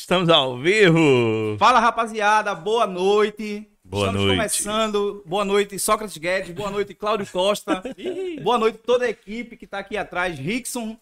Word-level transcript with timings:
Estamos 0.00 0.30
ao 0.30 0.56
vivo. 0.56 1.56
Fala 1.58 1.78
rapaziada, 1.78 2.54
boa 2.54 2.86
noite. 2.86 3.68
Boa 3.84 4.06
Estamos 4.06 4.22
noite. 4.22 4.36
começando. 4.38 5.22
Boa 5.26 5.44
noite, 5.44 5.78
Sócrates 5.78 6.16
Guedes. 6.16 6.54
Boa 6.54 6.70
noite, 6.70 6.94
Cláudio 6.94 7.26
Costa. 7.30 7.82
boa 8.42 8.56
noite, 8.56 8.78
toda 8.78 9.04
a 9.04 9.10
equipe 9.10 9.58
que 9.58 9.66
tá 9.66 9.78
aqui 9.80 9.98
atrás. 9.98 10.38
Rickson. 10.38 10.96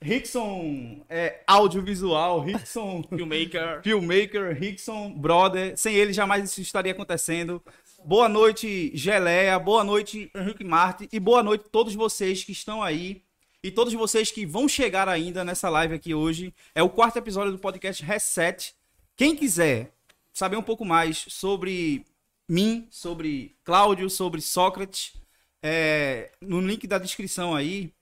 Rickson 0.00 1.04
é, 1.10 1.40
audiovisual. 1.46 2.40
Rickson 2.40 3.04
Filmmaker. 3.14 3.82
filmmaker. 3.84 4.58
Rickson 4.58 5.12
brother. 5.12 5.76
Sem 5.76 5.94
ele 5.94 6.14
jamais 6.14 6.42
isso 6.42 6.62
estaria 6.62 6.92
acontecendo. 6.92 7.62
Boa 8.02 8.30
noite, 8.30 8.90
Geleia. 8.94 9.58
Boa 9.58 9.84
noite, 9.84 10.30
Henrique 10.34 10.64
Marte. 10.64 11.06
E 11.12 11.20
boa 11.20 11.42
noite 11.42 11.66
a 11.66 11.70
todos 11.70 11.94
vocês 11.94 12.42
que 12.42 12.52
estão 12.52 12.82
aí. 12.82 13.22
E 13.64 13.70
todos 13.70 13.94
vocês 13.94 14.32
que 14.32 14.44
vão 14.44 14.68
chegar 14.68 15.08
ainda 15.08 15.44
nessa 15.44 15.68
live 15.68 15.94
aqui 15.94 16.12
hoje. 16.12 16.52
É 16.74 16.82
o 16.82 16.90
quarto 16.90 17.18
episódio 17.18 17.52
do 17.52 17.58
podcast 17.58 18.02
Reset. 18.02 18.74
Quem 19.16 19.36
quiser 19.36 19.92
saber 20.32 20.56
um 20.56 20.62
pouco 20.62 20.84
mais 20.84 21.24
sobre 21.28 22.04
mim, 22.48 22.88
sobre 22.90 23.54
Cláudio, 23.62 24.10
sobre 24.10 24.40
Sócrates, 24.40 25.12
é, 25.62 26.32
no 26.40 26.60
link 26.60 26.88
da 26.88 26.98
descrição 26.98 27.54
aí 27.54 27.92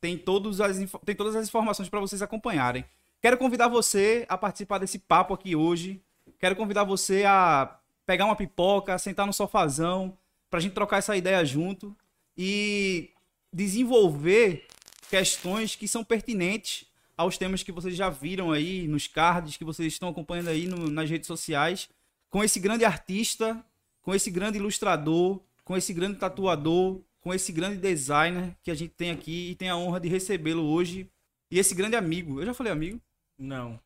tem, 0.00 0.16
todos 0.16 0.60
as, 0.60 0.76
tem 1.04 1.16
todas 1.16 1.34
as 1.34 1.48
informações 1.48 1.88
para 1.88 1.98
vocês 1.98 2.22
acompanharem. 2.22 2.84
Quero 3.20 3.36
convidar 3.36 3.66
você 3.66 4.24
a 4.28 4.38
participar 4.38 4.78
desse 4.78 5.00
papo 5.00 5.34
aqui 5.34 5.56
hoje. 5.56 6.00
Quero 6.38 6.54
convidar 6.54 6.84
você 6.84 7.24
a 7.24 7.76
pegar 8.06 8.24
uma 8.24 8.36
pipoca, 8.36 8.96
sentar 8.98 9.26
no 9.26 9.32
sofazão, 9.32 10.16
pra 10.48 10.60
gente 10.60 10.74
trocar 10.74 10.98
essa 10.98 11.16
ideia 11.16 11.44
junto 11.44 11.96
e 12.36 13.10
desenvolver 13.52 14.68
questões 15.10 15.74
que 15.74 15.86
são 15.88 16.04
pertinentes 16.04 16.86
aos 17.16 17.36
temas 17.36 17.62
que 17.62 17.72
vocês 17.72 17.96
já 17.96 18.08
viram 18.08 18.52
aí 18.52 18.86
nos 18.86 19.06
cards, 19.06 19.56
que 19.56 19.64
vocês 19.64 19.92
estão 19.92 20.08
acompanhando 20.08 20.48
aí 20.48 20.66
no- 20.66 20.88
nas 20.90 21.10
redes 21.10 21.26
sociais, 21.26 21.88
com 22.30 22.44
esse 22.44 22.60
grande 22.60 22.84
artista, 22.84 23.64
com 24.02 24.14
esse 24.14 24.30
grande 24.30 24.58
ilustrador, 24.58 25.40
com 25.64 25.76
esse 25.76 25.92
grande 25.92 26.18
tatuador, 26.18 27.00
com 27.20 27.34
esse 27.34 27.50
grande 27.52 27.76
designer 27.78 28.54
que 28.62 28.70
a 28.70 28.74
gente 28.74 28.90
tem 28.94 29.10
aqui 29.10 29.50
e 29.50 29.54
tem 29.54 29.68
a 29.68 29.76
honra 29.76 29.98
de 30.00 30.08
recebê-lo 30.08 30.62
hoje. 30.64 31.08
E 31.50 31.58
esse 31.58 31.74
grande 31.74 31.96
amigo, 31.96 32.40
eu 32.40 32.46
já 32.46 32.54
falei 32.54 32.72
amigo? 32.72 33.00
Não. 33.38 33.78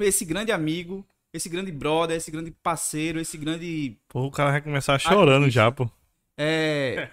Esse 0.00 0.24
grande 0.24 0.52
amigo, 0.52 1.04
esse 1.32 1.48
grande 1.48 1.72
brother, 1.72 2.16
esse 2.16 2.30
grande 2.30 2.50
parceiro, 2.50 3.18
esse 3.20 3.36
grande 3.36 3.96
Pô, 4.08 4.26
o 4.26 4.30
cara 4.30 4.50
vai 4.52 4.62
começar 4.62 4.98
chorando 4.98 5.48
já, 5.50 5.70
pô. 5.72 5.90
É, 6.42 7.08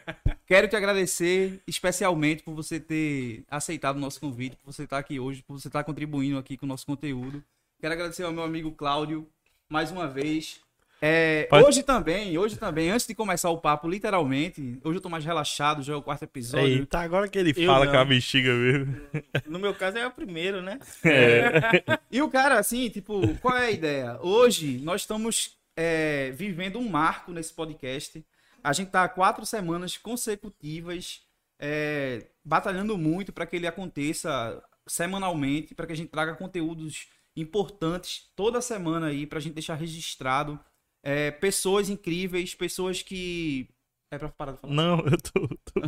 quero 0.47 0.67
te 0.67 0.75
agradecer 0.75 1.61
especialmente 1.67 2.41
por 2.43 2.53
você 2.53 2.79
ter 2.79 3.43
aceitado 3.49 3.97
o 3.97 3.99
nosso 3.99 4.19
convite, 4.19 4.55
por 4.57 4.73
você 4.73 4.83
estar 4.83 4.97
aqui 4.97 5.19
hoje, 5.19 5.43
por 5.47 5.59
você 5.59 5.67
estar 5.67 5.83
contribuindo 5.83 6.37
aqui 6.37 6.57
com 6.57 6.65
o 6.65 6.69
nosso 6.69 6.85
conteúdo. 6.85 7.43
Quero 7.79 7.93
agradecer 7.93 8.23
ao 8.23 8.31
meu 8.33 8.43
amigo 8.43 8.71
Cláudio 8.71 9.27
mais 9.69 9.91
uma 9.91 10.07
vez. 10.07 10.59
É, 11.01 11.43
Pode- 11.49 11.63
Hoje 11.65 11.81
também, 11.81 12.37
hoje 12.37 12.57
também, 12.57 12.89
antes 12.91 13.07
de 13.07 13.15
começar 13.15 13.49
o 13.49 13.57
papo, 13.57 13.87
literalmente, 13.87 14.79
hoje 14.83 14.97
eu 14.97 15.01
tô 15.01 15.07
mais 15.07 15.23
relaxado, 15.23 15.81
já 15.81 15.93
é 15.93 15.95
o 15.95 16.01
quarto 16.01 16.23
episódio. 16.23 16.67
Eita, 16.79 16.99
agora 16.99 17.29
que 17.29 17.39
ele 17.39 17.53
Eu 17.55 17.67
fala 17.67 17.85
não. 17.85 17.91
com 17.93 17.97
a 17.99 18.03
bexiga 18.03 18.51
mesmo. 18.53 18.99
No 19.45 19.59
meu 19.59 19.73
caso 19.73 19.97
é 19.97 20.05
o 20.05 20.11
primeiro, 20.11 20.61
né? 20.61 20.77
E 22.11 22.21
o 22.21 22.29
cara, 22.29 22.59
assim, 22.59 22.89
tipo, 22.89 23.21
qual 23.37 23.55
é 23.55 23.67
a 23.67 23.71
ideia? 23.71 24.19
Hoje 24.21 24.79
nós 24.79 25.01
estamos 25.01 25.55
é, 25.77 26.31
vivendo 26.31 26.77
um 26.79 26.89
marco 26.89 27.31
nesse 27.31 27.53
podcast. 27.53 28.21
A 28.63 28.73
gente 28.73 28.91
tá 28.91 29.03
há 29.03 29.09
quatro 29.09 29.45
semanas 29.45 29.97
consecutivas 29.97 31.21
é, 31.59 32.27
batalhando 32.43 32.97
muito 32.97 33.33
para 33.33 33.45
que 33.45 33.55
ele 33.55 33.67
aconteça 33.67 34.61
semanalmente, 34.87 35.75
para 35.75 35.85
que 35.85 35.93
a 35.93 35.95
gente 35.95 36.09
traga 36.09 36.35
conteúdos 36.35 37.07
importantes 37.35 38.29
toda 38.35 38.61
semana 38.61 39.07
aí, 39.07 39.25
para 39.25 39.39
a 39.39 39.41
gente 39.41 39.53
deixar 39.53 39.75
registrado. 39.75 40.59
É, 41.03 41.31
pessoas 41.31 41.89
incríveis, 41.89 42.55
pessoas 42.55 43.01
que. 43.01 43.69
É 44.11 44.17
pra 44.17 44.29
parar 44.29 44.53
de 44.53 44.59
falar? 44.59 44.73
Não, 44.73 44.99
eu 44.99 45.17
tô. 45.17 45.47
tô, 45.47 45.81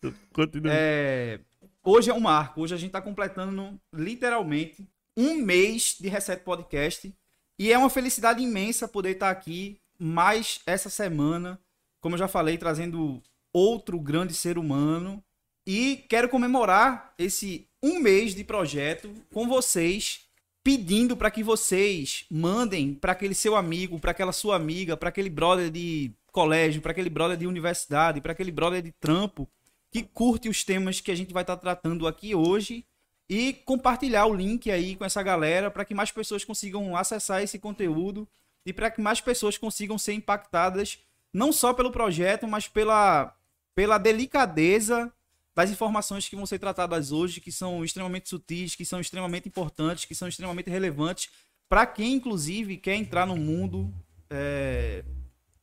tô 0.00 0.14
continuando. 0.32 0.76
É, 0.76 1.40
hoje 1.84 2.10
é 2.10 2.14
um 2.14 2.20
marco. 2.20 2.60
Hoje 2.60 2.74
a 2.74 2.76
gente 2.76 2.88
está 2.88 3.00
completando 3.00 3.80
literalmente 3.94 4.86
um 5.16 5.36
mês 5.36 5.96
de 5.98 6.08
Reset 6.08 6.42
Podcast. 6.42 7.14
E 7.58 7.72
é 7.72 7.78
uma 7.78 7.90
felicidade 7.90 8.42
imensa 8.42 8.88
poder 8.88 9.10
estar 9.10 9.30
aqui 9.30 9.80
mais 9.98 10.60
essa 10.66 10.90
semana, 10.90 11.60
como 12.02 12.16
eu 12.16 12.18
já 12.18 12.28
falei, 12.28 12.58
trazendo 12.58 13.22
outro 13.52 13.98
grande 13.98 14.34
ser 14.34 14.58
humano. 14.58 15.22
E 15.66 16.04
quero 16.08 16.28
comemorar 16.28 17.14
esse 17.16 17.66
um 17.82 18.00
mês 18.00 18.34
de 18.34 18.42
projeto 18.44 19.08
com 19.32 19.48
vocês, 19.48 20.26
pedindo 20.62 21.16
para 21.16 21.30
que 21.30 21.42
vocês 21.42 22.26
mandem 22.28 22.92
para 22.92 23.12
aquele 23.12 23.34
seu 23.34 23.56
amigo, 23.56 23.98
para 23.98 24.10
aquela 24.10 24.32
sua 24.32 24.56
amiga, 24.56 24.96
para 24.96 25.08
aquele 25.08 25.30
brother 25.30 25.70
de 25.70 26.10
colégio, 26.32 26.82
para 26.82 26.90
aquele 26.90 27.08
brother 27.08 27.36
de 27.36 27.46
universidade, 27.46 28.20
para 28.20 28.32
aquele 28.32 28.50
brother 28.50 28.82
de 28.82 28.92
trampo 28.92 29.48
que 29.92 30.02
curte 30.02 30.48
os 30.48 30.64
temas 30.64 31.00
que 31.00 31.10
a 31.10 31.14
gente 31.14 31.32
vai 31.32 31.42
estar 31.42 31.56
tratando 31.56 32.06
aqui 32.06 32.34
hoje 32.34 32.84
e 33.28 33.52
compartilhar 33.52 34.26
o 34.26 34.34
link 34.34 34.70
aí 34.70 34.96
com 34.96 35.04
essa 35.04 35.22
galera 35.22 35.70
para 35.70 35.84
que 35.84 35.94
mais 35.94 36.10
pessoas 36.10 36.44
consigam 36.44 36.96
acessar 36.96 37.42
esse 37.42 37.58
conteúdo 37.58 38.26
e 38.64 38.72
para 38.72 38.90
que 38.90 39.00
mais 39.00 39.20
pessoas 39.20 39.56
consigam 39.56 39.98
ser 39.98 40.14
impactadas 40.14 40.98
não 41.32 41.52
só 41.52 41.72
pelo 41.72 41.90
projeto, 41.90 42.46
mas 42.46 42.68
pela, 42.68 43.34
pela 43.74 43.98
delicadeza 43.98 45.12
das 45.54 45.70
informações 45.70 46.28
que 46.28 46.36
vão 46.36 46.46
ser 46.46 46.58
tratadas 46.58 47.12
hoje, 47.12 47.40
que 47.40 47.52
são 47.52 47.84
extremamente 47.84 48.28
sutis, 48.28 48.74
que 48.74 48.84
são 48.84 49.00
extremamente 49.00 49.48
importantes, 49.48 50.04
que 50.04 50.14
são 50.14 50.28
extremamente 50.28 50.70
relevantes 50.70 51.30
para 51.68 51.86
quem, 51.86 52.14
inclusive, 52.14 52.76
quer 52.76 52.96
entrar 52.96 53.26
no 53.26 53.36
mundo, 53.36 53.92
é, 54.28 55.04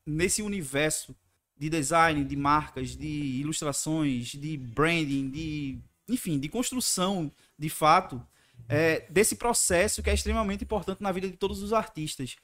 nesse 0.06 0.41
universo 0.41 1.16
de 1.56 1.69
design, 1.69 2.24
de 2.24 2.35
marcas, 2.35 2.96
de 2.96 3.08
ilustrações, 3.08 4.29
de 4.29 4.58
branding, 4.58 5.29
de 5.29 5.79
enfim, 6.08 6.40
de 6.40 6.50
construção, 6.50 7.31
de 7.58 7.69
fato, 7.69 8.25
é, 8.68 9.06
desse 9.09 9.35
processo 9.35 10.02
que 10.02 10.09
é 10.09 10.13
extremamente 10.13 10.63
importante 10.63 11.02
na 11.03 11.12
vida 11.12 11.29
de 11.29 11.38
todos 11.38 11.62
os 11.62 11.74
artistas. 11.74 12.35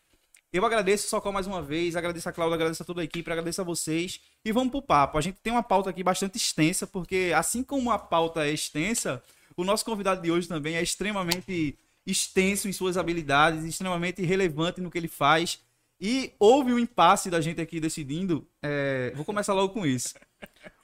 Eu 0.56 0.66
agradeço 0.66 1.10
Socó 1.10 1.34
mais 1.34 1.48
uma 1.48 1.62
vez, 1.62 1.98
agradeço 1.98 2.30
a 2.30 2.32
Cláudia, 2.32 2.56
agradeço 2.56 2.82
a 2.82 2.86
toda 2.86 3.02
a 3.02 3.04
equipe, 3.04 3.30
agradeço 3.30 3.60
a 3.60 3.64
vocês 3.66 4.22
e 4.46 4.54
vamos 4.54 4.72
pro 4.72 4.82
papo. 4.82 5.18
A 5.18 5.22
gente 5.22 5.38
tem 5.44 5.52
uma 5.52 5.62
pauta 5.62 5.90
aqui 5.90 6.02
bastante 6.02 6.38
extensa, 6.38 6.88
porque 6.88 7.34
assim 7.36 7.62
como 7.62 7.92
a 7.92 8.00
pauta 8.00 8.48
é 8.48 8.54
extensa, 8.54 9.22
o 9.58 9.66
nosso 9.66 9.84
convidado 9.84 10.22
de 10.22 10.32
hoje 10.32 10.48
também 10.48 10.78
é 10.78 10.82
extremamente 10.82 11.78
extenso 12.08 12.70
em 12.70 12.72
suas 12.72 12.96
habilidades, 12.96 13.66
extremamente 13.66 14.22
relevante 14.22 14.80
no 14.80 14.90
que 14.90 14.98
ele 14.98 15.10
faz. 15.10 15.60
E 16.00 16.32
houve 16.40 16.72
um 16.72 16.80
impasse 16.80 17.30
da 17.30 17.42
gente 17.42 17.60
aqui 17.60 17.82
decidindo. 17.82 18.48
é, 18.64 19.12
Vou 19.14 19.26
começar 19.26 19.54
logo 19.54 19.74
com 19.74 19.86
isso. 19.86 20.14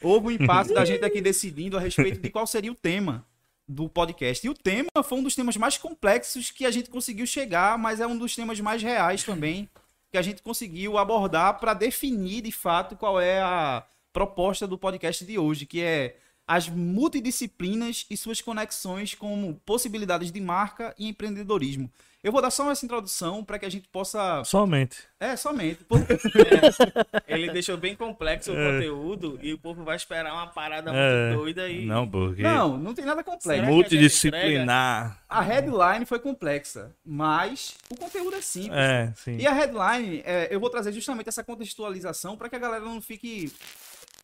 Houve 0.03 0.27
um 0.27 0.31
impasse 0.31 0.73
da 0.73 0.83
gente 0.83 1.05
aqui 1.05 1.21
decidindo 1.21 1.77
a 1.77 1.79
respeito 1.79 2.19
de 2.19 2.29
qual 2.29 2.45
seria 2.45 2.73
o 2.73 2.75
tema 2.75 3.25
do 3.71 3.89
podcast. 3.89 4.45
E 4.45 4.49
o 4.49 4.53
tema 4.53 4.89
foi 5.03 5.17
um 5.17 5.23
dos 5.23 5.35
temas 5.35 5.57
mais 5.57 5.77
complexos 5.77 6.51
que 6.51 6.65
a 6.65 6.71
gente 6.71 6.89
conseguiu 6.89 7.25
chegar, 7.25 7.77
mas 7.77 7.99
é 7.99 8.07
um 8.07 8.17
dos 8.17 8.35
temas 8.35 8.59
mais 8.59 8.83
reais 8.83 9.23
também 9.23 9.69
que 10.11 10.17
a 10.17 10.21
gente 10.21 10.41
conseguiu 10.41 10.97
abordar 10.97 11.57
para 11.59 11.73
definir 11.73 12.41
de 12.41 12.51
fato 12.51 12.97
qual 12.97 13.19
é 13.19 13.41
a 13.41 13.85
proposta 14.11 14.67
do 14.67 14.77
podcast 14.77 15.23
de 15.23 15.39
hoje, 15.39 15.65
que 15.65 15.81
é 15.81 16.17
as 16.45 16.67
multidisciplinas 16.67 18.05
e 18.09 18.17
suas 18.17 18.41
conexões 18.41 19.15
com 19.15 19.53
possibilidades 19.65 20.31
de 20.31 20.41
marca 20.41 20.93
e 20.99 21.07
empreendedorismo. 21.07 21.89
Eu 22.23 22.31
vou 22.31 22.39
dar 22.39 22.51
só 22.51 22.69
essa 22.69 22.85
introdução 22.85 23.43
para 23.43 23.57
que 23.57 23.65
a 23.65 23.69
gente 23.69 23.87
possa. 23.89 24.43
Somente. 24.43 24.97
É, 25.19 25.35
somente. 25.35 25.83
porque- 25.85 26.13
Ele 27.27 27.51
deixou 27.51 27.77
bem 27.77 27.95
complexo 27.95 28.51
o 28.51 28.55
É. 28.59 28.73
conteúdo 28.73 29.39
e 29.41 29.53
o 29.53 29.57
povo 29.57 29.83
vai 29.83 29.95
esperar 29.95 30.31
uma 30.31 30.45
parada 30.47 30.91
É. 30.93 31.29
muito 31.29 31.39
doida 31.39 31.67
e. 31.67 31.83
Não, 31.85 32.07
porque. 32.07 32.43
Não, 32.43 32.77
não 32.77 32.93
tem 32.93 33.05
nada 33.05 33.23
complexo. 33.23 33.63
Que 33.63 33.67
a 33.67 33.71
Multidisciplinar. 33.71 35.19
A 35.27 35.41
headline 35.41 36.05
foi 36.05 36.19
complexa, 36.19 36.95
mas 37.03 37.75
o 37.89 37.95
conteúdo 37.95 38.35
é 38.35 38.41
simples. 38.41 38.77
É, 38.77 39.11
sim. 39.15 39.37
E 39.37 39.47
a 39.47 39.51
headline, 39.53 40.21
é, 40.23 40.47
eu 40.51 40.59
vou 40.59 40.69
trazer 40.69 40.91
justamente 40.91 41.27
essa 41.29 41.43
contextualização 41.43 42.37
para 42.37 42.49
que 42.49 42.55
a 42.55 42.59
galera 42.59 42.83
não 42.85 43.01
fique 43.01 43.51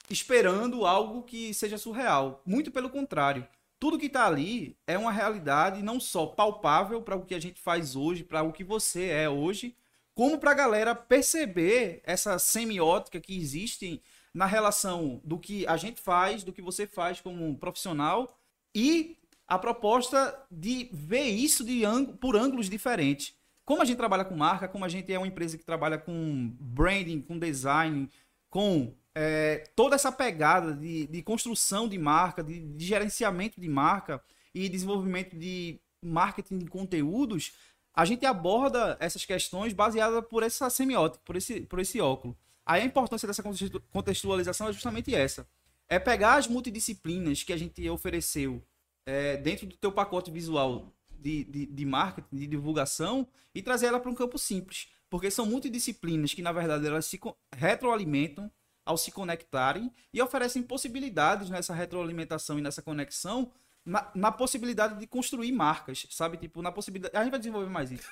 esperando 0.10 0.86
algo 0.86 1.24
que 1.24 1.54
seja 1.54 1.78
surreal. 1.78 2.42
Muito 2.46 2.72
pelo 2.72 2.90
contrário. 2.90 3.46
Tudo 3.80 4.00
que 4.00 4.10
tá 4.10 4.26
ali 4.26 4.76
é 4.88 4.98
uma 4.98 5.12
realidade 5.12 5.84
não 5.84 6.00
só 6.00 6.26
palpável 6.26 7.02
para 7.02 7.16
o 7.16 7.26
que 7.26 7.36
a 7.36 7.40
gente 7.40 7.60
faz 7.62 7.96
hoje, 7.96 8.24
para 8.24 8.42
o 8.42 8.52
que 8.52 8.64
você 8.64 9.10
é 9.10 9.30
hoje, 9.30 9.76
como 10.16 10.40
para 10.40 10.52
a 10.52 10.56
galera 10.56 10.96
perceber 10.96 12.02
essa 12.04 12.40
semiótica 12.40 13.20
que 13.20 13.38
existe 13.38 14.02
na 14.34 14.48
relação 14.48 15.22
do 15.24 15.38
que 15.38 15.66
a 15.68 15.78
gente 15.78 16.02
faz, 16.02 16.44
do 16.44 16.52
que 16.52 16.62
você 16.62 16.88
faz 16.88 17.22
como 17.22 17.46
um 17.46 17.56
profissional 17.56 18.36
e 18.74 19.16
a 19.48 19.60
proposta 19.60 20.38
de 20.50 20.90
ver 20.92 21.26
isso 21.26 21.64
de 21.64 21.84
por 22.20 22.36
ângulos 22.36 22.70
diferentes. 22.70 23.36
Como 23.64 23.82
a 23.82 23.86
gente 23.86 23.98
trabalha 23.98 24.26
com 24.26 24.36
marca, 24.36 24.68
como 24.68 24.86
a 24.86 24.90
gente 24.90 25.14
é 25.14 25.18
uma 25.20 25.28
empresa 25.28 25.58
que 25.58 25.64
trabalha 25.64 25.98
com 25.98 26.56
branding, 26.60 27.22
com 27.22 27.38
design, 27.38 28.10
com 28.50 28.94
é, 29.20 29.64
toda 29.76 29.96
essa 29.96 30.12
pegada 30.12 30.76
de, 30.76 31.08
de 31.08 31.24
construção 31.24 31.88
de 31.88 31.98
marca, 31.98 32.44
de, 32.44 32.60
de 32.60 32.86
gerenciamento 32.86 33.60
de 33.60 33.68
marca 33.68 34.22
e 34.54 34.70
desenvolvimento 34.70 35.36
de 35.36 35.80
marketing 36.04 36.60
de 36.60 36.68
conteúdos, 36.68 37.54
a 37.96 38.06
gente 38.06 38.28
aborda 38.28 38.96
essas 39.00 39.26
questões 39.26 39.74
baseadas 39.74 40.24
por 40.30 40.44
essa 40.44 40.70
semiótica, 40.70 41.20
por 41.26 41.36
esse, 41.36 41.62
por 41.62 41.80
esse 41.80 42.00
óculo. 42.00 42.38
Aí 42.64 42.84
a 42.84 42.86
importância 42.86 43.28
dessa 43.28 43.42
contextu- 43.42 43.82
contextualização 43.90 44.70
é 44.70 44.74
justamente 44.74 45.16
essa. 45.16 45.48
É 45.90 45.98
pegar 45.98 46.36
as 46.36 46.48
multidisciplinas 46.48 47.42
que 47.42 47.54
a 47.54 47.58
gente 47.58 47.90
ofereceu 47.90 48.62
é, 49.04 49.36
dentro 49.36 49.66
do 49.66 49.76
teu 49.78 49.92
pacote 49.92 50.30
visual 50.30 50.94
de, 51.10 51.44
de, 51.46 51.66
de 51.66 51.86
marketing, 51.86 52.36
de 52.38 52.46
divulgação, 52.46 53.28
e 53.56 53.64
trazer 53.64 53.88
ela 53.88 54.00
para 54.00 54.12
um 54.12 54.16
campo 54.16 54.38
simples. 54.38 54.90
Porque 55.10 55.32
são 55.32 55.48
multidisciplinas 55.48 56.36
que, 56.36 56.44
na 56.44 56.52
verdade, 56.52 56.86
elas 56.86 57.08
se 57.08 57.20
retroalimentam 57.56 58.52
ao 58.88 58.98
se 58.98 59.12
conectarem 59.12 59.92
e 60.14 60.22
oferecem 60.22 60.64
possibilidades 60.64 61.50
nessa 61.50 61.74
retroalimentação 61.74 62.58
e 62.58 62.62
nessa 62.62 62.82
conexão 62.82 63.52
na, 63.88 64.06
na 64.14 64.32
possibilidade 64.34 65.00
de 65.00 65.08
construir 65.08 65.52
marcas, 65.54 66.06
sabe? 66.10 66.36
Tipo, 66.36 66.62
na 66.62 66.74
possibilidade... 66.74 67.16
A 67.16 67.24
gente 67.24 67.32
vai 67.32 67.40
desenvolver 67.40 67.70
mais 67.70 67.90
isso. 67.90 68.08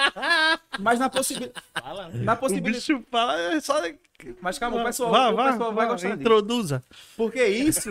Mas 0.80 0.98
na, 0.98 1.10
possibi... 1.10 1.52
Fala. 1.74 2.08
na 2.08 2.32
O 2.32 2.36
possibilidade... 2.38 2.76
bicho 2.76 3.04
fala, 3.10 3.38
é 3.38 3.60
só. 3.60 3.82
Mas 4.40 4.58
calma, 4.58 4.80
o 4.80 4.84
pessoal, 4.84 5.10
Vá, 5.10 5.28
o 5.28 5.36
vá, 5.36 5.52
pessoal 5.52 5.74
vai 5.74 5.86
vá, 5.86 5.92
gostar 5.92 6.08
disso. 6.08 6.20
Introduza. 6.20 6.84
Porque 7.18 7.44
isso. 7.44 7.90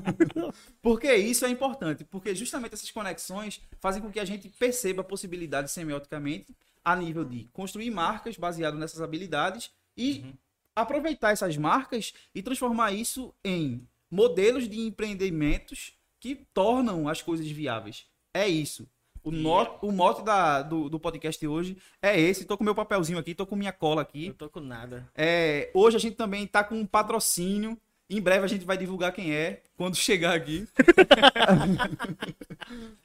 porque 0.80 1.14
isso 1.14 1.44
é 1.44 1.50
importante. 1.50 2.02
Porque 2.04 2.34
justamente 2.34 2.72
essas 2.72 2.90
conexões 2.90 3.60
fazem 3.78 4.00
com 4.00 4.10
que 4.10 4.18
a 4.18 4.24
gente 4.24 4.48
perceba 4.48 5.04
possibilidades 5.04 5.70
semioticamente 5.72 6.56
a 6.82 6.96
nível 6.96 7.24
de 7.24 7.44
construir 7.52 7.90
marcas 7.90 8.38
baseado 8.38 8.78
nessas 8.78 9.02
habilidades 9.02 9.70
e 9.96 10.34
aproveitar 10.74 11.32
essas 11.32 11.56
marcas 11.56 12.12
e 12.34 12.42
transformar 12.42 12.92
isso 12.92 13.34
em 13.44 13.86
modelos 14.10 14.68
de 14.68 14.80
empreendimentos 14.80 15.94
que 16.20 16.34
tornam 16.54 17.08
as 17.08 17.20
coisas 17.22 17.48
viáveis. 17.50 18.06
É 18.34 18.46
isso. 18.48 18.86
O, 19.24 19.30
no- 19.30 19.78
o 19.82 19.92
mote 19.92 20.24
da- 20.24 20.62
do, 20.62 20.88
do 20.88 20.98
podcast 20.98 21.46
hoje 21.46 21.76
é 22.00 22.18
esse. 22.18 22.44
Tô 22.44 22.56
com 22.58 22.64
meu 22.64 22.74
papelzinho 22.74 23.18
aqui, 23.18 23.34
tô 23.34 23.46
com 23.46 23.54
minha 23.54 23.72
cola 23.72 24.02
aqui. 24.02 24.28
Eu 24.28 24.34
tô 24.34 24.48
com 24.50 24.58
nada. 24.60 25.08
É, 25.14 25.70
hoje 25.74 25.96
a 25.96 26.00
gente 26.00 26.16
também 26.16 26.46
tá 26.46 26.64
com 26.64 26.74
um 26.74 26.86
patrocínio. 26.86 27.78
Em 28.10 28.20
breve 28.20 28.44
a 28.44 28.48
gente 28.48 28.64
vai 28.64 28.76
divulgar 28.76 29.12
quem 29.12 29.32
é, 29.32 29.62
quando 29.76 29.94
chegar 29.96 30.34
aqui. 30.34 30.66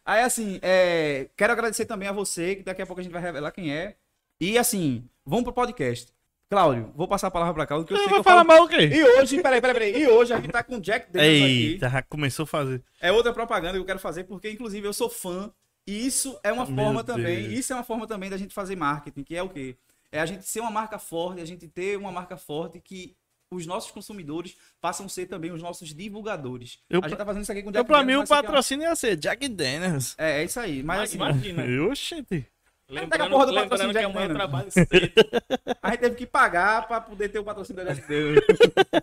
Aí, 0.06 0.22
assim, 0.22 0.60
é, 0.62 1.30
quero 1.36 1.54
agradecer 1.54 1.86
também 1.86 2.08
a 2.08 2.12
você, 2.12 2.56
que 2.56 2.64
daqui 2.64 2.82
a 2.82 2.86
pouco 2.86 3.00
a 3.00 3.04
gente 3.04 3.12
vai 3.12 3.22
revelar 3.22 3.52
quem 3.52 3.74
é. 3.74 3.96
E, 4.40 4.58
assim, 4.58 5.04
vamos 5.26 5.44
pro 5.44 5.54
podcast. 5.54 6.12
Cláudio, 6.50 6.94
vou 6.96 7.08
passar 7.08 7.28
a 7.28 7.32
palavra 7.32 7.54
pra 7.54 7.68
Cláudio, 7.68 7.86
que 7.88 7.94
eu, 7.94 7.98
Eu 7.98 8.04
sei 8.04 8.10
vou 8.10 8.16
que 8.16 8.20
eu 8.22 8.24
falar 8.24 8.46
falo... 8.46 8.58
mal 8.60 8.66
o 8.66 8.70
quê? 8.70 8.88
E 8.88 9.04
hoje, 9.04 9.42
peraí, 9.42 9.60
peraí, 9.60 9.74
peraí. 9.74 10.02
E 10.04 10.08
hoje 10.08 10.34
a 10.34 10.38
gente 10.38 10.50
tá 10.52 10.64
com 10.64 10.76
o 10.78 10.80
Jack 10.80 11.12
Daniels 11.12 11.44
aqui. 11.44 11.66
Eita, 11.74 11.90
já 11.90 12.02
começou 12.04 12.44
a 12.44 12.48
fazer. 12.48 12.84
É 13.02 13.12
outra 13.12 13.34
propaganda 13.34 13.74
que 13.74 13.80
eu 13.80 13.86
quero 13.86 14.00
fazer, 14.00 14.24
porque, 14.24 14.50
inclusive, 14.50 14.88
eu 14.88 14.94
sou 14.94 15.10
fã. 15.10 15.52
E 15.86 16.06
isso 16.06 16.40
é 16.44 16.52
uma 16.54 16.66
Meu 16.66 16.76
forma 16.76 17.04
também. 17.04 17.44
Deus. 17.50 17.60
Isso 17.60 17.74
é 17.74 17.76
uma 17.76 17.84
forma 17.84 18.08
também 18.08 18.30
da 18.30 18.38
gente 18.38 18.54
fazer 18.54 18.76
marketing, 18.78 19.24
que 19.24 19.36
é 19.36 19.44
o 19.44 19.50
quê? 19.50 19.76
É 20.10 20.22
a 20.22 20.26
gente 20.26 20.46
ser 20.48 20.62
uma 20.62 20.72
marca 20.72 20.98
forte, 20.98 21.42
a 21.42 21.46
gente 21.46 21.68
ter 21.68 21.98
uma 21.98 22.12
marca 22.14 22.38
forte 22.38 22.80
que 22.80 23.16
os 23.52 23.66
nossos 23.66 23.92
consumidores 23.92 24.56
passam 24.82 25.06
a 25.06 25.10
ser 25.10 25.26
também 25.26 25.52
os 25.52 25.62
nossos 25.62 25.94
divulgadores. 25.94 26.80
Eu- 26.90 27.02
a 27.04 27.08
gente 27.10 27.18
tá 27.18 27.26
fazendo 27.26 27.44
isso 27.44 27.52
aqui 27.52 27.62
com 27.62 27.68
o 27.68 27.72
Então, 27.72 27.82
Jack 27.82 27.88
pra 27.90 28.00
mim, 28.00 28.08
Daniels, 28.08 28.18
o 28.18 28.22
mas 28.22 28.26
isso 28.30 28.34
aqui 28.36 28.46
patrocínio 28.48 28.84
ia 28.86 28.96
ser 28.96 29.16
Jack 29.18 29.48
Daniels. 29.50 30.16
É, 30.18 30.32
é, 30.32 30.42
é 30.42 30.44
isso 30.46 30.60
aí. 30.60 30.82
Mas 30.84 31.02
assim, 31.02 31.16
Imagina. 31.18 31.64
Oxente. 31.90 32.46
Pega 32.88 33.26
a 33.26 33.30
porra 33.30 33.46
do 33.48 33.52
lembrando 33.52 33.70
patrocínio 33.70 33.94
que 33.94 34.14
Daniels. 34.14 34.34
trabalho 34.34 34.72
cedo. 34.72 34.90
a 35.84 35.90
gente 35.92 36.00
teve 36.00 36.16
que 36.16 36.26
pagar 36.26 36.88
pra 36.88 37.02
poder 37.02 37.30
ter 37.30 37.40
o 37.40 37.44
patrocínio 37.44 37.84
da 37.84 37.94
Jack 37.94 38.08
Daniels. 38.08 38.46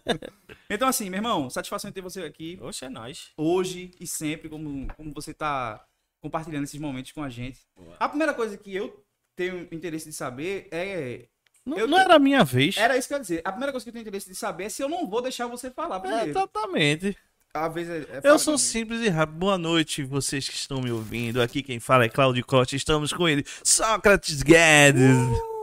então, 0.70 0.88
assim, 0.88 1.10
meu 1.10 1.18
irmão, 1.18 1.50
satisfação 1.50 1.90
em 1.90 1.92
ter 1.92 2.00
você 2.00 2.22
aqui. 2.22 2.58
Oxe, 2.62 2.84
é 2.84 2.88
nóis. 2.88 3.30
hoje 3.36 3.90
e 4.00 4.06
sempre, 4.06 4.48
como, 4.48 4.86
como 4.94 5.12
você 5.12 5.34
tá 5.34 5.84
compartilhando 6.22 6.64
esses 6.64 6.80
momentos 6.80 7.12
com 7.12 7.22
a 7.22 7.28
gente. 7.28 7.60
Boa. 7.76 7.96
A 8.00 8.08
primeira 8.08 8.32
coisa 8.32 8.56
que 8.56 8.74
eu 8.74 9.04
tenho 9.36 9.68
interesse 9.70 10.08
de 10.08 10.14
saber 10.14 10.66
é. 10.70 11.26
Não, 11.66 11.78
Eu- 11.78 11.86
não 11.88 11.98
era 11.98 12.14
a 12.16 12.18
minha 12.18 12.42
vez. 12.44 12.76
Era 12.76 12.96
isso 12.96 13.08
que 13.08 13.14
eu 13.14 13.18
ia 13.18 13.22
dizer. 13.22 13.42
A 13.44 13.50
primeira 13.50 13.72
coisa 13.72 13.84
que 13.84 13.88
eu 13.88 13.92
tenho 13.92 14.02
interesse 14.02 14.28
de 14.28 14.34
saber 14.34 14.64
é 14.64 14.68
se 14.68 14.82
eu 14.82 14.88
não 14.88 15.06
vou 15.06 15.20
deixar 15.22 15.46
você 15.46 15.70
falar 15.70 16.02
É, 16.06 16.28
exatamente. 16.28 17.16
Às 17.56 17.72
vezes 17.72 18.08
é, 18.10 18.16
é 18.16 18.20
Eu 18.24 18.36
sou 18.36 18.58
simples 18.58 19.00
e 19.00 19.08
rápido. 19.08 19.38
Boa 19.38 19.56
noite, 19.56 20.02
vocês 20.02 20.48
que 20.48 20.56
estão 20.56 20.80
me 20.80 20.90
ouvindo. 20.90 21.40
Aqui 21.40 21.62
quem 21.62 21.78
fala 21.78 22.04
é 22.04 22.08
Claudio 22.08 22.44
Costa. 22.44 22.74
Estamos 22.74 23.12
com 23.12 23.28
ele, 23.28 23.44
Sócrates 23.62 24.42
Guedes. 24.42 25.14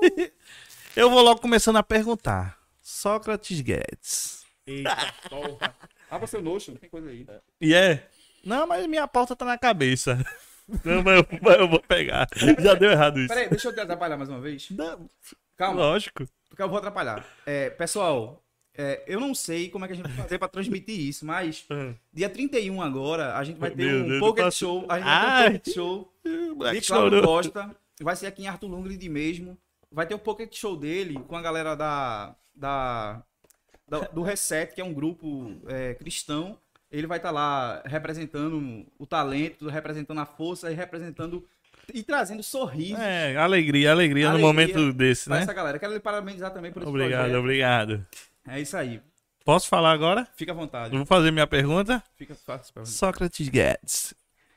Eu 0.96 1.10
vou 1.10 1.22
logo 1.22 1.42
começando 1.42 1.76
a 1.76 1.84
perguntar. 1.84 2.58
Sócrates 2.82 3.60
Guedes. 3.60 4.46
Eita, 4.66 5.14
porra. 5.30 5.76
Abra 6.10 6.28
seu 6.28 6.42
notion, 6.42 6.76
tem 6.76 6.90
coisa 6.90 7.10
aí. 7.10 7.28
E 7.60 7.74
é? 7.74 8.08
Não, 8.42 8.66
mas 8.66 8.88
minha 8.88 9.06
pauta 9.06 9.36
tá 9.36 9.44
na 9.44 9.58
cabeça. 9.58 10.18
Não, 10.86 11.04
mas 11.04 11.18
eu, 11.18 11.28
mas 11.42 11.58
eu 11.58 11.68
vou 11.68 11.82
pegar. 11.82 12.26
Já 12.58 12.74
deu 12.74 12.90
errado 12.90 13.20
isso. 13.20 13.28
Peraí, 13.28 13.50
deixa 13.50 13.68
eu 13.68 13.74
te 13.74 13.82
atrapalhar 13.82 14.16
mais 14.16 14.30
uma 14.30 14.40
vez. 14.40 14.70
Não, 14.72 15.10
Calma, 15.58 15.82
lógico. 15.82 16.24
porque 16.48 16.64
eu 16.64 16.70
vou 16.70 16.78
atrapalhar. 16.78 17.26
É, 17.46 17.70
pessoal, 17.70 18.42
é, 18.82 19.04
eu 19.08 19.20
não 19.20 19.34
sei 19.36 19.70
como 19.70 19.86
é 19.86 19.88
que 19.88 19.94
a 19.94 19.96
gente 19.98 20.08
vai 20.08 20.16
fazer 20.18 20.38
pra 20.40 20.48
transmitir 20.48 21.00
isso, 21.00 21.26
mas 21.26 21.66
Ah, 21.70 21.94
dia 22.14 22.30
31 22.30 22.82
agora 22.82 23.36
a 23.38 23.44
gente 23.44 23.60
vai 23.60 23.70
ter 23.72 23.86
Meu 23.86 24.04
um 24.04 24.08
Deus, 24.08 24.20
Pocket 24.20 24.52
Show. 24.54 24.86
A 24.90 24.96
gente 24.98 25.06
vai 25.06 25.14
Ai. 25.48 25.60
ter 25.60 25.80
um 25.80 26.06
Pocket 26.56 26.84
Show 26.84 27.10
de 27.10 27.10
Cláudio. 27.10 27.24
Costa. 27.24 27.76
Vai 28.02 28.16
ser 28.16 28.28
aqui 28.28 28.44
em 28.44 28.48
Arthur 28.48 28.68
Lundgren 28.68 29.10
mesmo. 29.10 29.58
Vai 29.92 30.06
ter 30.08 30.16
o 30.16 30.20
pocket 30.20 30.56
show 30.56 30.76
dele 30.78 31.20
com 31.28 31.36
a 31.36 31.42
galera 31.42 31.76
da, 31.76 32.34
da, 32.56 33.22
da- 33.88 34.00
do 34.08 34.22
Reset, 34.24 34.74
que 34.74 34.80
é 34.82 34.84
um 34.84 34.94
grupo 34.94 35.54
é, 35.68 35.94
cristão. 35.96 36.58
Ele 36.90 37.06
vai 37.08 37.18
estar 37.20 37.30
lá 37.32 37.82
representando 37.86 38.86
o 38.98 39.06
talento, 39.06 39.68
representando 39.68 40.20
a 40.20 40.26
força 40.26 40.72
e 40.72 40.74
representando 40.76 41.46
e 41.94 42.02
trazendo 42.04 42.42
sorriso 42.42 42.96
É, 43.02 43.36
alegria, 43.36 43.92
alegria, 43.92 44.26
no 44.26 44.32
Alegria 44.32 44.48
momento 44.48 44.94
desse, 44.94 45.30
né? 45.30 45.40
essa 45.42 45.54
galera. 45.54 45.78
Quero 45.78 45.94
lhe 45.94 46.00
parabenizar 46.00 46.52
também 46.54 46.72
por 46.72 46.82
esse 46.82 46.90
Obrigado, 46.90 47.22
projeto. 47.24 47.40
obrigado. 47.40 48.06
É 48.48 48.60
isso 48.60 48.76
aí. 48.76 49.02
Posso 49.44 49.68
falar 49.68 49.92
agora? 49.92 50.28
Fica 50.36 50.52
à 50.52 50.56
vontade. 50.56 50.94
Eu 50.94 50.98
vou 50.98 51.06
fazer 51.06 51.32
minha 51.32 51.48
pergunta. 51.48 52.04
Fica 52.16 52.36
fácil 52.36 52.74
pra 52.74 52.86
você. 52.86 52.92
Sócrates 52.92 53.50
Guedes. 53.50 54.14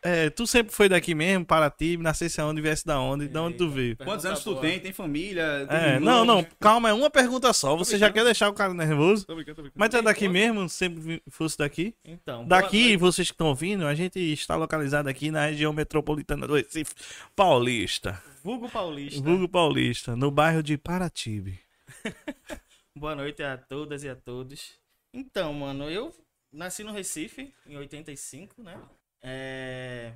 É, 0.06 0.28
tu 0.28 0.46
sempre 0.46 0.70
foi 0.74 0.86
daqui 0.86 1.14
mesmo, 1.14 1.46
para 1.46 1.70
ti, 1.70 1.96
nascesse 1.96 2.38
aonde, 2.38 2.60
viesse 2.60 2.84
da 2.84 3.00
onde, 3.00 3.26
de 3.26 3.38
onde 3.38 3.56
tu 3.56 3.70
veio? 3.70 3.96
Quantos 3.96 4.26
anos 4.26 4.44
tu 4.44 4.54
tem? 4.56 4.78
Tem 4.78 4.92
família? 4.92 5.66
Tem 5.66 5.78
É, 5.78 5.98
não, 5.98 6.26
não, 6.26 6.46
calma, 6.60 6.90
é 6.90 6.92
uma 6.92 7.08
pergunta 7.08 7.50
só. 7.54 7.74
Você 7.74 7.96
já 7.96 8.12
quer 8.12 8.22
deixar 8.22 8.50
o 8.50 8.52
cara 8.52 8.74
nervoso? 8.74 9.24
Tô 9.24 9.34
brincando, 9.34 9.56
tô 9.56 9.62
brincando. 9.62 9.80
Mas 9.80 9.88
tu 9.88 9.96
é 9.96 10.02
daqui 10.02 10.28
mesmo? 10.28 10.68
Sempre 10.68 11.22
fosse 11.30 11.56
daqui? 11.56 11.94
Então, 12.04 12.46
Daqui, 12.46 12.98
vocês 12.98 13.28
que 13.28 13.32
estão 13.32 13.46
ouvindo, 13.46 13.86
a 13.86 13.94
gente 13.94 14.18
está 14.18 14.56
localizado 14.56 15.08
aqui 15.08 15.30
na 15.30 15.46
região 15.46 15.72
metropolitana 15.72 16.46
do 16.46 16.54
Recife, 16.54 16.92
Paulista. 17.34 18.22
Vulgo 18.42 18.68
Paulista. 18.68 19.22
Vulgo 19.22 19.48
Paulista, 19.48 20.14
no 20.14 20.30
bairro 20.30 20.62
de 20.62 20.76
Paratibe. 20.76 21.58
Boa 22.96 23.16
noite 23.16 23.42
a 23.42 23.58
todas 23.58 24.04
e 24.04 24.08
a 24.08 24.14
todos. 24.14 24.78
Então, 25.12 25.52
mano, 25.52 25.90
eu 25.90 26.14
nasci 26.52 26.84
no 26.84 26.92
Recife, 26.92 27.52
em 27.66 27.76
85, 27.76 28.62
né? 28.62 28.80
É... 29.20 30.12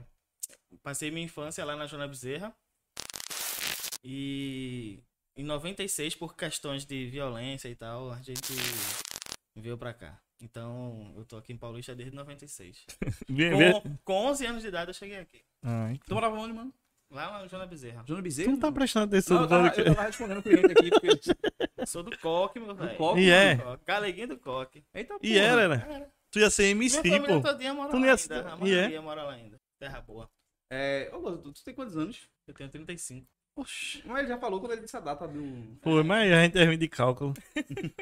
Passei 0.81 1.11
minha 1.11 1.25
infância 1.25 1.65
lá 1.65 1.75
na 1.75 1.89
Joana 1.89 2.07
Bezerra. 2.07 2.55
E 4.05 5.03
em 5.37 5.43
96, 5.43 6.15
por 6.15 6.37
questões 6.37 6.87
de 6.87 7.07
violência 7.07 7.69
e 7.69 7.75
tal, 7.75 8.13
a 8.13 8.23
gente 8.23 8.53
veio 9.57 9.77
pra 9.77 9.93
cá. 9.93 10.17
Então, 10.41 11.13
eu 11.17 11.25
tô 11.25 11.37
aqui 11.37 11.53
em 11.53 11.59
Paulista 11.59 11.97
desde 11.97 12.15
96. 12.15 12.87
Vem, 13.29 13.51
vem. 13.59 13.73
Com, 13.73 13.97
com 14.05 14.27
11 14.29 14.47
anos 14.47 14.63
de 14.63 14.69
idade 14.69 14.91
eu 14.91 14.95
cheguei 14.95 15.19
aqui. 15.19 15.43
Ai, 15.65 15.99
Tu 16.07 16.15
morava 16.15 16.37
onde, 16.37 16.53
mano? 16.53 16.73
Lá 17.11 17.38
na 17.41 17.47
Joana 17.47 17.67
Bezerra. 17.67 18.05
Tu 18.07 18.21
Bezerra? 18.21 18.50
não 18.50 18.59
tá 18.61 18.71
prestando 18.71 19.07
atenção 19.07 19.37
Não, 19.41 19.49
no 19.49 19.67
eu, 19.67 19.71
tava, 19.71 19.81
eu 19.81 19.95
tava 19.95 20.07
respondendo 20.07 20.38
o 20.38 20.43
cliente 20.43 20.73
aqui, 20.73 20.91
porque... 20.91 21.19
Sou 21.87 22.03
do 22.03 22.17
Coque, 22.19 22.61
meu 22.61 22.75
velho. 22.75 22.97
Coque, 22.99 23.21
E 23.21 23.31
é? 23.31 23.57
Coque. 23.57 23.85
Galeguinho 23.87 24.29
do 24.29 24.38
Coque. 24.38 24.85
Eita, 24.93 25.15
E 25.23 25.33
porra. 25.35 25.45
era, 25.45 25.69
né? 25.69 26.07
Tu 26.31 26.41
ia 26.41 26.50
ser 26.50 26.65
MC, 26.65 27.00
Minha 27.03 27.17
família 27.17 27.41
pô. 27.41 27.49
todinha 27.49 27.73
mora 27.75 27.91
Tu 27.91 27.99
lá 27.99 28.07
ia- 28.07 28.12
ainda. 28.15 28.37
A 28.55 28.67
e 28.67 28.73
é? 28.73 28.77
maioria 28.77 29.03
mora 29.03 29.23
lá 29.23 29.33
ainda. 29.33 29.59
Terra 29.79 30.00
boa. 30.03 30.29
É, 30.71 31.11
ô, 31.15 31.21
Gozo, 31.21 31.38
tu, 31.38 31.53
tu 31.55 31.65
tem 31.65 31.75
quantos 31.75 31.97
anos? 31.97 32.29
Eu 32.47 32.53
tenho 32.53 32.69
35. 32.69 33.27
Oxi. 33.57 34.03
Mas 34.05 34.19
ele 34.19 34.29
já 34.29 34.38
falou 34.38 34.61
quando 34.61 34.73
ele 34.73 34.83
disse 34.83 34.97
a 34.97 35.00
data 35.00 35.27
do. 35.27 35.79
Pô, 35.81 36.05
mas 36.05 36.31
a 36.31 36.43
gente 36.45 36.59
é 36.59 36.65
ruim 36.65 36.77
de 36.79 36.88
cálculo. 36.88 37.33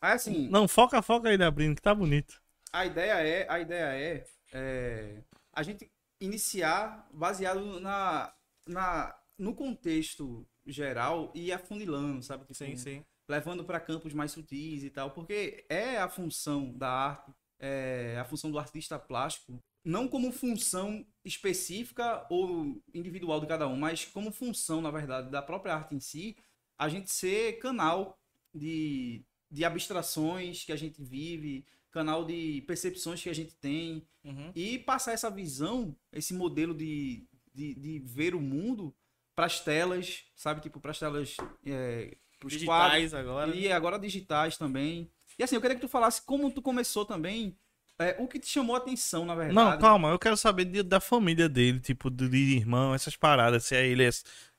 Aí 0.00 0.12
assim, 0.14 0.48
Não, 0.48 0.66
foca, 0.66 1.00
foca 1.02 1.28
aí, 1.28 1.40
abrindo, 1.42 1.76
que 1.76 1.82
tá 1.82 1.94
bonito. 1.94 2.40
a 2.72 2.86
ideia 2.86 3.12
é, 3.20 3.46
a 3.48 3.60
ideia 3.60 3.84
é, 3.94 4.24
é, 4.52 5.18
a 5.52 5.62
gente 5.62 5.88
iniciar 6.24 7.08
baseado 7.12 7.80
na, 7.80 8.32
na 8.66 9.18
no 9.38 9.54
contexto 9.54 10.46
geral 10.64 11.32
e 11.34 11.50
afunilando, 11.52 12.22
sabe? 12.22 12.44
Tipo, 12.44 12.54
Sim, 12.54 12.76
sim. 12.76 13.04
levando 13.28 13.64
para 13.64 13.80
campos 13.80 14.14
mais 14.14 14.30
sutis 14.30 14.84
e 14.84 14.90
tal, 14.90 15.10
porque 15.10 15.64
é 15.68 15.98
a 15.98 16.08
função 16.08 16.72
da 16.76 16.88
arte, 16.88 17.32
é 17.58 18.16
a 18.20 18.24
função 18.24 18.50
do 18.50 18.58
artista 18.58 18.98
plástico, 18.98 19.58
não 19.84 20.06
como 20.06 20.30
função 20.30 21.04
específica 21.24 22.24
ou 22.30 22.80
individual 22.94 23.40
de 23.40 23.46
cada 23.48 23.66
um, 23.66 23.76
mas 23.76 24.04
como 24.04 24.30
função, 24.30 24.80
na 24.80 24.90
verdade, 24.92 25.28
da 25.30 25.42
própria 25.42 25.74
arte 25.74 25.94
em 25.94 26.00
si, 26.00 26.36
a 26.78 26.88
gente 26.88 27.10
ser 27.10 27.58
canal 27.58 28.16
de, 28.54 29.24
de 29.50 29.64
abstrações 29.64 30.64
que 30.64 30.72
a 30.72 30.76
gente 30.76 31.02
vive, 31.02 31.64
canal 31.92 32.24
de 32.24 32.62
percepções 32.66 33.22
que 33.22 33.28
a 33.28 33.34
gente 33.34 33.54
tem, 33.54 34.04
Uhum. 34.24 34.52
e 34.54 34.78
passar 34.78 35.12
essa 35.12 35.28
visão, 35.30 35.96
esse 36.12 36.32
modelo 36.32 36.72
de, 36.74 37.26
de, 37.52 37.74
de 37.74 37.98
ver 38.00 38.34
o 38.36 38.40
mundo 38.40 38.94
pras 39.34 39.58
telas, 39.60 40.24
sabe? 40.36 40.60
Tipo, 40.60 40.80
pras 40.80 40.98
telas. 40.98 41.36
É, 41.66 42.16
Digitais 42.44 43.14
agora. 43.14 43.46
quadros. 43.46 43.64
E 43.64 43.70
agora 43.72 43.98
digitais 43.98 44.56
também. 44.56 45.10
E 45.38 45.42
assim, 45.42 45.54
eu 45.54 45.60
queria 45.60 45.74
que 45.76 45.80
tu 45.80 45.88
falasse 45.88 46.22
como 46.22 46.50
tu 46.52 46.60
começou 46.62 47.04
também. 47.04 47.56
É, 48.02 48.16
o 48.18 48.26
que 48.28 48.38
te 48.38 48.48
chamou 48.48 48.74
a 48.74 48.78
atenção, 48.78 49.24
na 49.24 49.34
verdade. 49.34 49.54
Não, 49.54 49.78
calma, 49.78 50.08
eu 50.10 50.18
quero 50.18 50.36
saber 50.36 50.64
de- 50.66 50.82
da 50.82 51.00
família 51.00 51.48
dele, 51.48 51.80
tipo, 51.80 52.10
de, 52.10 52.28
de 52.28 52.56
irmão, 52.56 52.94
essas 52.94 53.16
paradas, 53.16 53.64
se 53.64 53.74
é 53.76 53.86
ele. 53.86 54.04
é- 54.04 54.10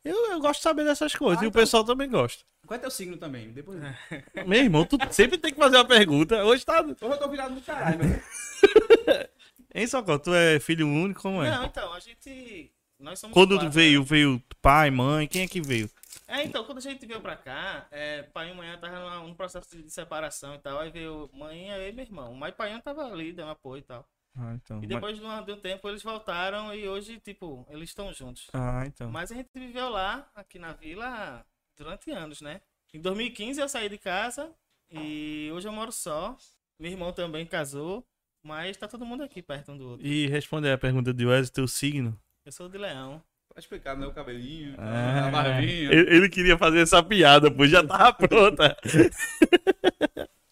Eu, 0.04 0.32
eu 0.32 0.40
gosto 0.40 0.60
de 0.60 0.64
saber 0.64 0.84
dessas 0.84 1.16
coisas, 1.16 1.40
Ah, 1.42 1.44
e 1.44 1.48
o 1.48 1.50
então. 1.50 1.62
pessoal 1.62 1.84
também 1.84 2.10
gosta. 2.10 2.44
Qual 2.66 2.78
é 2.78 2.80
teu 2.82 2.92
signo 2.92 3.18
também? 3.18 3.52
Depois. 3.52 3.80
Meu 4.48 4.60
irmão, 4.64 4.86
tu 4.86 4.98
sempre 5.12 5.38
tem 5.38 5.52
que 5.54 5.60
fazer 5.60 5.76
uma 5.78 5.86
pergunta. 5.86 6.44
Hoje 6.46 6.66
tá. 6.66 6.82
Hoje 6.82 6.96
eu 7.02 7.18
tô 7.18 7.30
virado 7.30 7.54
no 7.56 7.62
caralho, 7.62 8.00
meu. 8.00 8.20
Hein, 9.76 9.88
Socorro? 9.88 10.20
Tu 10.20 10.34
é 10.34 10.60
filho 10.60 10.88
único, 10.88 11.22
como 11.22 11.44
é? 11.44 11.50
Não, 11.50 11.66
então, 11.66 11.92
a 11.94 12.00
gente. 12.00 12.72
Nós 13.00 13.20
somos 13.20 13.34
Quando 13.34 13.56
quatro, 13.56 13.72
veio, 13.72 14.00
né? 14.02 14.06
veio 14.08 14.44
pai, 14.62 14.92
mãe, 14.92 15.28
quem 15.28 15.42
é 15.44 15.48
que 15.48 15.60
veio? 15.60 15.90
É, 16.28 16.44
então, 16.44 16.64
quando 16.64 16.78
a 16.78 16.82
gente 16.82 17.06
veio 17.06 17.22
pra 17.22 17.36
cá, 17.36 17.88
é, 17.92 18.24
pai 18.24 18.52
e 18.52 18.54
mãe 18.54 18.78
tava 18.80 19.00
numa- 19.00 19.20
num 19.28 19.34
processo 19.34 19.70
de 19.78 19.90
separação 19.90 20.56
e 20.56 20.60
tal. 20.60 20.80
Aí 20.80 20.90
veio 20.92 21.30
mãe, 21.34 21.70
e 21.70 21.92
meu 21.92 22.06
irmão. 22.06 22.34
Mas 22.34 22.54
pai 22.56 22.80
tava 22.82 23.06
ali, 23.06 23.34
dando 23.34 23.52
apoio 23.52 23.80
e 23.80 23.84
tal. 23.84 24.08
Ah, 24.36 24.54
então. 24.56 24.82
E 24.84 24.88
depois 24.88 25.18
de 25.20 25.24
um, 25.24 25.44
de 25.46 25.52
um 25.52 25.60
tempo 25.60 25.88
eles 25.88 26.02
voltaram 26.02 26.74
e 26.74 26.88
hoje, 26.88 27.20
tipo, 27.20 27.66
eles 27.70 27.90
estão 27.90 28.12
juntos. 28.12 28.48
Ah, 28.54 28.84
então. 28.88 29.12
Mas 29.12 29.32
a 29.32 29.36
gente 29.36 29.50
viveu 29.54 29.90
lá, 29.90 30.28
aqui 30.34 30.58
na 30.58 30.74
vila, 30.74 31.46
durante 31.78 32.10
anos, 32.12 32.42
né? 32.42 32.62
Em 32.94 33.00
2015 33.00 33.60
eu 33.62 33.70
saí 33.70 33.90
de 33.90 33.98
casa 33.98 34.52
e 34.90 35.50
hoje 35.54 35.68
eu 35.68 35.72
moro 35.74 35.92
só. 35.92 36.36
Meu 36.80 36.90
irmão 36.92 37.14
também 37.14 37.46
casou, 37.46 38.04
mas 38.42 38.76
tá 38.78 38.88
todo 38.88 39.06
mundo 39.06 39.24
aqui 39.24 39.42
perto 39.42 39.72
um 39.72 39.78
do 39.78 39.90
outro. 39.92 40.06
E 40.06 40.28
responder 40.28 40.72
a 40.72 40.78
pergunta 40.78 41.14
de 41.14 41.26
Wesley, 41.26 41.52
teu 41.54 41.68
signo. 41.68 42.20
Eu 42.46 42.52
sou 42.52 42.68
de 42.68 42.78
leão. 42.78 43.24
Pra 43.54 43.60
explicar, 43.60 43.96
né? 43.96 44.08
O 44.08 44.12
cabelinho, 44.12 44.76
Ah, 44.80 45.28
a 45.28 45.32
barbinha. 45.32 45.92
ele, 45.94 46.28
queria 46.28 46.58
fazer 46.58 46.80
essa 46.80 47.04
piada, 47.04 47.52
pô, 47.52 47.68
já 47.68 47.86
tava 47.86 48.12
pronta. 48.28 48.76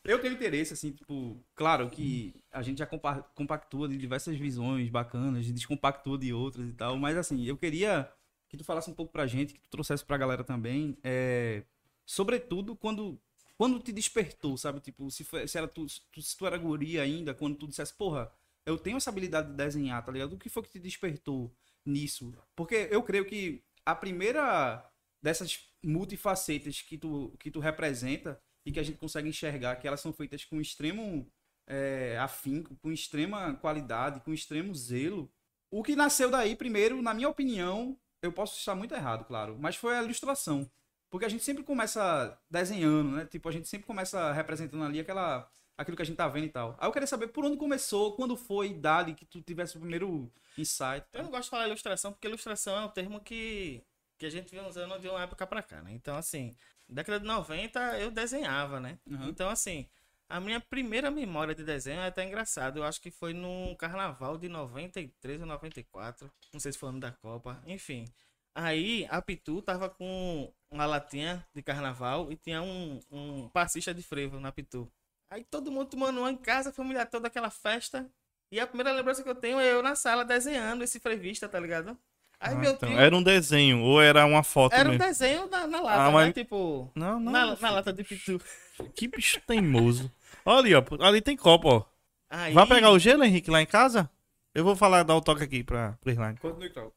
Eu 0.04 0.20
tenho 0.20 0.34
interesse, 0.34 0.74
assim, 0.74 0.92
tipo, 0.92 1.44
claro 1.56 1.90
que 1.90 2.34
a 2.52 2.62
gente 2.62 2.80
já 2.80 2.86
compa- 2.86 3.24
compactua 3.36 3.88
de 3.88 3.98
diversas 3.98 4.36
visões 4.38 4.90
bacanas, 4.90 5.46
descompactua 5.52 6.18
de 6.18 6.34
outras 6.34 6.68
e 6.70 6.74
tal, 6.74 6.98
mas 6.98 7.16
assim, 7.18 7.44
eu 7.46 7.56
queria 7.58 8.12
que 8.50 8.58
tu 8.58 8.64
falasse 8.64 8.90
um 8.90 8.94
pouco 8.94 9.12
pra 9.12 9.26
gente, 9.26 9.54
que 9.54 9.60
tu 9.62 9.70
trouxesse 9.70 10.04
pra 10.04 10.18
galera 10.18 10.44
também, 10.44 10.98
é, 11.04 11.64
sobretudo 12.06 12.76
quando, 12.76 13.18
quando 13.58 13.80
te 13.80 13.92
despertou, 13.92 14.58
sabe? 14.58 14.80
Tipo, 14.80 15.10
se, 15.10 15.24
foi- 15.24 15.48
se, 15.48 15.58
era 15.58 15.68
tu, 15.68 15.88
se 15.88 16.02
tu- 16.12 16.22
se 16.22 16.38
tu 16.38 16.46
era 16.46 16.58
guria 16.58 17.02
ainda, 17.04 17.34
quando 17.34 17.56
tu 17.56 17.68
dissesse, 17.68 17.94
porra, 17.94 18.32
eu 18.66 18.78
tenho 18.78 18.98
essa 18.98 19.10
habilidade 19.10 19.50
de 19.52 19.56
desenhar, 19.56 20.04
tá 20.04 20.12
ligado? 20.12 20.34
O 20.34 20.38
que 20.38 20.50
foi 20.50 20.62
que 20.64 20.70
te 20.70 20.80
despertou 20.80 21.52
nisso? 21.86 22.34
Porque 22.56 22.88
eu 22.92 23.04
creio 23.04 23.26
que 23.26 23.64
a 23.86 23.96
primeira 23.96 24.86
dessas 25.22 25.68
multifacetas 25.84 26.82
que 26.82 26.98
tu, 26.98 27.36
que 27.40 27.52
tu 27.52 27.60
representa 27.60 28.40
e 28.66 28.72
que 28.72 28.80
a 28.80 28.84
gente 28.84 28.98
consegue 28.98 29.30
enxergar 29.30 29.76
que 29.78 29.88
elas 29.88 30.02
são 30.02 30.14
feitas 30.14 30.46
com 30.46 30.62
extremo 30.62 31.28
é, 31.68 32.18
afinco, 32.20 32.76
com 32.78 32.92
extrema 32.92 33.56
qualidade, 33.56 34.20
com 34.22 34.34
extremo 34.34 34.74
zelo. 34.76 35.32
O 35.72 35.84
que 35.84 35.96
nasceu 35.96 36.30
daí, 36.30 36.56
primeiro, 36.56 37.02
na 37.02 37.14
minha 37.14 37.30
opinião, 37.30 37.98
eu 38.22 38.32
posso 38.32 38.58
estar 38.58 38.76
muito 38.76 38.94
errado, 38.94 39.26
claro, 39.26 39.58
mas 39.60 39.76
foi 39.76 39.96
a 39.96 40.04
ilustração. 40.04 40.70
Porque 41.10 41.26
a 41.26 41.30
gente 41.30 41.44
sempre 41.44 41.64
começa 41.64 42.40
desenhando, 42.50 43.12
né? 43.12 43.26
Tipo, 43.26 43.50
a 43.50 43.52
gente 43.52 43.68
sempre 43.68 43.86
começa 43.86 44.32
representando 44.32 44.84
ali 44.84 45.00
aquela, 45.00 45.50
aquilo 45.78 45.96
que 45.96 46.04
a 46.04 46.06
gente 46.06 46.18
tá 46.18 46.28
vendo 46.28 46.46
e 46.46 46.50
tal. 46.50 46.76
Aí 46.80 46.88
eu 46.88 46.92
queria 46.92 47.08
saber 47.08 47.28
por 47.28 47.46
onde 47.46 47.58
começou, 47.58 48.16
quando 48.16 48.36
foi, 48.36 48.70
idade, 48.70 49.14
que 49.14 49.26
tu 49.26 49.42
tivesse 49.42 49.78
o 49.78 49.80
primeiro 49.80 50.32
insight. 50.58 51.06
Eu 51.14 51.24
não 51.24 51.32
gosto 51.32 51.46
de 51.46 51.50
falar 51.50 51.68
ilustração, 51.68 52.12
porque 52.12 52.28
ilustração 52.28 52.78
é 52.78 52.86
um 52.86 52.90
termo 52.90 53.20
que, 53.20 53.84
que 54.18 54.26
a 54.26 54.30
gente 54.30 54.54
vem 54.54 54.66
usando 54.66 55.00
de 55.00 55.08
uma 55.08 55.22
época 55.22 55.48
pra 55.48 55.64
cá, 55.64 55.82
né? 55.82 55.92
Então, 55.92 56.16
assim, 56.16 56.56
década 56.88 57.20
de 57.20 57.26
90 57.26 58.00
eu 58.00 58.12
desenhava, 58.12 58.80
né? 58.80 59.00
Uhum. 59.06 59.30
Então, 59.30 59.50
assim, 59.50 59.88
a 60.32 60.40
minha 60.40 60.62
primeira 60.62 61.12
memória 61.12 61.54
de 61.54 61.64
desenho 61.64 62.00
é 62.00 62.08
até 62.08 62.24
engraçado. 62.24 62.78
Eu 62.78 62.84
acho 62.84 63.02
que 63.02 63.12
foi 63.12 63.34
num 63.34 63.76
carnaval 63.76 64.38
de 64.38 64.48
93 64.48 65.42
ou 65.42 65.46
94. 65.46 66.32
Não 66.54 66.60
sei 66.60 66.72
se 66.72 66.78
foi 66.78 66.90
ano 66.90 67.00
da 67.00 67.12
Copa. 67.12 67.62
Enfim. 67.68 68.06
Aí 68.56 69.06
a 69.10 69.22
Pitu 69.22 69.62
tava 69.62 69.90
com 69.90 70.52
uma 70.70 70.86
latinha 70.86 71.46
de 71.54 71.62
carnaval 71.62 72.32
e 72.32 72.36
tinha 72.36 72.62
um, 72.62 73.00
um 73.12 73.50
passista 73.50 73.94
de 73.94 74.02
frevo 74.02 74.40
na 74.40 74.52
Pitu. 74.52 74.90
Aí 75.32 75.44
todo 75.46 75.72
mundo 75.72 75.88
tomando 75.88 76.20
uma 76.20 76.30
em 76.32 76.36
casa, 76.36 76.70
a 76.70 76.74
família 76.74 77.06
toda, 77.06 77.28
aquela 77.28 77.50
festa. 77.50 78.06
E 78.52 78.60
a 78.60 78.68
primeira 78.68 78.92
lembrança 78.92 79.24
que 79.24 79.30
eu 79.30 79.34
tenho 79.36 79.60
é 79.60 79.72
eu 79.72 79.82
na 79.82 79.96
sala 79.96 80.26
desenhando 80.26 80.84
esse 80.84 81.00
frevista, 81.00 81.48
tá 81.48 81.58
ligado? 81.58 81.98
Aí 82.38 82.54
Ah, 82.54 82.56
meu 82.58 82.72
então, 82.74 82.90
tio. 82.90 83.00
Era 83.00 83.16
um 83.16 83.24
desenho, 83.24 83.82
ou 83.82 84.02
era 84.02 84.26
uma 84.26 84.44
foto 84.44 84.74
Era 84.74 84.90
um 84.90 84.92
mesmo? 84.92 85.06
desenho 85.08 85.48
na, 85.50 85.66
na 85.68 85.80
lata, 85.82 86.02
Ah, 86.04 86.12
mas- 86.12 86.28
né? 86.28 86.34
Tipo. 86.34 86.92
Não, 86.94 87.18
não. 87.20 87.32
Na, 87.32 87.56
na 87.56 87.70
lata 87.70 87.94
de 87.94 88.04
Pitu. 88.04 88.42
Que 88.94 89.08
bicho 89.08 89.40
teimoso. 89.48 90.12
Olha 90.44 90.60
ali, 90.60 90.76
ó. 90.76 90.84
Ali 91.06 91.22
tem 91.22 91.38
copo, 91.38 91.70
ó. 91.70 91.86
Aí... 92.30 92.54
Vai 92.54 92.68
pegar 92.68 92.92
o 92.92 93.00
gelo, 93.00 93.24
Henrique, 93.24 93.50
lá 93.50 93.62
em 93.62 93.66
casa? 93.66 94.10
Eu 94.54 94.66
vou 94.66 94.76
falar, 94.76 95.04
dar 95.04 95.16
o 95.16 95.22
toque 95.22 95.44
aqui 95.44 95.64
pra, 95.64 95.94
pra 96.02 96.12
Irlande. 96.12 96.42
Continue, 96.42 96.68
então. 96.68 96.92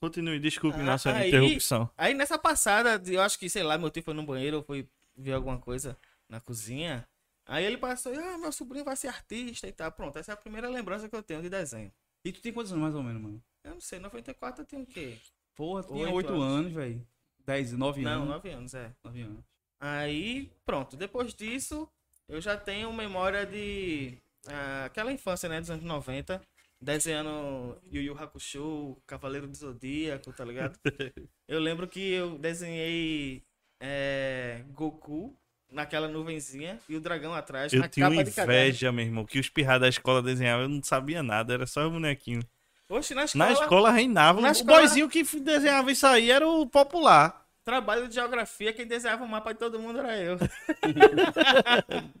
Continue, 0.00 0.38
desculpe 0.38 0.78
Ah, 0.80 0.82
nossa 0.84 1.12
aí- 1.12 1.28
interrupção. 1.28 1.88
Aí 1.96 2.12
nessa 2.12 2.36
passada, 2.38 3.00
eu 3.10 3.22
acho 3.22 3.38
que, 3.38 3.48
sei 3.48 3.62
lá, 3.62 3.78
meu 3.78 3.88
tio 3.90 4.02
foi 4.02 4.12
no 4.12 4.22
banheiro 4.22 4.58
ou 4.58 4.62
foi 4.62 4.86
ver 5.16 5.32
alguma 5.32 5.56
coisa 5.58 5.96
na 6.28 6.40
cozinha. 6.40 7.06
Aí 7.46 7.64
ele 7.64 7.76
passou 7.76 8.14
e, 8.14 8.18
ah, 8.18 8.38
meu 8.38 8.50
sobrinho 8.50 8.84
vai 8.84 8.96
ser 8.96 9.08
artista 9.08 9.66
e 9.66 9.72
tal. 9.72 9.92
Pronto, 9.92 10.18
essa 10.18 10.32
é 10.32 10.34
a 10.34 10.36
primeira 10.36 10.68
lembrança 10.68 11.08
que 11.08 11.16
eu 11.16 11.22
tenho 11.22 11.42
de 11.42 11.50
desenho. 11.50 11.92
E 12.24 12.32
tu 12.32 12.40
tem 12.40 12.52
quantos 12.52 12.72
anos 12.72 12.82
mais 12.82 12.94
ou 12.94 13.02
menos, 13.02 13.22
mano? 13.22 13.42
Eu 13.62 13.74
não 13.74 13.80
sei, 13.80 13.98
94 13.98 14.62
eu 14.62 14.66
tenho 14.66 14.82
o 14.82 14.86
quê? 14.86 15.18
Porra, 15.54 15.82
tu 15.82 15.94
tinha 15.94 16.10
Oito 16.10 16.32
8 16.32 16.42
anos, 16.42 16.72
velho. 16.72 17.06
10, 17.44 17.72
9 17.72 18.02
Não, 18.02 18.10
anos. 18.10 18.28
9 18.28 18.50
anos, 18.50 18.74
é. 18.74 18.92
9 19.04 19.20
anos. 19.20 19.44
Aí, 19.78 20.50
pronto, 20.64 20.96
depois 20.96 21.34
disso, 21.34 21.88
eu 22.26 22.40
já 22.40 22.56
tenho 22.56 22.90
memória 22.92 23.44
de 23.44 24.16
ah, 24.46 24.86
aquela 24.86 25.12
infância, 25.12 25.48
né, 25.48 25.60
dos 25.60 25.70
anos 25.70 25.84
90, 25.84 26.40
desenhando 26.80 27.78
Yu 27.92 28.02
Yu 28.02 28.18
Hakusho, 28.18 28.96
Cavaleiro 29.06 29.46
do 29.46 29.56
Zodíaco, 29.56 30.32
tá 30.32 30.44
ligado? 30.44 30.78
eu 31.46 31.60
lembro 31.60 31.86
que 31.86 32.00
eu 32.00 32.38
desenhei 32.38 33.42
é, 33.80 34.64
Goku 34.72 35.36
naquela 35.74 36.08
nuvenzinha 36.08 36.78
e 36.88 36.96
o 36.96 37.00
dragão 37.00 37.34
atrás, 37.34 37.72
Eu 37.72 37.80
na 37.80 37.88
tinha 37.88 38.06
inveja, 38.08 38.90
meu 38.92 39.04
irmão, 39.04 39.24
que 39.26 39.38
os 39.38 39.48
pirra 39.50 39.78
da 39.78 39.88
escola 39.88 40.22
desenhavam, 40.22 40.62
eu 40.64 40.68
não 40.68 40.82
sabia 40.82 41.22
nada, 41.22 41.52
era 41.52 41.66
só 41.66 41.86
o 41.86 41.90
bonequinho. 41.90 42.40
Oxe, 42.88 43.14
na 43.14 43.24
escola, 43.24 43.44
Na 43.46 43.52
escola 43.52 43.90
reinava. 43.90 44.40
na 44.40 44.48
o 44.48 44.52
escola- 44.52 44.78
boizinho 44.78 45.08
que 45.08 45.22
desenhava 45.40 45.90
isso 45.90 46.06
aí 46.06 46.30
era 46.30 46.46
o 46.46 46.66
popular. 46.66 47.44
trabalho 47.64 48.06
de 48.08 48.14
geografia, 48.14 48.72
quem 48.72 48.86
desenhava 48.86 49.24
o 49.24 49.28
mapa 49.28 49.52
de 49.52 49.58
todo 49.58 49.78
mundo 49.80 49.98
era 49.98 50.16
eu. 50.18 50.36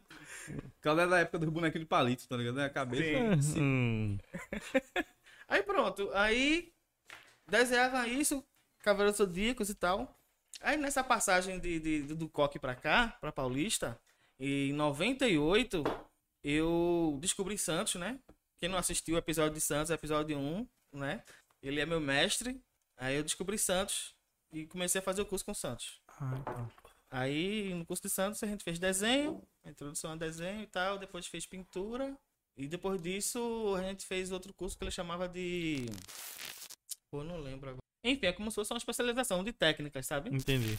Aquela 0.80 1.02
era 1.02 1.10
da 1.10 1.18
época 1.20 1.38
dos 1.38 1.48
bonequinhos 1.48 1.84
de 1.84 1.88
palito, 1.88 2.28
tá 2.28 2.36
ligado? 2.36 2.60
É 2.60 2.64
a 2.66 2.70
cabeça. 2.70 3.58
Hum. 3.58 4.18
Aí 5.48 5.62
pronto, 5.62 6.10
aí 6.14 6.72
desenhava 7.46 8.06
isso, 8.08 8.44
Cavaleiros 8.80 9.16
Zodíacos 9.18 9.68
e 9.70 9.74
tal. 9.74 10.14
Aí 10.64 10.76
nessa 10.76 11.04
passagem 11.04 11.58
de, 11.58 11.78
de- 11.78 12.02
do 12.14 12.28
Coque 12.28 12.58
pra 12.58 12.74
cá, 12.74 13.16
pra 13.20 13.30
Paulista, 13.30 14.00
em 14.38 14.72
98, 14.72 15.84
eu 16.42 17.18
descobri 17.20 17.56
Santos, 17.58 17.94
né? 17.96 18.18
Quem 18.58 18.68
não 18.68 18.78
assistiu 18.78 19.14
o 19.14 19.18
episódio 19.18 19.54
de 19.54 19.60
Santos, 19.60 19.90
episódio 19.90 20.38
1, 20.38 20.66
né? 20.94 21.22
Ele 21.62 21.80
é 21.80 21.86
meu 21.86 22.00
mestre. 22.00 22.60
Aí 22.96 23.16
eu 23.16 23.22
descobri 23.22 23.58
Santos 23.58 24.14
e 24.52 24.66
comecei 24.66 25.00
a 25.00 25.02
fazer 25.02 25.20
o 25.22 25.26
curso 25.26 25.44
com 25.44 25.52
Santos. 25.52 26.00
Ah, 26.08 26.34
então. 26.40 26.70
Aí 27.10 27.74
no 27.74 27.84
curso 27.84 28.02
de 28.02 28.08
Santos 28.10 28.42
a 28.42 28.46
gente 28.46 28.64
fez 28.64 28.78
desenho, 28.78 29.42
introdução 29.64 30.12
a 30.12 30.16
desenho 30.16 30.62
e 30.62 30.66
tal, 30.66 30.98
depois 30.98 31.26
fez 31.26 31.44
pintura. 31.46 32.16
E 32.56 32.66
depois 32.68 33.02
disso 33.02 33.74
a 33.76 33.82
gente 33.82 34.06
fez 34.06 34.30
outro 34.32 34.54
curso 34.54 34.78
que 34.78 34.84
ele 34.84 34.90
chamava 34.90 35.28
de. 35.28 35.86
Pô, 37.10 37.22
não 37.24 37.38
lembro 37.38 37.70
agora. 37.70 37.82
Enfim, 38.04 38.26
é 38.26 38.32
como 38.32 38.50
se 38.50 38.54
fosse 38.56 38.72
uma 38.72 38.78
especialização 38.78 39.42
de 39.42 39.52
técnicas, 39.52 40.06
sabe? 40.06 40.28
Entendi. 40.34 40.78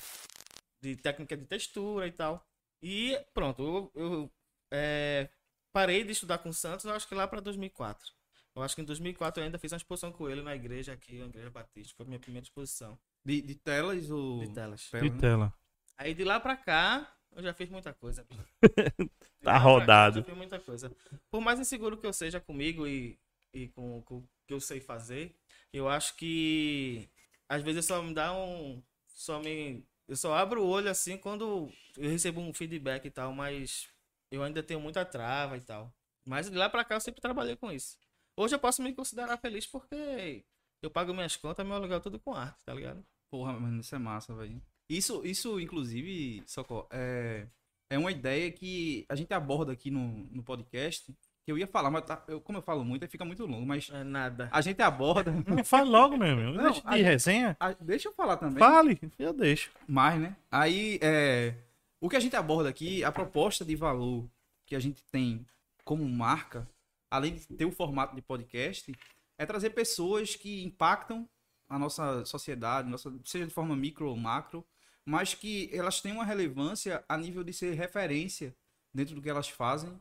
De 0.81 0.95
técnica 0.95 1.35
de 1.35 1.45
textura 1.45 2.07
e 2.07 2.11
tal. 2.11 2.45
E 2.81 3.19
pronto, 3.33 3.91
eu, 3.95 4.01
eu, 4.01 4.31
é, 4.71 5.27
parei 5.73 6.03
de 6.03 6.11
estudar 6.11 6.37
com 6.37 6.49
o 6.49 6.53
Santos, 6.53 6.85
eu 6.85 6.93
acho 6.93 7.07
que 7.07 7.15
lá 7.15 7.27
para 7.27 7.41
2004. 7.41 8.13
Eu 8.55 8.61
acho 8.61 8.75
que 8.75 8.81
em 8.81 8.85
2004 8.85 9.41
eu 9.41 9.45
ainda 9.45 9.57
fiz 9.57 9.71
uma 9.71 9.77
exposição 9.77 10.11
com 10.11 10.29
ele 10.29 10.41
na 10.41 10.55
igreja 10.55 10.93
aqui, 10.93 11.17
na 11.17 11.25
igreja 11.25 11.49
batista. 11.49 11.93
Foi 11.97 12.05
a 12.05 12.07
minha 12.07 12.19
primeira 12.19 12.45
exposição 12.45 12.97
De, 13.25 13.41
de 13.41 13.55
telas 13.55 14.09
ou. 14.09 14.39
de 14.45 14.53
telas. 14.53 14.89
Tela, 14.89 15.05
E 15.05 15.09
né? 15.09 15.17
tela. 15.19 15.53
Aí 15.97 16.13
de 16.13 16.23
lá 16.23 16.39
pra 16.39 16.55
cá, 16.55 17.11
eu 17.35 17.41
já 17.43 17.53
fiz 17.53 17.69
muita 17.69 17.93
coisa. 17.93 18.25
De 18.61 19.09
Tá 19.45 19.51
pra 19.51 19.53
cá, 19.53 19.57
rodado. 19.59 20.19
eu 20.19 20.21
Já 20.21 20.25
fiz 20.29 20.37
muita 20.37 20.59
coisa. 20.59 20.91
Por 21.29 21.41
mais 21.41 21.59
inseguro 21.59 21.97
que 21.97 22.05
eu 22.07 22.13
seja 22.13 22.39
comigo 22.39 22.87
e, 22.87 23.19
e 23.53 23.67
com 23.69 23.97
o 24.09 24.23
que 24.47 24.53
eu 24.53 24.59
sei 24.61 24.79
fazer, 24.79 25.35
eu 25.73 25.87
acho 25.89 26.15
que 26.15 27.09
às 27.47 27.61
vezes 27.63 27.85
só 27.85 28.01
me 28.01 28.13
dá 28.13 28.33
um. 28.33 28.81
Só 29.07 29.39
me. 29.39 29.85
Eu 30.07 30.15
só 30.15 30.33
abro 30.35 30.63
o 30.63 30.67
olho 30.67 30.89
assim 30.89 31.17
quando 31.17 31.71
eu 31.97 32.09
recebo 32.09 32.39
um 32.39 32.53
feedback 32.53 33.05
e 33.05 33.11
tal, 33.11 33.33
mas 33.33 33.89
eu 34.31 34.43
ainda 34.43 34.61
tenho 34.61 34.79
muita 34.79 35.03
trava 35.05 35.57
e 35.57 35.61
tal. 35.61 35.93
Mas 36.25 36.49
de 36.49 36.57
lá 36.57 36.69
pra 36.69 36.83
cá 36.83 36.95
eu 36.95 37.01
sempre 37.01 37.21
trabalhei 37.21 37.55
com 37.55 37.71
isso. 37.71 37.97
Hoje 38.37 38.55
eu 38.55 38.59
posso 38.59 38.81
me 38.83 38.93
considerar 38.93 39.37
feliz 39.37 39.65
porque 39.65 40.45
eu 40.81 40.91
pago 40.91 41.13
minhas 41.13 41.35
contas, 41.35 41.65
meu 41.65 41.75
aluguel 41.75 42.01
tudo 42.01 42.19
com 42.19 42.33
arte, 42.33 42.63
tá 42.63 42.73
ligado? 42.73 43.03
Porra, 43.29 43.53
mano, 43.53 43.79
isso 43.79 43.95
é 43.95 43.99
massa, 43.99 44.35
velho. 44.35 44.61
Isso, 44.89 45.25
isso, 45.25 45.59
inclusive, 45.59 46.43
Socorro, 46.45 46.87
é, 46.91 47.47
é 47.89 47.97
uma 47.97 48.11
ideia 48.11 48.51
que 48.51 49.05
a 49.09 49.15
gente 49.15 49.33
aborda 49.33 49.71
aqui 49.71 49.89
no, 49.89 50.07
no 50.31 50.43
podcast. 50.43 51.15
Que 51.45 51.51
eu 51.51 51.57
ia 51.59 51.67
falar, 51.67 51.91
mas 51.91 52.03
tá- 52.03 52.23
eu- 52.27 52.41
como 52.41 52.57
eu 52.57 52.61
falo 52.61 52.83
muito, 52.83 53.03
aí 53.03 53.07
fica 53.09 53.23
muito 53.23 53.45
longo. 53.45 53.65
Mas 53.65 53.89
É 53.93 54.03
nada. 54.03 54.49
a 54.51 54.61
gente 54.61 54.81
aborda. 54.81 55.31
Não, 55.47 55.63
fale 55.63 55.87
logo, 55.89 56.17
meu 56.17 56.33
amigo. 56.33 56.53
Não, 56.53 56.63
Deixa 56.63 56.81
de 56.81 56.87
a- 56.87 56.95
resenha. 56.95 57.57
a- 57.59 57.73
deixa 57.73 58.09
eu 58.09 58.13
falar 58.13 58.37
também. 58.37 58.57
Fale, 58.57 58.99
eu 59.19 59.31
deixo. 59.31 59.69
mais, 59.87 60.19
né? 60.19 60.35
Aí, 60.51 60.97
é, 61.03 61.53
o 62.01 62.09
que 62.09 62.15
a 62.15 62.19
gente 62.19 62.35
aborda 62.35 62.67
aqui, 62.67 63.03
a 63.03 63.11
proposta 63.11 63.63
de 63.63 63.75
valor 63.75 64.25
que 64.65 64.75
a 64.75 64.79
gente 64.79 65.03
tem 65.11 65.45
como 65.83 66.03
marca, 66.09 66.67
além 67.11 67.35
de 67.35 67.45
ter 67.45 67.65
o 67.65 67.71
formato 67.71 68.15
de 68.15 68.21
podcast, 68.23 68.91
é 69.37 69.45
trazer 69.45 69.69
pessoas 69.69 70.35
que 70.35 70.63
impactam 70.63 71.29
a 71.69 71.77
nossa 71.77 72.25
sociedade, 72.25 72.89
nossa, 72.89 73.13
seja 73.23 73.45
de 73.45 73.53
forma 73.53 73.75
micro 73.75 74.09
ou 74.09 74.17
macro, 74.17 74.65
mas 75.05 75.35
que 75.35 75.69
elas 75.71 76.01
têm 76.01 76.11
uma 76.11 76.25
relevância 76.25 77.03
a 77.07 77.15
nível 77.15 77.43
de 77.43 77.53
ser 77.53 77.75
referência 77.75 78.55
dentro 78.91 79.13
do 79.13 79.21
que 79.21 79.29
elas 79.29 79.47
fazem 79.47 79.91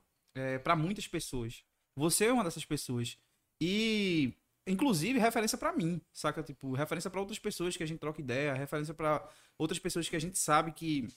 para 0.62 0.76
muitas 0.76 1.06
pessoas. 1.06 1.64
Você 1.96 2.26
é 2.26 2.32
uma 2.32 2.44
dessas 2.44 2.64
pessoas. 2.64 3.18
E, 3.60 4.34
inclusive, 4.66 5.18
referência 5.18 5.56
para 5.56 5.72
mim, 5.72 6.00
saca? 6.12 6.42
Tipo, 6.42 6.72
referência 6.74 7.10
para 7.10 7.20
outras 7.20 7.38
pessoas 7.38 7.76
que 7.76 7.82
a 7.82 7.86
gente 7.86 7.98
troca 7.98 8.20
ideia, 8.20 8.54
referência 8.54 8.92
para 8.92 9.26
outras 9.58 9.78
pessoas 9.78 10.08
que 10.08 10.16
a 10.16 10.20
gente 10.20 10.38
sabe 10.38 10.72
que 10.72 11.08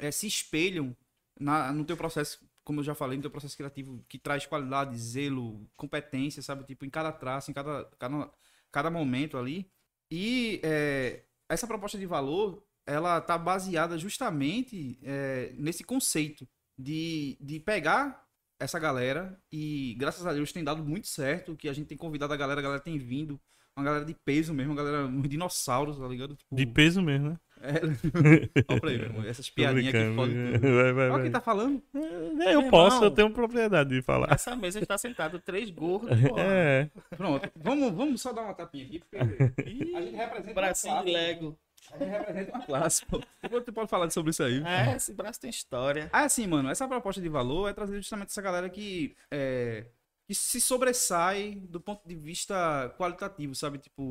eh, 0.00 0.10
se 0.10 0.26
espelham 0.26 0.96
na, 1.38 1.72
no 1.72 1.84
teu 1.84 1.96
processo, 1.96 2.40
como 2.64 2.80
eu 2.80 2.84
já 2.84 2.94
falei, 2.94 3.16
no 3.16 3.22
teu 3.22 3.30
processo 3.30 3.56
criativo, 3.56 4.04
que 4.08 4.18
traz 4.18 4.46
qualidade, 4.46 4.96
zelo, 4.98 5.68
competência, 5.76 6.42
sabe? 6.42 6.64
Tipo, 6.64 6.84
em 6.84 6.90
cada 6.90 7.12
traço, 7.12 7.50
em 7.50 7.54
cada, 7.54 7.84
cada, 7.98 8.30
cada 8.72 8.90
momento 8.90 9.38
ali. 9.38 9.70
E 10.10 10.60
eh, 10.62 11.24
essa 11.48 11.66
proposta 11.66 11.98
de 11.98 12.06
valor, 12.06 12.64
ela 12.86 13.20
tá 13.20 13.38
baseada 13.38 13.96
justamente 13.98 14.98
eh, 15.02 15.54
nesse 15.56 15.84
conceito 15.84 16.46
de, 16.78 17.36
de 17.40 17.60
pegar 17.60 18.23
essa 18.60 18.78
galera 18.78 19.38
e 19.52 19.94
graças 19.98 20.26
a 20.26 20.32
Deus 20.32 20.52
tem 20.52 20.64
dado 20.64 20.84
muito 20.84 21.06
certo, 21.08 21.56
que 21.56 21.68
a 21.68 21.72
gente 21.72 21.86
tem 21.88 21.96
convidado 21.98 22.32
a 22.32 22.36
galera, 22.36 22.60
a 22.60 22.62
galera 22.62 22.80
tem 22.82 22.98
vindo, 22.98 23.40
uma 23.76 23.84
galera 23.84 24.04
de 24.04 24.14
peso 24.24 24.54
mesmo, 24.54 24.72
uma 24.72 24.82
galera, 24.82 25.06
uns 25.06 25.28
dinossauros, 25.28 25.98
tá 25.98 26.06
ligado? 26.06 26.36
Tipo, 26.36 26.54
De 26.54 26.64
peso 26.66 27.02
mesmo, 27.02 27.30
né? 27.30 27.36
é... 27.60 27.72
Olha 28.70 28.80
pra 28.80 28.90
aí, 28.90 28.96
meu 28.98 29.06
irmão, 29.06 29.24
essas 29.24 29.50
piadinhas 29.50 29.88
aqui 29.88 29.98
brincando. 30.04 30.14
fodem 30.14 30.52
tudo. 30.52 30.74
Vai, 30.74 30.92
vai, 30.92 31.04
Olha 31.06 31.12
vai. 31.12 31.22
quem 31.22 31.30
tá 31.32 31.40
falando. 31.40 31.82
É, 31.94 32.54
Eu 32.54 32.60
Meu 32.62 32.70
posso, 32.70 32.96
irmão. 32.98 33.08
eu 33.08 33.10
tenho 33.10 33.30
propriedade 33.32 33.90
de 33.90 34.02
falar. 34.02 34.28
Nessa 34.30 34.54
mesa 34.54 34.78
está 34.78 34.96
sentado 34.96 35.40
três 35.40 35.70
gordos. 35.70 36.10
É. 36.38 36.88
Pronto, 37.16 37.50
vamos, 37.56 37.92
vamos 37.92 38.20
só 38.22 38.32
dar 38.32 38.42
uma 38.42 38.54
tapinha 38.54 38.84
aqui, 38.86 39.00
porque 39.00 39.16
a 39.96 40.00
gente 40.02 40.14
representa 40.14 40.54
Bracinho 40.54 41.04
de. 41.04 41.12
Lego. 41.12 41.58
Gente 41.98 42.08
representa 42.10 42.50
uma 42.52 42.66
classe, 42.66 43.04
pô. 43.06 43.20
Depois 43.42 43.64
tu 43.64 43.72
pode 43.72 43.88
falar 43.90 44.10
sobre 44.10 44.30
isso 44.30 44.42
aí. 44.42 44.62
É, 44.64 44.96
esse 44.96 45.12
braço 45.12 45.40
tem 45.40 45.50
história. 45.50 46.08
Ah, 46.12 46.24
assim, 46.24 46.46
mano, 46.46 46.68
essa 46.68 46.86
proposta 46.88 47.20
de 47.20 47.28
valor 47.28 47.68
é 47.68 47.72
trazer 47.72 47.96
justamente 47.96 48.28
essa 48.30 48.42
galera 48.42 48.68
que, 48.68 49.16
é, 49.30 49.86
que 50.26 50.34
se 50.34 50.60
sobressai 50.60 51.54
do 51.68 51.80
ponto 51.80 52.06
de 52.06 52.14
vista 52.14 52.94
qualitativo, 52.98 53.54
sabe? 53.54 53.78
Tipo, 53.78 54.02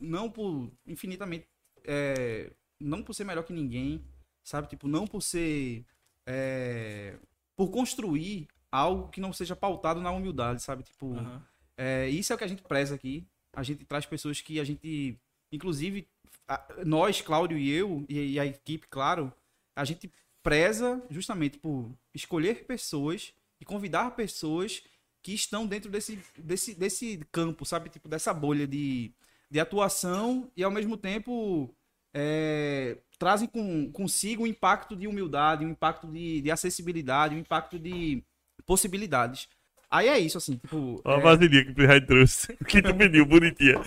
não 0.00 0.30
por 0.30 0.70
infinitamente. 0.86 1.46
é, 1.84 2.52
não 2.80 3.02
por 3.02 3.14
ser 3.14 3.24
melhor 3.24 3.44
que 3.44 3.52
ninguém, 3.52 4.04
sabe? 4.44 4.68
Tipo, 4.68 4.88
não 4.88 5.06
por 5.06 5.20
ser. 5.22 5.84
é, 6.26 7.16
por 7.56 7.70
construir 7.70 8.48
algo 8.70 9.08
que 9.08 9.20
não 9.20 9.32
seja 9.32 9.54
pautado 9.54 10.00
na 10.00 10.10
humildade, 10.10 10.62
sabe? 10.62 10.82
Tipo, 10.82 11.14
Aham. 11.14 11.42
é, 11.76 12.08
isso 12.08 12.32
é 12.32 12.36
o 12.36 12.38
que 12.38 12.44
a 12.44 12.48
gente 12.48 12.62
preza 12.62 12.94
aqui. 12.94 13.26
A 13.54 13.62
gente 13.62 13.84
traz 13.84 14.06
pessoas 14.06 14.40
que 14.40 14.58
a 14.58 14.64
gente, 14.64 15.18
inclusive, 15.52 16.08
a- 16.54 16.84
nós, 16.84 17.20
Cláudio 17.20 17.58
e 17.58 17.70
eu, 17.70 18.04
e, 18.08 18.32
e 18.32 18.40
a 18.40 18.46
equipe, 18.46 18.86
claro, 18.88 19.32
a 19.74 19.84
gente 19.84 20.10
preza 20.42 21.02
justamente 21.08 21.58
por 21.58 21.90
escolher 22.14 22.64
pessoas 22.64 23.32
e 23.60 23.64
convidar 23.64 24.16
pessoas 24.16 24.82
que 25.22 25.32
estão 25.32 25.66
dentro 25.66 25.90
desse, 25.90 26.18
desse, 26.36 26.74
desse 26.74 27.20
campo, 27.30 27.64
sabe? 27.64 27.88
Tipo, 27.88 28.08
dessa 28.08 28.34
bolha 28.34 28.66
de, 28.66 29.12
de 29.48 29.60
atuação 29.60 30.50
e, 30.56 30.64
ao 30.64 30.70
mesmo 30.70 30.96
tempo, 30.96 31.72
é, 32.12 32.98
trazem 33.18 33.48
com, 33.48 33.90
consigo 33.92 34.42
um 34.42 34.46
impacto 34.46 34.96
de 34.96 35.06
humildade, 35.06 35.64
um 35.64 35.70
impacto 35.70 36.08
de, 36.08 36.40
de 36.40 36.50
acessibilidade, 36.50 37.36
um 37.36 37.38
impacto 37.38 37.78
de 37.78 38.22
possibilidades. 38.66 39.48
Aí 39.88 40.08
é 40.08 40.18
isso, 40.18 40.38
assim, 40.38 40.56
tipo... 40.56 41.00
Ó 41.04 41.14
a 41.14 41.18
é, 41.18 41.20
vasilhinha 41.20 41.64
que 41.66 41.70
o 41.70 41.74
Pirrai 41.74 42.00
trouxe. 42.00 42.52
O 42.60 42.64
que 42.64 42.80
tu 42.82 42.94
pediu, 42.94 43.26
bonitinha. 43.26 43.74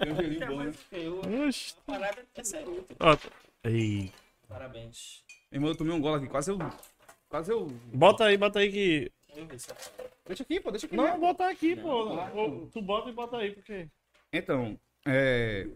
É 0.00 0.72
feio. 0.72 1.46
Oxi. 1.46 1.74
A 1.86 1.92
parada 1.92 2.26
é 2.36 2.40
útil. 2.40 2.96
Ó, 2.98 3.16
Ei. 3.64 4.12
Parabéns. 4.48 5.22
Irmão, 5.52 5.70
eu 5.70 5.76
tomei 5.76 5.92
um 5.92 6.00
golo 6.00 6.16
aqui, 6.16 6.26
quase 6.26 6.50
eu. 6.50 6.58
Quase 7.28 7.52
eu. 7.52 7.66
Bota 7.92 8.24
aí, 8.24 8.36
bota 8.36 8.58
aí 8.58 8.72
que. 8.72 9.12
Deixa 10.26 10.42
aqui, 10.42 10.60
pô, 10.60 10.70
deixa 10.70 10.86
aqui. 10.86 10.96
Não, 10.96 11.20
bota 11.20 11.48
aqui, 11.48 11.76
pô. 11.76 12.14
Não. 12.14 12.66
Tu 12.68 12.82
bota 12.82 13.10
e 13.10 13.12
bota 13.12 13.36
aí, 13.36 13.52
porque. 13.52 13.88
Então, 14.32 14.78
é. 15.06 15.66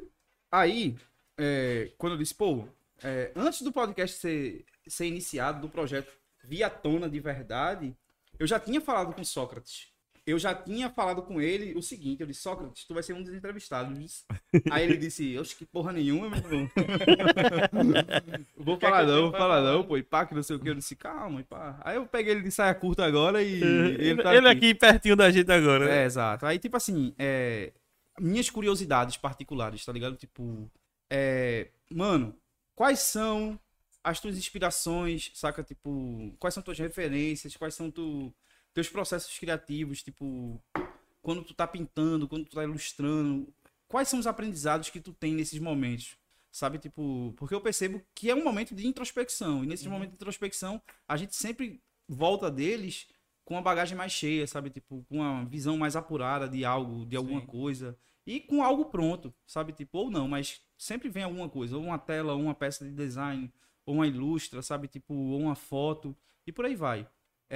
Aí, 0.50 0.96
é, 1.38 1.90
quando 1.98 2.12
eu 2.12 2.18
disse, 2.18 2.34
pô, 2.34 2.66
é, 3.02 3.32
antes 3.34 3.62
do 3.62 3.72
podcast 3.72 4.16
ser, 4.18 4.64
ser 4.87 5.06
iniciado, 5.06 5.60
do 5.60 5.68
projeto 5.68 6.12
Via 6.42 6.70
Tona 6.70 7.08
de 7.08 7.20
Verdade, 7.20 7.94
eu 8.38 8.46
já 8.46 8.58
tinha 8.58 8.80
falado 8.80 9.12
com 9.12 9.24
Sócrates. 9.24 9.88
Eu 10.26 10.38
já 10.38 10.54
tinha 10.54 10.88
falado 10.88 11.22
com 11.22 11.38
ele 11.38 11.74
o 11.74 11.82
seguinte, 11.82 12.22
eu 12.22 12.26
disse, 12.26 12.40
Sócrates, 12.40 12.87
tu 12.87 12.94
vai 12.94 13.02
ser 13.02 13.12
um 13.12 13.22
dos 13.22 13.34
entrevistados. 13.34 14.24
Aí 14.70 14.84
ele 14.84 14.96
disse, 14.96 15.38
oxe, 15.38 15.54
que 15.54 15.66
porra 15.66 15.92
nenhuma, 15.92 16.30
meu 16.30 16.38
irmão. 16.38 16.70
vou 18.56 18.78
que 18.78 18.87
falar 18.87 19.04
não, 19.06 19.30
vou 19.30 19.32
falar 19.32 19.60
não, 19.60 19.84
pô, 19.84 19.98
e 19.98 20.02
pá, 20.02 20.24
que 20.24 20.34
não 20.34 20.42
sei 20.42 20.56
o 20.56 20.58
que. 20.58 20.70
Eu 20.70 20.74
disse, 20.74 20.96
calma, 20.96 21.40
e 21.40 21.44
pá. 21.44 21.78
Aí 21.84 21.96
eu 21.96 22.06
peguei 22.06 22.32
ele 22.32 22.42
de 22.42 22.50
saia 22.50 22.74
curta 22.74 23.04
agora 23.04 23.42
e 23.42 23.62
Ele, 23.62 24.08
ele 24.08 24.22
tá 24.22 24.34
ele 24.34 24.48
aqui 24.48 24.74
pertinho 24.74 25.14
da 25.14 25.30
gente 25.30 25.52
agora, 25.52 25.84
né? 25.84 26.02
é, 26.02 26.04
exato. 26.06 26.46
Aí, 26.46 26.58
tipo 26.58 26.76
assim, 26.76 27.14
é, 27.18 27.74
minhas 28.18 28.48
curiosidades 28.48 29.18
particulares, 29.18 29.84
tá 29.84 29.92
ligado? 29.92 30.16
Tipo, 30.16 30.70
é, 31.10 31.68
mano, 31.90 32.34
quais 32.74 33.00
são 33.00 33.60
as 34.02 34.20
tuas 34.20 34.38
inspirações, 34.38 35.30
saca? 35.34 35.62
Tipo, 35.62 36.34
quais 36.38 36.54
são 36.54 36.62
tuas 36.62 36.78
referências, 36.78 37.56
quais 37.56 37.74
são 37.74 37.90
tu, 37.90 38.32
teus 38.74 38.88
processos 38.88 39.38
criativos, 39.38 40.02
tipo, 40.02 40.60
quando 41.22 41.42
tu 41.42 41.54
tá 41.54 41.66
pintando, 41.66 42.28
quando 42.28 42.44
tu 42.44 42.56
tá 42.56 42.64
ilustrando, 42.64 43.48
quais 43.88 44.08
são 44.08 44.18
os 44.18 44.26
aprendizados 44.26 44.90
que 44.90 45.00
tu 45.00 45.12
tem 45.12 45.32
nesses 45.34 45.58
momentos? 45.58 46.18
Sabe, 46.50 46.78
tipo, 46.78 47.32
porque 47.37 47.54
eu 47.54 47.60
percebo 47.60 48.02
que 48.14 48.30
é 48.30 48.34
um 48.34 48.44
momento 48.44 48.74
de 48.74 48.87
introspecção, 48.87 49.64
e 49.64 49.66
nesse 49.66 49.88
momento 49.88 50.10
de 50.10 50.16
introspecção, 50.16 50.80
a 51.08 51.16
gente 51.16 51.34
sempre 51.34 51.80
volta 52.08 52.50
deles 52.50 53.08
com 53.44 53.54
uma 53.54 53.62
bagagem 53.62 53.96
mais 53.96 54.12
cheia, 54.12 54.46
sabe? 54.46 54.70
Tipo, 54.70 55.04
com 55.08 55.16
uma 55.18 55.44
visão 55.44 55.76
mais 55.76 55.96
apurada 55.96 56.48
de 56.48 56.64
algo, 56.64 57.04
de 57.06 57.16
alguma 57.16 57.40
Sim. 57.40 57.46
coisa. 57.46 57.98
E 58.26 58.40
com 58.40 58.62
algo 58.62 58.87
pronto, 58.87 59.34
sabe? 59.46 59.72
Tipo, 59.72 59.98
ou 59.98 60.10
não, 60.10 60.26
mas 60.26 60.62
sempre 60.78 61.08
vem 61.08 61.24
alguma 61.24 61.48
coisa. 61.48 61.76
Ou 61.76 61.82
uma 61.82 61.98
tela, 61.98 62.32
ou 62.32 62.40
uma 62.40 62.54
peça 62.54 62.84
de 62.84 62.92
design, 62.92 63.52
ou 63.84 63.96
uma 63.96 64.06
ilustra, 64.06 64.62
sabe? 64.62 64.88
Tipo, 64.88 65.12
ou 65.14 65.40
uma 65.40 65.54
foto. 65.54 66.16
E 66.46 66.52
por 66.52 66.64
aí 66.64 66.74
vai. 66.74 67.06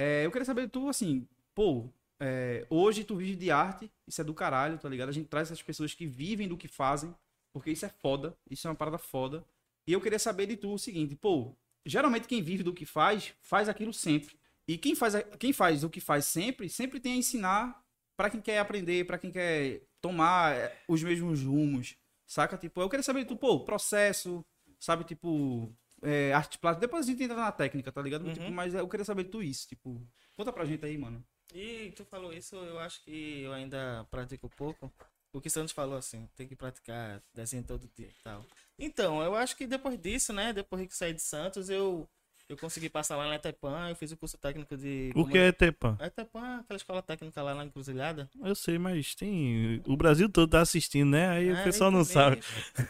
É, 0.01 0.25
eu 0.25 0.31
queria 0.31 0.45
saber 0.45 0.69
tu, 0.69 0.87
assim, 0.87 1.27
pô, 1.53 1.89
é, 2.21 2.65
hoje 2.69 3.03
tu 3.03 3.17
vive 3.17 3.35
de 3.35 3.51
arte, 3.51 3.91
isso 4.07 4.21
é 4.21 4.23
do 4.23 4.33
caralho, 4.33 4.77
tá 4.77 4.87
ligado? 4.87 5.09
A 5.09 5.11
gente 5.11 5.27
traz 5.27 5.49
essas 5.49 5.61
pessoas 5.61 5.93
que 5.93 6.07
vivem 6.07 6.47
do 6.47 6.55
que 6.55 6.69
fazem, 6.69 7.13
porque 7.51 7.69
isso 7.69 7.85
é 7.85 7.89
foda, 7.89 8.33
isso 8.49 8.65
é 8.65 8.71
uma 8.71 8.77
parada 8.77 8.97
foda. 8.97 9.45
E 9.85 9.91
eu 9.91 9.99
queria 9.99 10.17
saber 10.17 10.45
de 10.45 10.55
tu 10.55 10.71
o 10.73 10.79
seguinte, 10.79 11.17
pô, 11.17 11.53
geralmente 11.85 12.29
quem 12.29 12.41
vive 12.41 12.63
do 12.63 12.73
que 12.73 12.85
faz, 12.85 13.33
faz 13.41 13.67
aquilo 13.67 13.91
sempre. 13.91 14.39
E 14.65 14.77
quem 14.77 14.95
faz, 14.95 15.15
quem 15.37 15.51
faz 15.51 15.83
o 15.83 15.89
que 15.89 15.99
faz 15.99 16.23
sempre, 16.23 16.69
sempre 16.69 17.01
tem 17.01 17.15
a 17.15 17.17
ensinar 17.17 17.83
pra 18.15 18.29
quem 18.29 18.39
quer 18.39 18.59
aprender, 18.59 19.05
pra 19.05 19.17
quem 19.17 19.31
quer 19.31 19.81
tomar 19.99 20.55
é, 20.55 20.81
os 20.87 21.03
mesmos 21.03 21.43
rumos, 21.43 21.97
saca? 22.25 22.57
Tipo, 22.57 22.79
eu 22.79 22.87
queria 22.87 23.03
saber 23.03 23.23
de 23.23 23.25
tu, 23.27 23.35
pô, 23.35 23.65
processo, 23.65 24.45
sabe? 24.79 25.03
Tipo, 25.03 25.75
é, 26.03 26.33
arte 26.33 26.57
plástica. 26.57 26.87
Depois 26.87 27.05
a 27.05 27.09
gente 27.11 27.23
entra 27.23 27.35
na 27.35 27.51
técnica, 27.51 27.91
tá 27.91 28.01
ligado? 28.01 28.25
Uhum. 28.25 28.33
Tipo, 28.33 28.51
mas 28.51 28.73
eu 28.73 28.87
queria 28.87 29.05
saber 29.05 29.25
tu 29.25 29.41
isso, 29.43 29.67
tipo, 29.67 30.01
conta 30.35 30.51
pra 30.53 30.65
gente 30.65 30.85
aí, 30.85 30.97
mano. 30.97 31.23
E 31.53 31.91
tu 31.95 32.05
falou 32.05 32.31
isso, 32.31 32.55
eu 32.55 32.79
acho 32.79 33.03
que 33.03 33.41
eu 33.41 33.53
ainda 33.53 34.05
pratico 34.11 34.49
pouco. 34.49 34.91
O 35.33 35.39
que 35.41 35.49
Santos 35.49 35.71
falou 35.73 35.97
assim, 35.97 36.27
tem 36.35 36.47
que 36.47 36.55
praticar 36.55 37.21
desenho 37.33 37.63
todo 37.63 37.89
dia 37.95 38.07
e 38.07 38.23
tal. 38.23 38.43
Então, 38.77 39.21
eu 39.21 39.35
acho 39.35 39.55
que 39.55 39.67
depois 39.67 39.99
disso, 39.99 40.33
né? 40.33 40.53
Depois 40.53 40.87
que 40.87 40.95
saí 40.95 41.13
de 41.13 41.21
Santos, 41.21 41.69
eu, 41.69 42.07
eu 42.47 42.57
consegui 42.57 42.89
passar 42.89 43.15
lá 43.15 43.27
na 43.27 43.35
Etepan, 43.35 43.89
eu 43.89 43.95
fiz 43.95 44.11
o 44.11 44.17
curso 44.17 44.37
técnico 44.39 44.75
de. 44.75 45.11
O 45.15 45.27
que 45.27 45.37
é 45.37 45.51
Tepan? 45.51 45.95
A 45.99 46.07
Etepan, 46.07 46.59
aquela 46.59 46.77
escola 46.77 47.01
técnica 47.03 47.43
lá 47.43 47.53
na 47.53 47.65
Encruzilhada. 47.65 48.27
Eu 48.43 48.55
sei, 48.55 48.79
mas 48.79 49.13
tem. 49.13 49.81
O 49.85 49.95
Brasil 49.95 50.27
todo 50.29 50.49
tá 50.49 50.61
assistindo, 50.61 51.11
né? 51.11 51.29
Aí 51.29 51.51
o 51.51 51.55
É, 51.57 51.63
pessoal 51.63 51.91
não 51.91 52.03
sabe. 52.03 52.41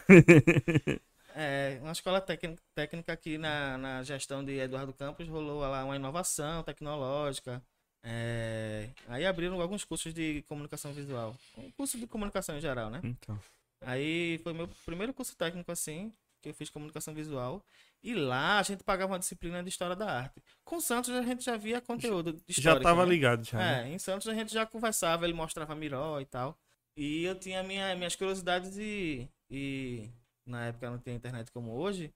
É, 1.34 1.78
uma 1.82 1.92
escola 1.92 2.20
técnica, 2.20 2.62
técnica 2.74 3.12
aqui 3.12 3.38
na, 3.38 3.78
na 3.78 4.02
gestão 4.02 4.44
de 4.44 4.52
Eduardo 4.58 4.92
Campos 4.92 5.28
rolou 5.28 5.60
lá 5.60 5.84
uma 5.84 5.96
inovação 5.96 6.62
tecnológica. 6.62 7.62
É, 8.02 8.88
aí 9.08 9.26
abriram 9.26 9.60
alguns 9.60 9.84
cursos 9.84 10.12
de 10.14 10.42
comunicação 10.48 10.92
visual. 10.92 11.36
Um 11.56 11.70
curso 11.72 11.98
de 11.98 12.06
comunicação 12.06 12.56
em 12.56 12.60
geral, 12.60 12.90
né? 12.90 13.00
Então. 13.04 13.38
Aí 13.82 14.38
foi 14.42 14.52
meu 14.52 14.68
primeiro 14.84 15.12
curso 15.12 15.36
técnico 15.36 15.70
assim, 15.70 16.12
que 16.40 16.48
eu 16.50 16.54
fiz 16.54 16.70
comunicação 16.70 17.14
visual. 17.14 17.62
E 18.02 18.14
lá 18.14 18.58
a 18.58 18.62
gente 18.62 18.82
pagava 18.82 19.12
uma 19.12 19.18
disciplina 19.18 19.62
de 19.62 19.68
história 19.68 19.94
da 19.94 20.10
arte. 20.10 20.42
Com 20.64 20.80
Santos 20.80 21.10
a 21.10 21.22
gente 21.22 21.44
já 21.44 21.56
via 21.56 21.80
conteúdo 21.80 22.32
de 22.32 22.42
Já 22.48 22.58
história. 22.72 22.82
tava 22.82 23.04
ligado, 23.04 23.44
já. 23.44 23.58
né? 23.58 23.84
É, 23.88 23.92
em 23.92 23.98
Santos 23.98 24.26
a 24.28 24.34
gente 24.34 24.52
já 24.52 24.64
conversava, 24.64 25.24
ele 25.26 25.34
mostrava 25.34 25.74
Miró 25.74 26.18
e 26.20 26.24
tal. 26.24 26.58
E 26.96 27.24
eu 27.24 27.34
tinha 27.38 27.62
minha, 27.62 27.94
minhas 27.94 28.16
curiosidades 28.16 28.76
e, 28.78 29.28
e 29.50 30.10
na 30.50 30.66
época 30.66 30.90
não 30.90 30.98
tinha 30.98 31.14
internet 31.14 31.50
como 31.52 31.72
hoje. 31.72 32.12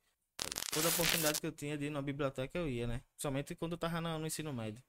Toda 0.73 0.89
oportunidade 0.89 1.41
que 1.41 1.47
eu 1.47 1.53
tinha 1.53 1.79
de 1.79 1.87
ir 1.87 1.91
na 1.91 2.03
biblioteca 2.03 2.59
eu 2.59 2.69
ia, 2.69 2.87
né? 2.87 3.01
Somente 3.17 3.55
quando 3.55 3.73
eu 3.73 3.79
tava 3.79 4.01
no, 4.01 4.19
no 4.19 4.27
ensino 4.27 4.53
médio. 4.53 4.83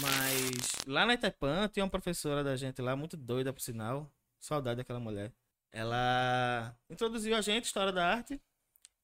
Mas 0.00 0.84
lá 0.86 1.06
na 1.06 1.14
Itaipã 1.14 1.68
tinha 1.68 1.84
uma 1.84 1.90
professora 1.90 2.42
da 2.44 2.56
gente 2.56 2.82
lá, 2.82 2.96
muito 2.96 3.16
doida 3.16 3.52
por 3.52 3.60
sinal. 3.60 4.10
Saudade 4.40 4.78
daquela 4.78 5.00
mulher. 5.00 5.32
Ela 5.72 6.76
introduziu 6.90 7.36
a 7.36 7.40
gente, 7.40 7.64
História 7.64 7.92
da 7.92 8.06
Arte. 8.06 8.40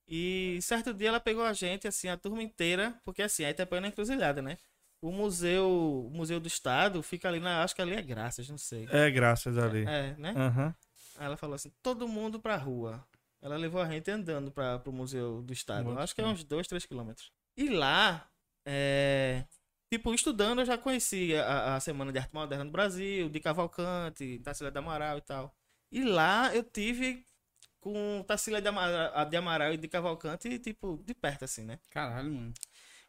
E 0.06 0.58
certo 0.60 0.92
dia 0.92 1.08
ela 1.08 1.20
pegou 1.20 1.44
a 1.44 1.52
gente, 1.52 1.88
assim, 1.88 2.08
a 2.08 2.16
turma 2.16 2.42
inteira, 2.42 2.94
porque 3.04 3.22
assim, 3.22 3.44
a 3.44 3.50
Itaipã 3.50 3.78
é 3.78 3.80
na 3.80 3.88
encruzilhada, 3.88 4.42
né? 4.42 4.58
O 5.00 5.10
museu, 5.10 6.06
o 6.06 6.10
museu 6.10 6.40
do 6.40 6.48
estado 6.48 7.02
fica 7.02 7.28
ali 7.28 7.38
na, 7.38 7.62
acho 7.62 7.74
que 7.74 7.82
ali 7.82 7.94
é 7.94 8.02
Graças, 8.02 8.48
não 8.48 8.58
sei. 8.58 8.88
É, 8.90 9.10
graças 9.10 9.56
ali. 9.58 9.84
É, 9.86 10.14
né? 10.18 10.34
Aham. 10.36 10.74
Aí 11.16 11.26
ela 11.26 11.36
falou 11.36 11.54
assim, 11.54 11.70
todo 11.82 12.08
mundo 12.08 12.40
pra 12.40 12.56
rua. 12.56 13.06
Ela 13.44 13.58
levou 13.58 13.82
a 13.82 13.86
gente 13.86 14.10
andando 14.10 14.50
para 14.50 14.78
pro 14.78 14.90
museu 14.90 15.42
do 15.42 15.52
estado. 15.52 15.84
Muito 15.84 15.98
acho 15.98 16.14
que 16.14 16.22
é 16.22 16.26
uns 16.26 16.42
2, 16.42 16.66
3 16.66 16.86
quilômetros. 16.86 17.30
E 17.54 17.68
lá, 17.68 18.26
é, 18.64 19.44
tipo, 19.92 20.14
estudando, 20.14 20.60
eu 20.60 20.64
já 20.64 20.78
conhecia 20.78 21.44
a, 21.44 21.76
a 21.76 21.80
Semana 21.80 22.10
de 22.10 22.18
Arte 22.18 22.32
Moderna 22.32 22.64
no 22.64 22.70
Brasil, 22.70 23.28
de 23.28 23.40
Cavalcante, 23.40 24.38
Tarsila 24.38 24.70
de 24.70 24.78
Amaral 24.78 25.18
e 25.18 25.20
tal. 25.20 25.54
E 25.92 26.02
lá 26.02 26.56
eu 26.56 26.64
tive 26.64 27.22
com 27.80 28.24
Tarsila 28.26 28.62
de 28.62 28.68
Amaral, 28.68 29.26
de 29.26 29.36
Amaral 29.36 29.74
e 29.74 29.76
de 29.76 29.88
Cavalcante, 29.88 30.58
tipo, 30.58 31.02
de 31.04 31.12
perto, 31.12 31.44
assim, 31.44 31.64
né? 31.64 31.78
Caralho, 31.90 32.32
mano. 32.32 32.54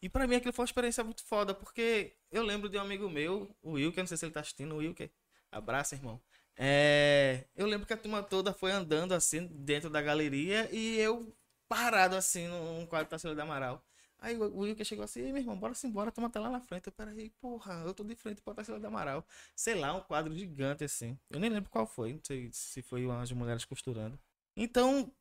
E 0.02 0.10
pra 0.10 0.28
mim 0.28 0.36
aquilo 0.36 0.52
foi 0.52 0.64
uma 0.64 0.68
experiência 0.68 1.02
muito 1.02 1.24
foda, 1.24 1.54
porque 1.54 2.14
eu 2.30 2.44
lembro 2.44 2.68
de 2.68 2.78
um 2.78 2.82
amigo 2.82 3.10
meu, 3.10 3.50
o 3.64 3.72
Wilker, 3.72 4.04
não 4.04 4.08
sei 4.08 4.18
se 4.18 4.26
ele 4.26 4.34
tá 4.34 4.42
assistindo, 4.42 4.76
o 4.76 4.80
Wilker. 4.80 5.10
Abraço, 5.50 5.96
irmão. 5.96 6.22
É, 6.58 7.46
eu 7.56 7.66
lembro 7.68 7.86
que 7.86 7.94
a 7.94 7.98
turma 7.98 8.24
toda 8.24 8.54
foi 8.54 8.72
andando 8.72 9.14
assim 9.14 9.48
dentro 9.48 9.90
da 9.90 10.02
galeria 10.02 10.70
e 10.74 10.98
eu 10.98 11.36
parado 11.68 12.16
assim 12.16 12.48
num 12.48 12.86
quadro 12.86 13.06
da 13.08 13.10
Tarsila 13.12 13.36
de 13.36 13.42
Amaral. 13.42 13.84
Aí 14.20 14.38
o 14.38 14.60
Wilker 14.60 14.86
chegou 14.86 15.04
assim, 15.04 15.22
"Ei, 15.22 15.32
meu 15.34 15.42
irmão, 15.42 15.58
bora 15.60 15.74
sim, 15.76 15.92
bora, 15.92 16.12
toma 16.12 16.28
até 16.28 16.40
lá 16.40 16.50
na 16.50 16.62
frente. 16.62 16.88
Eu, 16.88 16.94
peraí, 16.94 17.30
porra, 17.42 17.84
eu 17.86 17.94
tô 17.94 18.04
de 18.04 18.16
frente 18.16 18.42
pra 18.42 18.54
Tarsila 18.54 18.80
de 18.80 18.86
Amaral. 18.86 19.26
Sei 19.56 19.76
lá, 19.76 19.94
um 19.94 20.02
quadro 20.02 20.34
gigante 20.36 20.84
assim. 20.84 21.18
Eu 21.30 21.40
nem 21.40 21.50
lembro 21.50 21.70
qual 21.70 21.86
foi, 21.86 22.14
não 22.14 22.22
sei 22.24 22.50
se 22.54 22.82
foi 22.82 23.06
umas 23.06 23.32
mulheres 23.32 23.66
costurando. 23.66 24.18
Então, 24.56 25.12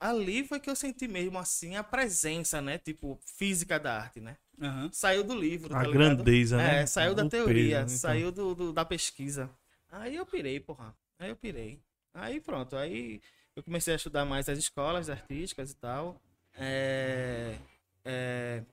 ali 0.00 0.44
foi 0.46 0.60
que 0.60 0.70
eu 0.70 0.76
senti 0.76 1.08
mesmo 1.08 1.38
assim 1.38 1.76
a 1.76 1.84
presença, 1.84 2.62
né? 2.62 2.78
Tipo, 2.78 3.20
física 3.26 3.78
da 3.80 3.98
arte, 4.00 4.20
né? 4.20 4.36
Aham. 4.60 4.90
Saiu 4.92 5.24
do 5.24 5.34
livro, 5.34 5.74
A 5.74 5.84
tá 5.84 5.88
ligado? 5.88 6.28
grandeza, 6.28 6.62
né? 6.62 6.82
É, 6.82 6.86
saiu 6.86 7.14
da 7.14 7.24
O 7.24 7.30
teoria, 7.30 7.84
peso, 7.84 7.86
né, 7.86 7.94
então. 7.96 8.24
saiu 8.24 8.30
do, 8.32 8.54
do- 8.54 8.72
da 8.72 8.84
pesquisa. 8.84 9.50
Aí 9.94 10.16
eu 10.16 10.26
pirei, 10.26 10.58
porra. 10.58 10.96
Aí 11.18 11.30
eu 11.30 11.36
pirei. 11.36 11.80
Aí 12.12 12.40
pronto, 12.40 12.76
aí 12.76 13.20
eu 13.54 13.62
comecei 13.62 13.92
a 13.92 13.96
estudar 13.96 14.24
mais 14.24 14.48
as 14.48 14.58
escolas 14.58 15.08
artísticas 15.08 15.70
e 15.70 15.76
tal. 15.76 16.20
É, 16.54 17.56
é, 18.04 18.64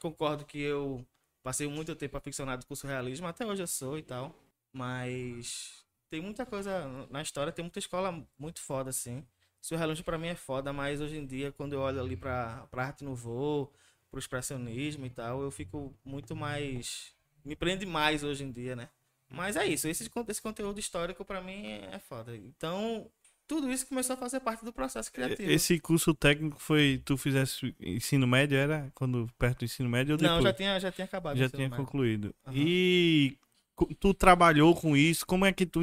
concordo 0.00 0.44
que 0.44 0.60
eu 0.60 1.04
passei 1.42 1.66
muito 1.66 1.96
tempo 1.96 2.16
aficionado 2.16 2.62
do 2.62 2.66
curso 2.66 2.86
realismo, 2.86 3.26
até 3.26 3.44
hoje 3.44 3.62
eu 3.62 3.66
sou 3.66 3.98
e 3.98 4.02
tal. 4.02 4.34
Mas 4.72 5.84
tem 6.08 6.20
muita 6.20 6.46
coisa 6.46 6.86
na 7.10 7.22
história, 7.22 7.52
tem 7.52 7.64
muita 7.64 7.80
escola 7.80 8.24
muito 8.38 8.60
foda, 8.60 8.90
assim. 8.90 9.26
Surrealismo 9.60 10.04
pra 10.04 10.16
mim 10.16 10.28
é 10.28 10.36
foda, 10.36 10.72
mas 10.72 11.00
hoje 11.00 11.18
em 11.18 11.26
dia, 11.26 11.50
quando 11.50 11.72
eu 11.72 11.80
olho 11.80 12.00
ali 12.00 12.16
pra, 12.16 12.68
pra 12.70 12.86
arte 12.86 13.02
nouveau, 13.02 13.72
pro 14.10 14.20
expressionismo 14.20 15.06
e 15.06 15.10
tal, 15.10 15.42
eu 15.42 15.50
fico 15.50 15.92
muito 16.04 16.36
mais. 16.36 17.12
Me 17.44 17.56
prende 17.56 17.84
mais 17.84 18.22
hoje 18.22 18.44
em 18.44 18.52
dia, 18.52 18.76
né? 18.76 18.88
Mas 19.30 19.56
é 19.56 19.66
isso, 19.66 19.86
esse, 19.88 20.10
esse 20.28 20.42
conteúdo 20.42 20.78
histórico 20.80 21.24
pra 21.24 21.40
mim 21.40 21.66
é 21.92 21.98
foda. 21.98 22.34
Então, 22.36 23.06
tudo 23.46 23.70
isso 23.70 23.86
começou 23.86 24.14
a 24.14 24.16
fazer 24.16 24.40
parte 24.40 24.64
do 24.64 24.72
processo 24.72 25.12
criativo. 25.12 25.50
Esse 25.50 25.78
curso 25.78 26.14
técnico 26.14 26.58
foi. 26.58 27.00
Tu 27.04 27.16
fizesse 27.16 27.74
ensino 27.80 28.26
médio, 28.26 28.56
era 28.56 28.90
quando 28.94 29.28
perto 29.38 29.60
do 29.60 29.64
ensino 29.66 29.88
médio 29.88 30.12
ou 30.14 30.18
depois? 30.18 30.36
Não, 30.36 30.42
já 30.42 30.52
tinha, 30.52 30.80
já 30.80 30.90
tinha 30.92 31.04
acabado. 31.04 31.36
Já 31.36 31.48
tinha 31.48 31.68
médio. 31.68 31.84
concluído. 31.84 32.34
Aham. 32.46 32.56
E 32.56 33.36
tu 34.00 34.12
trabalhou 34.14 34.74
com 34.74 34.96
isso? 34.96 35.24
Como 35.26 35.44
é 35.46 35.52
que 35.52 35.64
tu 35.66 35.80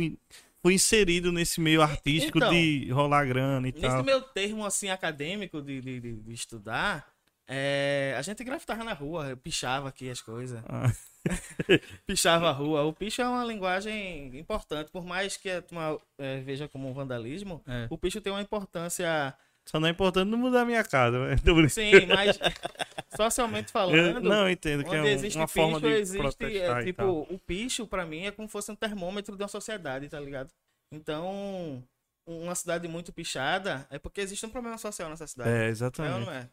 foi 0.61 0.73
inserido 0.73 1.31
nesse 1.31 1.61
meio 1.61 1.81
artístico 1.81 2.39
Então, 2.39 2.49
de 2.51 2.89
rolar 2.91 3.25
grana 3.25 3.67
e 3.67 3.71
Nesse 3.71 3.81
tal? 3.87 4.03
meu 4.03 4.21
termo, 4.21 4.65
assim, 4.65 4.89
acadêmico 4.89 5.61
de, 5.61 5.79
de- 5.81 5.99
de 6.13 6.33
estudar, 6.33 7.07
é, 7.47 8.15
a 8.17 8.21
gente 8.21 8.43
grafitava 8.43 8.83
na 8.83 8.93
rua, 8.93 9.29
eu 9.29 9.37
pichava 9.37 9.89
aqui 9.89 10.09
as 10.09 10.21
coisas. 10.21 10.61
Ah, 10.67 10.91
Pichava 12.05 12.49
a 12.49 12.51
rua. 12.51 12.83
O 12.83 12.93
picho 12.93 13.21
é 13.21 13.27
uma 13.27 13.43
linguagem 13.43 14.37
importante, 14.37 14.91
por 14.91 15.05
mais 15.05 15.37
que 15.37 15.49
a 15.49 15.61
turma 15.61 15.99
é, 16.19 16.39
veja 16.41 16.67
como 16.67 16.87
um 16.89 16.93
vandalismo, 16.93 17.63
É. 17.67 17.87
o 17.89 17.97
picho 17.97 18.21
tem 18.21 18.31
uma 18.31 18.41
importância, 18.41 19.33
só 19.67 19.79
não 19.79 19.87
é 19.87 19.91
importante 19.91 20.29
não 20.29 20.37
mudar 20.37 20.61
a 20.61 20.65
minha 20.65 20.83
casa. 20.83 21.17
né? 21.27 21.35
Tô 21.43 21.55
brincando. 21.55 21.69
sim, 21.69 22.05
mas 22.07 22.37
socialmente 23.15 23.67
Eu- 23.69 23.73
falando, 23.73 24.21
não, 24.21 24.43
eu 24.43 24.49
entendo 24.51 24.83
que 24.83 24.95
é 24.95 25.01
um- 25.01 25.05
existe 25.05 25.37
uma 25.37 25.47
picho, 25.47 25.53
forma 25.59 25.79
de 25.81 25.87
existe, 25.87 26.57
é, 26.57 26.83
tipo, 26.83 27.03
o 27.29 27.39
picho 27.39 27.87
pra 27.87 28.05
mim 28.05 28.25
é 28.25 28.31
como 28.31 28.47
se 28.47 28.51
fosse 28.51 28.71
um 28.71 28.75
termômetro 28.75 29.35
de 29.35 29.41
uma 29.41 29.47
sociedade, 29.49 30.07
tá 30.09 30.19
ligado? 30.19 30.51
Então, 30.93 31.83
uma 32.27 32.53
cidade 32.55 32.87
muito 32.87 33.11
pichada 33.11 33.87
é 33.89 33.97
porque 33.97 34.21
existe 34.21 34.45
um 34.45 34.49
problema 34.49 34.77
social 34.77 35.09
nessa 35.09 35.25
cidade. 35.25 35.49
É, 35.49 35.67
exatamente. 35.69 36.25
não 36.25 36.31
é? 36.31 36.47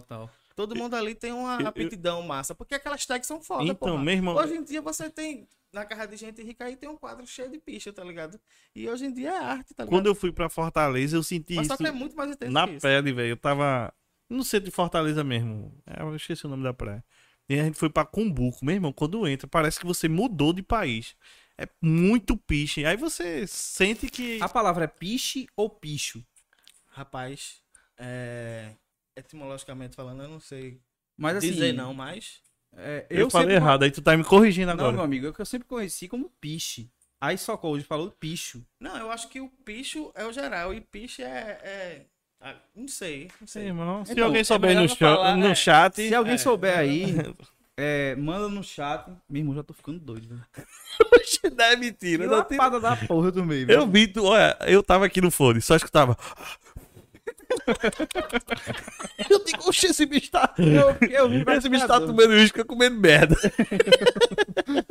Total. 0.00 0.30
Todo 0.56 0.74
mundo 0.76 0.94
ali 0.94 1.14
tem 1.14 1.32
uma 1.32 1.54
Eu- 1.56 1.60
eu- 1.62 1.66
aptidão 1.68 2.22
massa, 2.22 2.54
porque 2.54 2.74
aquelas 2.74 3.04
tags 3.04 3.26
são 3.26 3.40
foda, 3.42 3.64
Então, 3.64 3.74
porra. 3.76 4.02
meu 4.04 4.14
irmão, 4.14 4.36
Hoje 4.36 4.54
em 4.54 4.62
dia 4.62 4.80
você 4.80 5.10
tem, 5.10 5.48
na 5.72 5.84
casa 5.84 6.06
de 6.08 6.16
gente 6.16 6.42
rica 6.42 6.64
aí, 6.64 6.76
tem 6.76 6.88
um 6.88 6.96
quadro 6.96 7.26
cheio 7.26 7.50
de 7.50 7.58
picha, 7.58 7.92
tá 7.92 8.04
ligado? 8.04 8.38
E 8.74 8.88
hoje 8.88 9.06
em 9.06 9.12
dia 9.12 9.30
é 9.30 9.36
arte, 9.38 9.74
tá 9.74 9.84
ligado? 9.84 9.88
quando 9.96 10.06
eu 10.06 10.14
fui 10.14 10.32
pra 10.32 10.48
Fortaleza, 10.48 11.16
eu 11.16 11.22
senti 11.22 11.54
Mas 11.54 11.66
isso 11.66 11.76
só 11.76 11.82
que 11.82 11.88
é 11.88 11.92
muito 11.92 12.16
mais 12.16 12.30
intenso 12.30 12.52
na 12.52 12.66
que 12.66 12.74
isso. 12.74 12.80
pele, 12.82 13.12
velho. 13.12 13.30
Eu 13.30 13.36
tava 13.36 13.92
no 14.30 14.44
centro 14.44 14.66
de 14.66 14.70
Fortaleza 14.74 15.22
mesmo. 15.24 15.76
É, 15.86 16.02
Eu 16.02 16.14
esqueci 16.14 16.46
o 16.46 16.48
nome 16.48 16.62
da 16.62 16.72
praia. 16.72 17.04
E 17.48 17.58
a 17.58 17.64
gente 17.64 17.76
foi 17.78 17.90
pra 17.90 18.04
Cumbuco. 18.04 18.64
Meu 18.64 18.74
irmão, 18.74 18.92
quando 18.92 19.26
entra, 19.28 19.46
parece 19.46 19.78
que 19.78 19.86
você 19.86 20.08
mudou 20.08 20.52
de 20.52 20.62
país. 20.62 21.14
É 21.58 21.68
muito 21.80 22.36
piche. 22.36 22.84
Aí 22.84 22.96
você 22.96 23.46
sente 23.46 24.08
que. 24.08 24.40
A 24.42 24.48
palavra 24.48 24.84
é 24.84 24.88
piche 24.88 25.46
ou 25.56 25.68
picho? 25.68 26.24
Rapaz, 26.90 27.60
é... 27.98 28.72
etimologicamente 29.16 29.96
falando, 29.96 30.22
eu 30.22 30.28
não 30.28 30.40
sei 30.40 30.80
Mas 31.16 31.36
assim. 31.36 31.52
dizer 31.52 31.72
não, 31.72 31.92
mas... 31.94 32.40
é, 32.76 33.06
Eu, 33.10 33.30
falei 33.30 33.48
sempre- 33.48 33.54
errado, 33.64 33.82
aí 33.84 33.90
tu 33.90 34.02
tá 34.02 34.16
me 34.16 34.24
corrigindo 34.24 34.66
Não, 34.68 34.74
agora. 34.74 34.92
meu 34.92 35.02
amigo, 35.04 35.28
é 35.28 35.32
que 35.32 35.40
eu 35.40 35.46
sempre 35.46 35.68
conheci 35.68 36.08
como 36.08 36.30
piche. 36.40 36.90
Aí 37.20 37.38
Socorro 37.38 37.80
falou 37.82 38.10
picho. 38.10 38.62
Não, 38.78 38.96
eu 38.98 39.10
acho 39.10 39.28
que 39.28 39.40
o 39.40 39.48
picho 39.48 40.12
é 40.14 40.24
o 40.26 40.32
geral, 40.32 40.74
e 40.74 40.80
piche 40.80 41.22
é... 41.22 41.26
é... 41.62 42.06
ah, 42.40 42.54
não 42.74 42.86
sei, 42.88 43.30
não 43.40 43.46
Sim, 43.46 43.52
sei. 43.60 43.66
irmão. 43.66 44.04
Se 44.04 44.12
Então, 44.12 44.24
alguém 44.26 44.40
é 44.40 44.44
souber 44.44 44.68
melhor 44.70 44.82
no, 44.82 44.88
não 44.88 44.96
falar, 44.96 45.36
no 45.36 45.46
é. 45.46 45.54
chat. 45.54 45.94
Se 45.96 46.14
alguém 46.14 46.34
é. 46.34 46.38
souber 46.38 46.76
aí, 46.76 47.04
é, 47.78 48.14
manda 48.16 48.48
no 48.48 48.62
chat. 48.62 49.08
Meu 49.28 49.40
irmão, 49.40 49.54
já 49.54 49.62
tô 49.62 49.72
ficando 49.72 49.98
doido, 50.00 50.28
velho. 50.28 50.44
Não 51.56 51.64
é 51.64 51.76
mentira. 51.76 52.24
Que 52.24 52.30
não 52.30 52.42
tem- 52.44 52.58
lapada 52.58 52.80
da 52.80 52.96
porra 52.96 53.30
do 53.30 53.44
meio, 53.44 53.70
Eu 53.70 53.86
vi, 53.86 54.06
tu, 54.08 54.24
olha, 54.24 54.56
eu 54.66 54.82
tava 54.82 55.06
aqui 55.06 55.20
no 55.20 55.30
fone, 55.30 55.60
só 55.62 55.76
escutava. 55.76 56.16
Eu 59.30 59.44
digo, 59.44 59.68
oxe, 59.68 59.86
esse 59.86 60.06
bicho 60.06 60.30
tá. 60.30 60.54
Eu, 60.58 61.08
eu 61.08 61.28
vim 61.28 61.44
pra 61.44 61.56
Esse 61.56 61.68
bicho 61.68 61.86
tá 61.86 62.00
tomando 62.00 62.30
uísque, 62.30 62.58
fica 62.58 62.64
comendo 62.64 62.98
merda. 63.00 63.36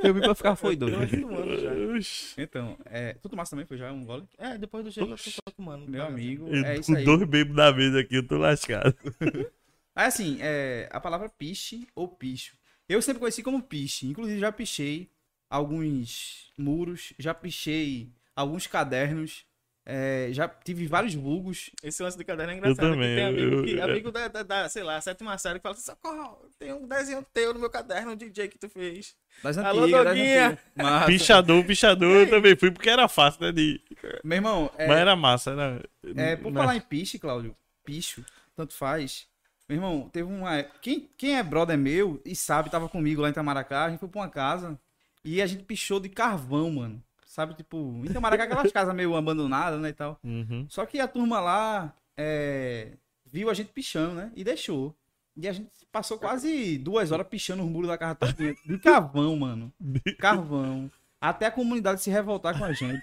Eu 0.03 0.13
vim 0.13 0.21
pra 0.21 0.35
ficar 0.35 0.55
foi 0.55 0.75
Tô 0.75 0.85
doido. 0.85 1.03
acostumando 1.03 1.59
já. 1.59 1.71
Oxe. 1.97 2.33
Então, 2.37 2.77
é, 2.85 3.13
tu 3.15 3.29
tomasse 3.29 3.51
também? 3.51 3.65
Foi 3.65 3.77
já 3.77 3.91
um 3.91 4.05
gole? 4.05 4.23
É, 4.37 4.57
depois 4.57 4.83
do 4.83 4.91
gelo 4.91 5.11
eu 5.11 5.17
tô 5.17 5.51
tomando. 5.51 5.89
Meu 5.89 6.03
amigo, 6.03 6.47
Eu 6.47 6.63
é 6.65 6.75
com 6.75 6.81
isso 6.81 6.95
aí. 6.95 7.05
dois 7.05 7.23
bebos 7.27 7.55
na 7.55 7.71
mesa 7.71 7.99
aqui, 7.99 8.15
eu 8.15 8.27
tô 8.27 8.37
lascado. 8.37 8.95
Aí, 9.95 10.07
assim, 10.07 10.39
é, 10.41 10.89
a 10.91 10.99
palavra 10.99 11.29
piche 11.29 11.87
ou 11.95 12.07
picho. 12.07 12.55
Eu 12.89 12.99
sempre 13.01 13.19
conheci 13.19 13.43
como 13.43 13.61
piche. 13.61 14.07
Inclusive, 14.07 14.39
já 14.39 14.51
pichei 14.51 15.11
alguns 15.47 16.51
muros, 16.57 17.13
já 17.19 17.31
pichei 17.31 18.09
alguns 18.35 18.65
cadernos, 18.65 19.45
é, 19.85 20.29
já 20.31 20.47
tive 20.47 20.87
vários 20.87 21.13
vulgos. 21.13 21.69
Esse 21.83 22.01
lance 22.01 22.17
de 22.17 22.23
caderno 22.23 22.53
é 22.53 22.55
engraçado. 22.57 22.91
também, 22.91 23.09
que 23.09 23.15
tem 23.15 23.25
amigo, 23.25 23.55
eu- 23.55 23.63
que- 23.65 23.71
eu- 23.73 23.83
amigo 23.83 24.11
da, 24.11 24.27
da, 24.27 24.43
da, 24.43 24.69
sei 24.69 24.83
lá, 24.83 24.99
sétima 25.01 25.37
série 25.37 25.59
que 25.59 25.63
fala 25.63 25.75
assim, 25.75 25.83
socorro, 25.83 26.49
tem 26.57 26.71
um 26.73 26.87
desenho 26.87 27.25
teu 27.33 27.53
no 27.53 27.59
meu 27.59 27.69
caderno, 27.69 28.15
DJ, 28.15 28.47
que 28.47 28.57
tu 28.57 28.69
fez. 28.69 29.15
Das 29.43 29.57
Alô, 29.57 29.83
antigas, 29.83 30.03
das 30.05 30.17
Doguinha. 30.17 30.59
Massa. 30.75 31.05
Pichador, 31.07 31.65
pichador, 31.65 32.15
eu 32.15 32.29
também 32.29 32.55
fui, 32.55 32.71
porque 32.71 32.89
era 32.89 33.07
fácil, 33.07 33.41
né? 33.41 33.51
De... 33.51 33.81
Meu 34.23 34.37
irmão, 34.37 34.71
é, 34.77 34.87
Mas 34.87 34.97
era 34.99 35.15
massa, 35.15 35.51
era. 35.51 35.83
é, 36.15 36.35
por 36.35 36.51
Não. 36.51 36.61
falar 36.61 36.75
em 36.75 36.81
piche, 36.81 37.19
Cláudio, 37.19 37.55
picho, 37.83 38.23
tanto 38.55 38.73
faz. 38.73 39.27
Meu 39.67 39.77
irmão, 39.77 40.09
teve 40.11 40.27
uma. 40.29 40.61
Quem, 40.81 41.09
quem 41.17 41.37
é 41.37 41.43
brother 41.43 41.77
meu 41.77 42.21
e 42.23 42.35
sabe, 42.35 42.69
tava 42.69 42.87
comigo 42.87 43.21
lá 43.21 43.29
em 43.29 43.33
Tamaracá, 43.33 43.85
a 43.85 43.89
gente 43.89 43.99
foi 43.99 44.09
pra 44.09 44.21
uma 44.21 44.29
casa 44.29 44.79
e 45.25 45.41
a 45.41 45.47
gente 45.47 45.63
pichou 45.63 45.99
de 45.99 46.09
carvão, 46.09 46.69
mano. 46.71 47.01
Sabe? 47.33 47.55
Tipo, 47.55 47.77
em 48.03 48.05
Itamaracá, 48.05 48.43
aquelas 48.43 48.71
casas 48.71 48.93
meio 48.93 49.15
abandonadas, 49.15 49.79
né, 49.79 49.89
e 49.89 49.93
tal. 49.93 50.19
Uhum. 50.23 50.67
Só 50.69 50.85
que 50.85 50.99
a 50.99 51.07
turma 51.07 51.39
lá 51.39 51.91
é, 52.15 52.91
viu 53.25 53.49
a 53.49 53.53
gente 53.55 53.71
pichando, 53.71 54.13
né? 54.13 54.31
E 54.35 54.43
deixou. 54.43 54.95
E 55.35 55.47
a 55.47 55.51
gente 55.51 55.71
passou 55.91 56.19
quase 56.19 56.77
duas 56.77 57.11
horas 57.11 57.27
pichando 57.27 57.63
os 57.63 57.69
muros 57.69 57.89
da 57.89 57.97
casa 57.97 58.13
todinha. 58.13 58.53
De 58.63 58.77
carvão, 58.77 59.35
mano. 59.35 59.73
Carvão. 60.19 60.91
Até 61.19 61.47
a 61.47 61.51
comunidade 61.51 62.01
se 62.01 62.11
revoltar 62.11 62.55
com 62.55 62.65
a 62.65 62.73
gente. 62.73 63.01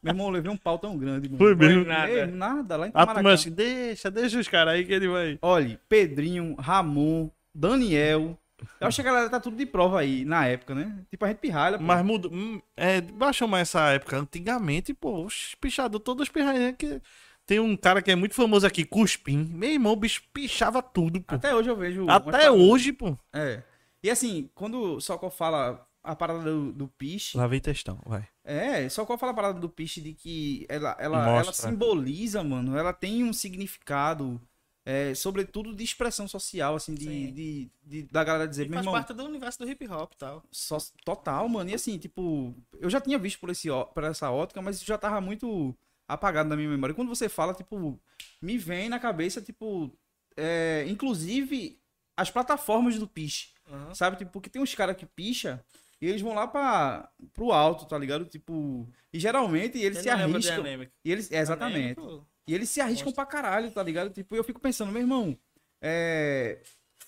Meu 0.00 0.12
irmão, 0.12 0.26
eu 0.26 0.32
levei 0.32 0.50
um 0.52 0.56
pau 0.56 0.78
tão 0.78 0.96
grande, 0.96 1.28
mano. 1.28 1.38
Foi 1.38 1.56
mesmo? 1.56 1.86
nada. 1.86 2.12
Ei, 2.12 2.26
nada, 2.26 2.76
lá 2.76 2.86
em 2.86 2.90
Itamaracá. 2.90 3.32
assim, 3.32 3.50
deixa, 3.50 4.10
deixa 4.10 4.38
os 4.38 4.46
caras 4.46 4.74
aí 4.74 4.84
que 4.84 4.92
ele 4.92 5.08
vai. 5.08 5.38
Olha, 5.42 5.80
Pedrinho, 5.88 6.54
Ramon, 6.56 7.30
Daniel. 7.52 8.38
Eu 8.80 8.88
acho 8.88 9.02
que 9.02 9.08
a 9.08 9.10
galera 9.12 9.30
tá 9.30 9.40
tudo 9.40 9.56
de 9.56 9.66
prova 9.66 10.00
aí, 10.00 10.24
na 10.24 10.46
época, 10.46 10.74
né? 10.74 11.04
Tipo, 11.10 11.24
a 11.24 11.28
gente 11.28 11.38
pirralha, 11.38 11.78
pô. 11.78 11.84
Mas 11.84 12.04
mudou. 12.04 12.32
hum, 12.32 12.60
É, 12.76 13.00
baixou 13.00 13.46
mais 13.48 13.68
essa 13.68 13.90
época. 13.90 14.16
Antigamente, 14.18 14.92
pô, 14.94 15.24
os 15.24 15.54
pichadores, 15.60 16.04
todos 16.04 16.24
os 16.24 16.28
pirrainhos 16.28 16.74
que. 16.78 17.00
Tem 17.46 17.60
um 17.60 17.76
cara 17.76 18.00
que 18.00 18.10
é 18.10 18.16
muito 18.16 18.34
famoso 18.34 18.66
aqui, 18.66 18.86
Cuspim. 18.86 19.50
Meu 19.52 19.70
irmão, 19.70 19.92
o 19.92 19.96
bicho 19.96 20.22
pichava 20.32 20.80
tudo, 20.82 21.20
pô. 21.20 21.34
Até 21.34 21.54
hoje 21.54 21.68
eu 21.68 21.76
vejo. 21.76 22.06
Até 22.08 22.50
hoje, 22.50 22.90
pô. 22.92 23.18
É. 23.34 23.62
E 24.02 24.10
assim, 24.10 24.48
quando 24.54 24.96
o 24.96 25.00
Socol 25.00 25.30
fala 25.30 25.86
a 26.02 26.16
parada 26.16 26.40
do, 26.42 26.72
do 26.72 26.88
piche. 26.88 27.36
Lá 27.36 27.46
vem 27.46 27.60
textão, 27.60 28.00
vai. 28.06 28.26
É, 28.44 28.88
Socol 28.88 29.18
fala 29.18 29.32
a 29.32 29.34
parada 29.34 29.60
do 29.60 29.68
piche 29.68 30.00
de 30.00 30.12
que 30.14 30.64
ela, 30.70 30.96
ela, 30.98 31.18
Mostra. 31.24 31.42
ela 31.44 31.52
simboliza, 31.52 32.42
mano. 32.42 32.76
Ela 32.78 32.92
tem 32.94 33.24
um 33.24 33.32
significado, 33.32 34.40
é, 34.86 35.14
sobretudo 35.14 35.74
de 35.74 35.82
expressão 35.82 36.28
social, 36.28 36.74
assim, 36.76 36.94
de, 36.94 37.30
de, 37.32 37.70
de- 37.82 38.02
da 38.04 38.22
galera 38.22 38.46
dizer, 38.48 38.66
E 38.66 38.68
meu 38.68 38.74
faz 38.74 38.86
irmão. 38.86 38.94
parte 39.00 39.12
do 39.14 39.24
universo 39.24 39.58
do 39.58 39.68
hip 39.70 39.86
hop 39.88 40.12
e 40.12 40.16
tal. 40.16 40.42
Só, 40.50 40.78
total, 41.04 41.48
mano. 41.48 41.70
E 41.70 41.74
assim, 41.74 41.96
tipo, 41.98 42.54
eu 42.78 42.90
já 42.90 43.00
tinha 43.00 43.18
visto 43.18 43.38
por, 43.40 43.48
esse, 43.50 43.68
por 43.94 44.04
essa 44.04 44.30
ótica, 44.30 44.60
mas 44.60 44.76
isso 44.76 44.84
já 44.84 44.98
tava 44.98 45.20
muito 45.20 45.74
apagado 46.06 46.48
na 46.48 46.56
minha 46.56 46.68
memória. 46.68 46.92
E 46.92 46.96
quando 46.96 47.08
você 47.08 47.28
fala, 47.28 47.54
tipo, 47.54 47.98
me 48.42 48.58
vem 48.58 48.88
na 48.90 48.98
cabeça, 49.00 49.40
tipo, 49.40 49.90
é, 50.36 50.84
inclusive 50.86 51.80
as 52.16 52.30
plataformas 52.30 52.98
do 52.98 53.08
piche, 53.08 53.48
Aham. 53.70 53.94
sabe? 53.94 54.16
Tipo, 54.18 54.30
porque 54.32 54.50
tem 54.50 54.60
uns 54.62 54.74
caras 54.74 54.96
que 54.96 55.06
picha 55.06 55.64
e 56.00 56.06
eles 56.06 56.20
vão 56.20 56.34
lá 56.34 56.46
pra, 56.46 57.10
pro 57.32 57.52
alto, 57.52 57.86
tá 57.86 57.96
ligado? 57.96 58.26
Tipo, 58.26 58.86
e 59.12 59.18
geralmente 59.18 59.78
eles 59.78 59.98
se 59.98 60.14
lembra 60.14 60.38
de 60.38 60.48
arriscam. 60.50 60.88
E 61.04 61.10
eles, 61.10 61.32
é, 61.32 61.38
exatamente. 61.38 61.98
Anemic, 61.98 62.24
E 62.46 62.54
eles 62.54 62.68
se 62.68 62.80
arriscam 62.80 63.12
pra 63.12 63.24
caralho, 63.26 63.70
tá 63.70 63.82
ligado? 63.82 64.10
Tipo, 64.10 64.36
eu 64.36 64.44
fico 64.44 64.60
pensando, 64.60 64.92
meu 64.92 65.00
irmão, 65.00 65.38
é, 65.80 66.60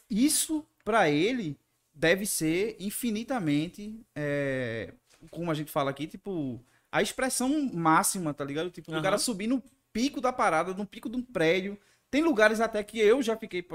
isso 0.08 0.66
pra 0.84 1.10
ele 1.10 1.58
deve 1.94 2.26
ser 2.26 2.76
infinitamente, 2.78 4.00
é, 4.14 4.92
como 5.30 5.50
a 5.50 5.54
gente 5.54 5.70
fala 5.70 5.90
aqui, 5.90 6.06
tipo, 6.06 6.62
a 6.90 7.02
expressão 7.02 7.70
máxima, 7.72 8.32
tá 8.32 8.44
ligado? 8.44 8.70
Tipo, 8.70 8.90
o 8.90 8.94
Aham. 8.94 9.02
cara 9.02 9.18
subir 9.18 9.46
no 9.46 9.62
pico 9.92 10.20
da 10.20 10.32
parada, 10.32 10.72
no 10.74 10.86
pico 10.86 11.08
de 11.08 11.16
um 11.16 11.22
prédio. 11.22 11.78
Tem 12.10 12.22
lugares 12.22 12.60
até 12.60 12.82
que 12.82 12.98
eu 12.98 13.22
já 13.22 13.36
fiquei 13.36 13.66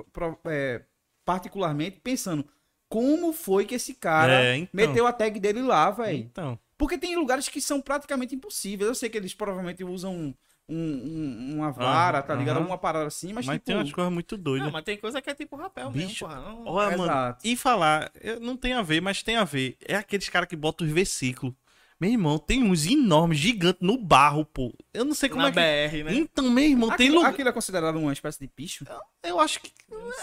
é, 0.46 0.82
particularmente 1.26 2.00
pensando, 2.00 2.48
como 2.90 3.34
foi 3.34 3.66
que 3.66 3.76
esse 3.76 3.94
cara 3.94 4.34
É, 4.44 4.58
então. 4.58 4.70
meteu 4.74 5.08
a 5.08 5.14
tag 5.14 5.40
dele 5.40 5.62
lá, 5.62 5.92
velho? 5.92 6.18
Então. 6.20 6.60
Porque 6.78 6.98
tem 6.98 7.16
lugares 7.16 7.48
que 7.48 7.62
são 7.62 7.80
praticamente 7.80 8.34
impossíveis. 8.36 8.88
Eu 8.88 8.96
sei 8.96 9.10
que 9.10 9.18
eles 9.18 9.34
provavelmente 9.34 9.84
usam 9.84 10.36
um- 10.70 10.76
um- 10.76 11.56
uma 11.58 11.72
vara, 11.72 12.20
Aham, 12.20 12.28
tá 12.28 12.36
ligado? 12.36 12.58
Alguma 12.58 12.78
parada 12.78 13.06
assim, 13.08 13.34
mas, 13.34 13.46
Mas, 13.46 13.56
tipo... 13.56 13.66
tem 13.66 13.76
umas 13.76 13.92
coisas 13.92 14.14
muito 14.14 14.38
doidas. 14.38 14.68
Não, 14.68 14.72
mas 14.74 14.84
tem 14.84 14.98
coisa 14.98 15.22
que 15.22 15.30
é 15.30 15.34
tipo 15.36 15.56
rapel 15.56 15.90
Bicho, 15.92 16.08
mesmo, 16.08 16.20
porra. 16.20 16.36
Não... 16.42 16.66
Olha, 16.66 16.98
mano, 16.98 17.12
Exato. 17.12 17.48
e 17.48 17.56
falar, 17.56 18.12
eu- 18.22 18.40
não 18.40 18.56
tem 18.56 18.74
a 18.74 18.82
ver, 18.82 19.02
mas 19.02 19.22
tem 19.24 19.36
a 19.36 19.44
ver. 19.44 19.78
É 19.86 19.96
aqueles 19.96 20.30
caras 20.30 20.48
que 20.48 20.56
botam 20.56 20.86
os 20.88 20.94
versículos. 20.94 21.54
Meu 22.02 22.10
irmão, 22.10 22.40
tem 22.40 22.64
uns 22.64 22.88
enormes, 22.88 23.38
gigantes 23.38 23.80
no 23.80 23.96
barro, 23.96 24.44
pô. 24.44 24.74
Eu 24.92 25.06
não 25.06 25.14
sei 25.14 25.30
como 25.30 25.44
Na 25.44 25.50
é 25.50 25.52
que. 25.52 25.94
BR, 26.00 26.04
né? 26.06 26.16
Então, 26.16 26.50
meu 26.50 26.64
irmão, 26.64 26.90
tem 26.90 26.96
Aquilo, 27.06 27.16
lugar. 27.18 27.30
aquilo 27.32 27.50
é 27.50 27.52
considerado 27.52 27.96
uma 28.00 28.12
espécie 28.12 28.40
de 28.40 28.48
picho? 28.48 28.84
Eu 29.22 29.40
acho 29.40 29.60
que. 29.62 29.72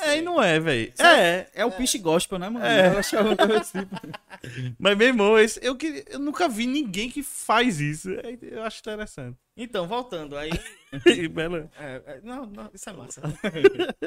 É 0.03 0.07
sei. 0.07 0.19
e 0.19 0.23
não 0.23 0.43
é, 0.43 0.59
velho. 0.59 0.91
Sabe? 0.97 1.21
É. 1.21 1.51
É 1.55 1.65
o 1.65 1.71
piche 1.71 1.97
gospel, 1.99 2.37
né, 2.37 2.49
mano? 2.49 2.67
É. 2.67 2.89
Eu 2.89 2.99
achava 2.99 3.37
que 3.37 3.61
tipo- 3.61 3.97
Mas, 4.77 4.99
meu 4.99 5.07
irmão, 5.07 5.39
esse, 5.39 5.65
eu, 5.65 5.77
queria, 5.77 6.05
eu 6.09 6.19
nunca 6.19 6.49
vi 6.49 6.67
ninguém 6.67 7.09
que 7.09 7.23
faz 7.23 7.79
isso. 7.81 8.11
É, 8.11 8.37
Eu 8.43 8.65
acho 8.65 8.81
interessante. 8.81 9.39
Então, 9.57 9.87
voltando, 9.87 10.37
aí. 10.37 10.51
Bela. 11.31 11.71
É, 11.79 12.03
é, 12.07 12.21
não, 12.25 12.45
não, 12.45 12.69
isso 12.75 12.91
é 12.91 12.93
massa. 12.93 13.23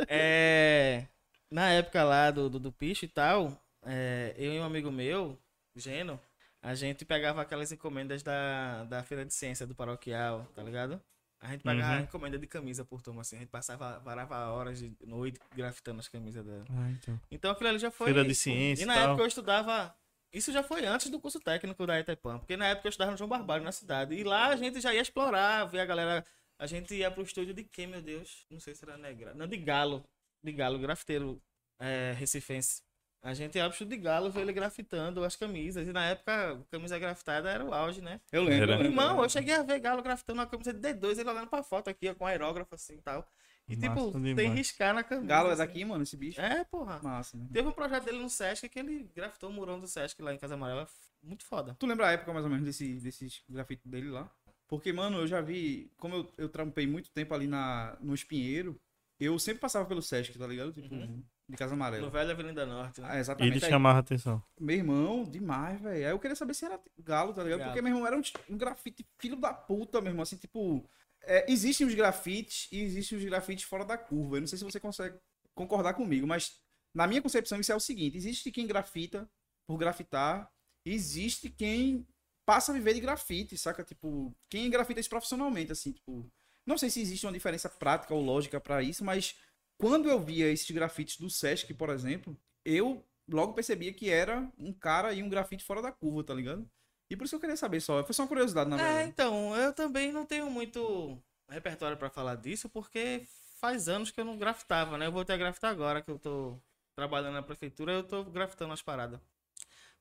É, 0.10 1.06
na 1.50 1.70
época 1.70 2.04
lá 2.04 2.32
do, 2.32 2.50
do, 2.50 2.60
do 2.60 2.72
picho 2.74 3.06
e 3.06 3.08
tal, 3.08 3.58
é, 3.86 4.36
eu 4.38 4.52
e 4.56 4.60
um 4.60 4.64
amigo 4.66 4.92
meu, 4.92 5.38
Geno, 5.74 6.20
a 6.62 6.74
gente 6.76 7.04
pegava 7.06 7.42
aquelas 7.42 7.72
encomendas 7.72 8.22
da, 8.24 8.84
da 8.86 9.04
Feira 9.04 9.26
de 9.26 9.34
Ciência 9.34 9.66
do 9.66 9.74
Paroquial, 9.76 10.46
tá 10.56 10.62
ligado? 10.64 11.02
A 11.40 11.48
gente 11.48 11.64
pegava 11.64 11.96
Uhum. 11.98 12.04
encomenda 12.04 12.38
de 12.38 12.46
camisa 12.46 12.86
por 12.86 13.02
turma, 13.02 13.22
assim. 13.22 13.36
A 13.36 13.40
gente 13.40 13.50
passava, 13.50 13.98
varava 14.00 14.36
horas 14.52 14.78
de 14.80 14.96
noite 15.04 15.40
grafitando 15.56 16.00
as 16.00 16.08
camisas 16.08 16.46
dela. 16.46 16.64
Ah, 16.70 16.92
então. 16.92 17.20
Então 17.32 17.52
aquilo 17.52 17.70
ali 17.70 17.80
já 17.80 17.90
foi. 17.90 18.06
Feira 18.08 18.24
de 18.24 18.36
ciência 18.36 18.84
E 18.84 18.86
na 18.86 18.94
tal. 18.94 19.04
época 19.08 19.24
eu 19.24 19.28
estudava. 19.28 19.96
Isso 20.32 20.52
já 20.54 20.62
foi 20.62 20.86
antes 20.86 21.10
do 21.10 21.20
curso 21.20 21.40
técnico 21.40 21.86
da 21.88 22.00
Itaipã, 22.00 22.38
porque 22.38 22.56
na 22.56 22.68
época 22.68 22.88
eu 22.88 22.90
estudava 22.90 23.12
no 23.12 23.18
João 23.18 23.28
Barbalho, 23.28 23.64
na 23.64 23.72
cidade. 23.72 24.14
E 24.16 24.24
lá 24.24 24.48
a 24.50 24.56
gente 24.56 24.80
já 24.80 24.94
ia 24.94 25.02
explorar, 25.02 25.66
ver 25.66 25.80
a 25.80 25.86
galera. 25.86 26.24
A 26.60 26.68
gente 26.68 26.94
ia 26.94 27.10
pro 27.10 27.24
estúdio 27.24 27.56
de 27.56 27.64
quem, 27.64 27.88
meu 27.88 28.04
Deus? 28.04 28.46
Não 28.50 28.60
sei 28.60 28.76
se 28.76 28.86
era 28.86 28.96
negra. 28.96 29.34
Não, 29.34 29.48
de 29.48 29.58
Galo. 29.58 30.06
De 30.44 30.52
Galo, 30.52 30.78
grafiteiro 30.78 31.42
é, 31.80 32.14
recifense. 32.16 32.84
A 33.24 33.34
gente 33.36 33.56
ia 33.56 33.64
pro 33.66 33.74
estúdio 33.74 33.96
de 33.98 34.04
Galo 34.04 34.32
ver 34.32 34.42
ele 34.42 34.52
grafitando 34.54 35.24
as 35.24 35.36
camisas. 35.36 35.88
E 35.88 35.94
na 35.94 36.06
época, 36.06 36.54
a 36.54 36.58
camisa 36.72 36.98
grafitada 36.98 37.50
era 37.50 37.64
o 37.64 37.74
auge, 37.74 38.02
né? 38.02 38.20
Eu 38.32 38.44
lembro. 38.44 38.72
Era. 38.72 38.84
Irmão, 38.84 39.22
eu 39.22 39.30
cheguei 39.30 39.54
a 39.54 39.62
ver 39.62 39.80
Galo 39.80 40.02
grafitando 40.02 40.40
uma 40.40 40.48
camisa 40.48 40.74
de 40.74 40.80
D2, 40.94 41.20
ele 41.20 41.30
olhando 41.30 41.48
pra 41.48 41.62
foto 41.62 41.90
aqui, 41.90 42.10
ó, 42.10 42.16
com 42.16 42.26
aerógrafo 42.26 42.74
assim 42.74 42.96
e 42.96 43.02
tal. 43.02 43.28
E 43.68 43.76
Massa 43.76 43.90
tipo, 43.90 44.12
demais. 44.20 44.36
tem 44.36 44.52
riscar 44.52 44.94
na 44.94 45.04
camisa. 45.04 45.28
Galo 45.28 45.50
é 45.50 45.52
assim. 45.52 45.58
daqui, 45.60 45.86
mano, 45.86 46.02
esse 46.02 46.18
bicho? 46.18 46.42
É, 46.42 46.64
porra. 46.66 47.00
Massa, 47.04 47.38
né? 47.38 47.48
Teve 47.54 47.68
um 47.68 47.72
projeto 47.72 48.06
dele 48.06 48.18
no 48.18 48.30
Sesc 48.30 48.68
que 48.68 48.80
ele 48.80 49.08
grafitou 49.16 49.50
o 49.50 49.54
murão 49.54 49.80
do 49.80 49.88
Sesc 49.88 50.20
lá 50.22 50.34
em 50.34 50.38
Casa 50.38 50.56
Amarela. 50.56 50.88
Muito 51.22 51.46
foda. 51.46 51.76
Tu 51.80 51.86
lembra 51.86 52.08
a 52.08 52.12
época 52.12 52.34
mais 52.34 52.44
ou 52.44 52.50
menos 52.50 52.66
desse, 52.66 52.96
desses 52.96 53.44
grafites 53.48 53.86
dele 53.86 54.10
lá? 54.10 54.30
Porque, 54.68 54.92
mano, 54.92 55.20
eu 55.20 55.28
já 55.28 55.42
vi. 55.42 55.92
Como 55.98 56.16
eu, 56.16 56.32
eu 56.38 56.50
trampei 56.50 56.88
muito 56.88 57.12
tempo 57.12 57.34
ali 57.36 57.46
na, 57.46 57.96
no 58.02 58.16
Espinheiro, 58.16 58.80
eu 59.20 59.38
sempre 59.38 59.60
passava 59.62 59.86
pelo 59.86 60.02
Sesc, 60.02 60.38
tá 60.38 60.48
ligado? 60.48 60.74
Tipo, 60.74 60.96
Uhum. 60.96 61.24
De 61.52 61.58
Casa 61.58 61.74
Amarela. 61.74 62.04
No 62.04 62.10
Velho 62.12 62.32
Avenida 62.32 62.66
Norte. 62.66 63.02
Né? 63.02 63.08
Ah, 63.12 63.18
E 63.18 63.20
exatamente. 63.20 63.56
ele 63.58 63.66
Aí, 63.66 63.70
chamava 63.70 63.98
a 63.98 64.02
atenção. 64.02 64.42
Meu 64.60 64.76
irmão, 64.76 65.24
demais, 65.24 65.80
velho. 65.82 66.06
Aí 66.08 66.12
eu 66.12 66.20
queria 66.20 66.36
saber 66.36 66.54
se 66.54 66.66
era 66.66 66.80
galo, 66.98 67.34
tá 67.34 67.44
ligado? 67.44 67.60
Galo. 67.60 67.72
Porque, 67.72 67.82
meu 67.82 67.92
irmão, 67.94 68.08
era 68.08 68.18
um, 68.18 68.22
um 68.50 68.58
grafite 68.58 69.06
filho 69.20 69.36
da 69.36 69.54
puta, 69.54 70.02
meu 70.02 70.12
irmão. 70.12 70.24
Assim, 70.24 70.38
tipo. 70.38 70.84
é, 71.24 71.46
existem 71.52 71.86
os 71.86 71.94
grafites 71.94 72.68
e 72.72 72.80
existem 72.82 73.18
os 73.18 73.24
grafites 73.24 73.66
fora 73.66 73.86
da 73.86 73.98
curva. 73.98 74.38
Eu 74.38 74.42
não 74.42 74.48
sei 74.48 74.58
se 74.58 74.64
você 74.64 74.80
consegue 74.80 75.16
concordar 75.54 75.94
comigo, 75.94 76.26
mas 76.26 76.60
na 76.96 77.06
minha 77.06 77.22
concepção 77.22 77.60
isso 77.60 77.72
é 77.72 77.76
o 77.76 77.80
seguinte: 77.80 78.18
existe 78.18 78.52
quem 78.52 78.66
grafita 78.66 79.30
por 79.68 79.78
grafitar, 79.78 80.50
existe 80.86 81.50
quem 81.50 82.06
passa 82.46 82.72
a 82.72 82.76
viver 82.76 82.94
de 82.94 83.00
grafite, 83.02 83.58
saca? 83.58 83.84
Tipo, 83.84 84.36
quem 84.50 84.70
grafita 84.70 85.00
isso 85.00 85.10
profissionalmente, 85.10 85.72
assim, 85.72 85.92
tipo. 85.92 86.30
Não 86.66 86.78
sei 86.78 86.90
se 86.92 87.02
existe 87.02 87.26
uma 87.26 87.32
diferença 87.34 87.68
prática 87.68 88.14
ou 88.14 88.22
lógica 88.24 88.60
pra 88.60 88.84
isso, 88.84 89.04
mas 89.04 89.36
quando 89.82 90.08
eu 90.08 90.20
via 90.20 90.48
esses 90.52 90.70
grafites 90.70 91.18
do 91.18 91.30
Sesc, 91.30 91.74
por 91.74 91.90
exemplo, 91.90 92.38
eu 92.64 93.04
logo 93.28 93.54
percebia 93.54 93.92
que 93.92 94.10
era 94.10 94.48
um 94.58 94.72
cara 94.72 95.12
e 95.12 95.24
um 95.24 95.30
grafite 95.30 95.64
fora 95.64 95.82
da 95.82 95.92
curva, 95.92 96.24
tá 96.24 96.34
ligado? 96.36 96.70
E 97.10 97.18
por 97.18 97.24
isso 97.26 97.32
que 97.32 97.36
eu 97.38 97.40
queria 97.42 97.58
saber 97.58 97.82
só. 97.82 98.04
Foi 98.04 98.14
só 98.14 98.22
uma 98.22 98.28
curiosidade, 98.28 98.70
na 98.70 98.78
É, 98.78 98.80
verdade. 98.80 99.10
então, 99.10 99.56
eu 99.56 99.74
também 99.74 100.12
não 100.12 100.26
tenho 100.26 100.50
muito 100.52 101.18
repertório 101.50 101.98
pra 101.98 102.10
falar 102.12 102.36
disso, 102.36 102.70
porque 102.70 103.26
faz 103.60 103.90
anos 103.90 104.12
que 104.12 104.22
eu 104.22 104.26
não 104.26 104.38
grafitava, 104.38 104.98
né? 104.98 105.08
Eu 105.08 105.12
voltei 105.12 105.36
a 105.36 105.38
grafitar 105.38 105.72
agora, 105.72 106.02
que 106.02 106.12
eu 106.12 106.20
tô 106.20 106.62
trabalhando 106.96 107.34
na 107.34 107.44
prefeitura, 107.44 107.92
eu 107.94 108.04
tô 108.04 108.24
grafitando 108.24 108.74
as 108.74 108.82
paradas. 108.82 109.20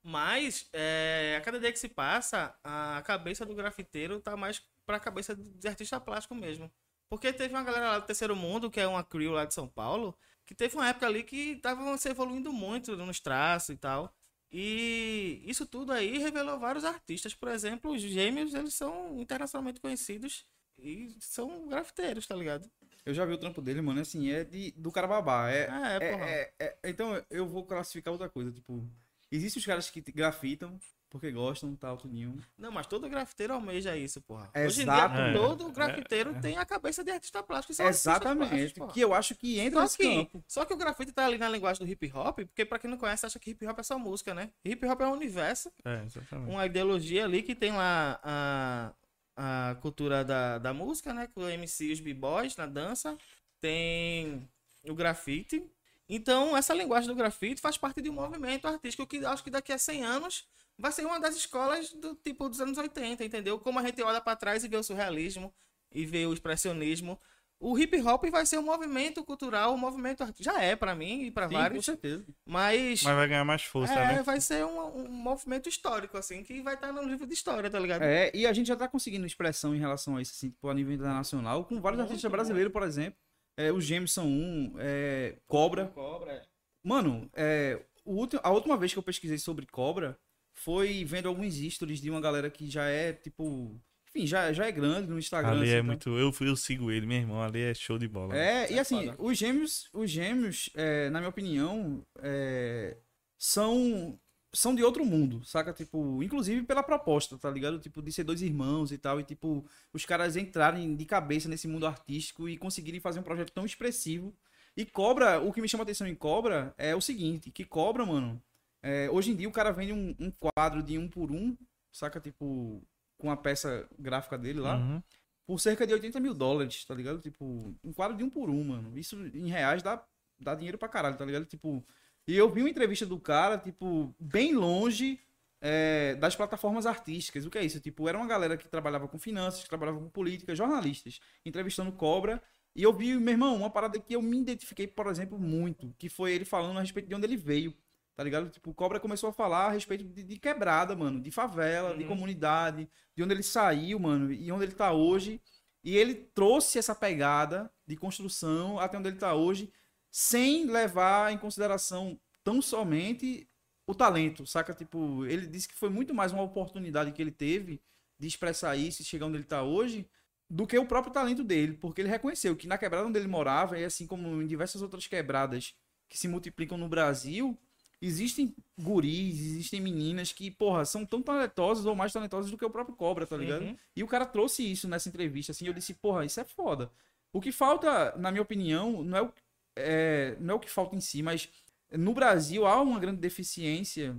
Mas, 0.02 0.68
é, 0.72 1.36
a 1.38 1.40
cada 1.40 1.58
dia 1.60 1.72
que 1.72 1.78
se 1.78 1.88
passa, 1.88 2.54
a 2.64 3.02
cabeça 3.02 3.44
do 3.46 3.54
grafiteiro 3.54 4.20
tá 4.20 4.36
mais 4.36 4.62
pra 4.86 5.00
cabeça 5.00 5.34
de 5.36 5.68
artista 5.68 6.00
plástico 6.00 6.34
mesmo. 6.34 6.70
Porque 7.10 7.32
teve 7.32 7.52
uma 7.52 7.64
galera 7.64 7.88
lá 7.90 7.98
do 7.98 8.06
Terceiro 8.06 8.36
Mundo, 8.36 8.70
que 8.70 8.78
é 8.80 8.86
uma 8.86 9.02
crew 9.02 9.32
lá 9.32 9.44
de 9.44 9.52
São 9.52 9.66
Paulo, 9.68 10.16
que 10.46 10.54
teve 10.54 10.76
uma 10.76 10.88
época 10.88 11.06
ali 11.06 11.24
que 11.24 11.56
tava 11.56 11.98
se 11.98 12.08
evoluindo 12.08 12.52
muito 12.52 12.96
nos 12.96 13.18
traços 13.18 13.70
e 13.70 13.76
tal. 13.76 14.14
E 14.52 15.42
isso 15.44 15.66
tudo 15.66 15.92
aí 15.92 16.18
revelou 16.18 16.58
vários 16.58 16.84
artistas. 16.84 17.34
Por 17.34 17.48
exemplo, 17.48 17.92
os 17.92 18.00
gêmeos, 18.00 18.54
eles 18.54 18.74
são 18.74 19.20
internacionalmente 19.20 19.80
conhecidos 19.80 20.46
e 20.78 21.14
são 21.20 21.68
grafiteiros, 21.68 22.26
tá 22.26 22.34
ligado? 22.34 22.70
Eu 23.04 23.12
já 23.12 23.24
vi 23.24 23.32
o 23.32 23.38
trampo 23.38 23.60
dele, 23.60 23.80
mano, 23.80 24.00
assim, 24.00 24.30
é 24.30 24.44
de, 24.44 24.70
do 24.72 24.92
cara 24.92 25.06
babá. 25.06 25.50
É, 25.50 25.62
É, 25.62 25.96
é, 25.96 26.12
porra. 26.12 26.24
é- 26.30 26.52
é- 26.60 26.78
então 26.84 27.24
eu 27.28 27.46
vou 27.46 27.64
classificar 27.64 28.12
outra 28.12 28.28
coisa, 28.28 28.52
tipo, 28.52 28.88
existem 29.30 29.60
os 29.60 29.66
caras 29.66 29.90
que 29.90 30.00
grafitam 30.00 30.78
porque 31.10 31.30
gostam, 31.32 31.74
tal, 31.74 31.96
tudinho. 31.96 32.38
Não, 32.56 32.70
mas 32.70 32.86
todo 32.86 33.08
grafiteiro 33.08 33.52
almeja 33.52 33.96
isso, 33.96 34.20
porra. 34.20 34.48
Hoje 34.54 34.80
em 34.80 34.82
Exato. 34.84 35.14
dia, 35.14 35.24
É, 35.24 35.32
todo 35.34 35.70
grafiteiro 35.72 36.40
tem 36.40 36.56
a 36.56 36.64
cabeça 36.64 37.02
de 37.02 37.10
artista 37.10 37.42
plástico. 37.42 37.72
e 37.72 37.74
são 37.74 37.86
Exatamente. 37.86 38.48
plásticos, 38.48 38.92
que 38.94 39.00
eu 39.00 39.12
acho 39.12 39.34
que 39.34 39.58
entra 39.58 39.86
Só 39.88 39.96
que, 39.96 40.04
campo. 40.04 40.44
só 40.46 40.64
que 40.64 40.72
o 40.72 40.76
grafite 40.76 41.10
tá 41.12 41.26
ali 41.26 41.36
na 41.36 41.48
linguagem 41.48 41.84
do 41.84 41.90
hip 41.90 42.10
hop, 42.14 42.36
porque 42.38 42.64
pra 42.64 42.78
quem 42.78 42.88
não 42.88 42.96
conhece, 42.96 43.26
acha 43.26 43.38
que 43.40 43.50
hip 43.50 43.66
hop 43.66 43.78
é 43.78 43.82
só 43.82 43.98
música, 43.98 44.32
né? 44.32 44.50
Hip 44.64 44.86
hop 44.86 45.00
é 45.00 45.06
um 45.08 45.12
universo, 45.12 45.70
É, 45.84 46.04
exatamente. 46.06 46.48
uma 46.50 46.64
ideologia 46.64 47.24
ali 47.24 47.42
que 47.42 47.54
tem 47.56 47.72
lá 47.72 48.20
a, 48.22 48.92
a 49.36 49.74
cultura 49.82 50.24
da, 50.24 50.58
da 50.58 50.72
música, 50.72 51.12
né? 51.12 51.26
Com 51.34 51.40
o 51.42 51.48
MC 51.48 51.86
e 51.86 51.92
os 51.92 52.00
b-boys 52.00 52.56
na 52.56 52.66
dança, 52.66 53.16
tem 53.60 54.48
o 54.88 54.94
grafite. 54.94 55.64
Então, 56.08 56.56
essa 56.56 56.74
linguagem 56.74 57.08
do 57.08 57.14
grafite 57.14 57.60
faz 57.60 57.76
parte 57.76 58.00
de 58.02 58.10
um 58.10 58.14
movimento 58.14 58.66
artístico 58.66 59.06
que 59.06 59.24
acho 59.24 59.44
que 59.44 59.50
daqui 59.50 59.72
a 59.72 59.78
100 59.78 60.04
anos 60.04 60.44
vai 60.80 60.90
ser 60.90 61.04
uma 61.04 61.20
das 61.20 61.36
escolas 61.36 61.92
do 61.92 62.14
tipo 62.14 62.48
dos 62.48 62.60
anos 62.60 62.78
80, 62.78 63.24
entendeu? 63.24 63.58
Como 63.58 63.78
a 63.78 63.82
gente 63.82 64.02
olha 64.02 64.20
pra 64.20 64.34
trás 64.34 64.64
e 64.64 64.68
vê 64.68 64.76
o 64.76 64.82
surrealismo 64.82 65.52
e 65.92 66.06
vê 66.06 66.26
o 66.26 66.32
expressionismo. 66.32 67.20
O 67.62 67.78
hip 67.78 68.00
hop 68.00 68.24
vai 68.30 68.46
ser 68.46 68.58
um 68.58 68.62
movimento 68.62 69.22
cultural, 69.22 69.74
um 69.74 69.76
movimento. 69.76 70.24
Já 70.38 70.62
é 70.62 70.74
pra 70.74 70.94
mim 70.94 71.24
e 71.24 71.30
pra 71.30 71.46
Sim, 71.46 71.54
com 71.54 71.60
vários, 71.60 71.84
certeza. 71.84 72.24
mas, 72.46 73.02
Mas 73.02 73.14
vai 73.14 73.28
ganhar 73.28 73.44
mais 73.44 73.62
força, 73.62 73.92
é, 73.92 74.16
né? 74.16 74.22
vai 74.22 74.40
ser 74.40 74.64
um, 74.64 75.04
um 75.04 75.08
movimento 75.10 75.68
histórico, 75.68 76.16
assim, 76.16 76.42
que 76.42 76.62
vai 76.62 76.72
estar 76.72 76.90
no 76.90 77.02
livro 77.02 77.26
de 77.26 77.34
história, 77.34 77.68
tá 77.68 77.78
ligado? 77.78 78.00
É, 78.00 78.30
e 78.34 78.46
a 78.46 78.52
gente 78.54 78.68
já 78.68 78.76
tá 78.76 78.88
conseguindo 78.88 79.26
expressão 79.26 79.74
em 79.74 79.78
relação 79.78 80.16
a 80.16 80.22
isso, 80.22 80.32
assim, 80.34 80.48
tipo, 80.48 80.66
a 80.70 80.74
nível 80.74 80.94
internacional, 80.94 81.66
com 81.66 81.78
vários 81.82 81.98
Muito, 81.98 82.08
artistas 82.08 82.32
brasileiros, 82.32 82.72
por 82.72 82.82
exemplo. 82.82 83.20
É, 83.58 83.70
os 83.70 83.84
Gêmeos 83.84 84.12
são 84.12 84.26
um, 84.26 84.74
é, 84.78 85.36
Cobra. 85.46 85.88
Cobra. 85.88 86.42
Mano, 86.82 87.30
é, 87.34 87.78
o 88.06 88.14
último, 88.14 88.40
a 88.42 88.50
última 88.50 88.78
vez 88.78 88.94
que 88.94 88.98
eu 88.98 89.02
pesquisei 89.02 89.36
sobre 89.36 89.66
Cobra 89.66 90.18
foi 90.60 91.04
vendo 91.04 91.28
alguns 91.28 91.54
stories 91.54 92.00
de 92.00 92.10
uma 92.10 92.20
galera 92.20 92.50
que 92.50 92.70
já 92.70 92.84
é, 92.84 93.12
tipo. 93.12 93.80
Enfim, 94.08 94.26
já, 94.26 94.52
já 94.52 94.66
é 94.66 94.72
grande 94.72 95.08
no 95.08 95.18
Instagram. 95.18 95.52
Ali 95.52 95.62
assim, 95.62 95.70
é 95.70 95.78
então. 95.78 95.84
muito. 95.86 96.08
Eu, 96.18 96.48
eu 96.48 96.56
sigo 96.56 96.90
ele, 96.90 97.06
meu 97.06 97.18
irmão. 97.18 97.40
Ali 97.40 97.60
é 97.60 97.72
show 97.72 97.96
de 97.96 98.08
bola. 98.08 98.36
É, 98.36 98.70
e 98.70 98.76
é 98.76 98.80
assim, 98.80 99.12
os 99.18 99.38
gêmeos, 99.38 99.88
os 99.92 100.10
gêmeos, 100.10 100.68
é, 100.74 101.08
na 101.10 101.20
minha 101.20 101.30
opinião, 101.30 102.04
é, 102.20 102.96
são 103.38 104.18
são 104.52 104.74
de 104.74 104.82
outro 104.82 105.04
mundo, 105.04 105.44
saca? 105.44 105.72
Tipo, 105.72 106.22
inclusive 106.22 106.64
pela 106.64 106.82
proposta, 106.82 107.38
tá 107.38 107.48
ligado? 107.48 107.78
Tipo, 107.78 108.02
de 108.02 108.12
ser 108.12 108.24
dois 108.24 108.42
irmãos 108.42 108.90
e 108.90 108.98
tal, 108.98 109.20
e 109.20 109.24
tipo, 109.24 109.64
os 109.92 110.04
caras 110.04 110.36
entrarem 110.36 110.96
de 110.96 111.04
cabeça 111.04 111.48
nesse 111.48 111.68
mundo 111.68 111.86
artístico 111.86 112.48
e 112.48 112.56
conseguirem 112.56 113.00
fazer 113.00 113.20
um 113.20 113.22
projeto 113.22 113.52
tão 113.52 113.64
expressivo. 113.64 114.34
E 114.76 114.84
Cobra, 114.84 115.40
o 115.40 115.52
que 115.52 115.60
me 115.62 115.68
chama 115.68 115.84
atenção 115.84 116.06
em 116.06 116.14
Cobra 116.16 116.74
é 116.76 116.96
o 116.96 117.00
seguinte, 117.00 117.50
que 117.50 117.64
Cobra, 117.64 118.04
mano, 118.04 118.42
é, 118.82 119.10
hoje 119.10 119.32
em 119.32 119.36
dia 119.36 119.48
o 119.48 119.52
cara 119.52 119.70
vende 119.72 119.92
um, 119.92 120.14
um 120.18 120.30
quadro 120.30 120.82
de 120.82 120.96
um 120.98 121.08
por 121.08 121.30
um, 121.30 121.56
saca? 121.92 122.20
Tipo, 122.20 122.82
com 123.18 123.30
a 123.30 123.36
peça 123.36 123.88
gráfica 123.98 124.38
dele 124.38 124.60
lá 124.60 124.76
Uhum. 124.78 125.02
por 125.46 125.60
cerca 125.60 125.86
de 125.86 125.92
80 125.92 126.18
mil 126.20 126.32
dólares, 126.34 126.84
tá 126.84 126.94
ligado? 126.94 127.20
Tipo, 127.20 127.74
um 127.84 127.92
quadro 127.92 128.16
de 128.16 128.24
um 128.24 128.30
por 128.30 128.48
um, 128.50 128.64
mano. 128.64 128.96
Isso 128.98 129.16
em 129.34 129.48
reais 129.48 129.82
dá, 129.82 130.02
dá 130.38 130.54
dinheiro 130.54 130.78
pra 130.78 130.88
caralho, 130.88 131.16
tá 131.16 131.24
ligado? 131.24 131.44
Tipo, 131.44 131.84
e 132.26 132.36
eu 132.36 132.48
vi 132.50 132.60
uma 132.62 132.70
entrevista 132.70 133.04
do 133.04 133.18
cara, 133.18 133.58
tipo, 133.58 134.14
bem 134.18 134.54
longe 134.54 135.18
é, 135.60 136.14
das 136.14 136.34
plataformas 136.36 136.86
artísticas. 136.86 137.44
O 137.44 137.50
que 137.50 137.58
é 137.58 137.64
isso? 137.64 137.80
Tipo, 137.80 138.08
era 138.08 138.16
uma 138.16 138.26
galera 138.26 138.56
que 138.56 138.68
trabalhava 138.68 139.08
com 139.08 139.18
finanças, 139.18 139.62
que 139.62 139.68
trabalhava 139.68 139.98
com 139.98 140.08
política, 140.08 140.54
jornalistas, 140.54 141.20
entrevistando 141.44 141.92
Cobra. 141.92 142.40
E 142.74 142.82
eu 142.84 142.92
vi, 142.92 143.16
meu 143.16 143.32
irmão, 143.32 143.56
uma 143.56 143.68
parada 143.70 143.98
que 143.98 144.14
eu 144.14 144.22
me 144.22 144.38
identifiquei, 144.40 144.86
por 144.86 145.08
exemplo, 145.08 145.38
muito, 145.38 145.92
que 145.98 146.08
foi 146.08 146.32
ele 146.32 146.44
falando 146.44 146.78
a 146.78 146.80
respeito 146.80 147.08
de 147.08 147.14
onde 147.14 147.26
ele 147.26 147.36
veio. 147.36 147.74
Tá 148.20 148.24
ligado? 148.24 148.50
Tipo, 148.50 148.68
o 148.68 148.74
Cobra 148.74 149.00
começou 149.00 149.30
a 149.30 149.32
falar 149.32 149.68
a 149.68 149.70
respeito 149.70 150.04
de, 150.04 150.22
de 150.22 150.38
quebrada, 150.38 150.94
mano, 150.94 151.22
de 151.22 151.30
favela, 151.30 151.96
de 151.96 152.02
Uhum. 152.02 152.08
comunidade, 152.10 152.86
de 153.16 153.22
onde 153.22 153.32
ele 153.32 153.42
saiu, 153.42 153.98
mano, 153.98 154.30
e 154.30 154.52
onde 154.52 154.64
ele 154.66 154.74
tá 154.74 154.92
hoje. 154.92 155.40
E 155.82 155.96
ele 155.96 156.14
trouxe 156.14 156.78
essa 156.78 156.94
pegada 156.94 157.72
de 157.86 157.96
construção 157.96 158.78
até 158.78 158.98
onde 158.98 159.08
ele 159.08 159.16
tá 159.16 159.32
hoje, 159.34 159.72
sem 160.10 160.66
levar 160.66 161.32
em 161.32 161.38
consideração 161.38 162.20
tão 162.44 162.60
somente 162.60 163.48
o 163.86 163.94
talento, 163.94 164.44
saca? 164.46 164.74
Tipo, 164.74 165.24
ele 165.24 165.46
disse 165.46 165.66
que 165.66 165.74
foi 165.74 165.88
muito 165.88 166.12
mais 166.12 166.30
uma 166.30 166.42
oportunidade 166.42 167.12
que 167.12 167.22
ele 167.22 167.32
teve 167.32 167.80
de 168.18 168.26
expressar 168.28 168.76
isso 168.76 169.00
e 169.00 169.04
chegar 169.06 169.24
onde 169.28 169.38
ele 169.38 169.44
tá 169.44 169.62
hoje, 169.62 170.06
do 170.46 170.66
que 170.66 170.78
o 170.78 170.84
próprio 170.84 171.10
talento 171.10 171.42
dele, 171.42 171.72
porque 171.72 172.02
ele 172.02 172.10
reconheceu 172.10 172.54
que 172.54 172.66
na 172.66 172.76
quebrada 172.76 173.06
onde 173.08 173.18
ele 173.18 173.28
morava, 173.28 173.78
e 173.78 173.84
assim 173.84 174.06
como 174.06 174.42
em 174.42 174.46
diversas 174.46 174.82
outras 174.82 175.06
quebradas 175.06 175.74
que 176.06 176.18
se 176.18 176.28
multiplicam 176.28 176.76
no 176.76 176.86
Brasil, 176.86 177.56
existem 178.00 178.54
guris, 178.78 179.38
existem 179.40 179.80
meninas 179.80 180.32
que, 180.32 180.50
porra, 180.50 180.84
são 180.84 181.04
tão 181.04 181.20
talentosas 181.20 181.84
ou 181.84 181.94
mais 181.94 182.12
talentosas 182.12 182.50
do 182.50 182.56
que 182.56 182.64
o 182.64 182.70
próprio 182.70 182.96
Cobra, 182.96 183.26
tá 183.26 183.36
ligado? 183.36 183.62
Uhum. 183.62 183.76
E 183.94 184.02
o 184.02 184.06
cara 184.06 184.24
trouxe 184.24 184.70
isso 184.70 184.88
nessa 184.88 185.08
entrevista, 185.08 185.52
assim, 185.52 185.66
eu 185.66 185.72
disse, 185.72 185.94
porra, 185.94 186.24
isso 186.24 186.40
é 186.40 186.44
foda. 186.44 186.90
O 187.32 187.40
que 187.40 187.52
falta, 187.52 188.16
na 188.16 188.30
minha 188.30 188.42
opinião, 188.42 189.02
não 189.02 189.18
é 189.18 189.22
o, 189.22 189.32
é, 189.76 190.36
não 190.40 190.54
é 190.54 190.56
o 190.56 190.60
que 190.60 190.70
falta 190.70 190.96
em 190.96 191.00
si, 191.00 191.22
mas 191.22 191.48
no 191.92 192.14
Brasil 192.14 192.66
há 192.66 192.80
uma 192.80 192.98
grande 192.98 193.20
deficiência 193.20 194.16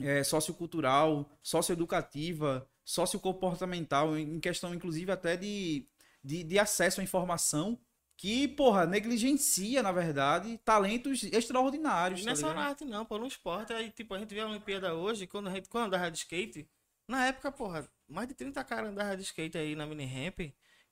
é, 0.00 0.22
sociocultural, 0.22 1.28
socioeducativa, 1.42 2.66
sociocomportamental, 2.84 4.16
em 4.16 4.38
questão, 4.40 4.74
inclusive, 4.74 5.10
até 5.10 5.36
de, 5.36 5.86
de, 6.22 6.44
de 6.44 6.58
acesso 6.58 7.00
à 7.00 7.04
informação, 7.04 7.78
que, 8.16 8.46
porra, 8.48 8.86
negligencia, 8.86 9.82
na 9.82 9.90
verdade, 9.90 10.58
talentos 10.64 11.24
extraordinários. 11.24 12.20
Não 12.20 12.26
tá 12.26 12.32
é 12.32 12.36
só 12.36 12.54
na 12.54 12.68
arte, 12.68 12.84
não, 12.84 13.04
pô, 13.04 13.18
no 13.18 13.26
esporte. 13.26 13.72
Aí, 13.72 13.90
tipo, 13.90 14.14
a 14.14 14.18
gente 14.18 14.32
vê 14.34 14.40
a 14.40 14.46
Olimpíada 14.46 14.94
hoje, 14.94 15.26
quando 15.26 15.48
a 15.48 15.52
gente 15.52 15.68
quando 15.68 15.86
andava 15.86 16.10
de 16.10 16.18
skate, 16.18 16.68
na 17.08 17.26
época, 17.26 17.50
porra, 17.50 17.88
mais 18.08 18.28
de 18.28 18.34
30 18.34 18.62
caras 18.64 18.90
andavam 18.90 19.16
de 19.16 19.22
skate 19.22 19.58
aí 19.58 19.74
na 19.74 19.86
mini 19.86 20.04
ramp, 20.06 20.40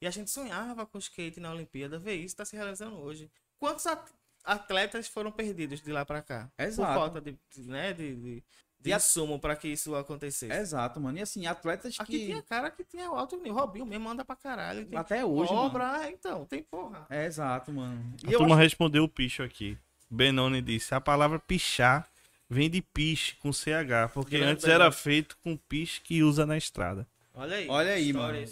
e 0.00 0.06
a 0.06 0.11
gente 0.11 0.30
sonhava 0.30 0.87
com 0.87 0.98
skate 0.98 1.38
na 1.40 1.52
Olimpíada, 1.52 1.98
ver 1.98 2.14
isso 2.14 2.37
tá 2.37 2.44
se 2.44 2.56
realizando 2.56 2.96
hoje. 2.96 3.30
Quantos 3.59 3.87
at- 3.87 4.12
atletas 4.42 5.06
foram 5.06 5.30
perdidos 5.30 5.80
de 5.83 5.92
lá 5.92 6.04
pra 6.04 6.22
cá? 6.22 6.50
Exato. 6.59 6.92
Por 6.92 6.98
falta 6.98 7.20
de, 7.20 7.38
de, 7.54 7.68
né, 7.68 7.92
de, 7.92 8.16
de, 8.16 8.44
de 8.80 8.90
E 8.90 8.92
a- 8.92 8.96
insumo 8.96 9.38
pra 9.38 9.54
que 9.56 9.68
isso 9.68 9.94
acontecesse. 9.94 10.52
Exato, 10.52 11.00
mano. 11.00 11.18
E 11.18 11.20
assim, 11.22 11.46
atletas 11.46 11.96
Aqui 12.00 12.18
que. 12.18 12.26
tinha 12.26 12.42
cara 12.42 12.70
que 12.70 12.82
tinha 12.82 13.06
alto 13.08 13.36
nível. 13.36 13.54
Robinho 13.54 13.84
mesmo 13.84 14.08
anda 14.08 14.24
pra 14.24 14.34
caralho. 14.36 14.86
Tem 14.86 14.98
Até 14.98 15.24
hoje, 15.24 15.52
mano. 15.52 15.66
obra, 15.66 15.92
ah, 16.00 16.10
então, 16.10 16.44
tem 16.46 16.62
porra. 16.62 17.06
É, 17.10 17.26
exato, 17.26 17.70
mano. 17.72 18.14
A 18.26 18.30
E 18.30 18.32
eu 18.32 18.38
turma 18.38 18.54
acho- 18.54 18.62
respondeu 18.62 19.04
o 19.04 19.08
picho 19.08 19.42
aqui. 19.42 19.76
Benoni 20.10 20.62
disse: 20.62 20.94
a 20.94 21.00
palavra 21.00 21.38
pichar 21.38 22.08
vem 22.48 22.68
de 22.70 22.80
piche 22.82 23.36
com 23.36 23.52
CH, 23.52 24.08
porque 24.12 24.38
Grande 24.38 24.52
antes 24.52 24.64
Benoni. 24.64 24.82
era 24.82 24.90
feito 24.92 25.36
com 25.44 25.56
piche 25.56 26.00
que 26.00 26.22
usa 26.22 26.44
na 26.46 26.56
estrada. 26.56 27.06
Olha 27.34 27.56
aí. 27.56 27.68
Olha 27.68 27.92
aí, 27.92 28.12
mano. 28.12 28.36
É 28.36 28.46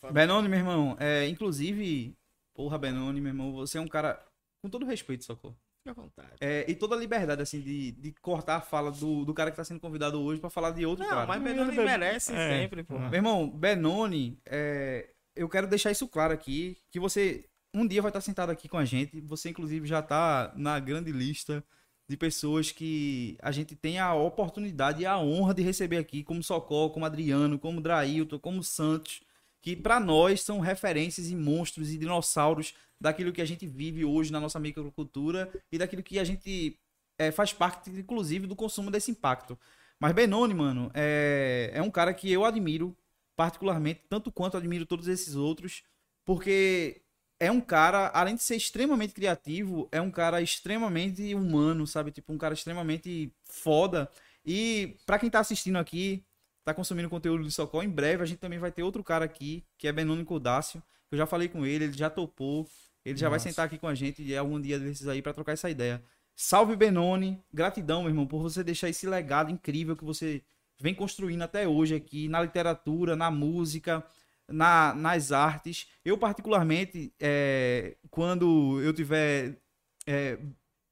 foda. 0.00 0.12
Benoni, 0.12 0.48
meu 0.48 0.58
irmão, 0.58 0.96
é, 1.00 1.26
inclusive, 1.28 2.14
porra, 2.52 2.76
Benoni, 2.76 3.20
meu 3.20 3.30
irmão, 3.30 3.52
você 3.52 3.78
é 3.78 3.80
um 3.80 3.88
cara, 3.88 4.20
com 4.60 4.68
todo 4.68 4.84
respeito, 4.84 5.24
socorro. 5.24 5.56
Fica 5.88 6.00
à 6.00 6.04
vontade. 6.04 6.28
É, 6.40 6.64
e 6.68 6.74
toda 6.74 6.94
a 6.94 6.98
liberdade, 6.98 7.42
assim, 7.42 7.60
de, 7.60 7.92
de 7.92 8.12
cortar 8.20 8.56
a 8.56 8.60
fala 8.60 8.90
do, 8.90 9.24
do 9.24 9.34
cara 9.34 9.50
que 9.50 9.56
tá 9.56 9.64
sendo 9.64 9.80
convidado 9.80 10.20
hoje 10.20 10.40
pra 10.40 10.50
falar 10.50 10.70
de 10.70 10.84
outro 10.84 11.04
Não, 11.04 11.10
cara. 11.10 11.26
mas 11.26 11.42
Benoni 11.42 11.72
Ele- 11.72 11.84
merece 11.84 12.32
é. 12.34 12.60
sempre, 12.60 12.82
porra. 12.84 13.08
Meu 13.08 13.18
irmão, 13.18 13.48
Benoni, 13.48 14.38
é, 14.46 15.08
eu 15.36 15.48
quero 15.48 15.66
deixar 15.66 15.90
isso 15.90 16.06
claro 16.08 16.32
aqui, 16.32 16.76
que 16.90 16.98
você 17.00 17.44
um 17.74 17.86
dia 17.86 18.00
vai 18.02 18.08
estar 18.08 18.20
sentado 18.20 18.50
aqui 18.50 18.66
com 18.68 18.78
a 18.78 18.84
gente, 18.84 19.20
você 19.20 19.50
inclusive 19.50 19.86
já 19.86 20.00
tá 20.02 20.52
na 20.56 20.80
grande 20.80 21.12
lista 21.12 21.62
de 22.08 22.16
pessoas 22.16 22.72
que 22.72 23.36
a 23.42 23.52
gente 23.52 23.76
tem 23.76 23.98
a 23.98 24.14
oportunidade 24.14 25.02
e 25.02 25.06
a 25.06 25.18
honra 25.18 25.52
de 25.52 25.62
receber 25.62 25.98
aqui, 25.98 26.24
como 26.24 26.42
Socorro, 26.42 26.90
como 26.90 27.04
Adriano, 27.04 27.58
como 27.58 27.80
Drailton, 27.82 28.38
como 28.38 28.62
Santos, 28.64 29.20
que 29.60 29.76
pra 29.76 29.98
nós 29.98 30.42
são 30.42 30.60
referências 30.60 31.30
e 31.30 31.36
monstros 31.36 31.92
e 31.92 31.98
dinossauros 31.98 32.74
daquilo 33.00 33.32
que 33.32 33.42
a 33.42 33.44
gente 33.44 33.66
vive 33.66 34.04
hoje 34.04 34.32
na 34.32 34.40
nossa 34.40 34.58
microcultura 34.58 35.50
e 35.70 35.78
daquilo 35.78 36.02
que 36.02 36.18
a 36.18 36.24
gente 36.24 36.78
é, 37.18 37.30
faz 37.30 37.52
parte, 37.52 37.90
inclusive, 37.90 38.46
do 38.46 38.56
consumo 38.56 38.90
desse 38.90 39.10
impacto. 39.10 39.58
Mas 40.00 40.12
Benoni, 40.12 40.54
mano, 40.54 40.90
é, 40.94 41.70
é 41.74 41.82
um 41.82 41.90
cara 41.90 42.14
que 42.14 42.30
eu 42.30 42.44
admiro 42.44 42.96
particularmente, 43.36 44.02
tanto 44.08 44.32
quanto 44.32 44.56
admiro 44.56 44.84
todos 44.84 45.06
esses 45.06 45.36
outros, 45.36 45.84
porque 46.24 47.02
é 47.40 47.50
um 47.52 47.60
cara, 47.60 48.08
além 48.08 48.34
de 48.34 48.42
ser 48.42 48.56
extremamente 48.56 49.14
criativo, 49.14 49.88
é 49.92 50.00
um 50.00 50.10
cara 50.10 50.42
extremamente 50.42 51.34
humano, 51.34 51.86
sabe? 51.86 52.10
Tipo, 52.10 52.32
um 52.32 52.38
cara 52.38 52.54
extremamente 52.54 53.32
foda. 53.44 54.10
E 54.44 54.96
pra 55.06 55.18
quem 55.18 55.30
tá 55.30 55.38
assistindo 55.38 55.76
aqui, 55.76 56.24
tá 56.72 56.74
consumindo 56.74 57.08
conteúdo 57.08 57.44
do 57.44 57.50
Socó, 57.50 57.82
em 57.82 57.88
breve 57.88 58.22
a 58.22 58.26
gente 58.26 58.38
também 58.38 58.58
vai 58.58 58.70
ter 58.70 58.82
outro 58.82 59.02
cara 59.02 59.24
aqui, 59.24 59.64
que 59.76 59.88
é 59.88 59.92
Benoni 59.92 60.24
Kodácio. 60.24 60.82
Eu 61.10 61.16
já 61.16 61.26
falei 61.26 61.48
com 61.48 61.64
ele, 61.64 61.84
ele 61.84 61.92
já 61.92 62.10
topou. 62.10 62.68
Ele 63.04 63.16
já 63.16 63.28
vai 63.28 63.38
Nossa. 63.38 63.48
sentar 63.48 63.66
aqui 63.66 63.78
com 63.78 63.88
a 63.88 63.94
gente 63.94 64.22
e 64.22 64.36
algum 64.36 64.60
dia 64.60 64.78
desses 64.78 65.08
aí 65.08 65.22
pra 65.22 65.32
trocar 65.32 65.52
essa 65.52 65.70
ideia. 65.70 66.02
Salve 66.36 66.76
Benoni, 66.76 67.42
gratidão, 67.52 68.02
meu 68.02 68.10
irmão, 68.10 68.26
por 68.26 68.42
você 68.42 68.62
deixar 68.62 68.88
esse 68.88 69.06
legado 69.06 69.50
incrível 69.50 69.96
que 69.96 70.04
você 70.04 70.42
vem 70.78 70.94
construindo 70.94 71.42
até 71.42 71.66
hoje 71.66 71.94
aqui 71.94 72.28
na 72.28 72.42
literatura, 72.42 73.16
na 73.16 73.30
música, 73.30 74.04
na, 74.46 74.94
nas 74.94 75.32
artes. 75.32 75.88
Eu, 76.04 76.18
particularmente, 76.18 77.12
é, 77.18 77.96
quando 78.10 78.80
eu 78.82 78.92
tiver, 78.92 79.56
é, 80.06 80.38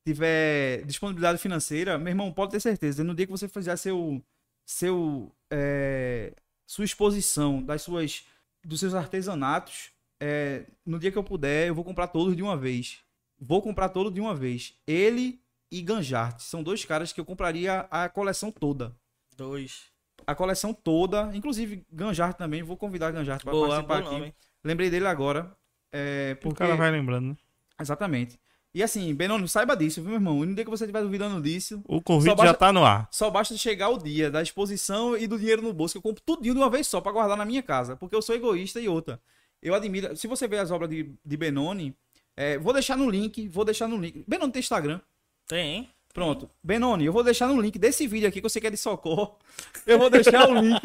tiver 0.05 0.85
disponibilidade 0.85 1.39
financeira, 1.39 1.99
meu 1.99 2.09
irmão, 2.09 2.33
pode 2.33 2.53
ter 2.53 2.61
certeza, 2.61 3.05
no 3.05 3.15
dia 3.15 3.27
que 3.27 3.33
você 3.33 3.47
fizer 3.47 3.77
seu, 3.77 4.25
seu, 4.65 5.36
é, 5.51 6.33
sua 6.67 6.85
exposição 6.85 7.63
das 7.63 7.83
suas, 7.83 8.25
dos 8.65 8.81
seus 8.81 8.95
artesanatos, 8.95 9.91
é, 10.21 10.65
no 10.85 10.99
dia 10.99 11.13
que 11.13 11.19
eu 11.19 11.25
puder, 11.25 11.69
eu 11.69 11.75
vou 11.75 11.85
comprar 11.85 12.09
todos 12.09 12.37
de 12.37 12.43
uma 12.43 12.57
vez. 12.57 13.01
Vou 13.39 13.61
comprar 13.61 13.89
todos 13.91 14.13
de 14.13 14.21
uma 14.21 14.35
vez. 14.35 14.75
Ele 14.87 15.41
e 15.71 15.83
Ganjart 15.83 16.41
são 16.41 16.63
dois 16.63 16.85
caras 16.85 17.13
que 17.13 17.21
eu 17.21 17.25
compraria 17.25 17.81
a 17.91 18.09
coleção 18.09 18.51
toda. 18.51 18.97
Dois. 19.37 19.85
A 20.27 20.35
coleção 20.35 20.73
toda, 20.73 21.31
inclusive 21.35 21.85
Ganjart 21.93 22.37
também. 22.37 22.63
Vou 22.63 22.77
convidar 22.77 23.11
Ganjart 23.13 23.43
para 23.43 23.53
participar 23.53 23.99
aqui. 23.99 24.11
nome. 24.11 24.35
Lembrei 24.65 24.91
dele 24.91 25.07
agora. 25.07 25.55
É, 25.93 26.37
O 26.39 26.43
porque... 26.43 26.59
cara 26.59 26.77
vai 26.77 26.91
lembrando, 26.91 27.29
né? 27.29 27.37
Exatamente. 27.79 28.39
E 28.77 28.83
assim, 28.83 29.15
Benoni, 29.15 29.49
saiba 29.49 29.75
disso, 29.75 30.03
viu, 30.03 30.11
meu 30.11 30.17
irmão? 30.19 30.45
E 30.45 30.47
no 30.47 30.55
dia 30.55 30.63
que 30.63 30.71
você 30.71 30.85
estiver 30.85 31.01
duvidando 31.01 31.41
disso, 31.41 31.83
O 31.89 32.03
convite 32.03 32.35
basta- 32.35 32.45
já 32.49 32.53
tá 32.55 32.71
no 32.71 32.85
ar. 32.85 33.09
só 33.11 33.31
basta 33.31 33.57
chegar 33.57 33.89
o 33.89 33.97
dia 33.97 34.31
da 34.31 34.43
exposição 34.43 35.17
e 35.17 35.27
do 35.27 35.39
dinheiro 35.39 35.63
no 35.63 35.73
bolso, 35.73 35.95
que 35.95 35.99
eu 35.99 36.03
compro 36.03 36.23
tudo 36.27 36.43
de 36.43 36.51
uma 36.51 36.69
vez 36.69 36.87
só 36.87 37.01
pra 37.01 37.11
guardar 37.11 37.39
na 37.39 37.47
minha 37.47 37.63
casa, 37.63 37.97
porque 37.97 38.15
eu 38.15 38.21
sou 38.21 38.35
egoísta 38.37 38.79
e 38.79 38.87
outra. 38.87 39.19
Eu 39.63 39.75
admiro. 39.75 40.15
Se 40.15 40.27
você 40.27 40.47
ver 40.47 40.59
as 40.59 40.71
obras 40.71 40.91
de, 40.91 41.11
de 41.25 41.37
Benoni, 41.39 41.97
é, 42.37 42.59
vou 42.59 42.75
deixar 42.75 42.99
no 42.99 43.09
link, 43.09 43.49
vou 43.49 43.65
deixar 43.65 43.89
no 43.89 43.97
link. 43.97 44.23
Benoni 44.29 44.53
tem 44.53 44.61
Instagram. 44.61 45.01
Tem. 45.49 45.89
Pronto. 46.17 46.49
Benoni, 46.65 47.05
eu 47.05 47.13
vou 47.13 47.23
deixar 47.23 47.47
no 47.47 47.61
link 47.61 47.79
desse 47.79 48.07
vídeo 48.07 48.27
aqui 48.27 48.41
que 48.41 48.47
eu 48.47 48.49
sei 48.49 48.59
que 48.59 48.67
é 48.69 48.71
de 48.71 48.79
socorro. 48.79 49.37
Eu 49.87 49.99
vou 49.99 50.09
deixar 50.09 50.49
o 50.49 50.55
link. 50.55 50.81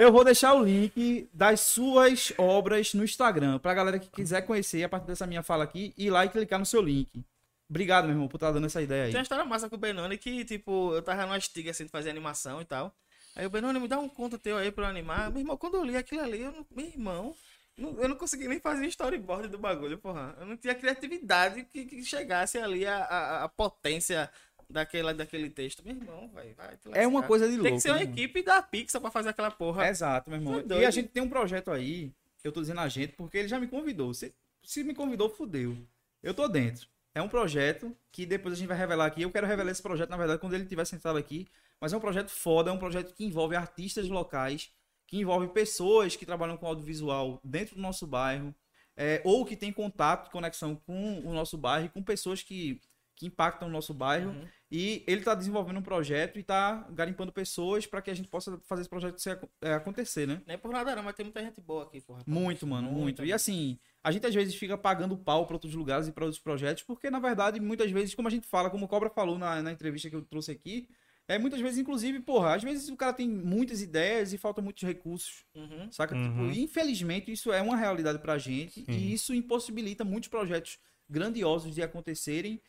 Eu 0.00 0.10
vou 0.10 0.24
deixar 0.24 0.54
o 0.54 0.64
link 0.64 1.28
das 1.32 1.60
suas 1.60 2.32
obras 2.36 2.92
no 2.92 3.04
Instagram. 3.04 3.60
Pra 3.60 3.72
galera 3.72 4.00
que 4.00 4.10
quiser 4.10 4.42
conhecer 4.42 4.82
a 4.82 4.88
partir 4.88 5.06
dessa 5.06 5.28
minha 5.28 5.44
fala 5.44 5.62
aqui, 5.62 5.94
ir 5.96 6.10
lá 6.10 6.24
e 6.26 6.28
clicar 6.28 6.58
no 6.58 6.66
seu 6.66 6.82
link. 6.82 7.24
Obrigado, 7.70 8.06
meu 8.06 8.14
irmão, 8.14 8.26
por 8.26 8.38
estar 8.38 8.50
dando 8.50 8.66
essa 8.66 8.82
ideia 8.82 9.04
aí. 9.04 9.10
Tem 9.12 9.20
uma 9.20 9.22
história 9.22 9.44
massa 9.44 9.70
com 9.70 9.76
o 9.76 9.78
Benoni 9.78 10.18
que, 10.18 10.44
tipo, 10.44 10.92
eu 10.92 11.02
tava 11.02 11.22
numa 11.22 11.38
estiga 11.38 11.70
assim 11.70 11.84
de 11.84 11.90
fazer 11.92 12.10
animação 12.10 12.60
e 12.60 12.64
tal. 12.64 12.92
Aí 13.36 13.46
o 13.46 13.50
Benoni 13.50 13.78
me 13.78 13.86
dá 13.86 14.00
um 14.00 14.08
conto 14.08 14.38
teu 14.38 14.56
aí 14.56 14.72
pra 14.72 14.86
eu 14.86 14.90
animar. 14.90 15.30
Meu 15.30 15.38
irmão, 15.38 15.56
quando 15.56 15.76
eu 15.76 15.84
li 15.84 15.96
aquilo 15.96 16.20
ali, 16.20 16.40
eu 16.40 16.50
não, 16.50 16.66
meu 16.74 16.84
irmão, 16.84 17.32
eu 17.76 18.08
não 18.08 18.16
consegui 18.16 18.46
nem 18.46 18.60
fazer 18.60 18.86
storyboard 18.86 19.48
do 19.48 19.58
bagulho, 19.58 19.98
porra. 19.98 20.36
Eu 20.38 20.46
não 20.46 20.56
tinha 20.56 20.74
criatividade 20.74 21.64
que, 21.64 21.84
que 21.84 22.04
chegasse 22.04 22.58
ali 22.58 22.86
a, 22.86 22.96
a, 22.96 23.44
a 23.44 23.48
potência 23.48 24.30
daquela, 24.68 25.14
daquele 25.14 25.48
texto. 25.50 25.82
Meu 25.84 25.96
irmão, 25.96 26.30
vai, 26.32 26.54
vai. 26.54 26.78
É 26.92 27.06
uma 27.06 27.22
coisa 27.22 27.46
de 27.46 27.52
louco. 27.52 27.64
Tem 27.64 27.74
que 27.74 27.80
ser 27.80 27.90
uma 27.90 27.98
né, 27.98 28.04
equipe 28.04 28.42
da 28.42 28.60
Pixar 28.62 29.00
pra 29.00 29.10
fazer 29.10 29.30
aquela 29.30 29.50
porra. 29.50 29.88
Exato, 29.88 30.28
meu 30.28 30.38
irmão. 30.38 30.62
Tá 30.62 30.76
e 30.76 30.84
a 30.84 30.90
gente 30.90 31.08
tem 31.08 31.22
um 31.22 31.28
projeto 31.28 31.70
aí, 31.70 32.12
eu 32.44 32.52
tô 32.52 32.60
dizendo 32.60 32.80
a 32.80 32.88
gente, 32.88 33.12
porque 33.12 33.38
ele 33.38 33.48
já 33.48 33.58
me 33.58 33.68
convidou. 33.68 34.12
Se, 34.12 34.34
se 34.62 34.82
me 34.82 34.94
convidou, 34.94 35.28
fudeu. 35.28 35.76
Eu 36.22 36.34
tô 36.34 36.48
dentro. 36.48 36.88
É 37.14 37.20
um 37.20 37.28
projeto 37.28 37.94
que 38.10 38.24
depois 38.24 38.54
a 38.54 38.56
gente 38.56 38.68
vai 38.68 38.76
revelar 38.76 39.06
aqui. 39.06 39.22
Eu 39.22 39.30
quero 39.30 39.46
revelar 39.46 39.70
esse 39.70 39.82
projeto, 39.82 40.10
na 40.10 40.16
verdade, 40.16 40.40
quando 40.40 40.54
ele 40.54 40.64
estiver 40.64 40.84
sentado 40.84 41.18
aqui. 41.18 41.46
Mas 41.80 41.92
é 41.92 41.96
um 41.96 42.00
projeto 42.00 42.30
foda, 42.30 42.70
é 42.70 42.72
um 42.72 42.78
projeto 42.78 43.12
que 43.12 43.24
envolve 43.24 43.56
artistas 43.56 44.08
locais, 44.08 44.70
que 45.12 45.18
envolve 45.18 45.48
pessoas 45.48 46.16
que 46.16 46.24
trabalham 46.24 46.56
com 46.56 46.66
audiovisual 46.66 47.38
dentro 47.44 47.76
do 47.76 47.82
nosso 47.82 48.06
bairro, 48.06 48.54
é, 48.96 49.20
ou 49.26 49.44
que 49.44 49.54
tem 49.54 49.70
contato, 49.70 50.30
conexão 50.30 50.74
com 50.74 51.20
o 51.20 51.34
nosso 51.34 51.58
bairro, 51.58 51.90
com 51.90 52.02
pessoas 52.02 52.42
que, 52.42 52.80
que 53.14 53.26
impactam 53.26 53.68
o 53.68 53.70
nosso 53.70 53.92
bairro. 53.92 54.30
Uhum. 54.30 54.48
E 54.70 55.04
ele 55.06 55.18
está 55.18 55.34
desenvolvendo 55.34 55.76
um 55.80 55.82
projeto 55.82 56.38
e 56.38 56.40
está 56.40 56.88
garimpando 56.92 57.30
pessoas 57.30 57.84
para 57.84 58.00
que 58.00 58.10
a 58.10 58.14
gente 58.14 58.26
possa 58.26 58.58
fazer 58.60 58.80
esse 58.80 58.88
projeto 58.88 59.18
ser- 59.18 59.38
é, 59.60 59.74
acontecer, 59.74 60.26
né? 60.26 60.40
Nem 60.46 60.56
por 60.56 60.72
nada 60.72 60.96
não, 60.96 61.02
mas 61.02 61.14
tem 61.14 61.26
muita 61.26 61.42
gente 61.42 61.60
boa 61.60 61.82
aqui, 61.82 62.00
porra. 62.00 62.22
Muito, 62.26 62.66
mano, 62.66 62.88
muito. 62.88 63.02
Muita, 63.02 63.26
E 63.26 63.34
assim, 63.34 63.78
a 64.02 64.10
gente 64.10 64.26
às 64.26 64.34
vezes 64.34 64.54
fica 64.54 64.78
pagando 64.78 65.14
pau 65.14 65.44
para 65.44 65.56
outros 65.56 65.74
lugares 65.74 66.08
e 66.08 66.12
para 66.12 66.24
outros 66.24 66.42
projetos, 66.42 66.84
porque 66.84 67.10
na 67.10 67.20
verdade, 67.20 67.60
muitas 67.60 67.90
vezes, 67.90 68.14
como 68.14 68.28
a 68.28 68.30
gente 68.30 68.46
fala, 68.46 68.70
como 68.70 68.86
o 68.86 68.88
Cobra 68.88 69.10
falou 69.10 69.38
na, 69.38 69.60
na 69.60 69.72
entrevista 69.72 70.08
que 70.08 70.16
eu 70.16 70.22
trouxe 70.22 70.52
aqui, 70.52 70.88
é 71.28 71.38
muitas 71.38 71.60
vezes, 71.60 71.78
inclusive, 71.78 72.20
porra, 72.20 72.54
às 72.54 72.62
vezes 72.62 72.88
o 72.88 72.96
cara 72.96 73.12
tem 73.12 73.28
muitas 73.28 73.80
ideias 73.80 74.32
e 74.32 74.38
falta 74.38 74.60
muitos 74.60 74.82
recursos, 74.82 75.44
Uhum. 75.54 75.90
saca? 75.90 76.14
Uhum. 76.14 76.48
Tipo, 76.50 76.60
infelizmente, 76.60 77.32
isso 77.32 77.52
é 77.52 77.62
uma 77.62 77.76
realidade 77.76 78.18
pra 78.18 78.38
gente 78.38 78.84
Sim. 78.84 78.90
e 78.92 79.12
isso 79.12 79.32
impossibilita 79.34 80.04
muitos 80.04 80.28
projetos 80.28 80.78
grandiosos 81.08 81.74
de 81.74 81.82
acontecerem. 81.82 82.60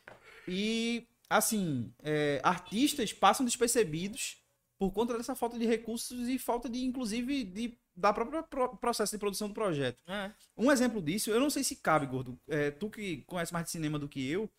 E, 0.47 1.07
assim, 1.29 1.91
é, 2.03 2.39
artistas 2.43 3.11
passam 3.13 3.45
despercebidos 3.45 4.37
por 4.77 4.91
conta 4.91 5.17
dessa 5.17 5.35
falta 5.35 5.57
de 5.57 5.65
recursos 5.65 6.27
e 6.27 6.37
falta 6.37 6.67
de, 6.69 6.83
inclusive, 6.83 7.43
de, 7.43 7.77
da 7.95 8.11
própria 8.11 8.43
pro- 8.43 8.75
processo 8.77 9.13
de 9.15 9.19
produção 9.19 9.47
do 9.47 9.53
projeto. 9.53 9.97
É. 10.07 10.31
Um 10.57 10.71
exemplo 10.71 11.01
disso, 11.01 11.29
eu 11.29 11.39
não 11.39 11.49
sei 11.49 11.63
se 11.63 11.77
cabe, 11.77 12.05
Gordo. 12.05 12.37
É, 12.49 12.69
tu 12.71 12.89
que 12.89 13.17
conhece 13.23 13.53
mais 13.53 13.65
de 13.65 13.71
cinema 13.71 13.97
do 13.97 14.09
que 14.09 14.27
eu, 14.29 14.49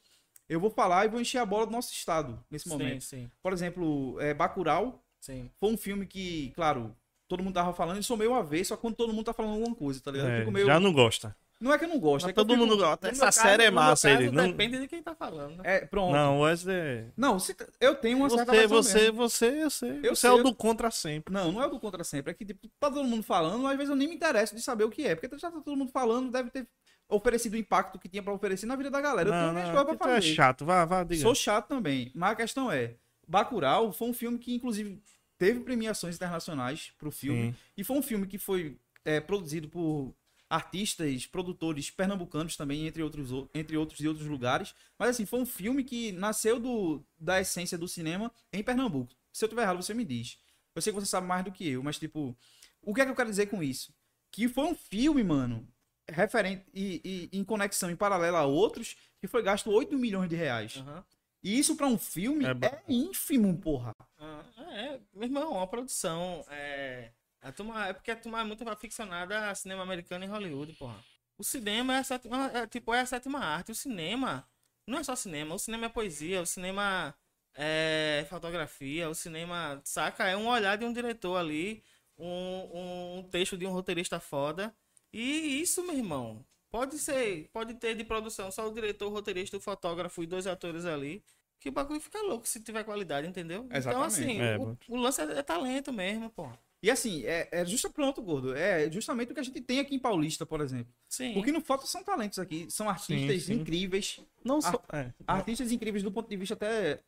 eu 0.49 0.61
vou 0.61 0.71
falar 0.71 1.05
e 1.05 1.09
vou 1.09 1.21
encher 1.21 1.39
a 1.39 1.47
bola 1.47 1.67
do 1.67 1.73
nosso 1.73 1.93
estado 1.93 2.39
nesse 2.51 2.65
Sim, 2.65 2.71
momento. 2.71 3.05
sim, 3.05 3.31
Por 3.43 3.53
exemplo, 3.53 4.19
é, 4.21 4.35
Bacurau 4.35 5.03
sim. 5.21 5.51
foi 5.59 5.71
um 5.73 5.77
filme 5.77 6.07
que, 6.07 6.53
claro, 6.55 6.95
todo 7.29 7.43
mundo 7.43 7.55
tava 7.55 7.73
falando, 7.73 7.99
e 8.01 8.03
sou 8.05 8.17
meio 8.17 8.35
avesso 8.35 8.69
só 8.71 8.77
quando 8.77 8.95
todo 8.97 9.13
mundo 9.13 9.25
tá 9.27 9.33
falando 9.33 9.55
alguma 9.55 9.75
coisa, 9.75 10.01
tá 10.01 10.11
ligado? 10.11 10.29
Eu 10.29 10.35
É, 10.35 10.39
fico 10.41 10.53
meio... 10.53 10.67
Já 10.67 10.79
não 10.81 10.93
gosta. 10.93 11.35
Não 11.61 11.73
é 11.73 11.79
que 11.79 11.85
eu 11.85 11.89
não 11.89 11.99
gosto, 12.01 12.29
é 12.29 12.33
todo 12.33 12.53
fico- 12.53 12.59
mundo 12.67 12.77
gosta. 12.77 13.09
Essa 13.09 13.33
série 13.33 13.63
é 13.63 13.67
caso- 13.67 13.75
massa. 13.75 14.09
caso, 14.11 14.23
Ele 14.23 14.31
não... 14.33 14.49
Depende 14.51 14.79
de 14.79 14.89
quem 14.89 15.03
tá 15.03 15.15
falando. 15.15 15.57
né? 15.59 15.77
É, 15.77 15.87
pronto. 15.87 16.13
Não, 16.13 16.41
Wesley. 16.41 17.07
Não, 17.17 17.39
se- 17.39 17.57
eu 17.81 17.95
tenho 17.95 18.19
uma 18.19 18.29
certa 18.29 18.53
Você, 18.53 18.61
razão 18.61 18.83
você, 18.83 18.99
mesmo. 19.01 19.17
você, 19.17 19.63
eu 19.63 19.71
sei. 19.71 19.91
Eu 19.91 20.03
você 20.03 20.09
é 20.09 20.15
sei, 20.17 20.31
o 20.31 20.39
eu- 20.39 20.43
do 20.45 20.55
contra 20.55 20.91
sempre. 20.91 21.33
Não, 21.33 21.53
não 21.53 21.63
é 21.63 21.67
o 21.67 21.71
do 21.71 21.81
contra 21.81 22.05
sempre. 22.05 22.33
É 22.33 22.35
que 22.35 22.45
tipo, 22.45 22.69
tá 22.79 22.91
todo 22.91 23.05
mundo 23.05 23.23
falando, 23.23 23.67
às 23.67 23.77
vezes 23.77 23.89
eu 23.89 23.97
nem 23.97 24.09
me 24.09 24.15
interesso 24.17 24.55
de 24.55 24.61
saber 24.61 24.85
o 24.85 24.91
que 24.91 25.07
é. 25.07 25.15
Porque 25.15 25.39
já 25.39 25.51
tá 25.51 25.61
todo 25.61 25.77
mundo 25.77 25.91
falando, 25.93 26.31
deve 26.31 26.51
ter 26.51 26.69
oferecido 27.09 27.55
o 27.55 27.57
impacto 27.57 27.99
que 27.99 28.09
tinha 28.09 28.23
pra 28.23 28.33
oferecer 28.33 28.67
na 28.67 28.77
vida 28.77 28.91
da 28.91 29.01
galera. 29.01 29.29
eu 29.29 29.33
Não, 29.33 29.41
tenho 29.41 29.53
minhas 29.53 29.71
coisas 29.71 29.97
pra 29.97 30.11
é 30.11 30.15
fazer. 30.17 30.35
chato. 30.35 30.65
Vá, 30.65 30.85
vá, 30.85 31.05
diga. 31.05 31.23
Sou 31.23 31.35
chato 31.35 31.69
também. 31.69 32.11
Mas 32.15 32.33
a 32.33 32.37
questão 32.37 32.71
é, 32.71 32.95
Bacurau 33.27 33.93
foi 33.93 34.09
um 34.09 34.15
filme 34.15 34.39
que, 34.39 34.55
inclusive, 34.55 35.01
teve 35.39 35.61
premiações 35.61 36.17
internacionais 36.17 36.93
pro 36.99 37.11
filme. 37.11 37.53
Sim. 37.53 37.57
E 37.77 37.85
foi 37.85 37.97
um 37.97 38.03
filme 38.03 38.27
que 38.27 38.39
foi 38.39 38.79
é, 39.05 39.21
produzido 39.21 39.69
por 39.69 40.15
artistas, 40.49 41.27
produtores 41.27 41.91
pernambucanos 41.91 42.57
também, 42.57 42.87
entre 42.87 43.03
outros, 43.03 43.31
entre 43.55 43.77
outros 43.77 43.99
de 43.99 44.07
outros 44.09 44.27
lugares. 44.27 44.75
Mas 44.99 45.11
assim, 45.11 45.27
foi 45.27 45.41
um 45.41 45.47
filme 45.47 45.83
que 45.83 46.13
nasceu 46.13 46.61
do, 46.61 47.03
da 47.19 47.41
essência 47.41 47.77
do 47.77 47.89
cinema 47.89 48.31
em 48.53 48.63
Pernambuco. 48.63 49.13
Se 49.33 49.45
eu 49.45 49.49
tiver 49.49 49.63
errado, 49.63 49.83
você 49.83 49.93
me 49.93 50.05
diz. 50.05 50.39
Eu 50.75 50.83
sei 50.83 50.93
que 50.93 51.01
você 51.01 51.07
sabe 51.07 51.27
mais 51.27 51.45
do 51.45 51.51
que 51.53 51.69
eu, 51.69 51.83
mas 51.83 51.99
tipo, 51.99 52.37
o 52.83 52.95
que 52.95 53.01
é 53.01 53.05
que 53.05 53.11
eu 53.11 53.17
quero 53.17 53.31
dizer 53.31 53.47
com 53.47 53.63
isso? 53.63 53.93
Que 54.31 54.49
foi 54.49 54.65
um 54.65 54.75
filme, 54.75 55.23
mano, 55.25 55.67
referente 56.09 56.65
e, 56.73 57.29
e 57.33 57.39
em 57.39 57.45
conexão 57.45 57.91
em 57.91 57.97
paralelo 57.97 58.37
a 58.37 58.45
outros, 58.45 58.97
que 59.21 59.27
foi 59.27 59.43
gasto 59.43 59.71
8 59.71 59.97
milhões 59.97 60.29
de 60.29 60.37
reais. 60.37 60.77
Aham. 60.79 61.05
E 61.43 61.59
isso 61.59 61.77
pra 61.77 61.87
um 61.87 61.99
filme 61.99 62.47
É 62.47 62.49
é, 62.49 62.83
ínfimo, 62.89 63.55
porra. 63.59 63.95
Ah, 64.19 64.43
é, 64.73 65.01
meu 65.13 65.25
irmão, 65.25 65.53
uma 65.53 65.67
produção. 65.67 66.43
É, 66.49 67.11
a 67.43 67.53
turma, 67.53 67.87
é 67.87 67.93
porque 67.93 68.11
a 68.11 68.17
turma 68.17 68.41
é 68.41 68.45
muito 68.45 68.67
aficionada 68.67 69.51
a 69.51 69.55
cinema 69.55 69.83
americano 69.83 70.25
e 70.25 70.27
Hollywood, 70.27 70.73
porra. 70.73 70.97
O 71.37 71.45
cinema 71.45 71.95
é, 71.95 71.99
a 71.99 72.05
sétima, 72.05 72.51
é, 72.55 72.67
tipo, 72.67 72.95
é 72.95 73.01
a 73.01 73.07
sétima 73.07 73.41
arte. 73.41 73.73
O 73.73 73.75
cinema 73.75 74.49
não 74.87 74.99
é 74.99 75.05
só 75.05 75.15
cinema. 75.15 75.55
O 75.55 75.59
cinema 75.59 75.87
é 75.87 75.89
poesia. 75.91 76.41
O 76.41 76.47
cinema 76.47 77.15
é 77.55 78.27
fotografia. 78.31 79.11
O 79.11 79.15
cinema, 79.15 79.83
saca? 79.85 80.27
É 80.27 80.35
um 80.37 80.49
olhar 80.49 80.77
de 80.77 80.87
um 80.87 80.93
diretor 80.95 81.37
ali. 81.37 81.85
Um, 82.17 83.19
um 83.19 83.29
texto 83.31 83.59
de 83.59 83.67
um 83.67 83.73
roteirista 83.73 84.19
foda. 84.19 84.75
E 85.15 85.63
isso, 85.63 85.85
meu 85.87 85.95
irmão, 85.95 86.45
pode 86.69 86.99
ser, 86.99 87.49
pode 87.53 87.75
ter 87.75 87.95
de 87.95 88.03
produção 88.03 88.51
só 88.51 88.69
o 88.69 88.75
diretor, 88.75 89.07
o 89.07 89.15
roteirista, 89.15 89.57
o 89.57 89.61
fotógrafo 89.61 90.25
e 90.25 90.27
dois 90.27 90.45
atores 90.45 90.85
ali. 90.85 91.23
Que 91.61 91.69
o 91.69 91.73
bagulho 91.73 92.01
fica 92.01 92.21
louco 92.21 92.49
se 92.49 92.61
tiver 92.61 92.83
qualidade, 92.83 93.29
entendeu? 93.29 93.63
Então, 93.65 93.79
Exatamente. 93.79 94.07
assim, 94.09 94.41
É, 94.41 94.59
o, 94.59 94.77
o 94.89 94.97
lance 94.97 95.21
é, 95.23 95.39
é 95.39 95.43
talento 95.43 95.93
mesmo, 95.93 96.29
pô. 96.31 96.51
E 96.83 96.91
assim, 96.91 97.25
é, 97.25 97.49
é 97.53 97.65
justo 97.65 97.89
pronto, 97.91 98.21
gordo. 98.21 98.55
É 98.57 98.91
justamente 98.91 99.31
o 99.31 99.35
que 99.35 99.41
a 99.41 99.45
gente 99.45 99.61
tem 99.61 99.79
aqui 99.79 99.95
em 99.95 100.01
Paulista, 100.01 100.45
por 100.45 100.61
exemplo. 100.61 100.93
Sim. 101.09 101.39
O 101.39 101.45
que 101.45 101.53
não 101.53 101.61
falta 101.61 101.87
são 101.87 102.03
talentos 102.03 102.41
aqui. 102.41 102.67
São 102.69 102.91
artistas 102.91 103.45
sim. 103.45 103.55
incríveis. 103.55 104.21
Não 104.45 104.61
só. 104.61 104.83
É. 104.93 105.13
Artistas 105.27 105.71
incríveis 105.71 106.03
do 106.03 106.11
ponto 106.11 106.29
de 106.29 106.37
vista 106.37 106.55
até. 106.55 107.01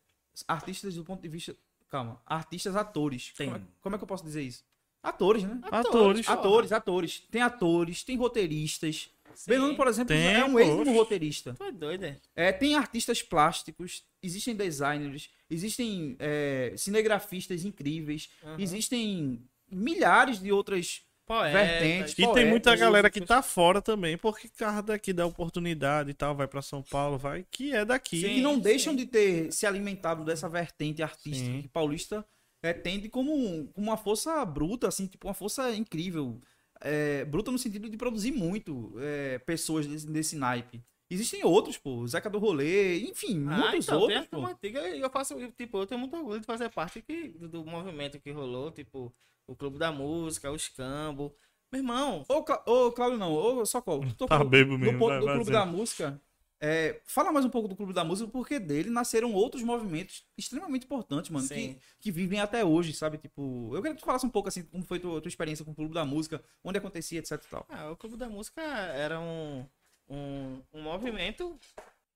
Artistas 0.47 0.95
do 0.95 1.05
ponto 1.05 1.21
de 1.21 1.29
vista. 1.29 1.57
Calma. 1.89 2.23
Artistas 2.25 2.77
atores. 2.77 3.35
Tem. 3.37 3.49
Como 3.51 3.59
é, 3.59 3.67
como 3.83 3.95
é 3.97 3.99
que 3.99 4.05
eu 4.05 4.09
posso 4.09 4.25
dizer 4.25 4.43
isso? 4.43 4.65
Atores, 5.09 5.43
né? 5.45 5.59
Atores. 5.71 6.27
porra. 6.27 6.39
Atores, 6.39 6.73
atores. 6.73 7.23
Tem 7.31 7.43
atores, 7.43 8.03
tem 8.03 8.17
roteiristas. 8.17 9.11
Sim. 9.35 9.51
Benoni, 9.51 9.77
por 9.77 9.87
exemplo, 9.87 10.09
Tem, 10.17 10.35
é 10.35 10.45
um 10.45 10.59
ex 10.59 10.71
poxa. 10.71 10.91
roteirista. 10.93 11.55
Tu 11.55 11.65
é 11.65 11.71
doido, 11.71 12.05
é? 12.05 12.17
É, 12.35 12.53
tem 12.53 12.75
artistas 12.75 13.23
plásticos, 13.23 14.03
existem 14.23 14.55
designers, 14.57 15.29
existem 15.51 16.17
é, 16.19 16.73
cinegrafistas 16.77 17.63
incríveis, 17.65 18.31
Aham. 18.43 18.57
existem 18.59 19.43
milhares 19.71 20.41
de 20.41 20.51
outras 20.51 21.03
Poetas. 21.27 21.53
vertentes. 21.53 22.13
E 22.15 22.17
tem 22.17 22.25
poetas, 22.27 22.49
muita 22.49 22.77
galera 22.77 23.11
que 23.11 23.21
tá 23.21 23.43
fora 23.43 23.83
também, 23.83 24.17
porque 24.17 24.49
carro 24.49 24.83
daqui 24.83 25.13
dá 25.13 25.27
oportunidade 25.27 26.11
e 26.11 26.15
tal, 26.15 26.35
vai 26.35 26.47
pra 26.49 26.63
São 26.63 26.83
Paulo, 26.83 27.19
vai, 27.19 27.45
que 27.51 27.75
é 27.75 27.85
daqui. 27.85 28.21
que 28.23 28.41
não 28.41 28.55
Sim, 28.55 28.61
deixam 28.61 28.93
sim. 28.95 28.97
de 28.97 29.07
ter 29.07 29.53
se 29.53 29.67
alimentado 29.67 30.25
dessa 30.25 30.49
vertente 30.49 31.03
artística 31.03 31.47
Sim. 31.51 31.63
que 31.63 31.69
paulista 31.69 32.25
é, 32.67 32.73
tende 32.75 33.09
como, 33.09 33.33
um- 33.35 33.67
como 33.69 33.89
uma 33.89 33.97
força 33.97 34.45
bruta, 34.45 34.89
assim, 34.89 35.07
tipo 35.07 35.27
uma 35.29 35.35
força 35.35 35.75
incrível. 35.75 36.41
É, 36.81 37.25
bruta 37.25 37.51
no 37.51 37.59
sentido 37.59 37.89
de 37.89 37.97
produzir 37.97 38.33
muito 38.33 38.95
é, 38.99 39.39
pessoas 39.41 39.87
desse, 39.87 40.07
desse 40.07 40.37
naipe. 40.37 40.85
Existem 41.09 41.45
outros, 41.45 41.79
pô. 41.79 42.07
Zeca 42.07 42.29
do 42.29 42.39
Rolê, 42.39 42.99
enfim, 43.09 43.47
Ah, 43.49 43.61
muitos 43.71 43.87
então, 43.87 44.01
outros, 44.01 44.27
pô. 44.27 44.45
antiga 44.45 44.81
eu 44.89 45.09
faço, 45.09 45.35
tipo, 45.53 45.79
eu 45.79 45.87
tenho 45.87 46.01
muito 46.01 46.17
orgulho 46.17 46.41
de 46.41 46.47
fazer 46.47 46.69
parte 46.69 47.01
que, 47.01 47.29
do, 47.29 47.49
do 47.49 47.65
movimento 47.65 48.21
que 48.21 48.31
rolou, 48.33 48.71
tipo, 48.73 49.15
o 49.47 49.55
Clube 49.57 49.79
da 49.79 49.91
Música, 49.93 50.51
o 50.51 50.57
Escambo. 50.57 51.35
Meu 51.73 51.81
irmão, 51.81 52.25
Ô, 52.29 52.43
Cla- 52.45 52.63
ô, 52.67 52.93
Cláudio, 52.93 53.19
não, 53.19 53.33
ô, 53.33 53.65
Socorro, 53.65 54.05
tu 54.09 54.15
tocou 54.15 54.39
Tá 54.39 54.45
bebo 54.45 54.73
no 54.73 54.79
mesmo, 54.79 54.99
ponto 54.99 55.09
vai- 55.11 55.21
do 55.21 55.27
Clube 55.27 55.51
da 55.53 55.65
Música. 55.67 56.21
É, 56.59 57.01
fala 57.05 57.31
mais 57.31 57.45
um 57.45 57.51
pouco 57.51 57.69
do 57.69 57.77
Clube 57.77 57.93
da 57.93 58.03
Música, 58.03 58.31
porque 58.31 58.59
dele 58.59 58.89
nasceram 58.89 59.33
outros 59.35 59.63
movimentos 59.63 60.25
extremamente 60.39 60.85
importantes, 60.85 61.31
mano, 61.31 61.47
que, 61.47 61.55
Sim. 61.55 61.79
que 62.01 62.11
vivem 62.11 62.41
até 62.41 62.65
hoje, 62.65 62.95
sabe? 62.95 63.19
Tipo, 63.19 63.71
eu 63.75 63.83
queria 63.83 63.95
que 63.95 64.01
tu 64.01 64.07
falasse 64.07 64.25
um 64.25 64.31
pouco 64.31 64.49
assim, 64.49 64.63
como 64.63 64.83
foi 64.85 64.99
tua, 64.99 65.21
tua 65.21 65.29
experiência 65.29 65.65
com 65.65 65.73
o 65.73 65.75
Clube 65.75 65.93
da 65.93 66.05
Música, 66.05 66.43
onde 66.65 66.79
acontecia, 66.79 67.19
etc 67.19 67.33
e 67.33 67.49
tal. 67.49 67.67
ah, 67.69 67.91
o 67.91 67.97
Clube 67.97 68.17
da 68.17 68.29
Música 68.29 68.63
era 68.63 69.21
um, 69.21 69.67
um, 70.09 70.63
um 70.73 70.83
movimento, 70.83 71.59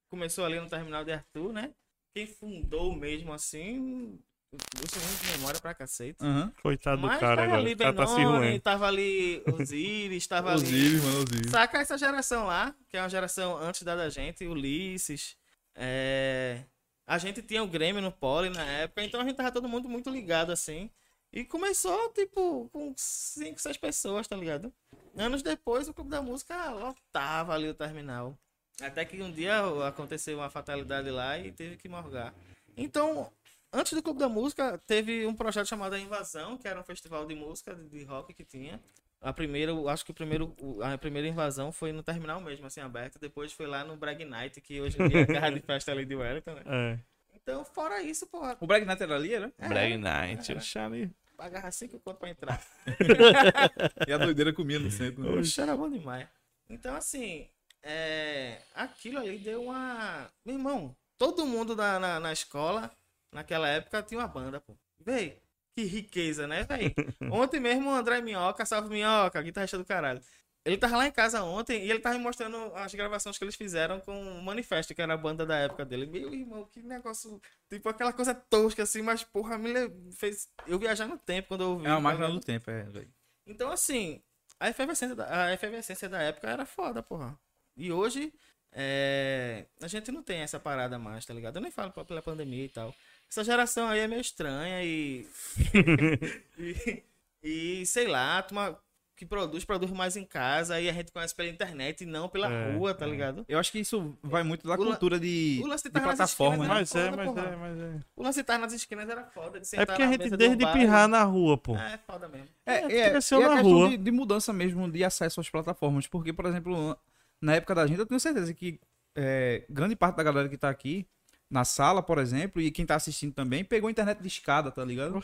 começou 0.08 0.44
ali 0.44 0.58
no 0.58 0.68
Terminal 0.70 1.04
de 1.04 1.12
Arthur, 1.12 1.52
né? 1.52 1.74
Quem 2.14 2.26
fundou 2.26 2.96
mesmo, 2.96 3.32
assim, 3.32 4.18
Lúcio 4.52 5.00
muito 5.02 5.24
de 5.24 5.30
memória 5.38 5.60
pra 5.60 5.72
cacete. 5.74 6.16
Aham. 6.20 6.52
Coitado 6.60 7.00
do 7.00 7.06
Mas 7.06 7.20
cara 7.20 7.42
tava 7.46 7.56
ali 7.56 7.72
O 7.74 7.78
cara 7.78 7.92
tá 7.94 8.06
se 8.06 8.16
Benoni, 8.16 8.48
ruim. 8.48 8.60
tava 8.60 8.86
ali 8.88 9.42
Osiris, 9.46 10.26
tava 10.26 10.50
ali... 10.52 10.62
Osiris, 10.62 11.04
mano, 11.04 11.18
Osiris. 11.18 11.50
Saca 11.50 11.78
essa 11.78 11.96
geração 11.96 12.46
lá, 12.46 12.74
que 12.88 12.96
é 12.96 13.02
uma 13.02 13.08
geração 13.08 13.56
antes 13.56 13.82
da 13.82 13.94
da 13.94 14.08
gente, 14.10 14.44
Ulisses. 14.46 15.36
é, 15.76 16.64
A 17.06 17.16
gente 17.18 17.42
tinha 17.42 17.62
o 17.62 17.68
Grêmio 17.68 18.02
no 18.02 18.10
Pole 18.10 18.50
na 18.50 18.64
época, 18.64 19.04
então 19.04 19.20
a 19.20 19.24
gente 19.24 19.36
tava 19.36 19.52
todo 19.52 19.68
mundo 19.68 19.88
muito 19.88 20.10
ligado 20.10 20.50
assim. 20.50 20.90
E 21.32 21.44
começou, 21.44 22.08
tipo, 22.12 22.68
com 22.72 22.92
5, 22.96 23.60
6 23.60 23.76
pessoas, 23.76 24.26
tá 24.26 24.34
ligado? 24.34 24.72
Anos 25.16 25.42
depois, 25.44 25.86
o 25.88 25.94
Clube 25.94 26.10
da 26.10 26.20
Música 26.20 26.70
lotava 26.70 27.54
ali 27.54 27.68
o 27.68 27.74
terminal. 27.74 28.36
Até 28.82 29.04
que 29.04 29.22
um 29.22 29.30
dia 29.30 29.60
aconteceu 29.86 30.38
uma 30.38 30.50
fatalidade 30.50 31.08
lá 31.08 31.38
e 31.38 31.52
teve 31.52 31.76
que 31.76 31.88
morgar. 31.88 32.34
Então, 32.76 33.30
antes 33.72 33.92
do 33.92 34.02
Clube 34.02 34.18
da 34.18 34.28
Música, 34.28 34.78
teve 34.86 35.26
um 35.26 35.34
projeto 35.34 35.66
chamado 35.66 35.94
A 35.94 35.98
Invasão, 35.98 36.56
que 36.58 36.66
era 36.68 36.80
um 36.80 36.84
festival 36.84 37.26
de 37.26 37.34
música, 37.34 37.74
de 37.74 37.88
de 37.88 38.04
rock 38.04 38.32
que 38.34 38.44
tinha. 38.44 38.80
A 39.22 39.32
primeira, 39.34 39.70
eu 39.70 39.86
acho 39.88 40.02
que 40.04 40.10
o 40.12 40.14
primeiro, 40.14 40.56
a 40.82 40.96
primeira 40.96 41.28
invasão 41.28 41.70
foi 41.70 41.92
no 41.92 42.02
terminal 42.02 42.40
mesmo, 42.40 42.66
assim, 42.66 42.80
aberto. 42.80 43.18
Depois 43.18 43.52
foi 43.52 43.66
lá 43.66 43.84
no 43.84 43.94
Brag 43.94 44.24
Night, 44.24 44.58
que 44.62 44.80
hoje 44.80 44.96
em 45.00 45.08
dia 45.08 45.18
é 45.20 45.22
a 45.24 45.26
casa 45.40 45.52
de 45.52 45.60
festa 45.60 45.92
ali 45.92 46.06
de 46.06 46.14
Wellington, 46.16 46.54
né? 46.54 46.62
É. 46.66 46.98
Então, 47.34 47.62
fora 47.64 48.00
isso, 48.02 48.26
porra, 48.26 48.56
O 48.60 48.66
Brag 48.66 48.84
Night 48.86 49.02
era 49.02 49.14
ali, 49.16 49.38
né? 49.38 49.52
Brag 49.58 49.96
Night. 49.98 50.52
Oxe, 50.54 50.78
ali. 50.78 51.10
pagava 51.36 51.70
cinco 51.70 52.00
conto 52.00 52.16
pra 52.18 52.30
entrar. 52.30 52.62
E 54.08 54.12
a 54.12 54.16
doideira 54.18 54.52
comia 54.54 54.78
no 54.78 54.90
centro. 54.90 55.22
né? 55.22 55.38
Oxe, 55.38 55.60
era 55.60 55.76
bom 55.76 55.90
demais. 55.90 56.26
Então, 56.68 56.94
assim, 56.94 57.46
é, 57.82 58.58
aquilo 58.74 59.18
ali 59.18 59.36
deu 59.38 59.64
uma. 59.64 60.30
Meu 60.44 60.54
irmão, 60.56 60.96
todo 61.18 61.44
mundo 61.44 61.76
na, 61.76 61.98
na, 61.98 62.20
na 62.20 62.32
escola, 62.32 62.90
naquela 63.32 63.68
época, 63.68 64.02
tinha 64.02 64.20
uma 64.20 64.28
banda, 64.28 64.60
pô. 64.60 64.76
Véi, 64.98 65.40
que 65.74 65.84
riqueza, 65.84 66.46
né, 66.46 66.64
véi? 66.64 66.94
Ontem 67.32 67.60
mesmo 67.60 67.90
o 67.90 67.94
André 67.94 68.20
Minhoca, 68.20 68.64
salve 68.66 68.88
Minhoca, 68.88 69.40
guitarrista 69.42 69.78
do 69.78 69.84
caralho. 69.84 70.20
Ele 70.62 70.76
tava 70.76 70.98
lá 70.98 71.06
em 71.06 71.12
casa 71.12 71.42
ontem 71.42 71.86
e 71.86 71.90
ele 71.90 72.00
tava 72.00 72.18
me 72.18 72.22
mostrando 72.22 72.56
as 72.74 72.94
gravações 72.94 73.38
que 73.38 73.44
eles 73.44 73.56
fizeram 73.56 73.98
com 73.98 74.12
o 74.12 74.42
Manifesto, 74.42 74.94
que 74.94 75.00
era 75.00 75.14
a 75.14 75.16
banda 75.16 75.46
da 75.46 75.56
época 75.56 75.86
dele. 75.86 76.04
Meu 76.04 76.34
irmão, 76.34 76.66
que 76.66 76.82
negócio. 76.82 77.40
Tipo 77.70 77.88
aquela 77.88 78.12
coisa 78.12 78.34
tosca 78.34 78.82
assim, 78.82 79.00
mas 79.00 79.24
porra, 79.24 79.56
me 79.56 79.72
fez 80.12 80.48
eu 80.66 80.78
viajar 80.78 81.06
no 81.06 81.16
tempo 81.16 81.48
quando 81.48 81.62
eu 81.62 81.70
ouvi. 81.70 81.86
É 81.86 81.90
uma 81.90 82.00
máquina 82.00 82.26
ligado? 82.26 82.40
do 82.40 82.44
tempo, 82.44 82.70
é, 82.70 82.82
velho. 82.82 83.10
Então, 83.46 83.72
assim, 83.72 84.22
a 84.58 84.68
efervescência 84.68 85.16
da, 85.16 85.46
a 85.46 85.54
efervescência 85.54 86.08
da 86.10 86.20
época 86.20 86.50
era 86.50 86.66
foda, 86.66 87.02
porra. 87.02 87.38
E 87.74 87.90
hoje, 87.90 88.30
é, 88.72 89.66
a 89.80 89.88
gente 89.88 90.12
não 90.12 90.22
tem 90.22 90.40
essa 90.40 90.60
parada 90.60 90.98
mais, 90.98 91.24
tá 91.24 91.32
ligado? 91.32 91.56
Eu 91.56 91.62
nem 91.62 91.70
falo 91.70 91.90
pela 92.04 92.20
pandemia 92.20 92.66
e 92.66 92.68
tal. 92.68 92.94
Essa 93.30 93.44
geração 93.44 93.88
aí 93.88 94.00
é 94.00 94.08
meio 94.08 94.20
estranha 94.20 94.82
e. 94.82 95.26
e, 96.58 97.02
e, 97.42 97.86
sei 97.86 98.06
lá, 98.08 98.38
a 98.38 98.42
turma 98.42 98.78
que 99.16 99.26
produz, 99.26 99.64
produz 99.66 99.92
mais 99.92 100.16
em 100.16 100.24
casa 100.24 100.80
e 100.80 100.88
a 100.88 100.92
gente 100.94 101.12
conhece 101.12 101.34
pela 101.34 101.48
internet 101.48 102.00
e 102.00 102.06
não 102.06 102.26
pela 102.26 102.50
É, 102.50 102.72
rua, 102.72 102.94
tá 102.94 103.04
é. 103.06 103.10
ligado? 103.10 103.44
Eu 103.46 103.58
acho 103.58 103.70
que 103.70 103.78
isso 103.78 104.16
vai 104.22 104.42
muito 104.42 104.66
da 104.66 104.74
O 104.74 104.78
la- 104.78 104.86
cultura 104.86 105.20
de, 105.20 105.60
o 105.62 105.66
lance 105.66 105.84
de 105.84 105.90
de 105.90 105.98
estar 105.98 106.06
nas 106.08 106.16
plataforma, 106.16 106.66
né? 106.66 106.82
esquinas 106.82 106.92
Mas 106.92 106.94
é, 106.96 107.10
mas 107.10 107.36
é, 107.52 107.56
mas 107.56 107.78
é. 107.78 108.00
O 108.16 108.22
lance 108.22 108.36
de 108.36 108.40
estar 108.40 108.58
nas 108.58 108.72
esquinas 108.72 109.08
era 109.08 109.24
foda. 109.26 109.60
De 109.60 109.76
É 109.76 109.84
porque 109.84 110.02
a 110.02 110.06
gente 110.10 110.30
desde 110.30 110.56
bar 110.56 110.72
pirrar 110.72 111.06
na 111.06 111.22
rua, 111.22 111.58
pô. 111.58 111.76
É, 111.76 111.98
foda 111.98 112.28
mesmo. 112.28 112.48
É, 112.64 112.76
É, 112.76 112.98
é, 113.00 113.10
cresceu 113.10 113.38
a 113.38 113.42
na 113.42 113.48
questão 113.56 113.70
rua. 113.70 113.88
De, 113.90 113.96
de 113.98 114.10
mudança 114.10 114.52
mesmo 114.54 114.90
de 114.90 115.04
acesso 115.04 115.38
às 115.40 115.50
plataformas. 115.50 116.06
Porque, 116.06 116.32
por 116.32 116.46
exemplo, 116.46 116.96
na 117.42 117.54
época 117.56 117.74
da 117.74 117.86
gente, 117.86 117.98
eu 117.98 118.06
tenho 118.06 118.18
certeza 118.18 118.54
que 118.54 118.80
é, 119.14 119.64
grande 119.68 119.94
parte 119.94 120.16
da 120.16 120.22
galera 120.22 120.48
que 120.48 120.56
tá 120.56 120.70
aqui 120.70 121.06
na 121.50 121.64
sala, 121.64 122.00
por 122.02 122.18
exemplo, 122.18 122.62
e 122.62 122.70
quem 122.70 122.86
tá 122.86 122.94
assistindo 122.94 123.32
também, 123.34 123.64
pegou 123.64 123.90
internet 123.90 124.20
de 124.20 124.28
escada, 124.28 124.70
tá 124.70 124.84
ligado? 124.84 125.20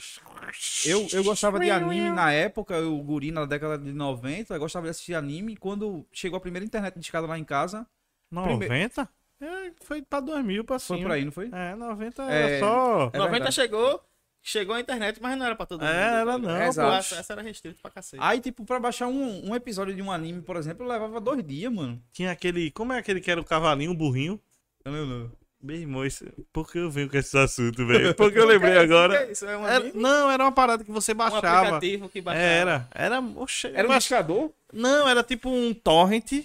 Eu, 0.85 1.07
eu 1.13 1.23
gostava 1.25 1.61
de 1.61 1.71
anime 1.71 2.11
na 2.11 2.33
época, 2.33 2.75
eu 2.75 2.97
guri 2.99 3.31
na 3.31 3.45
década 3.47 3.79
de 3.79 3.93
90, 3.93 4.55
eu 4.55 4.59
gostava 4.59 4.87
de 4.87 4.91
assistir 4.91 5.15
anime. 5.15 5.57
Quando 5.57 6.05
chegou 6.13 6.37
a 6.37 6.41
primeira 6.41 6.65
internet 6.67 6.95
de 6.95 7.01
escada 7.01 7.27
lá 7.27 7.39
em 7.39 7.45
casa, 7.45 7.87
90? 8.31 9.09
É, 9.41 9.71
foi 9.85 10.03
pra 10.03 10.19
2000 10.21 10.65
pra 10.65 10.79
foi 10.79 10.97
cima. 10.97 11.09
por 11.09 11.15
aí, 11.15 11.25
não 11.25 11.31
foi? 11.33 11.49
É, 11.53 11.75
90 11.75 12.23
É, 12.23 12.43
era 12.43 12.59
só. 12.59 13.11
É 13.13 13.19
90 13.19 13.31
verdade. 13.31 13.55
chegou, 13.55 14.03
chegou 14.43 14.75
a 14.75 14.81
internet, 14.81 15.21
mas 15.23 15.39
não 15.39 15.47
era 15.47 15.55
pra 15.55 15.67
todo 15.67 15.81
mundo. 15.83 15.91
É, 15.91 16.21
era 16.21 16.39
não, 16.39 16.71
O 16.71 16.75
pô. 16.75 16.81
acesso 16.81 17.33
era 17.33 17.43
restrito 17.43 17.81
pra 17.81 17.91
cacete. 17.91 18.23
Aí, 18.23 18.41
tipo, 18.41 18.65
pra 18.65 18.81
baixar 18.81 19.07
um, 19.09 19.51
um 19.51 19.55
episódio 19.55 19.95
de 19.95 20.03
um 20.03 20.11
anime, 20.11 20.41
por 20.43 20.57
exemplo, 20.57 20.85
eu 20.85 20.89
levava 20.91 21.21
dois 21.21 21.47
dias, 21.47 21.73
mano. 21.73 22.03
Tinha 22.13 22.33
aquele. 22.33 22.71
Como 22.71 22.93
é 22.95 22.99
aquele 22.99 23.21
que 23.21 23.31
era 23.31 23.41
o 23.41 23.45
cavalinho, 23.45 23.91
o 23.93 23.95
burrinho? 23.95 24.41
Eu 24.85 24.91
não 24.93 25.01
lembro. 25.01 25.39
Meu 25.63 25.77
irmão, 25.77 26.05
isso... 26.05 26.25
por 26.53 26.71
que 26.71 26.79
eu 26.79 26.91
venho 26.91 27.09
com 27.09 27.17
esses 27.17 27.35
assuntos, 27.35 27.85
velho? 27.87 28.15
Porque 28.15 28.39
eu 28.39 28.47
lembrei 28.47 28.77
agora. 28.79 29.27
Que 29.27 29.33
Isso 29.33 29.47
é 29.47 29.57
um, 29.57 29.67
Era- 29.67 29.91
não, 29.95 30.31
era 30.31 30.45
uma 30.45 30.53
parada 30.53 30.85
que 30.85 30.91
você 30.91 31.13
um 31.13 31.17
baixava. 31.17 31.59
aplicativo 31.61 32.09
que 32.09 32.21
baixava. 32.21 32.47
Era, 32.47 32.89
era. 32.95 33.21
Oxe, 33.21 33.69
Era 33.69 33.85
um 33.85 33.89
baix- 33.89 34.05
discador? 34.05 34.53
Não, 34.73 35.09
era 35.09 35.23
tipo 35.25 35.49
um 35.49 35.73
torrent. 35.75 36.45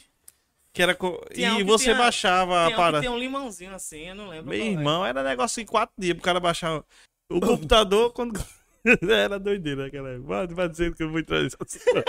Que 0.74 0.82
era. 0.82 0.96
co- 0.96 1.24
Tinha 1.34 1.52
um 1.54 1.56
e 1.56 1.58
que 1.58 1.64
você 1.66 1.86
tinha- 1.86 1.98
baixava 1.98 2.54
Tinha 2.54 2.64
a 2.64 2.70
um 2.70 2.76
parada. 2.76 3.02
tem 3.02 3.10
um 3.10 3.20
limãozinho 3.20 3.76
assim, 3.76 4.08
eu 4.08 4.16
não 4.16 4.30
lembro. 4.30 4.50
Meu 4.50 4.62
é. 4.62 4.66
irmão, 4.66 5.06
era 5.06 5.22
negócio 5.22 5.62
em 5.62 5.66
quatro 5.66 5.94
dias 6.00 6.14
pro 6.16 6.24
cara 6.24 6.40
baixar. 6.40 6.82
O 7.30 7.40
computador, 7.42 8.12
quando. 8.16 8.42
era 9.08 9.38
doideira 9.38 9.84
naquela 9.84 10.10
época. 10.10 10.28
Vai, 10.28 10.48
vai 10.48 10.70
dizendo 10.70 10.96
que 10.96 11.04
eu 11.04 11.10
vou 11.12 11.20
entrar 11.20 11.42
nesse 11.44 11.58
assunto. 11.60 12.04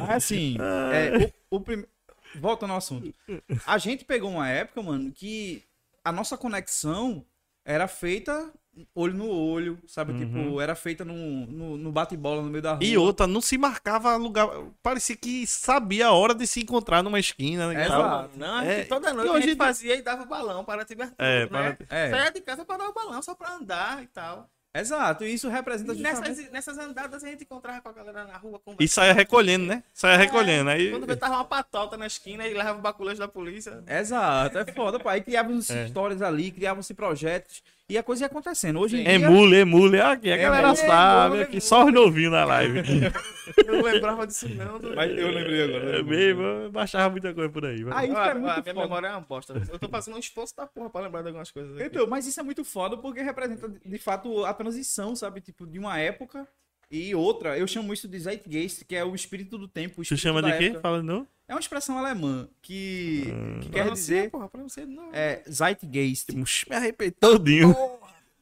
Ah, 0.00 0.14
assim, 0.16 0.56
é, 0.92 1.30
o, 1.50 1.56
o 1.56 1.60
prim... 1.60 1.84
voltando 2.34 2.72
ao 2.72 2.78
assunto. 2.78 3.14
A 3.66 3.78
gente 3.78 4.04
pegou 4.04 4.30
uma 4.30 4.48
época, 4.48 4.82
mano, 4.82 5.12
que 5.12 5.62
a 6.08 6.12
nossa 6.12 6.36
conexão 6.38 7.24
era 7.64 7.88
feita 7.88 8.52
olho 8.94 9.14
no 9.14 9.28
olho, 9.28 9.78
sabe? 9.86 10.12
Uhum. 10.12 10.18
Tipo, 10.18 10.60
era 10.60 10.74
feita 10.74 11.02
no, 11.04 11.14
no, 11.46 11.76
no 11.78 11.90
bate-bola 11.90 12.42
no 12.42 12.50
meio 12.50 12.62
da 12.62 12.74
rua. 12.74 12.84
E 12.84 12.96
outra, 12.96 13.26
não 13.26 13.40
se 13.40 13.56
marcava 13.56 14.14
lugar. 14.16 14.46
Parecia 14.82 15.16
que 15.16 15.46
sabia 15.46 16.08
a 16.08 16.12
hora 16.12 16.34
de 16.34 16.46
se 16.46 16.60
encontrar 16.60 17.02
numa 17.02 17.18
esquina, 17.18 17.68
né? 17.72 17.86
Exato. 17.86 18.36
Não, 18.38 18.60
É, 18.60 18.84
toda 18.84 19.14
noite 19.14 19.28
e 19.28 19.30
a 19.30 19.32
hoje 19.32 19.48
gente 19.48 19.56
fazia 19.56 19.96
e 19.96 20.02
dava 20.02 20.24
o 20.24 20.26
balão 20.26 20.62
para 20.64 20.84
Tibertudo, 20.84 21.16
É, 21.18 21.40
né? 21.40 21.46
para- 21.46 21.76
É. 21.88 22.10
Saía 22.10 22.30
de 22.30 22.40
casa 22.42 22.64
para 22.66 22.76
dar 22.76 22.88
o 22.90 22.92
balão, 22.92 23.22
só 23.22 23.34
pra 23.34 23.54
andar 23.54 24.02
e 24.02 24.06
tal. 24.08 24.48
Exato, 24.80 25.24
e 25.24 25.32
isso 25.34 25.48
representa 25.48 25.92
E 25.92 25.96
justamente... 25.96 26.28
nessas, 26.28 26.50
nessas 26.50 26.78
andadas 26.78 27.24
a 27.24 27.28
gente 27.28 27.42
encontrava 27.44 27.80
com 27.80 27.88
a 27.88 27.92
galera 27.92 28.24
na 28.24 28.36
rua, 28.36 28.60
E 28.78 28.86
saia 28.88 29.12
recolhendo, 29.12 29.66
né? 29.66 29.82
Saia 29.92 30.16
recolhendo. 30.16 30.70
Aí. 30.70 30.90
Quando 30.90 31.06
vê, 31.06 31.16
tava 31.16 31.34
uma 31.34 31.44
patota 31.44 31.96
na 31.96 32.06
esquina 32.06 32.46
e 32.46 32.54
levava 32.54 32.78
o 32.78 32.82
baculejo 32.82 33.18
da 33.18 33.28
polícia. 33.28 33.82
Exato, 33.86 34.58
é 34.58 34.64
foda, 34.72 34.98
pô. 34.98 35.08
Aí 35.08 35.20
criavam-se 35.20 35.72
É. 35.72 35.84
histórias 35.86 36.22
ali, 36.22 36.50
criavam-se 36.50 36.94
projetos, 36.94 37.62
e 37.88 37.96
a 37.96 38.02
coisa 38.02 38.24
ia 38.24 38.26
acontecendo. 38.26 38.80
Hoje 38.80 38.96
em 39.00 39.04
dia... 39.04 39.12
Emule, 39.14 39.56
emule. 39.58 40.00
Aqui, 40.00 40.32
a 40.32 40.36
galera 40.36 40.68
Emule, 40.68 40.76
sabe. 40.78 41.26
emule, 41.34 41.42
Aqui, 41.44 41.60
só 41.60 41.84
os 41.84 41.92
novinhos 41.92 42.32
na 42.32 42.44
live. 42.44 42.80
Eu 43.64 43.74
não 43.76 43.82
lembrava 43.82 44.26
disso 44.26 44.48
não. 44.48 44.78
Do... 44.80 44.94
Mas 44.96 45.10
eu 45.16 45.30
lembrei 45.30 45.62
agora. 45.64 45.98
É 45.98 46.02
mesmo, 46.02 46.42
eu 46.42 46.70
baixava 46.72 47.08
muita 47.10 47.32
coisa 47.32 47.48
por 47.48 47.64
aí. 47.64 47.84
vai. 47.84 47.96
Aí 48.04 48.10
isso 48.10 48.18
Ah, 48.18 48.26
é 48.26 48.30
a 48.30 48.34
muito 48.34 48.42
minha 48.44 48.54
foda. 48.56 48.74
memória 48.74 49.06
é 49.06 49.10
uma 49.12 49.20
bosta. 49.20 49.62
Eu 49.72 49.78
tô 49.78 49.88
fazendo 49.88 50.16
um 50.16 50.18
esforço 50.18 50.54
da 50.56 50.66
porra 50.66 50.90
pra 50.90 51.00
lembrar 51.02 51.22
de 51.22 51.28
algumas 51.28 51.52
coisas. 51.52 51.76
Aqui. 51.76 51.84
Então, 51.84 52.06
mas 52.08 52.26
isso 52.26 52.40
é 52.40 52.42
muito 52.42 52.64
foda 52.64 52.96
porque 52.96 53.22
representa, 53.22 53.68
de 53.68 53.98
fato, 53.98 54.44
a 54.44 54.52
transição, 54.52 55.14
sabe? 55.14 55.40
Tipo, 55.40 55.64
de 55.64 55.78
uma 55.78 55.96
época 55.96 56.46
e 56.90 57.14
outra. 57.14 57.58
Eu 57.58 57.66
chamo 57.66 57.92
isso 57.92 58.06
de 58.08 58.18
Zeitgeist, 58.18 58.84
que 58.84 58.94
é 58.94 59.04
o 59.04 59.14
espírito 59.14 59.56
do 59.58 59.66
tempo. 59.68 59.96
Tu 59.96 60.02
espírito 60.02 60.22
chama 60.22 60.42
de 60.42 60.56
quê? 60.58 60.64
época. 60.66 60.80
Fala 60.80 61.02
novo? 61.02 61.26
É 61.48 61.54
uma 61.54 61.60
expressão 61.60 61.96
alemã 61.98 62.48
que, 62.60 63.24
que 63.62 63.68
quer 63.70 63.90
dizer 63.92 64.30
porra, 64.30 64.48
pronuncia 64.48 64.84
de 64.84 64.92
novo. 64.92 65.10
é, 65.12 65.42
Zeitgeist. 65.48 66.32
Me 66.34 66.44
arrependi 66.76 67.12
todinho. 67.12 67.74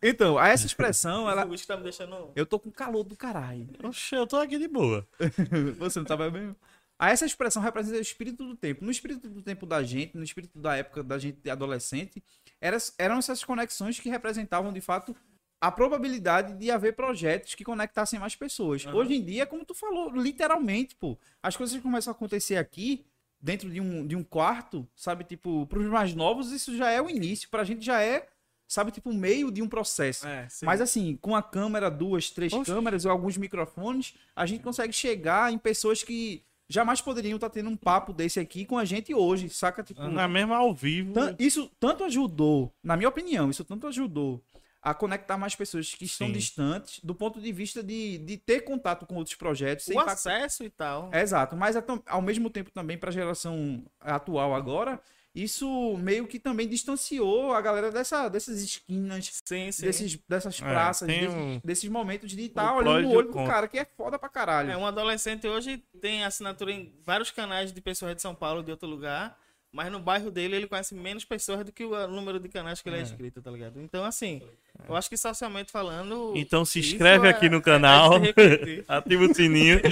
Então, 0.03 0.39
essa 0.43 0.67
expressão, 0.67 1.29
ela... 1.31 1.47
O 1.47 1.57
tá 1.67 1.77
me 1.77 1.83
deixando... 1.83 2.31
Eu 2.37 2.45
tô 2.47 2.59
com 2.59 2.71
calor 2.71 3.05
do 3.05 3.17
caralho. 3.17 3.69
Oxe, 3.83 4.15
eu 4.15 4.27
tô 4.27 4.37
aqui 4.37 4.59
de 4.59 4.69
boa. 4.69 5.07
Você 5.79 5.99
não 5.99 6.07
tava 6.07 6.31
bem? 6.31 6.55
Aí 6.99 7.13
essa 7.13 7.27
expressão 7.27 7.61
representa 7.63 7.99
o 7.99 8.01
espírito 8.01 8.47
do 8.47 8.55
tempo. 8.55 8.85
No 8.85 8.91
espírito 8.91 9.29
do 9.29 9.43
tempo 9.43 9.67
da 9.67 9.83
gente, 9.83 10.17
no 10.17 10.23
espírito 10.23 10.59
da 10.59 10.77
época 10.77 11.03
da 11.03 11.19
gente 11.19 11.49
adolescente, 11.51 12.23
era- 12.61 12.77
eram 12.99 13.17
essas 13.19 13.43
conexões 13.43 13.99
que 13.99 14.09
representavam, 14.09 14.73
de 14.73 14.81
fato, 14.81 15.15
a 15.61 15.71
probabilidade 15.71 16.55
de 16.55 16.71
haver 16.71 16.95
projetos 16.95 17.55
que 17.55 17.65
conectassem 17.65 18.19
mais 18.19 18.37
pessoas. 18.37 18.85
Aham. 18.87 18.97
Hoje 18.97 19.15
em 19.15 19.25
dia, 19.25 19.47
como 19.47 19.65
tu 19.65 19.75
falou, 19.75 20.11
literalmente, 20.11 20.95
pô, 20.95 21.19
as 21.43 21.57
coisas 21.57 21.81
começam 21.81 22.13
a 22.13 22.15
acontecer 22.15 22.57
aqui 22.57 23.05
dentro 23.41 23.71
de 23.71 23.81
um, 23.81 24.07
de 24.07 24.17
um 24.17 24.23
quarto, 24.25 24.87
sabe? 24.95 25.25
Tipo, 25.25 25.67
pros 25.67 25.87
mais 25.87 26.15
novos, 26.15 26.51
isso 26.51 26.77
já 26.77 26.91
é 26.91 27.01
o 27.01 27.11
início. 27.11 27.49
Pra 27.51 27.65
gente 27.65 27.85
já 27.85 28.01
é, 28.01 28.27
sabe, 28.67 28.91
tipo, 28.91 29.11
o 29.11 29.15
meio 29.15 29.51
de 29.51 29.63
um 29.63 29.69
processo. 29.69 30.27
É. 30.27 30.49
Mas 30.63 30.81
assim, 30.81 31.17
com 31.17 31.37
a 31.37 31.43
câmera, 31.43 31.91
duas, 31.91 32.31
três 32.31 32.53
Oxe. 32.53 32.71
câmeras 32.71 33.05
ou 33.05 33.11
alguns 33.11 33.37
microfones, 33.37 34.15
a 34.35 34.47
gente 34.47 34.63
consegue 34.63 34.93
chegar 34.93 35.53
em 35.53 35.59
pessoas 35.59 36.03
que 36.03 36.43
jamais 36.69 37.01
poderiam 37.01 37.37
estar 37.37 37.51
tendo 37.51 37.69
um 37.69 37.77
papo 37.77 38.13
desse 38.13 38.41
aqui 38.41 38.65
com 38.65 38.79
a 38.79 38.85
gente 38.85 39.15
hoje, 39.15 39.49
saca? 39.51 39.83
Tipo, 39.83 40.03
Na 40.09 40.27
mesma 40.27 40.57
ao 40.57 40.75
vivo. 40.75 41.13
isso 41.39 41.71
tanto 41.79 42.05
ajudou, 42.05 42.73
na 42.83 42.97
minha 42.97 43.09
opinião, 43.09 43.51
isso 43.51 43.65
tanto 43.65 43.87
ajudou 43.87 44.43
a 44.85 44.93
conectar 44.93 45.39
mais 45.39 45.57
pessoas 45.57 45.95
que 45.95 46.05
estão 46.05 46.27
Sim. 46.27 46.33
distantes 46.35 47.01
do 47.03 47.15
ponto 47.15 47.41
de 47.41 47.51
vista 47.51 47.83
de, 47.83 48.19
de 48.19 48.37
ter 48.37 48.61
contato 48.61 49.07
com 49.07 49.15
outros 49.17 49.35
projetos. 49.35 49.87
sem 49.87 49.97
o 49.97 50.03
impactar- 50.03 50.13
acesso 50.37 50.63
e 50.63 50.69
tal. 50.71 51.09
É, 51.13 51.23
Exato, 51.23 51.57
mas 51.57 51.75
é 51.75 51.83
ao 52.07 52.21
mesmo 52.21 52.51
tempo 52.51 52.71
também 52.71 52.99
para 52.99 53.09
a 53.09 53.13
geração 53.13 53.83
atual 53.99 54.55
agora, 54.55 55.01
isso 55.35 55.97
meio 55.97 56.29
que 56.29 56.39
também 56.39 56.69
distanciou 56.69 57.53
a 57.55 57.61
galera 57.61 57.91
dessa, 57.91 58.29
dessas 58.29 58.63
esquinas, 58.63 59.41
Sim, 59.45 59.73
sim. 59.73 59.83
desses, 59.87 60.19
dessas 60.29 60.61
É, 60.61 60.65
praças, 60.65 61.09
desses, 61.09 61.35
um- 61.35 61.61
desses 61.65 61.91
momentos 61.91 62.31
de 62.31 62.43
estar 62.43 62.73
o 62.75 62.77
olhando 62.77 63.03
no 63.03 63.09
o 63.09 63.13
olho 63.17 63.29
do 63.33 63.45
cara, 63.45 63.67
que 63.67 63.79
é 63.79 63.85
foda 63.85 64.19
pra 64.19 64.29
caralho. 64.29 64.71
É, 64.71 64.77
um 64.77 64.87
adolescente 64.87 65.49
hoje 65.49 65.83
tem 66.01 66.23
assinatura 66.25 66.71
em 66.73 66.95
vários 67.05 67.31
canais 67.31 67.73
de 67.73 67.81
pessoas 67.81 68.15
de 68.15 68.23
São 68.23 68.35
Paulo, 68.35 68.63
de 68.63 68.71
outro 68.71 68.87
lugar, 68.89 69.37
mas 69.75 69.91
no 69.91 69.99
bairro 69.99 70.31
dele 70.31 70.55
ele 70.55 70.69
conhece 70.69 70.95
menos 70.95 71.25
pessoas 71.25 71.65
do 71.65 71.73
que 71.73 71.85
o 71.85 72.07
número 72.07 72.39
de 72.39 72.49
canais 72.49 72.81
que 72.81 72.89
ele 72.89 72.99
é, 72.99 73.03
inscrito, 73.03 73.43
tá 73.43 73.51
ligado? 73.51 73.81
Então, 73.81 74.05
assim, 74.05 74.41
eu 74.89 74.95
acho 74.95 75.09
que 75.11 75.17
socialmente 75.17 75.73
falando. 75.73 76.33
Então 76.37 76.65
se 76.65 76.79
inscreve 76.79 77.27
é- 77.27 77.31
aqui 77.31 77.49
no 77.49 77.57
é 77.59 77.61
canal, 77.61 78.21
de 78.21 78.27
se 78.27 78.33
refletir. 78.33 78.85
ativa 78.89 79.25
o 79.25 79.35
sininho. 79.35 79.81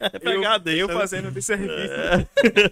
é 0.00 0.16
Eu, 0.16 0.20
pegadinha, 0.20 0.76
eu 0.76 0.88
fazendo 0.88 1.30
de 1.30 1.42
serviço. 1.42 1.92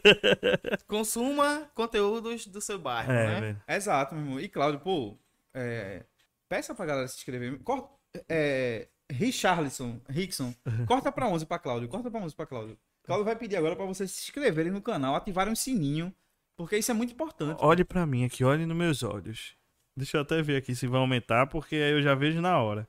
Consuma 0.89 1.69
conteúdos 1.75 2.47
do 2.47 2.61
seu 2.63 2.79
bairro, 2.79 3.13
É, 3.13 3.27
né? 3.27 3.41
velho. 3.41 3.63
Exato, 3.69 4.15
meu 4.15 4.25
irmão. 4.25 4.41
E 4.41 4.49
Cláudio, 4.49 4.81
pô, 4.81 5.15
é, 5.53 6.05
peça 6.49 6.75
pra 6.75 6.87
galera 6.87 7.07
se 7.07 7.19
inscrever. 7.19 7.59
Corta, 7.63 7.87
é, 8.31 8.89
Richarlison, 9.11 10.01
Rickson, 10.09 10.55
corta 10.87 11.13
pra 11.13 11.29
11 11.29 11.45
pra 11.45 11.59
Cláudio, 11.59 11.87
corta 11.89 12.11
pra 12.11 12.21
11 12.21 12.35
pra 12.35 12.47
Cláudio. 12.47 12.79
Cláudio 13.03 13.25
vai 13.25 13.37
pedir 13.37 13.57
agora 13.57 13.75
pra 13.75 13.85
vocês 13.87 14.11
se 14.11 14.25
inscreverem 14.25 14.71
no 14.73 14.83
canal, 14.83 15.15
ativarem 15.15 15.53
o 15.53 15.57
sininho, 15.57 16.15
porque 16.57 16.77
isso 16.77 16.91
é 16.91 16.95
muito 16.95 17.13
importante. 17.13 17.59
Olhe 17.61 17.85
pra 17.85 18.07
mim 18.07 18.25
aqui, 18.25 18.45
olhe 18.45 18.67
nos 18.67 18.77
meus 18.77 19.03
olhos. 19.03 19.55
Deixa 19.97 20.19
eu 20.19 20.23
até 20.23 20.41
ver 20.43 20.57
aqui 20.57 20.75
se 20.75 20.87
vai 20.87 21.01
aumentar, 21.01 21.47
porque 21.47 21.75
eu 21.75 22.03
já 22.03 22.15
vejo 22.15 22.41
na 22.41 22.59
hora. 22.59 22.89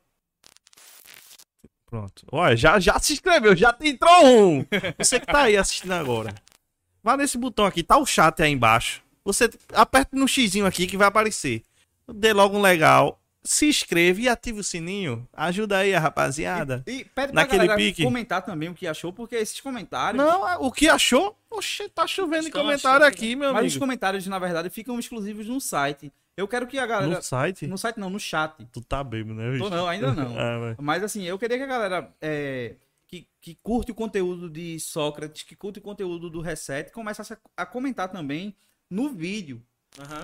Pronto. 1.86 2.26
Olha, 2.32 2.56
já, 2.56 2.80
já 2.80 2.98
se 3.00 3.14
inscreveu, 3.14 3.56
já 3.56 3.76
entrou 3.82 4.26
um. 4.26 4.66
Você 4.98 5.20
que 5.20 5.26
tá 5.26 5.44
aí 5.44 5.58
assistindo 5.58 5.92
agora. 5.92 6.34
Vá 7.04 7.18
nesse 7.18 7.38
botão 7.38 7.66
aqui, 7.66 7.84
tá 7.84 7.98
o 7.98 8.06
chat 8.06 8.42
aí 8.42 8.52
embaixo. 8.52 9.04
Você 9.26 9.50
aperta 9.74 10.16
no 10.16 10.28
xizinho 10.28 10.66
aqui 10.66 10.88
que 10.88 10.98
vai 10.98 11.08
aparecer. 11.08 11.64
Dê 12.08 12.34
logo 12.34 12.58
um 12.58 12.62
legal. 12.62 13.21
Se 13.44 13.68
inscreva 13.68 14.22
e 14.22 14.30
ative 14.30 14.60
o 14.60 14.64
sininho. 14.64 15.28
Ajuda 15.34 15.80
aí 15.80 15.96
a 15.96 16.00
rapaziada. 16.00 16.84
E 16.86 17.04
pede 17.04 17.34
pra 17.34 17.42
Naquele 17.42 17.66
galera 17.68 17.76
pique. 17.76 18.04
comentar 18.04 18.44
também 18.44 18.70
o 18.70 18.74
que 18.74 18.86
achou, 18.86 19.12
porque 19.12 19.36
esses 19.36 19.60
comentários. 19.60 20.24
Não, 20.24 20.62
o 20.62 20.72
que 20.72 20.88
achou? 20.88 21.36
Oxe, 21.50 21.90
tá 21.90 22.06
chovendo 22.06 22.48
em 22.48 22.52
comentário 22.52 23.04
achando, 23.06 23.14
aqui, 23.14 23.36
meu 23.36 23.52
mas 23.52 23.66
os 23.66 23.72
amigo. 23.74 23.80
comentários, 23.80 24.28
na 24.28 24.38
verdade, 24.38 24.70
ficam 24.70 25.00
exclusivos 25.00 25.48
no 25.48 25.60
site. 25.60 26.12
Eu 26.38 26.48
quero 26.48 26.68
que 26.68 26.78
a 26.78 26.86
galera. 26.86 27.16
No 27.16 27.22
site? 27.22 27.68
No 27.68 27.78
site 27.78 28.00
não, 28.00 28.10
no 28.10 28.20
chat. 28.20 28.66
Tu 28.72 28.82
tá 28.82 29.04
bêbado, 29.04 29.34
né, 29.34 29.52
bicho? 29.52 29.64
Tô 29.64 29.70
não, 29.70 29.88
ainda 29.88 30.14
não. 30.14 30.34
Ah, 30.40 30.58
vai. 30.60 30.76
Mas 30.80 31.04
assim, 31.04 31.24
eu 31.24 31.38
queria 31.38 31.58
que 31.58 31.64
a 31.64 31.68
galera 31.68 32.14
é, 32.22 32.76
que, 33.08 33.28
que 33.42 33.56
curte 33.62 33.92
o 33.92 33.96
conteúdo 33.96 34.50
de 34.50 34.80
Sócrates, 34.80 35.44
que 35.44 35.56
curte 35.56 35.80
o 35.80 35.82
conteúdo 35.82 36.30
do 36.30 36.42
Reset, 36.42 36.92
começasse 36.92 37.34
a, 37.34 37.38
a 37.58 37.66
comentar 37.66 38.08
também 38.08 38.56
no 38.90 39.10
vídeo. 39.10 39.62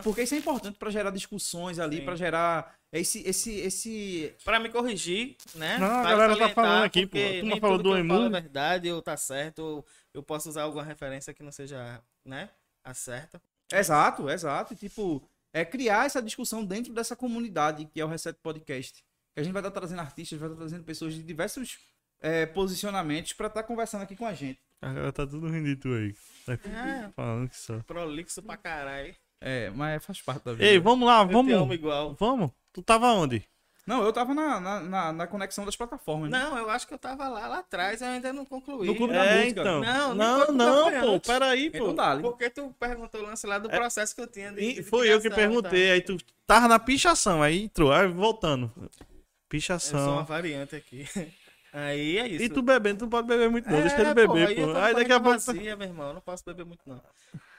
Porque 0.02 0.22
isso 0.22 0.34
é 0.34 0.38
importante 0.38 0.78
pra 0.80 0.90
gerar 0.90 1.12
discussões 1.12 1.78
ali, 1.78 2.02
pra 2.02 2.16
gerar 2.16 2.77
esse, 2.92 3.22
esse, 3.28 3.52
esse. 3.60 4.36
Pra 4.46 4.60
me 4.60 4.70
corrigir, 4.70 5.36
né? 5.56 5.78
Não, 5.78 5.88
a 5.88 6.04
galera 6.04 6.38
tá 6.38 6.50
falando 6.50 6.84
aqui, 6.84 7.06
pô. 7.06 7.18
Tu 7.18 7.46
não 7.46 7.58
falou 7.58 7.78
do 7.78 7.98
eu? 7.98 8.26
É 8.26 8.30
verdade, 8.30 8.92
ou 8.92 9.02
tá 9.02 9.18
certo, 9.18 9.60
ou 9.60 9.86
eu 10.14 10.24
posso 10.24 10.50
usar 10.50 10.64
alguma 10.64 10.84
referência 10.84 11.34
que 11.34 11.44
não 11.44 11.52
seja, 11.52 12.02
né? 12.26 12.50
A 12.84 12.94
certa. 12.94 13.42
Exato, 13.74 14.30
exato. 14.30 14.74
E, 14.74 14.78
tipo, 14.78 15.22
é 15.54 15.66
criar 15.66 16.06
essa 16.06 16.22
discussão 16.22 16.64
dentro 16.64 16.94
dessa 16.94 17.16
comunidade 17.16 17.86
que 17.86 18.00
é 18.00 18.06
o 18.06 18.08
Reset 18.08 18.38
Podcast. 18.42 19.04
Que 19.34 19.42
a 19.42 19.44
gente 19.44 19.52
vai 19.54 19.62
estar 19.62 19.72
trazendo 19.72 20.00
artistas, 20.00 20.40
vai 20.40 20.48
estar 20.48 20.60
trazendo 20.60 20.84
pessoas 20.86 21.14
de 21.14 21.22
diversos 21.22 21.78
é, 22.22 22.46
posicionamentos 22.46 23.34
pra 23.34 23.48
estar 23.48 23.64
conversando 23.64 24.04
aqui 24.04 24.16
com 24.16 24.26
a 24.26 24.34
gente. 24.34 24.60
A 24.82 24.88
galera 24.94 25.12
tá 25.12 25.28
tudo 25.28 25.48
rindo 25.50 25.66
de 25.68 25.76
tu 25.76 25.90
aí. 25.94 26.14
Tá 26.46 26.54
É. 26.70 27.10
falando 27.16 27.50
que 27.50 27.58
só. 27.58 27.80
Prolixo 27.80 28.42
pra 28.42 28.56
caralho. 28.56 29.14
É, 29.42 29.70
mas 29.72 30.04
faz 30.06 30.22
parte 30.22 30.44
da 30.46 30.54
vida. 30.54 30.66
Ei, 30.66 30.80
vamos 30.80 31.06
lá, 31.08 31.22
Eu 31.24 31.28
te 31.28 31.34
amo 31.36 31.44
vamos. 31.60 31.76
igual. 31.76 32.16
Vamos? 32.20 32.52
Tu 32.78 32.84
tava 32.84 33.08
onde? 33.08 33.44
Não, 33.88 34.04
eu 34.04 34.14
tava 34.14 34.36
na, 34.36 34.60
na, 34.60 34.80
na, 34.82 35.14
na 35.14 35.26
conexão 35.28 35.66
das 35.66 35.76
plataformas. 35.76 36.30
né? 36.30 36.38
Não, 36.38 36.56
eu 36.60 36.70
acho 36.70 36.88
que 36.88 36.94
eu 36.94 36.98
tava 37.00 37.28
lá, 37.28 37.48
lá 37.48 37.58
atrás, 37.60 38.02
eu 38.02 38.08
ainda 38.08 38.32
não 38.32 38.46
concluí. 38.46 38.86
No 38.86 38.96
clube 38.96 39.14
da 39.14 39.26
É, 39.26 39.42
música. 39.42 39.62
então. 39.62 39.80
Não, 39.82 40.14
não, 40.14 40.52
não, 40.52 40.92
foi 40.92 41.00
pô. 41.02 41.20
Peraí, 41.22 41.72
pô. 41.72 41.78
Então 41.78 41.96
dá, 41.96 42.18
Porque 42.18 42.52
tu 42.52 42.76
perguntou 42.80 43.20
o 43.22 43.24
lance 43.24 43.48
lá 43.48 43.58
do 43.58 43.68
processo 43.68 44.14
que 44.14 44.22
eu 44.22 44.28
tinha 44.28 44.52
de, 44.52 44.74
de 44.76 44.84
foi 44.84 45.12
eu 45.12 45.20
que 45.20 45.30
perguntei, 45.32 45.88
tá? 45.88 45.94
aí 45.94 46.02
tu 46.02 46.18
tava 46.46 46.68
na 46.68 46.78
pichação, 46.78 47.42
aí 47.42 47.64
entrou, 47.64 47.92
aí 47.92 48.08
voltando. 48.08 48.72
Eu 48.76 48.82
sou 48.84 49.08
uma 49.10 49.48
Pichação. 49.50 50.26
variante 50.26 50.76
aqui. 50.76 51.08
Aí 51.74 52.18
é 52.18 52.28
isso. 52.28 52.44
E 52.46 52.50
tu 52.50 52.62
bebendo, 52.62 53.00
tu 53.00 53.02
não 53.04 53.10
pode 53.10 53.28
beber 53.28 53.52
muito 53.52 53.70
não, 53.70 53.80
deixa 53.82 54.00
ele 54.00 54.10
É, 54.10 54.14
beber, 54.14 54.48
aí 54.48 54.56
pô. 54.56 54.62
eu 54.62 54.74
tô 54.74 54.80
Aí 54.80 54.96
daqui 54.96 55.12
a 55.12 55.20
pouco... 55.20 55.40
vazia, 55.40 55.76
meu 55.76 55.88
irmão, 55.88 56.08
eu 56.08 56.14
não 56.16 56.22
posso 56.22 56.44
beber 56.46 56.66
muito 56.66 56.80
não. 56.88 56.96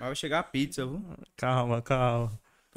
Mas 0.00 0.08
vai 0.08 0.14
chegar 0.16 0.38
a 0.40 0.42
pizza, 0.42 0.84
viu? 0.84 1.04
Calma, 1.36 1.80
calma. 1.82 2.32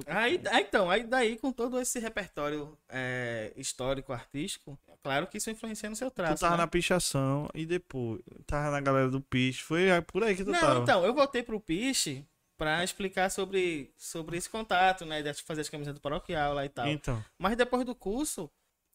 Aí, 0.07 0.41
aí, 0.49 0.63
então, 0.63 0.89
aí 0.89 1.03
daí 1.03 1.37
com 1.37 1.51
todo 1.51 1.79
esse 1.79 1.99
repertório 1.99 2.77
é, 2.89 3.51
histórico, 3.55 4.11
artístico, 4.13 4.79
claro 5.03 5.27
que 5.27 5.37
isso 5.37 5.49
influencia 5.51 5.89
no 5.89 5.95
seu 5.95 6.09
Tu 6.09 6.15
traço. 6.15 6.39
tava 6.41 6.55
né? 6.57 6.63
na 6.63 6.67
pichação 6.67 7.47
e 7.53 7.65
depois 7.65 8.19
tava 8.47 8.71
na 8.71 8.81
galera 8.81 9.09
do 9.09 9.21
piche. 9.21 9.61
Foi 9.63 9.87
por 10.07 10.23
aí 10.23 10.35
que 10.35 10.43
tu 10.43 10.51
Não, 10.51 10.59
tava. 10.59 10.79
então, 10.79 11.05
eu 11.05 11.13
voltei 11.13 11.43
pro 11.43 11.59
Piche 11.59 12.25
pra 12.57 12.83
explicar 12.83 13.29
sobre, 13.29 13.91
sobre 13.97 14.37
esse 14.37 14.49
contato, 14.49 15.05
né? 15.05 15.21
De 15.21 15.33
fazer 15.43 15.61
as 15.61 15.69
camisas 15.69 15.93
do 15.93 15.99
paroquial 15.99 16.53
lá 16.53 16.65
e 16.65 16.69
tal. 16.69 16.87
Então. 16.87 17.23
Mas 17.37 17.55
depois 17.57 17.83
do 17.85 17.93
curso, 17.93 18.49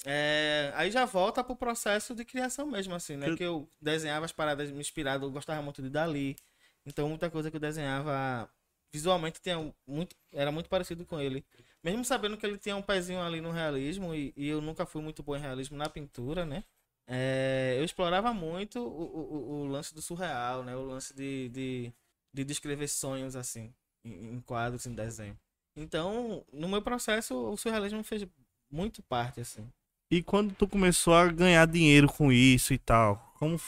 é, 0.04 0.72
aí 0.76 0.90
já 0.90 1.04
volta 1.04 1.42
pro 1.44 1.54
processo 1.56 2.14
de 2.14 2.24
criação 2.24 2.66
mesmo, 2.66 2.94
assim, 2.94 3.16
né? 3.16 3.28
Eu- 3.28 3.36
Que 3.36 3.44
eu 3.44 3.68
desenhava 3.80 4.24
as 4.24 4.32
paradas 4.32 4.70
me 4.70 4.80
inspirado, 4.80 5.26
eu 5.26 5.30
gostava 5.30 5.60
muito 5.62 5.82
de 5.82 5.90
Dali. 5.90 6.36
Então 6.84 7.08
muita 7.08 7.28
coisa 7.28 7.50
que 7.50 7.56
eu 7.56 7.60
desenhava 7.60 8.48
visualmente 8.96 9.40
tinha 9.40 9.56
muito, 9.86 10.16
era 10.32 10.50
muito 10.50 10.68
parecido 10.68 11.04
com 11.04 11.20
ele. 11.20 11.44
Mesmo 11.84 12.04
sabendo 12.04 12.36
que 12.36 12.46
ele 12.46 12.58
tinha 12.58 12.76
um 12.76 12.82
pezinho 12.82 13.20
ali 13.22 13.40
no 13.40 13.50
realismo, 13.50 14.14
e, 14.14 14.32
e 14.36 14.48
eu 14.48 14.60
nunca 14.60 14.86
fui 14.86 15.02
muito 15.02 15.22
bom 15.22 15.36
em 15.36 15.40
realismo 15.40 15.76
na 15.76 15.88
pintura, 15.88 16.44
né? 16.44 16.64
É, 17.06 17.76
eu 17.78 17.84
explorava 17.84 18.32
muito 18.34 18.80
o, 18.80 18.82
o, 18.84 19.62
o- 19.62 19.66
lance 19.68 19.94
do 19.94 20.02
surreal, 20.02 20.64
né? 20.64 20.74
O 20.74 20.84
lance 20.84 21.14
de, 21.14 21.48
de, 21.50 21.92
de 22.34 22.44
descrever 22.44 22.88
sonhos, 22.88 23.36
assim, 23.36 23.72
em, 24.04 24.34
em 24.34 24.40
quadros, 24.40 24.86
em 24.86 24.94
desenho. 24.94 25.38
Então, 25.76 26.44
no 26.52 26.68
meu 26.68 26.82
processo, 26.82 27.34
o 27.34 27.56
surrealismo 27.56 28.02
fez 28.02 28.26
muito 28.70 29.02
parte, 29.02 29.40
assim. 29.40 29.68
E 30.10 30.22
quando 30.22 30.54
tu 30.54 30.66
começou 30.68 31.14
a 31.14 31.26
ganhar 31.28 31.66
dinheiro 31.66 32.08
com 32.08 32.32
isso 32.32 32.72
e 32.72 32.78
tal? 32.78 33.32
Como. 33.38 33.58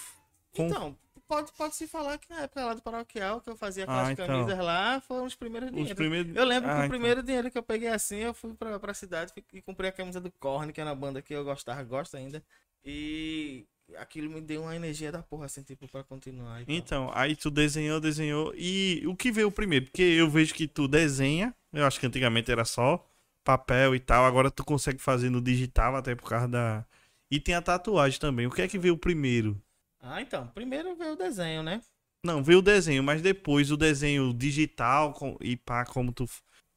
como... 0.57 0.69
Então, 0.71 0.97
pode, 1.29 1.53
pode 1.53 1.77
se 1.77 1.87
falar 1.87 2.19
que 2.19 2.29
na 2.31 2.41
época 2.43 2.65
lá 2.65 2.75
do 2.75 2.83
paroquial, 2.83 3.41
que 3.41 3.51
eu 3.51 3.57
fazia 3.57 3.85
aquelas 3.85 4.09
Ah, 4.09 4.13
então. 4.13 4.27
camisas 4.27 4.59
lá, 4.59 5.01
foram 5.03 5.27
os 5.27 5.35
primeiros 5.35 5.69
os 5.69 5.75
dinheiros. 5.75 5.97
primeiros. 5.97 6.35
Eu 6.35 6.45
lembro 6.45 6.69
Ah, 6.71 6.73
que 6.75 6.79
o 6.81 6.85
então. 6.85 6.89
primeiro 6.91 7.23
dinheiro 7.23 7.51
que 7.51 7.59
eu 7.59 7.63
peguei 7.63 7.89
assim, 7.89 8.17
eu 8.17 8.35
fui 8.35 8.55
pra, 8.55 8.79
pra 8.81 8.95
cidade 8.95 9.33
e 9.53 9.63
comprei 9.63 9.91
a 9.91 9.93
camisa 9.93 10.21
do 10.21 10.31
Korn, 10.33 10.73
que 10.73 10.81
é 10.81 10.85
uma 10.85 10.95
banda 10.95 11.23
que 11.23 11.35
eu 11.35 11.45
gostava, 11.45 11.83
gosto 11.85 12.17
ainda. 12.17 12.43
E 12.85 13.67
aquilo 13.97 14.31
me 14.31 14.41
deu 14.41 14.63
uma 14.63 14.75
energia 14.75 15.13
da 15.13 15.23
porra, 15.23 15.47
assim, 15.47 15.63
tipo, 15.63 15.87
pra 15.89 16.03
continuar. 16.03 16.63
Então, 16.67 17.11
aí 17.15 17.37
tu 17.37 17.51
desenhou, 17.51 18.01
desenhou. 18.01 18.53
E 18.57 19.03
o 19.07 19.15
que 19.15 19.31
veio 19.31 19.51
primeiro? 19.51 19.87
Porque 19.87 20.03
eu 20.03 20.29
vejo 20.29 20.55
que 20.55 20.67
tu 20.67 20.89
desenha. 20.89 21.55
Eu 21.73 21.85
acho 21.87 22.01
que 22.01 22.07
antigamente 22.07 22.51
era 22.51 22.65
só 22.65 23.05
papel 23.45 23.95
e 23.95 24.01
tal. 24.01 24.25
Agora 24.25 24.51
tu 24.51 24.65
consegue 24.65 24.99
fazer 24.99 25.31
no 25.31 25.41
digital, 25.41 25.97
até 25.97 26.15
por 26.15 26.29
causa 26.29 26.49
da. 26.49 26.85
E 27.31 27.39
tem 27.39 27.55
a 27.55 27.63
tatuagem 27.63 28.19
também. 28.19 28.47
O 28.47 28.51
que 28.51 28.63
é 28.63 28.69
que 28.69 28.79
veio 28.79 28.97
primeiro? 28.97 29.61
Ah, 30.01 30.21
então, 30.23 30.47
primeiro 30.49 30.95
veio 30.97 31.13
o 31.13 31.17
desenho, 31.17 31.63
né? 31.63 31.81
Não, 32.25 32.43
veio 32.43 32.59
o 32.59 32.63
desenho, 32.63 33.03
mas 33.03 33.23
depois 33.23 33.71
o 33.71 33.77
desenho 33.77 34.33
digital 34.35 35.13
com- 35.13 35.37
e 35.41 35.57
pá, 35.57 35.85
como 35.85 36.13
tu. 36.13 36.27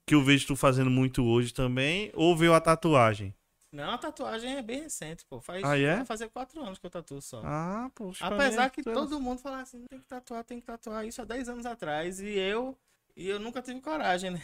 Que 0.08 0.16
eu 0.16 0.24
vejo 0.24 0.48
tu 0.48 0.56
fazendo 0.56 0.90
muito 0.90 1.24
hoje 1.24 1.54
também. 1.54 2.12
Ou 2.16 2.36
veio 2.36 2.54
a 2.54 2.62
tatuagem? 2.62 3.34
Não, 3.72 3.92
a 3.92 3.98
tatuagem 3.98 4.56
é 4.58 4.62
bem 4.62 4.82
recente, 4.82 5.24
pô. 5.26 5.40
Faz, 5.40 5.64
Ah, 5.64 5.78
é? 5.78 5.96
vai 5.98 6.06
fazer 6.06 6.30
quatro 6.30 6.62
anos 6.62 6.78
que 6.78 6.86
eu 6.86 6.90
tatuo 6.90 7.22
só. 7.22 7.42
Ah, 7.46 7.90
poxa. 7.96 8.26
Apesar 8.26 8.70
que 8.70 8.84
tu 8.84 8.90
é- 8.90 8.94
todo 8.94 9.20
mundo 9.20 9.40
fala 9.40 9.62
assim, 9.62 9.86
tem 9.90 10.00
que 10.00 10.06
tatuar, 10.08 10.44
tem 10.44 10.60
que 10.60 10.66
tatuar 10.66 11.06
isso 11.06 11.22
há 11.22 11.26
10 11.26 11.48
anos 11.48 11.66
atrás. 11.66 12.20
E 12.20 12.28
eu, 12.38 12.78
e 13.16 13.28
eu 13.30 13.40
nunca 13.40 13.62
tive 13.62 13.80
coragem, 13.80 14.32
né? 14.32 14.42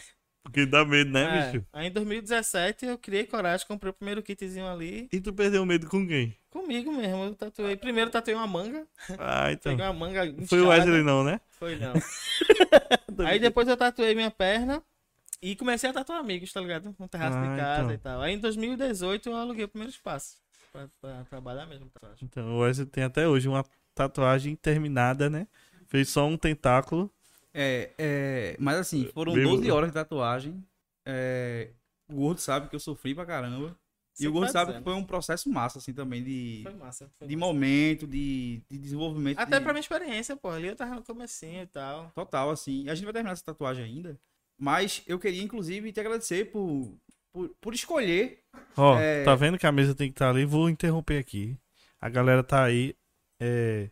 Porque 0.48 0.64
dá 0.64 0.82
medo, 0.82 1.10
né, 1.10 1.24
É, 1.24 1.52
bicho? 1.52 1.66
Aí 1.70 1.88
em 1.88 1.92
2017 1.92 2.86
eu 2.86 2.96
criei 2.96 3.26
coragem, 3.26 3.66
comprei 3.66 3.90
o 3.90 3.92
primeiro 3.92 4.22
kitzinho 4.22 4.66
ali. 4.66 5.06
E 5.12 5.20
tu 5.20 5.30
perdeu 5.30 5.62
o 5.62 5.66
medo 5.66 5.86
com 5.88 6.06
quem? 6.08 6.34
Comigo 6.48 6.90
mesmo, 6.90 7.24
eu 7.24 7.34
tatuei. 7.34 7.76
Primeiro 7.76 8.10
tatuei 8.10 8.34
uma 8.34 8.46
manga. 8.46 8.86
Ah, 9.18 9.52
então. 9.52 9.72
Peguei 9.72 9.84
uma 9.84 9.92
manga. 9.92 10.20
Foi 10.46 10.60
o 10.60 10.62
inchada. 10.64 10.68
Wesley, 10.68 11.02
não, 11.02 11.22
né? 11.22 11.38
Foi 11.50 11.76
não. 11.76 11.92
Aí 13.28 13.38
depois 13.38 13.68
eu 13.68 13.76
tatuei 13.76 14.14
minha 14.14 14.30
perna 14.30 14.82
e 15.42 15.54
comecei 15.54 15.90
a 15.90 15.92
tatuar 15.92 16.18
amigos, 16.18 16.50
tá 16.50 16.62
ligado? 16.62 16.96
No 16.98 17.08
terraço 17.08 17.36
Ah, 17.36 17.42
de 17.42 17.56
casa 17.56 17.82
então. 17.82 17.94
e 17.94 17.98
tal. 17.98 18.22
Aí 18.22 18.32
em 18.34 18.38
2018 18.38 19.28
eu 19.28 19.36
aluguei 19.36 19.66
o 19.66 19.68
primeiro 19.68 19.92
espaço 19.92 20.38
pra, 20.72 20.88
pra 20.98 21.24
trabalhar 21.24 21.66
mesmo 21.66 21.90
tatuagem. 21.90 22.24
Então, 22.24 22.56
o 22.56 22.60
Wesley 22.60 22.86
tem 22.86 23.04
até 23.04 23.28
hoje 23.28 23.48
uma 23.48 23.62
tatuagem 23.94 24.56
terminada, 24.56 25.28
né? 25.28 25.46
Fez 25.88 26.08
só 26.08 26.26
um 26.26 26.38
tentáculo. 26.38 27.12
É, 27.54 27.90
é, 27.98 28.56
mas 28.58 28.76
assim, 28.78 29.06
foram 29.12 29.32
Bem- 29.34 29.44
12 29.44 29.70
horas 29.70 29.90
de 29.90 29.94
tatuagem. 29.94 30.62
É, 31.06 31.70
o 32.10 32.14
Gordo 32.14 32.40
sabe 32.40 32.68
que 32.68 32.76
eu 32.76 32.80
sofri 32.80 33.14
pra 33.14 33.24
caramba. 33.26 33.76
E 34.20 34.26
o 34.26 34.32
Gordo 34.32 34.46
tá 34.46 34.52
sabe 34.52 34.74
que 34.78 34.82
foi 34.82 34.94
um 34.94 35.04
processo 35.04 35.48
massa, 35.48 35.78
assim, 35.78 35.92
também, 35.92 36.22
de, 36.24 36.60
Foi 36.64 36.74
massa. 36.74 37.08
Foi 37.18 37.28
de 37.28 37.36
massa. 37.36 37.46
momento, 37.52 38.04
de, 38.06 38.60
de 38.68 38.76
desenvolvimento. 38.78 39.38
Até 39.38 39.58
de- 39.58 39.62
pra 39.64 39.72
minha 39.72 39.80
experiência, 39.80 40.36
pô. 40.36 40.48
Ali 40.50 40.66
eu 40.66 40.74
tava 40.76 40.96
no 40.96 41.02
comecinho 41.04 41.62
e 41.62 41.66
tal. 41.66 42.10
Total, 42.14 42.50
assim. 42.50 42.82
E 42.84 42.90
a 42.90 42.94
gente 42.96 43.04
vai 43.04 43.12
terminar 43.12 43.32
essa 43.32 43.44
tatuagem 43.44 43.84
ainda. 43.84 44.18
Mas 44.60 45.02
eu 45.06 45.20
queria, 45.20 45.40
inclusive, 45.42 45.92
te 45.92 46.00
agradecer 46.00 46.50
por, 46.50 46.92
por, 47.32 47.48
por 47.60 47.74
escolher. 47.74 48.40
Ó, 48.76 48.98
É. 48.98 49.22
tá 49.22 49.36
vendo 49.36 49.56
que 49.56 49.66
a 49.68 49.72
mesa 49.72 49.94
tem 49.94 50.08
que 50.08 50.14
estar 50.14 50.30
ali? 50.30 50.44
Vou 50.44 50.68
interromper 50.68 51.18
aqui. 51.18 51.56
A 52.00 52.08
galera 52.08 52.42
tá 52.42 52.64
aí. 52.64 52.96
É... 53.40 53.88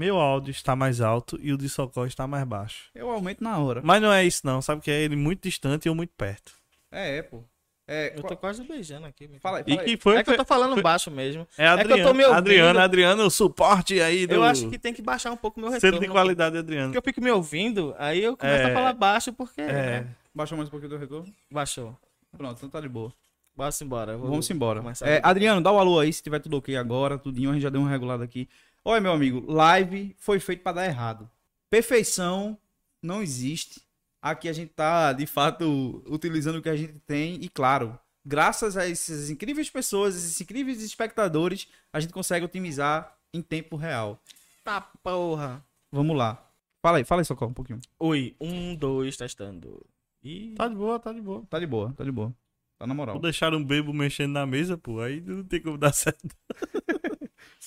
Meu 0.00 0.16
áudio 0.18 0.50
está 0.50 0.74
mais 0.74 1.02
alto 1.02 1.38
e 1.42 1.52
o 1.52 1.58
de 1.58 1.68
Socorro 1.68 2.06
está 2.06 2.26
mais 2.26 2.42
baixo. 2.44 2.88
Eu 2.94 3.10
aumento 3.10 3.44
na 3.44 3.58
hora. 3.58 3.82
Mas 3.84 4.00
não 4.00 4.10
é 4.10 4.24
isso, 4.24 4.40
não. 4.46 4.62
Sabe 4.62 4.80
que 4.80 4.90
é 4.90 4.98
ele 5.02 5.14
muito 5.14 5.42
distante 5.42 5.84
e 5.84 5.88
eu 5.90 5.94
muito 5.94 6.14
perto. 6.16 6.52
É, 6.90 7.18
é, 7.18 7.22
pô. 7.22 7.44
É, 7.86 8.12
Eu 8.16 8.22
tô 8.22 8.28
qual- 8.28 8.36
quase 8.38 8.64
beijando 8.64 9.04
aqui. 9.06 9.28
meu. 9.28 9.38
fala 9.40 9.58
aí, 9.58 9.64
E 9.66 9.70
fala 9.74 9.82
aí. 9.82 9.86
que 9.96 9.96
foi? 10.02 10.16
É 10.16 10.24
que 10.24 10.30
eu 10.30 10.36
tô 10.38 10.44
falando 10.46 10.72
foi- 10.72 10.82
baixo 10.82 11.10
mesmo. 11.10 11.46
É 11.58 11.66
é 11.66 11.76
que 11.76 11.82
eu 11.82 11.88
tô 11.88 11.92
Adriano. 11.92 12.14
me 12.14 12.24
ouvindo. 12.24 12.38
Adriano, 12.38 12.78
Adriano, 12.80 13.24
o 13.26 13.30
suporte 13.30 14.00
aí 14.00 14.26
do. 14.26 14.36
Eu 14.36 14.42
acho 14.42 14.70
que 14.70 14.78
tem 14.78 14.94
que 14.94 15.02
baixar 15.02 15.32
um 15.32 15.36
pouco 15.36 15.60
o 15.60 15.62
meu 15.62 15.70
retorno. 15.70 15.96
Selo 15.98 16.00
de 16.06 16.10
qualidade, 16.10 16.56
Adriano. 16.56 16.86
Porque 16.94 16.98
eu 16.98 17.12
fico 17.12 17.22
me 17.22 17.30
ouvindo, 17.30 17.94
aí 17.98 18.22
eu 18.24 18.38
começo 18.38 18.62
É. 18.68 18.70
a 18.70 18.72
falar 18.74 18.94
baixo 18.94 19.34
porque. 19.34 19.60
É. 19.60 19.66
né? 20.00 20.06
Baixou 20.34 20.56
mais 20.56 20.68
um 20.68 20.70
pouquinho 20.70 20.90
do 20.90 20.96
retorno? 20.96 21.30
Baixou. 21.50 21.94
Pronto, 22.38 22.56
então 22.56 22.70
tá 22.70 22.80
de 22.80 22.88
boa. 22.88 23.12
Bora 23.54 23.70
embora. 23.82 24.16
vou 24.16 24.30
Vamos 24.30 24.48
embora. 24.50 24.82
É, 25.02 25.20
Adriano, 25.22 25.60
dá 25.60 25.70
o 25.70 25.78
alô 25.78 25.98
aí 25.98 26.10
se 26.10 26.22
tiver 26.22 26.38
tudo 26.38 26.56
ok 26.56 26.74
agora, 26.76 27.18
tudinho, 27.18 27.50
a 27.50 27.52
gente 27.52 27.62
já 27.62 27.68
deu 27.68 27.82
uma 27.82 27.90
regulada 27.90 28.24
aqui. 28.24 28.48
Olha, 28.84 29.00
meu 29.00 29.12
amigo, 29.12 29.50
live 29.50 30.14
foi 30.18 30.40
feito 30.40 30.62
pra 30.62 30.72
dar 30.72 30.86
errado. 30.86 31.30
Perfeição 31.68 32.58
não 33.02 33.22
existe. 33.22 33.82
Aqui 34.22 34.48
a 34.48 34.52
gente 34.52 34.72
tá, 34.72 35.12
de 35.12 35.26
fato, 35.26 36.02
utilizando 36.06 36.56
o 36.56 36.62
que 36.62 36.68
a 36.68 36.76
gente 36.76 36.98
tem 37.06 37.36
e, 37.42 37.48
claro, 37.48 37.98
graças 38.24 38.76
a 38.76 38.88
essas 38.88 39.30
incríveis 39.30 39.70
pessoas, 39.70 40.14
esses 40.16 40.40
incríveis 40.40 40.82
espectadores, 40.82 41.68
a 41.92 42.00
gente 42.00 42.12
consegue 42.12 42.44
otimizar 42.44 43.16
em 43.32 43.40
tempo 43.40 43.76
real. 43.76 44.20
Tá 44.64 44.80
porra. 44.80 45.64
Vamos 45.90 46.16
lá. 46.16 46.46
Fala 46.82 46.98
aí, 46.98 47.04
fala 47.04 47.20
aí, 47.20 47.24
Socorro, 47.24 47.50
um 47.50 47.54
pouquinho. 47.54 47.80
Oi, 47.98 48.34
um, 48.40 48.74
dois, 48.74 49.16
testando. 49.16 49.86
Ih, 50.22 50.54
Tá 50.54 50.68
de 50.68 50.74
boa, 50.74 50.98
tá 50.98 51.12
de 51.12 51.20
boa. 51.20 51.44
Tá 51.48 51.58
de 51.58 51.66
boa, 51.66 51.92
tá 51.92 52.04
de 52.04 52.12
boa. 52.12 52.34
Tá 52.78 52.86
na 52.86 52.94
moral. 52.94 53.14
Vou 53.14 53.22
deixar 53.22 53.54
um 53.54 53.62
bebo 53.62 53.92
mexendo 53.92 54.32
na 54.32 54.46
mesa, 54.46 54.76
pô. 54.76 55.00
Aí 55.00 55.20
não 55.20 55.44
tem 55.44 55.60
como 55.60 55.76
dar 55.76 55.92
certo. 55.92 56.28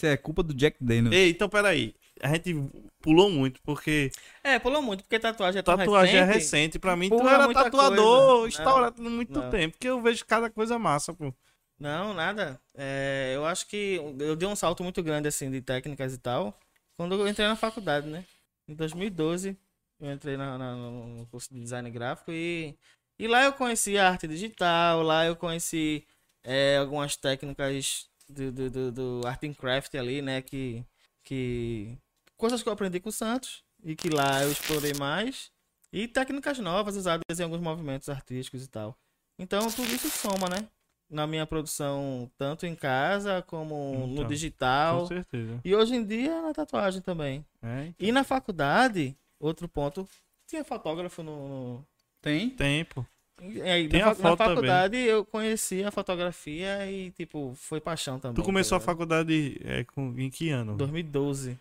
Isso 0.04 0.06
é 0.08 0.18
culpa 0.18 0.44
do 0.44 0.54
Jack 0.54 0.78
Daniels. 0.82 1.16
Ei, 1.16 1.30
então 1.30 1.48
peraí. 1.48 1.96
A 2.22 2.28
gente 2.30 2.54
pulou 3.02 3.30
muito, 3.30 3.62
porque 3.64 4.12
É, 4.44 4.60
pulou 4.60 4.82
muito, 4.82 5.04
porque 5.04 5.20
tatuagem 5.20 5.60
é 5.60 5.64
tão 5.64 5.76
tatuagem 5.76 6.20
é 6.20 6.24
recente. 6.24 6.34
recente. 6.34 6.80
Pra 6.80 6.96
mim, 6.96 7.10
tu 7.10 7.28
era 7.28 7.54
tatuador 7.54 8.28
coisa. 8.30 8.48
instaurado 8.50 9.02
há 9.02 9.10
muito 9.10 9.34
não. 9.34 9.50
tempo. 9.50 9.74
Porque 9.74 9.88
eu 9.88 10.02
vejo 10.02 10.26
cada 10.26 10.50
coisa 10.50 10.78
massa, 10.78 11.14
pô. 11.14 11.34
Não, 11.80 12.14
nada. 12.14 12.60
É, 12.76 13.32
eu 13.36 13.46
acho 13.46 13.68
que 13.68 14.00
eu 14.20 14.36
dei 14.36 14.48
um 14.48 14.56
salto 14.56 14.84
muito 14.84 15.02
grande, 15.04 15.28
assim, 15.28 15.50
de 15.50 15.62
técnicas 15.62 16.14
e 16.14 16.18
tal, 16.18 16.58
quando 16.98 17.16
eu 17.16 17.28
entrei 17.28 17.48
na 17.48 17.56
faculdade, 17.56 18.08
né? 18.08 18.26
Em 18.68 18.74
2012, 18.76 19.58
eu 20.00 20.12
entrei 20.12 20.38
na, 20.38 20.58
na- 20.58 20.76
no 20.76 21.26
curso 21.28 21.54
de 21.54 21.60
design 21.60 21.90
gráfico 21.92 22.32
e, 22.32 22.78
e 23.20 23.28
lá 23.28 23.44
eu 23.44 23.54
conheci 23.54 23.98
a 23.98 24.10
arte 24.10 24.28
digital, 24.28 25.02
lá 25.02 25.26
eu 25.26 25.36
conheci 25.36 26.06
é, 26.44 26.78
algumas 26.78 27.16
técnicas 27.18 28.10
do, 28.30 28.52
do, 28.52 28.70
do, 28.70 28.92
do 28.92 29.28
art 29.28 29.44
and 29.44 29.54
craft 29.54 29.94
ali, 29.96 30.22
né? 30.22 30.42
Que, 30.42 30.84
que... 31.24 31.98
Coisas 32.38 32.62
que 32.64 32.70
eu 32.70 32.74
aprendi 32.74 33.00
com 33.00 33.10
o 33.10 33.12
Santos 33.12 33.64
e 33.84 33.96
que 33.96 34.10
lá 34.10 34.44
eu 34.44 34.52
explorei 34.52 34.94
mais. 34.94 35.52
E 35.92 36.08
técnicas 36.08 36.58
novas 36.60 36.96
usadas 36.96 37.22
em 37.40 37.44
alguns 37.44 37.60
movimentos 37.62 38.10
artísticos 38.10 38.64
e 38.64 38.68
tal. 38.68 38.98
Então 39.40 39.70
tudo 39.72 39.94
isso 39.94 40.10
soma, 40.10 40.48
né? 40.50 40.68
Na 41.10 41.28
minha 41.28 41.46
produção, 41.46 42.32
tanto 42.38 42.66
em 42.66 42.76
casa 42.76 43.44
como 43.44 43.76
no 44.08 44.14
Então, 44.14 44.24
Com 44.24 44.30
digital. 44.30 45.08
certeza. 45.08 45.62
E 45.64 45.76
hoje 45.76 45.96
em 45.96 46.04
dia 46.06 46.42
na 46.42 46.54
tatuagem 46.54 47.02
também. 47.02 47.46
É, 47.62 47.94
E 48.00 48.12
na 48.12 48.24
faculdade, 48.24 49.16
outro 49.40 49.68
ponto, 49.70 50.08
tinha 50.48 50.64
fotógrafo 50.64 51.22
no. 51.22 51.48
no- 51.48 51.88
Tem? 52.22 52.50
tempo. 52.50 53.06
Aí, 53.40 53.88
Tem 53.90 54.02
na, 54.02 54.12
a 54.12 54.16
fa- 54.16 54.24
na 54.24 54.30
foto 54.30 54.38
também. 54.40 54.56
faculdade 54.56 54.98
eu 54.98 55.26
conheci 55.26 55.84
a 55.84 55.92
fotografia 55.92 56.90
e, 56.90 57.12
tipo, 57.12 57.54
foi 57.56 57.82
paixão 57.82 58.20
também. 58.20 58.36
Tu 58.36 58.44
começou 58.44 58.76
a 58.76 58.80
tá 58.80 58.84
ligado? 58.86 58.96
faculdade 58.98 59.58
é, 59.64 59.84
com, 59.84 60.14
em 60.18 60.30
que 60.30 60.50
ano? 60.50 60.76
2012. 60.78 61.60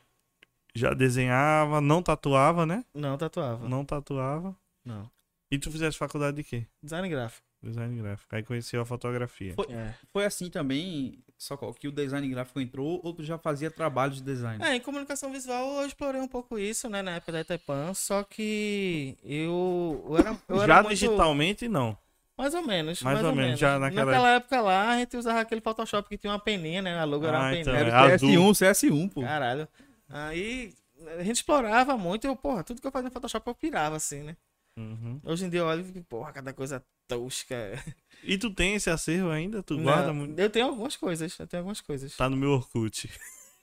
Já 0.75 0.95
desenhava, 0.95 1.81
não 1.81 2.03
tatuava, 2.03 2.65
né? 2.65 2.85
Não 2.95 3.19
tatuava. 3.19 3.69
Não 3.69 3.85
tatuava. 3.85 4.57
Não. 4.85 5.11
E 5.51 5.59
tu 5.59 5.71
fizesse 5.71 5.99
faculdade 5.99 6.37
de 6.39 6.45
quê? 6.45 6.67
Design 6.83 7.09
gráfico. 7.09 7.47
Design 7.63 8.03
gráfico. 8.03 8.35
Aí 8.35 8.43
conheceu 8.43 8.81
a 8.81 8.85
fotografia. 8.85 9.55
Foi, 9.55 9.67
É. 9.71 9.95
foi 10.13 10.25
assim 10.25 10.51
também, 10.51 11.19
só 11.39 11.57
que 11.57 11.87
o 11.87 11.93
design 11.93 12.29
gráfico 12.29 12.61
entrou, 12.61 13.01
ou 13.05 13.13
tu 13.15 13.23
já 13.23 13.39
fazia 13.39 13.71
trabalho 13.71 14.13
de 14.13 14.21
design? 14.23 14.65
É, 14.65 14.75
em 14.75 14.81
comunicação 14.81 15.31
visual 15.31 15.81
eu 15.81 15.87
explorei 15.87 16.21
um 16.21 16.27
pouco 16.27 16.59
isso, 16.59 16.89
né, 16.91 17.03
na 17.03 17.13
época 17.13 17.31
da 17.33 17.41
Itepan, 17.43 17.95
só 17.95 18.25
que 18.25 19.17
eu, 19.25 20.05
eu 20.09 20.19
era, 20.19 20.39
eu 20.49 20.57
era 20.63 20.67
Já 20.75 20.83
muito- 20.83 20.89
digitalmente, 20.95 21.69
não. 21.69 21.97
Mais 22.37 22.53
ou 22.55 22.63
menos. 22.67 23.01
Mais 23.03 23.15
Mais, 23.15 23.25
ou 23.25 23.31
ou, 23.31 23.37
menos, 23.37 23.47
menos. 23.47 23.61
já 23.61 23.79
naquela 23.79 24.31
época 24.31 24.61
lá, 24.61 24.91
a 24.91 24.99
gente 24.99 25.17
usava 25.17 25.41
aquele 25.41 25.61
Photoshop 25.61 26.09
que 26.09 26.19
tinha 26.19 26.33
uma 26.33 26.39
peninha, 26.41 26.83
né? 26.83 26.99
A 26.99 27.05
logo 27.05 27.25
era 27.27 27.39
uma 27.39 27.47
Ah, 27.47 27.51
peninha. 27.51 27.63
então, 27.63 27.75
Era 27.77 27.89
é 27.89 27.93
o 28.11 28.15
azul. 28.15 28.29
CS1, 28.31 28.55
CS1, 28.55 29.09
pô. 29.09 29.21
Caralho. 29.21 29.69
Aí 30.09 30.75
a 31.19 31.23
gente 31.23 31.37
explorava 31.37 31.97
muito 31.97 32.27
e 32.27 32.29
eu, 32.29 32.35
porra, 32.35 32.65
tudo 32.65 32.81
que 32.81 32.87
eu 32.87 32.91
fazia 32.91 33.09
no 33.09 33.13
Photoshop 33.13 33.47
eu 33.47 33.55
pirava, 33.55 33.97
assim, 33.97 34.23
né? 34.23 34.37
Uhum. 34.79 35.21
Hoje 35.25 35.45
em 35.45 35.51
dia 35.51 35.61
eu 35.61 35.67
olho 35.67 35.83
e 35.83 35.85
fico, 35.85 36.03
porra, 36.05 36.33
cada 36.33 36.53
coisa 36.53 36.85
tosca. 37.09 37.55
E 38.25 38.39
tu 38.39 38.55
tem 38.55 38.75
esse 38.77 38.89
acervo 38.89 39.31
ainda? 39.31 39.65
Tu 39.65 39.75
Não, 39.75 39.83
guarda 39.83 40.13
muito? 40.13 40.39
Eu 40.39 40.49
tenho 40.49 40.67
algumas 40.69 40.97
coisas, 40.97 41.37
eu 41.41 41.47
tenho 41.47 41.61
algumas 41.63 41.81
coisas. 41.81 42.17
Tá 42.17 42.31
no 42.31 42.37
meu 42.37 42.51
Orkut. 42.51 43.11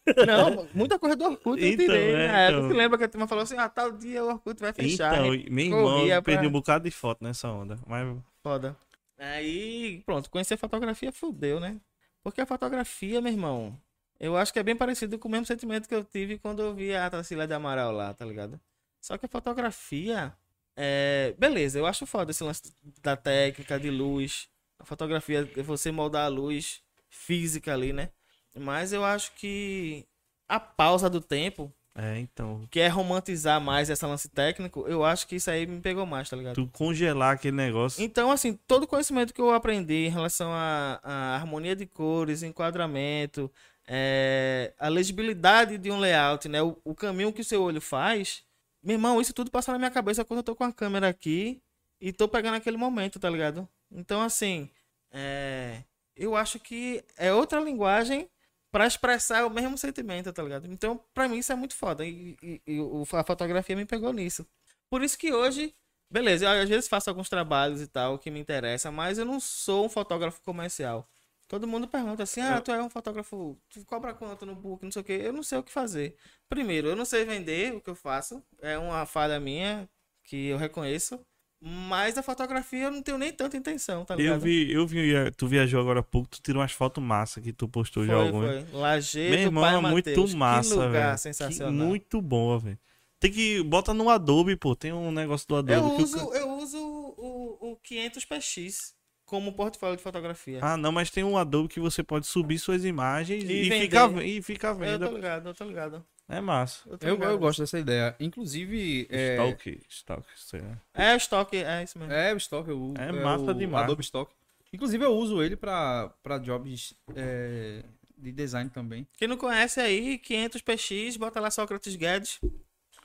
Não, 0.27 0.67
muita 0.73 0.99
coisa 0.99 1.15
do 1.15 1.23
Orkut 1.23 1.61
eu 1.61 1.69
Então, 1.69 1.85
tirei. 1.85 2.13
é, 2.13 2.27
né? 2.27 2.49
então. 2.49 2.67
Tu 2.67 2.75
lembra 2.75 2.97
que 2.97 3.03
a 3.05 3.07
turma 3.07 3.25
falou 3.25 3.43
assim, 3.43 3.55
ah, 3.57 3.69
tal 3.69 3.89
dia 3.93 4.21
o 4.21 4.27
Orkut 4.27 4.59
vai 4.59 4.73
fechar. 4.73 5.13
Então, 5.13 5.33
hein? 5.33 5.45
meu 5.49 5.65
irmão, 5.65 6.07
eu 6.07 6.21
perdi 6.21 6.39
pra- 6.41 6.49
um 6.49 6.51
bocado 6.51 6.83
de 6.83 6.91
foto 6.91 7.23
nessa 7.23 7.47
onda. 7.49 7.79
Mas 7.87 8.17
Foda. 8.43 8.75
Aí, 9.17 10.01
pronto, 10.05 10.29
conhecer 10.29 10.57
fotografia 10.57 11.11
fudeu, 11.11 11.59
né? 11.59 11.79
Porque 12.21 12.41
a 12.41 12.45
fotografia, 12.45 13.21
meu 13.21 13.31
irmão, 13.31 13.79
eu 14.19 14.35
acho 14.35 14.51
que 14.51 14.59
é 14.59 14.63
bem 14.63 14.75
parecido 14.75 15.17
com 15.17 15.27
o 15.29 15.31
mesmo 15.31 15.45
sentimento 15.45 15.87
que 15.87 15.95
eu 15.95 16.03
tive 16.03 16.37
quando 16.37 16.61
eu 16.61 16.73
vi 16.75 16.93
a 16.93 17.09
Tarsila 17.09 17.47
de 17.47 17.53
Amaral 17.53 17.91
lá, 17.93 18.13
tá 18.13 18.25
ligado? 18.25 18.59
Só 19.01 19.17
que 19.17 19.25
a 19.25 19.29
fotografia, 19.29 20.33
é... 20.81 21.35
beleza, 21.37 21.77
eu 21.77 21.85
acho 21.85 22.05
foda 22.05 22.31
esse 22.31 22.43
lance 22.43 22.61
da 23.01 23.17
técnica 23.17 23.79
de 23.79 23.89
luz. 23.89 24.47
A 24.79 24.85
fotografia, 24.85 25.49
é 25.57 25.61
você 25.61 25.91
moldar 25.91 26.25
a 26.25 26.29
luz 26.29 26.81
física 27.09 27.73
ali, 27.73 27.91
né? 27.91 28.09
Mas 28.55 28.93
eu 28.93 29.03
acho 29.03 29.33
que 29.33 30.05
a 30.47 30.59
pausa 30.59 31.09
do 31.09 31.19
tempo, 31.19 31.73
é, 31.95 32.19
então. 32.19 32.65
que 32.71 32.79
é 32.79 32.87
romantizar 32.87 33.59
mais 33.59 33.89
esse 33.89 34.05
lance 34.05 34.29
técnico, 34.29 34.85
eu 34.87 35.03
acho 35.03 35.27
que 35.27 35.35
isso 35.35 35.51
aí 35.51 35.67
me 35.67 35.81
pegou 35.81 36.05
mais, 36.05 36.29
tá 36.29 36.37
ligado? 36.37 36.55
Tu 36.55 36.67
congelar 36.71 37.35
aquele 37.35 37.57
negócio. 37.57 38.01
Então, 38.01 38.31
assim, 38.31 38.57
todo 38.65 38.83
o 38.83 38.87
conhecimento 38.87 39.33
que 39.33 39.41
eu 39.41 39.51
aprendi 39.51 40.07
em 40.07 40.09
relação 40.09 40.49
à, 40.51 40.99
à 41.03 41.35
harmonia 41.35 41.75
de 41.75 41.85
cores, 41.85 42.41
enquadramento, 42.41 43.51
é, 43.85 44.73
a 44.79 44.87
legibilidade 44.87 45.77
de 45.77 45.91
um 45.91 45.99
layout, 45.99 46.47
né? 46.47 46.61
O, 46.61 46.77
o 46.83 46.95
caminho 46.95 47.33
que 47.33 47.41
o 47.41 47.45
seu 47.45 47.61
olho 47.61 47.81
faz, 47.81 48.43
meu 48.83 48.95
irmão, 48.95 49.19
isso 49.21 49.33
tudo 49.33 49.51
passa 49.51 49.71
na 49.71 49.77
minha 49.77 49.91
cabeça 49.91 50.23
quando 50.25 50.39
eu 50.39 50.43
tô 50.43 50.55
com 50.55 50.63
a 50.63 50.71
câmera 50.73 51.07
aqui 51.09 51.61
e 51.99 52.13
tô 52.13 52.27
pegando 52.27 52.55
aquele 52.55 52.77
momento, 52.77 53.19
tá 53.19 53.29
ligado? 53.29 53.67
Então, 53.91 54.21
assim, 54.21 54.69
é, 55.11 55.83
eu 56.15 56.35
acho 56.35 56.59
que 56.59 57.03
é 57.17 57.33
outra 57.33 57.59
linguagem 57.59 58.29
pra 58.71 58.85
expressar 58.87 59.45
o 59.45 59.49
mesmo 59.49 59.77
sentimento, 59.77 60.31
tá 60.31 60.43
ligado? 60.43 60.67
Então, 60.71 61.03
pra 61.13 61.27
mim, 61.27 61.37
isso 61.39 61.51
é 61.51 61.55
muito 61.55 61.75
foda. 61.75 62.05
E, 62.05 62.37
e- 62.41 62.61
e 62.67 62.79
a 63.13 63.23
fotografia 63.23 63.75
me 63.75 63.85
pegou 63.85 64.13
nisso. 64.13 64.45
Por 64.89 65.03
isso 65.03 65.17
que 65.17 65.33
hoje 65.33 65.73
Beleza, 66.11 66.45
eu 66.45 66.63
às 66.63 66.67
vezes 66.69 66.87
faço 66.89 67.07
alguns 67.09 67.29
trabalhos 67.29 67.81
e 67.81 67.87
tal 67.87 68.17
que 68.17 68.31
me 68.31 68.39
interessa, 68.39 68.91
mas 68.91 69.19
eu 69.19 69.25
não 69.25 69.39
sou 69.39 69.85
um 69.85 69.89
fotógrafo 69.89 70.41
comercial. 70.41 71.07
Todo 71.49 71.67
mundo 71.67 71.87
pergunta 71.87 72.23
assim: 72.23 72.39
ah, 72.41 72.61
tu 72.61 72.71
é 72.71 72.81
um 72.81 72.89
fotógrafo, 72.89 73.57
tu 73.69 73.83
cobra 73.83 74.13
quanto 74.13 74.45
no 74.45 74.55
book, 74.55 74.83
não 74.83 74.91
sei 74.91 75.01
o 75.01 75.05
quê. 75.05 75.19
Eu 75.21 75.33
não 75.33 75.43
sei 75.43 75.57
o 75.57 75.63
que 75.63 75.71
fazer. 75.71 76.15
Primeiro, 76.47 76.87
eu 76.87 76.95
não 76.95 77.03
sei 77.05 77.25
vender 77.25 77.73
o 77.75 77.81
que 77.81 77.89
eu 77.89 77.95
faço, 77.95 78.41
é 78.61 78.77
uma 78.77 79.05
falha 79.05 79.39
minha 79.39 79.89
que 80.23 80.47
eu 80.47 80.57
reconheço. 80.57 81.19
Mas 81.61 82.17
a 82.17 82.23
fotografia 82.23 82.83
eu 82.85 82.91
não 82.91 83.01
tenho 83.01 83.17
nem 83.17 83.33
tanta 83.33 83.57
intenção, 83.57 84.05
tá 84.05 84.15
ligado? 84.15 84.35
Eu 84.35 84.39
vi, 84.39 84.71
eu 84.71 84.87
vi, 84.87 85.13
eh, 85.13 85.29
tu 85.31 85.45
viajou 85.45 85.81
agora 85.81 85.99
há 85.99 86.03
pouco, 86.03 86.29
tu 86.29 86.41
tirou 86.41 86.61
umas 86.61 86.71
fotos 86.71 87.03
massa 87.03 87.41
que 87.41 87.51
tu 87.51 87.67
postou 87.67 88.05
já 88.05 88.13
Foi, 88.13 88.25
algumas. 88.27 88.63
foi. 88.69 88.79
Lajeiro, 88.79 89.29
Meu 89.35 89.39
irmão, 89.41 89.65
é 89.65 89.91
muito 89.91 90.09
Mateus. 90.09 90.33
massa, 90.33 90.69
Que 90.69 90.75
lugar 90.75 91.05
velho. 91.07 91.17
sensacional. 91.17 91.73
Que 91.73 91.77
Muito 91.85 92.21
boa, 92.21 92.59
velho. 92.59 92.79
Tem 93.19 93.29
que 93.29 93.61
bota 93.63 93.93
no 93.93 94.09
Adobe, 94.09 94.55
pô. 94.55 94.73
Tem 94.73 94.93
um 94.93 95.11
negócio 95.11 95.45
do 95.49 95.57
Adobe. 95.57 95.73
Eu 95.73 96.01
uso, 96.01 96.29
ca- 96.29 96.37
eu 96.37 96.49
uso 96.59 96.77
o, 96.79 97.71
o 97.73 97.77
500px 97.85 98.93
como 99.29 99.53
portfólio 99.53 99.95
de 99.95 100.01
fotografia. 100.01 100.59
Ah, 100.61 100.75
não, 100.75 100.91
mas 100.91 101.11
tem 101.11 101.23
um 101.23 101.37
Adobe 101.37 101.69
que 101.69 101.79
você 101.79 102.01
pode 102.01 102.25
subir 102.25 102.57
suas 102.57 102.83
imagens 102.83 103.43
E 103.43 103.67
e, 103.67 103.69
fica, 103.69 104.23
e 104.23 104.41
fica 104.41 104.71
à 104.71 104.87
eu 104.87 104.99
tô 104.99 105.15
ligado, 105.15 105.49
eu 105.49 105.53
tô 105.53 105.63
ligado. 105.65 106.03
É 106.27 106.41
massa. 106.41 106.89
Eu, 107.01 107.15
Eu, 107.15 107.23
eu 107.23 107.37
gosto 107.37 107.59
dessa 107.59 107.77
ideia. 107.77 108.15
Inclusive, 108.19 109.07
é, 109.09 109.33
Stalk, 109.33 109.81
Stalk, 109.87 110.27
isso 110.35 110.55
é. 110.55 110.77
É, 110.93 111.15
estoque, 111.15 111.57
é 111.57 111.83
isso 111.83 111.97
mesmo. 111.99 112.11
é 112.11 112.33
o 112.33 112.37
Stock, 112.37 112.67
eu, 112.67 112.93
É 112.97 113.11
massa 113.11 113.51
o 113.51 113.53
demais. 113.53 113.83
Adobe 113.83 114.01
Stock. 114.01 114.31
Inclusive, 114.73 115.03
eu 115.05 115.13
uso 115.13 115.41
ele 115.43 115.55
pra, 115.55 116.11
pra 116.23 116.37
jobs 116.39 116.95
é, 117.15 117.83
de 118.17 118.31
design 118.31 118.69
também. 118.69 119.07
Quem 119.17 119.27
não 119.27 119.37
conhece 119.37 119.79
aí, 119.79 120.19
500px, 120.19 121.17
bota 121.17 121.39
lá 121.39 121.51
Sócrates 121.51 121.95
Guedes. 121.95 122.39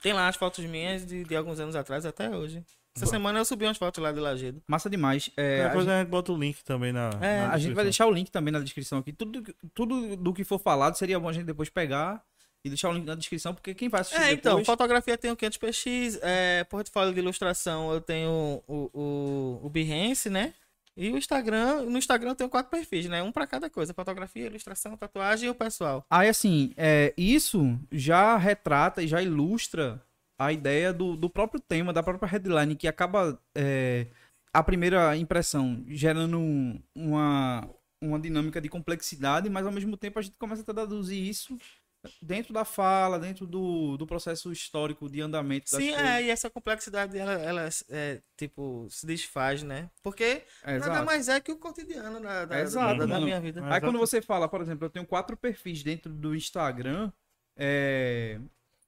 Tem 0.02 0.12
lá 0.12 0.28
as 0.28 0.36
fotos 0.36 0.64
minhas 0.64 1.06
de, 1.06 1.24
de 1.24 1.36
alguns 1.36 1.60
anos 1.60 1.76
atrás 1.76 2.04
até 2.04 2.28
hoje. 2.30 2.62
Essa 2.96 3.06
semana 3.06 3.40
eu 3.40 3.44
subi 3.44 3.64
umas 3.64 3.76
fotos 3.76 4.02
lá 4.02 4.12
de 4.12 4.20
Lagedo. 4.20 4.62
Massa 4.68 4.88
demais. 4.88 5.28
É, 5.36 5.62
a 5.62 5.68
Depois 5.68 5.88
a 5.88 6.00
gente 6.00 6.08
bota 6.08 6.32
o 6.32 6.38
link 6.38 6.62
também 6.62 6.92
na. 6.92 7.10
É, 7.20 7.40
na 7.40 7.52
A 7.52 7.58
gente 7.58 7.74
vai 7.74 7.84
deixar 7.84 8.06
o 8.06 8.10
link 8.10 8.30
também 8.30 8.52
na 8.52 8.60
descrição 8.60 8.98
aqui. 8.98 9.12
Tudo, 9.12 9.42
tudo 9.74 10.16
do 10.16 10.32
que 10.32 10.44
for 10.44 10.60
falado 10.60 10.96
seria 10.96 11.18
bom 11.18 11.28
a 11.28 11.32
gente 11.32 11.44
depois 11.44 11.68
pegar 11.68 12.22
e 12.64 12.68
deixar 12.68 12.88
o 12.88 12.92
link 12.92 13.04
na 13.04 13.14
descrição, 13.14 13.52
porque 13.52 13.74
quem 13.74 13.88
vai 13.88 14.00
assistir 14.00 14.22
É, 14.22 14.32
então, 14.32 14.52
depois... 14.52 14.66
fotografia 14.66 15.18
tem 15.18 15.30
o 15.30 15.36
500px, 15.36 16.18
é, 16.22 16.64
portfólio 16.64 17.12
de 17.12 17.20
ilustração 17.20 17.92
eu 17.92 18.00
tenho 18.00 18.62
o, 18.66 18.90
o, 18.94 19.60
o 19.64 19.68
Behance, 19.68 20.30
né? 20.30 20.54
E 20.96 21.10
o 21.10 21.18
Instagram, 21.18 21.82
no 21.82 21.98
Instagram 21.98 22.30
eu 22.30 22.34
tenho 22.36 22.48
quatro 22.48 22.70
perfis, 22.70 23.06
né? 23.06 23.22
Um 23.22 23.32
pra 23.32 23.46
cada 23.46 23.68
coisa, 23.68 23.92
fotografia, 23.92 24.46
ilustração, 24.46 24.96
tatuagem 24.96 25.48
e 25.48 25.50
o 25.50 25.54
pessoal. 25.54 26.06
Aí, 26.08 26.28
assim, 26.28 26.72
é, 26.76 27.12
isso 27.18 27.78
já 27.90 28.36
retrata 28.36 29.02
e 29.02 29.08
já 29.08 29.20
ilustra 29.20 30.00
a 30.38 30.52
ideia 30.52 30.92
do, 30.92 31.16
do 31.16 31.30
próprio 31.30 31.60
tema, 31.60 31.92
da 31.92 32.02
própria 32.02 32.28
headline, 32.28 32.76
que 32.76 32.88
acaba, 32.88 33.40
é, 33.54 34.08
a 34.52 34.62
primeira 34.62 35.16
impressão, 35.16 35.84
gerando 35.88 36.38
um- 36.38 36.82
uma, 36.94 37.68
uma 38.02 38.18
dinâmica 38.18 38.60
de 38.60 38.68
complexidade, 38.68 39.48
mas 39.50 39.66
ao 39.66 39.72
mesmo 39.72 39.96
tempo 39.96 40.18
a 40.18 40.22
gente 40.22 40.36
começa 40.38 40.62
a 40.62 40.74
traduzir 40.74 41.16
isso 41.28 41.56
dentro 42.20 42.52
da 42.52 42.64
fala, 42.64 43.18
dentro 43.18 43.46
do, 43.46 43.96
do 43.96 44.06
processo 44.06 44.52
histórico 44.52 45.08
de 45.08 45.20
andamento 45.20 45.70
das 45.70 45.80
Sim, 45.80 45.90
coisas. 45.90 46.06
é, 46.06 46.22
e 46.24 46.30
essa 46.30 46.50
complexidade, 46.50 47.16
ela, 47.16 47.32
ela 47.32 47.68
é, 47.90 48.20
tipo, 48.36 48.86
se 48.90 49.06
desfaz, 49.06 49.62
né? 49.62 49.88
Porque 50.02 50.42
É, 50.64 50.72
nada 50.72 50.76
exato. 50.76 51.06
mais 51.06 51.28
é 51.28 51.40
que 51.40 51.50
o 51.52 51.56
cotidiano 51.56 52.20
da, 52.20 52.44
da, 52.44 52.60
Exato, 52.60 52.98
da- 53.00 53.06
da 53.06 53.20
minha 53.20 53.40
vida. 53.40 53.64
Aí 53.70 53.80
quando 53.80 53.98
você 53.98 54.20
fala, 54.20 54.48
por 54.48 54.60
exemplo, 54.60 54.84
eu 54.84 54.90
tenho 54.90 55.06
quatro 55.06 55.36
perfis 55.36 55.82
dentro 55.82 56.12
do 56.12 56.34
Instagram, 56.34 57.10
é, 57.56 58.38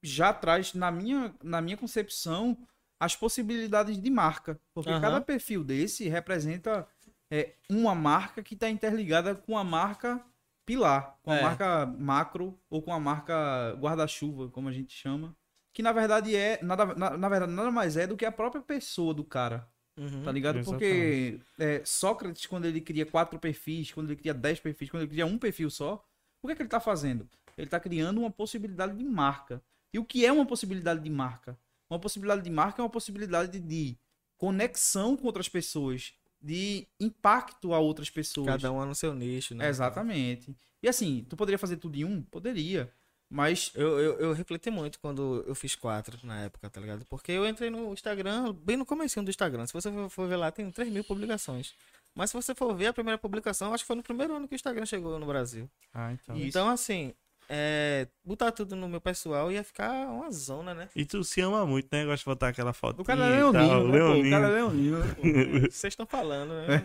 já 0.03 0.33
traz 0.33 0.75
na 0.75 0.91
minha, 0.91 1.35
na 1.43 1.61
minha 1.61 1.77
concepção 1.77 2.57
as 3.01 3.15
possibilidades 3.17 4.01
de 4.01 4.11
marca. 4.11 4.59
Porque 4.75 4.91
Aham. 4.91 5.01
cada 5.01 5.21
perfil 5.21 5.63
desse 5.63 6.09
representa 6.09 6.87
é, 7.31 7.55
uma 7.69 7.95
marca 7.95 8.43
que 8.43 8.55
está 8.55 8.69
interligada 8.71 9.35
com 9.35 9.57
a 9.59 9.65
marca 9.65 10.23
pilar, 10.65 11.19
com 11.23 11.31
a 11.31 11.37
É. 11.37 11.43
marca 11.43 11.87
macro 11.87 12.59
ou 12.71 12.83
com 12.83 12.93
a 12.93 12.99
marca 13.01 13.73
guarda-chuva, 13.79 14.49
como 14.49 14.69
a 14.69 14.73
gente 14.73 14.93
chama. 14.93 15.35
Que 15.73 15.83
na 15.83 15.93
verdade 15.93 16.35
é, 16.35 16.59
nada, 16.63 16.87
na, 16.95 17.17
na 17.17 17.29
verdade, 17.29 17.53
nada 17.53 17.71
mais 17.71 17.97
é 17.97 18.07
do 18.07 18.17
que 18.17 18.25
a 18.25 18.33
própria 18.33 18.63
pessoa 18.63 19.13
do 19.13 19.23
cara. 19.25 19.69
Uhum. 19.99 20.23
Tá 20.23 20.33
ligado? 20.33 20.63
Porque 20.65 21.41
é, 21.59 21.83
Sócrates, 21.85 22.47
quando 22.47 22.65
ele 22.67 22.81
cria 22.81 23.07
quatro 23.07 23.39
perfis, 23.39 23.93
quando 23.93 24.09
ele 24.09 24.17
cria 24.17 24.35
dez 24.35 24.61
perfis, 24.61 24.91
quando 24.91 25.03
ele 25.03 25.11
cria 25.11 25.27
um 25.27 25.39
perfil 25.39 25.71
só, 25.71 26.05
o 26.43 26.47
que 26.47 26.53
é 26.53 26.57
que 26.57 26.63
ele 26.63 26.69
tá 26.69 26.81
fazendo? 26.81 27.29
Ele 27.57 27.69
tá 27.69 27.81
criando 27.81 28.21
uma 28.21 28.31
possibilidade 28.31 28.97
de 28.97 29.05
marca. 29.05 29.63
E 29.97 29.99
o 29.99 30.05
que 30.05 30.27
é 30.27 30.31
uma 30.31 30.45
possibilidade 30.45 31.01
de 31.03 31.09
marca? 31.09 31.59
Uma 31.89 31.99
possibilidade 31.99 32.43
de 32.43 32.51
marca 32.51 32.81
é 32.81 32.85
uma 32.85 32.91
possibilidade 32.91 33.59
de 33.59 33.97
conexão 34.37 35.17
com 35.17 35.27
outras 35.27 35.49
pessoas, 35.49 36.13
de 36.41 36.87
impacto 37.01 37.73
a 37.73 37.79
outras 37.79 38.11
pessoas. 38.11 38.47
Cada 38.47 38.71
um 38.71 38.83
é 38.83 38.85
no 38.87 38.95
seu 38.95 39.15
nicho, 39.15 39.55
né? 39.55 39.67
Exatamente. 39.69 40.55
E 40.83 40.89
assim, 40.89 41.25
tu 41.29 41.35
poderia 41.35 41.59
fazer 41.59 41.79
tudo 41.79 41.97
em 41.97 42.05
um? 42.05 42.21
Poderia. 42.23 42.93
Mas 43.29 43.73
Eu, 43.75 43.99
eu, 43.99 44.19
eu 44.21 44.33
refleti 44.35 44.71
muito 44.71 45.01
quando 45.01 45.43
eu 45.49 45.55
fiz 45.55 45.75
quatro 45.75 46.19
na 46.25 46.43
época, 46.43 46.69
tá 46.71 46.81
ligado? 46.81 47.05
Porque 47.07 47.33
eu 47.33 47.47
entrei 47.49 47.71
no 47.71 47.93
Instagram, 47.93 48.53
bem 48.53 48.77
no 48.77 48.85
comecinho 48.87 49.25
do 49.25 49.31
Instagram. 49.31 49.67
Se 49.67 49.73
você 49.73 49.91
for- 49.91 50.11
for 50.11 50.29
ver 50.29 50.37
lá, 50.37 50.53
tem 50.53 50.71
3 50.71 50.93
mil 50.93 51.03
publicações. 51.03 51.75
Mas 52.15 52.31
se 52.31 52.37
você 52.37 52.55
for 52.55 52.75
ver 52.77 52.89
a 52.89 52.93
primeira 52.93 53.19
publicação, 53.19 53.73
acho 53.75 53.83
que 53.83 53.87
foi 53.89 53.97
no 53.97 54.03
primeiro 54.03 54.37
ano 54.37 54.47
que 54.47 54.55
o 54.55 54.57
Instagram 54.57 54.87
chegou 54.87 55.19
no 55.19 55.27
Brasil. 55.27 55.69
Ah, 55.93 56.13
então. 56.13 56.37
Então, 56.37 56.69
assim, 56.69 57.15
é, 57.49 58.09
botar 58.25 58.51
tudo 58.53 58.75
no 58.75 58.89
meu 58.89 59.01
pessoal 59.01 59.51
ia 59.53 59.63
ficar 59.63 60.07
uma 60.09 60.31
zona, 60.31 60.75
né? 60.75 60.89
E 60.97 61.05
tu 61.05 61.23
se 61.23 61.41
ama 61.41 61.65
muito, 61.65 61.89
né? 61.93 62.05
Gosta 62.05 62.19
de 62.19 62.25
botar 62.25 62.49
aquela 62.49 62.73
foto. 62.73 63.03
o 63.03 63.05
cara 63.05 63.25
é 63.25 63.31
leonino, 63.37 63.89
né? 63.89 64.03
O 64.03 64.31
cara 64.31 64.49
é 64.49 64.53
leonino, 64.53 64.99
né? 64.99 65.07
Vocês 65.71 65.93
estão 65.93 66.07
falando, 66.07 66.53
né? 66.55 66.83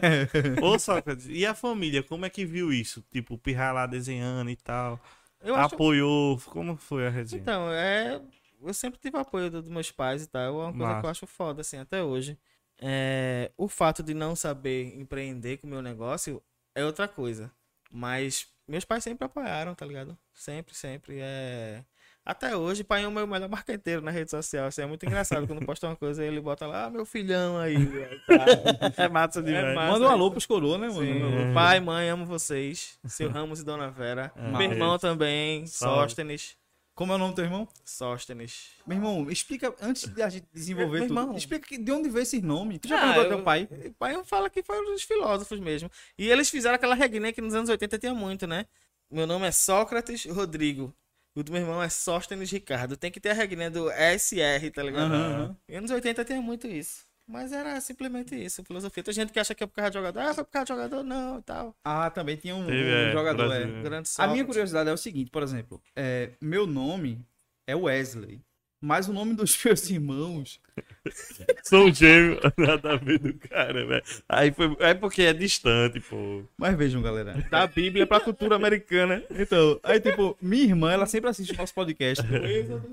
Ô, 0.61 0.77
Sócrates, 0.77 1.27
e 1.29 1.45
a 1.45 1.55
família, 1.55 2.03
como 2.03 2.25
é 2.25 2.29
que 2.29 2.45
viu 2.45 2.71
isso? 2.71 3.03
Tipo, 3.11 3.37
pirrar 3.37 3.73
lá 3.73 3.85
desenhando 3.87 4.49
e 4.49 4.55
tal. 4.55 4.99
Eu 5.43 5.55
acho 5.55 5.73
Apoiou. 5.75 6.39
Como 6.45 6.75
foi 6.77 7.07
a 7.07 7.09
resenha? 7.09 7.41
Então, 7.41 7.71
é. 7.71 8.21
Eu 8.63 8.73
sempre 8.75 8.99
tive 8.99 9.17
apoio 9.17 9.49
do- 9.49 9.59
dos 9.61 9.71
meus 9.71 9.89
pais 9.91 10.21
e 10.23 10.27
tal. 10.27 10.43
É 10.43 10.51
uma 10.51 10.71
coisa 10.71 10.77
Massa. 10.87 10.99
que 10.99 11.05
eu 11.07 11.09
acho 11.09 11.25
foda, 11.27 11.61
assim, 11.61 11.77
até 11.77 12.03
hoje. 12.03 12.37
É, 12.79 13.51
o 13.57 13.67
fato 13.67 14.03
de 14.03 14.13
não 14.13 14.35
saber 14.35 14.95
empreender 14.99 15.57
com 15.57 15.65
o 15.65 15.69
meu 15.69 15.81
negócio 15.81 16.41
é 16.75 16.85
outra 16.85 17.07
coisa. 17.07 17.51
Mas 17.91 18.47
meus 18.71 18.85
pais 18.85 19.03
sempre 19.03 19.25
apoiaram, 19.25 19.75
tá 19.75 19.85
ligado? 19.85 20.17
Sempre, 20.33 20.73
sempre. 20.73 21.19
É... 21.19 21.83
Até 22.23 22.55
hoje, 22.55 22.83
pai 22.83 23.03
é 23.03 23.07
o 23.07 23.11
meu 23.11 23.25
melhor 23.25 23.49
marqueteiro 23.49 24.01
na 24.01 24.11
rede 24.11 24.29
social. 24.29 24.69
Isso 24.69 24.79
é 24.79 24.85
muito 24.85 25.03
engraçado. 25.05 25.47
Quando 25.47 25.65
posta 25.65 25.87
uma 25.87 25.95
coisa, 25.95 26.23
ele 26.23 26.39
bota 26.39 26.67
lá, 26.67 26.85
ah, 26.85 26.89
meu 26.89 27.03
filhão 27.03 27.57
aí. 27.57 27.75
É 28.97 29.09
massa 29.09 29.41
demais. 29.41 29.65
É. 29.65 29.73
Manda 29.91 30.05
um 30.05 30.09
alô 30.09 30.29
pros 30.29 30.45
coroa, 30.45 30.77
né, 30.77 30.87
mano? 30.87 31.01
Sim. 31.01 31.49
É. 31.49 31.53
Pai, 31.53 31.79
mãe, 31.79 32.09
amo 32.09 32.25
vocês. 32.25 32.99
Seu 33.05 33.29
Ramos 33.29 33.61
e 33.61 33.65
Dona 33.65 33.89
Vera. 33.89 34.31
É. 34.35 34.51
Meu 34.51 34.71
irmão 34.71 34.99
também, 34.99 35.65
Salve. 35.65 36.01
Sóstenes. 36.01 36.60
Como 37.01 37.13
é 37.13 37.15
o 37.15 37.17
nome 37.17 37.31
do 37.33 37.35
teu 37.37 37.45
irmão? 37.45 37.67
Sóstenes. 37.83 38.73
Meu 38.85 38.95
irmão, 38.95 39.27
explica, 39.31 39.73
antes 39.81 40.07
de 40.07 40.21
a 40.21 40.29
gente 40.29 40.45
desenvolver 40.53 40.99
Meu 40.99 41.07
tudo, 41.07 41.19
irmão. 41.19 41.35
explica 41.35 41.67
que- 41.67 41.79
de 41.79 41.91
onde 41.91 42.09
veio 42.09 42.21
esse 42.21 42.39
nome. 42.39 42.77
Tu 42.77 42.87
já 42.89 42.95
Ah, 42.97 42.99
perguntou 42.99 43.23
ao 43.23 43.25
eu- 43.31 43.35
teu 43.37 43.43
pai? 43.43 43.67
O 43.87 43.93
pai 43.93 44.23
fala 44.23 44.51
que 44.51 44.61
foram 44.61 44.93
os 44.93 45.01
filósofos 45.01 45.59
mesmo. 45.59 45.89
E 46.15 46.29
eles 46.29 46.47
fizeram 46.51 46.75
aquela 46.75 46.93
regrinha 46.93 47.33
que 47.33 47.41
nos 47.41 47.55
anos 47.55 47.71
80 47.71 47.97
tinha 47.97 48.13
muito, 48.13 48.45
né? 48.45 48.67
Meu 49.09 49.25
nome 49.25 49.47
é 49.47 49.51
Sócrates 49.51 50.25
Rodrigo. 50.25 50.93
O 51.33 51.41
do 51.41 51.51
meu 51.51 51.61
irmão 51.61 51.81
é 51.81 51.89
Sóstenes 51.89 52.51
Ricardo. 52.51 52.95
Tem 52.95 53.09
que 53.11 53.19
ter 53.19 53.29
a 53.29 53.33
regrinha 53.33 53.71
do 53.71 53.89
SR, 53.89 54.69
tá 54.69 54.83
ligado? 54.83 55.57
E 55.67 55.75
anos 55.75 55.89
80 55.89 56.23
tinha 56.23 56.39
muito 56.39 56.67
isso. 56.67 57.03
Mas 57.27 57.51
era 57.51 57.79
simplesmente 57.79 58.35
isso, 58.35 58.63
filosofia. 58.63 59.03
Tem 59.03 59.13
gente 59.13 59.31
que 59.31 59.39
acha 59.39 59.55
que 59.55 59.63
é 59.63 59.67
por 59.67 59.75
causa 59.75 59.91
de 59.91 59.97
jogador. 59.97 60.19
Ah, 60.19 60.33
foi 60.33 60.43
por 60.43 60.51
causa 60.51 60.65
de 60.65 60.73
jogador? 60.73 61.03
Não, 61.03 61.39
e 61.39 61.41
tal. 61.41 61.75
Ah, 61.83 62.09
também 62.09 62.35
tinha 62.35 62.55
um, 62.55 62.65
Teve, 62.65 62.83
um 62.83 62.95
é, 62.95 63.11
jogador, 63.11 63.43
é. 63.43 63.47
brasileiro. 63.47 63.83
Grande 63.83 64.09
A 64.17 64.27
minha 64.27 64.45
curiosidade 64.45 64.89
é 64.89 64.93
o 64.93 64.97
seguinte, 64.97 65.31
por 65.31 65.43
exemplo, 65.43 65.81
é, 65.95 66.31
meu 66.41 66.67
nome 66.67 67.25
é 67.65 67.75
Wesley, 67.75 68.41
mas 68.81 69.07
o 69.07 69.13
nome 69.13 69.33
dos 69.33 69.57
meus 69.63 69.89
irmãos 69.89 70.59
São 71.63 71.93
gêmeos, 71.93 72.39
nada 72.57 72.93
a 72.93 72.95
ver 72.95 73.19
do 73.19 73.33
cara, 73.33 73.85
velho. 73.85 74.03
Aí 74.27 74.51
foi. 74.51 74.75
É 74.79 74.93
porque 74.93 75.23
é 75.23 75.33
distante, 75.33 75.99
pô. 75.99 76.43
Mas 76.57 76.75
vejam, 76.77 77.01
galera. 77.01 77.33
Da 77.49 77.65
Bíblia 77.67 78.05
pra 78.05 78.19
cultura 78.19 78.55
americana. 78.55 79.23
Então, 79.31 79.79
aí, 79.83 79.99
tipo, 79.99 80.37
minha 80.41 80.63
irmã, 80.63 80.91
ela 80.91 81.05
sempre 81.05 81.29
assiste 81.29 81.53
o 81.53 81.57
nosso 81.57 81.73
podcast. 81.73 82.23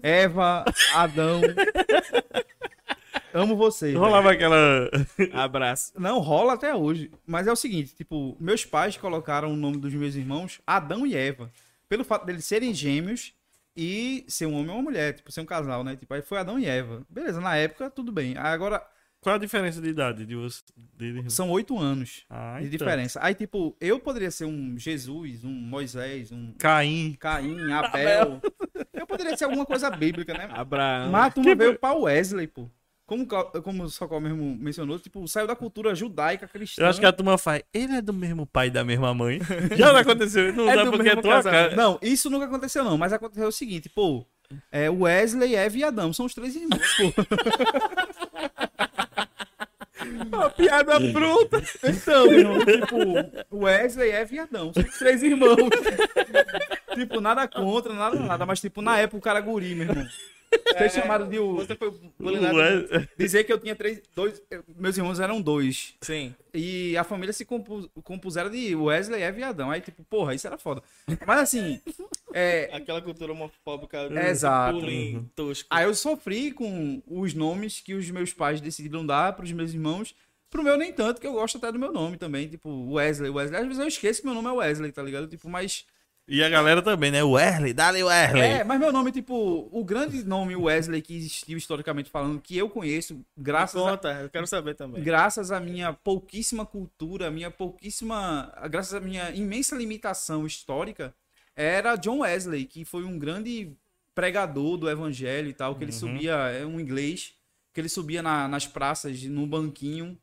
Eva, 0.03 0.64
Adão. 0.95 1.41
Amo 3.39 3.57
vocês. 3.57 3.95
Rolava 3.95 4.32
aquela. 4.32 4.91
Abraço. 5.32 5.93
Não, 5.99 6.18
rola 6.18 6.55
até 6.55 6.74
hoje. 6.74 7.11
Mas 7.26 7.47
é 7.47 7.53
o 7.53 7.57
seguinte, 7.57 7.95
tipo, 7.95 8.36
meus 8.41 8.64
pais 8.64 8.97
colocaram 8.97 9.53
o 9.53 9.57
nome 9.57 9.76
dos 9.78 9.95
meus 9.95 10.14
irmãos 10.14 10.61
Adão 10.66 11.07
e 11.07 11.14
Eva. 11.14 11.51
Pelo 11.89 12.05
fato 12.05 12.26
deles 12.26 12.45
serem 12.45 12.74
gêmeos 12.74 13.32
e 13.76 14.24
ser 14.28 14.47
um 14.47 14.55
homem 14.55 14.66
e 14.66 14.70
uma 14.70 14.82
mulher, 14.82 15.14
tipo, 15.14 15.30
ser 15.30 15.41
um 15.41 15.47
casal, 15.47 15.84
né? 15.84 15.95
Tipo, 15.97 16.12
aí 16.14 16.22
foi 16.22 16.39
Adão 16.39 16.59
e 16.59 16.66
Eva. 16.66 17.03
Beleza, 17.09 17.41
na 17.41 17.55
época, 17.57 17.89
tudo 17.89 18.11
bem. 18.12 18.34
Aí 18.36 18.53
agora, 18.53 18.82
Qual 19.20 19.34
a 19.34 19.39
diferença 19.39 19.80
de 19.80 19.89
idade 19.89 20.24
de 20.26 20.34
você? 20.36 20.62
De... 20.97 21.24
são 21.30 21.51
oito 21.51 21.78
anos 21.78 22.24
Ah, 22.30 22.59
de 22.61 22.66
então. 22.66 22.78
diferença. 22.78 23.18
Aí, 23.22 23.34
tipo, 23.34 23.76
eu 23.80 23.99
poderia 23.99 24.30
ser 24.30 24.45
um 24.45 24.76
Jesus, 24.78 25.45
um 25.45 25.51
Moisés, 25.53 26.30
um 26.32 26.53
Caim. 26.59 27.16
Caim, 27.18 27.57
Abel. 27.72 28.41
eu 28.93 29.07
poderia 29.07 29.36
ser 29.36 29.45
alguma 29.45 29.64
coisa 29.66 29.89
bíblica, 29.91 30.34
né? 30.34 30.49
Abraão. 30.53 31.11
Mas 31.11 31.26
a 31.26 31.30
turma 31.30 31.55
veio 31.55 31.78
pra 31.78 31.95
Wesley, 31.95 32.47
pô. 32.47 32.68
Como, 33.09 33.22
o- 33.24 33.62
como 33.62 33.84
o 33.84 33.88
Socorro 33.88 34.20
mesmo 34.20 34.54
mencionou, 34.61 34.98
tipo, 34.98 35.26
saiu 35.26 35.46
da 35.46 35.56
cultura 35.56 35.94
judaica 35.94 36.46
cristã. 36.46 36.82
Eu 36.82 36.88
acho 36.88 37.00
que 37.00 37.06
a 37.06 37.12
turma 37.12 37.38
faz. 37.38 37.62
Ele 37.72 37.94
é 37.94 38.02
do 38.02 38.12
mesmo 38.12 38.44
pai 38.46 38.66
e 38.66 38.70
da 38.70 38.84
mesma 38.84 39.14
mãe. 39.14 39.40
Já 39.74 39.94
não 39.94 40.00
aconteceu. 40.00 40.52
Não 40.52 40.68
É 40.70 40.76
dá 40.76 40.90
porque 40.90 41.09
é 41.09 41.16
tua 41.16 41.42
cara. 41.42 41.74
Não, 41.74 41.98
isso 42.02 42.28
nunca 42.28 42.44
aconteceu, 42.44 42.84
não. 42.84 42.98
Mas 42.98 43.14
aconteceu 43.14 43.48
o 43.48 43.52
seguinte, 43.52 43.88
pô. 43.88 44.26
É, 44.70 44.90
Wesley, 44.90 45.54
Eva 45.54 45.78
e 45.78 45.84
Adão 45.84 46.12
são 46.12 46.26
os 46.26 46.34
três 46.34 46.54
irmãos, 46.54 46.86
pô. 46.98 47.14
Uma 50.30 50.50
piada 50.50 51.00
pronta. 51.12 51.62
Então, 51.84 52.26
irmão, 52.32 52.59
tipo, 52.64 52.96
o 53.50 53.64
Wesley 53.64 54.11
é 54.11 54.24
viadão. 54.24 54.72
São 54.72 54.82
três 54.98 55.22
irmãos. 55.22 55.56
tipo, 56.94 57.20
nada 57.20 57.46
contra, 57.48 57.92
nada, 57.94 58.16
nada. 58.20 58.46
Mas, 58.46 58.61
tipo, 58.61 58.80
na 58.82 58.98
época 58.98 59.18
o 59.18 59.22
cara 59.22 59.40
guri, 59.40 59.74
meu 59.74 59.88
irmão. 59.88 60.06
Ser 60.78 60.90
chamado 60.90 61.26
de 61.26 61.38
o. 61.38 61.57
Você 61.57 61.74
foi 61.74 61.92
bulinado. 62.18 62.57
Ué, 62.57 63.09
Dizer 63.18 63.44
que 63.44 63.53
eu 63.53 63.59
tinha 63.59 63.74
três. 63.74 64.01
Dois. 64.14 64.40
Meus 64.76 64.96
irmãos 64.96 65.20
eram 65.20 65.40
dois. 65.40 65.94
Sim. 66.01 66.34
E 66.55 66.96
a 66.96 67.05
família 67.05 67.32
se 67.32 67.44
compus, 67.44 67.88
compuseram 68.03 68.51
de 68.51 68.74
Wesley 68.74 69.22
é 69.22 69.30
viadão. 69.30 69.70
Aí, 69.70 69.80
tipo, 69.80 70.03
porra, 70.05 70.34
isso 70.34 70.46
era 70.46 70.57
foda. 70.57 70.82
Mas 71.26 71.40
assim. 71.40 71.80
É, 72.32 72.70
Aquela 72.72 73.03
cultura 73.03 73.32
homofóbica. 73.32 74.09
Exato. 74.28 74.78
Bullying 74.78 75.30
tosco. 75.34 75.66
Aí 75.70 75.84
eu 75.84 75.94
sofri 75.94 76.53
com 76.53 77.03
os 77.07 77.34
nomes 77.34 77.80
que 77.80 77.94
os 77.94 78.11
meus 78.11 78.32
pais 78.32 78.61
decidiram 78.61 79.05
dar 79.05 79.32
pros 79.34 79.53
meus 79.53 79.72
irmãos. 79.72 80.14
Pro 80.51 80.62
meu 80.62 80.78
nem 80.78 80.92
tanto, 80.92 81.20
que 81.20 81.26
eu 81.26 81.32
gosto 81.34 81.59
até 81.59 81.70
do 81.70 81.78
meu 81.78 81.92
nome 81.92 82.16
também. 82.16 82.49
Tipo, 82.49 82.92
Wesley, 82.92 83.30
Wesley. 83.30 83.61
Às 83.61 83.66
vezes 83.66 83.80
eu 83.80 83.88
esqueço 83.88 84.20
que 84.20 84.26
meu 84.26 84.34
nome 84.34 84.49
é 84.49 84.53
Wesley, 84.53 84.92
tá 84.92 85.03
ligado? 85.03 85.26
Tipo, 85.26 85.49
mas. 85.49 85.84
E 86.31 86.43
a 86.45 86.49
galera 86.51 86.83
também, 86.83 87.11
né? 87.11 87.22
Wesley, 87.24 87.72
dale 87.72 88.03
Wesley. 88.05 88.43
É, 88.43 88.62
mas 88.64 88.79
meu 88.79 88.93
nome, 88.93 89.11
tipo, 89.11 89.66
o 89.72 89.83
grande 89.83 90.22
nome 90.24 90.55
Wesley 90.55 91.01
que 91.01 91.16
existiu 91.16 91.57
historicamente 91.57 92.11
falando, 92.11 92.39
que 92.39 92.55
eu 92.57 92.68
conheço, 92.68 93.18
graças 93.37 93.81
a, 93.81 93.91
Conta, 93.91 94.12
eu 94.22 94.29
quero 94.29 94.47
saber 94.47 94.74
também. 94.74 95.03
graças 95.03 95.51
à 95.51 95.59
minha 95.59 95.93
pouquíssima 95.95 96.66
cultura, 96.66 97.31
minha 97.31 97.51
pouquíssima. 97.51 98.53
Graças 98.70 98.93
à 98.93 99.01
minha 99.01 99.31
imensa 99.31 99.74
limitação 99.74 100.47
histórica, 100.47 101.14
era 101.57 101.97
John 101.97 102.18
Wesley, 102.18 102.66
que 102.66 102.85
foi 102.85 103.05
um 103.05 103.18
grande 103.18 103.72
pregador 104.14 104.76
do 104.76 104.91
evangelho 104.91 105.49
e 105.49 105.55
tal, 105.55 105.74
que 105.76 105.85
ele 105.85 105.93
subia, 105.93 106.35
é 106.35 106.66
um 106.66 106.79
inglês, 106.79 107.33
que 107.72 107.81
ele 107.81 107.89
subia 107.89 108.20
na- 108.22 108.47
nas 108.49 108.66
praças, 108.66 109.22
num 109.22 109.47
banquinho, 109.47 110.18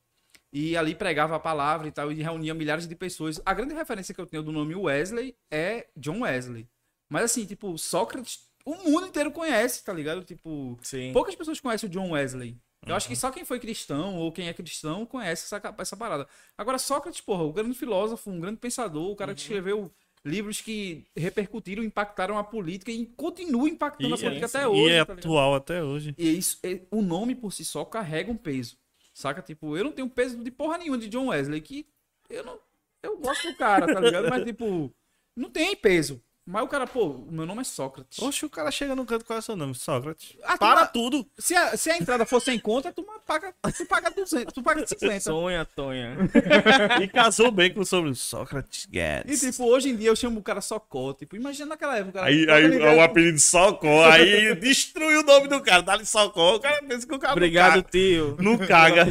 e 0.57 0.77
ali 0.77 0.95
pregava 0.95 1.35
a 1.35 1.39
palavra 1.39 1.85
e 1.85 1.91
tal, 1.91 2.09
e 2.13 2.23
reunia 2.23 2.53
milhares 2.53 2.87
de 2.87 2.95
pessoas. 2.95 3.41
A 3.45 3.53
grande 3.53 3.73
referência 3.73 4.15
que 4.15 4.21
eu 4.21 4.25
tenho 4.25 4.41
do 4.41 4.53
nome 4.53 4.73
Wesley 4.73 5.35
é 5.51 5.87
John 5.97 6.21
Wesley. 6.21 6.65
Mas 7.09 7.23
assim, 7.25 7.45
tipo, 7.45 7.77
Sócrates, 7.77 8.39
o 8.65 8.73
mundo 8.89 9.05
inteiro 9.05 9.31
conhece, 9.31 9.83
tá 9.83 9.91
ligado? 9.91 10.23
Tipo, 10.23 10.79
Sim. 10.81 11.11
poucas 11.11 11.35
pessoas 11.35 11.59
conhecem 11.59 11.89
o 11.89 11.91
John 11.91 12.11
Wesley. 12.11 12.57
Eu 12.87 12.95
acho 12.95 13.05
que 13.09 13.17
só 13.17 13.31
quem 13.31 13.43
foi 13.43 13.59
cristão 13.59 14.15
ou 14.15 14.31
quem 14.31 14.47
é 14.47 14.53
cristão 14.53 15.05
conhece 15.05 15.43
essa, 15.43 15.75
essa 15.77 15.97
parada. 15.97 16.25
Agora, 16.57 16.77
Sócrates, 16.77 17.19
porra, 17.19 17.43
o 17.43 17.51
grande 17.51 17.75
filósofo, 17.75 18.29
um 18.29 18.39
grande 18.39 18.57
pensador, 18.59 19.11
o 19.11 19.15
cara 19.15 19.33
que 19.35 19.41
escreveu 19.41 19.91
livros 20.23 20.61
que 20.61 21.03
repercutiram, 21.17 21.83
impactaram 21.83 22.37
a 22.37 22.43
política 22.45 22.91
e 22.91 23.05
continuam 23.07 23.67
impactando 23.67 24.15
a 24.15 24.17
E, 24.17 24.21
política 24.21 24.47
sim, 24.47 24.57
até 24.57 24.65
e 24.65 24.69
hoje. 24.69 24.93
é 24.93 25.03
tá 25.05 25.13
atual 25.13 25.53
até 25.53 25.83
hoje. 25.83 26.15
E 26.17 26.37
isso, 26.37 26.59
é- 26.63 26.79
o 26.91 27.01
nome 27.01 27.35
por 27.35 27.51
si 27.51 27.65
só 27.65 27.83
carrega 27.83 28.31
um 28.31 28.37
peso. 28.37 28.77
Saca? 29.15 29.41
Tipo, 29.41 29.77
eu 29.77 29.85
não 29.85 29.93
tenho 29.93 30.09
peso 30.09 30.37
de 30.43 30.51
porra 30.51 30.77
nenhuma 30.77 30.97
de 30.97 31.07
John 31.07 31.27
Wesley, 31.27 31.61
que 31.61 31.87
eu 32.29 32.43
não. 32.43 32.59
Eu 33.01 33.17
gosto 33.17 33.49
do 33.49 33.55
cara, 33.55 33.87
tá 33.87 33.97
ligado? 34.01 34.29
Mas, 34.29 34.43
tipo, 34.43 34.93
não 35.33 35.49
tem 35.49 35.73
peso. 35.73 36.21
Mas 36.47 36.63
o 36.63 36.67
cara, 36.67 36.85
pô, 36.85 37.05
o 37.07 37.27
meu 37.31 37.43
nome 37.45 37.61
é 37.61 37.63
Sócrates. 37.63 38.19
Oxe, 38.19 38.45
o 38.45 38.49
cara 38.51 38.69
chega 38.69 38.95
no 38.95 39.03
canto, 39.03 39.25
qual 39.25 39.37
é 39.37 39.39
o 39.39 39.41
seu 39.41 39.55
nome? 39.55 39.73
Sócrates. 39.73 40.37
Ah, 40.43 40.53
tu 40.53 40.59
Para 40.59 40.81
vai- 40.81 40.91
tudo. 40.91 41.25
Se 41.39 41.55
a, 41.55 41.75
se 41.75 41.89
a 41.89 41.97
entrada 41.97 42.23
for 42.23 42.39
sem 42.39 42.59
conta, 42.59 42.93
tu 42.93 43.03
paga, 43.25 43.51
tu 43.75 43.85
paga 43.87 44.11
200, 44.11 44.53
tu 44.53 44.61
paga 44.61 44.85
50. 44.85 45.19
Sonha, 45.25 45.65
Tonha. 45.65 46.15
E 47.01 47.07
casou 47.07 47.49
bem 47.49 47.73
com 47.73 47.79
o 47.79 47.85
sobrenome 47.85 48.15
Sócrates 48.15 48.83
E 48.85 48.89
Guedes. 48.91 49.39
tipo, 49.41 49.63
hoje 49.65 49.89
em 49.89 49.95
dia 49.95 50.09
eu 50.09 50.15
chamo 50.15 50.39
o 50.39 50.43
cara 50.43 50.61
Socó. 50.61 51.13
Tipo, 51.15 51.35
imagina 51.35 51.69
naquela 51.69 51.97
época. 51.97 52.09
o 52.11 52.13
cara- 52.13 52.27
Aí, 52.27 52.47
aí 52.47 52.95
o 52.95 53.01
apelido 53.01 53.39
Socó, 53.39 54.05
aí 54.05 54.53
destrui 54.53 55.17
o 55.17 55.23
nome 55.23 55.47
do 55.47 55.59
cara, 55.61 55.81
dá-lhe 55.81 56.05
Socó, 56.05 56.57
o 56.57 56.59
cara 56.59 56.79
pensa 56.83 57.07
que 57.07 57.15
o 57.15 57.17
cara 57.19 57.31
não 57.33 57.37
Obrigado, 57.37 57.71
caga. 57.83 57.89
tio. 57.89 58.37
Não 58.39 58.55
caga. 58.59 59.03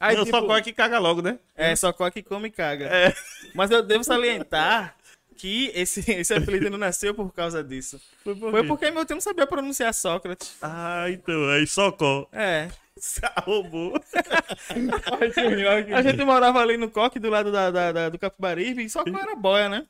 Aí, 0.00 0.16
não, 0.16 0.24
tipo, 0.24 0.36
Socó 0.38 0.56
é 0.56 0.62
que 0.62 0.72
caga 0.72 0.98
logo, 0.98 1.20
né? 1.20 1.38
É, 1.54 1.76
só 1.76 1.92
que 1.92 2.22
come 2.22 2.48
e 2.48 2.50
caga. 2.50 2.86
É. 2.86 3.14
Mas 3.54 3.70
eu 3.70 3.82
devo 3.82 4.02
salientar 4.02 4.96
que 5.34 5.70
esse, 5.74 6.00
esse 6.12 6.32
apelido 6.32 6.70
não 6.70 6.78
nasceu 6.78 7.14
por 7.14 7.32
causa 7.32 7.62
disso. 7.62 8.00
Foi, 8.22 8.34
por 8.34 8.50
Foi 8.50 8.66
porque 8.66 8.90
meu 8.90 9.04
tio 9.04 9.16
não 9.16 9.20
sabia 9.20 9.46
pronunciar 9.46 9.92
Sócrates. 9.92 10.56
Ah, 10.62 11.06
então, 11.10 11.48
aí 11.50 11.66
Socó. 11.66 12.26
É. 12.32 12.68
Roubou. 13.44 14.00
A 15.94 16.02
gente 16.02 16.24
morava 16.24 16.60
ali 16.60 16.76
no 16.76 16.90
coque 16.90 17.18
do 17.18 17.28
lado 17.28 17.50
da, 17.52 17.70
da- 17.70 17.92
da- 17.92 18.08
do 18.08 18.18
Capibaribe 18.18 18.84
e 18.84 18.90
Socó 18.90 19.18
era 19.18 19.34
boia, 19.34 19.68
né? 19.68 19.86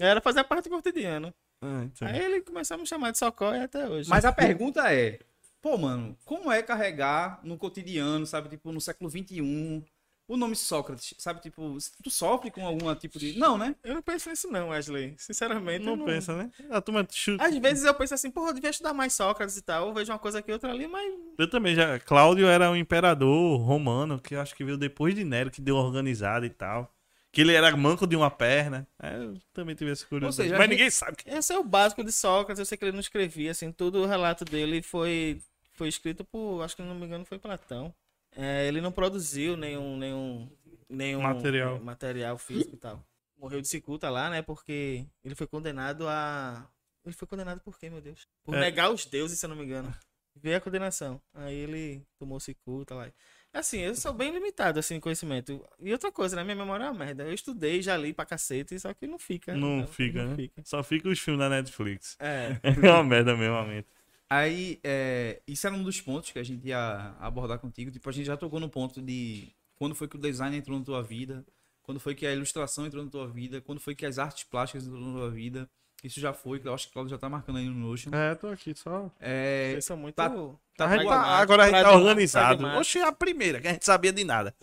Era 0.00 0.20
fazer 0.20 0.44
parte 0.44 0.68
do 0.68 0.70
cotidiano. 0.76 1.32
Ah, 1.62 1.82
então. 1.84 2.06
Aí 2.08 2.18
ele 2.20 2.40
começou 2.40 2.76
a 2.76 2.78
me 2.78 2.86
chamar 2.86 3.10
de 3.10 3.18
Socó 3.18 3.54
e 3.54 3.60
até 3.60 3.88
hoje. 3.88 4.08
Mas 4.08 4.24
a 4.24 4.32
pergunta 4.32 4.92
é: 4.92 5.18
pô, 5.60 5.76
mano, 5.76 6.16
como 6.24 6.50
é 6.52 6.62
carregar 6.62 7.40
no 7.42 7.56
cotidiano, 7.56 8.26
sabe? 8.26 8.48
Tipo, 8.48 8.70
no 8.72 8.80
século 8.80 9.10
XXI, 9.10 9.84
o 10.28 10.36
nome 10.36 10.54
Sócrates, 10.54 11.14
sabe? 11.18 11.40
Tipo, 11.40 11.76
tu 12.04 12.10
sofre 12.10 12.50
com 12.50 12.64
algum 12.66 12.94
tipo 12.94 13.18
de. 13.18 13.38
Não, 13.38 13.56
né? 13.56 13.74
Eu 13.82 13.94
não 13.94 14.02
penso 14.02 14.28
nisso 14.28 14.46
não, 14.48 14.68
Wesley. 14.68 15.14
Sinceramente, 15.18 15.86
eu 15.86 15.96
Não 15.96 16.04
pensa, 16.04 16.36
né? 16.36 16.50
A 16.70 16.80
turma 16.82 17.06
chuta. 17.10 17.42
Às 17.44 17.56
vezes 17.56 17.84
eu 17.84 17.94
penso 17.94 18.12
assim, 18.14 18.30
porra, 18.30 18.50
eu 18.50 18.54
devia 18.54 18.68
estudar 18.70 18.92
mais 18.92 19.14
Sócrates 19.14 19.56
e 19.56 19.62
tal. 19.62 19.88
Eu 19.88 19.94
vejo 19.94 20.12
uma 20.12 20.18
coisa 20.18 20.40
aqui, 20.40 20.52
outra 20.52 20.70
ali, 20.70 20.86
mas 20.86 21.12
Eu 21.38 21.48
também 21.48 21.74
já. 21.74 21.98
Cláudio 21.98 22.46
era 22.46 22.70
um 22.70 22.76
imperador 22.76 23.58
romano, 23.60 24.20
que 24.20 24.34
eu 24.34 24.40
acho 24.40 24.54
que 24.54 24.62
veio 24.64 24.76
depois 24.76 25.14
de 25.14 25.24
Nero, 25.24 25.50
que 25.50 25.60
deu 25.62 25.76
organizado 25.76 26.44
e 26.44 26.50
tal. 26.50 26.94
Que 27.32 27.40
ele 27.42 27.52
era 27.54 27.74
manco 27.76 28.06
de 28.06 28.16
uma 28.16 28.30
perna. 28.30 28.86
É, 29.02 29.16
eu 29.16 29.34
também 29.52 29.74
tive 29.74 29.90
essa 29.92 30.04
curiosidade. 30.06 30.48
seja, 30.48 30.58
Mas 30.58 30.66
gente- 30.68 30.76
ninguém 30.78 30.90
sabe. 30.90 31.16
que- 31.16 31.28
esse 31.30 31.52
é 31.52 31.58
o 31.58 31.64
básico 31.64 32.02
de 32.04 32.12
Sócrates. 32.12 32.58
Eu 32.58 32.64
sei 32.66 32.76
que 32.76 32.84
ele 32.84 32.92
não 32.92 33.00
escrevia, 33.00 33.50
assim, 33.50 33.70
todo 33.72 34.00
o 34.02 34.06
relato 34.06 34.44
dele 34.44 34.82
foi, 34.82 35.40
foi 35.72 35.88
escrito 35.88 36.24
por, 36.24 36.62
acho 36.62 36.74
que 36.76 36.82
não 36.82 36.94
me 36.94 37.04
engano, 37.06 37.24
foi 37.24 37.38
Platão. 37.38 37.94
É, 38.36 38.66
ele 38.66 38.80
não 38.80 38.92
produziu 38.92 39.56
nenhum, 39.56 39.96
nenhum, 39.96 40.50
nenhum 40.88 41.22
Material. 41.22 41.80
material 41.80 42.38
físico 42.38 42.74
e 42.74 42.78
tal. 42.78 43.04
Morreu 43.36 43.60
de 43.60 43.68
cicuta 43.68 44.10
lá, 44.10 44.28
né? 44.30 44.42
Porque 44.42 45.06
ele 45.24 45.34
foi 45.34 45.46
condenado 45.46 46.08
a. 46.08 46.68
Ele 47.04 47.14
foi 47.14 47.26
condenado 47.28 47.60
por 47.60 47.78
quê, 47.78 47.88
meu 47.88 48.00
Deus? 48.00 48.26
Por 48.44 48.54
É. 48.54 48.60
negar 48.60 48.90
os 48.90 49.06
deuses, 49.06 49.38
se 49.38 49.46
eu 49.46 49.50
não 49.50 49.56
me 49.56 49.64
engano. 49.64 49.94
Veio 50.34 50.56
a 50.56 50.60
condenação. 50.60 51.20
Aí 51.34 51.54
ele 51.54 52.02
tomou 52.18 52.38
cicuta 52.38 52.94
lá. 52.94 53.10
Assim, 53.52 53.78
eu 53.78 53.94
sou 53.94 54.12
bem 54.12 54.30
limitado, 54.32 54.78
assim, 54.78 54.96
em 54.96 55.00
conhecimento. 55.00 55.64
E 55.80 55.90
outra 55.90 56.12
coisa, 56.12 56.36
né? 56.36 56.44
Minha 56.44 56.54
memória 56.56 56.84
é 56.84 56.90
uma 56.90 57.04
merda. 57.04 57.24
Eu 57.24 57.32
estudei, 57.32 57.80
já 57.80 57.96
li 57.96 58.12
pra 58.12 58.26
cacete, 58.26 58.78
só 58.78 58.92
que 58.92 59.06
não 59.06 59.18
fica. 59.18 59.54
Não 59.54 59.78
né? 59.78 59.86
fica, 59.86 60.22
não 60.22 60.30
né? 60.30 60.36
fica. 60.36 60.62
Só 60.64 60.82
fica 60.82 61.08
os 61.08 61.18
filmes 61.18 61.40
da 61.40 61.48
Netflix. 61.48 62.16
É. 62.20 62.60
É 62.88 62.92
uma 62.92 63.02
merda 63.02 63.34
mesmo, 63.36 63.54
realmente. 63.54 63.88
Aí, 64.30 64.78
é, 64.84 65.40
isso 65.46 65.66
era 65.66 65.74
um 65.74 65.82
dos 65.82 66.00
pontos 66.00 66.30
que 66.30 66.38
a 66.38 66.42
gente 66.42 66.66
ia 66.68 67.14
abordar 67.18 67.58
contigo. 67.58 67.90
Tipo, 67.90 68.08
a 68.08 68.12
gente 68.12 68.26
já 68.26 68.36
tocou 68.36 68.60
no 68.60 68.68
ponto 68.68 69.00
de 69.00 69.48
quando 69.76 69.94
foi 69.94 70.06
que 70.06 70.16
o 70.16 70.20
design 70.20 70.56
entrou 70.56 70.78
na 70.78 70.84
tua 70.84 71.02
vida, 71.02 71.44
quando 71.82 71.98
foi 71.98 72.14
que 72.14 72.26
a 72.26 72.32
ilustração 72.32 72.84
entrou 72.86 73.02
na 73.04 73.10
tua 73.10 73.26
vida, 73.26 73.60
quando 73.62 73.80
foi 73.80 73.94
que 73.94 74.04
as 74.04 74.18
artes 74.18 74.44
plásticas 74.44 74.86
entrou 74.86 75.00
na 75.00 75.18
tua 75.18 75.30
vida. 75.30 75.68
Isso 76.04 76.20
já 76.20 76.32
foi, 76.32 76.60
que 76.60 76.68
eu 76.68 76.72
acho 76.74 76.84
que 76.86 76.90
o 76.90 76.92
Claudio 76.92 77.10
já 77.10 77.18
tá 77.18 77.28
marcando 77.28 77.56
aí 77.58 77.64
no 77.64 77.74
Notion. 77.74 78.10
É, 78.14 78.32
tô 78.36 78.46
aqui 78.48 78.72
só. 78.72 79.10
É, 79.18 79.70
Vocês 79.72 79.84
são 79.86 79.96
muito. 79.96 80.14
tá- 80.14 80.28
tá- 80.76 80.86
pragmático, 80.86 81.10
agora 81.12 81.62
a 81.64 81.66
gente 81.66 81.82
tá 81.82 81.92
organizado. 81.92 82.66
Oxe, 82.78 82.98
a 83.00 83.10
primeira, 83.10 83.60
que 83.60 83.66
a 83.66 83.72
gente 83.72 83.84
sabia 83.84 84.12
de 84.12 84.22
nada. 84.22 84.54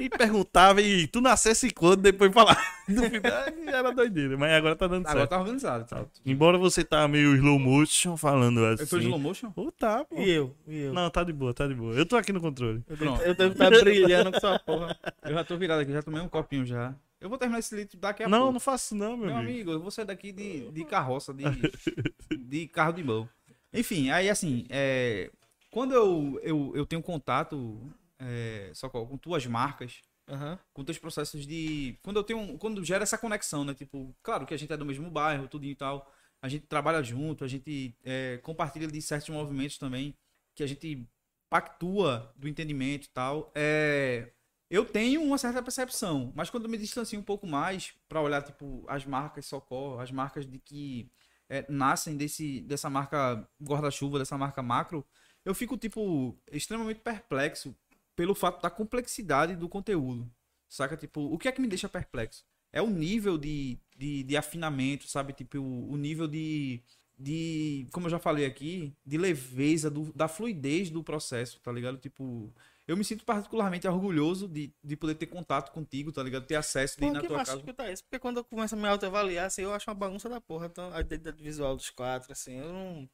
E 0.00 0.08
perguntava, 0.08 0.80
e 0.82 1.06
tu 1.06 1.20
nascesse 1.20 1.70
quando, 1.70 2.02
depois 2.02 2.32
falar. 2.32 2.56
No 2.86 3.02
final, 3.04 3.32
era 3.66 3.90
doideira, 3.92 4.36
mas 4.36 4.52
agora 4.52 4.76
tá 4.76 4.86
dando 4.86 5.06
agora 5.06 5.20
certo. 5.20 5.30
tá 5.30 5.38
organizado. 5.40 5.86
Tá. 5.86 6.04
Embora 6.26 6.58
você 6.58 6.84
tá 6.84 7.08
meio 7.08 7.34
slow 7.34 7.58
motion 7.58 8.14
falando 8.14 8.62
assim. 8.66 8.82
Eu 8.82 8.86
tô 8.88 8.98
de 8.98 9.04
slow 9.06 9.18
motion? 9.18 9.50
Ô, 9.56 9.72
tá, 9.72 10.04
pô. 10.04 10.20
E 10.20 10.30
eu? 10.30 10.54
E 10.68 10.80
eu? 10.80 10.92
Não, 10.92 11.08
tá 11.08 11.24
de 11.24 11.32
boa, 11.32 11.54
tá 11.54 11.66
de 11.66 11.74
boa. 11.74 11.94
Eu 11.94 12.04
tô 12.04 12.14
aqui 12.14 12.30
no 12.30 12.42
controle. 12.42 12.84
Eu 12.86 12.96
Pronto. 12.98 13.16
devo- 13.18 13.28
eu 13.30 13.34
devo 13.34 13.52
estar 13.52 13.70
brilhando 13.70 14.32
com 14.32 14.38
sua 14.38 14.58
porra. 14.58 14.94
Eu 15.24 15.32
já 15.32 15.42
tô 15.44 15.56
virado 15.56 15.80
aqui, 15.80 15.92
já 15.92 16.02
tomei 16.02 16.20
um 16.20 16.28
copinho 16.28 16.66
já. 16.66 16.94
Eu 17.18 17.30
vou 17.30 17.38
terminar 17.38 17.60
esse 17.60 17.74
litro 17.74 17.98
daqui 17.98 18.22
a 18.22 18.28
Não, 18.28 18.38
pouco. 18.40 18.52
não 18.52 18.60
faço 18.60 18.94
não, 18.94 19.16
meu 19.16 19.28
Meu 19.28 19.36
amigo. 19.38 19.50
amigo, 19.50 19.70
eu 19.70 19.80
vou 19.80 19.90
sair 19.90 20.04
daqui 20.04 20.30
de, 20.30 20.70
de 20.70 20.84
carroça, 20.84 21.32
de, 21.32 21.44
de 22.36 22.68
carro 22.68 22.92
de 22.92 23.02
mão. 23.02 23.26
Enfim, 23.72 24.10
aí 24.10 24.28
assim, 24.28 24.66
é, 24.68 25.30
quando 25.70 25.94
eu, 25.94 26.38
eu, 26.42 26.72
eu 26.74 26.84
tenho 26.84 27.00
contato 27.00 27.80
é, 28.18 28.70
só 28.74 28.88
com, 28.88 29.06
com 29.06 29.18
tuas 29.18 29.46
marcas, 29.46 30.00
Aham. 30.28 30.58
com 30.72 30.84
teus 30.84 30.98
processos 30.98 31.46
de. 31.46 31.98
Quando 32.02 32.16
eu 32.18 32.24
tenho. 32.24 32.58
Quando 32.58 32.84
gera 32.84 33.02
essa 33.02 33.18
conexão, 33.18 33.64
né? 33.64 33.74
Tipo, 33.74 34.14
claro 34.22 34.46
que 34.46 34.54
a 34.54 34.56
gente 34.56 34.72
é 34.72 34.76
do 34.76 34.86
mesmo 34.86 35.10
bairro, 35.10 35.48
tudo 35.48 35.64
e 35.64 35.74
tal. 35.74 36.10
A 36.40 36.48
gente 36.48 36.66
trabalha 36.66 37.02
junto, 37.02 37.44
a 37.44 37.48
gente 37.48 37.96
é, 38.04 38.38
compartilha 38.42 38.86
de 38.86 39.00
certos 39.00 39.30
movimentos 39.30 39.78
também, 39.78 40.14
que 40.54 40.62
a 40.62 40.66
gente 40.66 41.08
pactua 41.48 42.32
do 42.36 42.48
entendimento 42.48 43.06
e 43.06 43.10
tal. 43.10 43.50
É, 43.54 44.30
eu 44.70 44.84
tenho 44.84 45.22
uma 45.22 45.38
certa 45.38 45.62
percepção, 45.62 46.32
mas 46.34 46.50
quando 46.50 46.64
eu 46.64 46.70
me 46.70 46.76
distancio 46.76 47.18
um 47.18 47.22
pouco 47.22 47.46
mais 47.46 47.94
para 48.08 48.20
olhar, 48.20 48.42
tipo, 48.42 48.84
as 48.88 49.06
marcas 49.06 49.46
Socorro, 49.46 50.00
as 50.00 50.10
marcas 50.10 50.46
de 50.46 50.58
que 50.58 51.10
é, 51.48 51.64
nascem 51.68 52.16
desse, 52.16 52.60
dessa 52.62 52.90
marca 52.90 53.48
guarda-chuva, 53.62 54.18
dessa 54.18 54.36
marca 54.36 54.62
macro, 54.62 55.06
eu 55.44 55.54
fico, 55.54 55.76
tipo, 55.76 56.36
extremamente 56.50 57.00
perplexo 57.00 57.76
pelo 58.16 58.34
fato 58.34 58.62
da 58.62 58.70
complexidade 58.70 59.56
do 59.56 59.68
conteúdo. 59.68 60.30
Saca? 60.68 60.96
Tipo, 60.96 61.20
o 61.20 61.38
que 61.38 61.48
é 61.48 61.52
que 61.52 61.60
me 61.60 61.68
deixa 61.68 61.88
perplexo? 61.88 62.44
É 62.72 62.82
o 62.82 62.90
nível 62.90 63.38
de, 63.38 63.78
de, 63.96 64.24
de 64.24 64.36
afinamento, 64.36 65.08
sabe? 65.08 65.32
Tipo, 65.32 65.58
o, 65.58 65.92
o 65.92 65.96
nível 65.96 66.26
de, 66.26 66.82
de. 67.18 67.86
Como 67.92 68.06
eu 68.06 68.10
já 68.10 68.18
falei 68.18 68.44
aqui, 68.44 68.92
de 69.06 69.16
leveza, 69.16 69.90
do, 69.90 70.12
da 70.12 70.26
fluidez 70.26 70.90
do 70.90 71.02
processo, 71.02 71.60
tá 71.60 71.70
ligado? 71.70 71.98
Tipo, 71.98 72.52
eu 72.86 72.96
me 72.96 73.04
sinto 73.04 73.24
particularmente 73.24 73.88
orgulhoso 73.88 74.46
de, 74.46 74.72
de 74.82 74.96
poder 74.96 75.14
ter 75.14 75.26
contato 75.26 75.72
contigo, 75.72 76.12
tá 76.12 76.22
ligado? 76.22 76.46
Ter 76.46 76.56
acesso 76.56 76.98
de 76.98 77.04
ir 77.04 77.08
Pô, 77.08 77.14
na 77.14 77.20
que 77.20 77.28
tua 77.28 77.38
casa. 77.38 77.56
escutar 77.56 77.90
isso. 77.90 78.04
Porque 78.04 78.18
quando 78.18 78.38
eu 78.38 78.44
começo 78.44 78.74
a 78.74 78.78
me 78.78 78.86
autoavaliar, 78.86 79.46
assim, 79.46 79.62
eu 79.62 79.72
acho 79.72 79.88
uma 79.88 79.94
bagunça 79.94 80.28
da 80.28 80.40
porra. 80.40 80.66
Então, 80.66 80.92
a 80.92 81.00
identidade 81.00 81.42
visual 81.42 81.74
dos 81.76 81.88
quatro, 81.90 82.30
assim, 82.32 82.58
eu 82.58 82.72
não. 82.72 83.08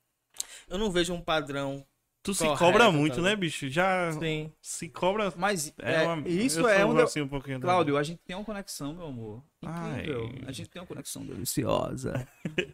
Eu 0.68 0.78
não 0.78 0.90
vejo 0.90 1.12
um 1.12 1.20
padrão. 1.20 1.86
Tu 2.22 2.34
se 2.34 2.44
Correto, 2.44 2.58
cobra 2.58 2.84
tá 2.84 2.90
muito, 2.92 3.16
ligado? 3.16 3.24
né, 3.30 3.36
bicho? 3.36 3.68
Já 3.70 4.12
Sim. 4.12 4.52
se 4.60 4.88
cobra. 4.90 5.32
Mas 5.36 5.72
É 5.80 5.94
é, 5.94 6.02
uma- 6.06 6.28
isso 6.28 6.60
eu 6.60 6.68
é 6.68 6.84
um. 6.84 6.98
assim 6.98 7.22
um 7.22 7.28
pouquinho. 7.28 7.58
também. 7.58 7.74
Cláudio, 7.74 7.96
a 7.96 8.02
gente 8.02 8.20
tem 8.26 8.36
uma 8.36 8.44
conexão, 8.44 8.92
meu 8.94 9.06
amor. 9.06 9.42
Ai. 9.64 10.00
Incrível. 10.02 10.30
A 10.46 10.52
gente 10.52 10.68
tem 10.68 10.82
uma 10.82 10.86
conexão 10.86 11.24
deliciosa. 11.24 12.28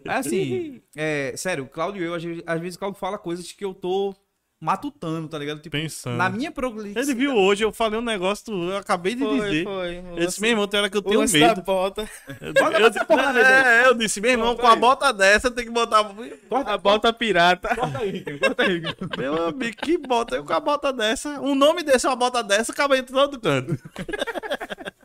É 0.05 0.11
assim, 0.13 0.83
é, 0.97 1.33
sério, 1.37 1.67
Cláudio 1.69 2.03
e 2.03 2.07
eu, 2.07 2.15
às 2.15 2.25
vezes, 2.25 2.43
às 2.45 2.61
vezes 2.61 2.75
o 2.77 2.79
Cláudio 2.81 2.99
fala 2.99 3.19
coisas 3.19 3.53
que 3.53 3.65
eu 3.65 3.73
tô 3.73 4.15
matutando, 4.61 5.29
tá 5.29 5.39
ligado? 5.39 5.61
Tipo, 5.61 5.77
Pensando. 5.77 6.17
na 6.17 6.31
minha 6.31 6.51
prolixidade. 6.51 7.11
Ele 7.11 7.19
viu 7.19 7.35
hoje, 7.37 7.63
eu 7.63 7.73
falei 7.73 7.99
um 7.99 8.03
negócio, 8.03 8.53
eu 8.71 8.77
acabei 8.79 9.15
de 9.15 9.23
Foi, 9.23 9.41
dizer. 9.41 9.65
foi. 9.65 9.99
Eu 10.17 10.27
disse, 10.27 10.41
meu 10.41 10.51
irmão, 10.51 10.67
tem 10.67 10.81
hora 10.81 10.89
que 10.91 10.97
eu 10.97 11.03
tenho 11.03 11.21
lance 11.21 11.39
da 11.39 11.49
medo. 11.49 11.63
bota. 11.63 12.09
Eu, 12.41 12.55
Bota 12.55 12.79
eu, 12.81 13.07
porra 13.07 13.33
na 13.33 13.41
é, 13.41 13.87
eu 13.87 13.95
disse, 13.95 14.21
meu 14.21 14.31
irmão, 14.31 14.57
com 14.57 14.67
a 14.67 14.75
bota 14.75 15.13
dessa 15.13 15.51
tem 15.51 15.65
que 15.65 15.71
botar. 15.71 16.11
A 16.67 16.79
bota 16.79 17.13
pirata. 17.13 17.75
Corta 17.77 17.99
aí, 17.99 18.25
corta 18.39 18.63
aí. 18.63 18.83
Meu 19.19 19.49
amigo, 19.49 19.77
que 19.77 19.99
bota? 19.99 20.37
Eu 20.37 20.45
com 20.45 20.53
a 20.53 20.61
bota 20.61 20.93
dessa. 20.93 21.41
O 21.41 21.55
nome 21.55 21.83
desse 21.83 22.07
é 22.07 22.09
uma 22.09 22.17
bota 22.17 22.43
dessa, 22.43 22.73
acaba 22.73 22.97
em 22.97 23.03
todo 23.05 23.39
canto. 23.41 23.77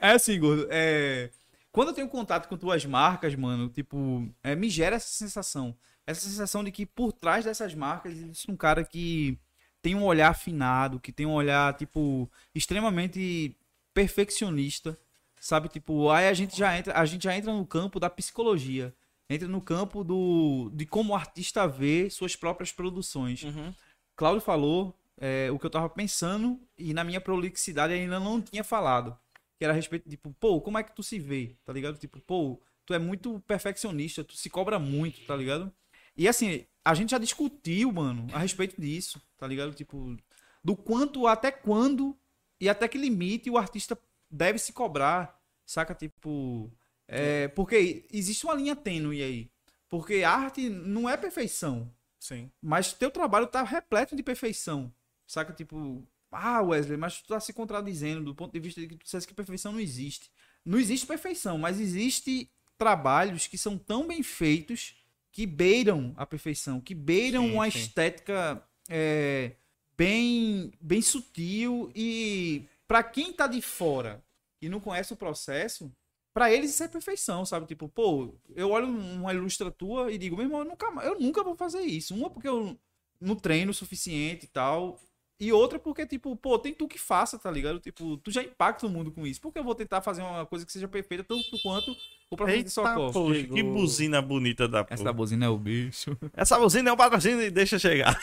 É 0.00 0.12
assim, 0.12 0.38
gordo. 0.40 0.66
É... 0.70 1.30
Quando 1.70 1.88
eu 1.88 1.94
tenho 1.94 2.08
contato 2.08 2.48
com 2.48 2.56
tuas 2.56 2.84
marcas, 2.84 3.34
mano, 3.36 3.68
tipo, 3.68 4.26
é, 4.42 4.56
me 4.56 4.68
gera 4.68 4.96
essa 4.96 5.08
sensação. 5.08 5.76
Essa 6.06 6.28
sensação 6.28 6.64
de 6.64 6.72
que 6.72 6.84
por 6.84 7.12
trás 7.12 7.44
dessas 7.44 7.74
marcas 7.74 8.12
existe 8.12 8.50
um 8.50 8.56
cara 8.56 8.84
que 8.84 9.38
tem 9.82 9.94
um 9.94 10.04
olhar 10.04 10.30
afinado, 10.30 11.00
que 11.00 11.12
tem 11.12 11.26
um 11.26 11.32
olhar, 11.32 11.74
tipo, 11.74 12.30
extremamente 12.54 13.56
perfeccionista. 13.94 14.98
Sabe, 15.40 15.68
tipo, 15.68 16.10
aí 16.10 16.28
a 16.28 16.34
gente 16.34 16.56
já 16.56 16.76
entra, 16.76 16.98
a 16.98 17.04
gente 17.06 17.24
já 17.24 17.34
entra 17.34 17.52
no 17.52 17.64
campo 17.64 17.98
da 17.98 18.10
psicologia. 18.10 18.94
Entra 19.28 19.48
no 19.48 19.60
campo 19.60 20.04
do 20.04 20.70
de 20.74 20.84
como 20.84 21.12
o 21.12 21.16
artista 21.16 21.66
vê 21.66 22.10
suas 22.10 22.36
próprias 22.36 22.72
produções. 22.72 23.44
Uhum. 23.44 23.72
Cláudio 24.16 24.42
falou 24.42 24.94
é, 25.16 25.50
o 25.50 25.58
que 25.58 25.64
eu 25.64 25.70
tava 25.70 25.88
pensando 25.88 26.60
e 26.76 26.92
na 26.92 27.04
minha 27.04 27.20
prolixidade 27.20 27.94
ainda 27.94 28.18
não 28.18 28.40
tinha 28.40 28.64
falado. 28.64 29.16
Que 29.56 29.64
era 29.64 29.72
a 29.72 29.76
respeito, 29.76 30.10
tipo, 30.10 30.34
pô, 30.40 30.60
como 30.60 30.78
é 30.78 30.82
que 30.82 30.94
tu 30.94 31.02
se 31.02 31.18
vê, 31.18 31.54
tá 31.64 31.72
ligado? 31.72 31.96
Tipo, 31.96 32.20
pô, 32.20 32.60
tu 32.84 32.92
é 32.92 32.98
muito 32.98 33.40
perfeccionista, 33.46 34.24
tu 34.24 34.34
se 34.34 34.50
cobra 34.50 34.78
muito, 34.78 35.24
tá 35.26 35.36
ligado? 35.36 35.72
E 36.20 36.28
assim, 36.28 36.66
a 36.84 36.92
gente 36.92 37.12
já 37.12 37.18
discutiu, 37.18 37.90
mano, 37.90 38.26
a 38.34 38.40
respeito 38.40 38.78
disso, 38.78 39.18
tá 39.38 39.46
ligado? 39.46 39.72
Tipo, 39.72 40.14
do 40.62 40.76
quanto, 40.76 41.26
até 41.26 41.50
quando 41.50 42.14
e 42.60 42.68
até 42.68 42.86
que 42.86 42.98
limite 42.98 43.48
o 43.48 43.56
artista 43.56 43.98
deve 44.30 44.58
se 44.58 44.70
cobrar, 44.70 45.40
saca? 45.64 45.94
Tipo, 45.94 46.70
é, 47.08 47.48
porque 47.48 48.06
existe 48.12 48.44
uma 48.44 48.52
linha 48.52 48.76
tênue 48.76 49.22
aí. 49.22 49.50
Porque 49.88 50.22
arte 50.22 50.68
não 50.68 51.08
é 51.08 51.16
perfeição, 51.16 51.90
Sim. 52.18 52.50
mas 52.60 52.92
teu 52.92 53.10
trabalho 53.10 53.46
tá 53.46 53.62
repleto 53.62 54.14
de 54.14 54.22
perfeição. 54.22 54.92
Saca? 55.26 55.54
Tipo, 55.54 56.06
ah, 56.30 56.60
Wesley, 56.60 56.98
mas 56.98 57.22
tu 57.22 57.28
tá 57.28 57.40
se 57.40 57.54
contradizendo 57.54 58.24
do 58.24 58.34
ponto 58.34 58.52
de 58.52 58.60
vista 58.60 58.78
de 58.78 58.88
que 58.88 58.96
tu 58.96 59.04
dissesse 59.04 59.26
que 59.26 59.32
perfeição 59.32 59.72
não 59.72 59.80
existe. 59.80 60.30
Não 60.66 60.78
existe 60.78 61.06
perfeição, 61.06 61.56
mas 61.56 61.80
existe 61.80 62.50
trabalhos 62.76 63.46
que 63.46 63.56
são 63.56 63.78
tão 63.78 64.06
bem 64.06 64.22
feitos 64.22 64.99
que 65.32 65.46
beiram 65.46 66.12
a 66.16 66.26
perfeição, 66.26 66.80
que 66.80 66.94
beiram 66.94 67.44
Sim, 67.44 67.52
uma 67.54 67.70
sim. 67.70 67.78
estética 67.78 68.62
é, 68.88 69.52
bem, 69.96 70.72
bem 70.80 71.00
sutil 71.00 71.90
e 71.94 72.66
pra 72.88 73.02
quem 73.02 73.32
tá 73.32 73.46
de 73.46 73.62
fora 73.62 74.24
e 74.60 74.68
não 74.68 74.80
conhece 74.80 75.12
o 75.12 75.16
processo, 75.16 75.92
pra 76.34 76.52
eles 76.52 76.70
isso 76.70 76.82
é 76.82 76.88
perfeição, 76.88 77.44
sabe? 77.44 77.66
Tipo, 77.66 77.88
pô, 77.88 78.34
eu 78.54 78.70
olho 78.70 78.88
uma 78.88 79.32
ilustra 79.32 79.70
tua 79.70 80.12
e 80.12 80.18
digo, 80.18 80.36
meu 80.36 80.46
irmão, 80.46 80.60
eu 80.60 80.64
nunca, 80.64 80.86
eu 81.04 81.20
nunca 81.20 81.42
vou 81.42 81.56
fazer 81.56 81.82
isso. 81.82 82.14
Uma 82.14 82.30
porque 82.30 82.48
eu 82.48 82.78
não 83.20 83.36
treino 83.36 83.70
o 83.70 83.74
suficiente 83.74 84.44
e 84.44 84.48
tal. 84.48 84.98
E 85.40 85.50
outra 85.54 85.78
porque, 85.78 86.04
tipo, 86.06 86.36
pô, 86.36 86.58
tem 86.58 86.74
tu 86.74 86.86
que 86.86 86.98
faça, 86.98 87.38
tá 87.38 87.50
ligado? 87.50 87.80
Tipo, 87.80 88.18
tu 88.18 88.30
já 88.30 88.42
impacta 88.42 88.86
o 88.86 88.90
mundo 88.90 89.10
com 89.10 89.26
isso. 89.26 89.40
Por 89.40 89.50
que 89.50 89.58
eu 89.58 89.64
vou 89.64 89.74
tentar 89.74 90.02
fazer 90.02 90.20
uma 90.20 90.44
coisa 90.44 90.66
que 90.66 90.70
seja 90.70 90.86
perfeita 90.86 91.24
tanto 91.24 91.42
quanto 91.62 91.96
o 92.28 92.36
professor 92.36 92.62
de 92.62 92.70
socorro? 92.70 93.10
poxa, 93.10 93.44
que 93.44 93.62
buzina 93.62 94.20
bonita 94.20 94.68
da 94.68 94.84
porra. 94.84 94.94
Essa 94.94 95.04
Essa, 95.04 95.12
buzina 95.14 95.46
é 95.46 95.48
o 95.48 95.56
bicho. 95.56 96.14
buzina 96.60 96.90
é 96.90 96.92
um 96.92 96.96
patrocínio 96.96 97.40
e 97.40 97.50
deixa 97.50 97.78
chegar. 97.78 98.20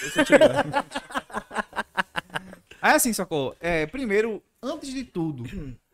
É 2.84 2.89
assim, 2.93 3.11
Socorro. 3.11 3.55
É, 3.59 3.88
primeiro, 3.88 4.43
antes 4.61 4.93
de 4.93 5.03
tudo, 5.03 5.43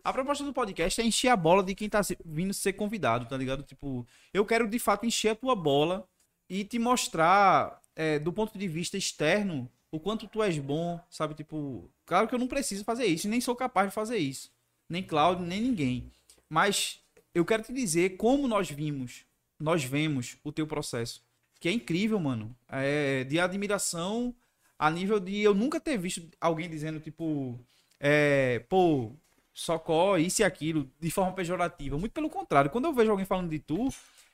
a 0.03 0.11
proposta 0.11 0.43
do 0.43 0.51
podcast 0.51 0.99
é 0.99 1.05
encher 1.05 1.29
a 1.29 1.37
bola 1.37 1.63
de 1.63 1.73
quem 1.73 1.87
tá 1.87 2.01
vindo 2.25 2.53
ser 2.53 2.73
convidado, 2.73 3.25
tá 3.27 3.37
ligado? 3.37 3.63
Tipo, 3.63 4.05
eu 4.33 4.45
quero 4.45 4.67
de 4.67 4.77
fato 4.77 5.05
encher 5.05 5.29
a 5.29 5.35
tua 5.35 5.55
bola 5.55 6.05
e 6.49 6.65
te 6.65 6.77
mostrar, 6.77 7.79
é, 7.95 8.19
do 8.19 8.33
ponto 8.33 8.59
de 8.59 8.67
vista 8.67 8.97
externo, 8.97 9.71
o 9.93 9.99
quanto 9.99 10.27
tu 10.27 10.41
és 10.41 10.57
bom, 10.57 10.99
sabe? 11.07 11.35
Tipo, 11.35 11.87
claro 12.03 12.27
que 12.27 12.33
eu 12.33 12.39
não 12.39 12.47
preciso 12.47 12.83
fazer 12.83 13.05
isso, 13.05 13.29
nem 13.29 13.39
sou 13.39 13.55
capaz 13.55 13.89
de 13.89 13.93
fazer 13.93 14.17
isso. 14.17 14.51
Nem 14.89 15.03
Cláudio, 15.03 15.45
nem 15.45 15.61
ninguém. 15.61 16.11
Mas 16.49 16.99
eu 17.31 17.45
quero 17.45 17.61
te 17.61 17.71
dizer 17.71 18.17
como 18.17 18.47
nós 18.47 18.71
vimos, 18.71 19.23
nós 19.59 19.83
vemos 19.83 20.35
o 20.43 20.51
teu 20.51 20.65
processo. 20.65 21.21
Que 21.59 21.69
é 21.69 21.71
incrível, 21.71 22.19
mano. 22.19 22.55
É 22.67 23.23
de 23.25 23.39
admiração 23.39 24.33
a 24.79 24.89
nível 24.89 25.19
de 25.19 25.41
eu 25.41 25.53
nunca 25.53 25.79
ter 25.79 25.95
visto 25.95 26.27
alguém 26.41 26.67
dizendo, 26.67 26.99
tipo, 26.99 27.59
é, 27.99 28.65
pô, 28.67 29.11
socó, 29.53 30.17
isso 30.17 30.41
e 30.41 30.43
aquilo, 30.43 30.89
de 30.99 31.11
forma 31.11 31.33
pejorativa. 31.33 31.99
Muito 31.99 32.13
pelo 32.13 32.31
contrário, 32.31 32.71
quando 32.71 32.85
eu 32.85 32.93
vejo 32.93 33.11
alguém 33.11 33.27
falando 33.27 33.51
de 33.51 33.59
tu, 33.59 33.89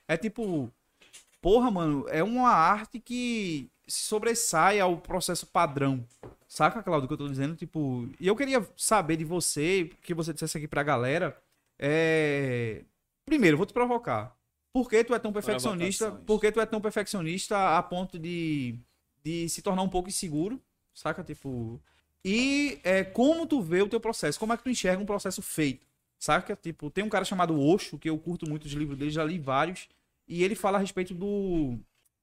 é 0.08 0.16
tipo, 0.16 0.72
porra, 1.42 1.70
mano, 1.70 2.06
é 2.08 2.22
uma 2.22 2.48
arte 2.48 2.98
que 2.98 3.68
se 3.90 4.04
sobressai 4.04 4.78
ao 4.78 4.96
processo 4.96 5.46
padrão. 5.46 6.06
Saca, 6.46 6.82
Claudio, 6.82 7.04
o 7.04 7.08
que 7.08 7.14
eu 7.14 7.18
tô 7.18 7.28
dizendo? 7.28 7.56
Tipo, 7.56 8.08
e 8.18 8.26
eu 8.26 8.36
queria 8.36 8.66
saber 8.76 9.16
de 9.16 9.24
você, 9.24 9.90
que 10.02 10.14
você 10.14 10.32
dissesse 10.32 10.56
aqui 10.56 10.68
pra 10.68 10.82
galera, 10.82 11.36
é... 11.78 12.84
Primeiro, 13.24 13.56
vou 13.56 13.66
te 13.66 13.72
provocar. 13.72 14.36
Por 14.72 14.88
que 14.88 15.02
tu 15.02 15.14
é 15.14 15.18
tão 15.18 15.32
perfeccionista? 15.32 16.12
Por 16.12 16.40
que 16.40 16.52
tu 16.52 16.60
é 16.60 16.66
tão 16.66 16.80
perfeccionista 16.80 17.76
a 17.76 17.82
ponto 17.82 18.18
de, 18.18 18.78
de 19.22 19.48
se 19.48 19.62
tornar 19.62 19.82
um 19.82 19.88
pouco 19.88 20.08
inseguro? 20.08 20.60
Saca? 20.94 21.24
Tipo. 21.24 21.80
E 22.24 22.80
é, 22.84 23.02
como 23.02 23.46
tu 23.46 23.60
vê 23.60 23.82
o 23.82 23.88
teu 23.88 23.98
processo? 23.98 24.38
Como 24.38 24.52
é 24.52 24.56
que 24.56 24.62
tu 24.62 24.70
enxerga 24.70 25.02
um 25.02 25.06
processo 25.06 25.42
feito? 25.42 25.86
Saca? 26.18 26.54
Tipo, 26.54 26.90
tem 26.90 27.02
um 27.02 27.08
cara 27.08 27.24
chamado 27.24 27.58
Osho, 27.60 27.98
que 27.98 28.08
eu 28.10 28.18
curto 28.18 28.48
muito 28.48 28.66
os 28.66 28.72
livros 28.72 28.98
dele, 28.98 29.10
já 29.10 29.24
li 29.24 29.38
vários. 29.38 29.88
E 30.28 30.44
ele 30.44 30.54
fala 30.54 30.78
a 30.78 30.80
respeito 30.80 31.14
do. 31.14 31.78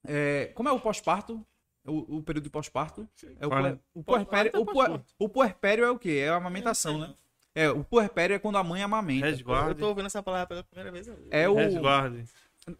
é, 0.06 0.52
como 0.56 0.70
é 0.70 0.72
o 0.72 0.80
pós-parto? 0.80 1.46
O, 1.88 2.18
o 2.18 2.24
período 2.24 2.44
de 2.44 2.50
pós-parto? 2.50 3.08
É 3.40 3.48
o, 3.48 3.50
Olha, 3.52 3.80
o 3.94 4.04
puerpério. 4.04 4.52
é 4.54 4.58
O, 4.60 4.66
puer- 4.66 5.02
o 5.18 5.30
puerpério 5.30 5.86
é 5.86 5.90
o 5.92 5.98
quê? 5.98 6.22
É 6.26 6.30
a 6.30 6.36
amamentação, 6.36 6.98
né? 7.00 7.14
É, 7.56 7.70
o 7.72 7.84
puerpério 7.84 8.36
é 8.36 8.40
quando 8.40 8.58
a 8.58 8.64
mãe 8.64 8.84
amamenta. 8.84 9.26
Eu 9.26 9.32
Resguarde. 9.32 9.80
tô 9.80 9.88
ouvindo 9.88 10.06
essa 10.06 10.22
palavra 10.22 10.46
pela 10.48 10.64
primeira 10.64 10.92
vez. 10.92 11.10
É 11.32 11.50
o, 11.50 11.56
Resguarde. 11.56 12.24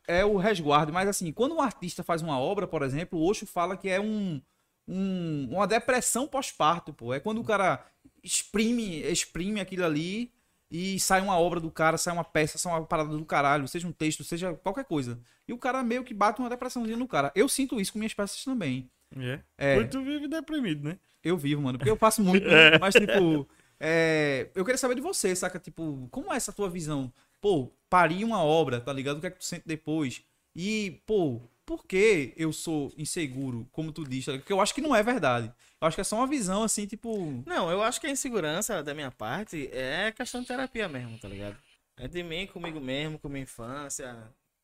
é 0.08 0.24
o 0.26 0.38
resguardo. 0.38 0.94
Mas 0.94 1.08
assim, 1.10 1.32
quando 1.32 1.56
um 1.56 1.62
artista 1.62 2.04
faz 2.04 2.22
uma 2.22 2.38
obra, 2.40 2.68
por 2.68 2.84
exemplo, 2.84 3.18
o 3.18 3.26
Osho 3.28 3.48
fala 3.48 3.76
que 3.76 3.90
é 3.90 4.00
um, 4.00 4.40
um- 4.88 5.48
uma 5.52 5.66
depressão 5.66 6.28
pós-parto, 6.28 6.94
pô. 6.94 7.14
É 7.14 7.20
quando 7.20 7.40
o 7.42 7.44
cara 7.44 7.84
exprime, 8.24 9.00
exprime 9.02 9.60
aquilo 9.60 9.86
ali 9.86 10.32
e 10.70 11.00
sai 11.00 11.22
uma 11.22 11.40
obra 11.40 11.60
do 11.60 11.72
cara, 11.72 11.98
sai 11.98 12.14
uma 12.14 12.24
peça, 12.24 12.58
sai 12.58 12.74
uma 12.74 12.86
parada 12.86 13.10
do 13.18 13.26
caralho, 13.26 13.68
seja 13.68 13.88
um 13.88 13.92
texto, 13.92 14.24
seja 14.24 14.54
qualquer 14.56 14.86
coisa. 14.86 15.20
E 15.48 15.54
o 15.54 15.58
cara 15.58 15.82
meio 15.82 16.04
que 16.04 16.14
bate 16.14 16.40
uma 16.40 16.50
depressãozinha 16.50 16.98
no 16.98 17.08
cara. 17.08 17.32
Eu 17.34 17.48
sinto 17.48 17.80
isso 17.80 17.94
com 17.94 18.00
minhas 18.00 18.14
peças 18.14 18.44
também. 18.44 18.90
É. 19.16 19.40
É. 19.58 19.76
Pois 19.76 19.90
tu 19.90 20.04
vive 20.04 20.28
deprimido, 20.28 20.84
né? 20.88 21.00
Eu 21.24 21.38
vivo, 21.38 21.62
mano, 21.62 21.78
porque 21.78 21.90
eu 21.90 21.98
faço 21.98 22.22
muito, 22.24 22.48
né? 22.48 22.78
mas 22.80 22.94
tipo, 22.94 23.48
é, 23.80 24.50
eu 24.56 24.64
queria 24.64 24.78
saber 24.78 24.96
de 24.96 25.02
você, 25.02 25.36
saca? 25.36 25.60
Tipo, 25.60 26.08
como 26.12 26.34
é 26.34 26.38
essa 26.38 26.54
tua 26.54 26.70
visão? 26.70 27.12
Pô, 27.42 27.72
pari 27.90 28.24
uma 28.24 28.44
obra, 28.44 28.80
tá 28.80 28.92
ligado? 28.92 29.18
O 29.18 29.22
que 29.22 29.28
é 29.28 29.32
que 29.32 29.40
tu 29.40 29.46
sente 29.46 29.64
depois? 29.66 30.24
E, 30.56 31.02
pô, 31.06 31.42
por 31.66 31.86
que 31.86 32.34
eu 32.38 32.52
sou 32.52 32.92
inseguro, 32.98 33.68
como 33.72 33.92
tu 33.92 34.04
diz? 34.04 34.26
tá? 34.26 34.32
Porque 34.34 34.54
eu 34.54 34.62
acho 34.62 34.74
que 34.74 34.82
não 34.82 34.96
é 34.96 35.04
verdade. 35.04 35.54
Eu 35.80 35.88
acho 35.88 35.96
que 35.96 36.02
é 36.02 36.04
só 36.04 36.16
uma 36.16 36.28
visão 36.28 36.64
assim, 36.64 36.88
tipo, 36.88 37.44
Não, 37.46 37.70
eu 37.70 37.84
acho 37.84 38.02
que 38.02 38.08
a 38.08 38.12
insegurança 38.12 38.82
da 38.82 38.94
minha 38.94 39.12
parte 39.12 39.70
é 39.72 40.12
questão 40.12 40.42
de 40.42 40.48
terapia 40.48 40.88
mesmo, 40.88 41.20
tá 41.20 41.28
ligado? 41.28 41.58
É 41.98 42.08
de 42.08 42.24
mim, 42.24 42.48
comigo 42.48 42.80
mesmo, 42.80 43.20
com 43.20 43.28
minha 43.28 43.44
infância, 43.44 44.16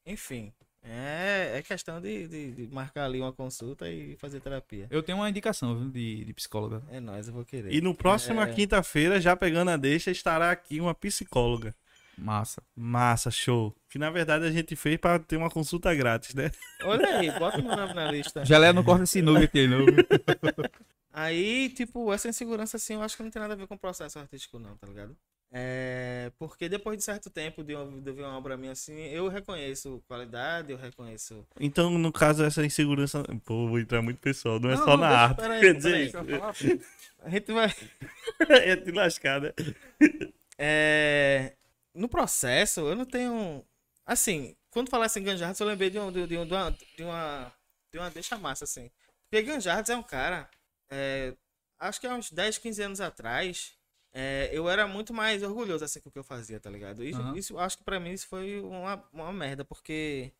enfim. 0.05 0.53
É, 0.83 1.53
é 1.57 1.61
questão 1.61 2.01
de, 2.01 2.27
de, 2.27 2.51
de 2.51 2.73
marcar 2.73 3.05
ali 3.05 3.19
uma 3.21 3.31
consulta 3.31 3.89
e 3.89 4.17
fazer 4.17 4.39
terapia. 4.41 4.87
eu 4.91 5.01
tenho 5.01 5.17
uma 5.17 5.29
indicação 5.29 5.77
viu, 5.77 5.89
de, 5.89 6.25
de 6.25 6.33
psicóloga. 6.33 6.81
É 6.91 6.99
nóis, 6.99 7.27
eu 7.27 7.33
vou 7.33 7.45
querer. 7.45 7.73
E 7.73 7.79
no 7.79 7.95
próximo 7.95 8.41
É. 8.41 8.47
quinta-feira, 8.53 9.21
já 9.21 9.35
pegando 9.35 9.71
a 9.71 9.77
deixa, 9.77 10.11
estará 10.11 10.51
aqui 10.51 10.81
uma 10.81 10.93
psicóloga. 10.93 11.73
Massa. 12.17 12.61
Massa, 12.75 13.31
show. 13.31 13.75
Que 13.89 13.97
na 13.97 14.09
verdade 14.11 14.45
a 14.45 14.51
gente 14.51 14.75
fez 14.75 14.97
pra 14.97 15.17
ter 15.17 15.35
uma 15.37 15.49
consulta 15.49 15.93
grátis, 15.95 16.35
né? 16.35 16.51
Olha 16.83 17.17
aí, 17.17 17.31
bota 17.39 17.59
meu 17.61 17.75
nome 17.75 17.93
na 17.93 18.11
lista. 18.11 18.45
Geleia 18.45 18.71
não 18.73 18.83
corta 18.83 19.03
esse 19.03 19.21
nugget 19.21 19.57
aí, 19.57 19.67
não. 19.67 19.85
Aí, 21.11 21.69
tipo, 21.69 22.11
essa 22.11 22.27
insegurança, 22.27 22.77
assim, 22.77 22.95
eu 22.95 23.01
acho 23.03 23.15
que 23.15 23.23
não 23.23 23.29
tem 23.29 23.39
nada 23.41 23.53
a 23.53 23.57
ver 23.57 23.67
com 23.67 23.75
o 23.75 23.79
processo 23.79 24.17
artístico, 24.19 24.57
não, 24.59 24.75
tá 24.77 24.87
ligado? 24.87 25.15
É, 25.55 26.31
porque 26.39 26.67
depois 26.67 26.97
de 26.97 27.03
certo 27.03 27.29
tempo 27.29 27.63
de, 27.63 27.75
de 28.01 28.11
ver 28.11 28.23
uma 28.23 28.35
obra 28.35 28.57
minha 28.57 28.71
assim, 28.71 28.97
eu 29.09 29.27
reconheço 29.27 30.03
qualidade, 30.07 30.71
eu 30.71 30.77
reconheço. 30.79 31.45
Então, 31.59 31.91
no 31.91 32.11
caso, 32.11 32.43
essa 32.43 32.65
insegurança. 32.65 33.21
Pô, 33.45 33.67
vou 33.67 33.79
entrar 33.79 34.01
muito 34.01 34.19
pessoal, 34.19 34.59
não 34.59 34.71
é 34.71 34.75
Não, 34.75 34.83
só 34.83 34.97
na 34.97 35.07
deixa- 35.09 35.23
arte. 35.23 35.37
peraí, 35.37 35.61
Quer 35.61 35.73
dizer, 35.75 36.11
peraí. 36.11 36.81
A 37.21 37.29
gente 37.29 37.51
vai. 37.53 37.71
é 38.49 38.75
de 38.75 38.91
lascada. 38.91 39.53
É, 40.57 41.53
no 41.93 42.07
processo, 42.09 42.81
eu 42.81 42.95
não 42.95 43.05
tenho. 43.05 43.63
Assim, 44.05 44.55
quando 44.71 44.89
falasse 44.89 45.19
em 45.19 45.23
Ganjards, 45.23 45.59
eu 45.59 45.67
lembrei 45.67 45.89
de, 45.89 45.99
um, 45.99 46.11
de, 46.11 46.25
de, 46.27 46.37
um- 46.37 46.45
de 46.45 46.53
uma, 46.53 46.71
de, 46.97 47.03
uma, 47.03 47.53
de 47.91 47.99
uma 47.99 48.09
deixa 48.09 48.37
massa, 48.37 48.63
assim. 48.63 48.89
Porque 49.29 49.43
Ganjards 49.43 49.89
é 49.89 49.95
um 49.95 50.03
cara. 50.03 50.49
é, 50.89 51.33
acho 51.79 51.99
que 52.01 52.07
há 52.07 52.15
uns 52.15 52.31
10, 52.31 52.57
15 52.57 52.81
anos 52.81 53.01
atrás, 53.01 53.73
é, 54.13 54.49
eu 54.53 54.69
era 54.69 54.87
muito 54.87 55.13
mais 55.13 55.41
orgulhoso 55.41 55.83
assim 55.83 55.99
com 55.99 56.09
o 56.09 56.11
que 56.11 56.19
eu 56.19 56.23
fazia, 56.23 56.59
tá 56.59 56.69
ligado? 56.69 57.03
Isso, 57.03 57.19
Aham. 57.19 57.35
isso 57.35 57.57
acho 57.57 57.77
que 57.79 57.83
pra 57.83 57.99
mim 57.99 58.11
isso 58.11 58.27
foi 58.27 58.61
uma, 58.61 59.03
uma 59.11 59.33
merda, 59.33 59.65
porque. 59.65 60.31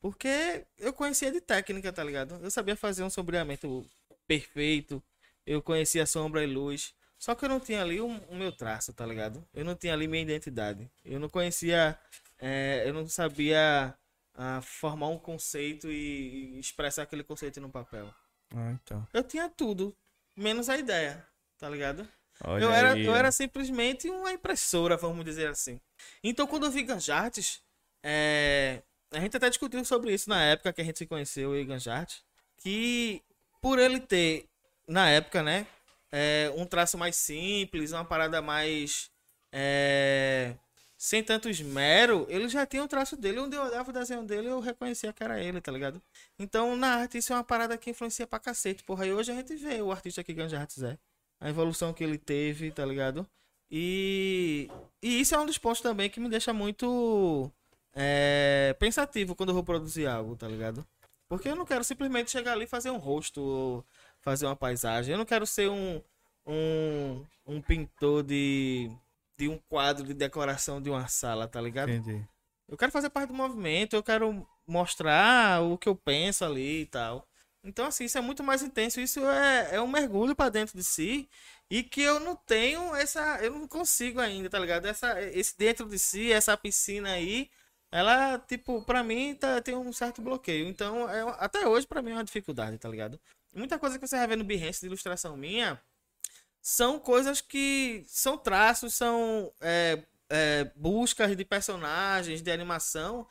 Porque 0.00 0.66
eu 0.78 0.92
conhecia 0.92 1.32
de 1.32 1.40
técnica, 1.40 1.90
tá 1.92 2.04
ligado? 2.04 2.34
Eu 2.42 2.50
sabia 2.50 2.76
fazer 2.76 3.02
um 3.02 3.08
sombreamento 3.08 3.86
perfeito, 4.26 5.02
eu 5.46 5.62
conhecia 5.62 6.04
sombra 6.04 6.42
e 6.42 6.46
luz. 6.46 6.94
Só 7.18 7.34
que 7.34 7.44
eu 7.44 7.48
não 7.48 7.58
tinha 7.60 7.80
ali 7.80 8.00
o, 8.02 8.06
o 8.06 8.34
meu 8.34 8.52
traço, 8.52 8.92
tá 8.92 9.06
ligado? 9.06 9.42
Eu 9.54 9.64
não 9.64 9.74
tinha 9.74 9.94
ali 9.94 10.06
minha 10.06 10.22
identidade. 10.22 10.90
Eu 11.04 11.18
não 11.18 11.28
conhecia. 11.28 11.98
é, 12.38 12.82
eu 12.86 12.92
não 12.92 13.06
sabia 13.08 13.96
ah, 14.34 14.60
formar 14.60 15.08
um 15.08 15.18
conceito 15.18 15.90
e, 15.90 16.56
e 16.56 16.58
expressar 16.58 17.04
aquele 17.04 17.24
conceito 17.24 17.60
no 17.60 17.70
papel. 17.70 18.12
Ah, 18.54 18.72
então. 18.72 19.06
Eu 19.12 19.22
tinha 19.22 19.48
tudo, 19.48 19.96
menos 20.36 20.68
a 20.68 20.76
ideia, 20.76 21.26
tá 21.56 21.68
ligado? 21.68 22.06
Olha 22.42 22.64
Eu 22.64 22.70
era, 22.72 22.92
aí, 22.92 23.04
eu 23.04 23.14
era 23.14 23.30
simplesmente 23.30 24.08
uma 24.08 24.32
impressora, 24.32 24.96
vamos 24.96 25.24
dizer 25.24 25.48
assim. 25.48 25.80
Então, 26.22 26.46
quando 26.46 26.66
eu 26.66 26.70
vi 26.70 26.82
Ganjartes, 26.82 27.62
é, 28.02 28.82
a 29.12 29.20
gente 29.20 29.36
até 29.36 29.48
discutiu 29.48 29.84
sobre 29.84 30.12
isso 30.12 30.28
na 30.28 30.42
época 30.42 30.72
que 30.72 30.80
a 30.80 30.84
gente 30.84 30.98
se 30.98 31.06
conheceu, 31.06 31.54
eu 31.54 31.60
e 31.60 31.64
Ganjartes, 31.64 32.22
que 32.58 33.22
por 33.60 33.78
ele 33.78 34.00
ter, 34.00 34.46
na 34.86 35.08
época, 35.08 35.42
né, 35.42 35.66
é, 36.12 36.52
um 36.56 36.66
traço 36.66 36.98
mais 36.98 37.16
simples, 37.16 37.92
uma 37.92 38.04
parada 38.04 38.42
mais. 38.42 39.10
é, 39.52 40.54
sem 40.96 41.22
tanto 41.22 41.50
esmero, 41.50 42.26
ele 42.30 42.48
já 42.48 42.64
tinha 42.64 42.82
o 42.82 42.88
traço 42.88 43.16
dele. 43.16 43.38
Onde 43.38 43.56
eu 43.56 43.62
olhava 43.62 43.90
o 43.90 43.92
desenho 43.92 44.22
dele, 44.24 44.48
eu 44.48 44.60
reconhecia 44.60 45.12
que 45.12 45.22
era 45.22 45.38
ele, 45.42 45.60
tá 45.60 45.70
ligado? 45.70 46.00
Então, 46.38 46.76
na 46.76 46.94
arte, 46.96 47.18
isso 47.18 47.32
é 47.32 47.36
uma 47.36 47.44
parada 47.44 47.76
que 47.76 47.90
influencia 47.90 48.26
pra 48.26 48.38
cacete, 48.38 48.82
porra. 48.84 49.06
E 49.06 49.12
hoje 49.12 49.32
a 49.32 49.34
gente 49.34 49.54
vê 49.56 49.82
o 49.82 49.92
artista 49.92 50.24
que 50.24 50.32
Ganjartes 50.32 50.82
é 50.82 50.96
a 51.44 51.50
evolução 51.50 51.92
que 51.92 52.02
ele 52.02 52.16
teve, 52.16 52.70
tá 52.70 52.86
ligado? 52.86 53.28
E, 53.70 54.66
e 55.02 55.20
isso 55.20 55.34
é 55.34 55.38
um 55.38 55.44
dos 55.44 55.58
pontos 55.58 55.82
também 55.82 56.08
que 56.08 56.18
me 56.18 56.30
deixa 56.30 56.54
muito 56.54 57.52
é, 57.94 58.74
pensativo 58.78 59.36
quando 59.36 59.50
eu 59.50 59.54
vou 59.54 59.62
produzir 59.62 60.06
algo, 60.06 60.36
tá 60.36 60.48
ligado? 60.48 60.86
Porque 61.28 61.50
eu 61.50 61.54
não 61.54 61.66
quero 61.66 61.84
simplesmente 61.84 62.30
chegar 62.30 62.52
ali 62.52 62.64
e 62.64 62.66
fazer 62.66 62.90
um 62.90 62.96
rosto 62.96 63.42
ou 63.42 63.84
fazer 64.22 64.46
uma 64.46 64.56
paisagem. 64.56 65.12
Eu 65.12 65.18
não 65.18 65.26
quero 65.26 65.46
ser 65.46 65.68
um, 65.68 66.00
um, 66.46 67.22
um 67.44 67.60
pintor 67.60 68.22
de, 68.22 68.90
de 69.36 69.46
um 69.46 69.58
quadro 69.68 70.02
de 70.02 70.14
decoração 70.14 70.80
de 70.80 70.88
uma 70.88 71.08
sala, 71.08 71.46
tá 71.46 71.60
ligado? 71.60 71.90
Entendi. 71.90 72.26
Eu 72.66 72.78
quero 72.78 72.90
fazer 72.90 73.10
parte 73.10 73.28
do 73.28 73.34
movimento, 73.34 73.94
eu 73.94 74.02
quero 74.02 74.48
mostrar 74.66 75.62
o 75.62 75.76
que 75.76 75.90
eu 75.90 75.94
penso 75.94 76.42
ali 76.42 76.80
e 76.80 76.86
tal. 76.86 77.28
Então, 77.64 77.86
assim, 77.86 78.04
isso 78.04 78.18
é 78.18 78.20
muito 78.20 78.42
mais 78.42 78.62
intenso. 78.62 79.00
Isso 79.00 79.20
é, 79.26 79.76
é 79.76 79.80
um 79.80 79.88
mergulho 79.88 80.36
pra 80.36 80.50
dentro 80.50 80.76
de 80.76 80.84
si. 80.84 81.28
E 81.70 81.82
que 81.82 82.02
eu 82.02 82.20
não 82.20 82.36
tenho 82.36 82.94
essa. 82.94 83.42
Eu 83.42 83.52
não 83.52 83.66
consigo 83.66 84.20
ainda, 84.20 84.50
tá 84.50 84.58
ligado? 84.58 84.86
Essa, 84.86 85.20
esse 85.22 85.56
dentro 85.56 85.88
de 85.88 85.98
si, 85.98 86.30
essa 86.30 86.56
piscina 86.56 87.12
aí, 87.12 87.50
ela, 87.90 88.38
tipo, 88.38 88.82
pra 88.82 89.02
mim 89.02 89.34
tá, 89.34 89.60
tem 89.62 89.74
um 89.74 89.92
certo 89.92 90.20
bloqueio. 90.20 90.68
Então, 90.68 91.08
é, 91.10 91.22
até 91.38 91.66
hoje, 91.66 91.86
pra 91.86 92.02
mim, 92.02 92.10
é 92.10 92.14
uma 92.14 92.24
dificuldade, 92.24 92.78
tá 92.78 92.88
ligado? 92.88 93.18
Muita 93.54 93.78
coisa 93.78 93.98
que 93.98 94.06
você 94.06 94.16
vai 94.16 94.26
ver 94.26 94.36
no 94.36 94.44
Behance 94.44 94.80
de 94.80 94.86
ilustração 94.86 95.36
minha 95.36 95.80
são 96.60 96.98
coisas 96.98 97.40
que 97.40 98.04
são 98.06 98.38
traços, 98.38 98.94
são 98.94 99.52
é, 99.60 100.02
é, 100.30 100.72
buscas 100.74 101.36
de 101.36 101.44
personagens, 101.44 102.42
de 102.42 102.50
animação, 102.50 103.26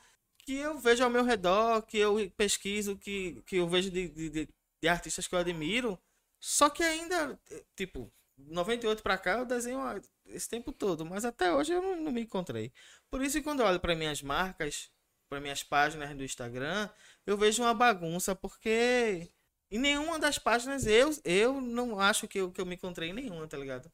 que 0.45 0.53
eu 0.55 0.77
vejo 0.79 1.03
ao 1.03 1.09
meu 1.09 1.23
redor, 1.23 1.81
que 1.83 1.97
eu 1.97 2.15
pesquiso, 2.37 2.97
que, 2.97 3.41
que 3.45 3.57
eu 3.57 3.67
vejo 3.67 3.89
de, 3.91 4.09
de, 4.09 4.29
de- 4.29 4.49
artistas 4.89 5.27
que 5.27 5.35
eu 5.35 5.39
admiro. 5.39 5.99
Só 6.39 6.69
que 6.69 6.83
ainda, 6.83 7.39
eh, 7.51 7.63
tipo, 7.75 8.11
98 8.37 9.01
pra 9.03 9.17
cá 9.17 9.39
eu 9.39 9.45
desenho 9.45 9.79
esse 10.25 10.49
tempo 10.49 10.71
todo, 10.73 11.05
mas 11.05 11.23
até 11.25 11.53
hoje 11.53 11.73
eu 11.73 11.81
não, 11.81 11.95
não 12.01 12.11
me 12.11 12.21
encontrei. 12.21 12.71
Por 13.09 13.21
isso 13.21 13.37
que 13.37 13.43
quando 13.43 13.61
eu 13.61 13.65
olho 13.67 13.79
para 13.79 13.95
minhas 13.95 14.21
marcas, 14.21 14.89
para 15.29 15.39
minhas 15.39 15.63
páginas 15.63 16.15
do 16.15 16.23
Instagram, 16.23 16.89
eu 17.25 17.37
vejo 17.37 17.63
uma 17.63 17.73
bagunça, 17.73 18.35
porque 18.35 19.31
em 19.71 19.79
nenhuma 19.79 20.19
das 20.19 20.37
páginas 20.37 20.85
eu, 20.85 21.11
eu 21.23 21.61
não 21.61 21.99
acho 21.99 22.27
que 22.27 22.39
eu, 22.39 22.51
que 22.51 22.59
eu 22.61 22.65
me 22.65 22.75
encontrei 22.75 23.09
em 23.09 23.13
nenhuma, 23.13 23.47
tá 23.47 23.57
ligado? 23.57 23.91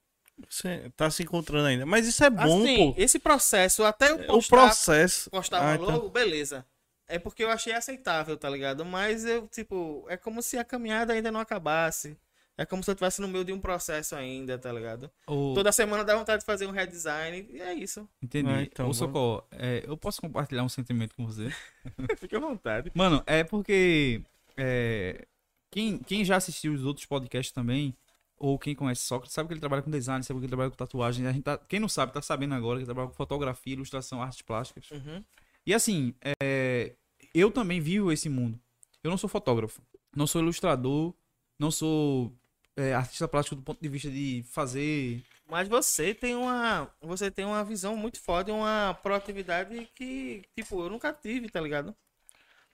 Você 0.49 0.91
tá 0.95 1.09
se 1.09 1.23
encontrando 1.23 1.67
ainda. 1.67 1.85
Mas 1.85 2.07
isso 2.07 2.23
é 2.23 2.29
bom, 2.29 2.61
assim, 2.63 2.93
pô. 2.93 3.01
esse 3.01 3.19
processo, 3.19 3.83
até 3.83 4.11
eu 4.11 4.15
O 4.15 4.25
postar, 4.27 4.57
processo. 4.57 5.29
postar 5.29 5.61
Ah, 5.71 5.75
então. 5.75 5.85
logo, 5.89 6.09
beleza. 6.09 6.65
É 7.07 7.17
porque 7.17 7.43
eu 7.43 7.49
achei 7.49 7.73
aceitável, 7.73 8.37
tá 8.37 8.49
ligado? 8.49 8.85
Mas 8.85 9.25
eu, 9.25 9.47
tipo, 9.47 10.05
é 10.07 10.15
como 10.15 10.41
se 10.43 10.57
a 10.57 10.63
caminhada 10.63 11.13
ainda 11.13 11.31
não 11.31 11.39
acabasse. 11.39 12.15
É 12.55 12.65
como 12.65 12.83
se 12.83 12.89
eu 12.89 12.93
estivesse 12.93 13.21
no 13.21 13.27
meio 13.27 13.45
de 13.45 13.53
um 13.53 13.59
processo 13.59 14.15
ainda, 14.15 14.57
tá 14.59 14.71
ligado? 14.71 15.09
Ô, 15.25 15.53
Toda 15.55 15.71
semana 15.71 16.03
dá 16.03 16.15
vontade 16.15 16.41
de 16.41 16.45
fazer 16.45 16.67
um 16.67 16.71
redesign 16.71 17.47
e 17.51 17.61
é 17.61 17.73
isso. 17.73 18.07
Entendi. 18.21 18.49
Ah, 18.49 18.61
então, 18.61 18.89
Ô, 18.89 18.93
Socorro, 18.93 19.43
é, 19.53 19.81
eu 19.87 19.95
posso 19.95 20.19
compartilhar 20.21 20.63
um 20.63 20.69
sentimento 20.69 21.15
com 21.15 21.25
você? 21.25 21.49
Fique 22.19 22.35
à 22.35 22.39
vontade. 22.39 22.91
Mano, 22.93 23.23
é 23.25 23.45
porque 23.45 24.21
é, 24.57 25.25
quem, 25.71 25.99
quem 25.99 26.25
já 26.25 26.35
assistiu 26.35 26.73
os 26.73 26.83
outros 26.83 27.05
podcasts 27.05 27.53
também, 27.53 27.95
ou 28.39 28.57
quem 28.57 28.73
conhece 28.73 29.03
Sócrates, 29.03 29.33
sabe 29.33 29.47
que 29.47 29.53
ele 29.53 29.59
trabalha 29.59 29.81
com 29.81 29.91
design, 29.91 30.23
sabe 30.23 30.39
que 30.39 30.45
ele 30.45 30.49
trabalha 30.49 30.69
com 30.69 30.77
tatuagem. 30.77 31.27
A 31.27 31.31
gente 31.31 31.43
tá, 31.43 31.57
quem 31.57 31.79
não 31.79 31.89
sabe, 31.89 32.13
tá 32.13 32.21
sabendo 32.21 32.55
agora 32.55 32.77
que 32.77 32.83
ele 32.83 32.85
trabalha 32.85 33.09
com 33.09 33.13
fotografia, 33.13 33.73
ilustração, 33.73 34.21
artes 34.21 34.41
plásticas. 34.41 34.89
Uhum. 34.91 35.23
E 35.65 35.73
assim, 35.73 36.15
é, 36.41 36.95
eu 37.33 37.51
também 37.51 37.79
vivo 37.79 38.11
esse 38.11 38.29
mundo. 38.29 38.59
Eu 39.03 39.11
não 39.11 39.17
sou 39.17 39.29
fotógrafo, 39.29 39.81
não 40.15 40.25
sou 40.25 40.41
ilustrador, 40.41 41.13
não 41.59 41.69
sou 41.69 42.33
é, 42.75 42.93
artista 42.93 43.27
plástico 43.27 43.57
do 43.57 43.61
ponto 43.61 43.81
de 43.81 43.89
vista 43.89 44.09
de 44.09 44.43
fazer. 44.49 45.23
Mas 45.45 45.67
você 45.67 46.13
tem 46.13 46.35
uma. 46.35 46.89
Você 47.01 47.29
tem 47.29 47.43
uma 47.43 47.63
visão 47.63 47.95
muito 47.97 48.19
foda 48.19 48.51
e 48.51 48.53
uma 48.53 48.93
proatividade 49.03 49.89
que, 49.95 50.43
tipo, 50.55 50.81
eu 50.81 50.89
nunca 50.89 51.11
tive, 51.11 51.49
tá 51.49 51.59
ligado? 51.59 51.95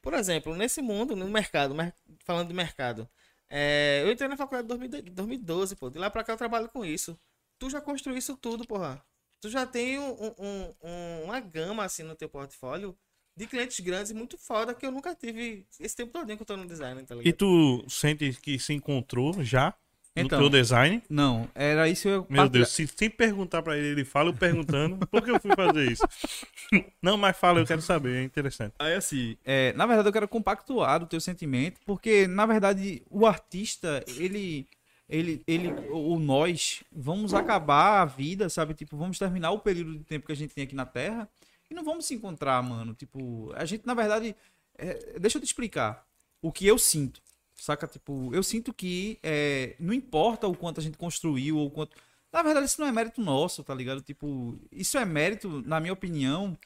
Por 0.02 0.14
exemplo, 0.14 0.56
nesse 0.56 0.82
mundo, 0.82 1.16
no 1.16 1.28
mercado, 1.28 1.74
mer- 1.74 1.96
falando 2.24 2.50
de 2.50 2.54
mercado, 2.54 3.10
é, 3.50 4.02
eu 4.04 4.12
entrei 4.12 4.28
na 4.28 4.38
faculdade 4.38 4.66
em 4.66 4.68
2000 4.68 5.14
2012, 5.14 5.76
pô. 5.76 5.90
De 5.90 5.98
lá 6.00 6.10
pra 6.10 6.24
cá 6.24 6.34
eu 6.34 6.38
trabalho 6.38 6.70
com 6.70 6.84
isso. 6.86 7.18
Tu 7.60 7.70
já 7.70 7.80
construiu 7.82 8.18
isso 8.18 8.36
tudo, 8.38 8.66
porra. 8.68 9.04
Tu 9.42 9.50
já 9.50 9.66
tem 9.66 10.00
um- 10.00 10.14
um- 10.40 10.74
um- 10.84 11.24
uma 11.26 11.40
gama, 11.40 11.84
assim, 11.84 12.04
no 12.04 12.16
teu 12.16 12.28
portfólio 12.30 12.98
de 13.38 13.48
clientes 13.48 13.80
grandes 13.82 14.12
muito 14.12 14.38
foda 14.38 14.74
que 14.74 14.86
eu 14.86 14.92
nunca 14.92 15.14
tive 15.14 15.68
esse 15.80 15.96
tempo 15.96 16.12
todo 16.12 16.26
que 16.26 16.42
eu 16.42 16.46
tô 16.46 16.56
no 16.58 16.66
design, 16.66 17.04
tá 17.06 17.14
ligado? 17.16 17.28
E 17.28 17.34
tu 17.34 17.86
sente 17.90 18.32
que 18.42 18.58
se 18.58 18.74
encontrou 18.74 19.44
já 19.44 19.74
no 20.16 20.28
Então, 20.28 20.40
teu 20.40 20.50
design? 20.50 21.04
Não, 21.10 21.50
era 21.54 21.90
isso 21.90 22.04
que 22.04 22.08
eu 22.08 22.28
Meu 22.30 22.48
Deus, 22.48 22.70
se, 22.70 22.88
sem 22.88 23.10
perguntar 23.10 23.62
pra 23.62 23.78
ele, 23.78 23.90
ele 23.90 24.06
fala 24.06 24.30
eu 24.30 24.34
perguntando. 24.34 24.98
Por 25.08 25.22
que 25.22 25.32
eu 25.32 25.40
fui 25.40 25.54
fazer 25.56 25.92
isso? 25.92 26.04
Não, 27.02 27.18
mas 27.18 27.38
fala, 27.38 27.60
eu 27.60 27.66
quero 27.66 27.82
saber, 27.82 28.16
é 28.16 28.24
interessante. 28.24 28.74
Aí 28.80 28.94
assim, 28.94 29.38
é, 29.44 29.74
na 29.74 29.86
verdade 29.86 30.08
eu 30.08 30.14
quero 30.14 30.28
compactuar 30.28 31.04
o 31.04 31.08
teu 31.08 31.20
sentimento, 31.20 31.82
porque 31.86 32.28
na 32.28 32.46
verdade 32.46 33.04
o 33.10 33.26
artista, 33.26 34.04
ele 34.18 34.68
ele 35.08 35.44
ele 35.46 35.68
o 35.92 36.18
nós 36.18 36.84
vamos 36.92 37.34
acabar 37.34 38.02
a 38.02 38.06
vida, 38.06 38.50
sabe? 38.50 38.74
Tipo, 38.74 38.98
vamos 38.98 39.20
terminar 39.20 39.52
o 39.52 39.60
período 39.60 39.98
de 39.98 40.04
tempo 40.04 40.26
que 40.26 40.32
a 40.32 40.36
gente 40.36 40.54
tem 40.56 40.64
aqui 40.64 40.76
na 40.76 40.86
Terra 40.86 41.30
e 41.70 41.74
não 41.74 41.84
vamos 41.84 42.06
se 42.06 42.16
encontrar, 42.16 42.62
mano. 42.64 42.94
Tipo, 42.94 43.52
a 43.56 43.66
gente 43.66 43.86
na 43.86 43.94
verdade, 43.94 44.36
é, 44.78 45.20
deixa 45.20 45.38
eu 45.38 45.42
te 45.42 45.46
explicar 45.46 46.06
o 46.42 46.52
que 46.52 46.66
eu 46.66 46.78
sinto. 46.78 47.22
Saca? 47.56 47.88
Tipo, 47.88 48.34
eu 48.34 48.44
sinto 48.44 48.74
que 48.74 49.20
é, 49.24 49.76
não 49.80 49.94
importa 49.94 50.48
o 50.48 50.56
quanto 50.56 50.80
a 50.80 50.84
gente 50.84 50.98
construiu 50.98 51.58
ou 51.58 51.72
quanto 51.72 51.96
na 52.36 52.44
verdade, 52.44 52.66
isso 52.66 52.82
não 52.82 52.88
é 52.88 52.92
mérito 52.92 53.22
nosso, 53.22 53.64
tá 53.64 53.74
ligado? 53.74 54.02
Tipo, 54.02 54.60
isso 54.70 54.98
é 54.98 55.06
mérito, 55.06 55.64
na 55.66 55.80
minha 55.80 55.94
opinião, 55.94 56.58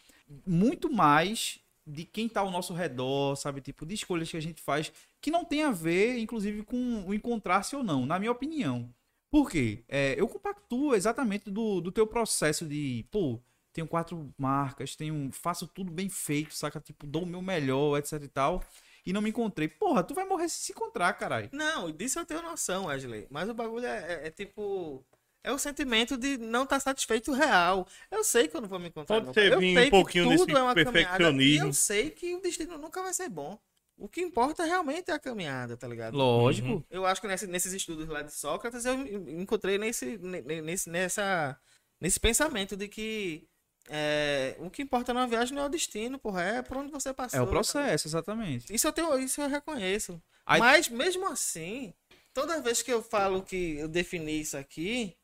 muito 0.43 0.91
mais 0.91 1.59
de 1.85 2.03
quem 2.05 2.27
tá 2.27 2.41
ao 2.41 2.49
nosso 2.49 2.73
redor, 2.73 3.35
sabe? 3.35 3.61
Tipo, 3.61 3.85
de 3.85 3.93
escolhas 3.93 4.31
que 4.31 4.37
a 4.37 4.41
gente 4.41 4.63
faz 4.63 4.91
que 5.21 5.29
não 5.29 5.45
tem 5.45 5.63
a 5.63 5.71
ver, 5.71 6.17
inclusive, 6.17 6.63
com 6.63 7.03
o 7.05 7.13
encontrar-se 7.13 7.75
ou 7.75 7.83
não, 7.83 8.03
na 8.03 8.17
minha 8.17 8.31
opinião. 8.31 8.91
Por 9.29 9.47
quê? 9.51 9.83
É, 9.87 10.15
eu 10.19 10.27
compactuo 10.27 10.95
exatamente 10.95 11.51
do, 11.51 11.79
do 11.81 11.91
teu 11.91 12.07
processo 12.07 12.65
de, 12.65 13.05
pô, 13.11 13.39
tenho 13.71 13.87
quatro 13.87 14.33
marcas, 14.39 14.95
tenho, 14.95 15.29
faço 15.31 15.67
tudo 15.67 15.91
bem 15.91 16.09
feito, 16.09 16.55
saca? 16.55 16.79
Tipo, 16.79 17.05
dou 17.05 17.23
o 17.23 17.27
meu 17.27 17.43
melhor, 17.43 17.99
etc 17.99 18.23
e 18.23 18.27
tal. 18.27 18.63
E 19.10 19.14
não 19.14 19.22
me 19.22 19.30
encontrei. 19.30 19.68
Porra, 19.68 20.03
tu 20.03 20.14
vai 20.14 20.26
morrer 20.26 20.48
se 20.49 20.60
se 20.60 20.72
encontrar, 20.72 21.11
caralho. 21.14 21.49
Não, 21.52 21.91
disso 21.91 22.19
eu 22.19 22.26
tenho 22.26 22.41
noção, 22.41 22.86
Wesley. 22.86 23.27
Mas 23.30 23.49
o 23.49 23.53
bagulho 23.53 23.86
é, 23.86 24.14
é- 24.23 24.27
é 24.27 24.31
tipo. 24.31 25.03
É 25.41 25.52
o 25.53 25.57
sentimento 25.57 26.18
de 26.18 26.38
não 26.38 26.64
estar 26.64 26.80
satisfeito 26.81 27.31
real. 27.31 27.88
Eu 28.11 28.23
sei 28.26 28.48
que 28.49 28.56
eu 28.57 28.61
não 28.61 28.68
vou 28.68 28.77
me 28.77 28.90
encontrar. 28.90 29.22
Pode 29.22 29.34
ter 29.34 29.53
eu 29.53 29.60
vindo 29.60 29.77
sei 29.77 29.88
um 29.88 29.90
pouquinho 29.90 30.23
que 30.26 30.36
tudo 30.38 30.45
desse 30.48 30.57
é 30.60 30.61
uma 30.61 30.76
caminhada, 30.76 30.94
perfeccionismo. 30.94 31.65
E 31.65 31.68
eu 31.69 31.73
sei 31.73 32.10
que 32.11 32.36
o 32.36 32.41
destino 32.41 32.77
nunca 32.77 33.02
vai 33.02 33.14
ser 33.14 33.30
bom. 33.30 33.57
O 33.98 34.07
que 34.07 34.22
importa 34.22 34.64
realmente 34.65 35.10
é 35.11 35.14
a 35.14 35.19
caminhada, 35.19 35.76
tá 35.77 35.88
ligado? 35.88 36.15
Lógico. 36.15 36.68
Uhum. 36.68 36.84
Eu 36.90 37.06
acho 37.06 37.19
que 37.22 37.27
nesse- 37.27 37.48
nesses 37.48 37.72
estudos 37.73 38.07
lá 38.07 38.22
de 38.22 38.34
Sócrates 38.34 38.86
eu 38.86 38.94
en- 38.95 39.41
encontrei 39.41 39.77
nesse, 39.77 40.18
ne- 40.18 40.41
ne- 40.41 40.61
nesse, 40.61 40.90
nessa, 40.90 41.57
nesse 42.02 42.19
pensamento 42.19 42.76
de 42.77 42.88
que 42.88 43.48
é, 43.89 44.55
o 44.59 44.69
que 44.69 44.81
importa 44.83 45.13
numa 45.13 45.27
viagem 45.27 45.55
não 45.55 45.63
é 45.63 45.65
o 45.65 45.69
destino, 45.69 46.19
porra, 46.19 46.41
é 46.43 46.61
por 46.61 46.77
onde 46.77 46.91
você 46.91 47.11
passou. 47.13 47.39
É 47.39 47.41
o 47.41 47.45
tá 47.45 47.51
processo, 47.51 48.07
exatamente. 48.07 48.73
isso 48.73 48.87
eu 48.87 48.93
tenho, 48.93 49.17
isso 49.19 49.41
eu 49.41 49.49
reconheço. 49.49 50.21
Aí- 50.45 50.59
Mas 50.59 50.87
mesmo 50.89 51.27
assim, 51.27 51.93
toda 52.33 52.61
vez 52.61 52.81
que 52.81 52.91
eu 52.93 53.01
falo 53.01 53.41
que 53.41 53.77
eu 53.77 53.87
defini 53.87 54.39
isso 54.39 54.55
aqui, 54.57 55.15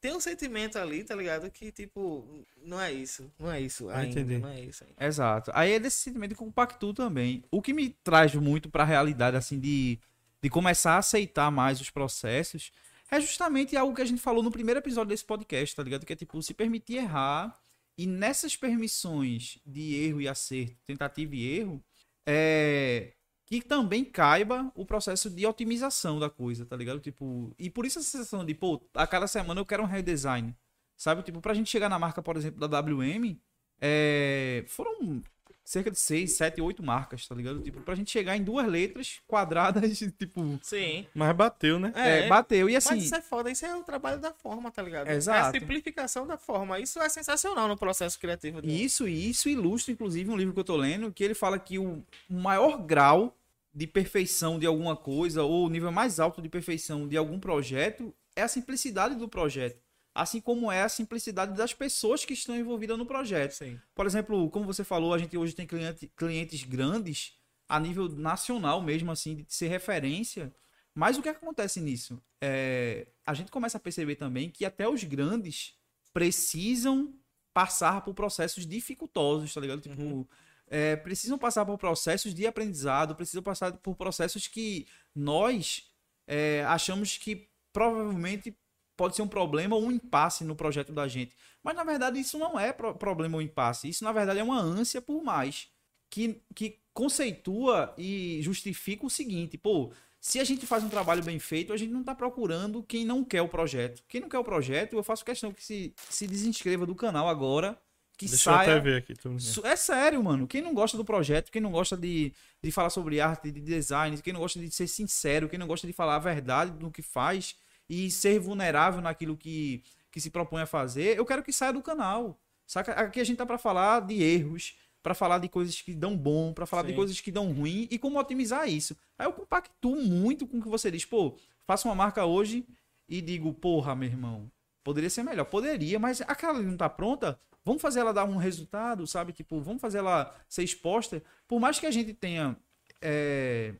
tem 0.00 0.14
um 0.14 0.20
sentimento 0.20 0.78
ali, 0.78 1.04
tá 1.04 1.14
ligado? 1.14 1.50
Que 1.50 1.70
tipo, 1.70 2.24
não 2.62 2.80
é 2.80 2.90
isso, 2.92 3.30
não 3.38 3.50
é 3.52 3.60
isso, 3.60 3.88
Ah, 3.90 3.98
ainda, 3.98 4.20
entendi. 4.20 4.38
não 4.38 4.48
é 4.48 4.60
isso. 4.60 4.82
Ainda. 4.84 5.04
Exato. 5.06 5.50
Aí 5.54 5.72
é 5.72 5.78
desse 5.78 5.98
sentimento 5.98 6.30
que 6.30 6.36
compacto 6.36 6.92
também. 6.94 7.44
O 7.50 7.60
que 7.62 7.72
me 7.72 7.90
traz 8.02 8.34
muito 8.34 8.68
pra 8.70 8.82
realidade, 8.84 9.36
assim, 9.36 9.58
de, 9.60 9.98
de 10.42 10.48
começar 10.50 10.94
a 10.94 10.98
aceitar 10.98 11.50
mais 11.50 11.80
os 11.80 11.90
processos, 11.90 12.72
é 13.10 13.20
justamente 13.20 13.76
algo 13.76 13.94
que 13.94 14.00
a 14.02 14.06
gente 14.06 14.20
falou 14.22 14.42
no 14.42 14.50
primeiro 14.50 14.80
episódio 14.80 15.10
desse 15.10 15.24
podcast, 15.24 15.76
tá 15.76 15.82
ligado? 15.82 16.06
Que 16.06 16.12
é 16.12 16.16
tipo, 16.16 16.40
se 16.42 16.54
permitir 16.54 16.94
errar. 16.96 17.58
E 17.98 18.06
nessas 18.06 18.56
permissões 18.56 19.58
de 19.66 19.94
erro 19.94 20.20
e 20.20 20.28
acerto, 20.28 20.76
tentativa 20.84 21.34
e 21.34 21.58
erro, 21.58 21.84
é. 22.26 23.14
Que 23.46 23.60
também 23.60 24.04
caiba 24.04 24.70
o 24.76 24.86
processo 24.86 25.28
de 25.28 25.44
otimização 25.44 26.20
da 26.20 26.30
coisa, 26.30 26.64
tá 26.64 26.76
ligado? 26.76 27.00
Tipo, 27.00 27.52
e 27.58 27.68
por 27.68 27.84
isso 27.84 27.98
a 27.98 28.02
sensação 28.02 28.44
de, 28.44 28.54
pô, 28.54 28.80
a 28.94 29.06
cada 29.06 29.26
semana 29.26 29.60
eu 29.60 29.66
quero 29.66 29.82
um 29.82 29.86
redesign. 29.86 30.56
Sabe? 30.96 31.22
Tipo, 31.22 31.40
pra 31.40 31.54
gente 31.54 31.68
chegar 31.70 31.88
na 31.88 31.98
marca, 31.98 32.22
por 32.22 32.36
exemplo, 32.36 32.60
da 32.60 32.80
WM, 32.80 33.40
é, 33.80 34.64
foram 34.68 35.22
cerca 35.64 35.90
de 35.90 35.98
6, 35.98 36.32
7, 36.32 36.60
8 36.60 36.82
marcas, 36.82 37.26
tá 37.28 37.34
ligado? 37.34 37.60
Tipo, 37.60 37.80
pra 37.82 37.94
gente 37.94 38.10
chegar 38.10 38.36
em 38.36 38.42
duas 38.42 38.66
letras 38.66 39.20
quadradas, 39.26 39.98
tipo, 40.18 40.58
Sim. 40.62 41.06
Mas 41.14 41.36
bateu, 41.36 41.78
né? 41.78 41.92
é, 41.94 42.26
bateu. 42.28 42.68
E 42.68 42.74
assim, 42.76 42.94
Mas 42.96 43.04
isso 43.04 43.14
é 43.14 43.22
foda, 43.22 43.50
isso 43.50 43.64
é 43.64 43.76
o 43.76 43.82
trabalho 43.84 44.20
da 44.20 44.32
forma, 44.32 44.70
tá 44.70 44.82
ligado? 44.82 45.08
É 45.08 45.14
Exato. 45.14 45.48
a 45.56 45.60
simplificação 45.60 46.26
da 46.26 46.36
forma. 46.36 46.78
Isso 46.80 46.98
é 47.00 47.08
sensacional 47.08 47.68
no 47.68 47.76
processo 47.76 48.18
criativo. 48.18 48.60
do- 48.60 48.68
Isso, 48.68 49.06
e 49.06 49.30
isso 49.30 49.48
ilustra, 49.48 49.92
inclusive, 49.92 50.28
um 50.30 50.36
livro 50.36 50.52
que 50.54 50.60
eu 50.60 50.64
tô 50.64 50.76
lendo, 50.76 51.12
que 51.12 51.22
ele 51.22 51.34
fala 51.34 51.58
que 51.58 51.78
o 51.78 52.04
maior 52.28 52.78
grau 52.78 53.36
de 53.72 53.86
perfeição 53.86 54.58
de 54.58 54.66
alguma 54.66 54.96
coisa, 54.96 55.44
ou 55.44 55.66
o 55.66 55.70
nível 55.70 55.92
mais 55.92 56.18
alto 56.18 56.42
de 56.42 56.48
perfeição 56.48 57.06
de 57.06 57.16
algum 57.16 57.38
projeto, 57.38 58.12
é 58.34 58.42
a 58.42 58.48
simplicidade 58.48 59.14
do 59.14 59.28
projeto. 59.28 59.78
Assim 60.20 60.38
como 60.38 60.70
é 60.70 60.82
a 60.82 60.88
simplicidade 60.88 61.56
das 61.56 61.72
pessoas 61.72 62.26
que 62.26 62.34
estão 62.34 62.54
envolvidas 62.54 62.98
no 62.98 63.06
projeto. 63.06 63.52
Sim. 63.52 63.80
Por 63.94 64.04
exemplo, 64.04 64.50
como 64.50 64.66
você 64.66 64.84
falou, 64.84 65.14
a 65.14 65.18
gente 65.18 65.34
hoje 65.34 65.54
tem 65.54 65.66
cliente- 65.66 66.12
clientes 66.14 66.62
grandes 66.62 67.38
a 67.66 67.80
nível 67.80 68.06
nacional 68.06 68.82
mesmo, 68.82 69.10
assim, 69.10 69.36
de 69.36 69.46
ser 69.48 69.68
referência. 69.68 70.54
Mas 70.94 71.16
o 71.16 71.22
que 71.22 71.28
acontece 71.30 71.80
nisso? 71.80 72.20
É, 72.38 73.06
a 73.24 73.32
gente 73.32 73.50
começa 73.50 73.78
a 73.78 73.80
perceber 73.80 74.16
também 74.16 74.50
que 74.50 74.66
até 74.66 74.86
os 74.86 75.02
grandes 75.04 75.72
precisam 76.12 77.14
passar 77.54 78.02
por 78.02 78.12
processos 78.12 78.66
dificultosos, 78.66 79.54
tá 79.54 79.60
ligado? 79.62 79.80
Tipo, 79.80 80.28
é, 80.66 80.96
precisam 80.96 81.38
passar 81.38 81.64
por 81.64 81.78
processos 81.78 82.34
de 82.34 82.46
aprendizado, 82.46 83.16
precisam 83.16 83.42
passar 83.42 83.72
por 83.72 83.96
processos 83.96 84.46
que 84.46 84.86
nós 85.14 85.90
é, 86.26 86.62
achamos 86.66 87.16
que 87.16 87.48
provavelmente 87.72 88.54
pode 89.00 89.16
ser 89.16 89.22
um 89.22 89.28
problema 89.28 89.74
ou 89.74 89.82
um 89.82 89.90
impasse 89.90 90.44
no 90.44 90.54
projeto 90.54 90.92
da 90.92 91.08
gente. 91.08 91.34
Mas 91.62 91.74
na 91.74 91.84
verdade 91.84 92.20
isso 92.20 92.38
não 92.38 92.60
é 92.60 92.70
pro- 92.70 92.94
problema 92.94 93.36
ou 93.36 93.42
impasse. 93.42 93.88
Isso 93.88 94.04
na 94.04 94.12
verdade 94.12 94.38
é 94.40 94.42
uma 94.44 94.60
ânsia 94.60 95.00
por 95.00 95.22
mais. 95.24 95.68
Que, 96.10 96.40
que 96.54 96.78
conceitua 96.92 97.94
e 97.96 98.40
justifica 98.42 99.06
o 99.06 99.10
seguinte: 99.10 99.56
pô, 99.56 99.90
se 100.20 100.38
a 100.38 100.44
gente 100.44 100.66
faz 100.66 100.84
um 100.84 100.88
trabalho 100.88 101.22
bem 101.24 101.38
feito, 101.38 101.72
a 101.72 101.76
gente 101.76 101.90
não 101.92 102.00
está 102.00 102.14
procurando 102.14 102.82
quem 102.82 103.04
não 103.06 103.24
quer 103.24 103.40
o 103.42 103.48
projeto. 103.48 104.02
Quem 104.08 104.20
não 104.20 104.28
quer 104.28 104.38
o 104.38 104.44
projeto, 104.44 104.94
eu 104.96 105.02
faço 105.02 105.24
questão 105.24 105.50
que 105.52 105.64
se, 105.64 105.94
se 106.10 106.26
desinscreva 106.26 106.84
do 106.84 106.94
canal 106.94 107.26
agora. 107.28 107.78
Que 108.18 108.26
Deixa 108.26 108.50
eu 108.50 108.54
saia. 108.54 108.72
até 108.72 108.80
ver 108.80 108.96
aqui. 108.98 109.14
tô 109.14 109.30
É 109.66 109.76
sério, 109.76 110.22
mano. 110.22 110.46
Quem 110.46 110.60
não 110.60 110.74
gosta 110.74 110.94
do 110.94 111.04
projeto, 111.06 111.50
quem 111.50 111.62
não 111.62 111.70
gosta 111.72 111.96
de, 111.96 112.34
de 112.62 112.70
falar 112.70 112.90
sobre 112.90 113.18
arte, 113.18 113.50
de 113.50 113.62
design, 113.62 114.20
quem 114.20 114.34
não 114.34 114.40
gosta 114.40 114.60
de 114.60 114.70
ser 114.70 114.86
sincero, 114.88 115.48
quem 115.48 115.58
não 115.58 115.66
gosta 115.66 115.86
de 115.86 115.92
falar 115.94 116.16
a 116.16 116.18
verdade 116.18 116.70
do 116.72 116.90
que 116.90 117.00
faz 117.00 117.54
e 117.90 118.08
ser 118.08 118.38
vulnerável 118.38 119.00
naquilo 119.00 119.36
que, 119.36 119.82
que 120.12 120.20
se 120.20 120.30
propõe 120.30 120.62
a 120.62 120.66
fazer, 120.66 121.18
eu 121.18 121.26
quero 121.26 121.42
que 121.42 121.52
saia 121.52 121.72
do 121.72 121.82
canal. 121.82 122.40
Saca? 122.64 122.92
Aqui 122.92 123.20
a 123.20 123.24
gente 123.24 123.38
tá 123.38 123.44
pra 123.44 123.58
falar 123.58 124.02
de 124.02 124.22
erros, 124.22 124.76
pra 125.02 125.12
falar 125.12 125.38
de 125.38 125.48
coisas 125.48 125.82
que 125.82 125.92
dão 125.92 126.16
bom, 126.16 126.52
pra 126.52 126.66
falar 126.66 126.84
de 126.84 126.90
Sim. 126.90 126.94
coisas 126.94 127.20
que 127.20 127.32
dão 127.32 127.52
ruim 127.52 127.88
e 127.90 127.98
como 127.98 128.16
otimizar 128.16 128.68
isso. 128.68 128.96
Aí 129.18 129.26
eu 129.26 129.32
compactuo 129.32 129.96
muito 129.96 130.46
com 130.46 130.58
o 130.58 130.62
que 130.62 130.68
você 130.68 130.88
diz. 130.88 131.04
Pô, 131.04 131.36
faço 131.66 131.88
uma 131.88 131.94
marca 131.96 132.24
hoje 132.24 132.64
e 133.08 133.20
digo, 133.20 133.52
porra, 133.52 133.96
meu 133.96 134.08
irmão, 134.08 134.48
poderia 134.84 135.10
ser 135.10 135.24
melhor. 135.24 135.46
Poderia, 135.46 135.98
mas 135.98 136.20
aquela 136.20 136.58
ali 136.58 136.66
não 136.66 136.76
tá 136.76 136.88
pronta. 136.88 137.40
Vamos 137.64 137.82
fazer 137.82 137.98
ela 137.98 138.12
dar 138.12 138.24
um 138.24 138.36
resultado, 138.36 139.04
sabe? 139.04 139.32
Tipo, 139.32 139.60
vamos 139.60 139.80
fazer 139.80 139.98
ela 139.98 140.32
ser 140.48 140.62
exposta. 140.62 141.20
Por 141.48 141.58
mais 141.58 141.80
que 141.80 141.86
a 141.86 141.90
gente 141.90 142.14
tenha 142.14 142.56
é, 143.02 143.74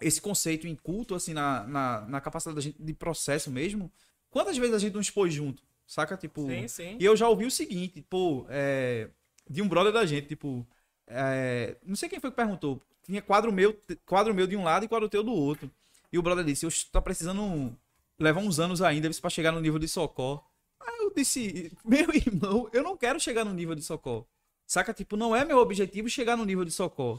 esse 0.00 0.20
conceito 0.20 0.66
inculto, 0.66 1.14
assim, 1.14 1.32
na, 1.32 1.64
na, 1.64 2.00
na 2.02 2.20
capacidade 2.20 2.54
da 2.54 2.62
gente 2.62 2.80
de 2.80 2.94
processo 2.94 3.50
mesmo, 3.50 3.90
quantas 4.30 4.56
vezes 4.56 4.74
a 4.74 4.78
gente 4.78 4.94
não 4.94 5.00
expôs 5.00 5.32
junto? 5.32 5.62
Saca? 5.86 6.16
Tipo. 6.16 6.46
Sim, 6.46 6.68
sim. 6.68 6.96
E 7.00 7.04
eu 7.04 7.16
já 7.16 7.28
ouvi 7.28 7.46
o 7.46 7.50
seguinte, 7.50 8.02
pô, 8.08 8.46
é, 8.48 9.08
de 9.48 9.62
um 9.62 9.68
brother 9.68 9.92
da 9.92 10.04
gente, 10.04 10.28
tipo, 10.28 10.66
é, 11.06 11.76
não 11.84 11.96
sei 11.96 12.08
quem 12.08 12.20
foi 12.20 12.30
que 12.30 12.36
perguntou, 12.36 12.80
tinha 13.02 13.22
quadro 13.22 13.50
meu, 13.50 13.76
quadro 14.04 14.34
meu 14.34 14.46
de 14.46 14.54
um 14.54 14.64
lado 14.64 14.84
e 14.84 14.88
quadro 14.88 15.08
teu 15.08 15.22
do 15.22 15.32
outro. 15.32 15.70
E 16.12 16.18
o 16.18 16.22
brother 16.22 16.44
disse, 16.44 16.66
eu 16.66 16.70
tá 16.92 17.00
precisando 17.00 17.74
levar 18.18 18.40
uns 18.40 18.60
anos 18.60 18.82
ainda 18.82 19.08
para 19.20 19.30
chegar 19.30 19.52
no 19.52 19.60
nível 19.60 19.78
de 19.78 19.88
Socó. 19.88 20.44
Aí 20.80 20.98
eu 21.00 21.12
disse, 21.14 21.72
meu 21.84 22.08
irmão, 22.14 22.68
eu 22.72 22.82
não 22.82 22.96
quero 22.96 23.18
chegar 23.18 23.44
no 23.44 23.52
nível 23.52 23.74
de 23.74 23.82
Socó. 23.82 24.26
Saca? 24.66 24.92
Tipo, 24.92 25.16
não 25.16 25.34
é 25.34 25.44
meu 25.44 25.58
objetivo 25.58 26.08
chegar 26.10 26.36
no 26.36 26.44
nível 26.44 26.64
de 26.64 26.70
Socó. 26.70 27.18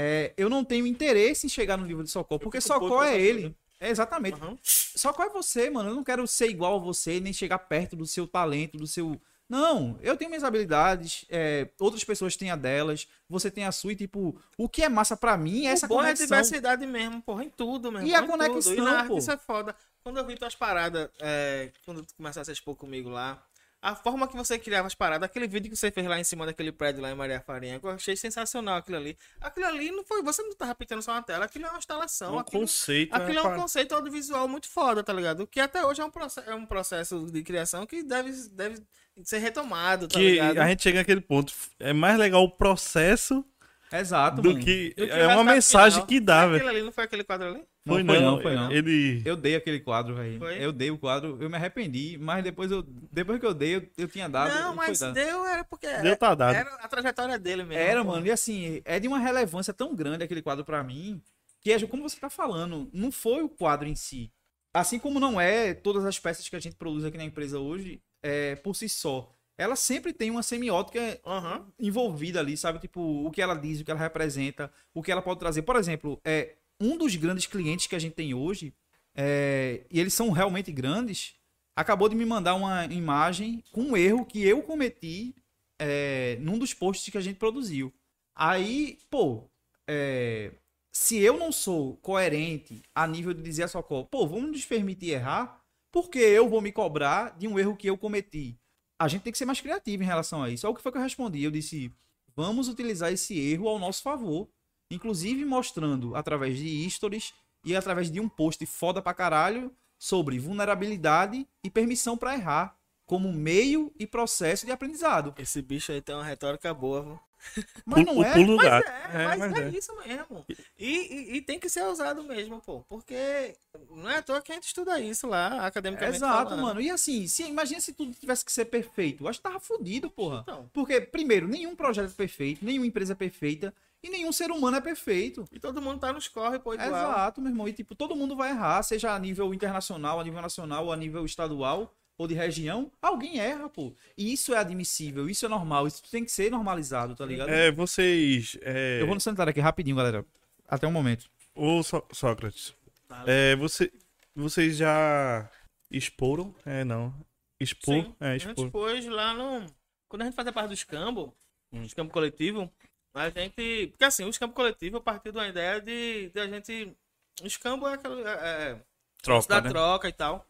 É, 0.00 0.32
eu 0.36 0.48
não 0.48 0.64
tenho 0.64 0.86
interesse 0.86 1.46
em 1.46 1.48
chegar 1.48 1.76
no 1.76 1.84
nível 1.84 2.04
de 2.04 2.10
Socó, 2.10 2.38
porque 2.38 2.60
Socó 2.60 2.88
com 2.88 3.02
é 3.02 3.08
essa 3.08 3.16
ele. 3.16 3.40
coisa. 3.40 3.56
É, 3.80 3.90
exatamente. 3.90 4.38
Qual 4.38 5.28
é 5.28 5.32
você, 5.32 5.68
mano? 5.70 5.90
Eu 5.90 5.94
não 5.96 6.04
quero 6.04 6.24
ser 6.26 6.48
igual 6.48 6.76
a 6.76 6.78
você, 6.78 7.18
nem 7.18 7.32
chegar 7.32 7.58
perto 7.58 7.96
do 7.96 8.06
seu 8.06 8.26
talento, 8.26 8.78
do 8.78 8.86
seu. 8.86 9.20
Não, 9.48 9.98
eu 10.00 10.16
tenho 10.16 10.30
minhas 10.30 10.44
habilidades, 10.44 11.24
é, 11.28 11.68
outras 11.80 12.04
pessoas 12.04 12.36
têm 12.36 12.50
a 12.50 12.56
delas, 12.56 13.08
você 13.28 13.50
tem 13.50 13.64
a 13.64 13.72
sua, 13.72 13.92
e 13.92 13.96
tipo, 13.96 14.38
o 14.56 14.68
que 14.68 14.82
é 14.82 14.88
massa 14.88 15.16
pra 15.16 15.36
mim 15.38 15.66
é 15.66 15.70
essa 15.70 15.86
o 15.86 15.88
bom 15.88 16.00
é 16.00 16.04
conexão. 16.04 16.26
diversidade 16.26 16.86
mesmo, 16.86 17.22
porra, 17.22 17.44
em 17.44 17.48
tudo 17.48 17.90
mesmo. 17.90 18.06
E 18.06 18.14
a 18.14 18.24
conexão, 18.24 18.60
tudo. 18.60 18.74
E 18.74 18.80
na 18.84 18.98
arte 18.98 19.08
pô. 19.08 19.18
isso 19.18 19.32
é 19.32 19.36
foda. 19.38 19.74
Quando 20.04 20.18
eu 20.18 20.26
vi 20.26 20.36
tuas 20.36 20.54
paradas, 20.54 21.08
é, 21.18 21.72
quando 21.84 22.04
tu 22.04 22.14
começasse 22.14 22.50
a 22.50 22.52
expor 22.52 22.76
comigo 22.76 23.08
lá, 23.08 23.42
a 23.80 23.94
forma 23.94 24.26
que 24.26 24.36
você 24.36 24.58
criava 24.58 24.86
as 24.88 24.94
paradas, 24.94 25.24
aquele 25.28 25.46
vídeo 25.46 25.70
que 25.70 25.76
você 25.76 25.90
fez 25.90 26.06
lá 26.06 26.18
em 26.18 26.24
cima 26.24 26.44
daquele 26.44 26.72
prédio 26.72 27.00
lá 27.00 27.10
em 27.10 27.14
Maria 27.14 27.40
Farinha, 27.40 27.78
que 27.78 27.86
eu 27.86 27.90
achei 27.90 28.16
sensacional 28.16 28.76
aquilo 28.78 28.96
ali. 28.96 29.16
Aquilo 29.40 29.66
ali 29.66 29.90
não 29.92 30.04
foi, 30.04 30.20
você 30.22 30.42
não 30.42 30.52
tava 30.56 30.74
pintando 30.74 31.00
só 31.02 31.12
uma 31.12 31.22
tela, 31.22 31.44
aquilo 31.44 31.66
é 31.66 31.68
uma 31.70 31.78
instalação. 31.78 32.34
um 32.34 32.38
aquilo, 32.40 32.62
conceito. 32.62 33.14
aquilo 33.14 33.34
né, 33.34 33.36
é 33.36 33.40
um 33.40 33.42
pra- 33.44 33.56
conceito 33.56 33.94
audiovisual 33.94 34.48
muito 34.48 34.68
foda, 34.68 35.04
tá 35.04 35.12
ligado? 35.12 35.46
Que 35.46 35.60
até 35.60 35.84
hoje 35.86 36.00
é 36.00 36.04
um, 36.04 36.10
é 36.46 36.54
um 36.54 36.66
processo 36.66 37.30
de 37.30 37.42
criação 37.42 37.86
que 37.86 38.02
deve, 38.02 38.32
deve 38.50 38.82
ser 39.22 39.38
retomado, 39.38 40.08
tá 40.08 40.18
que 40.18 40.30
ligado? 40.32 40.58
a 40.58 40.66
gente 40.68 40.82
chega 40.82 40.98
naquele 40.98 41.20
ponto. 41.20 41.52
É 41.78 41.92
mais 41.92 42.18
legal 42.18 42.42
o 42.42 42.50
processo 42.50 43.44
Exato, 43.92 44.42
do 44.42 44.50
mano. 44.52 44.64
que. 44.64 44.92
Do 44.96 45.06
que 45.06 45.12
É 45.12 45.26
uma 45.28 45.44
mensagem 45.44 45.92
final. 46.02 46.06
que 46.06 46.20
dá, 46.20 46.42
velho. 46.46 46.56
Aquilo 46.56 46.70
ali, 46.70 46.82
não 46.82 46.92
foi 46.92 47.04
aquele 47.04 47.24
quadro 47.24 47.48
ali? 47.48 47.64
Não, 47.88 47.94
Foi 47.94 48.04
foi 48.04 48.18
não, 48.20 48.36
não, 48.36 48.42
foi 48.42 48.54
não. 48.54 48.70
Ele. 48.70 49.22
Eu 49.24 49.34
dei 49.34 49.56
aquele 49.56 49.80
quadro, 49.80 50.14
velho. 50.14 50.38
Foi? 50.38 50.62
Eu 50.62 50.72
dei 50.72 50.90
o 50.90 50.98
quadro, 50.98 51.38
eu 51.40 51.48
me 51.48 51.56
arrependi, 51.56 52.18
mas 52.20 52.44
depois 52.44 52.70
eu 52.70 52.82
depois 53.10 53.40
que 53.40 53.46
eu 53.46 53.54
dei, 53.54 53.76
eu, 53.76 53.88
eu 53.96 54.06
tinha 54.06 54.28
dado. 54.28 54.52
não, 54.52 54.74
mas 54.74 54.98
foi 54.98 55.08
dado. 55.08 55.14
deu, 55.14 55.46
era 55.46 55.64
porque 55.64 55.86
Deu 56.02 56.14
tá 56.14 56.34
dado. 56.34 56.54
era 56.54 56.74
a 56.74 56.86
trajetória 56.86 57.38
dele 57.38 57.64
mesmo. 57.64 57.82
Era, 57.82 58.04
pô. 58.04 58.10
mano, 58.10 58.26
e 58.26 58.30
assim, 58.30 58.82
é 58.84 59.00
de 59.00 59.08
uma 59.08 59.18
relevância 59.18 59.72
tão 59.72 59.94
grande 59.94 60.22
aquele 60.22 60.42
quadro 60.42 60.66
pra 60.66 60.84
mim, 60.84 61.22
que 61.62 61.72
é 61.72 61.86
como 61.86 62.06
você 62.06 62.20
tá 62.20 62.28
falando, 62.28 62.90
não 62.92 63.10
foi 63.10 63.42
o 63.42 63.48
quadro 63.48 63.88
em 63.88 63.94
si. 63.94 64.30
Assim 64.74 64.98
como 64.98 65.18
não 65.18 65.40
é 65.40 65.72
todas 65.72 66.04
as 66.04 66.18
peças 66.18 66.46
que 66.46 66.56
a 66.56 66.60
gente 66.60 66.76
produz 66.76 67.06
aqui 67.06 67.16
na 67.16 67.24
empresa 67.24 67.58
hoje, 67.58 68.02
é, 68.22 68.54
por 68.56 68.76
si 68.76 68.86
só. 68.86 69.32
Ela 69.56 69.74
sempre 69.74 70.12
tem 70.12 70.30
uma 70.30 70.42
semiótica 70.42 71.18
Aham. 71.26 71.66
envolvida 71.80 72.38
ali, 72.38 72.56
sabe? 72.56 72.78
Tipo, 72.78 73.00
o 73.00 73.30
que 73.30 73.42
ela 73.42 73.54
diz, 73.56 73.80
o 73.80 73.84
que 73.84 73.90
ela 73.90 73.98
representa, 73.98 74.70
o 74.94 75.02
que 75.02 75.10
ela 75.10 75.22
pode 75.22 75.40
trazer. 75.40 75.62
Por 75.62 75.74
exemplo, 75.74 76.20
é, 76.24 76.54
um 76.80 76.96
dos 76.96 77.14
grandes 77.16 77.46
clientes 77.46 77.86
que 77.86 77.96
a 77.96 77.98
gente 77.98 78.14
tem 78.14 78.34
hoje, 78.34 78.72
é, 79.14 79.84
e 79.90 79.98
eles 79.98 80.14
são 80.14 80.30
realmente 80.30 80.70
grandes, 80.70 81.34
acabou 81.74 82.08
de 82.08 82.16
me 82.16 82.24
mandar 82.24 82.54
uma 82.54 82.84
imagem 82.86 83.62
com 83.72 83.82
um 83.82 83.96
erro 83.96 84.24
que 84.24 84.44
eu 84.44 84.62
cometi 84.62 85.34
é, 85.78 86.36
num 86.40 86.58
dos 86.58 86.74
posts 86.74 87.10
que 87.10 87.18
a 87.18 87.20
gente 87.20 87.36
produziu. 87.36 87.92
Aí, 88.34 88.98
pô, 89.10 89.50
é, 89.88 90.52
se 90.92 91.18
eu 91.18 91.38
não 91.38 91.52
sou 91.52 91.96
coerente 91.98 92.82
a 92.94 93.06
nível 93.06 93.32
de 93.32 93.42
dizer 93.42 93.64
a 93.64 93.68
Socorro, 93.68 94.06
pô, 94.06 94.26
vamos 94.26 94.50
nos 94.50 94.64
permitir 94.64 95.10
errar, 95.10 95.62
porque 95.90 96.18
eu 96.18 96.48
vou 96.48 96.60
me 96.60 96.72
cobrar 96.72 97.36
de 97.38 97.46
um 97.46 97.58
erro 97.58 97.76
que 97.76 97.88
eu 97.88 97.96
cometi? 97.96 98.58
A 98.98 99.08
gente 99.08 99.22
tem 99.22 99.32
que 99.32 99.38
ser 99.38 99.44
mais 99.44 99.60
criativo 99.60 100.02
em 100.02 100.06
relação 100.06 100.42
a 100.42 100.50
isso. 100.50 100.66
Olha 100.66 100.72
o 100.72 100.76
que 100.76 100.82
foi 100.82 100.90
que 100.90 100.98
eu 100.98 101.02
respondi. 101.02 101.42
Eu 101.42 101.50
disse, 101.50 101.92
vamos 102.34 102.68
utilizar 102.68 103.12
esse 103.12 103.38
erro 103.38 103.68
ao 103.68 103.78
nosso 103.78 104.02
favor. 104.02 104.48
Inclusive 104.90 105.44
mostrando 105.44 106.14
através 106.14 106.56
de 106.58 106.88
stories 106.90 107.32
e 107.64 107.76
através 107.76 108.10
de 108.10 108.20
um 108.20 108.28
post 108.28 108.64
foda 108.66 109.02
pra 109.02 109.12
caralho 109.14 109.72
sobre 109.98 110.38
vulnerabilidade 110.38 111.46
e 111.62 111.70
permissão 111.70 112.16
para 112.16 112.34
errar 112.34 112.76
como 113.04 113.32
meio 113.32 113.92
e 113.98 114.06
processo 114.06 114.64
de 114.66 114.72
aprendizado. 114.72 115.34
Esse 115.38 115.60
bicho 115.62 115.90
aí 115.92 116.00
tem 116.00 116.14
uma 116.14 116.24
retórica 116.24 116.72
boa, 116.74 117.02
viu? 117.02 117.20
Mas 117.86 118.04
não 118.04 118.18
o 118.18 118.24
é. 118.24 118.32
pulo 118.32 118.46
do 118.48 118.56
Mas 118.56 118.66
gato. 118.68 118.88
é, 118.90 119.24
mas, 119.26 119.38
mas 119.38 119.52
é, 119.54 119.62
é. 119.62 119.68
isso 119.70 119.96
mesmo. 119.96 120.44
E, 120.76 120.88
e- 120.88 121.36
e 121.36 121.40
tem 121.40 121.58
que 121.58 121.68
ser 121.68 121.84
usado 121.84 122.22
mesmo, 122.24 122.60
pô. 122.60 122.80
Porque 122.88 123.54
não 123.90 124.10
é 124.10 124.16
à 124.18 124.22
toa 124.22 124.42
que 124.42 124.50
a 124.50 124.56
gente 124.56 124.66
estuda 124.66 124.98
isso 125.00 125.26
lá, 125.28 125.64
academicamente 125.64 126.16
Exato, 126.16 126.50
falando. 126.50 126.62
mano. 126.62 126.80
E 126.80 126.90
assim, 126.90 127.28
se, 127.28 127.44
imagina 127.44 127.80
se 127.80 127.92
tudo 127.92 128.12
tivesse 128.12 128.44
que 128.44 128.52
ser 128.52 128.64
perfeito. 128.64 129.22
Eu 129.22 129.28
acho 129.28 129.38
que 129.38 129.42
tava 129.44 129.60
fudido, 129.60 130.10
porra. 130.10 130.40
Então, 130.42 130.68
Porque, 130.72 131.00
primeiro, 131.00 131.46
nenhum 131.46 131.76
projeto 131.76 132.10
é 132.10 132.14
perfeito, 132.14 132.64
nenhuma 132.64 132.86
empresa 132.88 133.12
é 133.12 133.16
perfeita 133.16 133.72
e 134.02 134.08
nenhum 134.10 134.32
ser 134.32 134.50
humano 134.50 134.76
é 134.76 134.80
perfeito. 134.80 135.44
e 135.52 135.58
todo 135.58 135.82
mundo 135.82 135.98
tá 136.00 136.12
nos 136.12 136.28
corre, 136.28 136.58
pô, 136.58 136.74
igual. 136.74 136.88
Exato, 136.88 137.40
meu 137.40 137.50
irmão. 137.50 137.68
E 137.68 137.72
tipo, 137.72 137.94
todo 137.94 138.14
mundo 138.16 138.36
vai 138.36 138.50
errar, 138.50 138.82
seja 138.82 139.14
a 139.14 139.18
nível 139.18 139.52
internacional, 139.52 140.20
a 140.20 140.24
nível 140.24 140.40
nacional, 140.40 140.92
a 140.92 140.96
nível 140.96 141.24
estadual 141.24 141.94
ou 142.16 142.26
de 142.26 142.34
região. 142.34 142.90
Alguém 143.00 143.38
erra, 143.38 143.68
pô. 143.68 143.94
E 144.16 144.32
isso 144.32 144.52
é 144.54 144.58
admissível, 144.58 145.28
isso 145.28 145.46
é 145.46 145.48
normal, 145.48 145.86
isso 145.86 146.02
tem 146.10 146.24
que 146.24 146.30
ser 146.32 146.50
normalizado, 146.50 147.14
tá 147.14 147.24
ligado? 147.24 147.48
É, 147.50 147.70
vocês. 147.70 148.56
É... 148.62 149.00
Eu 149.00 149.06
vou 149.06 149.14
no 149.14 149.20
sanitário 149.20 149.50
aqui 149.50 149.60
rapidinho, 149.60 149.96
galera. 149.96 150.24
Até 150.66 150.86
um 150.86 150.92
momento. 150.92 151.30
Ô, 151.54 151.82
Só- 151.82 152.06
Sócrates. 152.12 152.74
Tá. 153.08 153.24
É, 153.26 153.56
você, 153.56 153.90
vocês 154.34 154.76
já 154.76 155.50
exporam? 155.90 156.54
É, 156.64 156.84
não. 156.84 157.14
Expor? 157.60 157.94
Sim, 158.04 158.14
É, 158.20 158.28
a 158.28 158.38
gente 158.38 158.48
expor. 158.50 158.66
expôs 158.66 159.06
lá 159.06 159.34
no. 159.34 159.66
Quando 160.08 160.22
a 160.22 160.24
gente 160.26 160.34
fazia 160.34 160.52
parte 160.52 160.68
do 160.68 160.74
escambo, 160.74 161.34
um 161.72 161.82
escambo 161.82 162.12
coletivo, 162.12 162.70
a 163.18 163.30
gente. 163.30 163.88
Porque 163.88 164.04
assim, 164.04 164.24
o 164.24 164.28
escambo 164.30 164.54
coletivo 164.54 165.00
partiu 165.00 165.32
de 165.32 165.38
uma 165.38 165.48
ideia 165.48 165.80
de, 165.80 166.30
de 166.30 166.40
a 166.40 166.46
gente. 166.46 166.96
O 167.42 167.46
escambo 167.46 167.86
é 167.88 167.94
aquela. 167.94 168.30
É, 168.30 168.72
é, 168.72 168.82
Troca, 169.22 169.48
da 169.48 169.60
né? 169.60 169.68
troca 169.70 170.08
e 170.08 170.12
tal. 170.12 170.46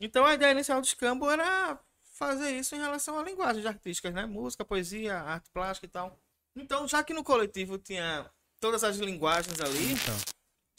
Então 0.00 0.24
a 0.24 0.34
ideia 0.34 0.52
inicial 0.52 0.80
do 0.80 0.84
escambo 0.84 1.30
era 1.30 1.78
fazer 2.18 2.50
isso 2.52 2.74
em 2.76 2.78
relação 2.78 3.18
a 3.18 3.22
linguagens 3.22 3.66
artísticas, 3.66 4.12
né? 4.14 4.24
Música, 4.26 4.64
poesia, 4.64 5.16
arte 5.18 5.50
plástica 5.50 5.86
e 5.86 5.88
tal. 5.88 6.18
Então, 6.56 6.86
já 6.86 7.02
que 7.02 7.12
no 7.14 7.24
coletivo 7.24 7.78
tinha 7.78 8.30
todas 8.60 8.84
as 8.84 8.98
linguagens 8.98 9.60
ali, 9.60 9.92
Então. 9.92 10.14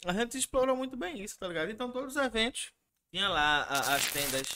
a 0.06 0.12
gente 0.14 0.38
explorou 0.38 0.74
muito 0.76 0.96
bem 0.96 1.20
isso, 1.22 1.38
tá 1.38 1.46
ligado? 1.48 1.70
Então 1.70 1.90
todos 1.92 2.16
os 2.16 2.22
eventos 2.22 2.72
tinha 3.12 3.28
lá 3.28 3.64
as 3.64 4.10
tendas 4.12 4.46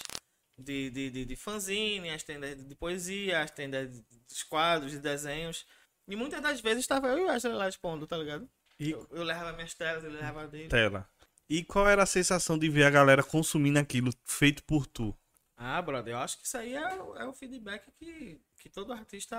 de, 0.59 0.91
de, 0.91 1.11
de, 1.11 1.25
de 1.27 1.37
fanzine, 1.37 2.11
as 2.11 2.23
tendas 2.23 2.57
de 2.67 2.75
poesia, 2.75 3.43
as 3.43 3.51
tendas 3.51 3.91
de- 3.93 4.05
dos 4.29 4.43
quadros, 4.45 4.93
de 4.93 4.99
desenhos. 4.99 5.67
E 6.11 6.17
muitas 6.17 6.41
das 6.43 6.61
vezes 6.61 6.81
estava 6.81 7.09
eu 7.09 7.19
e 7.19 7.23
o 7.23 7.27
Wesley 7.29 7.55
lá 7.55 7.69
expondo, 7.69 8.07
tá 8.07 8.17
ligado? 8.17 8.49
E- 8.79 8.91
Eu, 8.91 9.07
eu 9.11 9.23
levava 9.23 9.53
minhas 9.53 9.75
telas, 9.75 10.03
ele 10.05 10.17
levava 10.17 10.49
dele. 10.49 10.69
Tela. 10.69 11.09
E 11.49 11.65
qual 11.65 11.89
era 11.89 12.03
a 12.03 12.07
sensação 12.07 12.59
de 12.59 12.69
ver 12.69 12.85
a 12.85 12.91
galera 12.91 13.23
consumindo 13.23 13.79
aquilo 13.79 14.13
feito 14.25 14.63
por 14.65 14.87
tu? 14.87 15.17
Ah, 15.57 15.81
brother, 15.83 16.15
eu 16.15 16.19
acho 16.19 16.39
que 16.39 16.47
isso 16.47 16.57
aí 16.57 16.75
é, 16.75 16.95
o- 17.03 17.17
é 17.17 17.25
o 17.27 17.33
feedback 17.33 17.91
que, 17.99 18.41
que 18.59 18.69
todo 18.69 18.93
artista. 18.93 19.37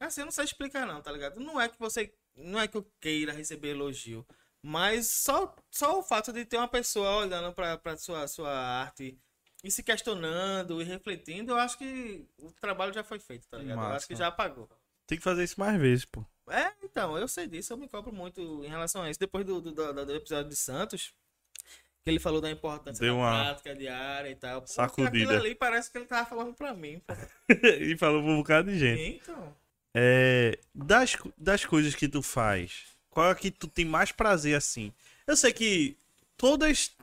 Assim, 0.00 0.20
eu 0.22 0.24
não 0.26 0.32
sei 0.32 0.44
explicar, 0.44 0.86
não, 0.86 1.00
tá 1.00 1.12
ligado? 1.12 1.38
Não 1.40 1.60
é 1.60 1.68
que 1.68 1.78
você. 1.78 2.12
Não 2.34 2.58
é 2.60 2.66
que 2.68 2.76
eu 2.76 2.86
queira 3.00 3.32
receber 3.32 3.68
elogio. 3.70 4.26
Mas 4.62 5.08
só, 5.08 5.54
só 5.70 5.98
o 5.98 6.02
fato 6.02 6.32
de 6.32 6.44
ter 6.44 6.56
uma 6.56 6.66
pessoa 6.68 7.18
olhando 7.18 7.52
pra, 7.54 7.76
pra 7.78 7.96
sua, 7.96 8.26
sua 8.26 8.50
arte 8.50 9.16
e 9.62 9.70
se 9.70 9.82
questionando 9.82 10.80
e 10.82 10.84
refletindo, 10.84 11.52
eu 11.52 11.56
acho 11.58 11.78
que 11.78 12.26
o 12.38 12.50
trabalho 12.52 12.92
já 12.92 13.04
foi 13.04 13.18
feito, 13.20 13.46
tá 13.48 13.58
ligado? 13.58 13.78
Eu 13.78 13.86
acho 13.92 14.06
que 14.06 14.14
Massa. 14.14 14.24
já 14.24 14.28
apagou. 14.28 14.68
Tem 15.06 15.18
que 15.18 15.24
fazer 15.24 15.44
isso 15.44 15.58
mais 15.58 15.80
vezes, 15.80 16.04
pô. 16.04 16.24
É, 16.48 16.72
então, 16.82 17.16
eu 17.18 17.26
sei 17.26 17.46
disso, 17.46 17.72
eu 17.72 17.76
me 17.76 17.88
cobro 17.88 18.12
muito 18.12 18.64
em 18.64 18.68
relação 18.68 19.02
a 19.02 19.10
isso. 19.10 19.18
Depois 19.18 19.44
do, 19.44 19.60
do, 19.60 19.72
do, 19.72 20.06
do 20.06 20.14
episódio 20.14 20.48
de 20.48 20.56
Santos, 20.56 21.12
que 22.02 22.10
ele 22.10 22.20
falou 22.20 22.40
da 22.40 22.50
importância 22.50 23.04
Deu 23.04 23.14
da 23.14 23.20
uma 23.20 23.30
prática 23.30 23.74
diária 23.74 24.30
e 24.30 24.36
tal. 24.36 24.60
Pô, 24.60 24.68
sacudida. 24.68 25.08
Aquilo 25.08 25.32
ali 25.32 25.54
parece 25.54 25.90
que 25.90 25.98
ele 25.98 26.06
tava 26.06 26.28
falando 26.28 26.54
pra 26.54 26.72
mim. 26.72 27.00
pô. 27.00 27.14
e 27.52 27.96
falou 27.96 28.22
pra 28.22 28.30
um 28.30 28.36
bocado 28.36 28.70
de 28.70 28.78
gente. 28.78 29.20
Então, 29.22 29.56
É, 29.94 30.58
das, 30.74 31.16
das 31.36 31.64
coisas 31.64 31.94
que 31.94 32.08
tu 32.08 32.22
faz, 32.22 32.84
qual 33.10 33.30
é 33.30 33.34
que 33.34 33.50
tu 33.50 33.66
tem 33.66 33.84
mais 33.84 34.12
prazer 34.12 34.54
assim? 34.54 34.92
Eu 35.26 35.36
sei 35.36 35.52
que 35.52 35.96
todas 36.36 36.94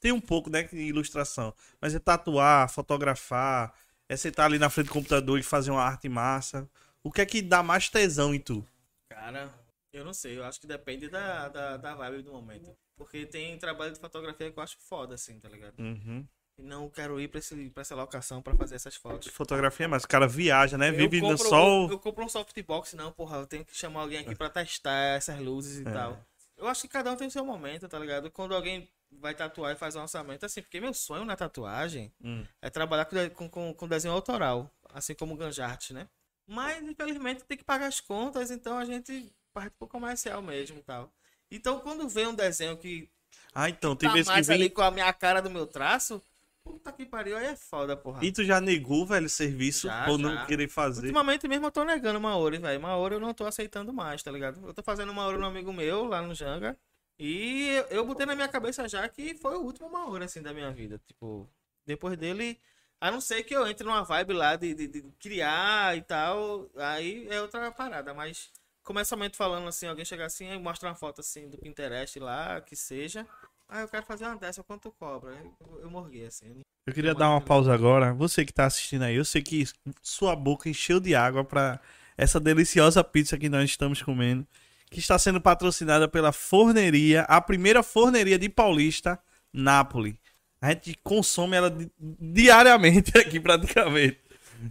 tem 0.00 0.12
um 0.12 0.20
pouco, 0.20 0.48
né, 0.48 0.62
de 0.64 0.76
ilustração, 0.76 1.52
mas 1.80 1.94
é 1.94 1.98
tatuar, 1.98 2.70
fotografar, 2.70 3.74
é 4.08 4.16
sentar 4.16 4.46
ali 4.46 4.58
na 4.58 4.70
frente 4.70 4.86
do 4.86 4.92
computador 4.92 5.38
e 5.38 5.42
fazer 5.42 5.70
uma 5.70 5.82
arte 5.82 6.08
massa. 6.08 6.68
O 7.02 7.12
que 7.12 7.20
é 7.20 7.26
que 7.26 7.40
dá 7.42 7.62
mais 7.62 7.88
tesão 7.88 8.34
em 8.34 8.40
tu? 8.40 8.66
cara, 9.08 9.52
eu 9.92 10.04
não 10.04 10.12
sei, 10.12 10.38
eu 10.38 10.44
acho 10.44 10.60
que 10.60 10.66
depende 10.66 11.08
da, 11.08 11.48
da, 11.48 11.76
da 11.76 11.94
vibe 11.94 12.22
do 12.22 12.32
momento. 12.32 12.72
Porque 12.96 13.24
tem 13.26 13.56
trabalho 13.58 13.92
de 13.92 13.98
fotografia 14.00 14.50
que 14.50 14.58
eu 14.58 14.62
acho 14.62 14.76
foda, 14.80 15.14
assim, 15.14 15.38
tá 15.40 15.48
ligado? 15.48 15.78
Uhum. 15.78 16.26
E 16.58 16.62
não 16.62 16.88
quero 16.90 17.20
ir 17.20 17.28
pra, 17.28 17.38
esse, 17.38 17.70
pra 17.70 17.80
essa 17.82 17.94
locação 17.94 18.42
pra 18.42 18.54
fazer 18.54 18.74
essas 18.74 18.96
fotos. 18.96 19.32
Fotografia, 19.32 19.88
mas 19.88 20.04
o 20.04 20.08
cara 20.08 20.26
viaja, 20.26 20.76
né? 20.76 20.88
Eu 20.90 20.94
Vive 20.96 21.20
no 21.20 21.28
compro- 21.30 21.48
sol. 21.48 21.84
Eu, 21.86 21.90
eu 21.92 21.98
compro 21.98 22.24
um 22.24 22.28
softbox, 22.28 22.94
não, 22.94 23.12
porra. 23.12 23.38
Eu 23.38 23.46
tenho 23.46 23.64
que 23.64 23.76
chamar 23.76 24.00
alguém 24.00 24.18
aqui 24.18 24.34
pra 24.34 24.50
testar 24.50 25.16
essas 25.16 25.38
luzes 25.40 25.78
e 25.84 25.88
É. 25.88 25.92
tal. 25.92 26.20
Eu 26.56 26.66
acho 26.66 26.82
que 26.82 26.88
cada 26.88 27.10
um 27.12 27.16
tem 27.16 27.28
o 27.28 27.30
seu 27.30 27.44
momento, 27.44 27.88
tá 27.88 27.98
ligado? 27.98 28.30
Quando 28.32 28.54
alguém 28.54 28.88
vai 29.12 29.34
tatuar 29.34 29.72
e 29.72 29.76
faz 29.78 29.94
um 29.96 30.02
orçamento, 30.02 30.44
assim, 30.44 30.60
porque 30.60 30.80
meu 30.80 30.92
sonho 30.92 31.24
na 31.24 31.36
tatuagem 31.36 32.12
Hum. 32.22 32.44
é 32.60 32.68
trabalhar 32.68 33.06
com, 33.34 33.48
com, 33.48 33.72
com 33.72 33.88
desenho 33.88 34.12
autoral, 34.12 34.68
assim 34.92 35.14
como 35.14 35.34
o 35.34 35.36
Ganjart, 35.36 35.92
né? 35.92 36.08
Mas, 36.48 36.82
infelizmente, 36.82 37.44
tem 37.44 37.58
que 37.58 37.64
pagar 37.64 37.86
as 37.86 38.00
contas, 38.00 38.50
então 38.50 38.78
a 38.78 38.84
gente 38.84 39.30
parte 39.52 39.74
pro 39.78 39.86
comercial 39.86 40.40
mesmo 40.40 40.78
e 40.78 40.82
tal. 40.82 41.12
Então, 41.50 41.78
quando 41.80 42.08
vem 42.08 42.26
um 42.26 42.34
desenho 42.34 42.76
que 42.76 43.08
Ah, 43.54 43.68
então, 43.68 43.94
tem 43.94 44.08
tá 44.08 44.14
vezes 44.14 44.28
que 44.28 44.34
mais 44.34 44.48
ali 44.50 44.60
vem. 44.60 44.70
com 44.70 44.80
a 44.82 44.90
minha 44.90 45.12
cara 45.12 45.40
do 45.42 45.50
meu 45.50 45.66
traço, 45.66 46.22
puta 46.64 46.90
que 46.92 47.04
pariu, 47.04 47.36
aí 47.36 47.46
é 47.46 47.56
foda, 47.56 47.96
porra. 47.96 48.24
E 48.24 48.32
tu 48.32 48.42
já 48.44 48.60
negou, 48.60 49.04
velho, 49.06 49.28
serviço 49.28 49.88
Já, 49.88 50.04
por 50.06 50.18
não 50.18 50.34
já. 50.34 50.46
querer 50.46 50.68
fazer. 50.68 51.02
Ultimamente 51.06 51.46
mesmo 51.46 51.66
eu 51.66 51.70
tô 51.70 51.84
negando 51.84 52.20
Maori, 52.20 52.58
velho. 52.58 52.80
Maori 52.80 53.14
eu 53.16 53.20
não 53.20 53.34
tô 53.34 53.44
aceitando 53.46 53.92
mais, 53.92 54.22
tá 54.22 54.30
ligado? 54.30 54.66
Eu 54.66 54.72
tô 54.72 54.82
fazendo 54.82 55.12
Maori 55.12 55.36
no 55.38 55.46
amigo 55.46 55.72
meu, 55.72 56.04
lá 56.04 56.22
no 56.22 56.34
Janga. 56.34 56.78
E 57.18 57.68
eu- 57.70 57.86
eu 57.98 58.06
botei 58.06 58.24
na 58.24 58.34
minha 58.34 58.48
cabeça 58.48 58.88
já 58.88 59.06
que 59.08 59.34
foi 59.34 59.56
o 59.56 59.60
último 59.62 59.90
Maori, 59.90 60.24
assim, 60.24 60.40
da 60.40 60.52
minha 60.54 60.70
vida. 60.70 60.98
Tipo, 61.06 61.48
depois 61.84 62.16
dele. 62.16 62.58
A 63.00 63.10
não 63.10 63.20
ser 63.20 63.42
que 63.44 63.54
eu 63.54 63.66
entre 63.66 63.86
numa 63.86 64.02
vibe 64.02 64.32
lá 64.32 64.56
de, 64.56 64.74
de- 64.74 64.88
de 64.88 65.02
criar 65.20 65.96
e 65.96 66.02
tal. 66.02 66.68
Aí 66.76 67.26
é 67.30 67.40
outra 67.40 67.70
parada. 67.70 68.12
Mas, 68.12 68.50
começamento 68.82 69.36
falando 69.36 69.68
assim, 69.68 69.86
alguém 69.86 70.04
chegar 70.04 70.26
assim 70.26 70.50
e 70.50 70.58
mostra 70.58 70.88
uma 70.88 70.94
foto 70.94 71.20
assim 71.20 71.48
do 71.48 71.58
Pinterest 71.58 72.18
lá, 72.18 72.60
que 72.60 72.74
seja. 72.74 73.26
Ah, 73.68 73.80
eu 73.82 73.88
quero 73.88 74.04
fazer 74.06 74.24
uma 74.24 74.36
dessa, 74.36 74.62
quanto 74.64 74.90
cobra? 74.92 75.30
Eu, 75.60 75.80
eu 75.82 75.90
morri, 75.90 76.24
assim. 76.24 76.60
Eu 76.86 76.94
queria 76.94 77.14
dar 77.14 77.28
uma 77.30 77.40
pausa 77.40 77.72
agora. 77.72 78.14
Você 78.14 78.44
que 78.44 78.52
tá 78.52 78.64
assistindo 78.64 79.02
aí, 79.02 79.14
eu 79.14 79.24
sei 79.24 79.42
que 79.42 79.64
sua 80.02 80.34
boca 80.34 80.68
encheu 80.70 80.98
de 80.98 81.14
água 81.14 81.44
pra 81.44 81.78
essa 82.16 82.40
deliciosa 82.40 83.04
pizza 83.04 83.36
que 83.38 83.48
nós 83.48 83.64
estamos 83.68 84.02
comendo, 84.02 84.44
que 84.90 84.98
está 84.98 85.18
sendo 85.18 85.38
patrocinada 85.40 86.08
pela 86.08 86.32
forneria, 86.32 87.22
a 87.24 87.40
primeira 87.42 87.82
forneria 87.82 88.38
de 88.38 88.48
Paulista, 88.48 89.18
Nápoles. 89.52 90.16
A 90.60 90.70
gente 90.70 90.96
consome 91.02 91.56
ela 91.56 91.70
di- 91.70 91.90
diariamente 91.98 93.12
aqui 93.18 93.38
praticamente. 93.38 94.18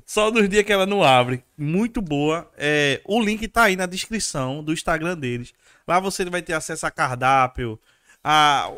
Só 0.05 0.29
nos 0.29 0.49
dias 0.49 0.65
que 0.65 0.73
ela 0.73 0.85
não 0.85 1.01
abre. 1.03 1.43
Muito 1.57 2.01
boa. 2.01 2.49
É, 2.57 2.99
o 3.05 3.21
link 3.21 3.47
tá 3.47 3.63
aí 3.63 3.75
na 3.75 3.85
descrição 3.85 4.61
do 4.63 4.73
Instagram 4.73 5.17
deles. 5.17 5.53
Lá 5.87 5.99
você 5.99 6.25
vai 6.25 6.41
ter 6.41 6.53
acesso 6.53 6.85
a 6.85 6.91
cardápio, 6.91 7.79
a, 8.21 8.69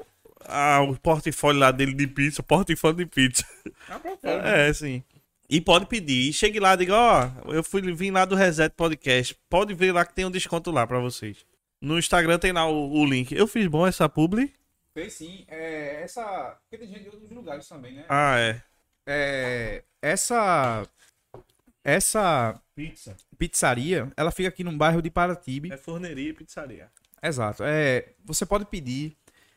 a, 0.45 0.81
o 0.81 0.95
portfólio 0.99 1.60
lá 1.60 1.72
dele 1.72 1.94
de 1.94 2.06
pizza, 2.06 2.44
portfólio 2.44 2.98
de 2.98 3.06
pizza. 3.07 3.44
É, 4.68 4.72
sim. 4.73 5.03
E 5.49 5.60
pode 5.60 5.88
pedir. 5.88 6.30
E 6.30 6.34
chegue 6.34 6.60
lá 6.60 6.76
e 6.76 6.77
diga, 6.77 6.95
ó, 6.95 7.30
eu 7.48 7.64
fui 7.64 7.81
vim 7.94 8.11
lá 8.11 8.23
do 8.23 8.36
Reset 8.36 8.72
Podcast. 8.76 9.36
Pode 9.49 9.73
ver 9.73 9.91
lá 9.91 10.06
que 10.06 10.14
tem 10.14 10.26
um 10.26 10.31
desconto 10.31 10.69
lá 10.69 10.86
pra 10.86 10.99
vocês. 10.99 11.38
No 11.81 11.98
Instagram 11.98 12.38
tem 12.38 12.52
lá 12.52 12.68
o, 12.69 12.91
o 12.91 13.03
link. 13.06 13.31
Eu 13.34 13.48
fiz 13.48 13.65
bom 13.65 13.88
essa 13.88 14.07
publi? 14.07 14.53
Fez 14.94 15.14
sim. 15.14 15.45
É, 15.48 16.02
essa. 16.03 16.57
Porque 16.61 16.78
tem 16.78 16.88
gente 16.88 17.03
de 17.03 17.10
outros 17.10 17.32
lugares 17.32 17.68
também, 17.68 17.94
né? 17.94 18.06
Ah, 18.10 18.38
é. 18.40 18.61
É, 19.07 19.84
essa. 20.02 20.88
Essa 21.84 22.61
Pizza. 22.76 23.16
pizzaria, 23.38 24.11
ela 24.16 24.32
fica 24.32 24.49
aqui 24.49 24.64
no 24.64 24.72
bairro 24.78 25.02
de 25.02 25.10
Paratibe. 25.10 25.72
É 25.72 25.78
forneria 25.78 26.30
e 26.30 26.34
pizzaria. 26.34 26.91
Exato. 27.24 27.64
É, 27.66 28.10
você 28.24 28.45
pode 28.45 28.66
pedir. 28.66 29.16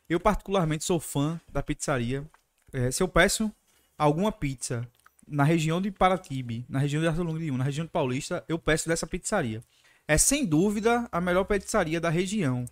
Eu, 0.09 0.21
particularmente, 0.21 0.85
sou 0.85 1.01
fã 1.01 1.41
da 1.51 1.63
pizzaria. 1.63 2.25
É, 2.73 2.91
se 2.91 3.03
eu 3.03 3.09
peço 3.09 3.53
alguma 3.99 4.31
pizza 4.31 4.87
na 5.27 5.45
região 5.45 5.81
de 5.83 5.91
Paratibe, 5.91 6.65
na 6.69 6.79
região 6.79 7.01
de 7.03 7.09
Arthur 7.09 7.25
Longo 7.25 7.39
de 7.39 7.51
na 7.51 7.65
região 7.65 7.85
de 7.85 7.91
Paulista, 7.91 8.45
eu 8.49 8.59
peço 8.59 8.89
dessa 8.89 9.07
pizzaria. 9.07 9.63
É 10.07 10.17
sem 10.17 10.47
dúvida 10.47 11.09
a 11.11 11.21
melhor 11.21 11.45
pizzaria 11.45 12.01
da 12.01 12.09
região. 12.09 12.65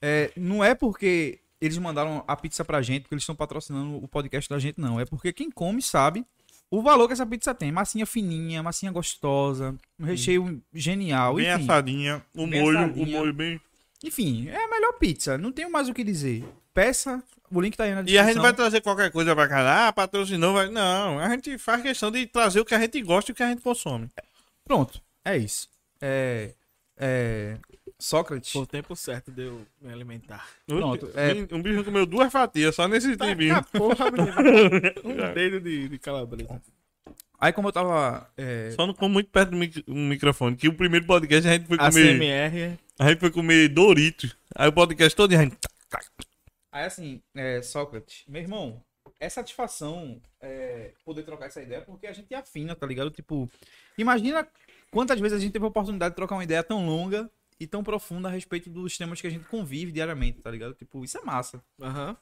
é, 0.00 0.30
não 0.36 0.62
é 0.62 0.74
porque 0.74 1.40
eles 1.60 1.76
mandaram 1.78 2.24
a 2.26 2.36
pizza 2.36 2.64
pra 2.64 2.80
gente, 2.82 3.02
porque 3.02 3.14
eles 3.14 3.22
estão 3.22 3.34
patrocinando 3.34 3.96
o 4.02 4.08
podcast 4.08 4.48
da 4.48 4.58
gente, 4.58 4.80
não. 4.80 4.98
É 5.00 5.04
porque 5.04 5.32
quem 5.32 5.50
come 5.50 5.82
sabe 5.82 6.24
o 6.70 6.82
valor 6.82 7.06
que 7.06 7.14
essa 7.14 7.26
pizza 7.26 7.54
tem. 7.54 7.72
Massinha 7.72 8.04
fininha, 8.06 8.62
massinha 8.62 8.92
gostosa, 8.92 9.74
um 9.98 10.04
recheio 10.04 10.62
genial. 10.72 11.34
Bem 11.36 11.50
enfim. 11.50 11.62
assadinha, 11.64 12.22
o 12.34 12.46
Bem 12.46 12.60
molho, 12.62 12.78
assadinha. 12.78 13.06
o 13.06 13.10
molho 13.10 13.32
bem. 13.32 13.60
Enfim, 14.04 14.48
é 14.48 14.64
a 14.64 14.68
melhor 14.68 14.92
pizza. 14.94 15.36
Não 15.38 15.50
tenho 15.50 15.70
mais 15.72 15.88
o 15.88 15.94
que 15.94 16.04
dizer. 16.04 16.44
Peça, 16.72 17.20
o 17.50 17.60
link 17.60 17.76
tá 17.76 17.84
aí 17.84 17.94
na 17.94 18.02
E 18.02 18.04
descrição. 18.04 18.24
a 18.24 18.32
gente 18.32 18.42
vai 18.42 18.52
trazer 18.52 18.80
qualquer 18.82 19.10
coisa 19.10 19.34
pra 19.34 19.48
cá. 19.48 19.88
Ah, 19.88 19.92
patrocinou, 19.92 20.52
vai. 20.52 20.68
Não, 20.70 21.18
a 21.18 21.28
gente 21.30 21.58
faz 21.58 21.82
questão 21.82 22.10
de 22.10 22.24
trazer 22.26 22.60
o 22.60 22.64
que 22.64 22.74
a 22.74 22.78
gente 22.80 23.02
gosta 23.02 23.30
e 23.30 23.32
o 23.32 23.34
que 23.34 23.42
a 23.42 23.48
gente 23.48 23.62
consome. 23.62 24.08
Pronto, 24.64 25.00
é 25.24 25.36
isso. 25.36 25.68
É. 26.00 26.52
É. 26.96 27.56
Sócrates. 28.00 28.52
Foi 28.52 28.62
o 28.62 28.66
tempo 28.66 28.94
certo 28.94 29.30
de 29.32 29.42
eu 29.42 29.66
me 29.80 29.92
alimentar. 29.92 30.48
Pronto, 30.66 31.10
é- 31.14 31.54
Um 31.54 31.60
bicho 31.62 31.82
comeu 31.84 32.06
duas 32.06 32.30
fatias 32.32 32.74
só 32.74 32.86
nesse 32.86 33.16
tempinho. 33.16 33.56
Ah, 33.56 33.62
porra, 33.62 34.10
menino. 34.12 34.92
Um 35.04 35.34
dedo 35.34 35.60
de, 35.60 35.88
de 35.88 35.98
calabresa. 35.98 36.62
Aí, 37.40 37.52
como 37.52 37.68
eu 37.68 37.72
tava. 37.72 38.28
é, 38.36 38.70
Só 38.72 38.86
não 38.86 38.94
como 38.94 39.14
muito 39.14 39.30
perto 39.30 39.50
do 39.50 39.56
mic- 39.56 39.84
microfone. 39.88 40.56
Que 40.56 40.68
o 40.68 40.74
primeiro 40.74 41.06
podcast 41.06 41.48
a 41.48 41.52
gente 41.52 41.66
foi 41.66 41.76
A 41.80 41.88
comer. 41.90 42.18
CMR. 42.18 42.78
A 42.98 43.08
gente 43.10 43.20
foi 43.20 43.30
comer 43.30 43.68
Doritos. 43.68 44.36
Aí 44.54 44.68
o 44.68 44.72
podcast 44.72 45.14
todo 45.16 45.32
a 45.34 45.38
gente. 45.38 45.56
Aí, 46.72 46.84
assim, 46.84 47.20
é, 47.34 47.62
Sócrates, 47.62 48.24
meu 48.28 48.42
irmão, 48.42 48.80
é 49.18 49.28
satisfação 49.28 50.20
é, 50.40 50.92
poder 51.04 51.22
trocar 51.22 51.46
essa 51.46 51.62
ideia 51.62 51.80
porque 51.80 52.06
a 52.06 52.12
gente 52.12 52.32
afina, 52.34 52.74
tá 52.76 52.86
ligado? 52.86 53.10
Tipo, 53.10 53.50
imagina 53.96 54.46
quantas 54.90 55.18
vezes 55.18 55.38
a 55.38 55.40
gente 55.40 55.52
teve 55.52 55.64
a 55.64 55.68
oportunidade 55.68 56.12
de 56.12 56.16
trocar 56.16 56.34
uma 56.36 56.44
ideia 56.44 56.62
tão 56.62 56.84
longa 56.84 57.28
e 57.60 57.66
tão 57.66 57.82
profunda 57.82 58.28
a 58.28 58.30
respeito 58.30 58.70
dos 58.70 58.96
temas 58.96 59.20
que 59.20 59.26
a 59.26 59.30
gente 59.30 59.44
convive 59.46 59.92
diariamente, 59.92 60.40
tá 60.40 60.50
ligado? 60.50 60.74
Tipo, 60.74 61.04
isso 61.04 61.18
é 61.18 61.22
massa. 61.22 61.62
Aham. 61.80 62.16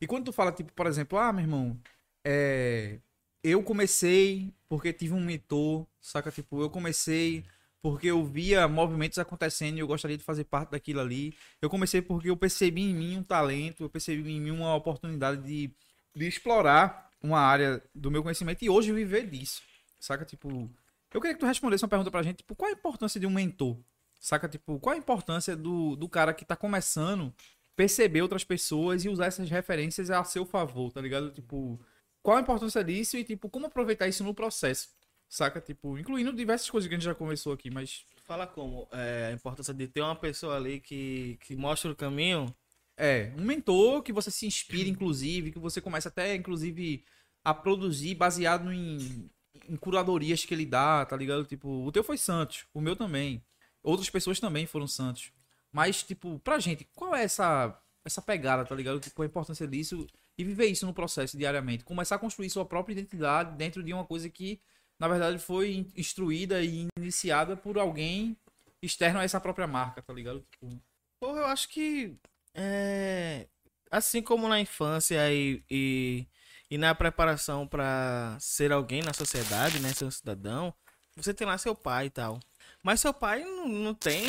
E 0.00 0.06
quando 0.06 0.26
tu 0.26 0.32
fala, 0.32 0.52
tipo, 0.52 0.72
por 0.72 0.86
exemplo, 0.86 1.18
ah, 1.18 1.32
meu 1.32 1.42
irmão, 1.42 1.80
é, 2.24 2.98
eu 3.42 3.62
comecei 3.62 4.52
porque 4.68 4.92
tive 4.92 5.14
um 5.14 5.24
mentor, 5.24 5.86
saca? 6.00 6.30
Tipo, 6.30 6.62
eu 6.62 6.70
comecei 6.70 7.44
porque 7.80 8.06
eu 8.06 8.24
via 8.24 8.68
movimentos 8.68 9.18
acontecendo 9.18 9.76
e 9.76 9.80
eu 9.80 9.86
gostaria 9.86 10.16
de 10.16 10.22
fazer 10.22 10.44
parte 10.44 10.70
daquilo 10.70 11.00
ali. 11.00 11.34
Eu 11.60 11.68
comecei 11.68 12.00
porque 12.00 12.30
eu 12.30 12.36
percebi 12.36 12.82
em 12.82 12.94
mim 12.94 13.16
um 13.18 13.22
talento, 13.22 13.82
eu 13.82 13.90
percebi 13.90 14.30
em 14.30 14.40
mim 14.40 14.50
uma 14.50 14.74
oportunidade 14.74 15.42
de, 15.42 15.74
de 16.14 16.26
explorar 16.26 17.10
uma 17.20 17.40
área 17.40 17.82
do 17.94 18.10
meu 18.10 18.22
conhecimento 18.22 18.64
e 18.64 18.70
hoje 18.70 18.92
viver 18.92 19.28
disso, 19.28 19.62
saca? 19.98 20.24
Tipo, 20.24 20.70
eu 21.12 21.20
queria 21.20 21.34
que 21.34 21.40
tu 21.40 21.46
respondesse 21.46 21.84
uma 21.84 21.88
pergunta 21.88 22.10
pra 22.10 22.22
gente, 22.22 22.38
tipo, 22.38 22.54
qual 22.54 22.70
a 22.70 22.74
importância 22.74 23.20
de 23.20 23.26
um 23.26 23.30
mentor? 23.30 23.76
Saca? 24.22 24.48
Tipo, 24.48 24.78
qual 24.78 24.94
a 24.94 24.98
importância 24.98 25.56
do, 25.56 25.96
do 25.96 26.08
cara 26.08 26.32
que 26.32 26.44
tá 26.44 26.56
começando 26.56 27.34
perceber 27.76 28.22
outras 28.22 28.44
pessoas 28.44 29.04
e 29.04 29.08
usar 29.08 29.26
essas 29.26 29.50
referências 29.50 30.10
a 30.10 30.22
seu 30.24 30.46
favor, 30.46 30.92
tá 30.92 31.00
ligado? 31.00 31.30
Tipo, 31.32 31.80
qual 32.22 32.36
a 32.36 32.40
importância 32.40 32.84
disso 32.84 33.16
e, 33.16 33.24
tipo, 33.24 33.50
como 33.50 33.66
aproveitar 33.66 34.06
isso 34.06 34.22
no 34.22 34.32
processo, 34.32 34.90
saca? 35.28 35.60
Tipo, 35.60 35.98
incluindo 35.98 36.32
diversas 36.32 36.70
coisas 36.70 36.88
que 36.88 36.94
a 36.94 36.98
gente 36.98 37.04
já 37.04 37.14
conversou 37.14 37.52
aqui, 37.52 37.70
mas 37.70 38.04
Fala 38.24 38.46
como 38.46 38.88
é, 38.92 39.30
a 39.30 39.32
importância 39.32 39.74
de 39.74 39.88
ter 39.88 40.00
uma 40.00 40.14
pessoa 40.14 40.56
ali 40.56 40.80
que, 40.80 41.36
que 41.42 41.56
mostra 41.56 41.90
o 41.90 41.96
caminho. 41.96 42.54
é, 42.96 43.32
um 43.36 43.42
mentor 43.42 44.02
que 44.02 44.12
você 44.12 44.30
se 44.30 44.46
inspira, 44.46 44.88
inclusive, 44.88 45.50
que 45.50 45.58
você 45.58 45.80
começa 45.80 46.08
até, 46.08 46.34
inclusive, 46.36 47.04
a 47.44 47.52
produzir 47.52 48.14
baseado 48.14 48.72
em, 48.72 49.28
em 49.68 49.76
curadorias 49.76 50.44
que 50.44 50.54
ele 50.54 50.64
dá, 50.66 51.04
tá 51.04 51.16
ligado? 51.16 51.44
Tipo, 51.44 51.68
o 51.84 51.90
teu 51.90 52.04
foi 52.04 52.16
Santos, 52.16 52.64
o 52.72 52.80
meu 52.80 52.94
também. 52.94 53.42
Outras 53.82 54.08
pessoas 54.10 54.38
também 54.38 54.66
foram 54.66 54.86
Santos. 54.86 55.32
Mas, 55.72 56.02
tipo, 56.02 56.38
pra 56.40 56.58
gente, 56.58 56.86
qual 56.94 57.14
é 57.14 57.24
essa, 57.24 57.76
essa 58.04 58.20
pegada, 58.22 58.64
tá 58.64 58.74
ligado? 58.74 59.00
Tipo, 59.00 59.22
a 59.22 59.26
importância 59.26 59.66
disso 59.66 60.06
e 60.36 60.44
viver 60.44 60.66
isso 60.66 60.86
no 60.86 60.94
processo 60.94 61.36
diariamente. 61.36 61.84
Começar 61.84 62.16
a 62.16 62.18
construir 62.18 62.50
sua 62.50 62.64
própria 62.64 62.92
identidade 62.92 63.56
dentro 63.56 63.82
de 63.82 63.92
uma 63.92 64.04
coisa 64.04 64.28
que, 64.28 64.60
na 64.98 65.08
verdade, 65.08 65.38
foi 65.38 65.74
in- 65.74 65.92
instruída 65.96 66.62
e 66.62 66.86
iniciada 66.98 67.56
por 67.56 67.78
alguém 67.78 68.36
externo 68.82 69.20
a 69.20 69.24
essa 69.24 69.40
própria 69.40 69.66
marca, 69.66 70.02
tá 70.02 70.12
ligado? 70.12 70.44
Tipo, 70.50 70.80
eu 71.22 71.46
acho 71.46 71.68
que 71.68 72.16
é, 72.54 73.46
assim 73.90 74.20
como 74.22 74.48
na 74.48 74.60
infância 74.60 75.32
e, 75.32 75.62
e, 75.70 76.26
e 76.70 76.76
na 76.78 76.94
preparação 76.94 77.66
pra 77.66 78.36
ser 78.40 78.72
alguém 78.72 79.02
na 79.02 79.12
sociedade, 79.12 79.78
né, 79.80 79.92
ser 79.92 80.04
um 80.04 80.10
cidadão, 80.10 80.74
você 81.16 81.32
tem 81.32 81.46
lá 81.46 81.56
seu 81.58 81.74
pai 81.74 82.06
e 82.06 82.10
tal. 82.10 82.40
Mas 82.82 83.00
seu 83.00 83.14
pai 83.14 83.44
não, 83.44 83.94
tem 83.94 84.22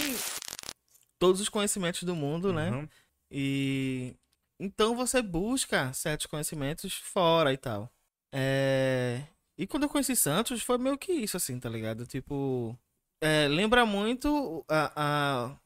todos 1.20 1.42
os 1.42 1.50
conhecimentos 1.50 2.04
do 2.04 2.16
mundo, 2.16 2.54
né? 2.54 2.72
Uhum. 2.72 2.90
E 3.32 4.16
então 4.60 4.96
você 4.96 5.22
busca 5.22 5.92
certos 5.94 6.26
conhecimentos 6.28 6.94
fora 6.94 7.52
e 7.54 7.58
tal. 7.58 7.92
É, 8.32 9.22
E 9.58 9.68
quando 9.68 9.84
eu 9.84 9.90
conheci 9.90 10.16
Santos, 10.16 10.62
foi 10.64 10.78
meio 10.78 10.98
que 10.98 11.12
isso, 11.12 11.38
assim, 11.38 11.60
tá 11.60 11.70
ligado? 11.70 12.06
Tipo, 12.06 12.78
é, 13.22 13.48
lembra 13.48 13.86
muito 13.86 14.66
a, 14.68 15.46
a- 15.50 15.58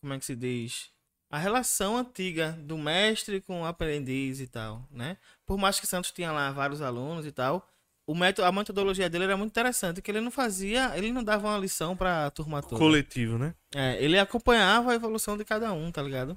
Como 0.00 0.14
é 0.14 0.18
que 0.18 0.24
se 0.24 0.36
diz? 0.36 0.90
A 1.30 1.38
relação 1.38 1.96
antiga 1.96 2.52
do 2.52 2.78
mestre 2.78 3.40
com 3.40 3.62
o 3.62 3.66
aprendiz 3.66 4.40
e 4.40 4.46
tal, 4.46 4.86
né? 4.90 5.18
Por 5.44 5.58
mais 5.58 5.80
que 5.80 5.86
Santos 5.86 6.12
tinha 6.12 6.30
lá 6.32 6.52
vários 6.52 6.80
alunos 6.80 7.26
e 7.26 7.32
tal, 7.32 7.66
o 8.06 8.14
método, 8.14 8.46
a 8.46 8.52
metodologia 8.52 9.10
dele 9.10 9.24
era 9.24 9.36
muito 9.36 9.50
interessante, 9.50 10.00
que 10.00 10.10
ele 10.10 10.20
não 10.20 10.30
fazia, 10.30 10.96
ele 10.96 11.12
não 11.12 11.24
dava 11.24 11.48
uma 11.48 11.58
lição 11.58 11.96
pra 11.96 12.30
turma 12.30 12.62
toda. 12.62 12.78
Coletivo, 12.78 13.36
né? 13.38 13.54
É, 13.74 14.02
ele 14.02 14.18
acompanhava 14.18 14.92
a 14.92 14.94
evolução 14.94 15.36
de 15.36 15.44
cada 15.44 15.72
um, 15.72 15.90
tá 15.90 16.02
ligado? 16.02 16.30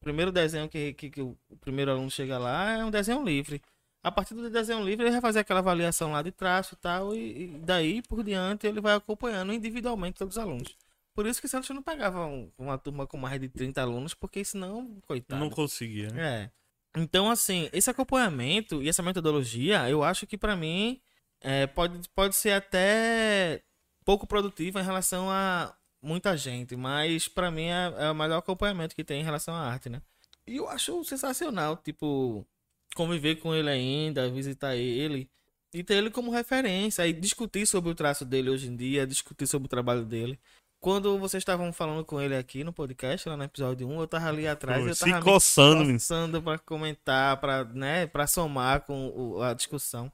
O 0.00 0.04
primeiro 0.04 0.32
desenho 0.32 0.68
que, 0.68 0.92
que, 0.94 1.10
que 1.10 1.20
o 1.20 1.36
primeiro 1.60 1.90
aluno 1.90 2.10
chega 2.10 2.38
lá 2.38 2.72
é 2.72 2.84
um 2.84 2.90
desenho 2.90 3.22
livre. 3.24 3.60
A 4.02 4.10
partir 4.12 4.34
do 4.34 4.50
desenho 4.50 4.84
livre, 4.84 5.04
ele 5.04 5.12
vai 5.12 5.20
fazer 5.20 5.38
aquela 5.40 5.60
avaliação 5.60 6.12
lá 6.12 6.20
de 6.20 6.30
traço 6.30 6.74
e 6.74 6.76
tal, 6.76 7.14
e, 7.14 7.44
e 7.44 7.46
daí 7.64 8.02
por 8.02 8.22
diante 8.22 8.66
ele 8.66 8.80
vai 8.80 8.94
acompanhando 8.94 9.52
individualmente 9.52 10.18
todos 10.18 10.36
os 10.36 10.42
alunos. 10.42 10.76
Por 11.14 11.26
isso 11.26 11.40
que 11.40 11.48
Santos 11.48 11.70
não 11.70 11.82
pegava 11.82 12.26
um- 12.26 12.50
uma 12.58 12.76
turma 12.76 13.06
com 13.06 13.16
mais 13.16 13.40
de 13.40 13.48
30 13.48 13.80
alunos, 13.80 14.12
porque 14.14 14.44
senão, 14.44 14.98
coitado. 15.06 15.40
Não 15.40 15.48
conseguia. 15.48 16.10
né? 16.10 16.22
É. 16.44 16.50
Então, 16.96 17.30
assim, 17.30 17.68
esse 17.72 17.90
acompanhamento 17.90 18.82
e 18.82 18.88
essa 18.88 19.02
metodologia, 19.02 19.88
eu 19.90 20.04
acho 20.04 20.26
que 20.26 20.38
pra 20.38 20.54
mim 20.54 21.00
é, 21.40 21.66
pode, 21.66 22.08
pode 22.10 22.36
ser 22.36 22.52
até 22.52 23.62
pouco 24.04 24.26
produtiva 24.26 24.80
em 24.80 24.84
relação 24.84 25.28
a 25.30 25.74
muita 26.00 26.36
gente, 26.36 26.76
mas 26.76 27.26
pra 27.26 27.50
mim 27.50 27.64
é, 27.64 27.92
é 27.98 28.10
o 28.10 28.14
melhor 28.14 28.38
acompanhamento 28.38 28.94
que 28.94 29.02
tem 29.02 29.20
em 29.20 29.24
relação 29.24 29.54
à 29.54 29.60
arte, 29.60 29.88
né? 29.88 30.00
E 30.46 30.56
eu 30.56 30.68
acho 30.68 31.02
sensacional, 31.04 31.76
tipo, 31.78 32.46
conviver 32.94 33.36
com 33.36 33.54
ele 33.54 33.70
ainda, 33.70 34.30
visitar 34.30 34.76
ele 34.76 35.28
e 35.72 35.82
ter 35.82 35.94
ele 35.94 36.10
como 36.10 36.30
referência 36.30 37.06
e 37.06 37.12
discutir 37.12 37.66
sobre 37.66 37.90
o 37.90 37.94
traço 37.94 38.24
dele 38.24 38.50
hoje 38.50 38.68
em 38.68 38.76
dia, 38.76 39.06
discutir 39.06 39.46
sobre 39.46 39.66
o 39.66 39.68
trabalho 39.68 40.04
dele. 40.04 40.38
Quando 40.84 41.18
vocês 41.18 41.40
estavam 41.40 41.72
falando 41.72 42.04
com 42.04 42.20
ele 42.20 42.36
aqui 42.36 42.62
no 42.62 42.70
podcast, 42.70 43.26
lá 43.26 43.38
no 43.38 43.44
episódio 43.44 43.88
1, 43.88 44.00
eu 44.00 44.06
tava 44.06 44.28
ali 44.28 44.46
atrás 44.46 44.84
e 44.84 44.88
eu 44.90 44.94
Se 44.94 45.00
tava 45.00 45.16
me 45.16 45.22
coçando, 45.22 45.80
menino. 45.80 45.94
coçando 45.98 46.42
para 46.42 46.58
comentar, 46.58 47.38
para 47.40 47.64
né, 47.64 48.06
para 48.06 48.26
somar 48.26 48.82
com 48.82 49.08
o- 49.08 49.40
a 49.42 49.54
discussão. 49.54 50.12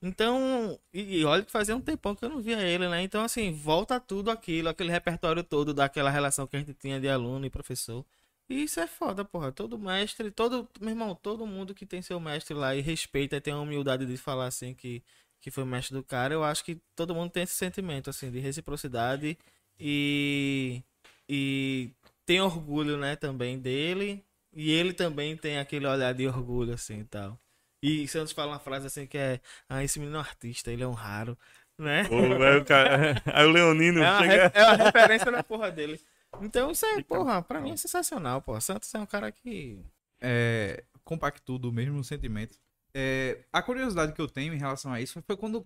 Então, 0.00 0.78
e, 0.94 1.18
e 1.18 1.24
olha 1.26 1.42
que 1.42 1.50
fazia 1.52 1.76
um 1.76 1.80
tempão 1.82 2.14
que 2.14 2.24
eu 2.24 2.30
não 2.30 2.40
via 2.40 2.58
ele, 2.62 2.88
né? 2.88 3.02
Então, 3.02 3.22
assim, 3.22 3.52
volta 3.52 4.00
tudo 4.00 4.30
aquilo, 4.30 4.70
aquele 4.70 4.90
repertório 4.90 5.44
todo 5.44 5.74
daquela 5.74 6.08
relação 6.08 6.46
que 6.46 6.56
a 6.56 6.58
gente 6.58 6.72
tinha 6.72 6.98
de 6.98 7.08
aluno 7.10 7.44
e 7.44 7.50
professor. 7.50 8.02
E 8.48 8.62
isso 8.62 8.80
é 8.80 8.86
foda, 8.86 9.26
porra. 9.26 9.52
Todo 9.52 9.78
mestre, 9.78 10.30
todo, 10.30 10.66
meu 10.80 10.88
irmão, 10.90 11.14
todo 11.14 11.46
mundo 11.46 11.74
que 11.74 11.84
tem 11.84 12.00
seu 12.00 12.18
mestre 12.18 12.54
lá 12.54 12.74
e 12.74 12.80
respeita 12.80 13.36
e 13.36 13.40
tem 13.42 13.52
a 13.52 13.58
humildade 13.58 14.06
de 14.06 14.16
falar 14.16 14.46
assim 14.46 14.72
que, 14.72 15.02
que 15.38 15.50
foi 15.50 15.64
mestre 15.66 15.94
do 15.94 16.02
cara, 16.02 16.32
eu 16.32 16.42
acho 16.42 16.64
que 16.64 16.80
todo 16.94 17.14
mundo 17.14 17.30
tem 17.30 17.42
esse 17.42 17.54
sentimento, 17.54 18.08
assim, 18.08 18.30
de 18.30 18.38
reciprocidade 18.38 19.36
e, 19.78 20.82
e 21.28 21.90
tem 22.24 22.40
orgulho, 22.40 22.96
né, 22.96 23.16
também 23.16 23.58
dele. 23.58 24.24
E 24.52 24.70
ele 24.70 24.92
também 24.94 25.36
tem 25.36 25.58
aquele 25.58 25.86
olhar 25.86 26.14
de 26.14 26.26
orgulho, 26.26 26.72
assim, 26.74 27.00
e 27.00 27.04
tal. 27.04 27.38
E 27.82 28.08
Santos 28.08 28.32
fala 28.32 28.52
uma 28.52 28.58
frase 28.58 28.86
assim 28.86 29.06
que 29.06 29.18
é, 29.18 29.38
ah, 29.68 29.84
esse 29.84 29.98
menino 29.98 30.16
é 30.16 30.20
um 30.20 30.22
artista, 30.22 30.72
ele 30.72 30.82
é 30.82 30.86
um 30.88 30.92
raro, 30.92 31.36
né? 31.78 32.04
Pô, 32.04 32.18
aí, 32.18 32.56
o 32.58 32.64
cara... 32.64 33.22
aí 33.26 33.44
o 33.46 33.50
Leonino 33.50 34.02
É 34.02 34.10
uma, 34.10 34.18
chega... 34.20 34.48
re- 34.48 34.52
é 34.54 34.64
uma 34.64 34.84
referência 34.84 35.30
da 35.30 35.42
porra 35.42 35.70
dele. 35.70 36.00
Então 36.40 36.70
isso 36.70 36.84
é, 36.86 37.02
porra, 37.02 37.42
pra 37.42 37.60
mim 37.60 37.72
é 37.72 37.76
sensacional, 37.76 38.40
pô. 38.40 38.58
Santos 38.60 38.92
é 38.94 38.98
um 38.98 39.06
cara 39.06 39.30
que. 39.30 39.78
é, 40.20 40.82
compactou 41.04 41.58
do 41.58 41.70
mesmo 41.70 42.02
sentimento. 42.02 42.58
É, 42.94 43.38
a 43.52 43.60
curiosidade 43.62 44.12
que 44.14 44.20
eu 44.20 44.26
tenho 44.28 44.54
em 44.54 44.58
relação 44.58 44.90
a 44.90 45.00
isso 45.00 45.22
foi 45.26 45.36
quando, 45.36 45.64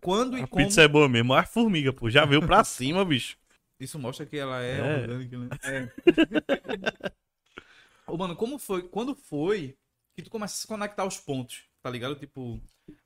quando 0.00 0.36
e 0.36 0.42
A 0.42 0.46
como. 0.48 0.64
pizza 0.64 0.82
é 0.82 0.88
boa 0.88 1.08
mesmo. 1.08 1.32
A 1.32 1.44
formiga, 1.44 1.92
pô, 1.92 2.10
já 2.10 2.24
veio 2.24 2.44
pra 2.44 2.64
cima, 2.64 3.04
bicho. 3.04 3.36
Isso 3.82 3.98
mostra 3.98 4.24
que 4.24 4.36
ela 4.36 4.62
é, 4.62 4.78
É. 4.78 5.00
orgânica, 5.00 5.36
né? 5.38 5.48
Ô, 8.06 8.16
mano, 8.16 8.36
como 8.36 8.58
foi? 8.58 8.82
Quando 8.88 9.14
foi 9.14 9.76
que 10.14 10.22
tu 10.22 10.30
começa 10.30 10.54
a 10.54 10.56
se 10.56 10.66
conectar 10.68 11.02
aos 11.02 11.18
pontos, 11.18 11.64
tá 11.82 11.90
ligado? 11.90 12.14
Tipo, 12.14 12.60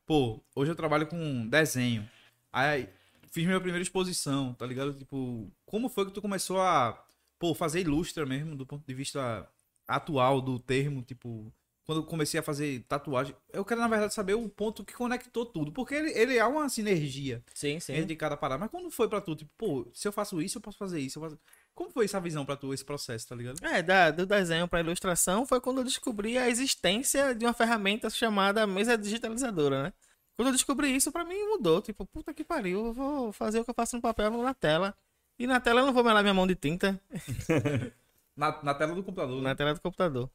pô, 0.04 0.42
hoje 0.54 0.70
eu 0.70 0.76
trabalho 0.76 1.06
com 1.06 1.46
desenho. 1.48 2.08
Aí 2.52 2.88
fiz 3.30 3.44
minha 3.46 3.60
primeira 3.60 3.82
exposição, 3.82 4.52
tá 4.54 4.66
ligado? 4.66 4.92
Tipo, 4.94 5.50
como 5.64 5.88
foi 5.88 6.04
que 6.06 6.12
tu 6.12 6.20
começou 6.20 6.60
a 6.60 7.02
pô, 7.38 7.54
fazer 7.54 7.80
ilustra 7.80 8.26
mesmo, 8.26 8.54
do 8.56 8.66
ponto 8.66 8.86
de 8.86 8.94
vista 8.94 9.48
atual 9.88 10.40
do 10.40 10.58
termo, 10.58 11.02
tipo, 11.02 11.52
quando 11.86 11.98
eu 11.98 12.04
comecei 12.04 12.40
a 12.40 12.42
fazer 12.42 12.84
tatuagem, 12.88 13.34
eu 13.52 13.64
quero, 13.64 13.80
na 13.80 13.86
verdade, 13.88 14.12
saber 14.12 14.34
o 14.34 14.48
ponto 14.48 14.84
que 14.84 14.92
conectou 14.92 15.46
tudo, 15.46 15.70
porque 15.72 15.94
ele, 15.94 16.10
ele 16.10 16.36
é 16.36 16.44
uma 16.44 16.68
sinergia 16.68 17.42
Sim, 17.54 17.78
sim. 17.78 17.94
entre 17.94 18.16
cada 18.16 18.36
parada, 18.36 18.58
mas 18.58 18.70
quando 18.70 18.90
foi 18.90 19.08
pra 19.08 19.20
tu, 19.20 19.36
tipo, 19.36 19.50
pô, 19.56 19.86
se 19.94 20.08
eu 20.08 20.12
faço 20.12 20.42
isso, 20.42 20.58
eu 20.58 20.62
posso 20.62 20.76
fazer 20.76 20.98
isso, 21.00 21.18
eu 21.18 21.22
faço... 21.22 21.38
Como 21.74 21.90
foi 21.90 22.06
essa 22.06 22.18
visão 22.20 22.44
pra 22.44 22.56
tu, 22.56 22.74
esse 22.74 22.84
processo, 22.84 23.28
tá 23.28 23.36
ligado? 23.36 23.64
É, 23.64 23.82
da, 23.82 24.10
do 24.10 24.26
desenho 24.26 24.66
para 24.66 24.80
ilustração 24.80 25.46
foi 25.46 25.60
quando 25.60 25.78
eu 25.78 25.84
descobri 25.84 26.36
a 26.36 26.48
existência 26.48 27.34
de 27.34 27.44
uma 27.44 27.52
ferramenta 27.52 28.10
chamada 28.10 28.66
mesa 28.66 28.96
digitalizadora, 28.96 29.82
né? 29.84 29.92
Quando 30.36 30.48
eu 30.48 30.52
descobri 30.52 30.94
isso, 30.94 31.12
pra 31.12 31.24
mim 31.24 31.38
mudou. 31.48 31.80
Tipo, 31.82 32.04
puta 32.06 32.32
que 32.34 32.42
pariu, 32.44 32.86
eu 32.86 32.92
vou 32.92 33.32
fazer 33.32 33.60
o 33.60 33.64
que 33.64 33.70
eu 33.70 33.74
faço 33.74 33.96
no 33.96 34.02
papel 34.02 34.30
na 34.42 34.54
tela. 34.54 34.94
E 35.38 35.46
na 35.46 35.60
tela 35.60 35.80
eu 35.80 35.86
não 35.86 35.92
vou 35.92 36.02
melar 36.02 36.22
minha 36.22 36.34
mão 36.34 36.46
de 36.46 36.54
tinta 36.54 36.98
Na, 38.36 38.62
na 38.62 38.74
tela 38.74 38.94
do 38.94 39.02
computador, 39.02 39.36
né? 39.42 39.50
na 39.50 39.54
tela 39.54 39.74
do 39.74 39.80
computador. 39.80 40.30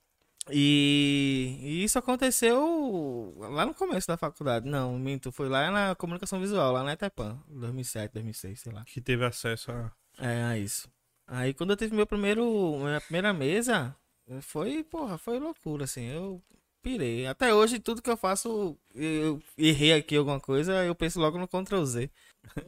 E, 0.49 1.57
e 1.61 1.83
isso 1.83 1.99
aconteceu 1.99 3.33
lá 3.37 3.65
no 3.65 3.73
começo 3.73 4.07
da 4.07 4.17
faculdade. 4.17 4.67
Não, 4.67 4.97
minto, 4.97 5.31
foi 5.31 5.47
lá 5.47 5.69
na 5.69 5.95
comunicação 5.95 6.39
visual, 6.39 6.73
lá 6.73 6.83
na 6.83 6.93
Etapan, 6.93 7.39
2007, 7.47 8.13
2006, 8.13 8.59
sei 8.59 8.71
lá. 8.71 8.83
Que 8.85 8.99
teve 8.99 9.23
acesso 9.23 9.71
a. 9.71 9.91
É, 10.17 10.43
a 10.43 10.57
isso. 10.57 10.89
Aí 11.27 11.53
quando 11.53 11.71
eu 11.71 11.77
tive 11.77 11.95
meu 11.95 12.07
primeiro, 12.07 12.43
minha 12.79 12.99
primeira 13.01 13.33
mesa, 13.33 13.95
foi, 14.41 14.83
porra, 14.83 15.17
foi 15.17 15.39
loucura, 15.39 15.85
assim, 15.85 16.05
eu 16.05 16.41
pirei. 16.81 17.27
Até 17.27 17.53
hoje, 17.53 17.79
tudo 17.79 18.01
que 18.01 18.09
eu 18.09 18.17
faço, 18.17 18.77
eu 18.93 19.41
errei 19.57 19.93
aqui 19.93 20.15
alguma 20.15 20.39
coisa, 20.39 20.83
eu 20.83 20.95
penso 20.95 21.19
logo 21.19 21.37
no 21.37 21.47
Ctrl 21.47 21.85
Z. 21.85 22.09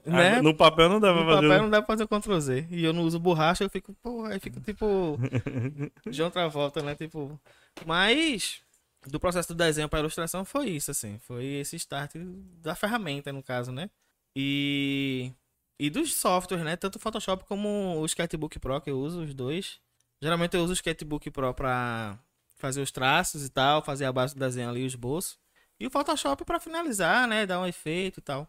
Né? 0.05 0.35
Ah, 0.37 0.41
no 0.41 0.55
papel 0.55 0.87
não 0.87 0.99
dá 0.99 1.11
pra 1.13 1.23
No 1.23 1.29
fazer. 1.31 1.47
papel 1.47 1.63
não 1.63 1.69
dá 1.69 1.81
pra 1.81 1.87
fazer 1.87 2.03
o 2.03 2.07
Ctrl 2.07 2.39
Z. 2.39 2.67
E 2.71 2.83
eu 2.85 2.93
não 2.93 3.03
uso 3.03 3.19
borracha, 3.19 3.63
eu 3.63 3.69
fico, 3.69 3.93
porra, 4.01 4.33
aí 4.33 4.39
fico 4.39 4.59
tipo. 4.61 5.17
João 6.09 6.29
Travolta, 6.31 6.81
né? 6.81 6.95
Tipo. 6.95 7.39
Mas. 7.85 8.61
Do 9.05 9.19
processo 9.19 9.49
do 9.49 9.57
desenho 9.57 9.89
pra 9.89 9.99
ilustração 9.99 10.45
foi 10.45 10.69
isso, 10.69 10.89
assim. 10.91 11.17
Foi 11.19 11.43
esse 11.45 11.75
start 11.75 12.15
da 12.61 12.73
ferramenta, 12.75 13.33
no 13.33 13.43
caso, 13.43 13.71
né? 13.71 13.89
E. 14.35 15.31
E 15.79 15.89
dos 15.89 16.13
softwares, 16.15 16.63
né? 16.63 16.75
Tanto 16.77 16.95
o 16.95 16.99
Photoshop 16.99 17.43
como 17.45 17.97
o 17.99 18.05
Sketchbook 18.05 18.59
Pro, 18.59 18.79
que 18.79 18.89
eu 18.91 18.97
uso 18.99 19.23
os 19.23 19.33
dois. 19.33 19.79
Geralmente 20.21 20.55
eu 20.55 20.63
uso 20.63 20.71
o 20.71 20.75
Sketchbook 20.75 21.29
Pro 21.31 21.53
pra 21.53 22.17
fazer 22.57 22.79
os 22.81 22.91
traços 22.91 23.45
e 23.45 23.49
tal, 23.49 23.83
fazer 23.83 24.05
a 24.05 24.13
base 24.13 24.33
do 24.33 24.39
desenho 24.39 24.69
ali, 24.69 24.83
o 24.83 24.87
esboço. 24.87 25.37
E 25.77 25.85
o 25.85 25.89
Photoshop 25.89 26.45
pra 26.45 26.59
finalizar, 26.59 27.27
né? 27.27 27.45
Dar 27.45 27.59
um 27.59 27.65
efeito 27.65 28.19
e 28.19 28.23
tal. 28.23 28.47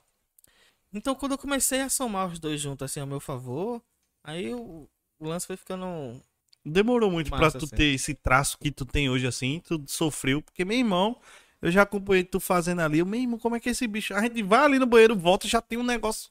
Então, 0.94 1.14
quando 1.14 1.32
eu 1.32 1.38
comecei 1.38 1.80
a 1.80 1.88
somar 1.88 2.28
os 2.28 2.38
dois 2.38 2.60
juntos, 2.60 2.84
assim, 2.84 3.00
a 3.00 3.06
meu 3.06 3.20
favor, 3.20 3.82
aí 4.22 4.54
o, 4.54 4.88
o 5.18 5.28
lance 5.28 5.46
foi 5.46 5.56
ficando. 5.56 6.20
Demorou 6.64 7.10
muito 7.10 7.30
pra 7.30 7.40
Massa, 7.40 7.58
tu 7.58 7.64
assim. 7.66 7.76
ter 7.76 7.92
esse 7.94 8.14
traço 8.14 8.56
que 8.58 8.70
tu 8.70 8.86
tem 8.86 9.10
hoje 9.10 9.26
assim, 9.26 9.60
tu 9.66 9.82
sofreu, 9.86 10.40
porque 10.40 10.64
meu 10.64 10.78
irmão, 10.78 11.20
eu 11.60 11.70
já 11.70 11.82
acompanhei 11.82 12.24
tu 12.24 12.40
fazendo 12.40 12.80
ali, 12.80 13.00
eu, 13.00 13.06
meu 13.06 13.20
irmão, 13.20 13.38
como 13.38 13.56
é 13.56 13.60
que 13.60 13.68
é 13.68 13.72
esse 13.72 13.86
bicho? 13.86 14.14
A 14.14 14.22
gente 14.22 14.42
vai 14.42 14.60
ali 14.60 14.78
no 14.78 14.86
banheiro, 14.86 15.14
volta 15.14 15.46
e 15.46 15.50
já 15.50 15.60
tem 15.60 15.76
um 15.78 15.82
negócio 15.82 16.30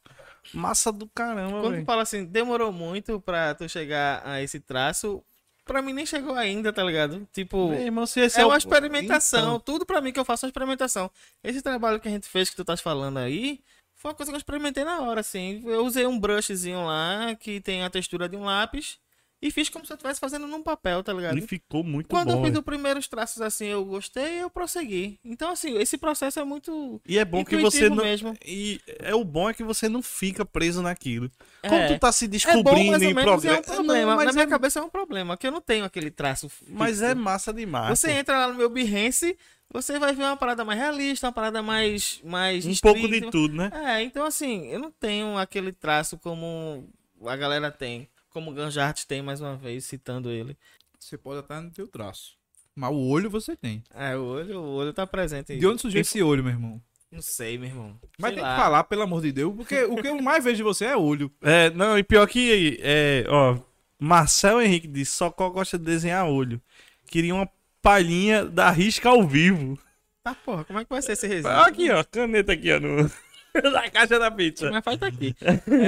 massa 0.53 0.91
do 0.91 1.07
caramba, 1.07 1.61
Quando 1.61 1.79
tu 1.81 1.85
fala 1.85 2.01
assim, 2.01 2.25
demorou 2.25 2.71
muito 2.71 3.19
pra 3.21 3.53
tu 3.53 3.67
chegar 3.69 4.25
a 4.25 4.41
esse 4.41 4.59
traço, 4.59 5.23
pra 5.65 5.81
mim 5.81 5.93
nem 5.93 6.05
chegou 6.05 6.35
ainda, 6.35 6.73
tá 6.73 6.83
ligado? 6.83 7.27
Tipo. 7.31 7.69
Meu 7.69 7.81
irmão, 7.81 8.05
se 8.05 8.19
esse 8.19 8.39
É 8.39 8.45
o- 8.45 8.49
uma 8.49 8.57
experimentação. 8.57 9.39
Então, 9.55 9.59
Tudo 9.59 9.85
pra 9.85 10.01
mim 10.01 10.11
que 10.11 10.19
eu 10.19 10.25
faço 10.25 10.45
é 10.45 10.47
uma 10.47 10.49
experimentação. 10.49 11.11
Esse 11.43 11.61
trabalho 11.61 11.99
que 11.99 12.07
a 12.07 12.11
gente 12.11 12.27
fez, 12.27 12.49
que 12.49 12.55
tu 12.55 12.65
tá 12.65 12.75
falando 12.75 13.17
aí, 13.19 13.61
foi 14.03 14.11
uma 14.11 14.15
coisa 14.15 14.31
que 14.33 14.35
eu 14.35 14.39
experimentei 14.39 14.83
na 14.83 14.99
hora, 14.99 15.21
assim. 15.21 15.63
Eu 15.65 15.85
usei 15.85 16.05
um 16.05 16.19
brushzinho 16.19 16.85
lá, 16.85 17.33
que 17.39 17.61
tem 17.61 17.83
a 17.83 17.89
textura 17.89 18.27
de 18.27 18.35
um 18.35 18.43
lápis, 18.43 18.99
e 19.45 19.51
fiz 19.51 19.67
como 19.67 19.85
se 19.85 19.91
eu 19.91 19.95
estivesse 19.95 20.19
fazendo 20.19 20.47
num 20.47 20.63
papel, 20.63 21.03
tá 21.03 21.11
ligado? 21.11 21.33
ele 21.37 21.45
ficou 21.45 21.83
muito 21.83 22.07
Quando 22.07 22.29
eu 22.29 22.35
bom. 22.37 22.41
fiz 22.43 22.51
velho. 22.51 22.59
os 22.59 22.65
primeiros 22.65 23.07
traços 23.09 23.41
assim, 23.41 23.65
eu 23.67 23.83
gostei 23.83 24.41
eu 24.41 24.49
prossegui. 24.49 25.19
Então, 25.23 25.51
assim, 25.51 25.77
esse 25.77 25.97
processo 25.97 26.39
é 26.39 26.43
muito. 26.45 27.01
E 27.05 27.17
é 27.19 27.25
bom 27.25 27.43
que 27.43 27.57
você 27.57 27.89
não. 27.89 27.97
mesmo. 27.97 28.33
E 28.45 28.79
é 28.99 29.13
o 29.13 29.23
bom 29.23 29.49
é 29.49 29.53
que 29.53 29.63
você 29.63 29.89
não 29.89 30.01
fica 30.01 30.45
preso 30.45 30.81
naquilo. 30.81 31.29
Como 31.61 31.75
É. 31.75 31.87
tu 31.93 31.99
tá 31.99 32.11
se 32.11 32.25
É 32.25 32.27
bom, 32.27 32.31
descobrindo 32.31 32.91
mais 32.91 33.01
ou 33.03 33.09
em 33.09 33.13
menos, 33.13 33.45
é 33.45 33.53
um 33.59 33.61
problema. 33.61 34.11
Não, 34.11 34.15
mas 34.17 34.25
Na 34.27 34.31
minha 34.33 34.43
é- 34.45 34.47
cabeça 34.47 34.79
é 34.79 34.81
um 34.83 34.89
problema, 34.89 35.35
que 35.37 35.45
eu 35.45 35.51
não 35.51 35.61
tenho 35.61 35.83
aquele 35.83 36.09
traço. 36.09 36.49
Mas 36.69 36.91
fixo. 36.99 37.03
é 37.05 37.13
massa 37.13 37.53
demais. 37.53 37.99
Você 37.99 38.11
entra 38.11 38.37
lá 38.39 38.47
no 38.47 38.53
meu 38.55 38.69
Behance, 38.69 39.37
você 39.69 39.99
vai 39.99 40.13
ver 40.15 40.23
uma 40.23 40.37
parada 40.37 40.63
mais 40.63 40.79
realista, 40.79 41.27
uma 41.27 41.33
parada 41.33 41.61
mais. 41.61 42.21
mais 42.23 42.65
um 42.65 42.73
pouco 42.75 43.07
de 43.09 43.21
tudo, 43.29 43.55
né? 43.55 43.71
É, 43.73 44.01
então 44.03 44.25
assim, 44.25 44.67
eu 44.67 44.79
não 44.79 44.91
tenho 44.91 45.37
aquele 45.37 45.71
traço 45.73 46.17
como 46.17 46.87
a 47.25 47.35
galera 47.35 47.71
tem. 47.71 48.07
Como 48.33 48.49
o 48.51 48.53
Ganjart 48.53 49.05
tem, 49.05 49.21
mais 49.21 49.39
uma 49.39 49.55
vez, 49.55 49.85
citando 49.85 50.31
ele. 50.31 50.57
Você 50.99 51.17
pode 51.17 51.39
até 51.39 51.59
no 51.59 51.69
teu 51.69 51.87
traço. 51.87 52.35
Mas 52.75 52.91
o 52.91 53.07
olho 53.07 53.29
você 53.29 53.55
tem. 53.55 53.83
É, 53.93 54.17
o 54.17 54.23
olho, 54.23 54.59
o 54.59 54.75
olho 54.75 54.91
tá 54.91 55.05
presente 55.05 55.51
aí. 55.51 55.59
De 55.59 55.67
onde 55.67 55.81
surgiu 55.81 56.01
esse 56.01 56.21
olho, 56.23 56.43
meu 56.43 56.53
irmão? 56.53 56.81
Não 57.11 57.21
sei, 57.21 57.59
meu 57.59 57.69
irmão. 57.69 57.95
Mas 58.17 58.29
Sei 58.29 58.35
tem 58.37 58.43
lá. 58.43 58.55
que 58.55 58.61
falar, 58.61 58.83
pelo 58.85 59.03
amor 59.03 59.21
de 59.21 59.31
Deus, 59.31 59.53
porque 59.55 59.83
o 59.83 59.95
que 59.97 60.07
eu 60.07 60.19
mais 60.19 60.43
vejo 60.43 60.57
de 60.57 60.63
você 60.63 60.85
é 60.85 60.97
olho. 60.97 61.31
É, 61.41 61.69
não, 61.69 61.97
e 61.97 62.03
pior 62.03 62.27
que, 62.27 62.79
é, 62.81 63.23
ó, 63.29 63.59
Marcel 63.99 64.59
Henrique 64.59 64.87
disse, 64.87 65.11
Socó 65.11 65.49
gosta 65.51 65.77
de 65.77 65.85
desenhar 65.85 66.25
olho. 66.25 66.59
Queria 67.05 67.35
uma 67.35 67.47
palhinha 67.83 68.43
da 68.43 68.71
risca 68.71 69.09
ao 69.09 69.27
vivo. 69.27 69.77
Tá, 70.23 70.33
porra, 70.33 70.63
como 70.63 70.79
é 70.79 70.83
que 70.83 70.89
vai 70.89 71.01
ser 71.03 71.11
esse 71.11 71.27
resíduo? 71.27 71.51
Aqui, 71.51 71.91
ó, 71.91 72.03
caneta 72.03 72.53
aqui, 72.53 72.71
ó, 72.71 72.79
no... 72.79 73.11
na 73.71 73.89
caixa 73.89 74.17
da 74.19 74.31
pizza. 74.31 74.69
Mas 74.71 74.83
faz 74.83 75.01
aqui. 75.03 75.35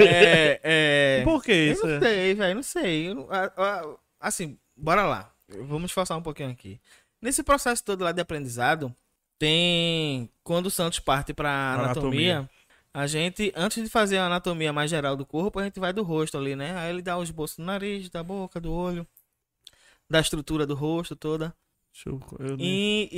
é, 0.08 0.60
é... 0.64 1.24
Por 1.24 1.44
que 1.44 1.52
Eu 1.52 1.74
isso? 1.74 1.88
não 1.88 2.00
sei, 2.00 2.34
velho, 2.34 2.56
não 2.56 2.64
sei. 2.64 3.08
Eu 3.10 3.16
não- 3.16 3.28
a- 3.32 3.52
a- 3.58 3.96
Assim, 4.20 4.58
bora 4.76 5.04
lá. 5.06 5.32
Vamos 5.48 5.92
esforçar 5.92 6.18
um 6.18 6.22
pouquinho 6.22 6.50
aqui. 6.50 6.80
Nesse 7.22 7.44
processo 7.44 7.84
todo 7.84 8.04
lá 8.04 8.12
de 8.12 8.22
aprendizado, 8.22 8.94
tem. 9.38 10.30
Quando 10.44 10.68
o 10.68 10.72
Santos 10.72 11.00
parte 11.00 11.34
pra 11.34 11.74
anatomia, 11.74 12.38
Anatomia. 12.38 12.50
a 12.94 13.08
gente, 13.08 13.54
antes 13.56 13.84
de 13.84 13.90
fazer 13.90 14.18
a 14.18 14.26
anatomia 14.26 14.72
mais 14.74 14.90
geral 14.90 15.16
do 15.16 15.26
corpo, 15.26 15.60
a 15.60 15.64
gente 15.64 15.80
vai 15.80 15.92
do 15.94 16.02
rosto 16.04 16.38
ali, 16.38 16.56
né? 16.56 16.76
Aí 16.78 16.90
ele 16.92 17.02
dá 17.02 17.18
os 17.18 17.30
esboço 17.30 17.58
do 17.58 17.66
nariz, 17.66 18.10
da 18.10 18.24
boca, 18.24 18.60
do 18.60 18.72
olho, 18.74 19.06
da 20.10 20.20
estrutura 20.20 20.66
do 20.66 20.74
rosto 20.76 21.16
toda. 21.16 21.54
Deixa 21.94 22.10
eu, 22.10 22.20
eu 22.40 22.58
nem- 22.58 22.66
E, 22.68 23.10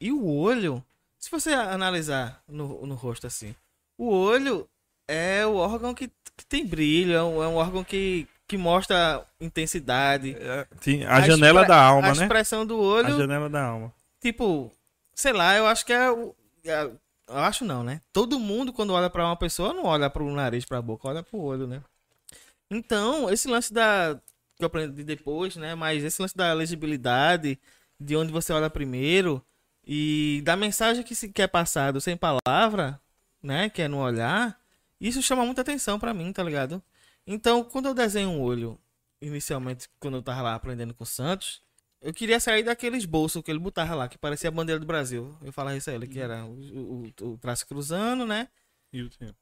e, 0.00 0.06
e 0.08 0.12
o 0.12 0.26
olho, 0.26 0.84
se 1.18 1.30
você 1.30 1.50
analisar 1.52 2.42
no, 2.48 2.86
no 2.86 2.94
rosto 2.94 3.26
assim, 3.26 3.54
o 3.96 4.08
olho 4.10 4.68
é 5.08 5.44
o 5.46 5.54
órgão 5.56 5.94
que, 5.94 6.08
que 6.36 6.46
tem 6.48 6.66
brilho, 6.66 7.14
é 7.14 7.22
um, 7.22 7.42
é 7.42 7.48
um 7.48 7.56
órgão 7.56 7.82
que, 7.82 8.26
que 8.46 8.56
mostra 8.56 9.24
intensidade. 9.40 10.36
É, 10.38 10.66
tem 10.80 11.04
a, 11.04 11.20
janela 11.22 11.60
expre- 11.62 11.68
da 11.74 11.82
alma, 11.82 12.08
a 12.08 12.14
né? 12.14 12.22
expressão 12.22 12.64
do 12.66 12.74
A 12.74 12.78
olho, 12.78 13.16
janela 13.16 13.48
da 13.48 13.64
alma. 13.64 13.92
tipo, 14.20 14.70
sei 15.14 15.32
lá, 15.32 15.56
eu 15.56 15.66
acho 15.66 15.84
que 15.86 15.92
é 15.92 16.10
o. 16.10 16.34
é- 16.64 16.90
eu 17.30 17.36
acho 17.38 17.62
não, 17.64 17.82
né? 17.84 18.00
Todo 18.12 18.38
mundo, 18.40 18.72
quando 18.72 18.92
olha 18.94 19.10
pra 19.10 19.26
uma 19.26 19.36
pessoa, 19.36 19.74
não 19.74 19.84
olha 19.84 20.08
pro 20.08 20.30
nariz, 20.30 20.64
pra 20.64 20.80
boca, 20.80 21.08
olha 21.08 21.22
pro 21.22 21.38
olho, 21.38 21.66
né? 21.66 21.82
Então, 22.70 23.30
esse 23.30 23.48
lance 23.48 23.72
da. 23.72 24.18
que 24.56 24.64
eu 24.64 24.66
aprendi 24.66 25.04
depois, 25.04 25.56
né? 25.56 25.74
Mas 25.74 26.02
esse 26.04 26.20
lance 26.20 26.36
da 26.36 26.52
legibilidade, 26.52 27.58
de 28.00 28.16
onde 28.16 28.32
você 28.32 28.52
olha 28.52 28.70
primeiro, 28.70 29.42
e 29.90 30.42
da 30.44 30.54
mensagem 30.54 31.02
que 31.02 31.14
se 31.14 31.30
quer 31.30 31.48
passado 31.48 31.98
sem 31.98 32.14
palavra, 32.14 33.00
né? 33.42 33.70
Que 33.70 33.82
é 33.82 33.88
no 33.88 33.98
olhar, 33.98 34.60
isso 35.00 35.22
chama 35.22 35.46
muita 35.46 35.62
atenção 35.62 35.98
pra 35.98 36.12
mim, 36.12 36.30
tá 36.30 36.42
ligado? 36.42 36.82
Então, 37.26 37.64
quando 37.64 37.86
eu 37.86 37.94
desenho 37.94 38.28
um 38.28 38.42
olho, 38.42 38.78
inicialmente, 39.18 39.88
quando 39.98 40.18
eu 40.18 40.22
tava 40.22 40.42
lá 40.42 40.54
aprendendo 40.54 40.92
com 40.92 41.04
o 41.04 41.06
Santos, 41.06 41.62
eu 42.02 42.12
queria 42.12 42.38
sair 42.38 42.62
daqueles 42.62 43.06
bolsos 43.06 43.42
que 43.42 43.50
ele 43.50 43.58
botava 43.58 43.94
lá, 43.94 44.08
que 44.08 44.18
parecia 44.18 44.48
a 44.48 44.52
bandeira 44.52 44.78
do 44.78 44.86
Brasil. 44.86 45.34
Eu 45.42 45.52
falava 45.54 45.76
isso 45.76 45.88
a 45.88 45.94
ele, 45.94 46.06
que 46.06 46.20
era 46.20 46.44
o, 46.44 47.10
o, 47.20 47.32
o 47.32 47.38
traço 47.38 47.66
cruzando, 47.66 48.26
né? 48.26 48.48
E 48.92 49.02
o 49.02 49.08
teu? 49.08 49.34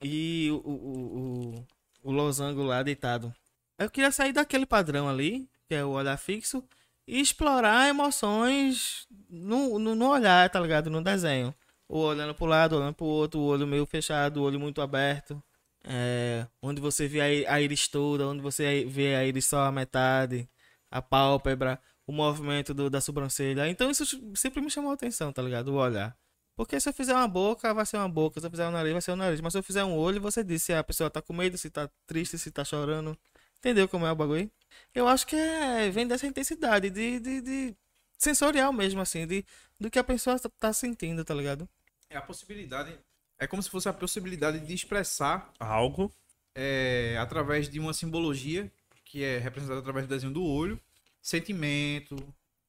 E 0.00 0.48
o, 0.52 0.56
o, 0.64 1.56
o, 1.56 1.66
o 2.04 2.12
losango 2.12 2.62
lá 2.62 2.84
deitado. 2.84 3.34
Eu 3.76 3.90
queria 3.90 4.12
sair 4.12 4.32
daquele 4.32 4.64
padrão 4.64 5.08
ali, 5.08 5.48
que 5.66 5.74
é 5.74 5.84
o 5.84 5.90
olhar 5.90 6.16
fixo, 6.16 6.64
e 7.08 7.20
explorar 7.20 7.88
emoções 7.88 9.06
no, 9.30 9.78
no, 9.78 9.94
no 9.94 10.08
olhar, 10.10 10.48
tá 10.50 10.60
ligado? 10.60 10.90
No 10.90 11.02
desenho. 11.02 11.54
Ou 11.88 12.04
olhando 12.04 12.34
pro 12.34 12.46
lado, 12.46 12.76
olhando 12.76 12.94
pro 12.94 13.06
outro, 13.06 13.40
o 13.40 13.44
olho 13.46 13.66
meio 13.66 13.86
fechado, 13.86 14.38
o 14.40 14.42
olho 14.44 14.60
muito 14.60 14.82
aberto. 14.82 15.42
É, 15.84 16.46
onde 16.62 16.80
você 16.80 17.08
vê 17.08 17.46
a, 17.46 17.60
íris 17.60 17.88
toda, 17.88 18.26
onde 18.28 18.42
você 18.42 18.84
vê 18.84 19.14
a 19.14 19.24
íris 19.24 19.46
só 19.46 19.62
a 19.64 19.72
metade, 19.72 20.48
a 20.90 21.00
pálpebra, 21.00 21.80
o 22.06 22.12
movimento 22.12 22.74
do- 22.74 22.90
da 22.90 23.00
sobrancelha. 23.00 23.68
Então 23.68 23.90
isso 23.90 24.04
sempre 24.34 24.60
me 24.60 24.70
chamou 24.70 24.90
a 24.90 24.94
atenção, 24.94 25.32
tá 25.32 25.40
ligado? 25.42 25.68
O 25.68 25.76
olhar. 25.76 26.16
Porque 26.56 26.78
se 26.80 26.88
eu 26.88 26.92
fizer 26.92 27.14
uma 27.14 27.28
boca, 27.28 27.72
vai 27.72 27.86
ser 27.86 27.96
uma 27.96 28.08
boca. 28.08 28.40
Se 28.40 28.46
eu 28.46 28.50
fizer 28.50 28.66
um 28.68 28.70
nariz, 28.72 28.92
vai 28.92 29.00
ser 29.02 29.12
um 29.12 29.16
nariz. 29.16 29.40
Mas 29.40 29.52
se 29.52 29.58
eu 29.58 29.62
fizer 29.62 29.84
um 29.84 29.96
olho, 29.96 30.20
você 30.20 30.42
diz 30.44 30.62
se 30.62 30.72
a 30.74 30.82
pessoa 30.84 31.08
tá 31.08 31.22
com 31.22 31.32
medo, 31.32 31.56
se 31.56 31.70
tá 31.70 31.88
triste, 32.06 32.36
se 32.38 32.50
tá 32.50 32.64
chorando. 32.64 33.16
Entendeu 33.58 33.88
como 33.88 34.04
é 34.06 34.12
o 34.12 34.16
bagulho? 34.16 34.50
Eu 34.94 35.06
acho 35.08 35.26
que 35.26 35.36
é, 35.36 35.90
vem 35.90 36.06
dessa 36.06 36.26
intensidade 36.26 36.90
de, 36.90 37.20
de, 37.20 37.40
de 37.40 37.76
sensorial 38.16 38.72
mesmo, 38.72 39.00
assim, 39.00 39.26
de, 39.26 39.44
do 39.78 39.90
que 39.90 39.98
a 39.98 40.04
pessoa 40.04 40.38
tá- 40.38 40.50
tá 40.58 40.72
sentindo, 40.72 41.24
tá 41.24 41.34
ligado? 41.34 41.68
É 42.10 42.16
a 42.16 42.22
possibilidade. 42.22 42.92
É 43.38 43.46
como 43.46 43.62
se 43.62 43.70
fosse 43.70 43.88
a 43.88 43.92
possibilidade 43.92 44.58
de 44.60 44.74
expressar 44.74 45.52
Algo. 45.60 46.12
é, 46.54 47.16
através 47.20 47.68
de 47.68 47.78
uma 47.78 47.92
simbologia 47.92 48.70
que 49.04 49.22
é 49.22 49.38
representado 49.38 49.78
através 49.80 50.06
do 50.06 50.10
desenho 50.10 50.32
do 50.32 50.42
olho, 50.44 50.78
sentimento, 51.22 52.16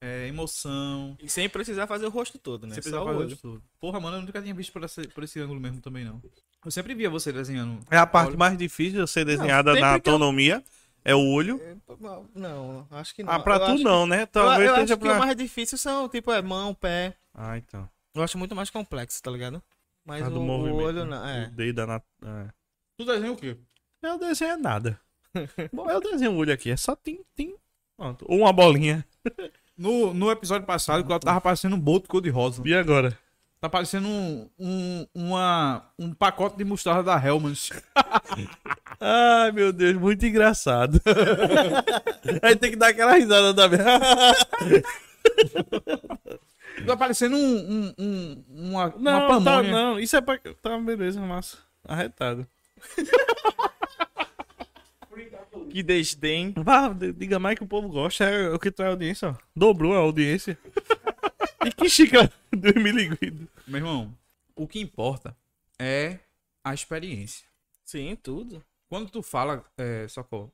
é, 0.01 0.27
emoção. 0.27 1.17
E 1.21 1.27
sem 1.27 1.49
precisar 1.49 1.87
fazer 1.87 2.05
o 2.05 2.09
rosto 2.09 2.37
todo, 2.37 2.65
né? 2.67 2.75
Você 2.75 2.81
Só 2.81 2.81
precisa 2.81 3.01
o 3.01 3.05
fazer 3.05 3.17
olho. 3.17 3.27
isso 3.27 3.41
tudo. 3.41 3.63
Porra, 3.79 3.99
mano, 3.99 4.17
eu 4.17 4.21
nunca 4.21 4.41
tinha 4.41 4.53
visto 4.53 4.71
por 4.71 4.83
esse, 4.83 5.07
por 5.07 5.23
esse 5.23 5.39
ângulo 5.39 5.59
mesmo 5.59 5.81
também, 5.81 6.05
não. 6.05 6.21
Eu 6.63 6.71
sempre 6.71 6.93
via 6.93 7.09
você 7.09 7.31
desenhando. 7.31 7.79
É 7.89 7.97
a 7.97 8.05
parte 8.05 8.35
mais 8.37 8.57
difícil 8.57 9.03
de 9.03 9.09
ser 9.09 9.25
desenhada 9.25 9.71
sempre 9.71 9.81
na 9.89 9.99
que 9.99 10.09
eu-. 10.09 10.19
É 11.03 11.15
o 11.15 11.25
olho. 11.31 11.59
Não, 12.35 12.87
acho 12.91 13.15
que 13.15 13.23
não. 13.23 13.33
Ah, 13.33 13.39
pra 13.39 13.55
Eu 13.55 13.65
tu 13.65 13.83
não, 13.83 14.05
né? 14.05 14.23
Eu, 14.23 14.27
Talvez 14.27 14.69
eu 14.69 14.75
seja 14.75 14.93
acho 14.93 15.01
que 15.01 15.07
pra. 15.07 15.15
o 15.15 15.19
mais 15.19 15.35
difícil 15.35 15.77
são, 15.77 16.07
tipo, 16.09 16.31
é 16.31 16.41
mão, 16.41 16.73
pé. 16.73 17.15
Ah, 17.33 17.57
então. 17.57 17.89
Eu 18.13 18.23
acho 18.23 18.37
muito 18.37 18.55
mais 18.55 18.69
complexo, 18.69 19.21
tá 19.21 19.31
ligado? 19.31 19.61
Mas 20.05 20.23
Ah, 20.23 20.27
o, 20.27 20.31
do 20.31 20.39
o 20.41 20.43
movimento, 20.43 20.83
olho 20.83 21.05
né? 21.05 21.17
não. 21.17 21.27
É. 21.27 21.47
O 21.47 21.51
dedo 21.51 21.75
da 21.75 21.87
nat... 21.87 22.03
é. 22.23 22.47
Tu 22.97 23.05
desenha 23.05 23.31
o 23.31 23.37
quê? 23.37 23.57
Eu 24.01 24.17
desenho 24.17 24.51
é 24.51 24.57
nada. 24.57 24.99
Bom, 25.71 25.89
eu 25.89 25.99
desenho 26.01 26.31
o 26.31 26.37
olho 26.37 26.53
aqui. 26.53 26.71
É 26.71 26.77
só 26.77 26.95
tim, 26.95 27.19
tim. 27.35 27.55
Pronto. 27.95 28.25
Ou 28.27 28.39
uma 28.39 28.53
bolinha. 28.53 29.05
No, 29.79 30.13
no 30.13 30.29
episódio 30.29 30.67
passado, 30.67 31.09
o 31.09 31.19
tava 31.19 31.39
parecendo 31.39 31.77
um 31.77 31.79
boto 31.79 32.09
cor-de-rosa. 32.09 32.61
E 32.65 32.73
agora? 32.73 33.17
Tá 33.61 33.69
parecendo 33.69 34.09
um, 34.09 34.49
um, 34.59 35.07
uma, 35.15 35.85
um 35.97 36.13
pacote 36.13 36.57
de 36.57 36.65
mostarda 36.65 37.01
da 37.01 37.25
Hellmann's. 37.25 37.69
Ai, 38.99 39.51
meu 39.51 39.71
Deus, 39.71 39.95
muito 39.97 40.25
engraçado. 40.25 40.99
Aí 42.43 42.55
tem 42.55 42.71
que 42.71 42.75
dar 42.77 42.89
aquela 42.89 43.13
risada 43.13 43.53
também. 43.53 43.79
Tá 46.85 46.95
parecendo 46.95 47.35
um, 47.35 47.57
um, 47.57 47.93
um- 47.99 48.43
uma, 48.71 48.85
uma 48.95 49.11
Não, 49.11 49.43
tá, 49.43 49.55
pamonha. 49.57 49.71
não. 49.71 49.99
Isso 49.99 50.15
é 50.15 50.21
pra. 50.21 50.39
Tá, 50.61 50.77
beleza, 50.79 51.19
massa. 51.19 51.57
Arretado. 51.85 52.47
Que 55.69 55.83
desdém. 55.83 56.53
Vá, 56.57 56.87
diga 56.89 57.37
mais 57.37 57.57
que 57.57 57.63
o 57.63 57.67
povo 57.67 57.89
gosta. 57.89 58.23
É 58.23 58.49
o 58.49 58.57
que 58.57 58.71
tu 58.71 58.81
é 58.81 58.87
audiência, 58.87 59.29
ó. 59.29 59.35
Dobrou 59.55 59.93
a 59.93 59.97
audiência. 59.99 60.57
e 61.63 61.71
que 61.71 61.87
xícara 61.89 62.31
do 62.51 62.79
miliguido. 62.79 63.47
Meu 63.67 63.77
irmão, 63.77 64.13
o 64.55 64.67
que 64.67 64.79
importa 64.79 65.35
é 65.77 66.17
a 66.63 66.73
experiência. 66.73 67.45
Sim, 67.85 68.17
tudo. 68.21 68.63
Quando 68.89 69.09
tu 69.09 69.21
fala, 69.21 69.63
é, 69.77 70.07
Socorro, 70.07 70.51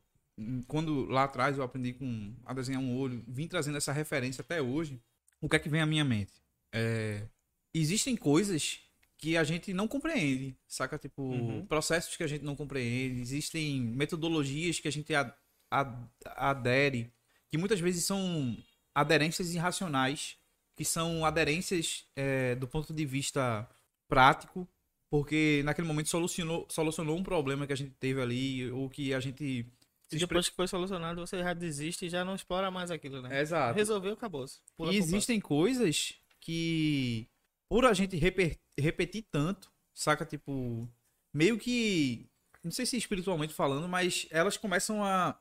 quando 0.67 1.05
lá 1.05 1.23
atrás 1.23 1.57
eu 1.57 1.63
aprendi 1.63 1.93
com, 1.93 2.35
a 2.45 2.53
desenhar 2.53 2.81
um 2.81 2.97
olho, 2.97 3.23
vim 3.27 3.47
trazendo 3.47 3.77
essa 3.77 3.93
referência 3.93 4.41
até 4.41 4.61
hoje, 4.61 5.01
o 5.41 5.47
que 5.47 5.55
é 5.55 5.59
que 5.59 5.69
vem 5.69 5.81
à 5.81 5.85
minha 5.85 6.03
mente? 6.03 6.33
É, 6.73 7.27
existem 7.73 8.15
coisas 8.17 8.79
que 9.17 9.37
a 9.37 9.43
gente 9.45 9.73
não 9.73 9.87
compreende, 9.87 10.57
saca? 10.67 10.97
Tipo, 10.97 11.21
Uhum. 11.23 11.65
processos 11.65 12.17
que 12.17 12.23
a 12.23 12.27
gente 12.27 12.43
não 12.43 12.55
compreende, 12.55 13.21
existem 13.21 13.79
metodologias 13.81 14.79
que 14.79 14.87
a 14.89 14.91
gente 14.91 15.15
ad- 15.15 15.33
ad- 15.71 16.09
adere, 16.25 17.13
que 17.49 17.57
muitas 17.57 17.79
vezes 17.79 18.03
são 18.05 18.57
aderências 18.93 19.53
irracionais, 19.53 20.37
que 20.75 20.83
são 20.83 21.25
aderências 21.25 22.05
é, 22.15 22.55
do 22.55 22.67
ponto 22.67 22.93
de 22.93 23.05
vista 23.05 23.65
prático, 24.09 24.67
porque 25.15 25.61
naquele 25.63 25.87
momento 25.87 26.09
solucionou, 26.09 26.67
solucionou 26.69 27.15
um 27.17 27.23
problema 27.23 27.65
que 27.65 27.71
a 27.71 27.75
gente 27.77 27.91
teve 27.91 28.21
ali, 28.21 28.69
ou 28.69 28.89
que 28.89 29.13
a 29.13 29.19
gente. 29.21 29.65
E 30.11 30.17
depois 30.17 30.49
que 30.49 30.55
foi 30.57 30.67
solucionado, 30.67 31.25
você 31.25 31.39
já 31.39 31.53
desiste 31.53 32.05
e 32.05 32.09
já 32.09 32.25
não 32.25 32.35
explora 32.35 32.69
mais 32.69 32.91
aquilo, 32.91 33.21
né? 33.21 33.39
Exato. 33.39 33.77
Resolveu, 33.77 34.11
acabou. 34.11 34.45
E 34.91 34.97
existem 34.97 35.39
coisas 35.39 36.15
que, 36.41 37.29
por 37.69 37.85
a 37.85 37.93
gente 37.93 38.17
reper- 38.17 38.59
repetir 38.77 39.25
tanto, 39.31 39.71
saca? 39.93 40.25
Tipo, 40.25 40.85
meio 41.33 41.57
que. 41.57 42.27
Não 42.61 42.71
sei 42.71 42.85
se 42.85 42.97
espiritualmente 42.97 43.53
falando, 43.53 43.87
mas 43.87 44.27
elas 44.31 44.57
começam 44.57 45.01
a, 45.01 45.39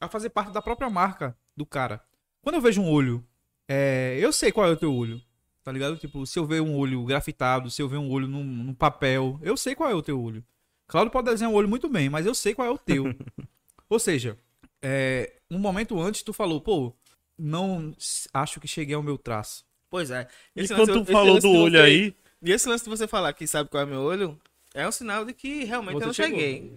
a 0.00 0.08
fazer 0.08 0.30
parte 0.30 0.52
da 0.52 0.60
própria 0.60 0.90
marca 0.90 1.38
do 1.56 1.64
cara. 1.64 2.04
Quando 2.42 2.56
eu 2.56 2.60
vejo 2.60 2.82
um 2.82 2.90
olho, 2.90 3.24
é, 3.68 4.18
eu 4.20 4.32
sei 4.32 4.50
qual 4.50 4.66
é 4.66 4.72
o 4.72 4.76
teu 4.76 4.92
olho. 4.92 5.22
Tá 5.66 5.72
ligado? 5.72 5.96
Tipo, 5.96 6.24
se 6.24 6.38
eu 6.38 6.46
ver 6.46 6.62
um 6.62 6.76
olho 6.76 7.02
grafitado, 7.04 7.72
se 7.72 7.82
eu 7.82 7.88
ver 7.88 7.96
um 7.96 8.08
olho 8.08 8.28
num, 8.28 8.44
num 8.44 8.72
papel, 8.72 9.36
eu 9.42 9.56
sei 9.56 9.74
qual 9.74 9.90
é 9.90 9.94
o 9.96 10.00
teu 10.00 10.22
olho. 10.22 10.44
Claro, 10.86 11.10
pode 11.10 11.28
desenhar 11.28 11.52
um 11.52 11.56
olho 11.56 11.68
muito 11.68 11.88
bem, 11.88 12.08
mas 12.08 12.24
eu 12.24 12.36
sei 12.36 12.54
qual 12.54 12.68
é 12.68 12.70
o 12.70 12.78
teu. 12.78 13.06
Ou 13.90 13.98
seja, 13.98 14.38
é, 14.80 15.32
um 15.50 15.58
momento 15.58 16.00
antes 16.00 16.22
tu 16.22 16.32
falou, 16.32 16.60
pô, 16.60 16.92
não 17.36 17.92
acho 18.32 18.60
que 18.60 18.68
cheguei 18.68 18.94
ao 18.94 19.02
meu 19.02 19.18
traço. 19.18 19.64
Pois 19.90 20.08
é. 20.12 20.28
E 20.54 20.60
Esse 20.60 20.72
quando 20.72 20.88
lance- 20.94 21.04
tu 21.04 21.12
falou 21.12 21.40
do 21.40 21.50
olho 21.50 21.72
você- 21.78 21.82
aí, 21.82 22.14
E 22.40 22.52
esse 22.52 22.68
lance 22.68 22.84
de 22.84 22.90
você 22.90 23.08
falar 23.08 23.32
que 23.32 23.44
sabe 23.44 23.68
qual 23.68 23.82
é 23.82 23.86
meu 23.86 24.02
olho, 24.02 24.38
é 24.72 24.86
um 24.86 24.92
sinal 24.92 25.24
de 25.24 25.32
que 25.32 25.64
realmente 25.64 25.94
Você 25.94 26.04
eu 26.04 26.06
não 26.06 26.14
chegou. 26.14 26.38
cheguei. 26.38 26.72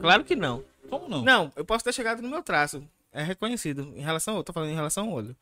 Claro 0.00 0.22
que 0.22 0.36
não. 0.36 0.62
Como 0.88 1.08
não? 1.08 1.24
Não, 1.24 1.52
eu 1.56 1.64
posso 1.64 1.82
ter 1.82 1.92
chegado 1.92 2.22
no 2.22 2.28
meu 2.28 2.40
traço. 2.40 2.88
É 3.10 3.24
reconhecido. 3.24 3.92
Em 3.96 4.00
relação 4.00 4.36
ao. 4.36 4.44
Tô 4.44 4.52
falando 4.52 4.70
em 4.70 4.76
relação 4.76 5.08
ao 5.08 5.12
olho. 5.12 5.36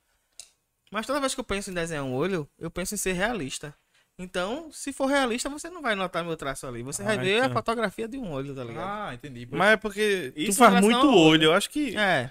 Mas 0.94 1.06
toda 1.06 1.18
vez 1.18 1.34
que 1.34 1.40
eu 1.40 1.44
penso 1.44 1.72
em 1.72 1.74
desenhar 1.74 2.04
um 2.04 2.14
olho, 2.14 2.48
eu 2.56 2.70
penso 2.70 2.94
em 2.94 2.96
ser 2.96 3.14
realista. 3.14 3.74
Então, 4.16 4.68
se 4.70 4.92
for 4.92 5.06
realista, 5.06 5.48
você 5.48 5.68
não 5.68 5.82
vai 5.82 5.96
notar 5.96 6.22
meu 6.24 6.36
traço 6.36 6.68
ali. 6.68 6.84
Você 6.84 7.02
vai 7.02 7.16
Ah, 7.16 7.20
ver 7.20 7.34
a 7.34 7.38
então. 7.46 7.52
fotografia 7.52 8.06
de 8.06 8.16
um 8.16 8.30
olho, 8.30 8.54
tá 8.54 8.62
ligado? 8.62 8.86
Ah, 8.86 9.12
entendi. 9.12 9.44
mas 9.50 9.72
é 9.72 9.76
porque 9.76 10.30
tu 10.32 10.40
Isso 10.40 10.50
em 10.52 10.54
faz 10.70 10.80
muito 10.80 10.96
ao 11.04 11.12
olho. 11.18 11.44
Eu 11.46 11.52
acho 11.52 11.68
que 11.68 11.96
É. 11.96 12.30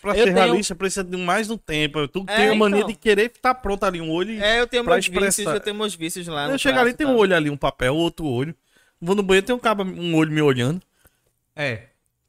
pra 0.00 0.12
Eu 0.12 0.16
ser 0.16 0.24
tenho- 0.24 0.36
realista 0.36 0.74
precisa 0.74 1.04
de 1.04 1.18
mais 1.18 1.50
um 1.50 1.58
tempo. 1.58 2.08
Tu 2.08 2.24
É, 2.26 2.36
tem 2.36 2.48
a 2.48 2.54
mania 2.54 2.78
então. 2.78 2.88
de 2.88 2.94
querer 2.96 3.26
estar 3.30 3.54
pronto 3.56 3.84
ali 3.84 4.00
um 4.00 4.10
olho. 4.10 4.42
É, 4.42 4.58
eu 4.58 4.66
tenho 4.66 4.82
meus 4.84 5.06
vícios, 5.06 5.18
expressar- 5.40 5.54
eu 5.54 5.60
tenho 5.60 5.76
meus 5.76 5.94
vícios 5.94 6.26
lá 6.28 6.48
eu 6.48 6.56
chego 6.58 6.78
ali 6.78 6.94
tem 6.94 7.06
tá? 7.06 7.12
um 7.12 7.16
olho 7.16 7.36
ali, 7.36 7.50
um 7.50 7.58
papel, 7.58 7.94
outro 7.94 8.24
olho. 8.24 8.54
Vou 8.98 9.14
no 9.14 9.22
banheiro 9.22 9.46
tem 9.46 9.54
um 9.54 9.58
cabo, 9.58 9.82
um 9.84 10.14
olho 10.16 10.32
me 10.32 10.40
olhando. 10.40 10.80
É. 11.54 11.88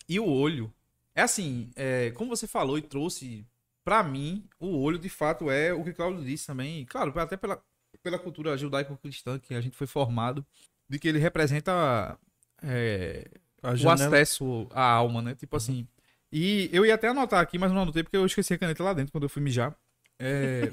E 0.10 0.20
o 0.20 0.26
olho. 0.28 0.74
É 1.16 1.22
assim, 1.22 1.70
é, 1.76 2.12
como 2.16 2.30
você 2.36 2.48
falou 2.48 2.78
e 2.78 2.82
trouxe, 2.82 3.46
pra 3.90 4.04
mim, 4.04 4.48
o 4.60 4.78
olho 4.84 5.00
de 5.00 5.10
fato 5.10 5.50
é 5.50 5.74
o 5.74 5.84
que 5.84 5.94
Claudio 5.94 6.24
disse 6.24 6.46
também. 6.46 6.86
Claro, 6.86 7.12
até 7.20 7.36
pela, 7.36 7.60
pela 8.04 8.20
cultura 8.20 8.56
judaico-cristã 8.56 9.40
que 9.40 9.56
a 9.56 9.62
gente 9.62 9.76
foi 9.76 9.88
formado, 9.88 10.46
de 10.88 11.00
que 11.00 11.08
ele 11.08 11.18
representa 11.18 12.16
é, 12.62 13.28
A 13.64 13.72
o 13.84 13.90
acesso 13.90 14.68
à 14.70 14.84
alma, 14.84 15.24
né? 15.24 15.34
Tipo 15.34 15.58
assim. 15.58 15.88
E 16.32 16.70
eu 16.72 16.86
ia 16.86 16.94
até 16.94 17.08
anotar 17.08 17.40
aqui, 17.40 17.58
mas 17.58 17.72
não 17.72 17.82
anotei 17.82 18.04
porque 18.04 18.16
eu 18.16 18.28
esqueci 18.28 18.54
a 18.54 18.60
caneta 18.60 18.84
lá 18.84 18.94
dentro 18.94 19.12
quando 19.12 19.24
eu 19.24 19.30
fui 19.30 19.42
mijar. 19.42 19.76
É... 20.20 20.72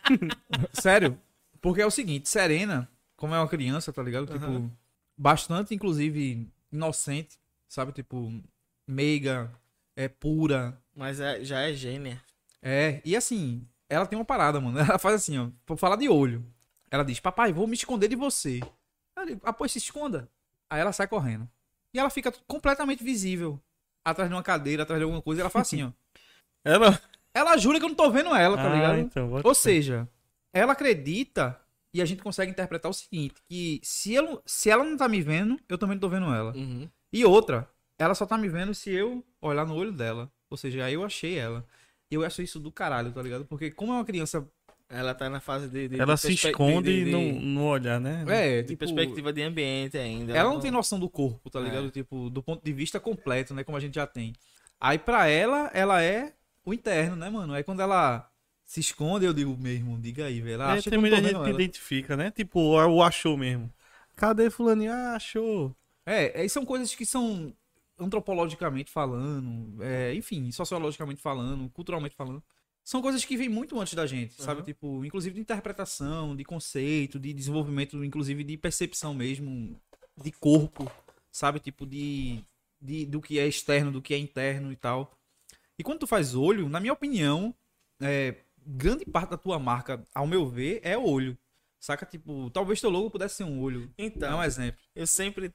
Sério. 0.72 1.18
Porque 1.60 1.82
é 1.82 1.86
o 1.86 1.90
seguinte, 1.90 2.30
Serena, 2.30 2.88
como 3.14 3.34
é 3.34 3.38
uma 3.38 3.46
criança, 3.46 3.92
tá 3.92 4.02
ligado? 4.02 4.24
Tipo, 4.24 4.46
Aham. 4.46 4.70
bastante, 5.18 5.74
inclusive, 5.74 6.50
inocente, 6.72 7.38
sabe? 7.68 7.92
Tipo, 7.92 8.32
meiga, 8.88 9.52
é 9.94 10.08
pura. 10.08 10.81
Mas 10.94 11.20
é- 11.20 11.42
já 11.44 11.60
é 11.60 11.72
gênia. 11.72 12.20
É, 12.62 13.00
e 13.04 13.16
assim, 13.16 13.66
ela 13.88 14.06
tem 14.06 14.18
uma 14.18 14.24
parada, 14.24 14.60
mano. 14.60 14.78
Ela 14.96 14.98
faz 14.98 15.14
assim, 15.16 15.38
ó. 15.38 15.48
Por 15.66 15.76
falar 15.76 15.96
de 15.96 16.08
olho. 16.08 16.44
Ela 16.90 17.04
diz, 17.04 17.18
papai, 17.18 17.52
vou 17.52 17.66
me 17.66 17.74
esconder 17.74 18.08
de 18.08 18.16
você. 18.16 18.60
Aí 19.16 19.22
eu 19.22 19.26
digo, 19.26 19.40
ah, 19.44 19.52
pois 19.52 19.72
se 19.72 19.78
esconda. 19.78 20.28
Aí 20.70 20.80
ela 20.80 20.92
sai 20.92 21.06
correndo. 21.08 21.48
E 21.92 21.98
ela 21.98 22.10
fica 22.10 22.32
completamente 22.46 23.02
visível. 23.02 23.58
Atrás 24.04 24.28
de 24.30 24.34
uma 24.36 24.42
cadeira, 24.42 24.82
atrás 24.82 24.98
de 25.00 25.04
alguma 25.04 25.22
coisa. 25.22 25.40
E 25.40 25.42
ela 25.42 25.50
faz 25.50 25.66
assim, 25.68 25.82
ó. 25.84 25.90
Ela. 26.64 27.00
Ela 27.34 27.56
jura 27.56 27.78
que 27.78 27.84
eu 27.84 27.88
não 27.88 27.96
tô 27.96 28.10
vendo 28.10 28.34
ela, 28.34 28.56
tá 28.58 28.70
Ah, 28.70 28.74
ligado? 28.74 28.98
então, 28.98 29.40
Ou 29.42 29.54
seja, 29.54 30.06
ela 30.52 30.72
acredita 30.74 31.58
e 31.94 32.00
a 32.02 32.04
gente 32.04 32.22
consegue 32.22 32.52
interpretar 32.52 32.90
o 32.90 32.94
seguinte: 32.94 33.34
que 33.48 33.80
se, 33.82 34.12
eu, 34.12 34.42
se 34.44 34.68
ela 34.70 34.84
não 34.84 34.96
tá 34.98 35.08
me 35.08 35.20
vendo, 35.22 35.58
eu 35.68 35.78
também 35.78 35.94
não 35.96 36.00
tô 36.00 36.08
vendo 36.10 36.26
ela. 36.32 36.52
Uhum. 36.54 36.88
E 37.10 37.24
outra, 37.24 37.68
ela 37.98 38.14
só 38.14 38.26
tá 38.26 38.36
me 38.36 38.48
vendo 38.50 38.74
se 38.74 38.90
eu 38.90 39.24
olhar 39.40 39.66
no 39.66 39.74
olho 39.74 39.92
dela. 39.92 40.30
Ou 40.52 40.56
seja, 40.56 40.84
aí 40.84 40.94
eu 40.94 41.04
achei 41.04 41.36
ela. 41.38 41.64
E 42.10 42.14
eu 42.14 42.24
acho 42.24 42.42
isso 42.42 42.60
do 42.60 42.70
caralho, 42.70 43.10
tá 43.10 43.20
ligado? 43.22 43.44
Porque 43.44 43.70
como 43.70 43.92
é 43.92 43.96
uma 43.96 44.04
criança. 44.04 44.46
Ela 44.88 45.14
tá 45.14 45.30
na 45.30 45.40
fase 45.40 45.68
de. 45.68 45.88
de 45.88 45.98
Ela 45.98 46.14
de 46.14 46.20
se 46.20 46.32
esconde 46.34 47.04
de- 47.06 47.10
no, 47.10 47.40
no 47.40 47.64
olhar, 47.64 47.98
né? 47.98 48.24
É, 48.28 48.60
de 48.62 48.68
tipo, 48.68 48.80
perspectiva 48.80 49.32
de 49.32 49.42
ambiente 49.42 49.96
ainda. 49.96 50.36
Ela 50.36 50.50
não 50.50 50.60
tem 50.60 50.70
noção 50.70 51.00
do 51.00 51.08
corpo, 51.08 51.48
tá 51.48 51.58
É. 51.60 51.62
ligado? 51.62 51.90
Tipo, 51.90 52.28
do 52.28 52.42
ponto 52.42 52.62
de 52.62 52.72
vista 52.74 53.00
completo, 53.00 53.54
né? 53.54 53.64
Como 53.64 53.76
a 53.76 53.80
gente 53.80 53.94
já 53.94 54.06
tem. 54.06 54.34
Aí 54.78 54.98
pra 54.98 55.26
ela, 55.28 55.70
ela 55.72 56.02
é 56.02 56.34
o 56.64 56.74
interno, 56.74 57.16
né, 57.16 57.30
mano? 57.30 57.54
Aí 57.54 57.64
quando 57.64 57.80
ela 57.80 58.28
se 58.64 58.80
esconde, 58.80 59.24
eu 59.24 59.32
digo 59.32 59.56
mesmo, 59.56 59.98
diga 59.98 60.26
aí, 60.26 60.40
velho. 60.42 60.54
Ela 60.54 60.74
É, 60.74 60.78
acha 60.78 60.90
tem 60.90 60.98
não 60.98 61.08
muita 61.08 61.22
gente 61.22 61.42
que 61.42 61.50
identifica, 61.50 62.14
né? 62.16 62.30
Tipo, 62.30 62.60
o 62.60 63.02
achou 63.02 63.36
mesmo. 63.38 63.72
Cadê 64.14 64.50
fulaninho? 64.50 64.92
Ah, 64.92 65.14
achou. 65.16 65.74
É, 66.04 66.44
é, 66.44 66.48
são 66.48 66.66
coisas 66.66 66.94
que 66.94 67.06
são 67.06 67.50
antropologicamente 68.02 68.90
falando, 68.90 69.82
é, 69.82 70.14
enfim, 70.14 70.50
sociologicamente 70.50 71.20
falando, 71.20 71.68
culturalmente 71.70 72.14
falando. 72.14 72.42
São 72.84 73.00
coisas 73.00 73.24
que 73.24 73.36
vêm 73.36 73.48
muito 73.48 73.78
antes 73.78 73.94
da 73.94 74.06
gente, 74.06 74.34
sabe? 74.34 74.60
Uhum. 74.60 74.66
Tipo, 74.66 75.04
inclusive 75.04 75.34
de 75.34 75.40
interpretação, 75.40 76.34
de 76.34 76.44
conceito, 76.44 77.18
de 77.18 77.32
desenvolvimento, 77.32 78.04
inclusive 78.04 78.42
de 78.42 78.56
percepção 78.56 79.14
mesmo, 79.14 79.80
de 80.20 80.32
corpo, 80.32 80.90
sabe? 81.30 81.60
Tipo, 81.60 81.86
de, 81.86 82.40
de 82.80 83.06
do 83.06 83.20
que 83.20 83.38
é 83.38 83.46
externo, 83.46 83.92
do 83.92 84.02
que 84.02 84.14
é 84.14 84.18
interno 84.18 84.72
e 84.72 84.76
tal. 84.76 85.16
E 85.78 85.84
quando 85.84 86.00
tu 86.00 86.06
faz 86.06 86.34
olho, 86.34 86.68
na 86.68 86.80
minha 86.80 86.92
opinião, 86.92 87.54
é, 88.00 88.36
grande 88.66 89.04
parte 89.04 89.30
da 89.30 89.38
tua 89.38 89.58
marca, 89.58 90.04
ao 90.14 90.26
meu 90.26 90.46
ver, 90.46 90.80
é 90.82 90.98
olho. 90.98 91.38
Saca? 91.82 92.06
Tipo, 92.06 92.48
talvez 92.50 92.80
teu 92.80 92.88
logo 92.88 93.10
pudesse 93.10 93.34
ser 93.34 93.42
um 93.44 93.60
olho. 93.60 93.92
Então, 93.98 94.34
é 94.34 94.36
um 94.36 94.44
exemplo. 94.44 94.80
eu 94.94 95.04
sempre 95.04 95.52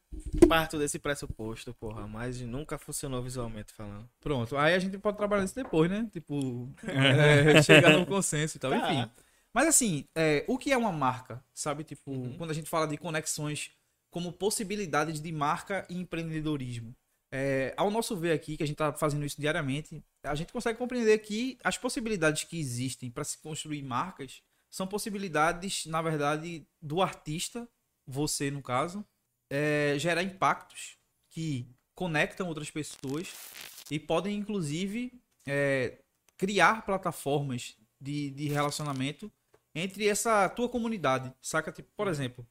parto 0.49 0.77
desse 0.77 0.99
pressuposto, 0.99 1.73
porra, 1.73 2.05
mas 2.05 2.41
nunca 2.41 2.77
funcionou 2.77 3.23
visualmente 3.23 3.71
falando. 3.71 4.09
Pronto. 4.19 4.57
Aí 4.57 4.73
a 4.73 4.79
gente 4.79 4.97
pode 4.97 5.15
trabalhar 5.15 5.45
isso 5.45 5.55
depois, 5.55 5.89
né? 5.89 6.05
Tipo, 6.11 6.69
é, 6.85 7.63
chegar 7.63 7.91
num 7.93 8.03
consenso 8.03 8.57
e 8.57 8.59
tal. 8.59 8.71
Tá. 8.71 8.93
Enfim. 8.93 9.09
Mas 9.53 9.67
assim, 9.69 10.03
é, 10.13 10.43
o 10.49 10.57
que 10.57 10.73
é 10.73 10.77
uma 10.77 10.91
marca? 10.91 11.41
Sabe? 11.53 11.85
Tipo, 11.85 12.11
Uhum. 12.11 12.37
quando 12.37 12.51
a 12.51 12.53
gente 12.53 12.69
fala 12.69 12.85
de 12.85 12.97
conexões 12.97 13.71
como 14.11 14.33
possibilidades 14.33 15.21
de 15.21 15.31
marca 15.31 15.87
e 15.89 15.97
empreendedorismo. 15.97 16.93
É, 17.31 17.73
ao 17.77 17.89
nosso 17.89 18.17
ver 18.17 18.33
aqui, 18.33 18.57
que 18.57 18.63
a 18.63 18.67
gente 18.67 18.75
tá 18.75 18.91
fazendo 18.91 19.25
isso 19.25 19.39
diariamente, 19.39 20.03
a 20.23 20.35
gente 20.35 20.51
consegue 20.51 20.77
compreender 20.77 21.17
que 21.19 21.57
as 21.63 21.77
possibilidades 21.77 22.43
que 22.43 22.59
existem 22.59 23.09
para 23.09 23.23
se 23.23 23.37
construir 23.37 23.81
marcas 23.81 24.41
são 24.77 24.85
possibilidades, 24.85 25.87
na 25.87 26.03
verdade, 26.03 26.67
do 26.79 27.01
artista, 27.01 27.67
você 28.05 28.51
no 28.51 28.61
caso, 28.61 29.03
é, 29.49 29.95
gerar 29.97 30.21
impactos 30.21 30.97
que 31.31 31.67
conectam 31.95 32.47
outras 32.47 32.69
pessoas 32.69 33.33
e 33.89 33.99
podem, 33.99 34.37
inclusive, 34.37 35.19
é, 35.47 35.97
criar 36.37 36.85
plataformas 36.85 37.75
de, 37.99 38.29
de 38.29 38.47
relacionamento 38.49 39.31
entre 39.73 40.07
essa 40.07 40.47
tua 40.49 40.69
comunidade, 40.69 41.33
saca? 41.41 41.71
Tipo, 41.71 41.89
por 41.97 42.07
exemplo, 42.07 42.45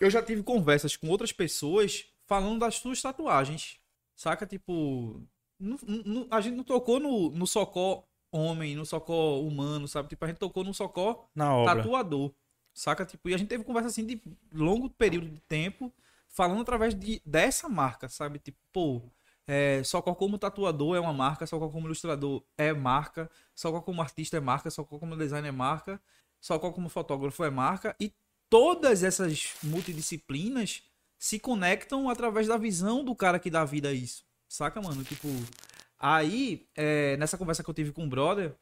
eu 0.00 0.10
já 0.10 0.20
tive 0.20 0.42
conversas 0.42 0.96
com 0.96 1.08
outras 1.08 1.30
pessoas 1.32 2.06
falando 2.26 2.58
das 2.58 2.74
suas 2.74 3.00
tatuagens, 3.00 3.78
saca? 4.16 4.44
Tipo, 4.44 5.22
nu- 5.60 5.78
nu- 5.86 6.28
a 6.28 6.40
gente 6.40 6.56
não 6.56 6.64
tocou 6.64 6.98
no, 6.98 7.30
no 7.30 7.46
socó 7.46 8.04
homem, 8.36 8.76
no 8.76 8.84
socó 8.84 9.40
humano, 9.40 9.88
sabe? 9.88 10.08
Tipo, 10.08 10.24
a 10.24 10.28
gente 10.28 10.38
tocou 10.38 10.64
no 10.64 10.74
socó 10.74 11.28
Na 11.34 11.54
obra. 11.54 11.76
tatuador, 11.76 12.32
saca? 12.74 13.04
Tipo, 13.04 13.28
e 13.28 13.34
a 13.34 13.38
gente 13.38 13.48
teve 13.48 13.64
conversa 13.64 13.88
assim 13.88 14.04
de 14.04 14.20
longo 14.52 14.90
período 14.90 15.28
de 15.28 15.40
tempo, 15.40 15.92
falando 16.28 16.60
através 16.60 16.94
de, 16.94 17.20
dessa 17.24 17.68
marca, 17.68 18.08
sabe? 18.08 18.38
Tipo, 18.38 18.58
pô, 18.72 19.02
é, 19.46 19.82
Socó 19.84 20.14
como 20.14 20.38
tatuador 20.38 20.96
é 20.96 21.00
uma 21.00 21.12
marca, 21.12 21.46
Socó 21.46 21.68
como 21.68 21.86
ilustrador 21.86 22.42
é 22.58 22.72
marca, 22.72 23.30
Socó 23.54 23.80
como 23.80 24.02
artista 24.02 24.36
é 24.36 24.40
marca, 24.40 24.70
Socó 24.70 24.98
como 24.98 25.16
designer 25.16 25.48
é 25.48 25.52
marca, 25.52 26.00
Socó 26.40 26.72
como 26.72 26.88
fotógrafo 26.88 27.44
é 27.44 27.50
marca, 27.50 27.94
e 28.00 28.12
todas 28.50 29.02
essas 29.02 29.54
multidisciplinas 29.62 30.82
se 31.18 31.38
conectam 31.38 32.10
através 32.10 32.46
da 32.46 32.56
visão 32.56 33.04
do 33.04 33.14
cara 33.14 33.38
que 33.38 33.50
dá 33.50 33.64
vida 33.64 33.88
a 33.88 33.92
isso, 33.92 34.24
saca, 34.48 34.80
mano? 34.82 35.02
Tipo, 35.04 35.28
aí, 35.98 36.68
é, 36.74 37.16
nessa 37.16 37.38
conversa 37.38 37.62
que 37.62 37.70
eu 37.70 37.74
tive 37.74 37.92
com 37.92 38.04
o 38.04 38.08
brother, 38.08 38.54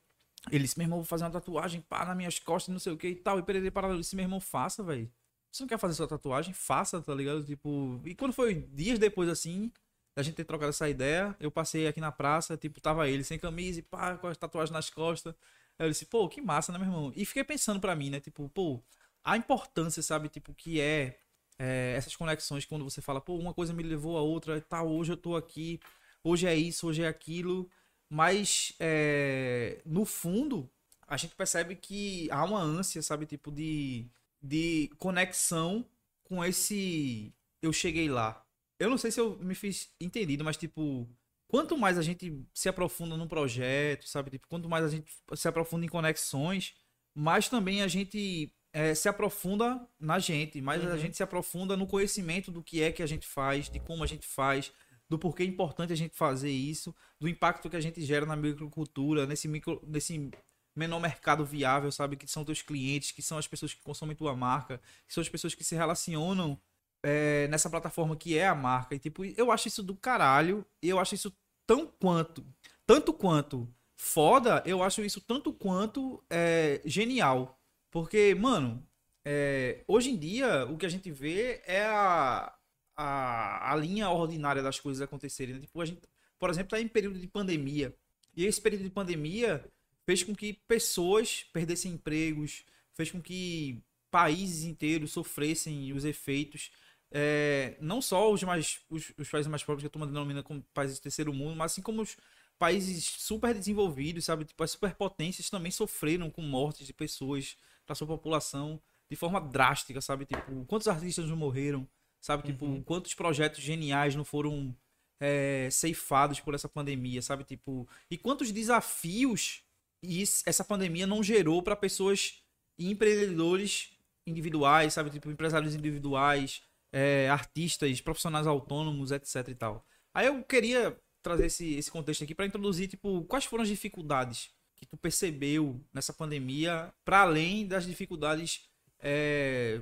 ele 0.50 0.64
disse, 0.64 0.78
meu 0.78 0.84
irmão, 0.84 0.98
vou 0.98 1.06
fazer 1.06 1.24
uma 1.24 1.30
tatuagem, 1.30 1.80
pá, 1.80 2.04
nas 2.04 2.16
minhas 2.16 2.38
costas, 2.38 2.72
não 2.72 2.78
sei 2.78 2.92
o 2.92 2.96
que 2.96 3.08
e 3.08 3.14
tal. 3.16 3.38
E 3.38 3.42
pererei 3.42 3.70
paralelo. 3.70 3.98
Eu 3.98 4.02
disse, 4.02 4.16
meu 4.16 4.24
irmão, 4.24 4.40
faça, 4.40 4.82
velho. 4.82 5.10
Você 5.50 5.62
não 5.62 5.68
quer 5.68 5.78
fazer 5.78 5.94
sua 5.94 6.08
tatuagem? 6.08 6.52
Faça, 6.52 7.00
tá 7.00 7.14
ligado? 7.14 7.44
Tipo. 7.44 8.00
E 8.04 8.14
quando 8.14 8.32
foi 8.32 8.54
dias 8.54 8.98
depois, 8.98 9.28
assim, 9.28 9.72
da 10.16 10.22
gente 10.22 10.34
ter 10.34 10.44
trocado 10.44 10.70
essa 10.70 10.88
ideia, 10.88 11.34
eu 11.40 11.50
passei 11.50 11.86
aqui 11.86 12.00
na 12.00 12.12
praça, 12.12 12.56
tipo, 12.56 12.80
tava 12.80 13.08
ele 13.08 13.24
sem 13.24 13.38
camisa 13.38 13.80
e 13.80 13.82
pá, 13.82 14.16
com 14.16 14.26
as 14.28 14.36
tatuagens 14.36 14.72
nas 14.72 14.90
costas. 14.90 15.34
Aí 15.78 15.86
eu 15.86 15.90
disse, 15.90 16.06
pô, 16.06 16.28
que 16.28 16.40
massa, 16.40 16.72
né, 16.72 16.78
meu 16.78 16.88
irmão? 16.88 17.12
E 17.16 17.24
fiquei 17.24 17.44
pensando 17.44 17.80
pra 17.80 17.94
mim, 17.96 18.10
né? 18.10 18.20
Tipo, 18.20 18.48
pô, 18.48 18.82
a 19.24 19.36
importância, 19.36 20.02
sabe, 20.02 20.28
tipo, 20.28 20.54
que 20.54 20.80
é, 20.80 21.18
é, 21.58 21.94
essas 21.96 22.14
conexões 22.14 22.64
quando 22.64 22.84
você 22.84 23.00
fala, 23.00 23.20
pô, 23.20 23.36
uma 23.36 23.54
coisa 23.54 23.72
me 23.72 23.82
levou 23.82 24.16
a 24.18 24.22
outra 24.22 24.56
e 24.58 24.60
tal, 24.60 24.88
hoje 24.88 25.12
eu 25.12 25.16
tô 25.16 25.36
aqui, 25.36 25.80
hoje 26.24 26.46
é 26.48 26.56
isso, 26.56 26.88
hoje 26.88 27.02
é 27.04 27.08
aquilo. 27.08 27.70
Mas, 28.10 28.74
é, 28.80 29.82
no 29.86 30.04
fundo, 30.04 30.70
a 31.06 31.16
gente 31.16 31.34
percebe 31.36 31.76
que 31.76 32.28
há 32.30 32.44
uma 32.44 32.60
ânsia, 32.60 33.02
sabe, 33.02 33.26
tipo, 33.26 33.50
de, 33.52 34.08
de 34.42 34.90
conexão 34.98 35.86
com 36.24 36.44
esse 36.44 37.34
eu 37.62 37.72
cheguei 37.72 38.08
lá. 38.10 38.44
Eu 38.78 38.90
não 38.90 38.98
sei 38.98 39.10
se 39.10 39.20
eu 39.20 39.38
me 39.38 39.54
fiz 39.54 39.90
entendido, 40.00 40.44
mas, 40.44 40.56
tipo, 40.56 41.08
quanto 41.48 41.76
mais 41.78 41.98
a 41.98 42.02
gente 42.02 42.44
se 42.52 42.68
aprofunda 42.68 43.16
num 43.16 43.28
projeto, 43.28 44.08
sabe, 44.08 44.30
tipo, 44.30 44.48
quanto 44.48 44.68
mais 44.68 44.84
a 44.84 44.88
gente 44.88 45.10
se 45.34 45.48
aprofunda 45.48 45.86
em 45.86 45.88
conexões, 45.88 46.74
mais 47.14 47.48
também 47.48 47.82
a 47.82 47.88
gente 47.88 48.52
é, 48.72 48.94
se 48.94 49.08
aprofunda 49.08 49.86
na 49.98 50.18
gente, 50.18 50.60
mais 50.60 50.84
a 50.84 50.90
Uhum. 50.90 50.98
gente 50.98 51.16
se 51.16 51.22
aprofunda 51.22 51.76
no 51.76 51.86
conhecimento 51.86 52.50
do 52.50 52.62
que 52.62 52.82
é 52.82 52.90
que 52.92 53.02
a 53.02 53.06
gente 53.06 53.26
faz, 53.26 53.68
de 53.70 53.78
como 53.80 54.02
a 54.04 54.06
gente 54.06 54.26
faz, 54.26 54.72
do 55.08 55.18
porquê 55.18 55.42
é 55.42 55.46
importante 55.46 55.92
a 55.92 55.96
gente 55.96 56.14
fazer 56.14 56.50
isso, 56.50 56.94
do 57.20 57.28
impacto 57.28 57.68
que 57.68 57.76
a 57.76 57.80
gente 57.80 58.02
gera 58.02 58.26
na 58.26 58.36
microcultura, 58.36 59.26
nesse, 59.26 59.46
micro, 59.48 59.82
nesse 59.86 60.30
menor 60.74 61.00
mercado 61.00 61.44
viável, 61.44 61.92
sabe? 61.92 62.16
Que 62.16 62.26
são 62.26 62.44
teus 62.44 62.62
clientes, 62.62 63.12
que 63.12 63.22
são 63.22 63.38
as 63.38 63.46
pessoas 63.46 63.74
que 63.74 63.82
consomem 63.82 64.16
tua 64.16 64.34
marca, 64.34 64.80
que 65.06 65.14
são 65.14 65.20
as 65.20 65.28
pessoas 65.28 65.54
que 65.54 65.64
se 65.64 65.74
relacionam 65.74 66.58
é, 67.02 67.46
nessa 67.48 67.70
plataforma 67.70 68.16
que 68.16 68.36
é 68.36 68.46
a 68.46 68.54
marca. 68.54 68.94
E, 68.94 68.98
tipo, 68.98 69.24
eu 69.24 69.52
acho 69.52 69.68
isso 69.68 69.82
do 69.82 69.94
caralho, 69.94 70.64
eu 70.82 70.98
acho 70.98 71.14
isso 71.14 71.32
tão 71.66 71.86
quanto, 71.86 72.44
tanto 72.86 73.12
quanto 73.12 73.68
foda, 73.96 74.62
eu 74.66 74.82
acho 74.82 75.02
isso 75.02 75.20
tanto 75.20 75.52
quanto 75.52 76.22
é, 76.30 76.80
genial. 76.84 77.58
Porque, 77.90 78.34
mano, 78.34 78.84
é, 79.24 79.84
hoje 79.86 80.10
em 80.10 80.18
dia, 80.18 80.66
o 80.66 80.76
que 80.76 80.86
a 80.86 80.88
gente 80.88 81.10
vê 81.10 81.62
é 81.66 81.84
a, 81.84 82.52
a, 82.96 83.72
a 83.72 83.76
linha 83.76 84.08
ordinária 84.10 84.62
das 84.62 84.78
coisas 84.80 85.02
acontecerem. 85.02 85.54
né? 85.54 85.60
Tipo, 85.60 85.80
a 85.80 85.84
gente, 85.84 86.00
por 86.38 86.50
exemplo, 86.50 86.70
tá 86.70 86.80
em 86.80 86.88
período 86.88 87.18
de 87.18 87.26
pandemia. 87.26 87.94
E 88.36 88.44
esse 88.44 88.60
período 88.60 88.84
de 88.84 88.90
pandemia 88.90 89.64
fez 90.04 90.22
com 90.22 90.34
que 90.34 90.54
pessoas 90.68 91.44
perdessem 91.52 91.92
empregos, 91.92 92.64
fez 92.92 93.10
com 93.10 93.20
que 93.20 93.82
países 94.10 94.64
inteiros 94.64 95.12
sofressem 95.12 95.92
os 95.92 96.04
efeitos. 96.04 96.70
É, 97.10 97.76
não 97.80 98.02
só 98.02 98.32
os 98.32 98.42
mais 98.42 98.80
os, 98.90 99.12
os 99.16 99.28
países 99.28 99.48
mais 99.48 99.62
pobres 99.62 99.82
que 99.82 99.86
a 99.86 99.90
turma 99.90 100.06
denomina 100.06 100.42
como 100.42 100.62
países 100.74 100.98
do 100.98 101.02
terceiro 101.02 101.32
mundo, 101.32 101.56
mas 101.56 101.72
assim 101.72 101.82
como 101.82 102.02
os 102.02 102.16
países 102.58 103.04
super 103.04 103.54
desenvolvidos, 103.54 104.24
sabe? 104.24 104.44
Tipo, 104.44 104.62
as 104.62 104.70
superpotências 104.72 105.50
também 105.50 105.70
sofreram 105.70 106.30
com 106.30 106.42
mortes 106.42 106.86
de 106.86 106.92
pessoas 106.92 107.56
da 107.86 107.94
sua 107.94 108.06
população 108.06 108.80
de 109.08 109.16
forma 109.16 109.40
drástica, 109.40 110.00
sabe? 110.00 110.24
Tipo, 110.24 110.64
quantos 110.66 110.88
artistas 110.88 111.28
não 111.28 111.36
morreram, 111.36 111.86
sabe? 112.24 112.42
Tipo, 112.44 112.64
Uhum. 112.64 112.82
quantos 112.82 113.12
projetos 113.12 113.60
geniais 113.62 114.14
não 114.14 114.24
foram 114.24 114.74
é, 115.20 115.68
ceifados 115.70 116.40
por 116.40 116.54
essa 116.54 116.68
pandemia, 116.68 117.22
sabe? 117.22 117.44
Tipo, 117.44 117.88
e 118.10 118.18
quantos 118.18 118.50
desafios 118.50 119.62
is- 120.02 120.42
essa 120.46 120.64
pandemia 120.64 121.06
não 121.06 121.22
gerou 121.22 121.62
para 121.62 121.76
pessoas 121.76 122.42
e 122.78 122.90
empreendedores 122.90 123.90
individuais, 124.26 124.92
sabe? 124.92 125.10
Tipo, 125.10 125.30
empresários 125.30 125.74
individuais, 125.74 126.62
é, 126.92 127.28
artistas, 127.30 128.00
profissionais 128.00 128.46
autônomos, 128.46 129.12
etc 129.12 129.48
e 129.48 129.54
tal. 129.54 129.86
Aí 130.12 130.26
eu 130.26 130.42
queria 130.44 130.98
trazer 131.22 131.46
esse, 131.46 131.74
esse 131.74 131.90
contexto 131.90 132.24
aqui 132.24 132.34
para 132.34 132.46
introduzir, 132.46 132.88
tipo, 132.88 133.22
quais 133.24 133.44
foram 133.44 133.62
as 133.62 133.68
dificuldades 133.68 134.50
que 134.76 134.84
tu 134.86 134.96
percebeu 134.96 135.80
nessa 135.92 136.12
pandemia, 136.12 136.92
para 137.04 137.20
além 137.22 137.66
das 137.66 137.86
dificuldades 137.86 138.68
é, 138.98 139.80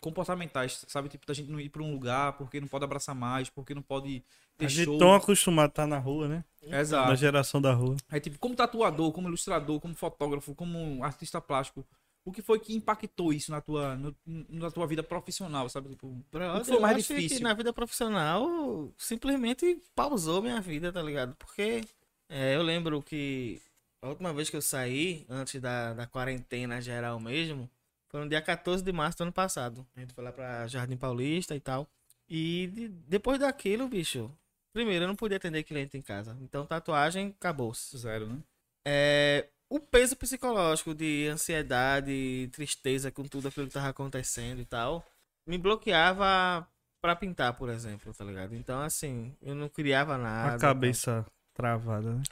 socio-comportamentais, 0.00 0.84
sabe? 0.88 1.08
Tipo, 1.08 1.26
da 1.26 1.34
gente 1.34 1.50
não 1.50 1.60
ir 1.60 1.68
para 1.68 1.82
um 1.82 1.92
lugar 1.92 2.32
porque 2.34 2.60
não 2.60 2.68
pode 2.68 2.84
abraçar 2.84 3.14
mais, 3.14 3.48
porque 3.50 3.74
não 3.74 3.82
pode 3.82 4.22
ter 4.56 4.66
A 4.66 4.68
gente 4.68 4.84
show. 4.84 4.98
tão 4.98 5.14
acostumado 5.14 5.66
a 5.66 5.68
estar 5.68 5.86
na 5.86 5.98
rua, 5.98 6.28
né? 6.28 6.44
Exato. 6.62 7.08
Da 7.08 7.14
geração 7.14 7.60
da 7.60 7.72
rua. 7.72 7.96
Aí, 8.08 8.20
tipo, 8.20 8.38
como 8.38 8.54
tatuador, 8.54 9.12
como 9.12 9.28
ilustrador, 9.28 9.80
como 9.80 9.94
fotógrafo, 9.94 10.54
como 10.54 11.02
artista 11.04 11.40
plástico, 11.40 11.84
o 12.24 12.32
que 12.32 12.42
foi 12.42 12.58
que 12.58 12.74
impactou 12.74 13.32
isso 13.32 13.50
na 13.52 13.60
tua, 13.60 13.94
no- 13.96 14.14
na 14.48 14.70
tua 14.70 14.86
vida 14.86 15.02
profissional, 15.02 15.68
sabe? 15.68 15.90
Tipo, 15.90 16.08
Brother, 16.32 16.56
o 16.56 16.60
que 16.60 16.66
foi 16.66 16.80
mais 16.80 16.96
difícil? 17.06 17.38
Que 17.38 17.42
na 17.42 17.54
vida 17.54 17.72
profissional, 17.72 18.92
simplesmente 18.98 19.80
pausou 19.94 20.42
minha 20.42 20.60
vida, 20.60 20.92
tá 20.92 21.02
ligado? 21.02 21.36
Porque 21.36 21.82
é, 22.28 22.56
eu 22.56 22.62
lembro 22.62 23.00
que 23.00 23.60
a 24.02 24.08
última 24.08 24.32
vez 24.32 24.50
que 24.50 24.56
eu 24.56 24.62
saí, 24.62 25.24
antes 25.28 25.60
da, 25.60 25.94
da 25.94 26.06
quarentena 26.06 26.80
geral 26.80 27.20
mesmo, 27.20 27.70
foi 28.10 28.20
no 28.20 28.28
dia 28.28 28.40
14 28.42 28.82
de 28.82 28.92
março 28.92 29.18
do 29.18 29.22
ano 29.22 29.32
passado. 29.32 29.86
A 29.96 30.00
gente 30.00 30.14
foi 30.14 30.22
lá 30.24 30.32
pra 30.32 30.66
Jardim 30.66 30.96
Paulista 30.96 31.54
e 31.54 31.60
tal. 31.60 31.88
E 32.28 32.68
de- 32.72 32.88
depois 32.88 33.38
daquilo, 33.38 33.88
bicho, 33.88 34.30
primeiro 34.72 35.04
eu 35.04 35.08
não 35.08 35.16
podia 35.16 35.36
atender 35.36 35.62
cliente 35.62 35.96
em 35.96 36.02
casa. 36.02 36.36
Então 36.40 36.66
tatuagem 36.66 37.28
acabou-se. 37.38 37.96
Zero, 37.98 38.26
né? 38.26 38.38
É, 38.86 39.48
o 39.68 39.80
peso 39.80 40.16
psicológico 40.16 40.94
de 40.94 41.26
ansiedade, 41.28 42.48
tristeza 42.52 43.10
com 43.10 43.24
tudo 43.24 43.48
aquilo 43.48 43.66
que 43.66 43.72
tava 43.72 43.88
acontecendo 43.88 44.60
e 44.60 44.64
tal, 44.64 45.04
me 45.46 45.58
bloqueava 45.58 46.66
pra 47.00 47.14
pintar, 47.16 47.54
por 47.56 47.68
exemplo, 47.68 48.12
tá 48.14 48.24
ligado? 48.24 48.54
Então, 48.54 48.80
assim, 48.80 49.34
eu 49.42 49.54
não 49.54 49.68
criava 49.68 50.16
nada. 50.18 50.54
a 50.56 50.58
cabeça 50.58 51.24
travada, 51.54 52.14
né? 52.14 52.22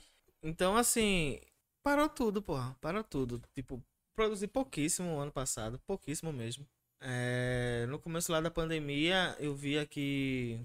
Então, 0.42 0.76
assim, 0.76 1.40
parou 1.82 2.08
tudo, 2.08 2.42
porra. 2.42 2.76
Parou 2.80 3.02
tudo. 3.04 3.40
Tipo, 3.54 3.82
produzi 4.14 4.46
pouquíssimo 4.46 5.18
ano 5.18 5.32
passado, 5.32 5.78
pouquíssimo 5.86 6.32
mesmo. 6.32 6.66
É, 7.00 7.86
no 7.88 7.98
começo 7.98 8.32
lá 8.32 8.40
da 8.40 8.50
pandemia, 8.50 9.36
eu 9.38 9.54
via 9.54 9.84
que. 9.84 10.60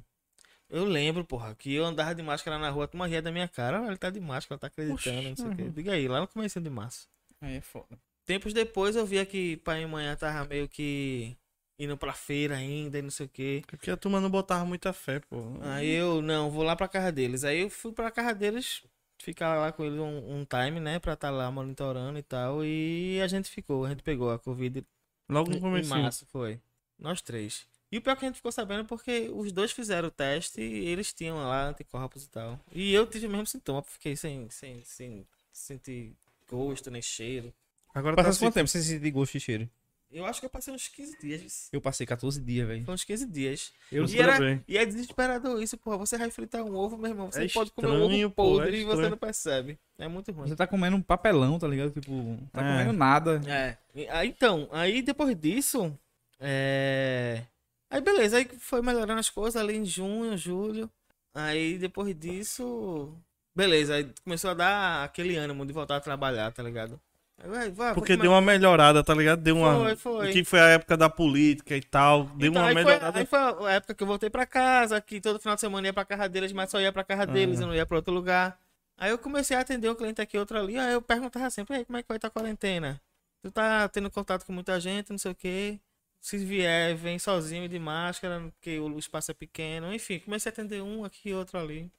Eu 0.70 0.86
lembro, 0.86 1.26
porra, 1.26 1.56
que 1.56 1.74
eu 1.74 1.84
andava 1.84 2.14
de 2.14 2.22
máscara 2.22 2.60
na 2.60 2.70
rua, 2.70 2.88
tu 2.88 2.98
ria 3.04 3.22
da 3.22 3.32
minha 3.32 3.48
cara, 3.48 3.82
"Ah, 3.82 3.88
ele 3.88 3.98
tá 3.98 4.10
de 4.10 4.20
máscara, 4.20 4.60
tá 4.60 4.68
acreditando, 4.68 5.30
não 5.30 5.36
sei 5.36 5.48
o 5.48 5.56
quê. 5.56 5.64
uhum. 5.64 5.72
Diga 5.72 5.94
aí, 5.94 6.08
lá 6.08 6.22
no 6.22 6.28
começo 6.28 6.62
de 6.62 6.70
março. 6.70 7.08
Aí 7.42 7.56
é 7.56 7.62
foda. 7.62 7.98
tempos 8.26 8.54
depois 8.54 8.96
eu 8.96 9.06
via 9.06 9.26
que 9.26 9.58
pai 9.58 9.82
e 9.82 9.88
mãe 9.88 10.16
tava 10.16 10.48
meio 10.48 10.68
que 10.70 11.36
indo 11.80 11.98
pra 11.98 12.14
feira 12.14 12.56
ainda 12.58 13.00
e 13.00 13.02
não 13.02 13.10
sei 13.10 13.26
o 13.26 13.30
quê. 13.30 13.64
Porque 13.66 13.90
a 13.90 13.98
turma 13.98 14.22
não 14.22 14.30
botava 14.30 14.64
muita 14.66 14.94
fé, 14.94 15.20
pô. 15.20 15.38
Aí 15.62 15.90
eu, 15.90 16.22
não, 16.22 16.52
vou 16.52 16.64
lá 16.64 16.76
pra 16.76 16.88
casa 16.88 17.12
deles. 17.12 17.44
Aí 17.44 17.62
eu 17.62 17.70
fui 17.70 17.92
pra 17.92 18.12
casa 18.12 18.36
deles, 18.36 18.84
ficar 19.24 19.56
lá 19.60 19.72
com 19.72 19.84
eles 19.84 20.00
um, 20.00 20.40
um 20.41 20.46
time, 20.46 20.80
né? 20.80 21.00
Pra 21.00 21.14
estar 21.14 21.30
lá 21.30 21.52
monitorando 21.52 22.18
e 22.18 22.24
tal. 22.24 22.64
E 22.64 23.20
a 23.22 23.28
gente 23.28 23.50
ficou, 23.50 23.86
a 23.86 23.90
gente 23.90 24.04
pegou 24.04 24.32
a 24.32 24.40
Covid 24.40 24.86
Logo 25.30 25.52
no 25.52 25.58
em 25.58 25.62
começo. 25.62 25.90
março, 25.90 26.26
foi. 26.28 26.60
Nós 26.98 27.22
três. 27.22 27.66
E 27.91 27.98
o 27.98 28.02
pior 28.02 28.14
é 28.14 28.16
que 28.18 28.26
a 28.26 28.28
gente 28.28 28.36
ficou 28.38 28.52
sabendo 28.52 28.86
porque 28.86 29.30
os 29.34 29.52
dois 29.52 29.72
fizeram 29.72 30.10
o 30.10 30.12
teste 30.12 30.62
e 30.62 30.86
eles 30.88 31.12
tinham 31.14 31.38
lá 31.38 31.70
anticorpos 31.70 32.24
e 32.26 32.30
tal. 32.30 32.60
E 32.72 32.94
eu 32.94 33.08
tive 33.08 33.26
o 33.26 33.30
mesmo 33.30 33.48
sintoma, 33.48 33.82
fiquei 33.82 34.16
sem, 34.16 34.50
sem, 34.50 34.84
sem 34.84 35.26
sentir 35.52 36.16
gosto 36.48 36.91
nem 36.91 37.02
cheiro. 37.02 37.54
Agora 37.94 38.16
tá 38.16 38.22
Passasse 38.24 38.38
assim. 38.38 38.46
quanto 38.46 38.54
tempo 38.56 38.68
sem 38.68 38.82
sentir 38.82 39.12
gosto 39.12 39.36
e 39.36 39.40
cheiro? 39.40 39.70
Eu 40.11 40.26
acho 40.26 40.40
que 40.40 40.45
eu 40.48 40.49
passei 40.49 40.73
uns 40.73 40.88
15 40.88 41.19
dias. 41.19 41.69
Eu 41.72 41.80
passei 41.80 42.06
14 42.06 42.41
dias, 42.41 42.68
velho. 42.68 42.84
Foi 42.84 42.94
uns 42.95 43.03
15 43.03 43.27
dias. 43.27 43.72
Eu 43.91 44.06
e, 44.06 44.19
era, 44.19 44.64
e 44.68 44.77
é 44.77 44.84
desesperador 44.86 45.61
isso, 45.61 45.77
porra. 45.77 45.98
Você 45.98 46.18
vai 46.18 46.31
fritar 46.31 46.64
um 46.64 46.76
ovo, 46.76 46.98
meu 46.98 47.11
irmão. 47.11 47.31
Você 47.31 47.45
É 47.45 47.49
pode 47.49 47.69
comer 47.72 47.88
um 47.90 48.02
estranho, 48.02 48.26
ovo 48.27 48.36
pô, 48.36 48.44
podre 48.44 48.77
é 48.77 48.80
e 48.80 48.84
você 48.84 48.91
estranho. 48.94 49.10
não 49.11 49.18
percebe. 49.18 49.80
É 49.99 50.07
muito 50.07 50.31
ruim. 50.31 50.48
Você 50.48 50.56
tá 50.56 50.65
comendo 50.65 50.98
um 50.98 51.02
papelão, 51.02 51.60
tá 51.60 51.68
ligado? 51.68 51.91
Tipo, 51.91 52.38
tá 52.52 52.61
É. 52.65 52.72
comendo 52.72 52.98
nada. 52.98 53.40
É. 53.48 53.77
Aí, 54.10 54.30
Então, 54.30 54.68
aí 54.72 55.02
depois 55.03 55.36
disso. 55.40 55.95
É. 56.40 57.44
Aí 57.91 58.02
beleza, 58.02 58.38
aí 58.38 58.45
foi 58.60 58.81
melhorando 58.81 59.19
as 59.19 59.30
coisas 59.30 59.61
ali 59.61 59.76
em 59.76 59.86
junho, 59.86 60.36
julho. 60.38 60.90
Aí 61.36 61.77
depois 61.77 62.15
disso. 62.18 63.14
Beleza, 63.56 63.95
aí 63.95 64.11
começou 64.23 64.52
a 64.52 64.53
dar 64.53 65.03
aquele 65.03 65.36
ânimo 65.36 65.65
de 65.65 65.73
voltar 65.73 65.98
a 65.98 66.02
trabalhar, 66.02 66.52
tá 66.52 66.64
ligado? 66.64 66.99
Aí, 67.41 67.49
vai, 67.49 67.72
vai, 67.72 67.94
Porque 67.94 68.18
deu 68.18 68.32
uma 68.32 68.41
melhorada, 68.41 69.03
tá 69.03 69.14
ligado? 69.14 69.41
Deu 69.41 69.57
uma. 69.57 69.74
Foi, 69.80 69.95
foi. 69.95 70.32
Que 70.34 70.44
foi 70.44 70.60
a 70.60 70.68
época 70.70 70.98
da 70.98 71.10
política 71.10 71.76
e 71.76 71.82
tal. 71.82 72.26
Deu 72.36 72.49
Então, 72.52 72.61
uma 72.61 72.68
aí, 72.70 72.74
foi, 72.74 72.84
melhorada. 72.84 73.20
aí 73.20 73.26
foi 73.26 73.40
a 73.40 73.72
época 73.74 73.94
que 73.95 74.03
eu 74.03 74.07
voltei 74.07 74.30
pra 74.30 74.45
casa, 74.45 74.99
que 74.99 75.22
todo 75.22 75.40
final 75.40 75.56
de 75.56 75.61
semana 75.61 75.88
ia 75.88 75.94
pra 75.94 76.03
casa 76.06 76.28
deles, 76.28 76.52
mas 76.52 76.70
só 76.70 76.80
ia 76.82 76.91
pra 76.91 77.03
casa 77.03 77.26
deles, 77.26 77.60
Ah. 77.60 77.64
eu 77.64 77.68
não 77.68 77.76
ia 77.76 77.86
pra 77.86 77.98
outro 77.98 78.14
lugar. 78.14 78.60
Aí 78.98 79.10
eu 79.11 79.18
comecei 79.18 79.56
a 79.56 79.61
atender 79.61 79.90
um 79.90 79.95
cliente 79.95 80.22
aqui, 80.22 80.38
outro 80.38 80.57
ali, 80.60 80.78
aí 80.78 80.91
eu 80.94 81.02
perguntava 81.02 81.49
sempre, 81.49 81.76
"E 81.76 81.78
aí, 81.80 81.86
como 81.86 81.98
é 81.98 82.02
que 82.03 82.07
vai 82.10 82.18
estar 82.18 82.28
a 82.28 82.32
quarentena? 82.32 82.99
Tu 83.41 83.49
tá 83.49 83.88
tendo 83.88 84.11
contato 84.11 84.45
com 84.45 84.52
muita 84.52 84.78
gente, 84.82 85.10
não 85.11 85.18
sei 85.18 85.32
o 85.32 85.36
quê. 85.36 85.80
Se 86.20 86.38
vier, 86.38 86.94
vem 86.98 87.18
sozinho 87.18 87.64
e 87.64 87.68
de 87.70 87.80
máscara, 87.80 88.41
porque 88.52 88.78
o 88.78 88.99
espaço 88.99 89.32
é 89.32 89.34
pequeno. 89.34 89.94
Enfim, 89.94 90.20
comecei 90.20 90.49
a 90.49 90.52
atender 90.52 90.82
um 90.82 91.06
aqui, 91.06 91.34
outro 91.34 91.57
ali. 91.57 91.90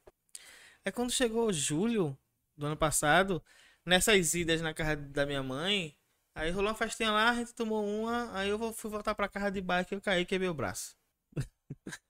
Aí 0.85 0.93
quando 0.93 1.11
chegou 1.11 1.51
julho 1.51 2.15
do 2.55 2.67
ano 2.67 2.77
passado, 2.77 3.43
nessas 3.85 4.35
idas 4.35 4.61
na 4.61 4.73
casa 4.75 4.97
da 4.97 5.25
minha 5.27 5.43
mãe, 5.43 5.95
aí 6.35 6.51
rolou 6.51 6.69
uma 6.71 6.75
festinha 6.77 7.11
lá, 7.11 7.31
a 7.31 7.35
gente 7.35 7.55
tomou 7.55 7.85
uma, 7.87 8.31
aí 8.37 8.49
eu 8.49 8.59
vou- 8.59 8.73
fui 8.73 8.91
voltar 8.91 9.15
pra 9.15 9.29
casa 9.29 9.51
de 9.51 9.61
bike 9.61 9.95
e 9.95 9.97
eu 9.97 10.01
caí 10.01 10.23
e 10.23 10.27
quebrei 10.27 10.49
o 10.49 10.55
braço. 10.55 10.97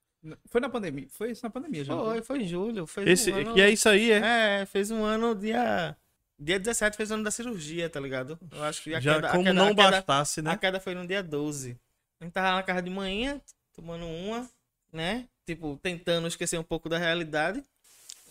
Foi 0.50 0.60
na 0.60 0.68
pandemia. 0.68 1.06
Foi 1.08 1.30
isso 1.30 1.42
na 1.42 1.48
pandemia 1.50 1.82
já. 1.84 1.94
Foi, 1.96 2.22
foi 2.22 2.42
em 2.42 2.46
julho. 2.46 2.86
Fez 2.86 3.08
Esse, 3.08 3.32
um 3.32 3.36
ano... 3.36 3.54
que 3.54 3.60
é 3.62 3.70
isso 3.70 3.88
aí, 3.88 4.10
é. 4.12 4.60
É, 4.60 4.66
fez 4.66 4.90
um 4.90 5.02
ano 5.02 5.34
dia. 5.34 5.96
Dia 6.38 6.58
17 6.58 6.96
fez 6.96 7.10
o 7.10 7.14
ano 7.14 7.24
da 7.24 7.30
cirurgia, 7.30 7.88
tá 7.88 7.98
ligado? 7.98 8.38
Eu 8.52 8.62
acho 8.64 8.82
que 8.82 8.94
a 8.94 9.00
Já 9.00 9.14
queda, 9.14 9.28
a 9.28 9.30
como 9.32 9.44
queda- 9.44 9.54
não 9.54 9.68
a 9.68 9.74
queda- 9.74 9.90
bastasse, 9.92 10.40
A 10.40 10.42
né? 10.42 10.56
queda 10.58 10.78
foi 10.78 10.94
no 10.94 11.06
dia 11.06 11.22
12. 11.22 11.78
A 12.20 12.24
gente 12.24 12.32
tava 12.34 12.54
na 12.56 12.62
casa 12.62 12.82
de 12.82 12.90
manhã, 12.90 13.40
tomando 13.72 14.06
uma, 14.06 14.46
né? 14.92 15.26
Tipo, 15.46 15.78
tentando 15.82 16.28
esquecer 16.28 16.58
um 16.58 16.62
pouco 16.64 16.86
da 16.88 16.98
realidade. 16.98 17.64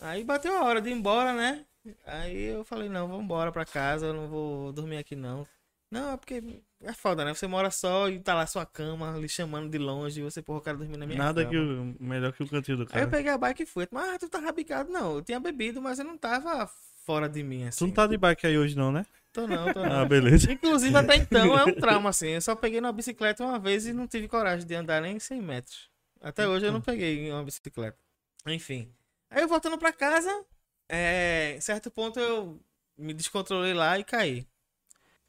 Aí 0.00 0.22
bateu 0.22 0.56
a 0.56 0.62
hora 0.64 0.80
de 0.80 0.90
ir 0.90 0.92
embora, 0.92 1.32
né? 1.32 1.64
Aí 2.06 2.44
eu 2.44 2.64
falei, 2.64 2.88
não, 2.88 3.08
vamos 3.08 3.24
embora 3.24 3.50
pra 3.50 3.64
casa, 3.64 4.06
eu 4.06 4.14
não 4.14 4.28
vou 4.28 4.72
dormir 4.72 4.98
aqui 4.98 5.16
não. 5.16 5.46
Não, 5.90 6.12
é 6.12 6.16
porque 6.16 6.62
é 6.82 6.92
foda, 6.92 7.24
né? 7.24 7.34
Você 7.34 7.48
mora 7.48 7.70
só 7.70 8.08
e 8.08 8.20
tá 8.20 8.32
lá 8.34 8.46
sua 8.46 8.64
cama, 8.64 9.18
lhe 9.18 9.28
chamando 9.28 9.68
de 9.68 9.78
longe, 9.78 10.20
e 10.20 10.22
você, 10.22 10.40
porra, 10.40 10.58
eu 10.58 10.62
quero 10.62 10.78
dormir 10.78 10.96
na 10.96 11.06
minha 11.06 11.18
Nada 11.18 11.44
cama. 11.44 11.50
que 11.50 11.58
o, 11.58 11.96
melhor 11.98 12.32
que 12.32 12.42
o 12.44 12.48
cantinho 12.48 12.76
do 12.76 12.82
Aí 12.84 12.88
cara. 12.88 13.04
eu 13.04 13.08
peguei 13.10 13.32
a 13.32 13.38
bike 13.38 13.64
e 13.64 13.66
fui. 13.66 13.88
Mas 13.90 14.08
ah, 14.08 14.18
tu 14.18 14.28
tá 14.28 14.38
rabicado? 14.38 14.92
Não, 14.92 15.16
eu 15.16 15.22
tinha 15.22 15.40
bebido, 15.40 15.82
mas 15.82 15.98
eu 15.98 16.04
não 16.04 16.16
tava 16.16 16.68
fora 17.04 17.28
de 17.28 17.42
mim, 17.42 17.66
assim. 17.66 17.78
Tu 17.78 17.86
não 17.88 17.94
tá 17.94 18.06
de 18.06 18.16
bike 18.16 18.46
aí 18.46 18.56
hoje, 18.56 18.76
não, 18.76 18.92
né? 18.92 19.04
Tô 19.32 19.48
não, 19.48 19.72
tô 19.72 19.82
não. 19.84 20.00
Ah, 20.00 20.04
beleza. 20.04 20.52
Inclusive, 20.52 20.96
até 20.96 21.16
então 21.16 21.58
é 21.58 21.64
um 21.64 21.74
trauma, 21.74 22.10
assim. 22.10 22.28
Eu 22.28 22.40
só 22.40 22.54
peguei 22.54 22.80
numa 22.80 22.92
bicicleta 22.92 23.44
uma 23.44 23.58
vez 23.58 23.84
e 23.86 23.92
não 23.92 24.06
tive 24.06 24.28
coragem 24.28 24.64
de 24.64 24.74
andar 24.76 25.02
nem 25.02 25.18
100 25.18 25.42
metros. 25.42 25.90
Até 26.20 26.46
hoje 26.46 26.66
eu 26.66 26.72
não 26.72 26.80
peguei 26.80 27.32
uma 27.32 27.42
bicicleta. 27.42 27.98
Enfim. 28.46 28.92
Aí 29.28 29.42
eu 29.42 29.48
voltando 29.48 29.76
pra 29.76 29.92
casa, 29.92 30.44
é, 30.90 31.54
em 31.56 31.60
certo 31.60 31.90
ponto 31.90 32.18
eu 32.18 32.60
me 32.98 33.14
descontrolei 33.14 33.72
lá 33.72 33.98
e 33.98 34.04
caí. 34.04 34.46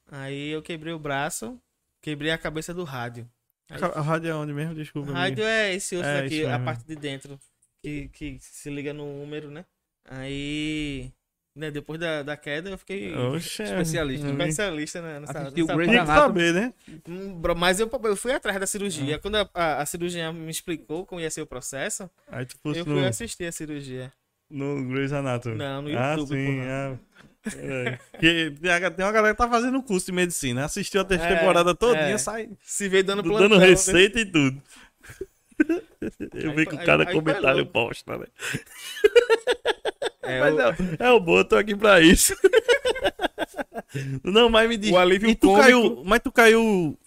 Aí 0.10 0.50
eu 0.50 0.62
quebrei 0.62 0.92
o 0.92 1.00
braço, 1.00 1.62
quebrei 2.02 2.32
a 2.32 2.38
cabeça 2.38 2.74
do 2.74 2.84
rádio. 2.84 3.30
Aí, 3.70 3.82
A 3.82 4.02
rádio 4.02 4.30
é 4.30 4.36
onde 4.36 4.52
mesmo? 4.54 4.76
Desculpa. 4.76 5.12
rádio 5.14 5.44
é 5.44 5.74
esse 5.74 5.96
osso 5.96 6.06
É, 6.06 6.26
isso 6.26 6.50
a 6.50 6.60
parte 6.60 6.84
de 6.86 6.96
dentro, 6.96 7.40
que, 7.82 8.10
que 8.10 8.38
se 8.42 8.70
liga 8.70 8.92
no 8.92 9.20
número, 9.20 9.50
né? 9.50 9.64
Aí, 10.04 11.14
né, 11.56 11.70
depois 11.70 12.00
da, 12.00 12.24
da 12.24 12.36
queda 12.36 12.70
eu 12.70 12.78
fiquei 12.78 13.16
Oxe, 13.16 13.64
Especialista, 13.64 14.28
é. 14.28 14.32
especialista 14.32 15.02
né, 15.02 15.20
nessa, 15.20 15.34
nessa 15.34 15.52
Tem 15.52 15.66
que 15.66 16.06
saber, 16.06 16.54
né? 16.54 16.74
Hum, 17.08 17.40
Mas 17.56 17.80
eu, 17.80 17.90
eu 18.04 18.16
fui 18.16 18.34
atrás 18.34 18.60
da 18.60 18.68
cirurgia. 18.68 19.16
Ah. 19.16 19.20
Quando 19.20 19.36
a, 19.36 19.50
a, 19.54 19.82
a 19.82 19.86
cirurgiã 19.86 20.34
me 20.34 20.50
explicou 20.50 21.06
como 21.06 21.22
ia 21.22 21.30
ser 21.30 21.42
o 21.42 21.48
processo, 21.48 22.10
Aí 22.28 22.46
tu 22.46 22.58
fosse 22.58 22.80
eu 22.80 22.86
no, 22.86 22.96
fui 22.96 23.06
assistir 23.06 23.46
a 23.46 23.52
cirurgia. 23.52 24.12
No 24.52 24.88
Grey's 24.90 25.12
Anatomy. 25.14 25.56
Não, 25.56 25.82
no 25.82 25.98
Ah, 25.98 26.14
YouTube, 26.16 26.38
sim. 26.38 26.56
porra. 26.58 27.00
Ah, 27.48 27.52
é. 27.58 28.00
Que 28.20 28.52
tem 28.96 29.04
uma 29.06 29.12
galera 29.12 29.34
que 29.34 29.38
tá 29.38 29.50
fazendo 29.50 29.82
curso 29.82 30.06
de 30.06 30.12
medicina. 30.12 30.66
Assistiu 30.66 31.02
a 31.02 31.06
terceira 31.06 31.36
É, 31.36 31.40
temporada 31.40 31.74
todinha, 31.74 32.04
é. 32.14 32.18
sai 32.18 32.50
Se 32.62 32.88
veio 32.88 33.04
dando 33.04 33.24
plantão. 33.24 33.50
dando 33.50 33.60
né? 33.60 33.68
receita 33.68 34.20
e 34.20 34.26
tudo. 34.26 34.62
Eu 36.34 36.50
Aí 36.50 36.56
vi 36.56 36.66
que 36.66 36.76
o 36.76 36.80
aí- 36.80 36.86
cara 36.86 37.08
aí 37.08 37.14
comentário 37.14 37.58
louco. 37.60 37.72
posta, 37.72 38.18
né? 38.18 38.26
É, 40.24 40.40
Mas 40.40 40.54
o- 40.56 40.62
é, 40.62 40.76
é 41.00 41.12
o 41.12 41.20
bom, 41.20 41.38
eu 41.38 41.46
tô 41.46 41.56
aqui 41.56 41.76
pra 41.76 42.00
isso. 42.02 42.36
Não, 44.24 44.50
mas 44.50 44.68
me 44.70 44.78
diz. 44.78 44.92
O 44.92 44.98
alívio 44.98 45.30
e 45.30 45.36
tu 45.36 45.48
cômico- 45.48 45.62
caiu, 45.64 46.04
mas 46.06 46.20
tu 46.22 46.32
caiu 46.32 46.98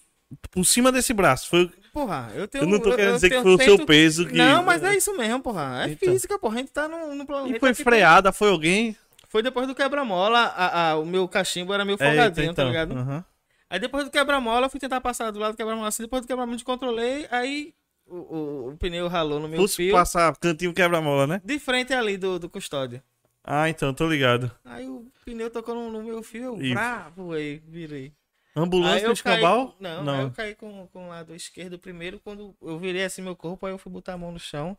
por 0.50 0.64
cima 0.64 0.92
desse 0.92 1.12
braço. 1.14 1.48
Foi, 1.48 1.70
Porra, 1.94 2.30
eu 2.34 2.48
tenho. 2.48 2.64
eu 2.64 2.68
não 2.68 2.80
tô 2.80 2.90
eu- 2.90 2.96
querendo 2.96 3.10
eu 3.10 3.14
dizer 3.14 3.30
que 3.30 3.40
foi 3.40 3.54
o 3.54 3.58
seu 3.58 3.86
peso 3.86 4.26
que. 4.26 4.34
Não, 4.36 4.64
mas 4.64 4.82
é 4.82 4.96
isso 4.96 5.16
mesmo, 5.16 5.40
porra. 5.40 5.84
É 5.84 5.92
Então. 5.92 6.12
física, 6.12 6.36
porra. 6.38 6.56
A 6.56 6.58
gente 6.58 6.72
tá 6.72 6.88
no, 6.88 7.14
no 7.14 7.24
planeta. 7.24 7.56
E 7.56 7.60
foi 7.60 7.72
tem- 7.72 7.84
freada, 7.84 8.32
foi 8.32 8.50
alguém? 8.50 8.96
Foi 9.28 9.42
depois 9.44 9.66
do 9.68 9.74
quebra-mola, 9.76 10.40
a- 10.40 10.90
a- 10.90 10.98
o 10.98 11.06
meu 11.06 11.26
cachimbo 11.28 11.72
era 11.72 11.84
meio 11.84 11.96
É, 12.00 12.04
folgadinho, 12.06 12.50
então, 12.50 12.64
tá 12.64 12.64
ligado? 12.64 12.92
aham. 12.98 13.24
Aí 13.70 13.78
depois 13.78 14.04
do 14.04 14.10
quebra-mola, 14.10 14.66
eu 14.66 14.70
fui 14.70 14.78
tentar 14.80 15.00
passar 15.00 15.30
do 15.30 15.38
lado 15.38 15.52
do 15.52 15.56
quebra-mola 15.56 15.86
assim. 15.88 16.02
Depois 16.02 16.22
do 16.22 16.26
quebra-mola, 16.28 16.56
descontrolei. 16.56 17.26
Aí 17.30 17.72
o, 18.06 18.16
o, 18.16 18.68
o 18.72 18.76
pneu 18.76 19.06
ralou 19.08 19.38
no 19.38 19.48
meu 19.48 19.60
Fosse 19.60 19.76
fio. 19.76 19.92
passar 19.92 20.36
cantinho 20.36 20.74
quebra-mola, 20.74 21.26
né? 21.28 21.40
De 21.44 21.58
frente 21.60 21.92
ali 21.94 22.16
do, 22.16 22.38
do 22.40 22.48
custódio. 22.50 23.00
Ah, 23.44 23.68
então, 23.68 23.94
tô 23.94 24.08
ligado. 24.08 24.50
Aí 24.64 24.88
o 24.88 25.06
pneu 25.24 25.48
tocou 25.50 25.74
no, 25.76 25.90
no 25.92 26.02
meu 26.02 26.22
fio, 26.24 26.56
eu 26.60 26.70
vrá, 26.74 27.10
voei, 27.16 27.62
virei. 27.68 28.12
Ambulância 28.56 29.12
de 29.12 29.22
caí, 29.22 29.34
escambau? 29.34 29.76
não, 29.80 30.08
aí 30.14 30.22
eu 30.22 30.30
caí 30.30 30.54
com, 30.54 30.86
com 30.88 31.06
o 31.06 31.08
lado 31.08 31.34
esquerdo 31.34 31.78
primeiro, 31.78 32.20
quando 32.20 32.54
eu 32.62 32.78
virei 32.78 33.04
assim 33.04 33.20
meu 33.22 33.34
corpo, 33.34 33.66
aí 33.66 33.72
eu 33.72 33.78
fui 33.78 33.90
botar 33.90 34.12
a 34.14 34.18
mão 34.18 34.30
no 34.30 34.38
chão. 34.38 34.76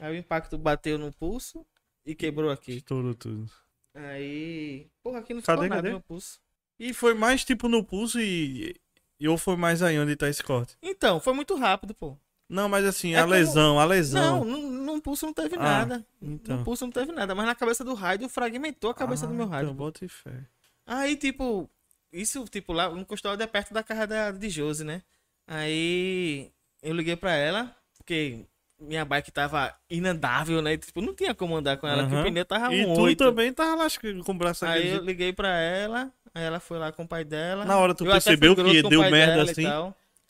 Aí 0.00 0.14
o 0.14 0.18
impacto 0.18 0.56
bateu 0.56 0.96
no 0.98 1.12
pulso 1.12 1.66
e 2.06 2.14
quebrou 2.14 2.50
aqui. 2.50 2.76
Estourou 2.76 3.14
tudo. 3.14 3.50
Aí, 3.94 4.86
porra, 5.02 5.18
aqui 5.18 5.34
não 5.34 5.42
Cadê, 5.42 5.62
ficou 5.62 5.68
nada 5.68 5.76
cadê? 5.76 5.88
no 5.88 5.94
meu 5.94 6.00
pulso. 6.00 6.38
E 6.78 6.94
foi 6.94 7.14
mais 7.14 7.44
tipo 7.44 7.68
no 7.68 7.84
pulso 7.84 8.20
e. 8.20 8.74
e 9.18 9.28
ou 9.28 9.36
foi 9.36 9.56
mais 9.56 9.82
aí 9.82 9.98
onde 9.98 10.14
tá 10.16 10.28
esse 10.28 10.42
corte? 10.42 10.76
Então, 10.82 11.18
foi 11.20 11.32
muito 11.32 11.54
rápido, 11.56 11.94
pô. 11.94 12.16
Não, 12.48 12.68
mas 12.68 12.84
assim, 12.86 13.12
É 13.14 13.18
a 13.18 13.22
como- 13.22 13.34
lesão, 13.34 13.78
a 13.78 13.82
Não, 13.82 13.88
lesão. 13.88 14.44
no, 14.44 14.58
no 14.94 15.02
pulso 15.02 15.26
não 15.26 15.34
teve 15.34 15.56
Ah, 15.56 15.58
nada. 15.62 16.06
então. 16.22 16.58
No 16.58 16.64
pulso 16.64 16.86
não 16.86 16.92
teve 16.92 17.12
nada, 17.12 17.34
mas 17.34 17.44
na 17.44 17.54
cabeça 17.54 17.84
do 17.84 17.92
rádio 17.92 18.28
fragmentou 18.28 18.90
a 18.90 18.94
cabeça 18.94 19.26
Ah, 19.26 19.28
do 19.28 19.34
meu 19.34 19.46
rádio. 19.46 19.66
Então, 19.66 19.76
bota 19.76 20.02
e 20.04 20.08
fé. 20.08 20.46
Aí, 20.86 21.14
tipo, 21.16 21.68
isso, 22.12 22.44
tipo, 22.46 22.72
lá 22.72 22.88
no 22.90 23.04
custódio 23.04 23.42
é 23.42 23.46
perto 23.46 23.72
da 23.74 23.82
casa 23.82 24.06
da, 24.06 24.30
de 24.30 24.48
Josi, 24.48 24.84
né? 24.84 25.02
Aí 25.46 26.50
eu 26.82 26.94
liguei 26.94 27.16
pra 27.16 27.34
ela, 27.34 27.74
porque 27.96 28.44
minha 28.78 29.04
bike 29.04 29.30
tava 29.30 29.74
inandável, 29.90 30.62
né? 30.62 30.76
Tipo, 30.76 31.00
não 31.00 31.14
tinha 31.14 31.34
como 31.34 31.56
andar 31.56 31.76
com 31.76 31.86
ela, 31.86 32.02
porque 32.02 32.14
Aham. 32.14 32.22
o 32.22 32.26
pneu 32.26 32.44
tava 32.44 32.74
E 32.74 32.86
um 32.86 32.94
tu 32.94 33.16
também 33.16 33.52
tava 33.52 33.74
lascando 33.74 34.22
com 34.24 34.32
o 34.32 34.34
braço 34.34 34.64
Aí 34.64 34.90
eu 34.90 35.02
liguei 35.02 35.32
pra 35.32 35.48
ela, 35.58 36.12
aí 36.34 36.44
ela 36.44 36.60
foi 36.60 36.78
lá 36.78 36.92
com 36.92 37.02
o 37.02 37.08
pai 37.08 37.24
dela. 37.24 37.64
Na 37.64 37.76
hora 37.76 37.94
tu 37.94 38.04
Eu 38.04 38.12
percebeu 38.12 38.54
que 38.54 38.82
deu 38.82 39.10
merda 39.10 39.42
assim? 39.42 39.64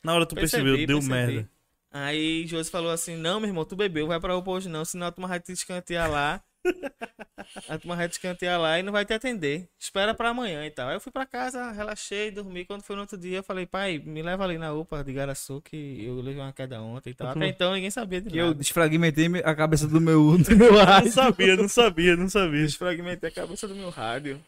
Na 0.03 0.13
hora 0.13 0.25
tu 0.25 0.35
Percebi, 0.35 0.63
percebeu, 0.63 0.87
deu 0.87 0.97
percebi. 0.97 1.33
merda. 1.33 1.49
Aí 1.91 2.47
Josi 2.47 2.69
falou 2.69 2.91
assim: 2.91 3.15
Não, 3.15 3.39
meu 3.39 3.49
irmão, 3.49 3.65
tu 3.65 3.75
bebeu, 3.75 4.07
vai 4.07 4.19
pra 4.19 4.37
UPA 4.37 4.51
hoje 4.51 4.69
não, 4.69 4.85
senão 4.85 5.11
turma 5.11 5.27
vai 5.27 5.39
te 5.39 5.51
escantear 5.51 6.09
lá. 6.09 6.41
a 7.69 7.77
turma 7.77 7.95
vai 7.95 8.07
te 8.09 8.13
escantear 8.13 8.59
lá 8.59 8.79
e 8.79 8.83
não 8.83 8.91
vai 8.91 9.05
te 9.05 9.13
atender. 9.13 9.67
Espera 9.79 10.13
pra 10.13 10.29
amanhã 10.29 10.65
e 10.65 10.71
tal. 10.71 10.89
Aí 10.89 10.95
eu 10.95 10.99
fui 10.99 11.11
pra 11.11 11.25
casa, 11.25 11.71
relaxei, 11.71 12.31
dormi. 12.31 12.65
Quando 12.65 12.83
foi 12.83 12.95
no 12.95 13.03
outro 13.03 13.17
dia, 13.17 13.37
eu 13.37 13.43
falei: 13.43 13.65
Pai, 13.65 13.97
me 13.97 14.21
leva 14.21 14.43
ali 14.43 14.57
na 14.57 14.73
UPA 14.73 15.03
de 15.03 15.13
Garaçu, 15.13 15.61
que 15.61 16.03
eu 16.05 16.15
levei 16.15 16.41
uma 16.41 16.53
queda 16.53 16.81
ontem 16.81 17.11
e 17.11 17.13
tal. 17.13 17.29
Até 17.29 17.47
então 17.47 17.73
ninguém 17.73 17.89
sabia 17.91 18.21
de 18.21 18.29
Que 18.29 18.37
eu 18.37 18.47
nada. 18.47 18.57
desfragmentei 18.59 19.27
a 19.43 19.55
cabeça 19.55 19.87
do 19.87 19.99
meu, 20.01 20.37
do 20.37 20.55
meu 20.55 20.73
Não 20.73 20.83
rádio. 20.85 21.11
sabia, 21.11 21.55
não 21.55 21.67
sabia, 21.69 22.15
não 22.15 22.29
sabia. 22.29 22.61
Desfragmentei 22.65 23.29
a 23.29 23.33
cabeça 23.33 23.67
do 23.67 23.75
meu 23.75 23.89
rádio. 23.89 24.41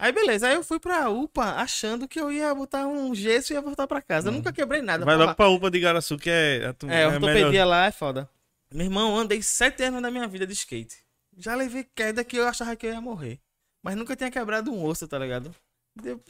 Aí 0.00 0.12
beleza, 0.12 0.46
aí 0.46 0.54
eu 0.54 0.62
fui 0.62 0.78
pra 0.78 1.10
UPA 1.10 1.54
achando 1.56 2.06
que 2.06 2.20
eu 2.20 2.30
ia 2.30 2.54
botar 2.54 2.86
um 2.86 3.12
gesso 3.16 3.52
e 3.52 3.54
ia 3.54 3.60
voltar 3.60 3.84
pra 3.88 4.00
casa. 4.00 4.28
Eu 4.28 4.32
nunca 4.32 4.52
quebrei 4.52 4.80
nada. 4.80 5.04
Vai 5.04 5.16
porra. 5.16 5.24
logo 5.26 5.36
pra 5.36 5.48
UPA 5.48 5.70
de 5.72 5.80
Garaçu, 5.80 6.16
que 6.16 6.30
é. 6.30 6.66
a 6.66 6.72
tu- 6.72 6.88
É, 6.88 7.02
a 7.04 7.08
ortopedia 7.08 7.46
melhor. 7.48 7.64
lá 7.66 7.86
é 7.86 7.90
foda. 7.90 8.28
Meu 8.72 8.84
irmão, 8.86 9.16
andei 9.18 9.42
sete 9.42 9.82
anos 9.82 10.00
da 10.00 10.08
minha 10.10 10.28
vida 10.28 10.46
de 10.46 10.52
skate. 10.52 10.98
Já 11.38 11.54
levei 11.54 11.84
queda 11.94 12.24
que 12.24 12.36
eu 12.36 12.46
achava 12.46 12.74
que 12.76 12.86
eu 12.86 12.92
ia 12.92 13.00
morrer. 13.00 13.38
Mas 13.82 13.94
nunca 13.96 14.16
tinha 14.16 14.30
quebrado 14.30 14.72
um 14.72 14.84
osso, 14.84 15.06
tá 15.06 15.18
ligado? 15.18 15.54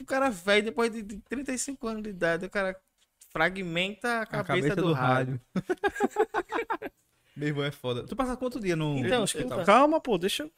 O 0.01 0.05
cara 0.05 0.31
velho, 0.31 0.67
depois 0.67 0.93
de 0.93 1.03
de 1.03 1.19
35 1.29 1.87
anos 1.89 2.03
de 2.03 2.11
idade, 2.11 2.47
o 2.47 2.51
cara 2.51 2.77
fragmenta 3.31 4.21
a 4.23 4.27
cabeça, 4.27 4.77
do, 4.77 4.93
rádio. 4.93 5.41
Meu 7.37 7.49
irmão 7.49 7.65
é 7.65 7.71
foda. 7.71 8.03
Tu 8.03 8.17
passa 8.17 8.37
quanto 8.37 8.59
dia 8.59 8.75
no. 8.75 8.99
Então, 8.99 9.23
escuta. 9.23 9.65
Calma, 9.65 10.01
pô, 10.01 10.19
deixa 10.19 10.43
eu. 10.43 10.51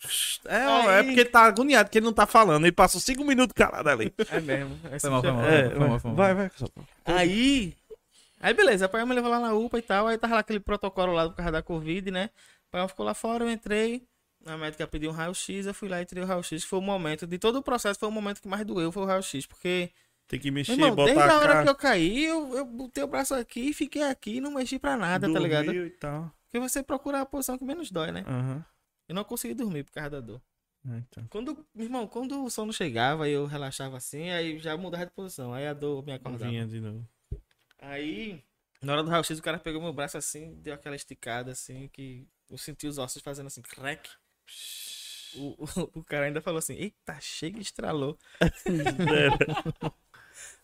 É, 0.47 0.67
ó, 0.67 0.91
é 0.91 0.99
Aí- 1.01 1.05
porque 1.05 1.21
ele 1.21 1.29
tá 1.29 1.43
agoniado, 1.45 1.91
que 1.91 1.99
ele 1.99 2.07
não 2.07 2.13
tá 2.13 2.27
falando. 2.27 2.65
Ele 2.65 2.73
passou 2.73 2.99
cinco 3.01 3.23
minutos 3.23 3.53
calado 3.53 3.89
ali. 3.91 4.15
É 4.31 4.41
mesmo. 4.41 4.79
Esse 4.91 5.01
Foi 5.01 5.11
mal, 5.11 5.21
foi 5.21 5.31
mal. 5.31 5.45
é- 5.45 5.61
É, 5.61 5.71
foi 5.71 5.79
mal, 5.79 6.01
foi 6.01 6.11
mal. 6.11 6.17
vai, 6.17 6.35
vai. 6.35 6.51
Aí. 7.05 7.77
Aí 8.41 8.55
beleza, 8.55 8.87
a 8.87 8.89
pai 8.89 9.05
me 9.05 9.15
levou 9.15 9.31
lá 9.31 9.39
na 9.39 9.53
UPA 9.53 9.79
e 9.79 9.83
tal. 9.83 10.07
Aí 10.07 10.17
tava 10.17 10.35
lá 10.35 10.41
aquele 10.41 10.61
protocolo 10.61 11.13
lá 11.13 11.29
por 11.29 11.37
causa 11.37 11.53
da 11.53 11.63
Covid, 11.63 12.11
né? 12.11 12.31
O 12.69 12.71
pai 12.71 12.89
ficou 12.89 13.05
lá 13.05 13.13
fora, 13.13 13.45
eu 13.45 13.51
entrei. 13.51 14.09
A 14.47 14.57
médica 14.57 14.87
pediu 14.87 15.11
um 15.11 15.13
raio-x, 15.13 15.67
eu 15.67 15.75
fui 15.75 15.89
lá 15.89 16.01
e 16.01 16.07
tirei 16.07 16.25
o 16.25 16.27
raio-x. 16.27 16.65
Foi 16.65 16.79
o 16.79 16.83
momento, 16.83 17.27
de 17.27 17.39
todo 17.39 17.57
o 17.57 17.63
processo, 17.63 17.99
foi 18.01 18.09
o 18.09 18.13
momento 18.13 18.41
que 18.41 18.49
mais 18.49 18.65
doeu, 18.65 18.91
foi 18.91 19.03
o 19.03 19.07
raio-x. 19.07 19.47
Porque, 19.47 19.91
Tem 20.27 20.41
que 20.41 20.51
mexer, 20.51 20.73
irmão, 20.73 20.95
botar 20.95 21.13
desde 21.13 21.31
a 21.31 21.37
hora 21.39 21.53
cara. 21.53 21.63
que 21.63 21.69
eu 21.69 21.75
caí, 21.75 22.25
eu, 22.25 22.57
eu 22.57 22.65
botei 22.65 23.05
o 23.05 23.07
braço 23.07 23.35
aqui 23.35 23.69
e 23.69 23.75
fiquei 23.75 24.03
aqui, 24.03 24.41
não 24.41 24.53
mexi 24.53 24.79
pra 24.79 24.97
nada, 24.97 25.31
tá 25.31 25.39
ligado? 25.39 25.67
dormiu 25.67 25.87
e 25.87 25.91
tal. 25.91 26.33
Porque 26.45 26.59
você 26.59 26.83
procura 26.83 27.21
a 27.21 27.27
posição 27.27 27.59
que 27.59 27.65
menos 27.65 27.91
dói, 27.91 28.11
né? 28.11 28.25
Aham. 28.27 28.65
Eu 29.09 29.15
não 29.15 29.25
consegui 29.25 29.55
dormir 29.55 29.85
por 29.85 29.93
causa 29.93 30.11
da 30.11 30.21
dor. 30.21 30.41
É, 30.89 30.97
então. 30.99 31.27
Quando, 31.29 31.67
irmão, 31.77 32.07
quando 32.07 32.43
o 32.43 32.49
sono 32.51 32.73
chegava 32.73 33.29
e 33.29 33.33
eu 33.33 33.45
relaxava 33.45 33.97
assim, 33.99 34.31
aí 34.31 34.59
já 34.59 34.77
mudava 34.77 35.05
de 35.05 35.13
posição. 35.13 35.53
Aí 35.53 35.67
a 35.67 35.75
dor 35.75 36.05
me 36.05 36.13
acordava. 36.13 36.51
Vinha 36.51 36.67
de 36.67 36.81
novo. 36.81 37.07
Aí, 37.79 38.43
na 38.83 38.93
hora 38.93 39.03
do 39.03 39.11
raio-x, 39.11 39.39
o 39.39 39.43
cara 39.43 39.59
pegou 39.59 39.83
meu 39.83 39.93
braço 39.93 40.17
assim, 40.17 40.55
deu 40.63 40.75
aquela 40.75 40.97
esticada 40.97 41.53
assim, 41.53 41.89
que 41.89 42.27
eu 42.49 42.57
senti 42.57 42.87
os 42.87 42.99
ossos 42.99 43.23
fazendo 43.23 43.47
assim, 43.49 43.63
crack. 43.63 44.09
O, 45.35 45.65
o, 45.65 46.01
o 46.01 46.05
cara 46.05 46.27
ainda 46.27 46.41
falou 46.41 46.59
assim, 46.59 46.75
eita, 46.75 47.19
chega 47.21 47.59
e 47.59 47.63
estralou. 47.63 48.19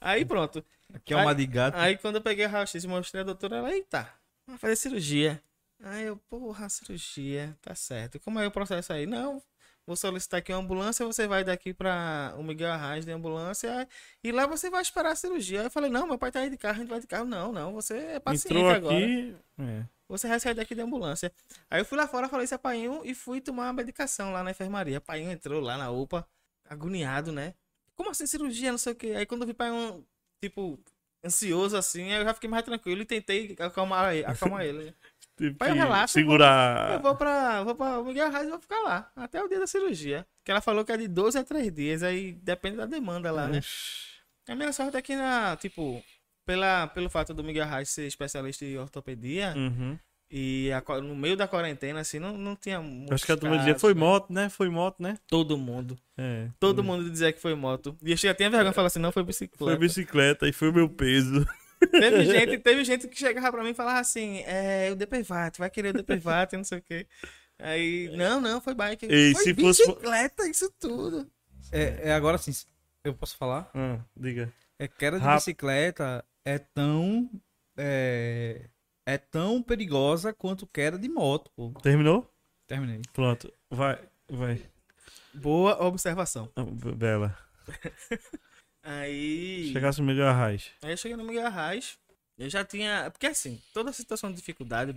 Aí 0.00 0.24
pronto. 0.24 0.64
Aqui 0.92 1.14
é 1.14 1.16
uma 1.16 1.34
de 1.34 1.46
gato. 1.46 1.76
Aí 1.76 1.96
quando 1.96 2.16
eu 2.16 2.22
peguei 2.22 2.46
o 2.46 2.48
raio-x 2.48 2.82
e 2.82 2.88
mostrei 2.88 3.20
a 3.22 3.24
doutora, 3.24 3.56
ela, 3.56 3.72
eita, 3.72 4.08
vai 4.46 4.58
fazer 4.58 4.76
cirurgia. 4.76 5.42
Aí 5.82 6.04
eu, 6.04 6.16
porra, 6.28 6.68
cirurgia, 6.68 7.56
tá 7.60 7.74
certo. 7.74 8.18
Como 8.20 8.38
é 8.38 8.46
o 8.46 8.50
processo 8.50 8.92
aí? 8.92 9.06
Não, 9.06 9.42
vou 9.86 9.96
solicitar 9.96 10.38
aqui 10.38 10.52
uma 10.52 10.60
ambulância, 10.60 11.04
você 11.04 11.26
vai 11.26 11.44
daqui 11.44 11.74
pra 11.74 12.34
o 12.36 12.42
Miguel 12.42 12.72
Arraes 12.72 13.04
de 13.04 13.12
ambulância 13.12 13.86
e 14.22 14.32
lá 14.32 14.46
você 14.46 14.70
vai 14.70 14.82
esperar 14.82 15.12
a 15.12 15.16
cirurgia. 15.16 15.60
Aí 15.60 15.66
eu 15.66 15.70
falei, 15.70 15.90
não, 15.90 16.06
meu 16.06 16.18
pai 16.18 16.32
tá 16.32 16.40
aí 16.40 16.50
de 16.50 16.56
carro, 16.56 16.76
a 16.76 16.78
gente 16.78 16.88
vai 16.88 17.00
de 17.00 17.06
carro. 17.06 17.26
Não, 17.26 17.52
não, 17.52 17.72
você 17.72 17.96
é 17.96 18.20
paciente 18.20 18.46
Entrou 18.46 18.70
agora. 18.70 18.96
aqui. 18.96 19.36
É. 19.58 19.84
Você 20.08 20.28
vai 20.28 20.38
sair 20.38 20.54
daqui 20.54 20.74
de 20.74 20.80
ambulância. 20.80 21.32
Aí 21.70 21.80
eu 21.80 21.84
fui 21.84 21.98
lá 21.98 22.06
fora, 22.06 22.28
falei 22.28 22.44
isso 22.44 22.54
a 22.54 22.58
Painho 22.58 23.00
e 23.04 23.14
fui 23.14 23.40
tomar 23.40 23.64
uma 23.64 23.72
medicação 23.72 24.32
lá 24.32 24.42
na 24.44 24.52
enfermaria. 24.52 25.00
Painho 25.00 25.30
entrou 25.32 25.60
lá 25.60 25.76
na 25.76 25.90
UPA, 25.90 26.26
agoniado, 26.68 27.32
né? 27.32 27.54
Como 27.94 28.10
assim 28.10 28.26
cirurgia, 28.26 28.70
não 28.70 28.78
sei 28.78 28.92
o 28.92 28.96
quê. 28.96 29.14
Aí 29.16 29.26
quando 29.26 29.42
eu 29.42 29.46
vi 29.48 29.54
Painho, 29.54 30.06
tipo, 30.40 30.78
ansioso 31.24 31.76
assim, 31.76 32.12
aí 32.12 32.20
eu 32.20 32.24
já 32.24 32.34
fiquei 32.34 32.48
mais 32.48 32.64
tranquilo 32.64 33.02
e 33.02 33.04
tentei 33.04 33.56
acalmar, 33.58 34.14
ele- 34.14 34.24
acalmar 34.26 34.64
ele. 34.64 34.84
né? 34.86 34.94
Tive 35.36 35.54
Pai, 35.54 35.72
relaxa, 35.72 36.14
segurar. 36.14 36.92
Eu 36.94 37.00
vou 37.00 37.14
pra, 37.14 37.62
vou 37.62 37.74
pra 37.74 38.02
Miguel 38.02 38.26
Arraes 38.26 38.46
e 38.46 38.50
vou 38.50 38.58
ficar 38.60 38.80
lá, 38.80 39.10
até 39.14 39.42
o 39.42 39.48
dia 39.48 39.58
da 39.58 39.66
cirurgia. 39.66 40.26
Que 40.42 40.50
ela 40.50 40.62
falou 40.62 40.82
que 40.84 40.92
é 40.92 40.96
de 40.96 41.08
12 41.08 41.36
a 41.36 41.44
3 41.44 41.70
dias, 41.74 42.02
aí 42.02 42.32
depende 42.32 42.76
da 42.78 42.86
demanda 42.86 43.30
lá, 43.30 43.46
né? 43.46 43.60
A 44.48 44.54
minha 44.54 44.72
sorte 44.72 44.96
é 44.96 45.02
que, 45.02 45.14
na, 45.14 45.54
tipo, 45.56 46.02
pela, 46.47 46.86
pelo 46.86 47.10
fato 47.10 47.35
do 47.35 47.44
Miguel 47.44 47.64
Arraes 47.64 47.90
ser 47.90 48.06
especialista 48.06 48.64
em 48.64 48.78
ortopedia, 48.78 49.52
Uhum. 49.56 49.98
e 50.31 50.70
a 50.73 50.81
no 51.01 51.14
meio 51.16 51.36
da 51.36 51.47
quarentena, 51.48 52.01
assim, 52.01 52.18
não, 52.18 52.39
não 52.39 52.55
tinha 52.56 52.77
Eu 52.77 53.14
Acho 53.14 53.27
que 53.27 53.32
a 53.32 53.36
turma 53.36 53.59
dizia, 53.59 53.78
foi 53.78 53.93
né? 53.94 54.01
moto, 54.01 54.32
né? 54.32 54.48
Foi 54.48 54.68
moto, 54.70 55.02
né? 55.02 55.18
Todo 55.27 55.59
mundo. 55.59 55.98
É. 56.16 56.48
Todo 56.59 56.82
mundo 56.85 57.10
dizia 57.10 57.32
que 57.32 57.40
foi 57.40 57.55
moto. 57.55 57.97
E 58.02 58.12
eu 58.12 58.16
já 58.16 58.32
tinha 58.35 58.48
vergonha 58.48 58.70
de 58.70 58.74
falar 58.74 58.86
assim, 58.86 58.98
não, 59.01 59.12
foi 59.12 59.23
bicicleta. 59.24 59.64
Foi 59.64 59.77
bicicleta 59.77 60.48
e 60.48 60.52
foi 60.52 60.70
o 60.70 60.73
meu 60.73 60.89
peso. 60.89 61.44
Teve 61.90 62.24
gente, 62.24 62.59
teve 62.59 62.85
gente 62.85 63.06
que 63.09 63.18
chegava 63.18 63.51
pra 63.52 63.62
mim 63.62 63.70
e 63.70 63.74
falava 63.74 63.98
assim, 63.98 64.39
é, 64.47 64.89
o 64.90 64.97
DPVAT, 64.97 65.59
vai 65.59 65.68
querer 65.68 65.90
o 65.94 66.02
DPVAT, 66.02 66.52
não 66.56 66.64
sei 66.64 66.78
o 66.78 66.82
quê. 66.82 67.06
Aí, 67.59 68.10
não, 68.16 68.40
não, 68.40 68.60
foi 68.60 68.74
bike. 68.74 69.06
Ei, 69.06 69.32
foi 69.32 69.44
se 69.44 69.55
fosse- 69.55 69.86
bicicleta, 69.86 70.47
isso 70.48 70.70
tudo. 70.78 71.27
É, 71.73 72.09
é 72.10 72.12
agora 72.12 72.36
sim. 72.39 72.52
Eu 73.02 73.14
posso 73.14 73.36
falar? 73.36 73.70
Ah, 73.74 73.98
diga. 74.16 74.52
É 74.78 74.86
queda 74.86 75.18
de 75.18 75.24
Rap- 75.24 75.36
bicicleta 75.36 76.23
é 76.47 76.59
tão. 76.59 77.28
É, 77.77 78.70
é 79.05 79.18
tão 79.18 79.60
perigosa 79.62 80.32
quanto 80.32 80.66
queda 80.66 80.98
de 80.98 81.09
moto, 81.09 81.51
pô. 81.55 81.73
Terminou? 81.82 82.32
Terminei. 82.66 83.02
Pronto. 83.12 83.52
Vai, 83.68 84.01
vai. 84.31 84.62
Boa 85.35 85.85
observação. 85.85 86.51
Ah, 86.56 86.64
Bela. 86.64 87.36
Aí. 88.82 89.70
Chegasse 89.73 90.01
no 90.01 90.06
Miguel 90.06 90.28
Arraes. 90.28 90.70
Aí 90.82 90.93
eu 90.93 90.97
cheguei 90.97 91.16
no 91.16 91.24
Miguel 91.24 91.47
Arraes, 91.47 91.98
eu 92.39 92.48
já 92.48 92.64
tinha. 92.64 93.10
Porque 93.10 93.27
assim, 93.27 93.60
toda 93.74 93.93
situação 93.93 94.31
de 94.31 94.36
dificuldade, 94.36 94.94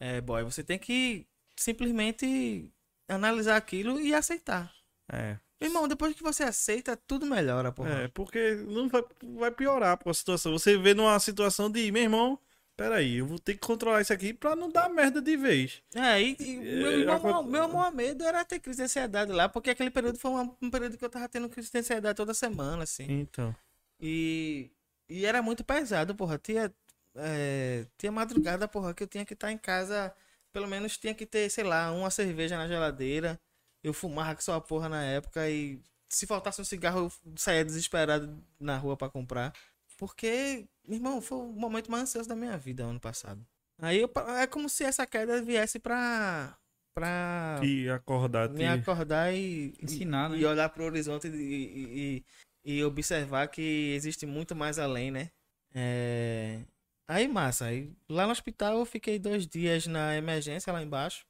é, 0.00 0.20
boy, 0.20 0.42
você 0.42 0.64
tem 0.64 0.78
que 0.78 1.26
simplesmente 1.56 2.68
analisar 3.08 3.56
aquilo 3.56 4.00
e 4.00 4.12
aceitar. 4.12 4.74
É. 5.12 5.38
Irmão, 5.60 5.86
depois 5.86 6.14
que 6.14 6.22
você 6.22 6.42
aceita, 6.42 6.96
tudo 6.96 7.26
melhora, 7.26 7.70
porra. 7.70 7.90
É, 8.04 8.08
porque 8.08 8.54
não 8.66 8.88
vai, 8.88 9.04
vai 9.36 9.50
piorar 9.50 9.96
pô, 9.98 10.08
a 10.10 10.14
situação. 10.14 10.52
Você 10.52 10.76
vê 10.78 10.94
numa 10.94 11.18
situação 11.20 11.70
de, 11.70 11.92
meu 11.92 12.02
irmão, 12.02 12.38
peraí, 12.76 13.16
eu 13.18 13.26
vou 13.26 13.38
ter 13.38 13.54
que 13.54 13.60
controlar 13.60 14.00
isso 14.00 14.12
aqui 14.12 14.32
pra 14.32 14.56
não 14.56 14.70
dar 14.70 14.88
merda 14.88 15.20
de 15.20 15.36
vez. 15.36 15.82
É, 15.94 16.20
e, 16.22 16.34
e 16.40 16.56
meu, 16.56 16.92
É, 16.92 16.96
meu, 17.04 17.12
acon- 17.12 17.42
meu 17.42 17.68
maior 17.68 17.92
medo 17.92 18.24
era 18.24 18.42
ter 18.44 18.58
crise 18.58 18.78
de 18.78 18.84
ansiedade 18.84 19.30
lá, 19.32 19.50
porque 19.50 19.68
aquele 19.68 19.90
período 19.90 20.18
foi 20.18 20.30
uma- 20.30 20.56
um 20.62 20.70
período 20.70 20.96
que 20.96 21.04
eu 21.04 21.10
tava 21.10 21.28
tendo 21.28 21.48
crise 21.50 21.70
de 21.70 21.78
ansiedade 21.78 22.16
toda 22.16 22.32
semana, 22.32 22.84
assim. 22.84 23.06
Então. 23.20 23.54
E, 24.00 24.70
e 25.08 25.26
era 25.26 25.42
muito 25.42 25.62
pesado, 25.62 26.14
porra. 26.14 26.38
Tinha, 26.38 26.72
é, 27.16 27.84
tinha 27.98 28.10
madrugada, 28.10 28.66
porra, 28.66 28.94
que 28.94 29.02
eu 29.02 29.06
tinha 29.06 29.26
que 29.26 29.34
estar 29.34 29.52
em 29.52 29.58
casa, 29.58 30.14
pelo 30.52 30.66
menos 30.66 30.96
tinha 30.96 31.14
que 31.14 31.26
ter, 31.26 31.50
sei 31.50 31.64
lá, 31.64 31.92
uma 31.92 32.10
cerveja 32.10 32.56
na 32.56 32.66
geladeira. 32.66 33.38
Eu 33.82 33.92
fumava 33.94 34.34
que 34.34 34.44
só 34.44 34.54
a 34.54 34.60
porra 34.60 34.88
na 34.88 35.02
época 35.02 35.48
e 35.48 35.80
se 36.08 36.26
faltasse 36.26 36.60
um 36.60 36.64
cigarro 36.64 37.00
eu 37.06 37.12
saía 37.36 37.64
desesperado 37.64 38.42
na 38.58 38.76
rua 38.76 38.96
pra 38.96 39.08
comprar. 39.08 39.52
Porque, 39.96 40.66
meu 40.86 40.96
irmão, 40.96 41.20
foi 41.20 41.38
o 41.38 41.52
momento 41.52 41.90
mais 41.90 42.04
ansioso 42.04 42.28
da 42.28 42.34
minha 42.36 42.56
vida 42.58 42.84
ano 42.84 42.98
passado. 43.00 43.44
Aí 43.80 44.00
eu 44.00 44.10
é 44.38 44.46
como 44.46 44.68
se 44.68 44.84
essa 44.84 45.06
queda 45.06 45.40
viesse 45.42 45.78
pra. 45.78 46.56
pra 46.94 47.60
E 47.62 47.88
acordar. 47.88 48.48
me 48.50 48.56
te- 48.58 48.64
acordar 48.66 49.32
e, 49.34 49.74
Ensinar, 49.80 50.30
e, 50.30 50.32
né? 50.34 50.38
e 50.40 50.44
olhar 50.46 50.68
pro 50.68 50.84
horizonte 50.84 51.28
e, 51.28 51.30
e, 51.30 52.24
e- 52.64 52.76
e 52.78 52.84
observar 52.84 53.48
que 53.48 53.92
existe 53.94 54.26
muito 54.26 54.54
mais 54.54 54.78
além, 54.78 55.10
né? 55.10 55.30
É... 55.74 56.60
Aí, 57.08 57.26
massa. 57.26 57.66
Aí, 57.66 57.90
lá 58.08 58.26
no 58.26 58.32
hospital 58.32 58.78
eu 58.78 58.84
fiquei 58.84 59.18
dois 59.18 59.46
dias 59.46 59.86
na 59.86 60.16
emergência 60.16 60.72
lá 60.72 60.82
embaixo, 60.82 61.24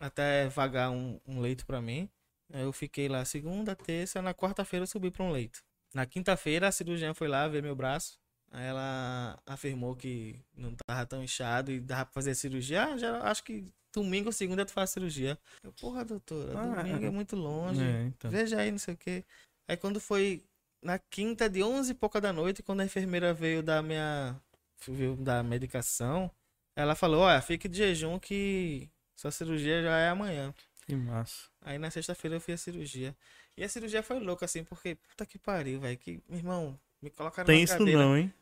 até 0.00 0.48
vagar 0.48 0.90
um, 0.90 1.20
um 1.26 1.40
leito 1.40 1.66
pra 1.66 1.80
mim. 1.80 2.08
Eu 2.50 2.72
fiquei 2.72 3.08
lá 3.08 3.24
segunda, 3.24 3.76
terça, 3.76 4.22
na 4.22 4.32
quarta-feira 4.32 4.84
eu 4.84 4.86
subi 4.86 5.10
pra 5.10 5.24
um 5.24 5.30
leito. 5.30 5.60
Na 5.94 6.06
quinta-feira 6.06 6.68
a 6.68 6.72
cirurgiã 6.72 7.12
foi 7.12 7.28
lá 7.28 7.46
ver 7.48 7.62
meu 7.62 7.76
braço. 7.76 8.18
Aí 8.50 8.64
ela 8.66 9.38
afirmou 9.46 9.94
que 9.94 10.40
não 10.56 10.74
tava 10.86 11.04
tão 11.04 11.22
inchado 11.22 11.70
e 11.70 11.80
dava 11.80 12.06
pra 12.06 12.14
fazer 12.14 12.34
cirurgia. 12.34 12.84
Ah, 12.84 12.96
já, 12.96 13.22
acho 13.24 13.44
que 13.44 13.66
domingo 13.94 14.28
ou 14.28 14.32
segunda 14.32 14.64
tu 14.64 14.72
faz 14.72 14.90
cirurgia. 14.90 15.38
Eu, 15.62 15.72
porra, 15.72 16.04
doutora, 16.04 16.58
Ah, 16.58 16.82
domingo 16.82 17.04
é 17.04 17.10
muito 17.10 17.36
longe. 17.36 17.82
É, 17.82 18.04
então. 18.04 18.30
Veja 18.30 18.58
aí, 18.60 18.70
não 18.70 18.78
sei 18.78 18.94
o 18.94 18.96
quê. 18.96 19.24
Aí 19.68 19.76
quando 19.76 20.00
foi 20.00 20.42
na 20.82 20.98
quinta 20.98 21.48
de 21.50 21.62
11 21.62 21.92
e 21.92 21.94
pouca 21.94 22.20
da 22.20 22.32
noite, 22.32 22.62
quando 22.62 22.80
a 22.80 22.84
enfermeira 22.84 23.34
veio 23.34 23.62
dar 23.62 23.82
minha 23.82 24.40
veio 24.86 25.16
dar 25.16 25.42
medicação, 25.44 26.30
ela 26.74 26.94
falou: 26.94 27.22
"Olha, 27.22 27.42
fique 27.42 27.68
de 27.68 27.78
jejum 27.78 28.18
que 28.18 28.88
sua 29.20 29.30
cirurgia 29.30 29.82
já 29.82 29.96
é 29.98 30.08
amanhã". 30.08 30.54
Que 30.86 30.96
massa. 30.96 31.48
Aí 31.60 31.78
na 31.78 31.90
sexta-feira 31.90 32.36
eu 32.36 32.40
fiz 32.40 32.54
a 32.54 32.64
cirurgia. 32.64 33.14
E 33.56 33.64
a 33.64 33.68
cirurgia 33.68 34.02
foi 34.02 34.18
louca 34.20 34.44
assim, 34.46 34.64
porque 34.64 34.94
puta 34.94 35.26
que 35.26 35.38
pariu, 35.38 35.80
velho, 35.80 35.98
que 35.98 36.22
meu 36.28 36.38
irmão 36.38 36.80
me 37.02 37.10
colocaram 37.10 37.46
Tem 37.46 37.58
na 37.58 37.64
isso 37.64 37.76
cadeira. 37.76 38.00
não, 38.00 38.16
hein? 38.16 38.32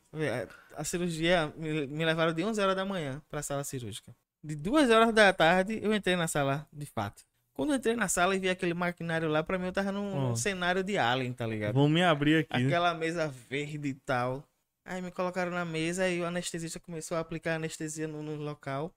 A 0.77 0.85
cirurgia 0.85 1.53
me, 1.57 1.87
me 1.87 2.05
levaram 2.05 2.33
de 2.33 2.45
11 2.45 2.61
horas 2.61 2.77
da 2.77 2.85
manhã 2.85 3.21
pra 3.29 3.43
sala 3.43 3.65
cirúrgica. 3.65 4.15
De 4.45 4.55
2 4.55 4.91
horas 4.91 5.13
da 5.13 5.33
tarde 5.33 5.81
eu 5.83 5.93
entrei 5.95 6.15
na 6.17 6.29
sala, 6.29 6.67
de 6.73 6.87
fato. 6.87 7.23
Quando 7.53 7.71
eu 7.73 7.77
entrei 7.77 7.97
na 7.97 8.07
sala 8.07 8.37
e 8.37 8.39
vi 8.39 8.49
aquele 8.51 8.75
maquinário 8.75 9.29
lá, 9.29 9.43
pra 9.43 9.59
mim 9.59 9.67
eu 9.67 9.73
tava 9.73 9.91
num, 9.91 10.29
num 10.29 10.37
cenário 10.37 10.85
de 10.85 10.97
Alien, 10.99 11.33
tá 11.33 11.47
ligado? 11.47 11.75
Vamos 11.75 11.91
me 11.91 12.03
abrir 12.05 12.41
aqui. 12.41 12.61
né? 12.63 12.67
Aquela 12.67 12.93
mesa 12.95 13.29
verde 13.49 13.89
e 13.89 13.95
tal. 13.95 14.45
Aí 14.85 15.01
me 15.03 15.11
colocaram 15.11 15.51
na 15.51 15.65
mesa 15.65 16.09
e 16.09 16.21
o 16.21 16.27
anestesista 16.27 16.79
começou 16.79 17.17
a 17.17 17.21
aplicar 17.21 17.55
anestesia 17.57 18.07
no, 18.07 18.23
no 18.23 18.37
local. 18.37 18.95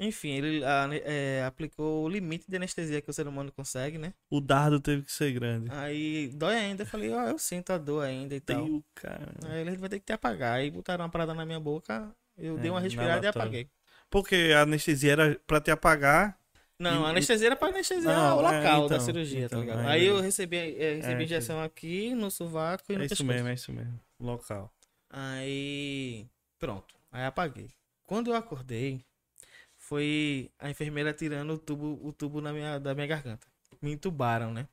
Enfim, 0.00 0.30
ele 0.30 0.64
a- 0.64 0.88
é, 1.04 1.44
aplicou 1.44 2.04
o 2.04 2.08
limite 2.08 2.44
de 2.48 2.56
anestesia 2.56 3.00
que 3.02 3.10
o 3.10 3.12
ser 3.12 3.26
humano 3.26 3.50
consegue, 3.50 3.98
né? 3.98 4.14
O 4.30 4.40
dardo 4.40 4.78
teve 4.80 5.02
que 5.02 5.10
ser 5.12 5.32
grande. 5.32 5.68
Aí 5.72 6.28
dói 6.34 6.54
ainda. 6.56 6.82
Eu 6.84 6.86
falei, 6.86 7.10
ó, 7.12 7.22
eu 7.28 7.38
sinto 7.38 7.70
a 7.72 7.78
dor 7.78 8.04
ainda 8.04 8.34
e 8.34 8.40
tal. 8.40 8.64
Teu 8.64 8.84
cara. 8.94 9.32
Aí 9.46 9.60
ele 9.62 9.76
vai 9.76 9.88
ter 9.88 9.98
que 9.98 10.06
te 10.06 10.12
apagar. 10.12 10.54
Aí 10.54 10.70
botaram 10.70 11.04
uma 11.04 11.10
parada 11.10 11.34
na 11.34 11.44
minha 11.44 11.58
boca. 11.58 12.14
Eu 12.36 12.56
É, 12.56 12.60
dei 12.60 12.70
uma 12.70 12.80
respirada 12.80 13.26
e 13.26 13.28
apaguei. 13.28 13.68
Porque 14.08 14.52
a 14.56 14.62
anestesia 14.62 15.12
era 15.12 15.40
pra 15.46 15.60
te 15.60 15.70
apagar. 15.72 16.38
Não, 16.78 17.02
E- 17.02 17.06
a 17.06 17.08
anestesia 17.08 17.48
era 17.48 17.56
pra 17.56 17.68
anestesiar 17.68 18.16
Não, 18.16 18.36
o 18.36 18.40
é, 18.40 18.42
local 18.42 18.88
da 18.88 18.94
então, 18.94 19.04
cirurgia, 19.04 19.46
então, 19.46 19.58
tá 19.58 19.64
ligado? 19.66 19.80
aí- 19.80 19.86
Aí 20.02 20.06
eu 20.06 20.20
recebi, 20.20 20.56
é, 20.56 20.94
recebi 20.94 21.22
É, 21.22 21.24
injeção 21.24 21.60
aqui 21.60 22.14
no 22.14 22.30
sovaco 22.30 22.84
e 22.92 22.94
no 22.96 23.02
É 23.02 23.06
isso 23.06 23.16
pescoço. 23.16 23.24
mesmo, 23.26 23.48
é 23.48 23.54
isso 23.54 23.72
mesmo. 23.72 24.00
Local. 24.20 24.72
Aí, 25.10 26.26
pronto. 26.58 26.94
Aí 27.10 27.24
apaguei. 27.24 27.68
Quando 28.04 28.30
eu 28.30 28.36
acordei, 28.36 29.04
foi 29.88 30.50
a 30.58 30.68
enfermeira 30.68 31.14
tirando 31.14 31.54
o 31.54 31.58
tubo, 31.58 31.98
o 32.06 32.12
tubo 32.12 32.42
na 32.42 32.52
minha, 32.52 32.78
da 32.78 32.94
minha 32.94 33.06
garganta. 33.06 33.46
Me 33.80 33.92
entubaram, 33.92 34.52
né? 34.52 34.68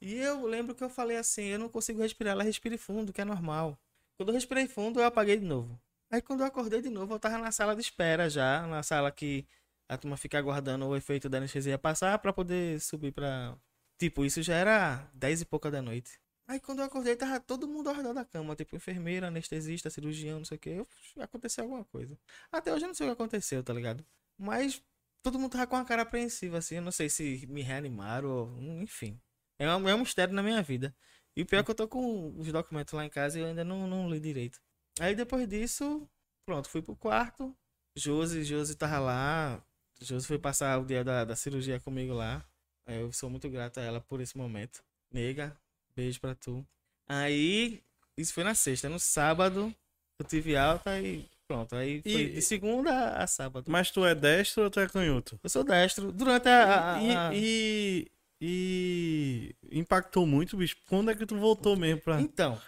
E 0.00 0.16
eu 0.16 0.44
lembro 0.44 0.74
que 0.74 0.82
eu 0.82 0.90
falei 0.90 1.16
assim, 1.16 1.44
eu 1.44 1.58
não 1.58 1.68
consigo 1.68 2.02
respirar, 2.02 2.32
ela 2.32 2.42
respire 2.42 2.76
fundo, 2.76 3.12
que 3.12 3.20
é 3.20 3.24
normal. 3.24 3.78
Quando 4.16 4.30
eu 4.30 4.34
respirei 4.34 4.66
fundo, 4.66 4.98
eu 4.98 5.04
apaguei 5.06 5.36
de 5.36 5.44
novo. 5.44 5.80
Aí 6.10 6.20
quando 6.20 6.40
eu 6.40 6.46
acordei 6.46 6.82
de 6.82 6.90
novo, 6.90 7.14
eu 7.14 7.20
tava 7.20 7.38
na 7.38 7.52
sala 7.52 7.76
de 7.76 7.80
espera 7.80 8.28
já, 8.28 8.66
na 8.66 8.82
sala 8.82 9.10
que 9.12 9.46
a 9.88 9.96
turma 9.96 10.16
fica 10.16 10.36
aguardando 10.36 10.84
o 10.86 10.96
efeito 10.96 11.28
da 11.28 11.38
anestesia 11.38 11.78
passar 11.78 12.18
pra 12.18 12.32
poder 12.32 12.80
subir 12.80 13.12
pra... 13.12 13.56
Tipo, 13.98 14.24
isso 14.24 14.42
já 14.42 14.56
era 14.56 15.08
dez 15.14 15.40
e 15.40 15.44
pouca 15.44 15.70
da 15.70 15.80
noite. 15.80 16.18
Aí 16.48 16.58
quando 16.58 16.80
eu 16.80 16.86
acordei, 16.86 17.14
tava 17.14 17.38
todo 17.38 17.68
mundo 17.68 17.88
ao 17.88 17.94
redor 17.94 18.12
da 18.12 18.24
cama, 18.24 18.56
tipo, 18.56 18.74
enfermeira, 18.74 19.28
anestesista, 19.28 19.88
cirurgião, 19.88 20.38
não 20.38 20.44
sei 20.44 20.56
o 20.56 20.60
que. 20.60 20.70
Eu, 20.70 20.88
aconteceu 21.20 21.64
alguma 21.64 21.84
coisa. 21.84 22.18
Até 22.50 22.74
hoje 22.74 22.84
eu 22.84 22.88
não 22.88 22.94
sei 22.94 23.06
o 23.06 23.10
que 23.10 23.14
aconteceu, 23.14 23.62
tá 23.62 23.72
ligado? 23.72 24.04
Mas 24.38 24.82
todo 25.22 25.38
mundo 25.38 25.52
tava 25.52 25.66
com 25.66 25.76
uma 25.76 25.84
cara 25.84 26.02
apreensiva, 26.02 26.58
assim. 26.58 26.76
Eu 26.76 26.82
não 26.82 26.92
sei 26.92 27.08
se 27.08 27.46
me 27.48 27.62
reanimaram 27.62 28.28
ou. 28.28 28.62
Enfim. 28.82 29.20
É 29.58 29.68
um, 29.74 29.88
é 29.88 29.94
um 29.94 30.00
mistério 30.00 30.34
na 30.34 30.42
minha 30.42 30.62
vida. 30.62 30.94
E 31.36 31.42
o 31.42 31.46
pior 31.46 31.60
é 31.60 31.64
que 31.64 31.70
eu 31.70 31.74
tô 31.74 31.88
com 31.88 32.38
os 32.38 32.52
documentos 32.52 32.92
lá 32.92 33.04
em 33.04 33.08
casa 33.10 33.38
e 33.38 33.42
eu 33.42 33.46
ainda 33.46 33.64
não, 33.64 33.86
não 33.86 34.08
li 34.10 34.20
direito. 34.20 34.60
Aí 35.00 35.14
depois 35.14 35.48
disso, 35.48 36.08
pronto, 36.46 36.68
fui 36.68 36.82
pro 36.82 36.96
quarto. 36.96 37.56
Josi, 37.96 38.44
Josi 38.44 38.76
tava 38.76 38.98
lá. 38.98 39.64
Josi 40.00 40.26
foi 40.26 40.38
passar 40.38 40.78
o 40.80 40.84
dia 40.84 41.04
da, 41.04 41.24
da 41.24 41.36
cirurgia 41.36 41.80
comigo 41.80 42.12
lá. 42.12 42.44
Eu 42.86 43.12
sou 43.12 43.30
muito 43.30 43.48
grato 43.48 43.78
a 43.80 43.82
ela 43.82 44.00
por 44.00 44.20
esse 44.20 44.36
momento. 44.36 44.84
Nega, 45.12 45.56
beijo 45.96 46.20
pra 46.20 46.34
tu. 46.34 46.66
Aí, 47.08 47.82
isso 48.16 48.32
foi 48.34 48.44
na 48.44 48.54
sexta. 48.54 48.88
No 48.88 48.98
sábado, 48.98 49.74
eu 50.18 50.26
tive 50.26 50.56
alta 50.56 51.00
e 51.00 51.28
pronto. 51.46 51.74
Aí 51.76 52.00
foi 52.02 52.12
E- 52.12 52.30
de 52.34 52.42
segunda 52.42 53.10
a 53.16 53.26
sábado. 53.26 53.66
Mas 53.70 53.90
tu 53.90 54.04
é 54.04 54.14
destro 54.14 54.64
ou 54.64 54.70
tu 54.70 54.80
é 54.80 54.88
canhoto? 54.88 55.38
Eu 55.42 55.50
sou 55.50 55.64
destro. 55.64 56.10
Durante 56.12 56.48
a. 56.48 56.64
a- 56.64 57.28
a- 57.28 57.34
E, 57.34 58.06
e, 58.40 59.54
e 59.70 59.78
impactou 59.78 60.26
muito, 60.26 60.56
bicho. 60.56 60.76
Quando 60.88 61.10
é 61.10 61.14
que 61.14 61.26
tu 61.26 61.36
voltou 61.36 61.76
mesmo 61.76 62.00
pra. 62.00 62.20
Então, 62.20 62.60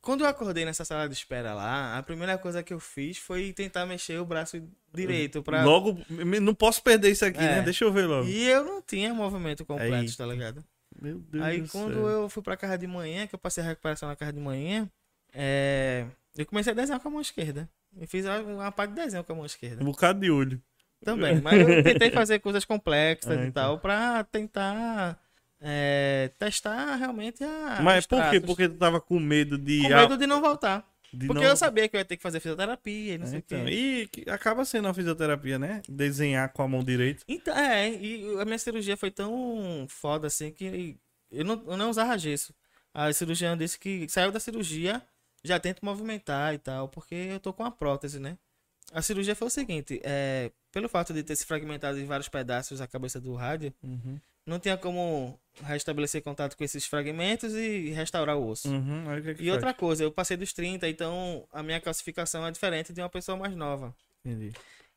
quando 0.00 0.22
eu 0.22 0.26
acordei 0.28 0.64
nessa 0.64 0.84
sala 0.84 1.08
de 1.08 1.14
espera 1.14 1.52
lá, 1.54 1.98
a 1.98 2.02
primeira 2.02 2.38
coisa 2.38 2.62
que 2.62 2.72
eu 2.72 2.80
fiz 2.80 3.18
foi 3.18 3.52
tentar 3.52 3.84
mexer 3.86 4.18
o 4.20 4.24
braço 4.24 4.62
direito 4.94 5.42
pra. 5.42 5.64
Logo, 5.64 5.98
não 6.08 6.54
posso 6.54 6.82
perder 6.82 7.10
isso 7.10 7.24
aqui, 7.24 7.38
É. 7.38 7.56
né? 7.56 7.62
Deixa 7.62 7.84
eu 7.84 7.92
ver 7.92 8.06
logo. 8.06 8.26
E 8.28 8.48
eu 8.48 8.64
não 8.64 8.80
tinha 8.82 9.12
movimento 9.12 9.64
completo, 9.64 9.94
Aí. 9.94 10.16
tá 10.16 10.26
ligado? 10.26 10.64
Meu 11.00 11.18
Deus 11.18 11.44
Aí 11.44 11.60
do 11.62 11.68
quando 11.68 11.94
céu. 11.94 12.08
eu 12.08 12.28
fui 12.28 12.42
pra 12.42 12.56
casa 12.56 12.76
de 12.76 12.86
manhã, 12.86 13.26
que 13.26 13.34
eu 13.34 13.38
passei 13.38 13.62
a 13.62 13.66
recuperação 13.66 14.08
na 14.08 14.16
casa 14.16 14.32
de 14.32 14.40
manhã, 14.40 14.90
é, 15.32 16.04
eu 16.36 16.46
comecei 16.46 16.72
a 16.72 16.76
desenhar 16.76 17.00
com 17.00 17.08
a 17.08 17.10
mão 17.10 17.20
esquerda. 17.20 17.68
Eu 17.96 18.06
fiz 18.06 18.24
uma, 18.26 18.70
parte 18.70 18.90
de 18.94 19.02
desenho 19.02 19.24
com 19.24 19.32
a 19.32 19.36
mão 19.36 19.46
esquerda. 19.46 19.82
Um 19.82 19.86
bocado 19.86 20.20
de 20.20 20.30
olho. 20.30 20.62
Também. 21.04 21.40
Mas 21.40 21.58
eu 21.60 21.82
tentei 21.82 22.10
fazer 22.10 22.38
coisas 22.40 22.64
complexas 22.64 23.30
Ah, 23.38 23.42
e 23.42 23.46
então. 23.48 23.52
tal 23.52 23.78
pra 23.80 24.22
tentar 24.24 25.18
é, 25.60 26.30
testar 26.38 26.96
realmente 26.96 27.42
a. 27.44 27.80
Mas 27.82 28.06
por 28.06 28.28
quê? 28.30 28.40
Porque 28.40 28.68
tu 28.68 28.76
tava 28.76 29.00
com 29.00 29.18
medo 29.18 29.58
de. 29.58 29.82
Com 29.82 29.88
medo 29.88 30.16
de 30.16 30.26
não 30.26 30.40
voltar. 30.40 30.86
de 31.12 31.26
Porque 31.26 31.42
não- 31.42 31.50
eu 31.50 31.56
sabia 31.56 31.88
que 31.88 31.96
eu 31.96 31.98
ia 32.00 32.04
ter 32.04 32.16
que 32.16 32.22
fazer 32.22 32.38
fisioterapia 32.40 33.14
e 33.14 33.18
não 33.18 33.26
sei 33.26 33.38
o 33.38 33.42
Então, 33.44 33.64
quê. 33.64 34.08
e 34.26 34.30
acaba 34.30 34.64
sendo 34.64 34.88
a 34.88 34.94
fisioterapia, 34.94 35.58
né? 35.58 35.82
Desenhar 35.88 36.52
com 36.52 36.62
a 36.62 36.68
mão 36.68 36.84
direita. 36.84 37.22
Então, 37.26 37.56
é, 37.56 37.90
e 37.90 38.38
a 38.40 38.44
minha 38.44 38.58
cirurgia 38.58 38.96
foi 38.96 39.10
tão 39.10 39.86
foda 39.88 40.26
assim 40.28 40.52
que 40.52 40.96
eu 41.32 41.44
não, 41.44 41.62
eu 41.66 41.76
não 41.76 41.90
usava 41.90 42.16
gesso. 42.18 42.54
A 42.94 43.12
cirurgiã 43.12 43.56
disse 43.56 43.78
que 43.78 44.08
saiu 44.08 44.30
da 44.32 44.40
cirurgia, 44.40 45.00
já 45.42 45.58
tenta 45.58 45.80
movimentar 45.82 46.54
e 46.54 46.58
tal, 46.58 46.88
porque 46.88 47.14
eu 47.14 47.40
tô 47.40 47.52
com 47.52 47.62
uma 47.62 47.70
prótese, 47.70 48.18
né? 48.18 48.36
A 48.92 49.02
cirurgia 49.02 49.36
foi 49.36 49.46
o 49.46 49.50
seguinte, 49.50 50.00
é, 50.02 50.50
pelo 50.72 50.88
fato 50.88 51.12
de 51.14 51.22
ter 51.22 51.36
se 51.36 51.46
fragmentado 51.46 51.98
em 51.98 52.04
vários 52.04 52.28
pedaços 52.28 52.80
a 52.80 52.86
cabeça 52.88 53.20
do 53.20 53.34
rádio, 53.34 53.72
não 54.44 54.58
tinha 54.58 54.76
como 54.76 55.38
restabelecer 55.62 56.22
contato 56.22 56.56
com 56.56 56.64
esses 56.64 56.84
fragmentos 56.86 57.54
e 57.54 57.90
restaurar 57.90 58.36
o 58.36 58.48
osso. 58.48 58.68
Uhum. 58.68 59.04
Que 59.22 59.30
é 59.30 59.34
que 59.34 59.42
E 59.42 59.46
faz? 59.46 59.54
outra 59.54 59.74
coisa, 59.74 60.02
eu 60.02 60.10
passei 60.10 60.36
dos 60.36 60.52
30, 60.52 60.88
então 60.88 61.46
a 61.52 61.62
minha 61.62 61.80
classificação 61.80 62.44
é 62.46 62.50
diferente 62.50 62.92
de 62.92 63.00
uma 63.00 63.08
pessoa 63.08 63.36
mais 63.38 63.54
nova. 63.54 63.94
Entendi. 64.24 64.52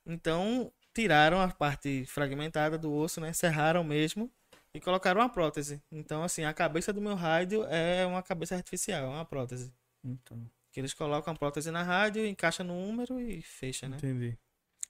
Então, 0.06 0.72
tiraram 0.94 1.40
a 1.40 1.48
parte 1.50 2.04
fragmentada 2.08 2.78
do 2.78 2.92
osso, 2.92 3.22
né? 3.22 3.32
Serraram 3.32 3.84
mesmo 3.84 4.30
e 4.74 4.80
colocaram 4.82 5.22
uma 5.22 5.30
prótese. 5.30 5.82
Então, 5.92 6.24
assim, 6.24 6.44
a 6.46 6.54
cabeça 6.54 6.92
do 6.92 7.00
meu 7.00 7.14
rádio 7.16 7.64
é 7.66 8.06
uma 8.08 8.24
cabeça 8.24 8.56
artificial, 8.56 9.06
é 9.06 9.08
uma 9.08 9.26
prótese. 9.26 9.72
Então, 10.04 10.38
Que 10.72 10.80
eles 10.80 10.94
colocam 10.94 11.34
a 11.34 11.38
prótese 11.38 11.70
na 11.72 11.84
rádio, 11.84 12.26
encaixa 12.26 12.64
no 12.64 12.74
número 12.86 13.20
e 13.20 13.42
fecha, 13.42 13.88
né? 13.88 13.98
entendi. 13.98 14.38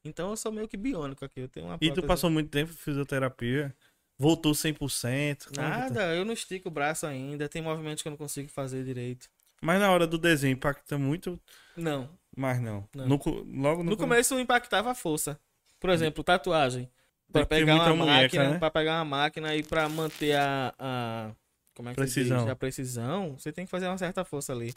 Então 0.06 0.30
eu 0.31 0.38
sou 0.38 0.52
meio 0.52 0.68
que 0.68 0.76
biônico 0.77 1.23
aqui. 1.23 1.40
Eu 1.41 1.48
tenho 1.48 1.65
uma 1.68 1.76
E 1.76 1.77
prótese. 1.80 2.02
tu 2.02 2.07
passou 2.07 2.30
muito 2.30 2.49
tempo 2.49 2.72
em 2.72 2.76
fisioterapia? 2.76 3.73
Voltou 4.18 4.53
100%? 4.53 5.48
Como 5.48 5.65
é 5.65 5.69
tá? 5.69 5.77
Nada, 5.80 6.15
eu 6.15 6.23
não 6.26 6.34
estico 6.34 6.68
o 6.68 6.72
braço 6.72 7.06
ainda. 7.06 7.48
Tem 7.49 7.61
movimentos 7.61 8.02
que 8.02 8.07
eu 8.07 8.11
não 8.11 8.18
consigo 8.18 8.49
fazer 8.49 8.84
direito. 8.84 9.30
Mas 9.61 9.80
na 9.80 9.90
hora 9.91 10.06
do 10.06 10.18
desenho 10.18 10.53
impacta 10.53 10.98
muito, 10.98 11.40
Não. 11.76 12.10
mas 12.35 12.60
não. 12.61 12.88
Não. 12.94 13.07
No 13.07 13.15
logo 13.61 13.81
no, 13.84 13.91
No 13.91 13.98
começo 13.98 14.38
impactava 14.40 14.91
a 14.91 14.95
força. 14.95 15.40
Por 15.80 15.90
exemplo, 15.90 16.22
tatuagem. 16.23 16.84
Tem 16.85 16.91
Pra 17.31 17.45
ter 17.45 17.65
pegar 17.65 17.76
uma 17.94 18.06
munheca, 18.06 18.22
máquina, 18.22 18.49
né? 18.52 18.60
pra 18.60 18.69
pegar 18.69 18.98
uma 18.99 19.06
máquina 19.06 19.56
e 19.56 19.64
pra 19.64 19.88
manter 19.90 20.35
a, 20.35 20.73
a 20.77 21.31
como 21.74 21.90
é 21.90 21.94
que 21.94 22.02
se 22.08 22.14
Precisão. 22.14 22.38
diz? 22.40 22.48
A 22.50 22.56
precisão, 22.56 23.38
você 23.38 23.52
tem 23.52 23.66
que 23.66 23.72
fazer 23.72 23.88
uma 23.88 23.98
certa 23.98 24.24
força 24.24 24.54
ali. 24.54 24.74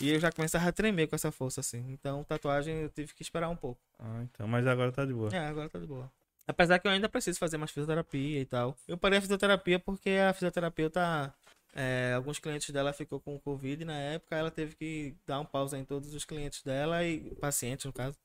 E 0.00 0.10
eu 0.10 0.20
já 0.20 0.30
começava 0.32 0.68
a 0.68 0.72
tremer 0.72 1.06
com 1.08 1.14
essa 1.14 1.30
força 1.30 1.60
assim. 1.60 1.84
Então, 1.90 2.24
tatuagem 2.24 2.74
eu 2.82 2.88
tive 2.88 3.14
que 3.14 3.22
esperar 3.22 3.48
um 3.48 3.56
pouco. 3.56 3.80
Ah, 3.98 4.22
então, 4.22 4.46
mas 4.48 4.66
agora 4.66 4.90
tá 4.92 5.04
de 5.04 5.12
boa. 5.12 5.30
É, 5.32 5.38
agora 5.46 5.68
tá 5.68 5.78
de 5.78 5.86
boa. 5.86 6.10
Apesar 6.46 6.78
que 6.78 6.86
eu 6.88 6.90
ainda 6.90 7.08
preciso 7.08 7.38
fazer 7.38 7.56
mais 7.58 7.70
fisioterapia 7.70 8.40
e 8.40 8.44
tal. 8.44 8.76
Eu 8.88 8.98
parei 8.98 9.18
a 9.18 9.22
fisioterapia 9.22 9.78
porque 9.78 10.10
a 10.10 10.32
fisioterapeuta 10.32 11.32
é, 11.72 12.12
alguns 12.16 12.38
clientes 12.38 12.70
dela 12.70 12.92
ficou 12.92 13.20
com 13.20 13.38
Covid 13.38 13.84
na 13.84 13.96
época, 13.96 14.36
ela 14.36 14.50
teve 14.50 14.74
que 14.74 15.14
dar 15.26 15.38
um 15.38 15.44
pausa 15.44 15.78
em 15.78 15.84
todos 15.84 16.12
os 16.14 16.24
clientes 16.24 16.62
dela 16.62 17.04
e 17.04 17.34
pacientes, 17.36 17.86
no 17.86 17.92
caso. 17.92 18.18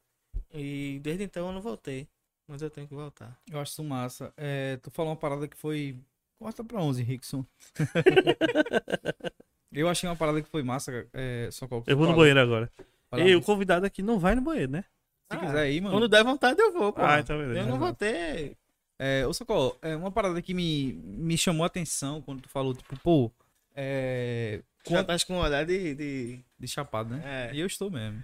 E 0.54 1.00
desde 1.04 1.24
então 1.24 1.48
eu 1.48 1.54
não 1.54 1.62
voltei. 1.62 2.08
Mas 2.48 2.62
eu 2.62 2.70
tenho 2.70 2.88
que 2.88 2.94
voltar. 2.94 3.36
Eu 3.52 3.60
acho 3.60 3.72
isso 3.72 3.84
massa. 3.84 4.32
É, 4.38 4.78
tu 4.78 4.92
falou 4.92 5.12
uma 5.12 5.18
parada 5.18 5.48
que 5.48 5.58
foi. 5.58 5.98
Corta 6.40 6.64
pra 6.64 6.82
11, 6.82 7.04
Rickson. 7.04 7.46
eu 9.72 9.88
achei 9.90 10.10
uma 10.10 10.16
parada 10.16 10.42
que 10.42 10.50
foi 10.50 10.64
massa. 10.64 11.08
É, 11.14 11.50
só 11.52 11.68
qual 11.68 11.82
que 11.82 11.92
Eu 11.92 11.98
vou 11.98 12.08
no 12.08 12.16
banheiro 12.16 12.40
agora. 12.40 12.72
E 13.18 13.36
o 13.36 13.42
convidado 13.42 13.86
aqui 13.86 14.02
não 14.02 14.20
vai 14.20 14.36
no 14.36 14.42
banheiro, 14.42 14.72
né? 14.72 14.84
Se 15.32 15.38
Ah, 15.38 15.40
quiser 15.40 15.60
aí, 15.60 15.80
mano. 15.82 15.96
Quando 15.96 16.08
der 16.08 16.24
vontade 16.24 16.62
eu 16.62 16.72
vou, 16.74 16.92
pô. 16.94 17.02
Ah, 17.02 17.20
então 17.20 17.38
beleza. 17.38 17.60
Eu 17.60 17.66
não 17.66 17.80
vou 17.80 17.94
ter. 17.94 18.58
É, 19.00 19.26
ô 19.28 19.34
Socorro, 19.34 19.78
é 19.82 19.96
uma 19.96 20.12
parada 20.12 20.42
que 20.42 20.54
me, 20.54 20.94
me 20.94 21.38
chamou 21.38 21.64
a 21.64 21.68
atenção 21.68 22.22
quando 22.22 22.42
tu 22.42 22.50
falou, 22.50 22.74
tipo, 22.74 22.98
pô, 23.00 23.32
é. 23.74 24.62
Já 24.88 25.04
Quando... 25.04 25.08
tá 25.08 25.26
com 25.26 25.38
olhar 25.38 25.66
de. 25.66 25.96
de... 25.96 26.40
De 26.58 26.68
chapado, 26.68 27.10
né? 27.10 27.50
É, 27.52 27.56
E 27.56 27.60
eu 27.60 27.68
estou 27.68 27.92
mesmo. 27.92 28.24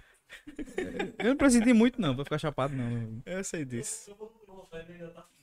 eu 1.18 1.26
não 1.30 1.36
preciso 1.36 1.64
de 1.64 1.72
muito, 1.74 2.00
não, 2.00 2.14
pra 2.14 2.24
ficar 2.24 2.38
chapado, 2.38 2.74
não. 2.74 3.20
eu 3.26 3.44
sei 3.44 3.64
disso. 3.64 4.16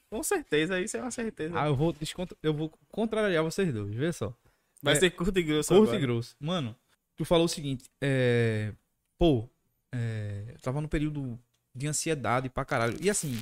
Com 0.09 0.23
certeza, 0.23 0.81
isso 0.81 0.97
é 0.97 1.01
uma 1.01 1.11
certeza. 1.11 1.59
Ah, 1.59 1.67
eu 1.67 1.75
vou, 1.75 1.93
descontra... 1.93 2.35
eu 2.41 2.53
vou 2.53 2.71
contrariar 2.89 3.43
vocês 3.43 3.71
dois, 3.71 3.93
vê 3.93 4.11
só. 4.11 4.33
Vai 4.81 4.95
é, 4.95 4.99
ser 4.99 5.11
curto 5.11 5.37
e 5.37 5.43
grosso 5.43 5.69
Curto 5.69 5.83
agora. 5.83 5.97
e 5.97 6.01
grosso. 6.01 6.35
Mano, 6.39 6.75
tu 7.15 7.25
falou 7.25 7.45
o 7.45 7.49
seguinte, 7.49 7.85
é. 8.01 8.73
Pô, 9.17 9.47
é... 9.91 10.45
eu 10.53 10.59
tava 10.61 10.81
no 10.81 10.87
período 10.87 11.37
de 11.75 11.87
ansiedade 11.87 12.49
pra 12.49 12.65
caralho. 12.65 12.97
E 13.01 13.09
assim, 13.09 13.39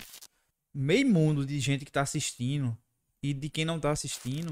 meio 0.73 1.07
mundo 1.07 1.45
de 1.45 1.60
gente 1.60 1.85
que 1.85 1.91
tá 1.91 2.02
assistindo 2.02 2.77
e 3.22 3.34
de 3.34 3.49
quem 3.49 3.65
não 3.65 3.80
tá 3.80 3.91
assistindo 3.91 4.52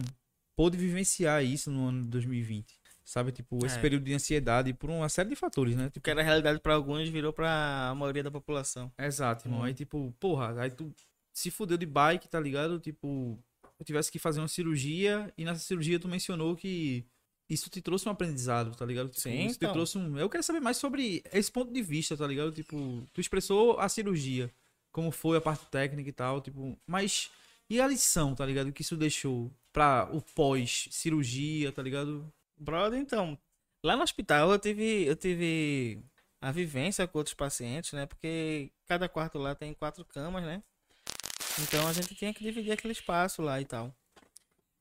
pôde 0.56 0.78
vivenciar 0.78 1.44
isso 1.44 1.70
no 1.70 1.88
ano 1.88 2.04
de 2.04 2.10
2020. 2.10 2.80
Sabe, 3.04 3.32
tipo, 3.32 3.64
esse 3.64 3.78
É. 3.78 3.82
período 3.82 4.04
de 4.04 4.14
ansiedade 4.14 4.74
por 4.74 4.90
uma 4.90 5.08
série 5.10 5.30
de 5.30 5.36
fatores, 5.36 5.76
né? 5.76 5.86
Tipo, 5.90 6.02
que 6.02 6.10
era 6.10 6.24
realidade 6.24 6.60
pra 6.60 6.74
alguns 6.74 7.08
virou 7.08 7.32
pra 7.32 7.94
maioria 7.96 8.24
da 8.24 8.32
população. 8.32 8.92
Exato, 8.98 9.48
irmão. 9.48 9.62
Hum. 9.62 9.64
Aí, 9.64 9.76
tipo, 9.76 10.12
porra, 10.20 10.60
aí 10.60 10.72
tu 10.72 10.92
se 11.36 11.52
fudeu 11.52 11.78
de 11.78 11.86
bike, 11.86 12.30
tá 12.30 12.40
ligado? 12.40 12.80
Tipo, 12.80 13.38
eu 13.78 13.86
tivesse 13.86 14.10
que 14.10 14.18
fazer 14.18 14.40
uma 14.40 14.48
cirurgia 14.48 15.32
e 15.38 15.44
nessa 15.44 15.60
cirurgia 15.60 16.00
tu 16.00 16.08
mencionou 16.08 16.56
que 16.56 17.06
isso 17.50 17.70
te 17.70 17.82
trouxe 17.82 18.08
um 18.08 18.12
aprendizado, 18.12 18.74
tá 18.76 18.86
ligado? 18.86 19.10
Tipo, 19.10 19.22
Sim, 19.22 19.46
isso 19.46 19.58
então. 19.58 19.70
te 19.70 19.74
trouxe 19.74 19.98
um. 19.98 20.18
Eu 20.18 20.30
quero 20.30 20.42
saber 20.42 20.62
mais 20.62 20.78
sobre 20.78 21.22
esse 21.32 21.52
ponto 21.52 21.74
de 21.74 21.82
vista, 21.82 22.16
tá 22.16 22.26
ligado? 22.26 22.54
Tipo, 22.54 23.04
tu 23.14 23.20
expressou 23.20 23.78
a 23.80 23.90
cirurgia. 23.90 24.50
como 24.92 25.12
foi 25.12 25.38
a 25.38 25.42
parte 25.42 25.66
técnica 25.66 26.10
e 26.10 26.14
tal, 26.14 26.40
tipo, 26.40 26.80
mas 26.88 27.30
e 27.70 27.82
a 27.82 27.88
lição, 27.88 28.34
tá 28.34 28.46
ligado? 28.46 28.72
Que 28.72 28.82
isso 28.82 28.96
deixou 28.96 29.52
pra 29.74 30.10
o 30.14 30.22
pós-cirurgia, 30.22 31.70
tá 31.74 31.84
ligado? 31.84 32.32
Brother, 32.58 32.98
então, 32.98 33.38
lá 33.84 33.98
no 33.98 34.04
hospital 34.04 34.52
eu 34.52 34.60
tive, 34.60 35.04
eu 35.06 35.18
tive 35.18 36.02
a 36.40 36.50
vivência 36.50 37.06
com 37.08 37.18
outros 37.18 37.34
pacientes, 37.34 37.92
né? 37.92 38.06
Porque 38.06 38.72
cada 38.86 39.10
quarto 39.10 39.38
lá 39.38 39.54
tem 39.54 39.74
quatro 39.74 40.06
camas, 40.06 40.44
né? 40.44 40.64
Então 41.62 41.88
a 41.88 41.94
gente 41.94 42.14
tinha 42.16 42.34
que 42.34 42.44
dividir 42.44 42.72
aquele 42.72 42.94
espaço 42.94 43.42
lá 43.42 43.60
e 43.62 43.66
tal. 43.66 43.94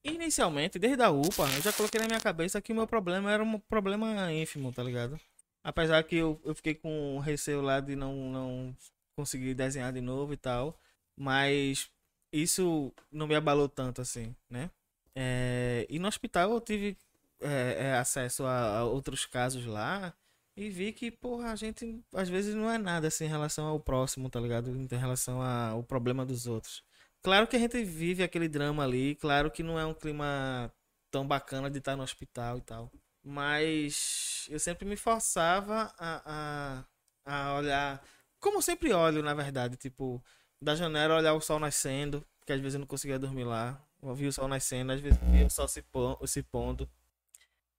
Inicialmente, 0.03 0.79
desde 0.79 1.03
a 1.03 1.11
UPA, 1.11 1.45
eu 1.55 1.63
já 1.63 1.73
coloquei 1.73 2.01
na 2.01 2.07
minha 2.07 2.21
cabeça 2.21 2.61
que 2.61 2.73
o 2.73 2.77
meu 2.77 2.87
problema 2.87 3.31
era 3.33 3.43
um 3.43 3.59
problema 3.59 4.31
ínfimo, 4.33 4.73
tá 4.73 4.83
ligado? 4.83 5.19
Apesar 5.63 6.03
que 6.05 6.17
eu, 6.17 6.39
eu 6.45 6.55
fiquei 6.55 6.75
com 6.75 7.19
receio 7.21 7.63
lá 7.63 7.81
de 7.81 7.97
não, 7.97 8.15
não 8.31 8.77
conseguir 9.17 9.55
desenhar 9.55 9.93
de 9.93 10.01
novo 10.03 10.35
e 10.35 10.37
tal. 10.37 10.79
Mas 11.17 11.91
isso 12.33 12.93
não 13.11 13.27
me 13.27 13.35
abalou 13.35 13.69
tanto 13.69 14.03
assim, 14.03 14.35
né? 14.51 14.71
É, 15.15 15.87
e 15.89 15.99
no 15.99 16.09
hospital 16.09 16.53
eu 16.53 16.61
tive 16.61 16.99
é, 17.41 17.77
é, 17.87 17.93
acesso 17.95 18.45
a, 18.45 18.79
a, 18.79 18.85
outros 18.85 19.25
casos 19.25 19.65
lá 19.65 20.13
e 20.57 20.69
vi 20.69 20.93
que, 20.93 21.11
porra, 21.11 21.53
a 21.53 21.57
gente 21.57 22.01
às 22.15 22.29
vezes 22.29 22.55
não 22.55 22.71
é 22.71 22.79
nada 22.79 23.09
assim 23.09 23.25
em 23.25 23.29
relação 23.29 23.67
ao 23.67 23.81
próximo, 23.81 24.31
tá 24.31 24.39
ligado? 24.39 24.71
Em 24.71 24.87
relação 24.87 25.43
ao 25.43 25.83
problema 25.83 26.25
dos 26.25 26.47
outros. 26.47 26.83
Claro 27.23 27.47
que 27.47 27.57
a 27.57 27.59
gente 27.59 27.83
vive 27.83 28.23
aquele 28.23 28.49
drama 28.49 28.85
ali, 28.85 29.15
claro 29.17 29.51
que 29.51 29.63
não 29.63 29.79
é 29.79 29.85
um 29.85 29.95
clima 29.95 30.73
tão 31.11 31.27
bacana 31.27 31.71
de 31.71 31.79
estar 31.79 31.97
no 31.97 32.03
hospital 32.03 32.59
e 32.59 32.61
tal. 32.61 32.93
Mas 33.23 34.47
eu 34.51 34.59
sempre 34.59 34.87
me 34.87 34.97
forçava 34.97 35.93
a, 35.99 36.85
a, 37.25 37.45
a 37.51 37.55
olhar, 37.57 38.05
como 38.39 38.59
eu 38.59 38.63
sempre 38.63 38.93
olho, 38.93 39.23
na 39.23 39.33
verdade, 39.33 39.77
tipo, 39.77 40.23
da 40.61 40.75
janela 40.75 41.17
olhar 41.17 41.33
o 41.33 41.41
sol 41.41 41.59
nascendo, 41.59 42.25
porque 42.39 42.53
às 42.53 42.61
vezes 42.61 42.75
eu 42.75 42.81
não 42.81 42.87
conseguia 42.87 43.19
dormir 43.19 43.45
lá. 43.45 43.83
Eu 44.03 44.11
ouvia 44.11 44.29
o 44.29 44.33
sol 44.33 44.47
nascendo, 44.47 44.93
às 44.93 45.01
vezes 45.01 45.19
via 45.31 45.47
o 45.47 45.51
sol 45.51 45.67
se, 45.67 45.81
pondo. 45.81 46.27
Se 46.27 46.43
pondo. 46.43 46.89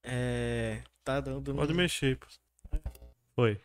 É, 0.02 0.82
tá 1.04 1.20
dando. 1.20 1.54
Pode 1.54 1.72
mexer. 1.72 2.18
Foi. 3.34 3.60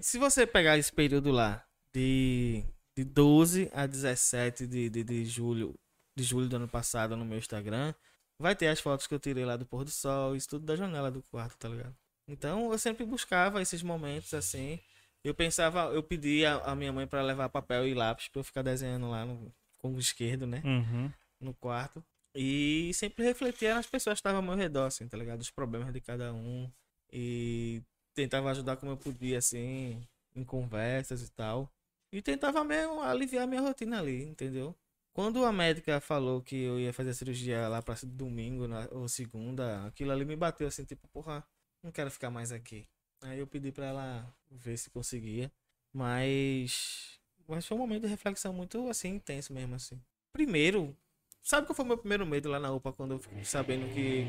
Se 0.00 0.18
você 0.18 0.46
pegar 0.46 0.78
esse 0.78 0.92
período 0.92 1.30
lá, 1.30 1.64
de 1.92 2.64
de 2.96 3.04
12 3.04 3.70
a 3.72 3.86
17 3.86 4.66
de, 4.66 4.88
de, 4.88 5.02
de 5.02 5.24
julho 5.24 5.74
de 6.16 6.22
julho 6.22 6.48
do 6.48 6.56
ano 6.56 6.68
passado 6.68 7.16
no 7.16 7.24
meu 7.24 7.38
Instagram, 7.38 7.92
vai 8.38 8.54
ter 8.54 8.68
as 8.68 8.78
fotos 8.78 9.06
que 9.06 9.14
eu 9.14 9.18
tirei 9.18 9.44
lá 9.44 9.56
do 9.56 9.66
pôr 9.66 9.84
do 9.84 9.90
sol, 9.90 10.36
isso 10.36 10.48
tudo 10.48 10.64
da 10.64 10.76
janela 10.76 11.10
do 11.10 11.20
quarto, 11.22 11.58
tá 11.58 11.68
ligado? 11.68 11.94
Então 12.28 12.70
eu 12.70 12.78
sempre 12.78 13.04
buscava 13.04 13.60
esses 13.60 13.82
momentos 13.82 14.32
assim. 14.32 14.78
Eu 15.24 15.34
pensava, 15.34 15.86
eu 15.92 16.02
pedia 16.02 16.54
a 16.56 16.74
minha 16.74 16.92
mãe 16.92 17.06
para 17.06 17.22
levar 17.22 17.48
papel 17.48 17.88
e 17.88 17.94
lápis 17.94 18.28
para 18.28 18.40
eu 18.40 18.44
ficar 18.44 18.62
desenhando 18.62 19.10
lá 19.10 19.24
no 19.24 19.52
com 19.78 19.92
o 19.92 19.98
esquerdo, 19.98 20.46
né? 20.46 20.62
Uhum. 20.64 21.12
No 21.40 21.52
quarto. 21.54 22.02
E 22.34 22.90
sempre 22.94 23.24
refletia 23.24 23.74
nas 23.74 23.86
pessoas 23.86 24.14
que 24.14 24.20
estavam 24.20 24.38
ao 24.38 24.42
meu 24.42 24.54
redor, 24.54 24.86
assim, 24.86 25.06
tá 25.06 25.16
ligado? 25.16 25.40
Os 25.40 25.50
problemas 25.50 25.92
de 25.92 26.00
cada 26.00 26.32
um. 26.32 26.70
E 27.12 27.82
tentava 28.14 28.50
ajudar 28.50 28.76
como 28.76 28.92
eu 28.92 28.96
podia, 28.96 29.38
assim, 29.38 30.06
em 30.34 30.44
conversas 30.44 31.22
e 31.22 31.30
tal. 31.32 31.70
E 32.12 32.22
tentava 32.22 32.62
mesmo 32.64 33.00
aliviar 33.02 33.46
minha 33.46 33.60
rotina 33.60 33.98
ali, 33.98 34.22
entendeu? 34.24 34.74
Quando 35.12 35.44
a 35.44 35.52
médica 35.52 36.00
falou 36.00 36.42
que 36.42 36.56
eu 36.56 36.78
ia 36.78 36.92
fazer 36.92 37.10
a 37.10 37.14
cirurgia 37.14 37.68
lá 37.68 37.80
pra 37.82 37.94
domingo 38.04 38.66
na, 38.66 38.88
ou 38.90 39.08
segunda, 39.08 39.86
aquilo 39.86 40.10
ali 40.10 40.24
me 40.24 40.36
bateu 40.36 40.66
assim, 40.66 40.84
tipo, 40.84 41.06
porra, 41.08 41.44
não 41.82 41.92
quero 41.92 42.10
ficar 42.10 42.30
mais 42.30 42.50
aqui. 42.50 42.86
Aí 43.22 43.38
eu 43.38 43.46
pedi 43.46 43.70
pra 43.72 43.86
ela 43.86 44.34
ver 44.50 44.76
se 44.76 44.90
conseguia. 44.90 45.50
Mas. 45.92 47.18
Mas 47.46 47.66
foi 47.66 47.76
um 47.76 47.80
momento 47.80 48.02
de 48.02 48.08
reflexão 48.08 48.52
muito 48.52 48.88
assim, 48.88 49.08
intenso 49.16 49.52
mesmo, 49.52 49.74
assim. 49.74 50.00
Primeiro, 50.32 50.96
sabe 51.42 51.66
qual 51.66 51.76
foi 51.76 51.84
o 51.84 51.88
meu 51.88 51.98
primeiro 51.98 52.26
medo 52.26 52.48
lá 52.48 52.58
na 52.58 52.72
UPA 52.72 52.92
quando 52.92 53.12
eu 53.12 53.18
fiquei 53.18 53.44
sabendo 53.44 53.86
que, 53.94 54.24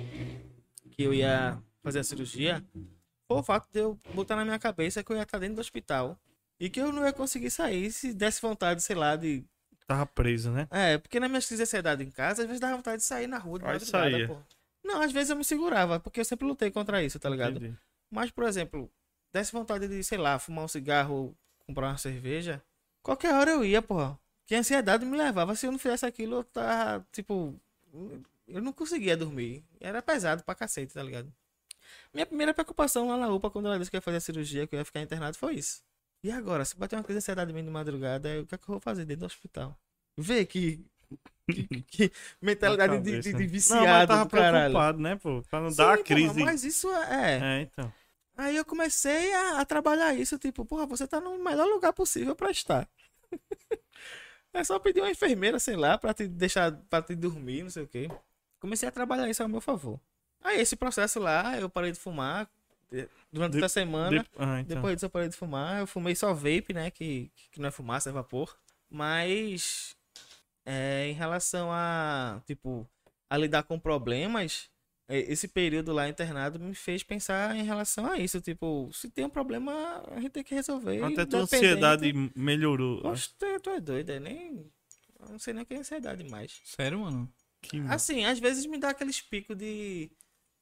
que 0.91 1.03
eu 1.03 1.13
ia 1.13 1.61
fazer 1.81 1.99
a 1.99 2.03
cirurgia? 2.03 2.63
Foi 3.27 3.37
o 3.37 3.43
fato 3.43 3.67
de 3.71 3.79
eu 3.79 3.99
botar 4.13 4.35
na 4.35 4.45
minha 4.45 4.59
cabeça 4.59 5.03
que 5.03 5.11
eu 5.11 5.15
ia 5.17 5.23
estar 5.23 5.39
dentro 5.39 5.55
do 5.55 5.61
hospital 5.61 6.17
e 6.59 6.69
que 6.69 6.79
eu 6.79 6.91
não 6.91 7.05
ia 7.05 7.13
conseguir 7.13 7.49
sair 7.49 7.91
se 7.91 8.13
desse 8.13 8.41
vontade, 8.41 8.81
sei 8.81 8.95
lá, 8.95 9.15
de. 9.15 9.43
Tava 9.87 10.05
preso, 10.05 10.51
né? 10.51 10.67
É, 10.71 10.97
porque 10.97 11.19
na 11.19 11.27
minha 11.27 11.39
crise 11.39 11.57
de 11.57 11.63
ansiedade 11.63 12.03
em 12.03 12.09
casa, 12.09 12.41
às 12.41 12.47
vezes 12.47 12.59
dava 12.59 12.75
vontade 12.75 12.97
de 12.97 13.03
sair 13.03 13.27
na 13.27 13.37
rua 13.37 13.59
de 13.59 13.65
Aí 13.65 13.73
madrugada, 13.73 14.27
pô. 14.27 14.37
Não, 14.83 15.01
às 15.01 15.11
vezes 15.11 15.31
eu 15.31 15.35
me 15.35 15.43
segurava, 15.43 15.99
porque 15.99 16.19
eu 16.19 16.25
sempre 16.25 16.45
lutei 16.45 16.69
contra 16.71 17.03
isso, 17.03 17.19
tá 17.19 17.29
ligado? 17.29 17.57
Entendi. 17.57 17.75
Mas, 18.09 18.29
por 18.31 18.43
exemplo, 18.43 18.89
desse 19.33 19.51
vontade 19.51 19.87
de, 19.87 20.03
sei 20.03 20.17
lá, 20.17 20.37
fumar 20.37 20.65
um 20.65 20.67
cigarro 20.67 21.13
ou 21.13 21.35
comprar 21.65 21.89
uma 21.89 21.97
cerveja, 21.97 22.61
qualquer 23.01 23.33
hora 23.33 23.51
eu 23.51 23.65
ia, 23.65 23.81
porra. 23.81 24.17
Que 24.45 24.53
a 24.53 24.59
ansiedade 24.59 25.03
me 25.05 25.17
levava. 25.17 25.55
Se 25.55 25.65
eu 25.65 25.71
não 25.71 25.79
fizesse 25.79 26.05
aquilo, 26.05 26.37
eu 26.37 26.43
tava, 26.43 27.05
tipo. 27.11 27.59
Eu 28.47 28.61
não 28.61 28.71
conseguia 28.71 29.17
dormir. 29.17 29.63
Era 29.79 30.03
pesado 30.03 30.43
pra 30.43 30.53
cacete, 30.53 30.93
tá 30.93 31.01
ligado? 31.01 31.33
Minha 32.13 32.25
primeira 32.25 32.53
preocupação 32.53 33.07
lá 33.07 33.17
na 33.17 33.29
UPA, 33.29 33.49
quando 33.49 33.67
ela 33.67 33.77
disse 33.77 33.91
que 33.91 33.97
ia 33.97 34.01
fazer 34.01 34.17
a 34.17 34.21
cirurgia, 34.21 34.67
que 34.67 34.75
eu 34.75 34.79
ia 34.79 34.85
ficar 34.85 35.01
internado, 35.01 35.37
foi 35.37 35.55
isso. 35.55 35.83
E 36.23 36.31
agora, 36.31 36.65
se 36.65 36.75
bater 36.75 36.95
uma 36.95 37.03
crise 37.03 37.19
de 37.19 37.23
ansiedade 37.23 37.53
bem 37.53 37.63
de 37.63 37.69
madrugada, 37.69 38.41
o 38.41 38.45
que 38.47 38.55
é 38.55 38.57
que 38.57 38.63
eu 38.63 38.73
vou 38.73 38.79
fazer 38.79 39.05
dentro 39.05 39.21
do 39.21 39.25
hospital? 39.27 39.77
Vê 40.17 40.45
que. 40.45 40.83
que, 41.51 41.67
que 41.87 42.11
mentalidade 42.41 42.99
de, 42.99 43.19
de, 43.19 43.21
de 43.21 43.33
Não, 43.33 43.39
mas 43.39 43.49
viciado 43.51 44.07
tava 44.07 44.25
preocupado, 44.25 44.99
né, 44.99 45.15
pô? 45.17 45.43
Pra 45.43 45.61
não 45.61 45.69
Sim, 45.69 45.77
dar 45.77 45.93
a 45.93 46.03
crise. 46.03 46.39
mas 46.39 46.63
isso 46.63 46.91
é. 46.91 47.59
É, 47.59 47.61
então. 47.61 47.93
Aí 48.37 48.57
eu 48.57 48.65
comecei 48.65 49.33
a, 49.33 49.61
a 49.61 49.65
trabalhar 49.65 50.13
isso, 50.13 50.37
tipo, 50.37 50.65
porra, 50.65 50.85
você 50.85 51.07
tá 51.07 51.21
no 51.21 51.37
melhor 51.37 51.67
lugar 51.67 51.93
possível 51.93 52.35
pra 52.35 52.51
estar. 52.51 52.89
é 54.53 54.63
só 54.63 54.77
pedir 54.79 55.01
uma 55.01 55.11
enfermeira, 55.11 55.57
sei 55.59 55.75
lá, 55.75 55.97
pra 55.97 56.13
te 56.13 56.27
deixar, 56.27 56.71
pra 56.89 57.01
te 57.01 57.15
dormir, 57.15 57.63
não 57.63 57.69
sei 57.69 57.83
o 57.83 57.87
quê. 57.87 58.09
Comecei 58.59 58.89
a 58.89 58.91
trabalhar 58.91 59.29
isso 59.29 59.43
ao 59.43 59.49
meu 59.49 59.61
favor. 59.61 59.99
Aí 60.45 60.61
esse 60.61 60.75
processo 60.75 61.19
lá, 61.19 61.57
eu 61.59 61.69
parei 61.69 61.91
de 61.91 61.99
fumar 61.99 62.49
durante 63.31 63.57
De- 63.57 63.65
a 63.65 63.69
semana. 63.69 64.21
De- 64.23 64.29
Ah, 64.37 64.59
então. 64.61 64.75
Depois 64.75 64.95
disso 64.95 65.05
eu 65.07 65.09
parei 65.09 65.27
de 65.27 65.35
fumar. 65.35 65.79
Eu 65.79 65.87
fumei 65.87 66.15
só 66.15 66.33
vape, 66.33 66.71
né? 66.73 66.89
Que, 66.91 67.31
que 67.51 67.59
não 67.59 67.67
é 67.67 67.71
fumaça, 67.71 68.09
é 68.09 68.13
vapor. 68.13 68.55
Mas 68.89 69.95
é, 70.65 71.07
em 71.09 71.13
relação 71.13 71.69
a, 71.71 72.41
tipo, 72.45 72.87
a 73.29 73.37
lidar 73.37 73.63
com 73.63 73.79
problemas, 73.79 74.69
é, 75.07 75.19
esse 75.19 75.47
período 75.47 75.91
lá 75.93 76.07
internado 76.07 76.59
me 76.59 76.73
fez 76.75 77.03
pensar 77.03 77.55
em 77.55 77.63
relação 77.63 78.05
a 78.09 78.17
isso. 78.17 78.39
Tipo, 78.39 78.89
se 78.93 79.09
tem 79.09 79.25
um 79.25 79.29
problema, 79.29 80.03
a 80.11 80.19
gente 80.21 80.31
tem 80.31 80.43
que 80.43 80.55
resolver. 80.55 81.03
Até 81.03 81.25
tua 81.25 81.41
ansiedade 81.41 82.13
melhorou. 82.35 83.01
Poxa, 83.01 83.29
tu, 83.37 83.59
tu 83.61 83.69
é 83.71 83.79
doido, 83.79 84.11
é 84.11 84.19
nem. 84.19 84.71
Eu 85.19 85.29
não 85.29 85.39
sei 85.39 85.53
nem 85.53 85.63
o 85.63 85.65
que 85.65 85.73
é 85.73 85.77
ansiedade 85.79 86.23
mais. 86.29 86.61
Sério, 86.63 86.99
mano? 86.99 87.31
Que 87.61 87.79
Assim, 87.89 88.25
às 88.25 88.37
vezes 88.39 88.65
me 88.67 88.77
dá 88.77 88.89
aqueles 88.89 89.19
picos 89.21 89.57
de, 89.57 90.11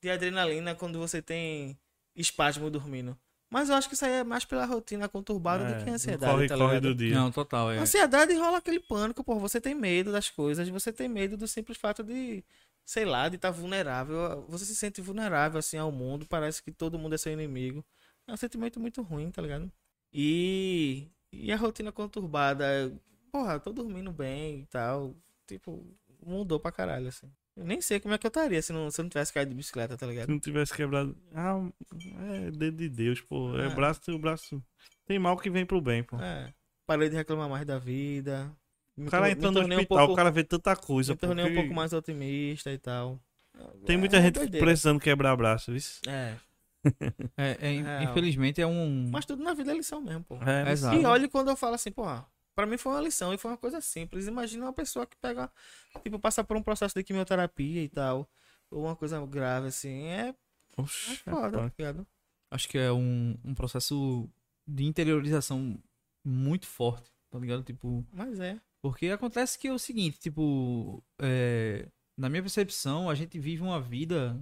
de 0.03 0.09
adrenalina 0.09 0.75
quando 0.75 0.99
você 0.99 1.21
tem 1.21 1.79
espasmo 2.13 2.69
dormindo. 2.69 3.17
Mas 3.49 3.69
eu 3.69 3.75
acho 3.75 3.87
que 3.87 3.93
isso 3.93 4.03
aí 4.03 4.11
é 4.11 4.23
mais 4.23 4.43
pela 4.43 4.65
rotina 4.65 5.07
conturbada 5.07 5.63
do 5.63 5.83
que 5.83 5.89
a 5.89 5.93
ansiedade, 5.93 6.33
corre, 6.33 6.47
tá 6.47 6.57
corre 6.57 6.75
ligado? 6.75 6.89
do 6.89 6.95
dia. 6.95 7.15
Não, 7.15 7.31
total, 7.31 7.71
é. 7.71 7.77
Ansiedade 7.77 8.33
rola 8.33 8.57
aquele 8.57 8.79
pânico, 8.79 9.23
pô. 9.23 9.39
Você 9.39 9.61
tem 9.61 9.73
medo 9.73 10.11
das 10.11 10.29
coisas, 10.29 10.67
você 10.67 10.91
tem 10.91 11.07
medo 11.07 11.37
do 11.37 11.47
simples 11.47 11.77
fato 11.77 12.03
de, 12.03 12.43
sei 12.83 13.05
lá, 13.05 13.29
de 13.29 13.35
estar 13.35 13.51
vulnerável. 13.51 14.43
Você 14.49 14.65
se 14.65 14.75
sente 14.75 14.99
vulnerável 15.01 15.59
assim 15.59 15.77
ao 15.77 15.91
mundo, 15.91 16.25
parece 16.25 16.61
que 16.61 16.71
todo 16.71 16.99
mundo 16.99 17.13
é 17.15 17.17
seu 17.17 17.31
inimigo. 17.31 17.85
É 18.27 18.33
um 18.33 18.37
sentimento 18.37 18.79
muito 18.79 19.01
ruim, 19.01 19.31
tá 19.31 19.41
ligado? 19.41 19.71
E, 20.11 21.07
e 21.31 21.51
a 21.51 21.55
rotina 21.55 21.91
conturbada, 21.91 22.91
porra, 23.31 23.59
tô 23.59 23.71
dormindo 23.71 24.11
bem 24.11 24.61
e 24.61 24.65
tal. 24.65 25.15
Tipo, 25.47 25.85
mudou 26.25 26.59
pra 26.59 26.71
caralho, 26.71 27.07
assim. 27.07 27.31
Eu 27.55 27.65
nem 27.65 27.79
sei 27.81 27.99
como 27.99 28.13
é 28.13 28.17
que 28.17 28.25
eu 28.25 28.29
estaria 28.29 28.61
se, 28.61 28.73
não, 28.73 28.89
se 28.89 28.99
eu 28.99 29.03
não 29.03 29.09
tivesse 29.09 29.31
caído 29.31 29.49
de 29.51 29.55
bicicleta, 29.57 29.95
tá 29.95 30.07
ligado? 30.07 30.25
Se 30.25 30.31
não 30.31 30.39
tivesse 30.39 30.73
quebrado. 30.73 31.15
Ah, 31.33 31.59
é 32.47 32.51
dedo 32.51 32.77
de 32.77 32.89
Deus, 32.89 33.21
pô. 33.21 33.55
É 33.57 33.67
É. 33.67 33.69
braço, 33.69 34.11
o 34.11 34.17
braço. 34.19 34.61
Tem 35.05 35.19
mal 35.19 35.37
que 35.37 35.49
vem 35.49 35.65
pro 35.65 35.79
bem, 35.81 36.03
pô. 36.03 36.17
É. 36.19 36.51
Parei 36.87 37.09
de 37.09 37.15
reclamar 37.15 37.47
mais 37.49 37.65
da 37.65 37.77
vida. 37.77 38.51
Me 38.97 39.07
O 39.07 39.11
cara 39.11 39.29
entrando 39.29 39.53
no 39.55 39.59
tornei 39.61 39.77
um 39.77 39.81
hospital, 39.81 39.97
pouco- 39.99 40.13
o 40.13 40.15
cara 40.15 40.31
vê 40.31 40.43
tanta 40.43 40.75
coisa. 40.75 41.13
me 41.13 41.17
pô, 41.17 41.27
tornei 41.27 41.45
um 41.45 41.49
que 41.49 41.55
pouco 41.55 41.73
mais 41.73 41.93
otimista 41.93 42.71
e 42.71 42.77
tal. 42.77 43.19
Tem 43.85 43.95
É 43.95 43.99
muita 43.99 44.19
gente 44.21 44.33
doideira. 44.35 44.65
precisando 44.65 44.99
quebrar 44.99 45.35
braço, 45.35 45.71
viu? 45.71 45.81
É. 46.11 46.35
É, 47.37 47.57
é, 47.61 47.81
Real. 47.81 48.03
infelizmente 48.03 48.59
é 48.61 48.67
um. 48.67 49.09
Mas 49.11 49.25
tudo 49.25 49.41
na 49.43 49.53
vida 49.53 49.71
é 49.71 49.75
lição 49.75 50.01
mesmo, 50.01 50.23
pô. 50.23 50.35
É, 50.43 50.69
Exato. 50.71 50.97
E 50.99 51.05
olha 51.05 51.29
quando 51.29 51.49
eu 51.49 51.55
falo 51.55 51.75
assim, 51.75 51.91
porra, 51.91 52.25
pra 52.55 52.65
mim 52.65 52.77
foi 52.77 52.91
uma 52.91 53.01
lição 53.01 53.33
e 53.33 53.37
foi 53.37 53.51
uma 53.51 53.57
coisa 53.57 53.81
simples. 53.81 54.27
Imagina 54.27 54.65
uma 54.65 54.73
pessoa 54.73 55.05
que 55.05 55.17
pega, 55.17 55.51
tipo, 56.03 56.19
passa 56.19 56.43
por 56.43 56.57
um 56.57 56.63
processo 56.63 56.95
de 56.95 57.03
quimioterapia 57.03 57.83
e 57.83 57.89
tal. 57.89 58.29
Ou 58.69 58.85
uma 58.85 58.95
coisa 58.95 59.23
grave, 59.25 59.67
assim. 59.67 60.03
É, 60.05 60.29
é 60.29 60.35
Oxe, 60.77 61.11
é 61.13 61.15
foda, 61.31 61.57
tá 61.57 61.71
ligado? 61.77 62.07
Acho 62.49 62.69
que 62.69 62.77
é 62.77 62.91
um, 62.91 63.37
um 63.43 63.53
processo 63.53 64.29
de 64.67 64.85
interiorização 64.85 65.77
muito 66.23 66.67
forte, 66.67 67.11
tá 67.29 67.39
ligado? 67.39 67.63
Tipo, 67.63 68.05
Mas 68.11 68.39
é. 68.39 68.59
porque 68.81 69.07
acontece 69.07 69.57
que 69.57 69.67
é 69.67 69.73
o 69.73 69.79
seguinte, 69.79 70.19
tipo, 70.19 71.03
é, 71.19 71.87
na 72.17 72.29
minha 72.29 72.41
percepção, 72.41 73.09
a 73.09 73.15
gente 73.15 73.39
vive 73.39 73.61
uma 73.61 73.81
vida 73.81 74.39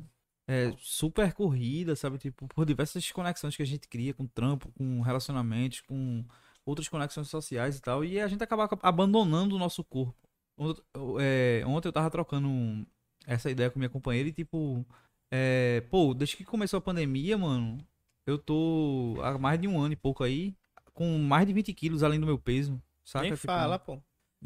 é, 0.48 0.74
super 0.78 1.34
corrida, 1.34 1.96
sabe? 1.96 2.18
Tipo, 2.18 2.48
por 2.48 2.66
diversas 2.66 3.10
conexões 3.12 3.56
que 3.56 3.64
a 3.64 3.66
gente 3.66 3.88
cria 3.88 4.14
com 4.14 4.28
trampo, 4.28 4.72
com 4.74 5.02
relacionamentos, 5.02 5.82
com 5.82 6.26
outras 6.66 6.88
conexões 6.88 7.28
sociais 7.30 7.78
e 7.78 7.82
tal, 7.82 8.04
e 8.06 8.20
a 8.20 8.28
gente 8.28 8.44
acaba 8.44 8.70
abandonando 8.82 9.56
o 9.56 9.60
nosso 9.60 9.84
corpo. 9.84 10.16
Ont- 10.58 10.82
é, 11.20 11.64
ontem 11.66 11.88
eu 11.88 11.94
tava 11.94 12.10
trocando 12.10 12.48
um- 12.48 12.86
essa 13.26 13.50
ideia 13.50 13.70
com 13.70 13.80
minha 13.80 13.90
companheira 13.90 14.30
e 14.30 14.32
tipo, 14.34 14.86
é, 15.32 15.82
pô, 15.90 16.14
desde 16.14 16.38
que 16.38 16.44
começou 16.44 16.78
a 16.78 16.82
pandemia, 16.82 17.38
mano, 17.38 17.78
eu 18.26 18.38
tô 18.38 19.16
há 19.24 19.38
mais 19.38 19.60
de 19.60 19.68
um 19.68 19.80
ano 19.80 19.94
e 19.94 19.98
pouco 19.98 20.24
aí, 20.24 20.56
com 20.94 21.18
mais 21.18 21.48
de 21.48 21.54
20 21.54 21.74
quilos 21.74 22.04
além 22.04 22.20
do 22.20 22.26
meu 22.26 22.38
peso, 22.38 22.82
saca? 23.04 23.24
Nem 23.24 23.34
Tipo, 23.34 23.46
fala, 23.48 23.80
pô. 23.80 23.94
Eu 23.94 24.02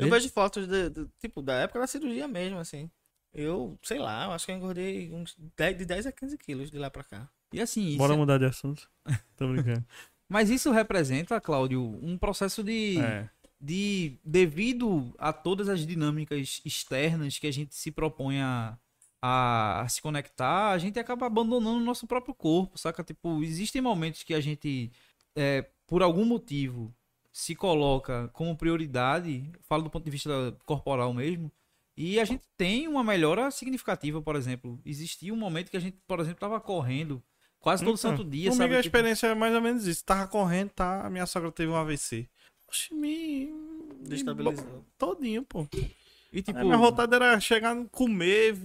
desde- 0.10 0.12
vejo 0.20 0.30
fotos, 0.34 0.68
de, 0.68 0.90
de- 0.90 1.08
tipo, 1.20 1.42
da 1.42 1.54
época 1.56 1.80
da 1.80 1.88
cirurgia 1.88 2.28
mesmo, 2.28 2.58
assim. 2.60 2.90
Eu, 3.34 3.78
sei 3.84 4.00
lá, 4.00 4.26
eu 4.26 4.32
acho 4.32 4.46
que 4.46 4.52
eu 4.52 4.56
engordei 4.56 5.12
uns 5.12 5.36
10, 5.58 5.78
de 5.78 5.86
10 5.86 6.06
a 6.06 6.12
15 6.12 6.38
quilos 6.38 6.72
de 6.72 6.78
lá 6.78 6.90
pra 6.90 7.04
cá. 7.04 7.30
E 7.54 7.60
assim, 7.62 7.88
isso 7.88 7.98
Bora 7.98 8.14
é- 8.14 8.18
mudar 8.18 8.38
de 8.38 8.46
assunto. 8.46 8.90
Tô 9.36 9.48
brincando. 9.48 9.86
mas 10.30 10.49
isso 10.49 10.72
representa, 10.72 11.39
Cláudio, 11.39 11.81
um 12.02 12.18
processo 12.18 12.64
de, 12.64 12.99
É. 12.99 13.30
de 13.60 14.18
devido 14.23 15.14
a 15.18 15.31
todas 15.31 15.69
as 15.69 15.85
dinâmicas 15.85 16.61
externas 16.65 17.38
que 17.38 17.47
a 17.47 17.52
gente 17.52 17.76
se 17.76 17.91
propõe 17.91 18.39
a, 18.41 18.77
a, 19.22 19.81
a 19.81 19.88
se 19.89 20.02
conectar, 20.02 20.72
a 20.72 20.77
gente 20.77 20.99
acaba 20.99 21.26
abandonando 21.26 21.77
o 21.80 21.85
nosso 21.85 22.07
próprio 22.07 22.34
corpo, 22.34 22.77
saca? 22.77 23.03
Tipo, 23.03 23.43
existem 23.43 23.81
momentos 23.81 24.23
que 24.23 24.34
a 24.34 24.41
gente, 24.41 24.91
é, 25.35 25.65
por 25.88 26.02
algum 26.03 26.26
motivo, 26.26 26.93
se 27.31 27.53
coloca 27.56 28.30
como 28.34 28.56
prioridade, 28.56 29.52
falo 29.61 29.84
do 29.84 29.89
ponto 29.89 30.06
de 30.06 30.11
vista 30.11 30.56
corporal 30.65 31.14
mesmo, 31.14 31.52
e 31.97 32.19
a 32.19 32.26
gente 32.26 32.43
tem 32.57 32.88
uma 32.88 33.03
melhora 33.03 33.49
significativa, 33.52 34.22
por 34.22 34.35
exemplo. 34.35 34.80
Existia 34.85 35.34
um 35.34 35.38
momento 35.38 35.69
que 35.72 35.77
a 35.77 35.80
gente, 35.80 35.97
por 36.07 36.19
exemplo, 36.19 36.38
estava 36.38 36.60
correndo 36.60 37.22
quase 37.66 37.84
todo 37.84 37.96
Então, 37.98 38.12
santo 38.12 38.24
dia, 38.24 38.52
Comigo 38.52 38.64
sabe? 38.64 38.76
a 38.76 38.84
Tipo, 38.84 38.88
experiência 38.96 39.28
é 39.28 39.34
mais 39.34 39.56
ou 39.56 39.62
menos 39.62 39.88
isso. 39.88 40.06
Tava 40.06 40.28
correndo, 40.28 40.70
tá? 40.70 41.02
A 41.04 41.10
minha 41.10 41.26
sogra 41.26 41.52
teve 41.52 41.72
um 41.72 41.76
AVC. 41.76 42.28
Oxi, 42.68 42.94
me. 42.94 43.52
Destabilizou. 44.02 44.86
Todinho, 45.00 45.42
pô. 45.44 45.68
e 46.32 46.42
tipo, 46.44 46.60
A 46.60 46.64
minha 46.64 46.78
vontade 46.78 47.16
era 47.16 47.40
chegar, 47.40 47.76
comer. 47.92 48.56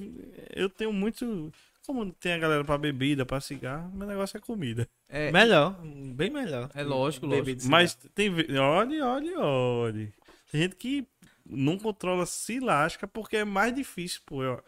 Eu 0.55 0.69
tenho 0.69 0.93
muito. 0.93 1.51
Como 1.87 2.13
tem 2.13 2.35
a 2.35 2.39
galera 2.39 2.63
pra 2.63 2.77
bebida, 2.77 3.25
pra 3.25 3.41
cigarro, 3.41 3.91
meu 3.95 4.07
negócio 4.07 4.37
é 4.37 4.41
comida. 4.41 4.87
é, 5.09 5.33
Melhor, 5.33 5.75
bem 5.83 6.29
melhor. 6.31 6.71
É 6.75 6.83
lógico, 6.85 7.27
lógico. 7.27 7.63
Mas 7.69 7.95
tem. 8.15 8.31
Olha, 8.59 9.07
olha, 9.07 9.39
olha. 9.41 10.13
Tem 10.53 10.61
gente 10.61 10.77
que 10.77 11.07
não 11.49 11.79
controla, 11.79 12.27
se 12.27 12.61
lasca 12.61 13.09
porque 13.09 13.39
é 13.39 13.45
mais 13.45 13.75
difícil, 13.75 14.21
pô. 14.27 14.43
Eu- 14.43 14.63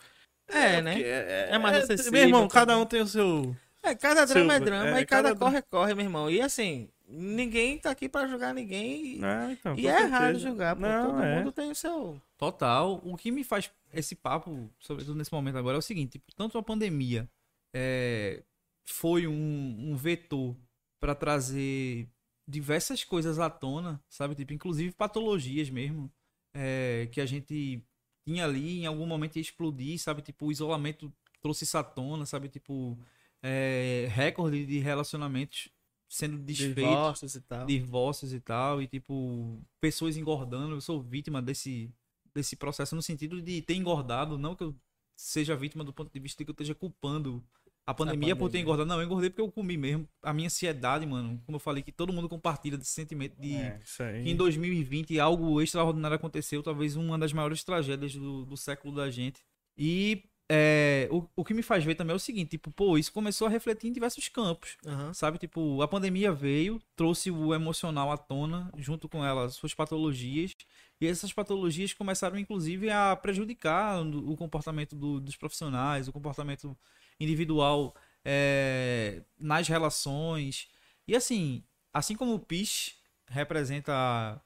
É, 0.48 0.80
né? 0.82 1.00
É, 1.00 1.48
É 1.52 1.58
mais 1.58 1.76
acessível 1.84 2.12
Meu 2.12 2.22
irmão, 2.22 2.48
cada 2.48 2.76
um 2.78 2.84
tem 2.86 3.02
o 3.02 3.06
seu. 3.06 3.54
É, 3.82 3.94
cada 3.94 4.24
drama 4.24 4.52
Seu- 4.54 4.62
é 4.62 4.64
drama 4.64 4.98
é, 4.98 5.00
e 5.00 5.06
cada 5.06 5.30
cada 5.30 5.38
corre 5.38 5.56
é 5.58 5.62
corre, 5.62 5.94
meu 5.94 6.04
irmão. 6.04 6.30
E 6.30 6.40
assim, 6.40 6.88
ninguém 7.08 7.78
tá 7.78 7.90
aqui 7.90 8.08
pra 8.08 8.26
julgar 8.28 8.54
ninguém. 8.54 9.16
E, 9.18 9.24
É, 9.24 9.52
então, 9.52 9.74
e 9.76 9.86
é 9.88 10.02
errado 10.02 10.38
julgar. 10.38 10.76
Não, 10.76 11.10
Todo 11.12 11.22
é. 11.22 11.38
mundo 11.38 11.52
tem 11.52 11.70
o 11.70 11.74
seu. 11.74 12.20
Total. 12.38 13.00
O 13.04 13.16
que 13.16 13.30
me 13.32 13.42
faz 13.42 13.70
esse 13.92 14.14
papo, 14.14 14.70
sobretudo 14.78 15.16
nesse 15.16 15.32
momento 15.32 15.58
agora, 15.58 15.76
é 15.76 15.80
o 15.80 15.82
seguinte: 15.82 16.12
tipo, 16.12 16.32
tanto 16.34 16.56
a 16.58 16.62
pandemia 16.62 17.28
é, 17.74 18.42
foi 18.84 19.26
um, 19.26 19.76
um 19.90 19.96
vetor 19.96 20.56
para 21.00 21.14
trazer 21.14 22.08
diversas 22.46 23.02
coisas 23.02 23.38
à 23.38 23.50
tona, 23.50 24.00
sabe? 24.08 24.34
Tipo, 24.36 24.52
inclusive 24.52 24.92
patologias 24.92 25.68
mesmo, 25.70 26.10
é, 26.54 27.08
que 27.10 27.20
a 27.20 27.26
gente 27.26 27.82
tinha 28.24 28.44
ali, 28.44 28.80
em 28.82 28.86
algum 28.86 29.06
momento 29.06 29.36
ia 29.36 29.42
explodir, 29.42 29.98
sabe? 30.00 30.22
Tipo, 30.22 30.46
o 30.46 30.52
isolamento 30.52 31.12
trouxe 31.40 31.64
isso 31.64 31.76
à 31.76 31.82
tona, 31.82 32.24
sabe? 32.26 32.48
Tipo, 32.48 32.96
é, 33.42 34.06
recorde 34.10 34.64
de 34.64 34.78
relacionamentos 34.78 35.68
sendo 36.08 36.38
desfeitos 36.38 36.84
Divórcios 36.84 37.34
e 37.34 37.40
tal. 37.40 37.66
divórcios 37.66 38.32
e 38.34 38.40
tal, 38.40 38.82
e 38.82 38.86
tipo, 38.86 39.58
pessoas 39.80 40.16
engordando. 40.16 40.74
Eu 40.74 40.80
sou 40.80 41.00
vítima 41.00 41.40
desse, 41.40 41.90
desse 42.34 42.54
processo 42.54 42.94
no 42.94 43.00
sentido 43.02 43.40
de 43.40 43.62
ter 43.62 43.74
engordado, 43.74 44.36
não 44.36 44.54
que 44.54 44.62
eu 44.62 44.76
seja 45.16 45.56
vítima 45.56 45.82
do 45.82 45.92
ponto 45.92 46.12
de 46.12 46.20
vista 46.20 46.38
de 46.38 46.44
que 46.44 46.50
eu 46.50 46.54
esteja 46.54 46.74
culpando 46.74 47.42
a 47.86 47.94
pandemia, 47.94 48.36
por 48.36 48.44
ter 48.44 48.58
pandemia. 48.58 48.60
engordado. 48.60 48.88
Não, 48.88 49.00
eu 49.00 49.06
engordei 49.06 49.30
porque 49.30 49.40
eu 49.40 49.50
comi 49.50 49.76
mesmo. 49.76 50.08
A 50.22 50.32
minha 50.32 50.46
ansiedade, 50.46 51.06
mano, 51.06 51.40
como 51.46 51.56
eu 51.56 51.60
falei, 51.60 51.82
que 51.82 51.90
todo 51.90 52.12
mundo 52.12 52.28
compartilha 52.28 52.76
desse 52.76 52.90
sentimento 52.90 53.40
de 53.40 53.54
É, 53.54 53.80
que 54.22 54.30
em 54.30 54.36
2020 54.36 55.18
algo 55.18 55.60
extraordinário 55.60 56.16
aconteceu, 56.16 56.62
talvez 56.62 56.94
uma 56.94 57.18
das 57.18 57.32
maiores 57.32 57.64
tragédias 57.64 58.14
do, 58.14 58.44
do 58.44 58.56
século 58.56 58.94
da 58.94 59.10
gente. 59.10 59.42
E 59.76 60.24
é, 60.54 61.08
o, 61.10 61.26
o 61.34 61.44
que 61.44 61.54
me 61.54 61.62
faz 61.62 61.82
ver 61.82 61.94
também 61.94 62.12
é 62.12 62.16
o 62.16 62.18
seguinte, 62.18 62.50
tipo, 62.50 62.70
pô, 62.70 62.98
isso 62.98 63.10
começou 63.10 63.46
a 63.46 63.50
refletir 63.50 63.88
em 63.88 63.92
diversos 63.92 64.28
campos. 64.28 64.76
Aham. 64.86 65.14
Sabe, 65.14 65.38
tipo, 65.38 65.80
a 65.80 65.88
pandemia 65.88 66.30
veio, 66.30 66.78
trouxe 66.94 67.30
o 67.30 67.54
emocional 67.54 68.12
à 68.12 68.18
tona, 68.18 68.70
junto 68.76 69.08
com 69.08 69.24
ela 69.24 69.48
suas 69.48 69.72
patologias, 69.72 70.52
e 71.00 71.06
essas 71.06 71.32
patologias 71.32 71.94
começaram, 71.94 72.38
inclusive, 72.38 72.90
a 72.90 73.16
prejudicar 73.16 74.02
o 74.02 74.32
o 74.32 74.36
comportamento 74.36 74.94
do- 74.94 75.20
dos 75.20 75.36
profissionais, 75.36 76.06
o 76.06 76.12
comportamento 76.12 76.76
individual 77.18 77.94
é, 78.24 79.22
nas 79.38 79.68
relações. 79.68 80.68
E 81.08 81.16
assim, 81.16 81.64
assim 81.92 82.14
como 82.14 82.34
o 82.34 82.38
PIS 82.38 82.94
representa 83.26 84.40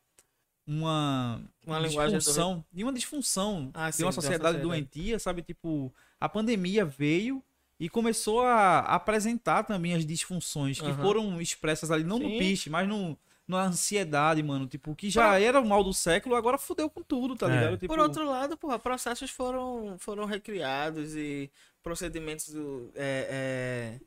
uma, 0.66 1.40
Uma 1.66 1.78
linguagem 1.78 2.14
do- 2.14 2.18
disfunção, 2.18 2.64
e 2.74 2.82
uma 2.82 2.93
disfunção 2.93 3.70
Ah, 3.72 3.90
de 3.90 3.97
sim, 3.97 4.02
uma 4.02 4.10
da 4.10 4.14
sociedade 4.14 4.59
doentia, 4.59 5.18
sabe, 5.18 5.43
tipo, 5.43 5.94
a 6.20 6.28
pandemia 6.28 6.84
veio 6.84 7.43
e 7.78 7.88
começou 7.88 8.40
a 8.43 8.80
apresentar 8.80 9.62
também 9.64 9.94
as 9.94 10.05
disfunções 10.05 10.80
que 10.80 10.86
Aham. 10.86 11.02
foram 11.02 11.40
expressas 11.40 11.90
ali, 11.90 12.02
não 12.05 12.18
no 12.18 12.28
Sim. 12.28 12.38
piche, 12.38 12.70
mas 12.70 12.88
no, 12.88 13.16
na 13.47 13.62
ansiedade, 13.64 14.43
mano. 14.43 14.66
Tipo, 14.66 14.94
que 14.97 15.09
já 15.10 15.28
Pra- 15.28 15.40
era 15.40 15.60
o 15.60 15.66
mal 15.68 15.84
do 15.84 15.93
século, 15.93 16.34
agora 16.34 16.59
fudeu 16.59 16.90
com 16.90 17.02
tudo, 17.02 17.36
tá 17.36 17.47
É. 17.48 17.51
ligado? 17.55 17.78
Tipo, 17.78 17.86
Por 17.94 18.01
outro 18.01 18.26
lado, 18.28 18.56
porra, 18.56 18.78
processos 18.78 19.30
foram, 19.30 19.97
foram 20.01 20.24
recriados 20.24 21.14
e 21.14 21.51
procedimentos 21.82 22.48
do- 22.48 22.90
é, 22.97 24.01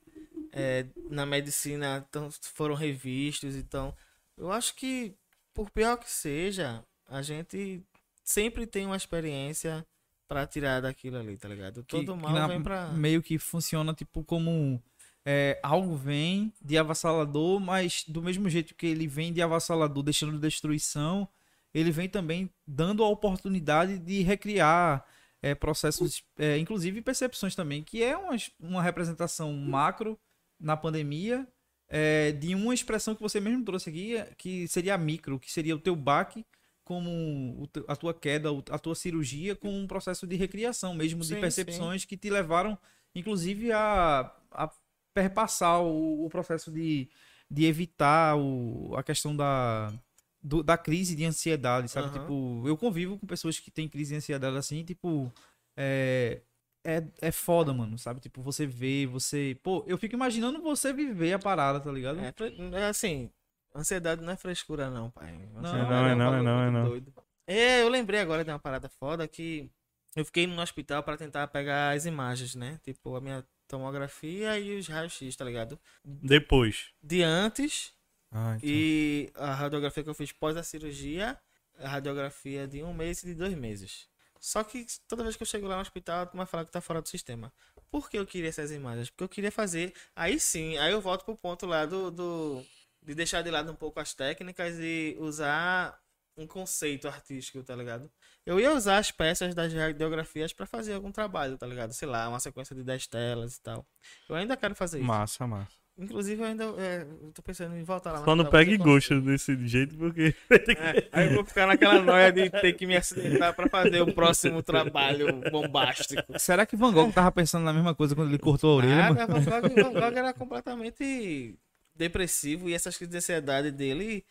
é, 0.52 0.81
é, 0.81 0.86
na 1.10 1.26
medicina 1.26 2.06
tão- 2.11 2.30
foram 2.53 2.76
revistos. 2.76 3.56
Então, 3.56 3.95
eu 4.38 4.52
acho 4.52 4.76
que, 4.76 5.14
por 5.60 5.69
pior 5.72 5.98
que 5.98 6.10
seja, 6.10 6.81
a 7.06 7.22
gente 7.22 7.84
sempre 8.23 8.65
tem 8.65 8.86
uma 8.86 8.95
experiência 8.95 9.86
pra 10.26 10.48
tirar 10.48 10.80
daquilo 10.81 11.18
ali, 11.18 11.36
tá 11.36 11.49
ligado? 11.49 11.84
Todo 11.84 12.14
que 12.15 12.22
mal 12.22 12.31
na- 12.31 12.48
vem 12.48 12.64
pra. 12.64 12.88
meio 12.94 13.22
que 13.22 13.38
funciona 13.38 13.94
tipo 13.94 14.23
como 14.23 14.81
é, 15.26 15.60
algo 15.61 15.98
vem 15.98 16.53
de 16.61 16.77
avassalador, 16.77 17.60
mas 17.60 18.06
do 18.07 18.22
mesmo 18.22 18.48
jeito 18.49 18.73
que 18.73 18.86
ele 18.86 19.06
vem 19.06 19.34
de 19.34 19.41
avassalador, 19.41 20.02
deixando 20.02 20.40
destruição, 20.40 21.27
ele 21.73 21.91
vem 21.91 22.07
também 22.07 22.49
dando 22.65 23.03
a 23.03 23.10
oportunidade 23.10 23.98
de 23.99 24.22
recriar 24.22 25.06
é, 25.41 25.53
processos, 25.53 26.23
é, 26.38 26.57
inclusive 26.57 27.02
percepções 27.02 27.53
também, 27.53 27.84
que 27.84 28.02
é 28.02 28.15
uma, 28.15 28.38
uma 28.61 28.81
representação 28.81 29.52
macro 29.52 30.18
na 30.57 30.77
pandemia 30.77 31.45
é, 31.90 32.32
de 32.34 32.53
uma 32.56 32.74
expressão 32.74 33.16
que 33.16 33.22
você 33.22 33.40
mesmo 33.40 33.64
trouxe 33.66 33.90
aqui, 33.90 34.16
é, 34.18 34.34
que 34.38 34.68
seria 34.68 34.95
a 34.95 34.98
micro, 34.98 35.40
que 35.40 35.52
seria 35.52 35.76
o 35.76 35.80
teu 35.80 35.95
baque 35.95 36.45
como 36.84 37.70
a 37.88 37.95
tua 37.95 38.14
queda, 38.14 38.49
a 38.72 38.80
tua 38.80 38.95
cirurgia 38.95 39.56
com 39.56 39.70
um 39.70 39.86
processo 39.88 40.26
de 40.26 40.36
recriação 40.36 40.94
mesmo, 40.95 41.26
de 41.26 41.36
Sim, 41.36 41.41
percepções 41.41 42.03
que 42.06 42.18
te 42.18 42.30
levaram, 42.32 42.78
inclusive, 43.14 43.72
a, 43.72 44.22
a 44.52 44.72
perpassar 45.14 45.82
o, 45.84 46.26
o 46.26 46.30
processo 46.30 46.72
de, 46.72 47.07
de 47.49 47.66
evitar 47.66 48.36
o, 48.38 48.95
a 48.95 49.03
questão 49.03 49.36
da, 49.36 49.94
do- 50.41 50.64
da 50.64 50.78
crise 50.78 51.16
de 51.16 51.26
ansiedade, 51.26 51.90
sabe? 51.90 52.07
Aham. 52.07 52.20
Tipo, 52.20 52.64
eu 52.68 52.78
convivo 52.78 53.18
com 53.20 53.28
pessoas 53.28 53.60
que 53.60 53.70
têm 53.72 53.88
crise 53.88 54.11
de 54.11 54.18
ansiedade 54.18 54.57
assim, 54.57 54.84
tipo, 54.84 55.32
é, 55.78 56.41
é, 56.84 57.04
é 57.22 57.32
foda, 57.32 57.74
mano, 57.74 57.98
sabe? 57.98 58.20
Tipo, 58.20 58.42
você 58.42 58.66
vê, 58.66 59.06
você. 59.06 59.58
Pô, 59.64 59.84
eu 59.88 59.98
fico 59.98 60.16
imaginando 60.16 60.62
você 60.62 60.94
viver 60.94 61.34
a 61.34 61.40
parada, 61.40 61.80
tá 61.80 61.92
ligado? 61.92 62.20
É, 62.20 62.34
é 62.80 62.86
assim, 62.86 63.30
ansiedade 63.76 64.22
não 64.22 64.32
é 64.34 64.38
frescura, 64.38 64.90
não, 64.90 65.10
pai. 65.12 65.32
Não, 65.54 65.60
Ansiedade 65.62 65.90
não, 65.90 66.06
é 66.08 66.16
não, 66.16 66.34
é 66.34 66.42
não, 66.42 66.60
é 66.62 66.64
muito 66.70 66.74
não. 66.80 66.90
doido. 66.90 67.14
É, 67.48 67.82
eu 67.82 67.90
lembrei 67.90 68.20
agora 68.20 68.44
de 68.44 68.52
uma 68.52 68.60
parada 68.60 68.88
foda 68.88 69.28
que 69.28 69.70
eu 70.16 70.24
fiquei 70.24 70.46
no 70.48 70.62
hospital 70.62 71.04
pra 71.04 71.18
tentar 71.18 71.48
pegar 71.48 71.92
as 71.92 72.06
imagens, 72.06 72.56
né? 72.56 72.80
Tipo, 72.84 73.16
a 73.16 73.22
minha 73.22 73.44
tomografia 73.68 74.58
e 74.60 74.78
os 74.78 74.88
raios-x, 74.88 75.36
tá 75.36 75.46
ligado? 75.46 75.80
Depois. 76.04 76.90
De 77.02 77.22
antes 77.24 77.94
Ah, 78.32 78.56
então. 78.58 78.70
e 78.70 79.30
a 79.36 79.54
radiografia 79.54 80.04
que 80.04 80.10
eu 80.10 80.14
fiz 80.16 80.32
pós 80.32 80.58
a 80.58 80.64
cirurgia, 80.64 81.38
a 81.80 81.88
radiografia 81.88 82.68
de 82.68 82.84
um 82.84 82.94
mês 82.94 83.22
e 83.24 83.28
de 83.28 83.36
dois 83.36 83.54
meses. 83.54 84.08
Só 84.40 84.64
que 84.64 84.86
toda 85.07 85.24
vez 85.24 85.36
que 85.36 85.44
eu 85.44 85.48
chego 85.48 85.68
lá 85.68 85.76
no 85.76 85.82
hospital, 85.82 86.22
a 86.22 86.26
turma 86.26 86.45
fala 86.45 86.66
que 86.66 86.72
tá 86.72 86.80
fora 86.82 87.02
do 87.02 87.10
sistema. 87.10 87.52
Por 87.91 88.10
que 88.10 88.18
eu 88.18 88.26
queria 88.26 88.49
essas 88.49 88.72
imagens? 88.72 89.10
Porque 89.10 89.24
eu 89.24 89.30
queria 89.30 89.52
fazer. 89.52 89.94
Aí 90.16 90.40
sim, 90.40 90.78
aí 90.78 90.91
eu 90.91 91.02
volto 91.02 91.26
pro 91.26 91.36
ponto 91.36 91.66
lá 91.66 91.86
do, 91.86 92.10
do 92.11 92.66
de 93.02 93.16
deixar 93.16 93.41
de 93.41 93.49
lado 93.49 93.72
um 93.72 93.76
pouco 93.76 93.99
as 93.99 94.14
técnicas 94.14 94.78
e 94.80 95.18
usar 95.20 95.99
um 96.38 96.48
conceito 96.48 97.07
artístico, 97.07 97.61
tá 97.64 97.76
ligado? 97.76 98.10
Eu 98.45 98.60
ia 98.60 98.72
usar 98.72 98.98
as 98.98 99.11
peças 99.11 99.53
das 99.53 99.74
radiografias 99.74 100.53
pra 100.53 100.66
fazer 100.66 100.94
algum 100.94 101.11
trabalho, 101.11 101.57
tá 101.57 101.68
ligado? 101.68 101.91
Sei 101.91 102.07
lá, 102.07 102.30
uma 102.30 102.40
sequência 102.40 102.76
de 102.76 102.84
10 102.84 103.07
telas 103.07 103.56
e 103.56 103.61
tal. 103.61 103.86
Eu 104.30 104.36
ainda 104.36 104.56
quero 104.56 104.74
fazer 104.74 104.99
isso. 104.99 105.07
Massa, 105.07 105.45
massa. 105.45 105.74
Inclusive, 106.00 106.42
eu 106.42 106.48
ainda 106.48 106.64
é, 106.78 107.06
eu 107.22 107.32
tô 107.34 107.42
pensando 107.42 107.76
em 107.76 107.84
voltar 107.84 108.14
lá. 108.14 108.24
Só 108.24 108.34
não 108.34 108.46
pegue 108.46 108.78
gosto 108.78 109.20
desse 109.20 109.56
jeito, 109.68 109.98
porque. 109.98 110.34
É, 110.80 111.08
aí 111.12 111.28
eu 111.28 111.36
vou 111.36 111.46
ficar 111.46 111.68
naquela 111.68 112.02
noia 112.02 112.32
de 112.32 112.50
ter 112.50 112.74
que 112.74 112.86
me 112.86 112.96
acidentar 112.96 113.54
pra 113.54 113.68
fazer 113.68 114.02
o 114.02 114.14
próximo 114.14 114.62
trabalho 114.64 115.42
bombástico. 115.52 116.40
Será 116.40 116.66
que 116.66 116.76
Van 116.76 116.94
Gogh 116.94 117.12
tava 117.12 117.32
pensando 117.32 117.64
na 117.64 117.74
mesma 117.74 117.94
coisa 117.94 118.16
quando 118.16 118.30
ele 118.30 118.38
cortou 118.38 118.72
a 118.72 118.76
orelha? 118.76 119.14
Nada, 119.14 119.26
Van 119.26 119.62
Gogh, 119.62 119.70
Van 119.76 119.94
Gogh 119.94 120.18
era 120.18 120.34
completamente 120.34 121.56
depressivo 121.96 122.70
e 122.70 122.74
essas 122.74 122.96
crises 122.96 123.12
de 123.12 123.18
ansiedade 123.18 123.72
dele 123.72 124.24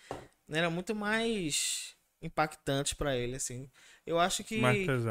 eram 0.51 0.71
muito 0.71 0.95
mais 0.95 1.95
impactantes 2.23 2.95
pra 2.95 3.17
ele, 3.17 3.37
assim. 3.37 3.69
Eu 4.09 4.19
acho 4.19 4.43
que 4.43 4.61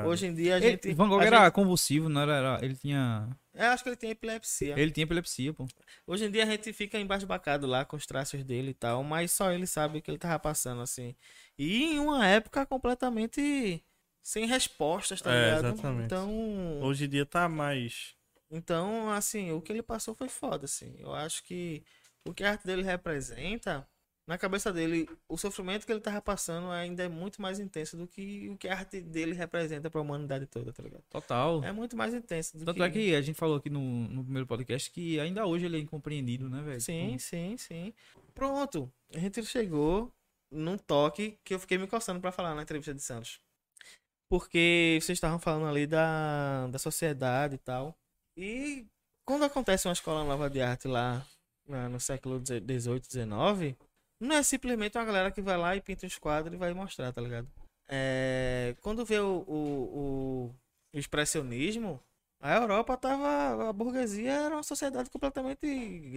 hoje 0.06 0.26
em 0.28 0.34
dia 0.34 0.56
a 0.56 0.57
Ele- 0.57 0.69
gente. 0.72 0.94
Van 0.94 1.07
Gogh 1.07 1.22
era 1.22 1.44
gente- 1.45 1.53
convulsivo, 1.53 2.10
não 2.10 2.22
era, 2.22 2.34
era- 2.36 2.60
Ele 2.65 2.76
tinha. 2.76 3.30
Eu 3.53 3.68
acho 3.68 3.84
que 3.84 3.90
ele 3.90 3.95
tem 3.95 4.10
epilepsia. 4.11 4.74
Ele 4.80 4.91
tinha 4.91 5.03
epilepsia, 5.03 5.53
pô. 5.53 5.68
Hoje 6.06 6.26
em 6.26 6.32
dia 6.32 6.44
a 6.44 6.45
gente 6.45 6.72
fica 6.74 6.99
embasbacado 6.99 7.65
lá 7.68 7.86
com 7.86 7.95
os 7.95 8.06
traços 8.06 8.44
dele 8.44 8.72
e 8.72 8.74
tal, 8.74 9.03
mas 9.03 9.32
só 9.32 9.52
ele 9.52 9.68
sabe 9.68 9.98
o 9.98 10.02
que 10.02 10.10
ele 10.11 10.18
tava 10.18 10.38
passando, 10.40 10.82
assim. 10.82 11.15
E 11.57 11.84
em 11.95 11.99
uma 11.99 12.26
época 12.28 12.65
completamente 12.65 13.84
sem 14.22 14.45
respostas, 14.45 15.22
tá 15.22 15.32
É, 15.34 15.45
ligado? 15.56 15.74
exatamente. 15.74 16.06
Então, 16.06 16.80
Hoje 16.82 17.06
em 17.06 17.10
dia 17.10 17.26
tá 17.26 17.48
mais. 17.48 18.15
então, 18.52 19.10
assim, 19.11 19.52
o 19.52 19.61
que 19.61 19.72
ele 19.72 19.82
passou 19.82 20.14
foi 20.15 20.28
foda, 20.30 20.65
assim. 20.65 20.95
Eu 20.99 21.14
acho 21.14 21.44
que 21.44 21.84
o 22.26 22.34
que 22.34 22.44
a 22.44 22.52
arte 22.52 22.65
dele 22.65 22.84
representa, 22.84 23.88
na 24.28 24.38
cabeça 24.38 24.74
dele, 24.74 25.10
o 25.30 25.38
sofrimento 25.38 25.86
que 25.86 25.91
ele 25.91 26.02
tava 26.02 26.22
passando 26.22 26.70
ainda 26.70 27.02
é 27.02 27.08
muito 27.08 27.41
mais 27.41 27.62
intenso 27.62 27.95
do 27.95 28.06
que 28.06 28.49
o 28.49 28.58
que 28.58 28.68
a 28.68 28.74
arte 28.74 28.99
dele 28.99 29.34
representa 29.34 29.90
pra 29.90 30.02
humanidade 30.02 30.45
toda, 30.45 30.74
tá 30.74 30.84
ligado? 30.84 31.02
Total. 31.10 31.64
É 31.64 31.72
muito 31.72 31.95
mais 31.95 32.14
intenso 32.14 32.58
do 32.58 32.66
Tanto 32.66 32.76
que... 32.76 32.84
é 32.84 32.90
que 32.90 33.16
a 33.16 33.22
gente 33.22 33.38
falou 33.38 33.56
aqui 33.56 33.70
no, 33.70 33.80
no 33.80 34.24
primeiro 34.26 34.45
podcast 34.45 34.91
que 34.91 35.18
ainda 35.18 35.45
hoje 35.45 35.66
ele 35.66 35.78
é 35.78 35.80
incompreendido, 35.80 36.49
né, 36.49 36.62
velho? 36.62 36.82
Sim, 36.82 37.18
sim, 37.18 37.56
sim. 37.58 37.94
Pronto. 38.34 38.91
A 39.16 39.20
gente 39.20 39.41
chegou 39.45 40.14
num 40.52 40.78
toque 40.78 41.40
que 41.41 41.54
eu 41.54 41.60
fiquei 41.60 41.78
me 41.78 41.88
coçando 41.88 42.20
pra 42.20 42.32
falar 42.32 42.54
na 42.54 42.64
entrevista 42.64 42.94
de 42.94 43.02
Santos. 43.02 43.40
Porque 44.30 44.99
vocês 45.02 45.16
estavam 45.16 45.40
falando 45.40 45.68
ali 45.68 45.88
da, 45.88 46.68
da 46.68 46.78
sociedade 46.78 47.56
e 47.56 47.60
tal. 47.60 47.98
E 48.36 48.86
quando 49.26 49.45
acontece 49.45 49.88
uma 49.88 49.94
escola 49.94 50.26
nova 50.26 50.49
de 50.49 50.62
arte 50.62 50.86
lá 50.86 51.26
no 51.90 51.99
século 51.99 52.41
XVIII, 52.45 53.02
XIX, 53.04 53.78
não 54.19 54.35
é 54.35 54.44
simplesmente 54.44 54.98
uma 54.98 55.06
galera 55.06 55.31
que 55.31 55.41
vai 55.41 55.57
lá 55.57 55.76
e 55.76 55.81
pinta 55.81 56.06
os 56.06 56.18
quadros 56.18 56.53
e 56.53 56.57
vai 56.57 56.73
mostrar, 56.73 57.11
tá 57.14 57.22
ligado? 57.22 57.48
É, 57.89 58.76
quando 58.81 59.06
vê 59.06 59.19
o, 59.19 59.44
o, 59.48 60.48
o- 60.49 60.56
expressionismo, 60.94 62.02
a 62.41 62.56
Europa 62.56 62.98
tava. 62.98 63.69
A 63.69 63.73
burguesia 63.73 64.31
era 64.31 64.56
uma 64.56 64.64
sociedade 64.64 65.10
completamente 65.10 65.65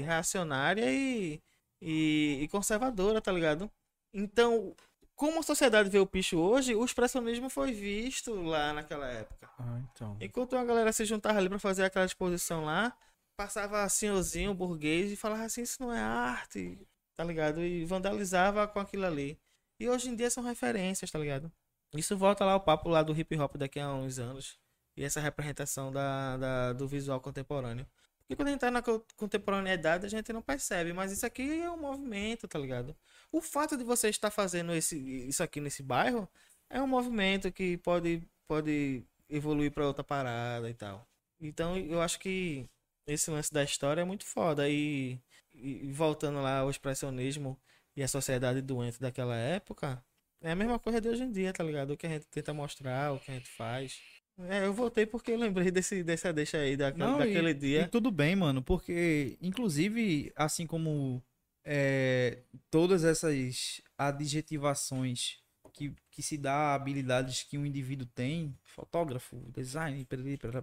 reacionária 0.02 0.84
e, 0.90 1.40
e, 1.80 2.38
e 2.42 2.48
conservadora, 2.48 3.20
tá 3.20 3.30
ligado? 3.32 3.70
Então, 4.12 4.74
como 5.14 5.40
a 5.40 5.42
sociedade 5.42 5.88
vê 5.90 5.98
o 5.98 6.06
picho 6.06 6.38
hoje, 6.38 6.74
o 6.74 6.84
expressionismo 6.84 7.48
foi 7.48 7.72
visto 7.72 8.34
lá 8.34 8.72
naquela 8.72 9.06
época. 9.06 9.48
Ah, 9.58 9.80
então. 9.92 10.16
Enquanto 10.20 10.56
a 10.56 10.64
galera 10.64 10.92
se 10.92 11.04
juntava 11.04 11.38
ali 11.38 11.48
pra 11.48 11.58
fazer 11.58 11.84
aquela 11.84 12.06
exposição 12.06 12.64
lá, 12.64 12.96
passava 13.36 13.88
senhorzinho, 13.88 14.54
burguês, 14.54 15.12
e 15.12 15.16
falava 15.16 15.44
assim, 15.44 15.62
isso 15.62 15.80
não 15.80 15.92
é 15.92 16.00
arte, 16.00 16.78
tá 17.20 17.24
ligado? 17.24 17.60
E 17.62 17.84
vandalizava 17.84 18.66
com 18.68 18.80
aquilo 18.80 19.04
ali. 19.06 19.38
E 19.78 19.88
hoje 19.88 20.08
em 20.08 20.16
dia 20.16 20.30
são 20.30 20.42
referências, 20.42 21.10
tá 21.10 21.18
ligado? 21.18 21.52
Isso 21.94 22.16
volta 22.16 22.44
lá 22.44 22.52
ao 22.52 22.60
papo 22.60 22.88
lá 22.88 23.02
do 23.02 23.12
hip 23.18 23.36
hop 23.38 23.56
daqui 23.56 23.80
a 23.80 23.92
uns 23.92 24.18
anos. 24.18 24.58
E 24.96 25.04
essa 25.04 25.20
representação 25.20 25.92
da, 25.92 26.36
da- 26.36 26.72
do 26.72 26.86
visual 26.88 27.20
contemporâneo. 27.20 27.86
Porque 28.20 28.36
quando 28.36 28.48
a 28.48 28.50
gente 28.52 28.60
tá 28.60 28.70
na 28.70 28.82
co- 28.82 29.04
contemporaneidade, 29.16 30.06
a 30.06 30.08
gente 30.08 30.32
não 30.32 30.42
percebe, 30.42 30.92
mas 30.92 31.10
isso 31.12 31.26
aqui 31.26 31.60
é 31.62 31.70
um 31.70 31.76
movimento, 31.78 32.46
tá 32.48 32.58
ligado? 32.58 32.96
O 33.32 33.40
fato 33.40 33.76
de 33.76 33.84
você 33.84 34.08
estar 34.08 34.30
fazendo 34.30 34.72
esse, 34.72 34.96
isso 35.28 35.42
aqui 35.42 35.60
nesse 35.60 35.82
bairro 35.82 36.28
é 36.68 36.80
um 36.80 36.86
movimento 36.86 37.50
que 37.52 37.76
pode, 37.78 38.22
pode 38.46 39.04
evoluir 39.28 39.72
pra 39.72 39.86
outra 39.86 40.04
parada 40.04 40.68
e 40.70 40.74
tal. 40.74 41.06
Então 41.40 41.76
eu 41.76 42.00
acho 42.00 42.18
que 42.20 42.68
esse 43.06 43.30
lance 43.30 43.52
da 43.52 43.64
história 43.64 44.02
é 44.02 44.04
muito 44.04 44.24
foda. 44.24 44.68
E, 44.68 45.18
e 45.62 45.86
e 45.88 45.92
voltando 45.92 46.40
lá 46.42 46.58
ao 46.60 46.70
expressionismo 46.70 47.58
e 47.96 48.02
a 48.02 48.08
sociedade 48.08 48.62
doente 48.62 49.00
daquela 49.00 49.36
época, 49.36 50.02
é 50.40 50.50
a 50.52 50.56
mesma 50.56 50.78
coisa 50.78 51.00
de 51.00 51.08
hoje 51.08 51.22
em 51.22 51.30
dia, 51.32 51.52
tá 51.52 51.62
ligado? 51.62 51.92
O 51.92 51.96
que 51.96 52.06
a 52.06 52.10
gente 52.10 52.26
tenta 52.28 52.52
mostrar, 52.54 53.12
o 53.12 53.18
que 53.20 53.30
a 53.30 53.34
gente 53.34 53.50
faz. 53.50 54.00
É, 54.38 54.64
eu 54.64 54.72
voltei 54.72 55.04
porque 55.04 55.32
eu 55.32 55.36
lembrei 55.38 55.70
desse, 55.70 56.02
dessa 56.02 56.32
deixa 56.32 56.58
aí 56.58 56.76
daquele, 56.76 57.04
Não, 57.04 57.16
e- 57.16 57.26
daquele 57.26 57.50
E 57.50 57.54
dia. 57.54 57.88
tudo 57.88 58.10
bem, 58.10 58.34
mano, 58.34 58.62
porque, 58.62 59.36
inclusive, 59.40 60.32
assim 60.34 60.66
como 60.66 61.22
é, 61.64 62.42
todas 62.70 63.04
essas 63.04 63.82
adjetivações 63.98 65.38
que, 65.74 65.94
que 66.10 66.22
se 66.22 66.38
dá 66.38 66.54
a 66.54 66.74
habilidades 66.74 67.42
que 67.42 67.58
um 67.58 67.66
indivíduo 67.66 68.06
tem, 68.14 68.56
fotógrafo, 68.64 69.36
design, 69.52 70.06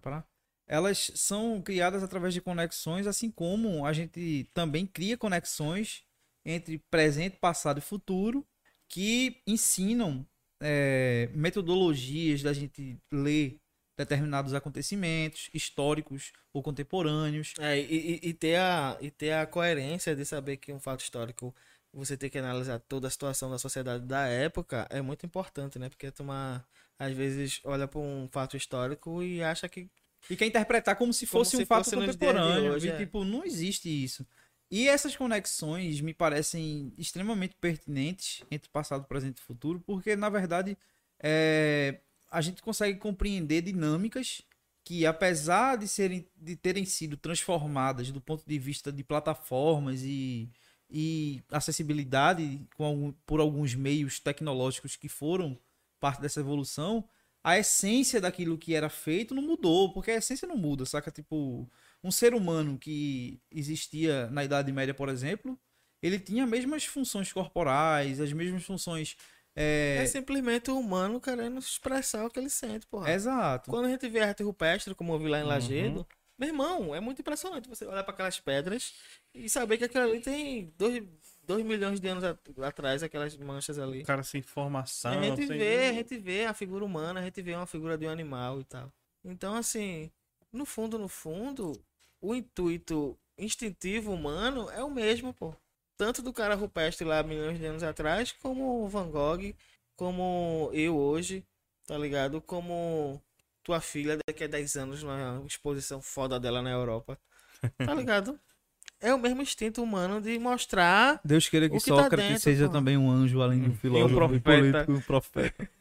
pará, 0.02 0.26
elas 0.68 1.12
são 1.16 1.62
criadas 1.62 2.04
através 2.04 2.34
de 2.34 2.42
conexões, 2.42 3.08
assim 3.08 3.32
como 3.32 3.86
a 3.86 3.94
gente 3.94 4.50
também 4.54 4.86
cria 4.86 5.18
conexões 5.18 6.04
entre 6.46 6.80
presente, 6.90 7.38
passado 7.38 7.80
e 7.80 7.82
futuro 7.82 8.46
que 8.90 9.42
ensinam 9.46 10.26
é, 10.62 11.30
metodologias 11.34 12.42
da 12.42 12.54
gente 12.54 12.98
ler 13.12 13.60
determinados 13.98 14.54
acontecimentos 14.54 15.50
históricos 15.54 16.32
ou 16.54 16.62
contemporâneos. 16.62 17.54
É, 17.60 17.80
e, 17.80 18.20
e- 18.24 18.34
ter 18.34 18.58
a, 18.58 18.98
e 19.02 19.10
ter 19.10 19.32
a 19.34 19.46
coerência 19.48 20.16
de 20.16 20.24
saber 20.26 20.58
que 20.58 20.72
um 20.72 20.80
fato 20.80 21.02
histórico 21.02 21.54
você 21.94 22.16
tem 22.16 22.30
que 22.30 22.38
analisar 22.38 22.80
toda 22.80 23.08
a 23.08 23.10
situação 23.12 23.50
da 23.50 23.58
sociedade 23.58 24.06
da 24.06 24.28
época 24.28 24.88
é 24.90 25.02
muito 25.02 25.26
importante, 25.26 25.80
né? 25.80 25.90
Porque 25.90 26.12
tomar, 26.12 26.64
às 27.00 27.12
vezes, 27.14 27.60
olha 27.64 27.88
para 27.88 28.00
um 28.00 28.28
fato 28.32 28.56
histórico 28.56 29.24
e 29.24 29.42
acha 29.42 29.68
que 29.68 29.90
E 30.30 30.36
quer 30.36 30.46
interpretar 30.46 30.96
como 30.96 31.14
se 31.14 31.26
Como 31.26 31.44
fosse 31.44 31.58
se 31.58 31.64
um 31.64 31.66
fato 31.66 31.86
fosse 31.86 31.96
contemporâneo. 31.96 32.74
hoje, 32.74 32.88
e, 32.88 32.92
é. 32.92 32.98
tipo, 32.98 33.24
não 33.24 33.44
existe 33.44 33.90
isso. 33.90 34.26
E 34.70 34.88
essas 34.88 35.16
conexões 35.16 36.02
me 36.02 36.14
parecem 36.14 36.94
extremamente 36.98 37.56
pertinentes 37.56 38.44
entre 38.52 38.70
passado, 38.70 39.06
presente 39.06 39.38
e 39.38 39.42
futuro, 39.42 39.82
porque, 39.86 40.16
na 40.16 40.30
verdade, 40.30 40.78
é, 41.20 42.02
a 42.30 42.42
gente 42.42 42.62
consegue 42.62 43.00
compreender 43.00 43.62
dinâmicas 43.62 44.42
que, 44.84 45.06
apesar 45.06 45.78
de, 45.78 45.88
serem, 45.88 46.28
de 46.36 46.56
terem 46.56 46.86
sido 46.86 47.16
transformadas 47.16 48.12
do 48.12 48.22
ponto 48.22 48.44
de 48.46 48.60
vista 48.60 48.92
de 48.92 49.04
plataformas 49.04 50.02
e, 50.04 50.50
e 50.90 51.42
acessibilidade 51.52 52.66
com 52.76 53.14
por 53.26 53.40
alguns 53.40 53.74
meios 53.76 54.20
tecnológicos 54.20 54.96
que 54.96 55.10
foram 55.10 55.58
parte 56.00 56.22
dessa 56.22 56.40
evolução, 56.40 57.08
a 57.44 57.58
essência 57.58 58.20
daquilo 58.22 58.58
que 58.58 58.74
era 58.76 58.90
feito 58.90 59.34
não 59.36 59.42
mudou, 59.42 59.94
porque 59.94 60.12
a 60.12 60.16
essência 60.16 60.48
não 60.48 60.58
muda, 60.58 60.86
saca? 60.86 61.12
Tipo, 61.12 61.70
um 62.04 62.12
ser 62.12 62.34
humano 62.34 62.78
que 62.78 63.42
existia 63.52 64.28
na 64.30 64.44
Idade 64.44 64.72
Média, 64.72 64.94
por 64.94 65.10
exemplo, 65.10 65.58
ele 66.02 66.20
tinha 66.20 66.44
as 66.44 66.50
mesmas 66.50 66.86
funções 66.86 67.32
corporais, 67.32 68.20
as 68.20 68.34
mesmas 68.34 68.64
funções. 68.64 69.16
é, 69.56 70.04
É... 70.04 70.06
simplesmente 70.06 70.70
o 70.72 70.80
humano 70.80 71.20
querendo 71.22 71.58
expressar 71.60 72.26
o 72.26 72.30
que 72.30 72.40
ele 72.40 72.50
sente, 72.50 72.86
porra. 72.88 73.12
Exato. 73.12 73.70
Quando 73.70 73.86
a 73.86 73.90
gente 73.90 74.08
vê 74.10 74.20
arte 74.20 74.44
rupestre, 74.44 74.94
como 74.96 75.14
eu 75.14 75.20
vi 75.20 75.28
lá 75.28 75.40
em 75.40 75.44
Uhum. 75.44 75.48
Lagedo, 75.48 76.08
meu 76.38 76.50
irmão, 76.50 76.94
é 76.96 77.00
muito 77.00 77.22
impressionante 77.22 77.68
você 77.68 77.86
olhar 77.86 78.04
para 78.04 78.14
aquelas 78.14 78.40
pedras 78.40 78.94
e 79.34 79.50
saber 79.50 79.78
que 79.78 79.86
aquilo 79.86 80.04
ali 80.04 80.22
tem 80.22 80.74
dois, 80.78 81.04
dois 81.48 81.66
milhões 81.66 82.00
de 82.00 82.08
anos 82.08 82.24
at- 82.24 82.38
atrás, 82.62 83.02
aquelas 83.02 83.36
manchas 83.38 83.80
ali. 83.80 84.02
O 84.04 84.06
cara 84.06 84.22
sem 84.24 84.42
formação. 84.42 85.12
a 85.18 85.24
gente 85.24 85.48
sem- 85.48 85.58
vê, 85.58 85.88
a 85.88 85.94
gente 85.94 86.18
vê 86.18 86.46
a 86.46 86.54
figura 86.54 86.84
humana, 86.86 87.22
a 87.22 87.24
gente 87.24 87.42
vê 87.42 87.56
uma 87.56 87.66
figura 87.66 87.98
de 87.98 88.06
um 88.06 88.10
animal 88.10 88.60
e 88.60 88.64
tal. 88.66 88.92
Então, 89.24 89.56
assim, 89.56 90.12
no 90.52 90.66
fundo, 90.66 91.00
no 91.00 91.08
fundo, 91.08 91.72
o 92.22 92.36
intuito 92.36 93.18
instintivo 93.38 94.12
humano 94.14 94.70
é 94.72 94.84
o 94.84 94.90
mesmo, 94.92 95.34
pô. 95.34 95.56
Tanto 95.96 96.22
do 96.22 96.32
cara 96.34 96.54
rupestre 96.56 97.06
lá 97.08 97.24
milhões 97.24 97.58
de 97.58 97.66
anos 97.66 97.82
atrás, 97.84 98.32
como 98.32 98.84
o 98.84 98.88
Van 98.88 99.10
Gogh, 99.10 99.56
como 99.96 100.70
eu 100.74 100.96
hoje, 100.96 101.44
tá 101.88 101.98
ligado? 101.98 102.40
Como 102.42 103.22
tua 103.64 103.82
filha 103.82 104.18
daqui 104.28 104.44
a 104.44 104.48
10 104.48 104.76
anos 104.76 105.02
numa 105.02 105.44
exposição 105.46 106.02
foda 106.02 106.40
dela 106.40 106.62
na 106.62 106.70
Europa. 106.72 107.18
Tá 107.80 107.94
ligado? 107.96 108.40
É 109.00 109.14
o 109.14 109.20
mesmo 109.20 109.42
instinto 109.42 109.84
humano 109.84 110.20
de 110.20 110.40
mostrar 110.40 111.22
Deus 111.24 111.48
queira 111.48 111.70
que, 111.70 111.76
O 111.76 111.80
que 111.80 111.90
tá 111.90 111.96
Sócrates 112.04 112.28
dentro, 112.28 112.42
seja 112.44 112.68
também 112.70 112.98
um 112.98 113.10
anjo, 113.12 113.42
além 113.42 113.62
de 113.62 113.70
um 113.70 113.76
filósofo, 113.76 114.16
profeta. 114.16 114.42
político, 114.58 114.92
um 114.94 115.02
profeta. 115.02 115.70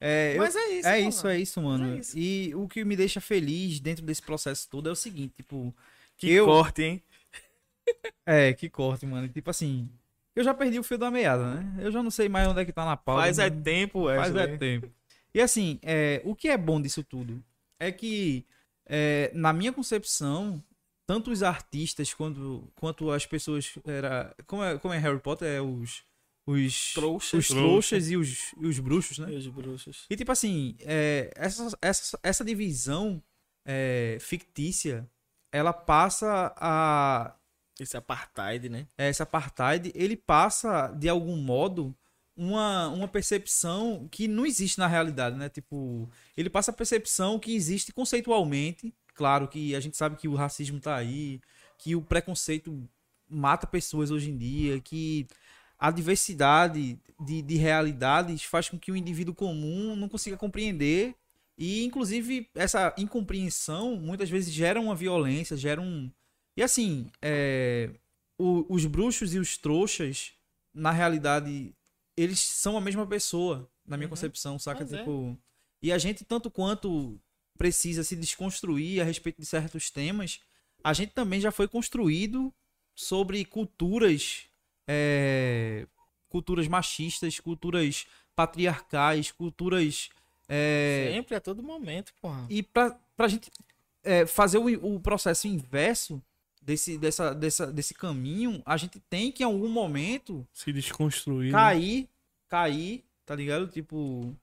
É, 0.00 0.34
eu- 0.34 0.38
Mas 0.38 0.54
é 0.54 0.68
isso, 0.68 0.88
é 0.88 1.00
isso, 1.00 1.26
é 1.28 1.38
isso, 1.40 1.60
mano. 1.60 1.96
É 1.96 1.98
isso. 1.98 2.16
E 2.16 2.54
o 2.54 2.68
que 2.68 2.84
me 2.84 2.94
deixa 2.94 3.20
feliz 3.20 3.80
dentro 3.80 4.04
desse 4.06 4.22
processo 4.22 4.68
todo 4.70 4.88
é 4.88 4.92
o 4.92 4.94
seguinte, 4.94 5.34
tipo, 5.36 5.74
Que 6.16 6.30
eu, 6.30 6.46
corte, 6.46 6.82
hein? 6.84 7.02
É, 8.24 8.52
que 8.52 8.68
corte, 8.68 9.04
mano. 9.06 9.28
Tipo 9.28 9.50
assim, 9.50 9.88
eu 10.36 10.44
já 10.44 10.54
perdi 10.54 10.78
o 10.78 10.84
fio 10.84 10.98
da 10.98 11.10
meada, 11.10 11.54
né? 11.54 11.74
Eu 11.84 11.90
já 11.90 12.00
não 12.00 12.12
sei 12.12 12.28
mais 12.28 12.46
onde 12.46 12.60
é 12.60 12.64
que 12.64 12.72
tá 12.72 12.84
na 12.84 12.96
pauta. 12.96 13.22
Faz 13.22 13.40
é 13.40 13.50
mano. 13.50 13.62
tempo, 13.62 14.04
Faz 14.04 14.32
Wesley. 14.32 14.54
é 14.54 14.56
tempo. 14.56 14.88
E 15.34 15.40
assim, 15.40 15.80
é, 15.82 16.22
o 16.24 16.32
que 16.36 16.46
é 16.48 16.56
bom 16.56 16.80
disso 16.80 17.02
tudo 17.02 17.42
é 17.80 17.90
que, 17.90 18.46
é, 18.86 19.32
na 19.34 19.52
minha 19.52 19.72
concepção, 19.72 20.62
tanto 21.08 21.30
os 21.30 21.42
artistas 21.42 22.12
quanto, 22.12 22.70
quanto 22.74 23.10
as 23.10 23.24
pessoas. 23.24 23.72
Era, 23.86 24.36
como, 24.46 24.62
é, 24.62 24.78
como 24.78 24.92
é 24.92 24.98
Harry 24.98 25.18
Potter? 25.18 25.48
É 25.48 25.60
os. 25.60 26.06
Os 26.46 26.94
Trouxas. 26.94 27.40
os 27.40 27.48
trouxas 27.48 28.10
e 28.10 28.16
os, 28.16 28.54
e 28.58 28.66
os 28.66 28.78
bruxos, 28.78 29.18
né? 29.18 29.30
E 29.30 29.36
os 29.36 29.46
bruxos. 29.48 30.06
E 30.08 30.16
tipo 30.16 30.32
assim, 30.32 30.76
é, 30.80 31.30
essa, 31.36 31.76
essa, 31.82 32.18
essa 32.22 32.42
divisão 32.42 33.22
é, 33.66 34.16
fictícia, 34.18 35.06
ela 35.52 35.72
passa 35.72 36.54
a. 36.56 37.34
Esse 37.78 37.96
apartheid, 37.96 38.68
né? 38.68 38.86
Esse 38.96 39.22
apartheid, 39.22 39.92
ele 39.94 40.16
passa, 40.16 40.88
de 40.88 41.08
algum 41.08 41.36
modo, 41.36 41.94
uma, 42.36 42.88
uma 42.88 43.08
percepção 43.08 44.08
que 44.10 44.26
não 44.26 44.46
existe 44.46 44.78
na 44.78 44.86
realidade, 44.86 45.36
né? 45.36 45.48
Tipo, 45.48 46.10
ele 46.36 46.50
passa 46.50 46.70
a 46.70 46.74
percepção 46.74 47.38
que 47.38 47.54
existe 47.54 47.92
conceitualmente. 47.92 48.92
Claro 49.18 49.48
que 49.48 49.74
a 49.74 49.80
gente 49.80 49.96
sabe 49.96 50.14
que 50.16 50.28
o 50.28 50.34
racismo 50.36 50.78
tá 50.78 50.94
aí, 50.94 51.40
que 51.76 51.96
o 51.96 52.00
preconceito 52.00 52.88
mata 53.28 53.66
pessoas 53.66 54.12
hoje 54.12 54.30
em 54.30 54.38
dia, 54.38 54.80
que 54.80 55.26
a 55.76 55.90
diversidade 55.90 56.96
de, 57.20 57.42
de 57.42 57.56
realidades 57.56 58.44
faz 58.44 58.68
com 58.68 58.78
que 58.78 58.92
o 58.92 58.96
indivíduo 58.96 59.34
comum 59.34 59.96
não 59.96 60.08
consiga 60.08 60.36
compreender 60.36 61.16
e, 61.58 61.84
inclusive, 61.84 62.48
essa 62.54 62.94
incompreensão 62.96 63.96
muitas 63.96 64.30
vezes 64.30 64.54
gera 64.54 64.80
uma 64.80 64.94
violência, 64.94 65.56
gera 65.56 65.80
um. 65.80 66.08
E 66.56 66.62
assim, 66.62 67.10
é, 67.20 67.90
o- 68.38 68.64
os 68.68 68.86
bruxos 68.86 69.34
e 69.34 69.38
os 69.40 69.58
trouxas, 69.58 70.32
na 70.72 70.92
realidade, 70.92 71.74
eles 72.16 72.38
são 72.40 72.76
a 72.76 72.80
mesma 72.80 73.04
pessoa, 73.04 73.68
na 73.84 73.96
minha 73.96 74.06
Uhum. 74.06 74.10
concepção, 74.10 74.58
saca? 74.60 74.84
É. 74.84 74.86
Tipo. 74.86 75.36
E 75.82 75.90
a 75.92 75.98
gente, 75.98 76.24
tanto 76.24 76.50
quanto 76.50 77.20
precisa 77.58 78.02
se 78.04 78.14
desconstruir 78.16 79.00
a 79.00 79.04
respeito 79.04 79.40
de 79.40 79.46
certos 79.46 79.90
temas, 79.90 80.40
a 80.82 80.92
gente 80.94 81.12
também 81.12 81.40
já 81.40 81.50
foi 81.50 81.66
construído 81.68 82.54
sobre 82.94 83.44
culturas. 83.44 84.46
é, 84.86 85.86
culturas 86.28 86.68
machistas, 86.68 87.40
culturas 87.40 88.06
patriarcais, 88.34 89.30
culturas. 89.32 90.08
é, 90.48 91.10
Sempre, 91.12 91.34
a 91.34 91.40
todo 91.40 91.62
momento, 91.62 92.12
porra. 92.20 92.46
e 92.48 92.62
pra, 92.62 92.98
pra 93.16 93.28
gente 93.28 93.50
é, 94.02 94.24
fazer 94.26 94.58
o, 94.58 94.94
o 94.94 95.00
processo 95.00 95.46
inverso 95.48 96.22
desse, 96.62 96.96
dessa, 96.98 97.34
dessa, 97.34 97.66
desse 97.72 97.94
caminho, 97.94 98.62
a 98.64 98.76
gente 98.76 99.00
tem 99.10 99.32
que 99.32 99.42
em 99.42 99.46
algum 99.46 99.68
momento 99.68 100.46
Se 100.52 100.72
desconstruir. 100.72 101.46
né? 101.52 101.58
cair, 101.58 102.08
cair, 102.48 103.04
tá 103.28 103.34
ligado? 103.36 103.66
Tipo, 103.68 104.34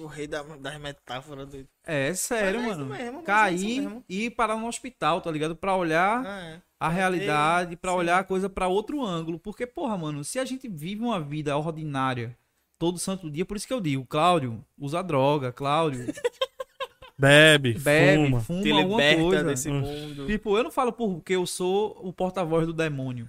O 0.00 0.06
rei 0.06 0.26
da- 0.26 0.42
das 0.42 0.78
metáforas 0.80 1.48
do. 1.48 1.64
é 1.84 2.12
sério, 2.12 2.60
Mas 2.60 2.72
é 2.72 2.76
mano. 2.76 2.86
mesmo, 2.86 3.20
é 3.20 3.22
cair 3.22 3.80
mesmo. 3.82 4.04
e 4.08 4.24
ir 4.26 4.30
parar 4.30 4.56
no 4.56 4.66
hospital, 4.66 5.20
tá 5.20 5.30
ligado? 5.30 5.54
Pra 5.54 5.76
olhar 5.76 6.26
Ah, 6.26 6.40
é. 6.40 6.60
a 6.80 6.88
realidade, 6.88 7.76
pra 7.76 7.92
sim. 7.92 7.98
olhar 7.98 8.18
a 8.18 8.24
coisa 8.24 8.48
pra 8.50 8.66
outro 8.66 9.00
ângulo. 9.02 9.38
Porque, 9.38 9.64
porra, 9.66 9.96
mano, 9.96 10.24
se 10.24 10.38
a 10.40 10.44
gente 10.44 10.68
vive 10.68 11.02
uma 11.02 11.20
vida 11.20 11.56
ordinária 11.56 12.36
todo 12.78 12.98
santo 12.98 13.30
dia, 13.30 13.44
por 13.46 13.56
isso 13.56 13.66
que 13.66 13.72
eu 13.72 13.80
digo, 13.80 14.04
Cláudio, 14.04 14.64
usa 14.76 15.00
droga, 15.02 15.52
Cláudio, 15.52 16.04
Bebe, 17.18 17.74
bebe, 17.74 18.24
fuma. 18.26 18.40
fuma, 18.40 18.62
Te 18.62 18.70
alguma 18.72 19.00
coisa. 19.16 19.44
desse 19.44 19.68
mundo. 19.70 20.26
Tipo, 20.26 20.56
eu 20.58 20.64
não 20.64 20.70
falo 20.72 20.92
porque 20.92 21.36
eu 21.36 21.46
sou 21.46 21.96
o 22.02 22.12
porta-voz 22.12 22.66
do 22.66 22.72
demônio. 22.72 23.28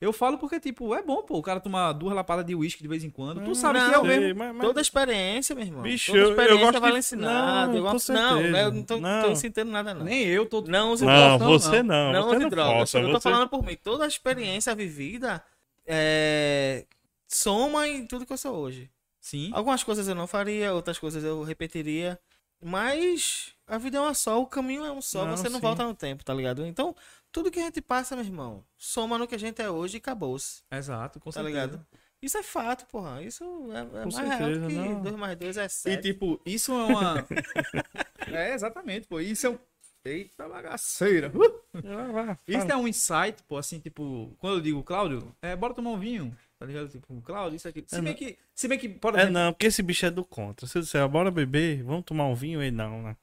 Eu 0.00 0.12
falo 0.12 0.38
porque, 0.38 0.60
tipo, 0.60 0.94
é 0.94 1.02
bom, 1.02 1.22
pô, 1.22 1.38
o 1.38 1.42
cara 1.42 1.58
tomar 1.58 1.92
duas 1.92 2.14
lapadas 2.14 2.46
de 2.46 2.54
uísque 2.54 2.80
de 2.82 2.88
vez 2.88 3.02
em 3.02 3.10
quando. 3.10 3.42
Tu 3.44 3.52
sabe 3.56 3.80
não, 3.80 3.88
que 3.88 3.94
é 3.94 3.98
o 3.98 4.06
Sei, 4.06 4.18
mesmo. 4.20 4.38
mas- 4.38 4.54
mas- 4.54 4.66
Toda 4.66 4.80
experiência, 4.80 5.56
meu 5.56 5.64
irmão. 5.64 5.82
Bicho, 5.82 6.12
Toda 6.12 6.18
eu- 6.18 6.24
eu 6.26 6.30
experiência 6.30 6.60
gosto 6.64 6.74
de- 6.74 6.80
vale 6.80 6.98
ensinar. 6.98 7.66
Não, 7.66 7.74
Eu 7.76 7.82
gosto- 7.82 8.12
não, 8.12 8.40
eu 8.40 8.72
não 8.72 8.82
tô, 8.84 8.96
Não. 9.00 9.22
tô 9.24 9.34
sentindo 9.34 9.70
nada, 9.72 9.94
não. 9.94 10.04
Nem 10.04 10.24
eu 10.26 10.46
tô. 10.46 10.60
Não 10.62 10.92
use 10.92 11.04
Não, 11.04 11.38
drogas, 11.38 11.62
você 11.64 11.82
não. 11.82 12.12
Não 12.12 12.22
você 12.22 12.36
use 12.36 12.42
não 12.44 12.48
drogas. 12.50 12.76
força, 12.76 12.98
eu 13.00 13.06
tô 13.06 13.12
você- 13.20 13.28
falando 13.28 13.48
por 13.48 13.64
mim. 13.64 13.76
Toda 13.82 14.04
a 14.04 14.08
experiência 14.08 14.72
vivida 14.72 15.42
é, 15.84 16.84
soma 17.26 17.88
em 17.88 18.06
tudo 18.06 18.24
que 18.24 18.32
eu 18.32 18.38
sou 18.38 18.54
hoje. 18.54 18.88
Sim. 19.20 19.50
Algumas 19.52 19.82
coisas 19.82 20.06
eu 20.06 20.14
não 20.14 20.28
faria, 20.28 20.72
outras 20.72 20.96
coisas 20.98 21.24
eu 21.24 21.42
repetiria. 21.42 22.18
Mas 22.62 23.52
a 23.66 23.78
vida 23.78 23.98
é 23.98 24.00
uma 24.00 24.14
só, 24.14 24.40
o 24.40 24.46
caminho 24.46 24.84
é 24.84 24.90
um 24.92 25.00
só, 25.00 25.24
Não, 25.24 25.36
você 25.36 25.48
não 25.48 25.56
sim. 25.56 25.62
volta 25.62 25.84
no 25.84 25.94
tempo, 25.94 26.24
tá 26.24 26.34
ligado? 26.34 26.64
Então, 26.66 26.94
tudo 27.32 27.50
que 27.50 27.58
a 27.60 27.62
gente 27.62 27.80
passa, 27.80 28.16
meu 28.16 28.24
irmão, 28.24 28.64
soma 28.76 29.18
no 29.18 29.26
que 29.26 29.34
a 29.34 29.38
gente 29.38 29.60
é 29.62 29.70
hoje 29.70 29.96
e 29.96 29.98
acabou-se, 29.98 30.62
Exato, 30.70 31.20
com 31.20 31.30
tá 31.30 31.40
certeza. 31.42 31.66
ligado? 31.66 31.86
Isso 32.20 32.36
é 32.36 32.42
fato, 32.42 32.84
porra. 32.86 33.22
Isso 33.22 33.44
é, 33.72 33.78
é 33.78 33.84
mais 34.02 34.14
certeza, 34.14 34.38
real 34.38 34.68
que 34.68 34.74
não. 34.74 35.02
2 35.02 35.16
mais 35.16 35.38
2 35.38 35.56
é 35.56 35.64
E 35.66 35.68
7. 35.68 36.02
tipo, 36.02 36.40
isso 36.44 36.72
é 36.72 36.84
uma. 36.84 37.26
é, 38.26 38.54
exatamente, 38.54 39.06
pô. 39.06 39.20
Isso 39.20 39.46
é 39.46 39.50
um. 39.50 39.58
Eita 40.04 40.48
bagaceira. 40.48 41.30
Uh! 41.34 42.38
Isso 42.46 42.66
é 42.70 42.76
um 42.76 42.88
insight, 42.88 43.42
pô, 43.46 43.56
assim, 43.58 43.78
tipo, 43.78 44.34
quando 44.38 44.54
eu 44.54 44.60
digo, 44.60 44.82
Cláudio, 44.82 45.34
é, 45.42 45.54
bora 45.54 45.74
tomar 45.74 45.90
um 45.90 45.98
vinho, 45.98 46.34
tá 46.58 46.64
ligado? 46.66 46.88
Tipo, 46.88 47.20
Cláudio, 47.20 47.56
isso 47.56 47.68
aqui. 47.68 47.84
Se 47.86 47.96
É, 47.96 48.00
bem 48.00 48.12
não. 48.12 48.18
que, 48.18 48.38
se 48.54 48.68
bem 48.68 48.78
que, 48.78 48.88
por 48.88 49.16
É 49.18 49.28
não, 49.28 49.52
porque 49.52 49.66
esse 49.66 49.82
bicho 49.82 50.06
é 50.06 50.10
do 50.10 50.24
contra. 50.24 50.66
Se 50.66 50.78
eu 50.78 50.82
disser, 50.82 51.06
bora 51.08 51.30
beber, 51.30 51.82
vamos 51.84 52.04
tomar 52.04 52.26
um 52.26 52.34
vinho, 52.34 52.60
ele 52.62 52.70
não, 52.74 53.02
né? 53.02 53.16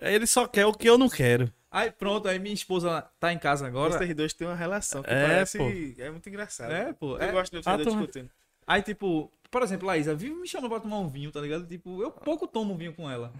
Ele 0.00 0.26
só 0.26 0.46
quer 0.46 0.66
o 0.66 0.72
que 0.74 0.88
eu 0.88 0.98
não 0.98 1.08
quero. 1.08 1.50
Aí 1.72 1.90
pronto, 1.90 2.28
aí 2.28 2.38
minha 2.38 2.54
esposa 2.54 3.02
tá 3.18 3.32
em 3.32 3.38
casa 3.38 3.66
agora. 3.66 3.96
Vocês 3.98 4.14
dois 4.14 4.32
têm 4.32 4.46
uma 4.46 4.54
relação 4.54 5.02
que 5.02 5.10
É, 5.10 5.26
parece. 5.26 5.58
pô. 5.58 5.64
É 5.98 6.10
muito 6.10 6.28
engraçado. 6.28 6.70
É, 6.72 6.92
pô. 6.92 7.16
Eu 7.16 7.22
é- 7.22 7.32
gosto 7.32 7.50
de 7.52 7.58
Ah, 7.58 7.62
vocês 7.62 7.76
dois 7.76 7.88
tô- 7.88 7.94
discutindo. 8.00 8.30
Aí, 8.66 8.82
tipo, 8.82 9.32
por 9.50 9.62
exemplo, 9.62 9.86
Laísa 9.88 10.14
vive 10.14 10.34
me 10.34 10.46
chamando 10.46 10.70
pra 10.70 10.80
tomar 10.80 10.98
um 11.00 11.08
vinho, 11.08 11.32
tá 11.32 11.40
ligado? 11.40 11.66
Tipo, 11.66 12.00
eu 12.02 12.10
pouco 12.12 12.46
tomo 12.46 12.76
vinho 12.76 12.94
com 12.94 13.10
ela. 13.10 13.32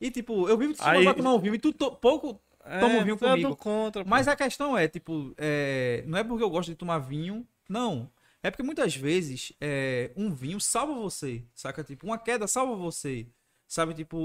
E, 0.00 0.10
tipo, 0.10 0.48
eu 0.48 0.56
vivo 0.56 0.72
te 0.74 0.78
chamando 0.78 0.96
Aí- 0.98 1.04
pra 1.04 1.14
tomar 1.14 1.34
um 1.34 1.38
vinho 1.40 1.54
e 1.54 1.58
tu 1.58 1.72
to- 1.72 1.96
pouco. 1.96 2.40
Toma 2.80 2.96
um 2.98 3.02
vinho 3.02 3.14
é 3.14 3.18
comigo. 3.18 3.56
contra, 3.56 4.04
pô. 4.04 4.10
Mas 4.10 4.28
a 4.28 4.36
questão 4.36 4.76
é, 4.76 4.86
tipo, 4.86 5.32
é, 5.38 6.04
não 6.06 6.18
é 6.18 6.22
porque 6.24 6.42
eu 6.44 6.50
gosto 6.50 6.68
de 6.68 6.74
tomar 6.74 6.98
vinho, 6.98 7.46
não. 7.68 8.10
É 8.42 8.50
porque 8.50 8.62
muitas 8.62 8.94
vezes 8.94 9.52
é, 9.60 10.10
um 10.14 10.32
vinho 10.34 10.60
salva 10.60 10.92
você, 10.94 11.44
saca? 11.54 11.82
Tipo, 11.82 12.06
uma 12.06 12.18
queda 12.18 12.46
salva 12.46 12.76
você. 12.76 13.26
Sabe, 13.66 13.94
tipo, 13.94 14.16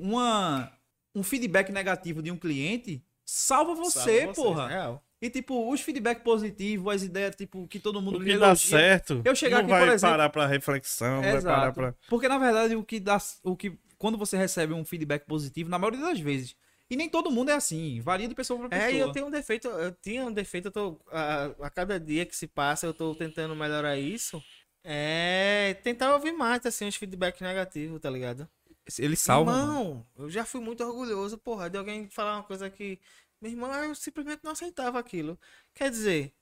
uma, 0.00 0.72
um 1.14 1.22
feedback 1.22 1.70
negativo 1.70 2.20
de 2.22 2.30
um 2.30 2.36
cliente 2.36 3.02
salva 3.34 3.74
você, 3.74 3.98
Salva 3.98 4.10
vocês, 4.32 4.36
porra. 4.36 4.68
Real. 4.68 5.04
E, 5.20 5.30
tipo, 5.30 5.72
os 5.72 5.80
feedback 5.80 6.22
positivos, 6.22 6.92
as 6.94 7.02
ideias, 7.04 7.34
tipo, 7.36 7.66
que 7.68 7.78
todo 7.78 8.02
mundo 8.02 8.16
o 8.18 8.20
que 8.20 8.36
dá 8.36 8.46
elogia, 8.48 8.78
certo, 8.78 9.22
Eu 9.24 9.36
chegar 9.36 9.58
não 9.58 9.62
aqui, 9.62 9.70
vai 9.70 9.80
por 9.86 9.88
exemplo- 9.94 10.12
parar 10.12 10.28
pra 10.30 10.46
reflexão, 10.46 11.14
não 11.16 11.22
vai 11.22 11.40
parar 11.40 11.56
Exato. 11.62 11.74
pra... 11.74 11.94
Porque 12.08 12.26
na 12.28 12.38
verdade 12.38 12.74
o 12.74 12.82
que 12.84 12.98
dá, 12.98 13.18
o 13.44 13.56
que 13.56 13.78
quando 13.96 14.18
você 14.18 14.36
recebe 14.36 14.74
um 14.74 14.84
feedback 14.84 15.24
positivo, 15.24 15.70
na 15.70 15.78
maioria 15.78 16.00
das 16.00 16.18
vezes, 16.18 16.56
e 16.90 16.96
nem 16.96 17.08
todo 17.08 17.30
mundo 17.30 17.50
é 17.50 17.54
assim, 17.54 18.00
varia 18.00 18.26
de 18.28 18.34
pessoa 18.34 18.58
para 18.58 18.68
pessoa. 18.70 18.88
É, 18.90 18.94
e 18.94 18.98
eu 18.98 19.12
tenho 19.12 19.26
um 19.26 19.30
defeito, 19.30 19.68
eu 19.68 19.92
tinha 19.92 20.26
um 20.26 20.32
defeito, 20.32 20.66
eu 20.68 20.72
tô. 20.72 21.00
A, 21.10 21.44
a 21.62 21.70
cada 21.70 21.98
dia 22.00 22.26
que 22.26 22.36
se 22.36 22.46
passa, 22.48 22.84
eu 22.84 22.92
tô 22.92 23.14
tentando 23.14 23.54
melhorar 23.56 23.96
isso. 23.96 24.42
É 24.84 25.76
tentar 25.82 26.12
ouvir 26.14 26.32
mais, 26.32 26.66
assim, 26.66 26.86
os 26.88 26.96
feedback 26.96 27.40
negativos, 27.40 28.00
tá 28.00 28.10
ligado? 28.10 28.48
Ele 28.98 29.14
salva. 29.14 29.52
Irmão, 29.52 30.04
eu 30.18 30.28
já 30.28 30.44
fui 30.44 30.60
muito 30.60 30.82
orgulhoso, 30.82 31.38
porra, 31.38 31.70
de 31.70 31.78
alguém 31.78 32.08
falar 32.08 32.34
uma 32.38 32.42
coisa 32.42 32.68
que. 32.68 32.98
Meu 33.42 33.50
irmão, 33.50 33.74
eu 33.74 33.94
simplesmente 33.96 34.44
não 34.44 34.52
aceitava 34.52 35.00
aquilo. 35.00 35.36
Quer 35.74 35.90
dizer, 35.90 36.32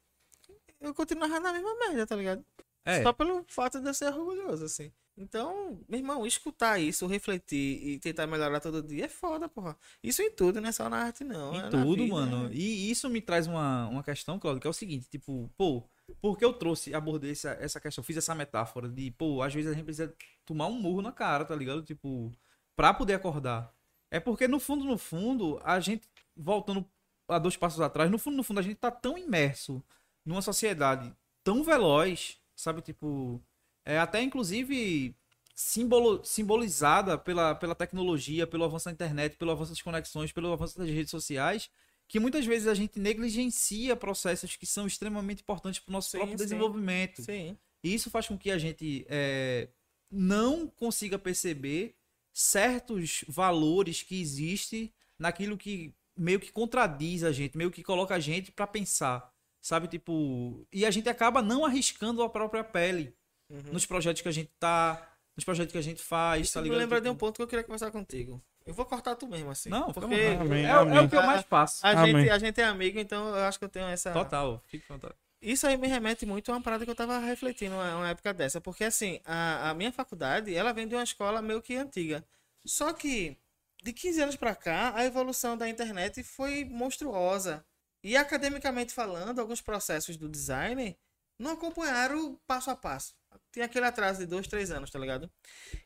eu 0.79 0.93
continuava 0.93 1.41
na 1.41 1.51
mesma 1.51 1.75
merda, 1.79 2.07
tá 2.07 2.15
ligado? 2.15 2.45
É. 2.85 3.03
Só 3.03 3.11
pelo 3.11 3.43
fato 3.49 3.81
de 3.81 3.89
eu 3.89 3.95
ser 3.95 4.13
orgulhoso, 4.13 4.67
assim. 4.67 4.93
Então, 5.17 5.81
meu 5.89 5.99
irmão, 5.99 6.27
escutar 6.27 6.79
isso, 6.79 7.07
refletir 7.07 7.87
e 7.87 7.99
tentar 7.99 8.27
melhorar 8.27 8.61
todo 8.61 8.83
dia 8.83 9.07
é 9.07 9.09
foda, 9.09 9.49
porra. 9.49 9.79
Isso 10.03 10.21
em 10.21 10.31
tudo, 10.31 10.61
não 10.61 10.69
é 10.69 10.73
só 10.73 10.91
na 10.91 10.99
arte, 10.99 11.25
não. 11.25 11.55
Em 11.55 11.59
é 11.59 11.71
tudo, 11.71 12.03
vida, 12.03 12.15
mano. 12.15 12.49
né? 12.49 12.55
E 12.55 12.91
isso 12.91 13.09
me 13.09 13.23
traz 13.23 13.47
uma, 13.47 13.89
uma 13.89 14.03
questão, 14.03 14.39
Claudio, 14.39 14.61
que 14.61 14.67
é 14.67 14.71
o 14.71 14.75
seguinte, 14.75 15.09
tipo, 15.09 15.51
pô, 15.57 15.83
porque 16.21 16.45
eu 16.45 16.53
trouxe, 16.53 16.95
abordei 16.95 17.33
essa, 17.33 17.51
essa 17.61 17.81
questão, 17.81 18.05
fiz 18.05 18.19
essa 18.19 18.35
metáfora 18.35 18.89
de, 18.89 19.11
pô, 19.13 19.43
às 19.43 19.55
vezes 19.55 19.71
a 19.71 19.75
gente 19.75 19.85
precisa 19.85 20.15
tomar 20.45 20.67
um 20.67 20.81
murro 20.81 21.01
na 21.01 21.13
cara, 21.13 21.47
tá 21.47 21.55
ligado? 21.55 21.83
Tipo, 21.83 22.31
pra 22.77 22.93
poder 22.93 23.15
acordar. 23.15 23.75
É 24.11 24.19
porque 24.19 24.49
no 24.49 24.59
fundo, 24.59 24.85
no 24.85 24.99
fundo, 24.99 25.61
a 25.63 25.79
gente, 25.79 26.09
voltando 26.37 26.89
a 27.29 27.39
dois 27.39 27.57
passos 27.57 27.81
atrás, 27.81 28.11
no 28.11 28.19
fundo, 28.19 28.37
no 28.37 28.43
fundo, 28.43 28.61
a 28.61 28.63
gente 28.63 28.77
tá 28.77 28.91
tão 28.91 29.17
imerso 29.17 29.83
numa 30.25 30.43
sociedade 30.43 31.15
tão 31.43 31.63
veloz, 31.63 32.39
sabe? 32.55 32.83
Tipo, 32.83 33.43
é 33.85 33.99
até 33.99 34.23
inclusive 34.23 35.15
simbolo, 35.55 36.25
simbolizada 36.25 37.19
pela, 37.19 37.55
pela 37.55 37.75
tecnologia, 37.75 38.47
pelo 38.47 38.65
avanço 38.65 38.87
da 38.87 38.93
internet, 38.93 39.37
pelo 39.37 39.51
avanço 39.51 39.71
das 39.71 39.83
conexões, 39.83 40.33
pelo 40.33 40.53
avanço 40.53 40.79
das 40.79 40.89
redes 40.89 41.11
sociais, 41.11 41.71
que 42.09 42.19
muitas 42.19 42.45
vezes 42.45 42.67
a 42.67 42.75
gente 42.75 42.99
negligencia 42.99 43.95
processos 43.95 44.57
que 44.57 44.67
são 44.67 44.87
extremamente 44.87 45.43
importantes 45.43 45.81
para 45.81 45.91
o 45.91 45.93
nosso 45.93 46.11
Sim, 46.11 46.19
próprio 46.19 46.39
sim. 46.39 46.45
desenvolvimento. 46.45 47.23
Sim. 47.23 47.57
E 47.83 47.95
isso 47.95 48.11
faz 48.11 48.27
com 48.27 48.37
que 48.37 48.51
a 48.51 48.59
gente 48.59 49.07
é, 49.09 49.69
não 50.11 50.67
consiga 50.67 51.19
perceber 51.19 51.95
certos 52.33 53.25
valores 53.29 54.03
que 54.03 54.21
existem 54.21 54.93
naquilo 55.19 55.57
que 55.57 55.95
meio 56.21 56.39
que 56.39 56.53
contradiz 56.53 57.25
a 57.25 57.33
gente, 57.33 57.57
meio 57.57 57.71
que 57.71 57.83
coloca 57.83 58.15
a 58.15 58.21
gente 58.21 58.53
para 58.53 58.67
pensar, 58.67 59.31
sabe? 59.61 59.89
Tipo, 59.89 60.67
e 60.73 60.85
a 60.85 60.91
gente 60.91 61.09
acaba 61.09 61.41
não 61.43 61.65
arriscando 61.65 62.23
a 62.23 62.29
própria 62.29 62.63
pele 62.65 63.15
Uhum. 63.49 63.73
nos 63.73 63.85
projetos 63.85 64.23
que 64.23 64.29
a 64.29 64.33
gente 64.33 64.51
tá, 64.61 65.13
nos 65.35 65.45
projetos 65.45 65.73
que 65.73 65.79
a 65.79 65.83
gente 65.83 66.01
faz, 66.01 66.43
Isso 66.47 66.55
tá 66.55 66.61
ligado? 66.61 66.79
lembra 66.79 67.01
de 67.01 67.09
um 67.09 67.13
Tipo, 67.15 67.27
ponto 67.27 67.37
que 67.37 67.43
eu 67.43 67.49
queria 67.49 67.65
conversar 67.65 67.91
contigo. 67.91 68.41
Eu 68.65 68.73
vou 68.75 68.85
cortar 68.87 69.17
tu 69.17 69.27
mesmo, 69.27 69.51
assim. 69.51 69.69
Não, 69.71 69.93
porque 69.93 70.03
vontade. 70.03 70.37
Amém, 70.41 70.65
é, 70.65 70.69
é 70.69 70.71
amém. 70.71 70.99
o 71.01 71.09
que 71.09 71.17
eu 71.17 71.23
mais 71.25 71.43
faço. 71.43 71.85
a 71.85 71.91
Amém. 71.91 72.15
gente, 72.15 72.31
a 72.31 72.39
gente 72.39 72.61
é 72.61 72.65
amigo, 72.65 73.01
então 73.01 73.29
eu 73.31 73.43
acho 73.45 73.59
que 73.59 73.65
eu 73.65 73.69
tenho 73.69 73.87
essa. 73.87 74.13
Total, 74.13 74.63
fica 74.69 74.85
à 74.89 74.97
vontade. 74.97 75.15
Isso 75.43 75.67
aí 75.67 75.77
me 75.77 75.89
remete 75.89 76.25
muito 76.27 76.53
a 76.53 76.55
uma 76.55 76.61
parada 76.63 76.85
que 76.85 76.91
eu 76.91 76.95
tava 76.95 77.19
refletindo 77.19 77.75
uma, 77.75 77.97
uma 77.97 78.09
época 78.11 78.33
dessa. 78.35 78.61
Porque, 78.61 78.85
assim, 78.85 79.19
a, 79.25 79.71
a 79.71 79.75
minha 79.75 79.91
faculdade, 79.91 80.55
ela 80.55 80.73
vem 80.73 80.87
de 80.87 80.95
uma 80.95 81.03
escola 81.03 81.41
meio 81.43 81.61
que 81.63 81.75
antiga. 81.75 82.23
Só 82.65 82.93
que, 82.93 83.37
de 83.83 83.93
15 83.93 84.23
anos 84.23 84.37
pra 84.37 84.55
cá, 84.55 84.93
a 84.95 85.05
evolução 85.05 85.57
da 85.57 85.69
internet 85.69 86.23
foi 86.23 86.65
monstruosa. 86.65 87.65
E, 88.03 88.17
academicamente 88.17 88.93
falando, 88.93 89.41
alguns 89.41 89.61
processos 89.61 90.17
do 90.17 90.29
design 90.29 90.97
não 91.39 91.53
acompanharam 91.53 92.39
passo 92.47 92.71
a 92.71 92.77
passo. 92.77 93.15
Tem 93.53 93.63
aquele 93.63 93.87
atraso 93.87 94.21
de 94.21 94.27
dois, 94.27 94.47
três 94.47 94.71
anos, 94.71 94.91
tá 94.91 94.99
ligado? 94.99 95.31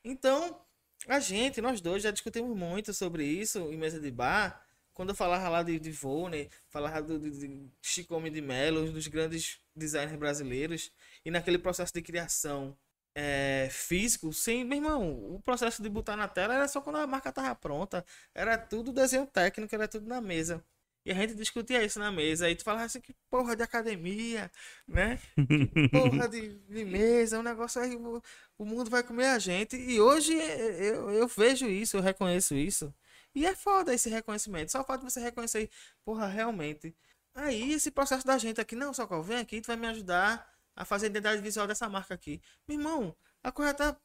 Então, 0.05 0.61
a 1.09 1.21
gente, 1.21 1.61
nós 1.61 1.81
dois, 1.81 2.03
já 2.03 2.11
discutimos 2.11 2.57
muito 2.57 2.93
sobre 2.95 3.25
isso 3.25 3.59
em 3.73 3.77
mesa 3.77 4.01
de 4.01 4.11
bar. 4.11 4.65
Quando 4.93 5.11
eu 5.11 5.15
falava 5.15 5.49
lá 5.49 5.63
de, 5.63 5.79
de 5.79 5.91
Volney, 5.91 6.49
falava 6.69 7.03
do, 7.03 7.19
de, 7.19 7.31
de 7.31 7.71
Chico 7.83 8.21
de 8.31 8.41
Mello, 8.41 8.93
dos 8.93 9.09
grandes 9.09 9.61
designers 9.75 10.19
brasileiros, 10.19 10.93
e 11.25 11.31
naquele 11.31 11.59
processo 11.59 11.93
de 11.93 12.01
criação 12.01 12.77
é, 13.15 13.69
físico, 13.71 14.33
sem, 14.33 14.65
meu 14.65 14.79
irmão, 14.79 15.35
o 15.35 15.41
processo 15.41 15.83
de 15.83 15.89
botar 15.89 16.17
na 16.17 16.29
tela 16.29 16.55
era 16.55 16.69
só 16.69 16.81
quando 16.81 16.97
a 16.97 17.07
marca 17.07 17.33
tava 17.33 17.55
pronta. 17.55 18.05
Era 18.35 18.59
tudo 18.59 18.93
desenho 18.93 19.27
técnico, 19.27 19.75
era 19.75 19.87
tudo 19.89 20.07
na 20.07 20.21
mesa. 20.21 20.65
E 21.05 21.13
a 21.13 21.15
gente 21.15 21.35
discutia 21.35 21.85
isso 21.85 21.99
na 21.99 22.11
mesa. 22.11 22.47
Aí 22.47 22.57
tu 22.57 22.65
falava 22.65 22.85
assim, 22.85 23.01
que 23.01 23.15
porra 23.31 23.55
de 23.55 23.63
academia, 23.63 24.51
né? 24.89 25.19
Que 25.37 25.89
porra 25.91 26.29
de, 26.29 26.59
de 26.61 26.85
mesa, 26.85 27.39
um 27.39 27.43
negócio 27.43 27.81
aí, 27.81 27.95
o, 27.95 28.23
o 28.59 28.65
mundo 28.65 28.91
vai 28.91 29.03
comer 29.03 29.27
a 29.27 29.39
gente. 29.39 29.77
E 29.77 30.01
hoje 30.01 30.35
eh, 30.39 30.79
eu, 30.81 31.11
eu 31.11 31.29
vejo 31.29 31.67
isso, 31.67 31.97
eu 31.97 32.01
reconheço 32.01 32.55
isso. 32.55 32.93
E 33.35 33.45
é 33.47 33.55
foda 33.55 33.93
esse 33.95 34.09
reconhecimento. 34.09 34.73
Só 34.73 34.83
de 34.97 35.05
você 35.05 35.21
reconhecer, 35.21 35.71
porra, 36.05 36.27
realmente. 36.27 36.97
Aí 37.35 37.73
esse 37.73 37.91
processo 37.91 38.27
da 38.27 38.39
gente 38.39 38.61
aqui, 38.61 38.77
não, 38.77 38.95
Socorro, 38.95 39.23
vem 39.23 39.39
aqui, 39.39 39.61
tu 39.61 39.67
vai 39.67 39.77
me 39.77 39.87
ajudar 39.89 40.54
a 40.77 40.85
fazer 40.85 41.07
a 41.07 41.11
identidade 41.11 41.41
visual 41.43 41.67
dessa 41.67 41.89
marca 41.89 42.15
aqui. 42.15 42.41
Meu 42.69 42.79
irmão, 42.79 43.17
a 43.43 43.51
coisa 43.53 43.75
tá. 43.75 43.97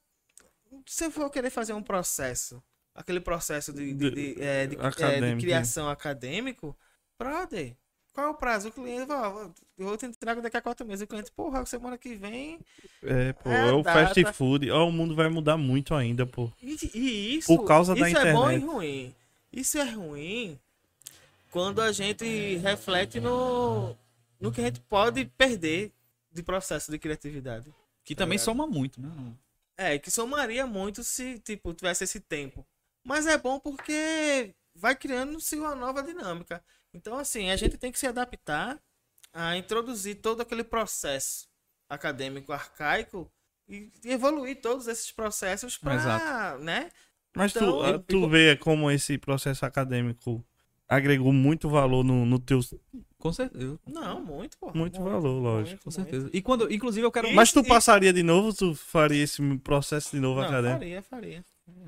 Se 0.86 1.06
eu 1.06 1.12
for 1.12 1.30
querer 1.30 1.50
fazer 1.50 1.74
um 1.74 1.82
processo, 1.82 2.62
aquele 2.94 3.20
processo 3.20 3.74
de, 3.74 3.94
de, 3.94 4.12
de, 4.12 4.42
é, 4.42 4.68
de- 4.68 4.76
é, 4.76 4.80
de 4.80 4.86
Acadêmico, 4.86 5.42
criação 5.42 5.90
acadêmico, 5.90 6.78
brother, 7.18 7.76
qual 8.14 8.28
é 8.28 8.30
o 8.30 8.36
prazo? 8.36 8.70
O 8.70 8.72
cliente, 8.72 9.12
ó, 9.12 9.50
eu 9.78 9.86
vou 9.88 9.98
te 9.98 10.06
entregar 10.06 10.40
daqui 10.42 10.58
a 10.58 10.62
quatro 10.62 10.86
meses. 10.86 11.04
O 11.04 11.08
cliente, 11.08 11.32
porra, 11.32 11.66
semana 11.66 11.98
que 11.98 12.14
vem. 12.16 12.60
É, 13.02 13.34
pô, 13.34 13.50
É 13.50 13.70
é 13.70 13.72
o 13.72 13.82
data. 13.82 14.08
fast 14.08 14.34
food. 14.34 14.70
Ó, 14.70 14.88
o 14.88 14.92
mundo 14.92 15.16
vai 15.16 15.28
mudar 15.30 15.58
muito 15.58 15.96
ainda, 15.96 16.26
pô. 16.26 16.52
E, 16.62 16.78
e 16.94 17.38
isso, 17.38 17.48
Por 17.48 17.66
causa 17.66 17.96
da 17.96 18.08
isso 18.10 18.18
é 18.20 18.34
bom 18.34 18.52
e 18.52 18.56
internet. 18.58 18.66
ruim. 18.74 19.16
Isso 19.52 19.78
é 19.80 19.90
ruim 19.90 20.60
quando 21.52 21.82
a 21.82 21.92
gente 21.92 22.58
reflete 22.58 23.20
no, 23.20 23.96
no 24.40 24.52
que 24.52 24.62
a 24.62 24.66
gente 24.66 24.80
pode 24.82 25.26
perder 25.26 25.92
de 26.32 26.44
processo 26.44 26.92
de 26.92 27.00
criatividade. 27.00 27.74
Que 28.04 28.16
também 28.16 28.38
ligado? 28.38 28.46
soma 28.46 28.68
muito, 28.68 29.02
né? 29.02 29.10
É, 29.78 29.98
que 29.98 30.12
somaria 30.12 30.66
muito 30.68 31.04
se, 31.04 31.40
tipo, 31.40 31.74
tivesse 31.74 32.04
esse 32.04 32.20
tempo. 32.20 32.66
Mas 33.04 33.26
é 33.26 33.38
bom 33.38 33.60
porque 33.60 34.54
vai 34.76 34.96
criando-se 34.96 35.56
uma 35.58 35.74
nova 35.76 36.04
dinâmica. 36.04 36.64
Então, 36.94 37.18
assim, 37.18 37.50
a 37.50 37.56
gente 37.56 37.78
tem 37.78 37.92
que 37.92 38.00
se 38.00 38.08
adaptar 38.08 38.80
a 39.32 39.56
introduzir 39.56 40.16
todo 40.22 40.42
aquele 40.42 40.64
processo 40.64 41.48
acadêmico 41.88 42.52
arcaico 42.52 43.32
e 43.68 43.92
evoluir 44.04 44.60
todos 44.62 44.88
esses 44.88 45.12
processos 45.12 45.78
para, 45.78 46.58
né? 46.60 46.92
Mas 47.36 47.52
Então, 47.56 47.72
tu, 47.78 47.84
ah, 47.84 47.90
eu- 47.92 48.00
tu 48.00 48.28
vê 48.30 48.58
como 48.58 48.90
esse 48.92 49.18
processo 49.18 49.66
acadêmico 49.66 50.44
agregou 50.88 51.32
muito 51.32 51.70
valor 51.70 52.04
no, 52.04 52.26
no 52.26 52.40
teu. 52.40 52.60
Com 53.20 53.34
certeza. 53.34 53.78
Não, 53.86 54.24
muito, 54.24 54.58
pô. 54.58 54.72
Muito 54.74 55.04
valor, 55.04 55.40
lógico. 55.42 55.84
Com 55.84 55.92
certeza. 55.92 56.30
E 56.32 56.42
quando, 56.42 56.72
inclusive, 56.72 57.06
eu 57.06 57.12
quero. 57.12 57.28
E- 57.28 57.34
Mas 57.36 57.52
tu 57.52 57.60
e- 57.60 57.68
passaria 57.68 58.14
de 58.14 58.24
novo? 58.24 58.54
Tu 58.54 58.74
faria 58.74 59.22
esse 59.24 59.42
processo 59.58 60.12
de 60.12 60.22
novo 60.22 60.40
Não, 60.40 60.48
acadêmico? 60.48 60.80
faria, 60.80 61.02
faria. 61.04 61.46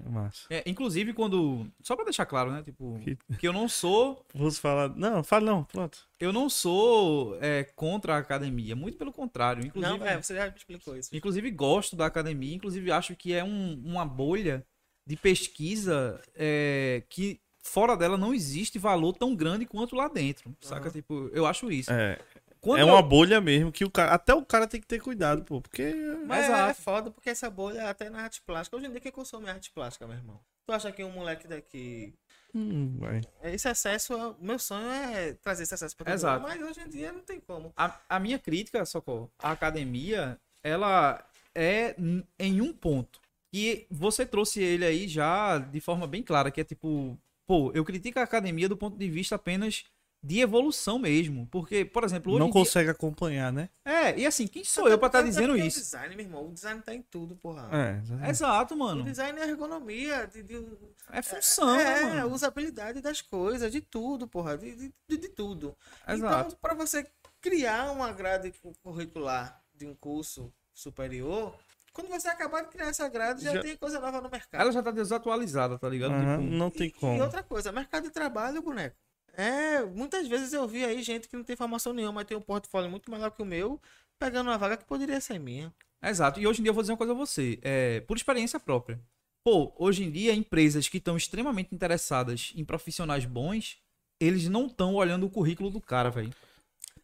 Massa. 0.10 0.46
É, 0.50 0.62
inclusive, 0.70 1.12
quando. 1.14 1.66
Só 1.82 1.96
pra 1.96 2.04
deixar 2.06 2.26
claro, 2.26 2.52
né? 2.52 2.62
Tipo, 2.64 3.00
Que- 3.00 3.18
que 3.40 3.48
eu 3.48 3.54
não 3.54 3.68
sou. 3.68 4.24
Vou 4.34 4.52
falar. 4.52 4.90
Não, 4.96 5.24
fala 5.24 5.46
não, 5.46 5.64
pronto. 5.64 6.00
Eu 6.20 6.32
não 6.34 6.50
sou 6.50 7.36
é, 7.42 7.64
contra 7.64 8.16
a 8.16 8.18
academia. 8.20 8.76
Muito 8.76 8.98
pelo 8.98 9.12
contrário. 9.14 9.66
Inclusive, 9.66 9.98
Não, 9.98 10.06
é, 10.06 10.22
você 10.22 10.36
já 10.36 10.48
me 10.48 10.54
explicou 10.56 10.96
isso. 10.98 11.10
inclusive 11.16 11.50
gosto 11.50 11.96
da 11.96 12.06
academia. 12.06 12.54
Inclusive, 12.54 12.92
acho 12.92 13.16
que 13.16 13.34
é 13.34 13.44
um- 13.44 13.82
uma 13.84 14.06
bolha 14.06 14.64
de 15.08 15.16
pesquisa 15.16 16.22
é, 16.36 17.04
que 17.10 17.40
fora 17.62 17.96
dela 17.96 18.18
não 18.18 18.34
existe 18.34 18.78
valor 18.80 19.14
tão 19.14 19.36
grande 19.36 19.66
quanto 19.66 19.96
lá 19.96 20.08
dentro. 20.08 20.56
Saca? 20.60 20.90
Tipo, 20.90 21.30
eu 21.34 21.46
acho 21.46 21.72
isso. 21.72 21.92
É, 21.92 22.18
Quando 22.60 22.80
é 22.82 22.84
uma 22.86 23.00
eu- 23.00 23.04
bolha 23.04 23.40
mesmo 23.42 23.72
que 23.72 23.84
o 23.86 23.90
cara. 23.92 24.12
Até 24.14 24.34
o 24.34 24.46
cara 24.46 24.68
tem 24.68 24.80
que 24.82 24.88
ter 24.88 25.00
cuidado, 25.02 25.44
pô. 25.44 25.62
Porque. 25.62 25.94
Mas 26.26 26.46
é, 26.46 26.48
Exato. 26.48 26.70
é 26.72 26.74
foda 26.74 27.12
porque 27.12 27.30
essa 27.30 27.50
bolha 27.50 27.80
é 27.82 27.90
até 27.90 28.10
na 28.10 28.22
arte 28.22 28.42
plástica. 28.42 28.78
Hoje 28.78 28.86
em 28.88 28.92
dia, 28.92 29.00
quem 29.00 29.12
consome 29.12 29.50
arte 29.50 29.72
plástica, 29.72 30.06
meu 30.08 30.16
irmão? 30.18 30.40
Tu 30.68 30.74
acha 30.74 30.92
que 30.92 31.04
um 31.04 31.12
moleque 31.12 31.48
daqui. 31.48 32.14
Hum, 32.54 32.98
vai. 33.00 33.22
Esse 33.44 33.68
excesso, 33.70 34.14
é- 34.14 34.36
meu 34.40 34.60
sonho 34.60 34.88
é 34.90 35.34
trazer 35.42 35.64
esse 35.64 35.74
excesso 35.74 35.96
pra 35.96 36.06
todo 36.06 36.14
Exato. 36.14 36.42
mundo, 36.42 36.50
mas 36.50 36.62
hoje 36.70 36.82
em 36.82 36.90
dia 36.90 37.12
não 37.12 37.22
tem 37.22 37.40
como. 37.40 37.74
A, 37.76 37.98
a 38.10 38.20
minha 38.20 38.38
crítica, 38.38 38.86
Socorro, 38.86 39.32
à 39.40 39.52
academia, 39.52 40.38
ela 40.64 41.26
é 41.56 41.96
em 42.38 42.62
um 42.62 42.74
ponto. 42.74 43.20
E 43.54 43.88
você 43.90 44.26
trouxe 44.26 44.62
ele 44.62 44.86
aí 44.86 45.08
já 45.08 45.58
de 45.58 45.80
forma 45.82 46.06
bem 46.06 46.22
clara, 46.22 46.52
que 46.52 46.62
é 46.62 46.64
tipo, 46.64 47.18
pô, 47.52 47.70
eu 47.74 47.84
critico 47.84 48.18
a 48.18 48.24
academia 48.24 48.70
do 48.70 48.78
ponto 48.78 48.98
de 48.98 49.10
vista 49.10 49.36
apenas 49.36 49.84
de 50.24 50.40
evolução 50.40 50.98
mesmo. 50.98 51.46
Porque, 51.52 51.84
por 51.84 52.06
exemplo, 52.06 52.32
hoje 52.32 52.40
Não 52.40 52.48
em 52.48 52.52
dia- 52.52 52.62
consegue 52.62 52.90
acompanhar, 52.90 53.52
né? 53.52 53.68
É, 53.84 54.18
e 54.18 54.26
assim, 54.26 54.48
quem 54.48 54.64
sou 54.64 54.88
eu 54.88 54.98
pra 54.98 55.08
estar 55.08 55.20
Até 55.20 55.28
dizendo 55.28 55.50
porque 55.54 55.66
isso? 55.68 55.80
O 55.80 55.82
design, 55.82 56.16
meu 56.16 56.26
irmão, 56.26 56.48
o 56.48 56.54
design 56.54 56.82
tá 56.82 56.96
em 56.96 57.02
tudo, 57.02 57.36
porra. 57.36 57.68
É, 57.74 57.98
exatamente. 57.98 58.30
Exato, 58.30 58.74
O 58.74 58.78
mano. 58.78 59.04
design 59.04 59.38
é 59.38 59.44
ergonomia, 59.50 60.26
de, 60.28 60.44
de- 60.44 60.66
É 61.12 61.22
função, 61.22 61.76
é, 61.78 62.06
mano. 62.06 62.34
usabilidade 62.34 63.02
das 63.02 63.22
coisas, 63.22 63.70
de 63.70 63.82
tudo, 63.82 64.30
porra, 64.30 64.58
de, 64.58 64.74
de, 64.74 64.94
de- 65.10 65.18
de 65.18 65.28
tudo. 65.28 65.76
Exato. 66.08 66.48
Então, 66.52 66.58
para 66.62 66.74
você 66.74 67.06
criar 67.42 67.92
uma 67.92 68.14
grade 68.14 68.54
cu- 68.62 68.72
curricular 68.82 69.62
de 69.76 69.86
um 69.86 69.94
curso 69.94 70.54
superior, 70.74 71.54
quando 71.94 72.08
você 72.10 72.28
acabar 72.28 72.62
de 72.64 72.70
criar 72.70 72.88
essa 72.88 73.08
grade, 73.10 73.44
já, 73.44 73.54
Já- 73.54 73.62
tem 73.62 73.76
coisa 73.78 74.00
nova 74.00 74.22
no 74.22 74.30
mercado. 74.30 74.62
Ela 74.62 74.72
já 74.72 74.82
tá 74.82 74.92
desatualizada, 74.92 75.78
tá 75.78 75.90
ligado? 75.90 76.12
Aham, 76.14 76.40
Tipo, 76.42 76.52
não 76.56 76.70
tem 76.70 76.88
E- 76.88 76.92
como. 76.92 77.18
E 77.18 77.22
outra 77.22 77.44
coisa, 77.44 77.72
mercado 77.72 78.04
de 78.04 78.10
trabalho, 78.10 78.62
boneco. 78.62 78.96
É, 79.34 79.82
muitas 79.84 80.28
vezes 80.28 80.52
eu 80.54 80.68
vi 80.68 80.84
aí 80.84 81.02
gente 81.02 81.28
que 81.28 81.36
não 81.38 81.44
tem 81.44 81.56
formação 81.56 81.94
nenhuma, 81.94 82.14
mas 82.14 82.26
tem 82.28 82.36
um 82.38 82.42
portfólio 82.42 82.90
muito 82.90 83.10
melhor 83.10 83.32
que 83.32 83.42
o 83.42 83.46
meu, 83.46 83.80
pegando 84.20 84.50
uma 84.50 84.58
vaga 84.58 84.76
que 84.78 84.86
poderia 84.86 85.22
ser 85.22 85.40
minha. 85.40 85.74
Exato. 86.04 86.40
E 86.40 86.46
hoje 86.48 86.60
em 86.60 86.64
dia 86.64 86.70
eu 86.72 86.74
vou 86.74 86.84
dizer 86.84 86.92
uma 86.92 86.98
coisa 86.98 87.14
a 87.14 87.16
você, 87.16 87.58
é, 87.62 88.02
por 88.02 88.18
experiência 88.18 88.60
própria. 88.60 89.00
Pô, 89.44 89.74
hoje 89.78 90.04
em 90.04 90.12
dia 90.12 90.34
empresas 90.34 90.88
que 90.90 90.98
estão 90.98 91.16
extremamente 91.18 91.74
interessadas 91.74 92.52
em 92.56 92.64
profissionais 92.66 93.26
bons, 93.26 93.78
eles 94.20 94.48
não 94.50 94.68
estão 94.68 94.94
olhando 94.96 95.26
o 95.26 95.30
currículo 95.30 95.70
do 95.72 95.80
cara, 95.82 96.10
velho. 96.12 96.34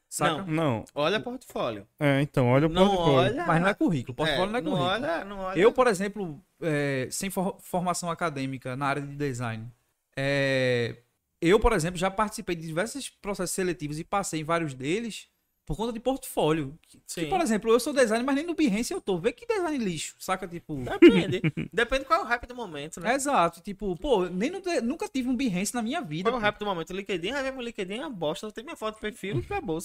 Saca? 0.10 0.44
Não. 0.46 0.86
Olha 0.96 1.20
portfólio. 1.20 1.86
É, 2.00 2.22
então, 2.22 2.48
olha 2.48 2.68
o 2.68 2.70
Não 2.70 2.88
portfólio. 2.88 3.14
olha. 3.34 3.46
Mas 3.46 3.62
não 3.62 3.68
é 3.68 3.74
currículo. 3.74 4.16
Portfólio 4.16 4.52
não 4.52 4.58
é 4.60 4.62
não 4.62 4.72
currículo. 4.72 4.92
olha, 4.94 5.26
não 5.26 5.40
olha. 5.40 5.60
Eu, 5.60 5.72
por 5.74 5.88
exemplo, 5.88 6.42
é, 6.62 7.08
sem 7.12 7.30
for- 7.30 7.58
formação 7.60 8.10
acadêmica 8.10 8.76
na 8.76 8.86
área 8.88 9.02
de 9.02 9.16
design, 9.16 9.70
é, 10.16 10.96
eu, 11.42 11.60
por 11.60 11.74
exemplo, 11.74 11.98
já 12.00 12.10
participei 12.10 12.56
de 12.56 12.66
diversos 12.66 13.10
processos 13.10 13.54
seletivos 13.54 14.00
e 14.00 14.04
passei 14.04 14.42
em 14.42 14.44
vários 14.44 14.74
deles 14.74 15.28
por 15.68 15.76
conta 15.76 15.92
de 15.92 16.00
portfólio. 16.00 16.80
Que, 16.88 16.98
que, 16.98 17.04
Sim. 17.06 17.30
por 17.30 17.42
exemplo, 17.42 17.70
eu 17.70 17.80
sou 17.80 17.92
designer, 17.92 18.24
mas 18.24 18.36
nem 18.36 18.46
no 18.46 18.56
Behance 18.56 18.94
eu 18.94 19.02
tô. 19.02 19.20
Vê 19.20 19.34
que 19.34 19.46
design 19.46 19.78
lixo, 19.78 20.16
saca? 20.18 20.48
Tipo. 20.48 20.78
Depende. 20.78 21.42
Depende 21.74 22.06
qual 22.06 22.22
é 22.22 22.24
o 22.24 22.26
hype 22.26 22.48
do 22.48 22.56
momento, 22.56 23.02
né? 23.02 23.14
Exato, 23.14 23.60
tipo, 23.60 23.94
pô, 23.98 24.28
nem 24.30 24.50
no 24.50 24.62
nunca 24.82 25.10
tive 25.10 25.28
um 25.28 25.36
Behance 25.36 25.76
na 25.76 25.82
minha 25.82 26.00
vida. 26.02 26.30
Qual 26.30 26.38
é 26.38 26.40
o 26.40 26.42
hype 26.42 26.58
do 26.58 26.66
momento? 26.66 26.94
LinkedIn, 26.94 27.32
mesmo 27.34 27.60
o 27.60 27.62
LinkedIn 27.62 27.96
é 27.96 28.00
uma 28.00 28.10
bosta. 28.10 28.50
Tem 28.50 28.64
minha 28.64 28.78
foto 28.78 28.96
de 28.96 29.02
perfil 29.02 29.36
e 29.38 29.40
acabou 29.40 29.80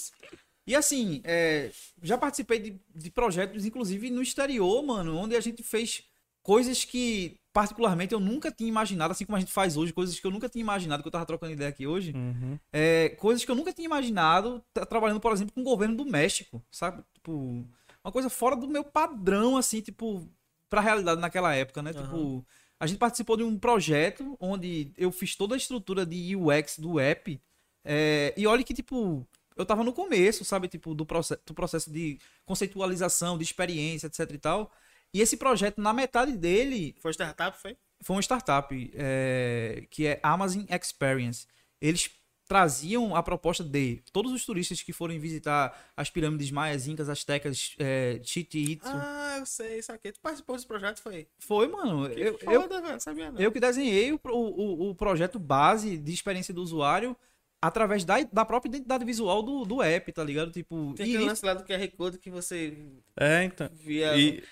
E 0.64 0.76
assim, 0.76 1.20
é, 1.24 1.72
já 2.00 2.16
participei 2.16 2.60
de, 2.60 2.80
de 2.94 3.10
projetos, 3.10 3.66
inclusive 3.66 4.08
no 4.08 4.22
exterior, 4.22 4.80
mano, 4.84 5.16
onde 5.16 5.34
a 5.34 5.40
gente 5.40 5.64
fez 5.64 6.04
coisas 6.42 6.84
que, 6.84 7.38
particularmente, 7.52 8.12
eu 8.12 8.20
nunca 8.20 8.50
tinha 8.50 8.68
imaginado, 8.68 9.12
assim 9.12 9.24
como 9.24 9.36
a 9.36 9.40
gente 9.40 9.52
faz 9.52 9.76
hoje, 9.76 9.92
coisas 9.92 10.18
que 10.18 10.26
eu 10.26 10.30
nunca 10.30 10.48
tinha 10.48 10.62
imaginado, 10.62 11.02
que 11.02 11.08
eu 11.08 11.12
tava 11.12 11.26
trocando 11.26 11.52
ideia 11.52 11.70
aqui 11.70 11.86
hoje. 11.86 12.12
Uhum. 12.14 12.58
É, 12.72 13.10
coisas 13.10 13.44
que 13.44 13.50
eu 13.50 13.54
nunca 13.54 13.72
tinha 13.72 13.86
imaginado, 13.86 14.62
tá 14.72 14.84
trabalhando, 14.84 15.20
por 15.20 15.32
exemplo, 15.32 15.54
com 15.54 15.60
o 15.60 15.64
governo 15.64 15.96
do 15.96 16.04
México, 16.04 16.62
sabe? 16.70 17.02
Tipo, 17.14 17.64
uma 18.04 18.12
coisa 18.12 18.28
fora 18.28 18.56
do 18.56 18.66
meu 18.66 18.84
padrão, 18.84 19.56
assim, 19.56 19.80
tipo, 19.80 20.28
pra 20.68 20.80
realidade 20.80 21.20
naquela 21.20 21.54
época, 21.54 21.82
né? 21.82 21.92
Aham. 21.94 22.02
Tipo, 22.02 22.46
a 22.80 22.86
gente 22.86 22.98
participou 22.98 23.36
de 23.36 23.44
um 23.44 23.58
projeto 23.58 24.36
onde 24.40 24.92
eu 24.96 25.12
fiz 25.12 25.36
toda 25.36 25.54
a 25.54 25.58
estrutura 25.58 26.04
de 26.04 26.34
UX 26.34 26.78
do 26.78 26.98
app, 26.98 27.40
é, 27.84 28.34
e 28.36 28.46
olha 28.46 28.62
que, 28.62 28.74
tipo, 28.74 29.26
eu 29.56 29.66
tava 29.66 29.84
no 29.84 29.92
começo, 29.92 30.44
sabe? 30.44 30.68
Tipo, 30.68 30.94
do, 30.94 31.04
proce 31.04 31.38
do 31.46 31.54
processo 31.54 31.90
de 31.90 32.18
conceitualização, 32.44 33.36
de 33.36 33.44
experiência, 33.44 34.06
etc 34.06 34.30
e 34.32 34.38
tal. 34.38 34.72
E 35.14 35.20
esse 35.20 35.36
projeto, 35.36 35.80
na 35.80 35.92
metade 35.92 36.36
dele, 36.36 36.94
Foi 37.00 37.12
startup, 37.12 37.56
foi? 37.60 37.76
foi 38.02 38.16
uma 38.16 38.22
startup 38.22 38.90
é, 38.94 39.86
que 39.90 40.06
é 40.06 40.20
Amazon 40.22 40.64
Experience. 40.70 41.46
Eles 41.80 42.10
traziam 42.48 43.14
a 43.16 43.22
proposta 43.22 43.64
de 43.64 44.02
todos 44.12 44.30
os 44.32 44.44
turistas 44.44 44.82
que 44.82 44.92
forem 44.92 45.18
visitar 45.18 45.90
as 45.96 46.10
pirâmides 46.10 46.50
maias, 46.50 46.86
incas, 46.86 47.08
astecas, 47.08 47.74
é, 47.78 48.20
Chichen 48.22 48.62
Itza. 48.72 48.90
Ah, 48.94 49.36
eu 49.38 49.46
sei, 49.46 49.78
isso 49.78 49.90
aqui. 49.92 50.12
Tu 50.12 50.20
participou 50.20 50.56
desse 50.56 50.66
projeto, 50.66 51.00
foi? 51.00 51.26
Foi, 51.38 51.66
mano. 51.68 52.10
Que 52.10 52.20
Eu, 52.20 52.38
eu, 52.42 52.62
foda, 52.62 52.80
velho. 52.82 53.00
Sabia 53.00 53.30
não. 53.30 53.40
eu 53.40 53.50
que 53.52 53.60
desenhei 53.60 54.12
o, 54.12 54.20
o, 54.24 54.90
o 54.90 54.94
projeto 54.94 55.38
base 55.38 55.96
de 55.96 56.12
experiência 56.12 56.52
do 56.52 56.62
usuário 56.62 57.16
através 57.60 58.04
da, 58.04 58.20
da 58.24 58.44
própria 58.44 58.68
identidade 58.68 59.04
visual 59.04 59.42
do, 59.42 59.64
do 59.64 59.80
app, 59.82 60.12
tá 60.12 60.22
ligado? 60.24 60.50
Tipo, 60.50 60.92
Tem 60.94 61.06
e 61.06 61.10
aquele 61.10 61.24
lance 61.28 61.46
lá 61.46 61.54
do 61.54 61.64
QR 61.64 61.88
Code 61.96 62.18
que 62.18 62.28
você 62.30 62.76
É, 63.16 63.44
então. 63.44 63.70
via, 63.72 64.14
E, 64.16 64.42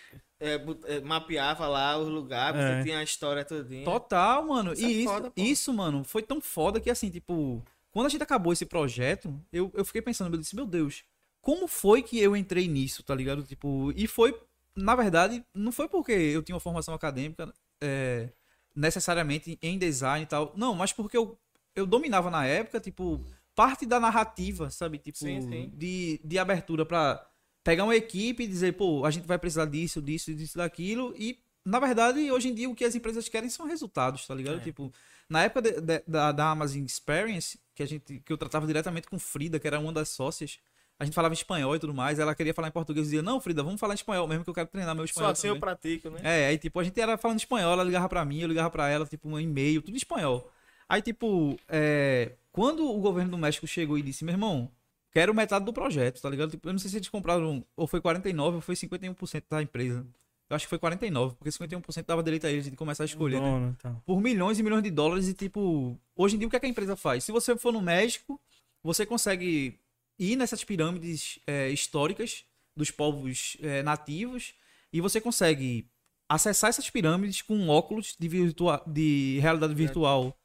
é, 0.41 0.55
é, 0.97 1.01
mapeava 1.01 1.69
lá 1.69 1.97
os 1.99 2.09
lugares, 2.09 2.59
É. 2.59 2.79
você 2.79 2.85
tinha 2.85 2.99
a 2.99 3.03
história 3.03 3.45
todinha. 3.45 3.85
Total, 3.85 4.45
mano. 4.47 4.73
Isso 4.73 4.85
é 4.85 4.89
e 4.89 5.03
isso, 5.03 5.13
foda, 5.13 5.33
isso, 5.37 5.75
mano, 5.75 6.03
foi 6.05 6.23
tão 6.23 6.41
foda 6.41 6.81
que 6.81 6.91
assim, 6.91 7.11
tipo, 7.11 7.63
quando 7.93 8.07
a 8.07 8.09
gente 8.09 8.23
acabou 8.23 8.53
esse 8.53 8.65
projeto, 8.65 9.33
eu, 9.53 9.71
eu 9.75 9.85
fiquei 9.85 10.01
pensando, 10.01 10.35
eu 10.35 10.41
disse, 10.41 10.57
meu 10.57 10.67
Deus, 10.67 11.05
como 11.43 11.69
foi 11.69 12.03
que 12.03 12.19
eu 12.19 12.35
entrei 12.37 12.67
nisso, 12.69 13.03
tá 13.03 13.15
ligado? 13.15 13.43
Tipo, 13.43 13.93
e 13.95 14.07
foi, 14.07 14.39
na 14.75 14.95
verdade, 14.95 15.45
não 15.55 15.73
foi 15.73 15.89
porque 15.89 16.13
eu 16.13 16.43
tinha 16.43 16.55
uma 16.55 16.61
formação 16.61 16.95
acadêmica 16.95 17.53
é, 17.83 18.31
necessariamente 18.75 19.59
em 19.63 19.79
design 19.79 20.25
e 20.25 20.27
tal. 20.27 20.53
Não, 20.57 20.75
mas 20.75 20.93
porque 20.93 21.17
eu, 21.17 21.39
eu 21.75 21.87
dominava 21.87 22.31
na 22.31 22.47
época, 22.47 22.81
tipo, 22.81 23.21
parte 23.55 23.85
da 23.87 23.99
narrativa, 24.01 24.71
sabe? 24.71 24.99
Tipo, 24.99 25.19
Sim, 25.19 25.41
sim. 25.43 25.73
De, 25.75 26.21
de 26.25 26.39
abertura 26.39 26.85
pra 26.87 27.27
pegar 27.63 27.85
uma 27.85 27.97
equipe 27.97 28.43
e 28.45 28.47
dizer, 28.47 28.73
pô, 28.75 29.05
a 29.05 29.11
gente 29.11 29.27
vai 29.27 29.39
precisar 29.39 29.67
disso, 29.67 30.01
disso, 30.01 30.35
disso, 30.35 30.57
daquilo. 30.59 31.15
E, 31.19 31.39
na 31.65 31.79
verdade, 31.79 32.31
hoje 32.33 32.49
em 32.49 32.55
dia, 32.55 32.69
o 32.69 32.75
que 32.75 32.85
as 32.85 32.95
empresas 32.95 33.29
querem 33.29 33.51
são 33.51 33.67
resultados, 33.67 34.27
tá 34.27 34.35
ligado? 34.35 34.57
É. 34.59 34.61
Tipo, 34.61 34.93
na 35.29 35.43
época 35.45 35.63
de- 35.63 35.81
de- 35.81 36.03
da, 36.07 36.33
da 36.33 36.51
Amazon 36.51 36.83
Experience, 36.85 37.59
que, 37.75 37.83
a 37.83 37.87
gente, 37.87 38.21
que 38.21 38.33
eu 38.33 38.39
tratava 38.39 38.67
diretamente 38.67 39.09
com 39.09 39.19
Frida, 39.19 39.59
que 39.61 39.67
era 39.67 39.79
uma 39.79 39.93
das 39.93 40.09
sócias, 40.09 40.59
a 40.99 41.05
gente 41.05 41.15
falava 41.15 41.33
espanhol 41.33 41.75
e 41.75 41.79
tudo 41.79 41.95
mais, 41.95 42.19
ela 42.19 42.35
queria 42.35 42.53
falar 42.53 42.69
em 42.69 42.73
português 42.73 43.07
e 43.07 43.11
dizia, 43.11 43.23
não, 43.23 43.41
Frida, 43.41 43.63
vamos 43.63 43.81
falar 43.81 43.95
em 43.95 43.97
espanhol 43.97 44.27
mesmo, 44.27 44.45
que 44.45 44.51
eu 44.51 44.55
quero 44.55 44.69
treinar 44.69 44.95
meu 44.95 45.07
Só 45.07 45.11
espanhol 45.11 45.31
assim 45.31 45.47
eu 45.49 45.55
também." 45.55 45.61
pratico, 45.61 46.11
né? 46.11 46.21
É, 46.23 46.47
aí 46.49 46.59
tipo, 46.59 46.79
a 46.81 46.85
gente 46.85 47.01
era 47.01 47.17
falando 47.17 47.39
espanhol, 47.39 47.73
ela 47.73 47.85
ligava 47.85 48.09
pra 48.09 48.25
mim, 48.25 48.41
eu 48.41 48.49
ligava 48.49 48.71
pra 48.71 48.89
ela, 48.89 49.07
tipo, 49.07 49.29
um 49.29 49.39
e-mail, 49.41 49.81
tudo 49.81 49.95
em 49.95 49.97
espanhol. 49.97 50.51
Aí, 50.89 51.01
tipo, 51.01 51.57
é, 51.69 52.33
quando 52.53 52.85
o 52.85 52.99
governo 53.01 53.31
do 53.31 53.39
México 53.39 53.65
chegou 53.67 53.97
e 53.97 54.03
disse, 54.03 54.25
meu 54.25 54.35
irmão, 54.35 54.69
quero 55.13 55.35
metade 55.35 55.65
do 55.65 55.73
projeto, 55.73 56.21
tá 56.21 56.31
ligado? 56.31 56.51
Tipo, 56.51 56.69
eu 56.69 56.73
não 56.73 56.79
sei 56.79 56.91
se 56.91 56.97
eles 56.97 57.09
compraram, 57.09 57.65
ou 57.77 57.87
foi 57.87 58.01
49% 58.01 58.55
ou 58.55 58.61
foi 58.61 58.75
51% 58.75 59.45
da 59.49 59.63
empresa. 59.63 60.07
Eu 60.49 60.57
acho 60.57 60.67
que 60.67 60.71
foi 60.71 60.79
49%, 60.79 61.37
porque 61.37 61.51
51% 61.51 62.05
dava 62.07 62.23
direito 62.23 62.47
a 62.47 62.51
eles 62.51 62.65
de 62.69 62.77
começar 62.77 63.05
a 63.05 63.07
escolher, 63.07 63.41
né? 63.41 63.51
dono, 63.51 63.77
então. 63.79 64.03
por 64.05 64.21
milhões 64.21 64.59
e 64.59 64.63
milhões 64.63 64.83
de 64.83 64.91
dólares 64.91 65.29
e 65.29 65.35
tipo, 65.35 65.97
hoje 66.17 66.35
em 66.35 66.39
dia 66.39 66.49
o 66.49 66.51
que, 66.51 66.57
é 66.57 66.61
que 66.61 66.67
a 66.67 66.69
empresa 66.69 66.97
faz? 66.97 67.23
Se 67.23 67.31
você 67.31 67.57
for 67.57 67.73
no 67.73 67.81
México, 67.81 68.41
você 68.83 69.07
consegue 69.07 69.79
ir 70.19 70.37
nessas 70.37 70.65
pirâmides 70.65 71.39
é, 71.47 71.69
históricas 71.71 72.45
dos 72.77 72.91
povos 72.91 73.57
é, 73.61 73.83
nativos 73.83 74.55
e 74.93 75.01
você 75.01 75.21
consegue 75.21 75.87
acessar 76.29 76.71
essas 76.71 76.91
pirâmides 76.91 77.43
com 77.43 77.69
óculos 77.69 78.17
de, 78.19 78.29
virtua 78.29 78.83
de 78.87 79.39
realidade 79.41 79.75
virtual 79.75 80.37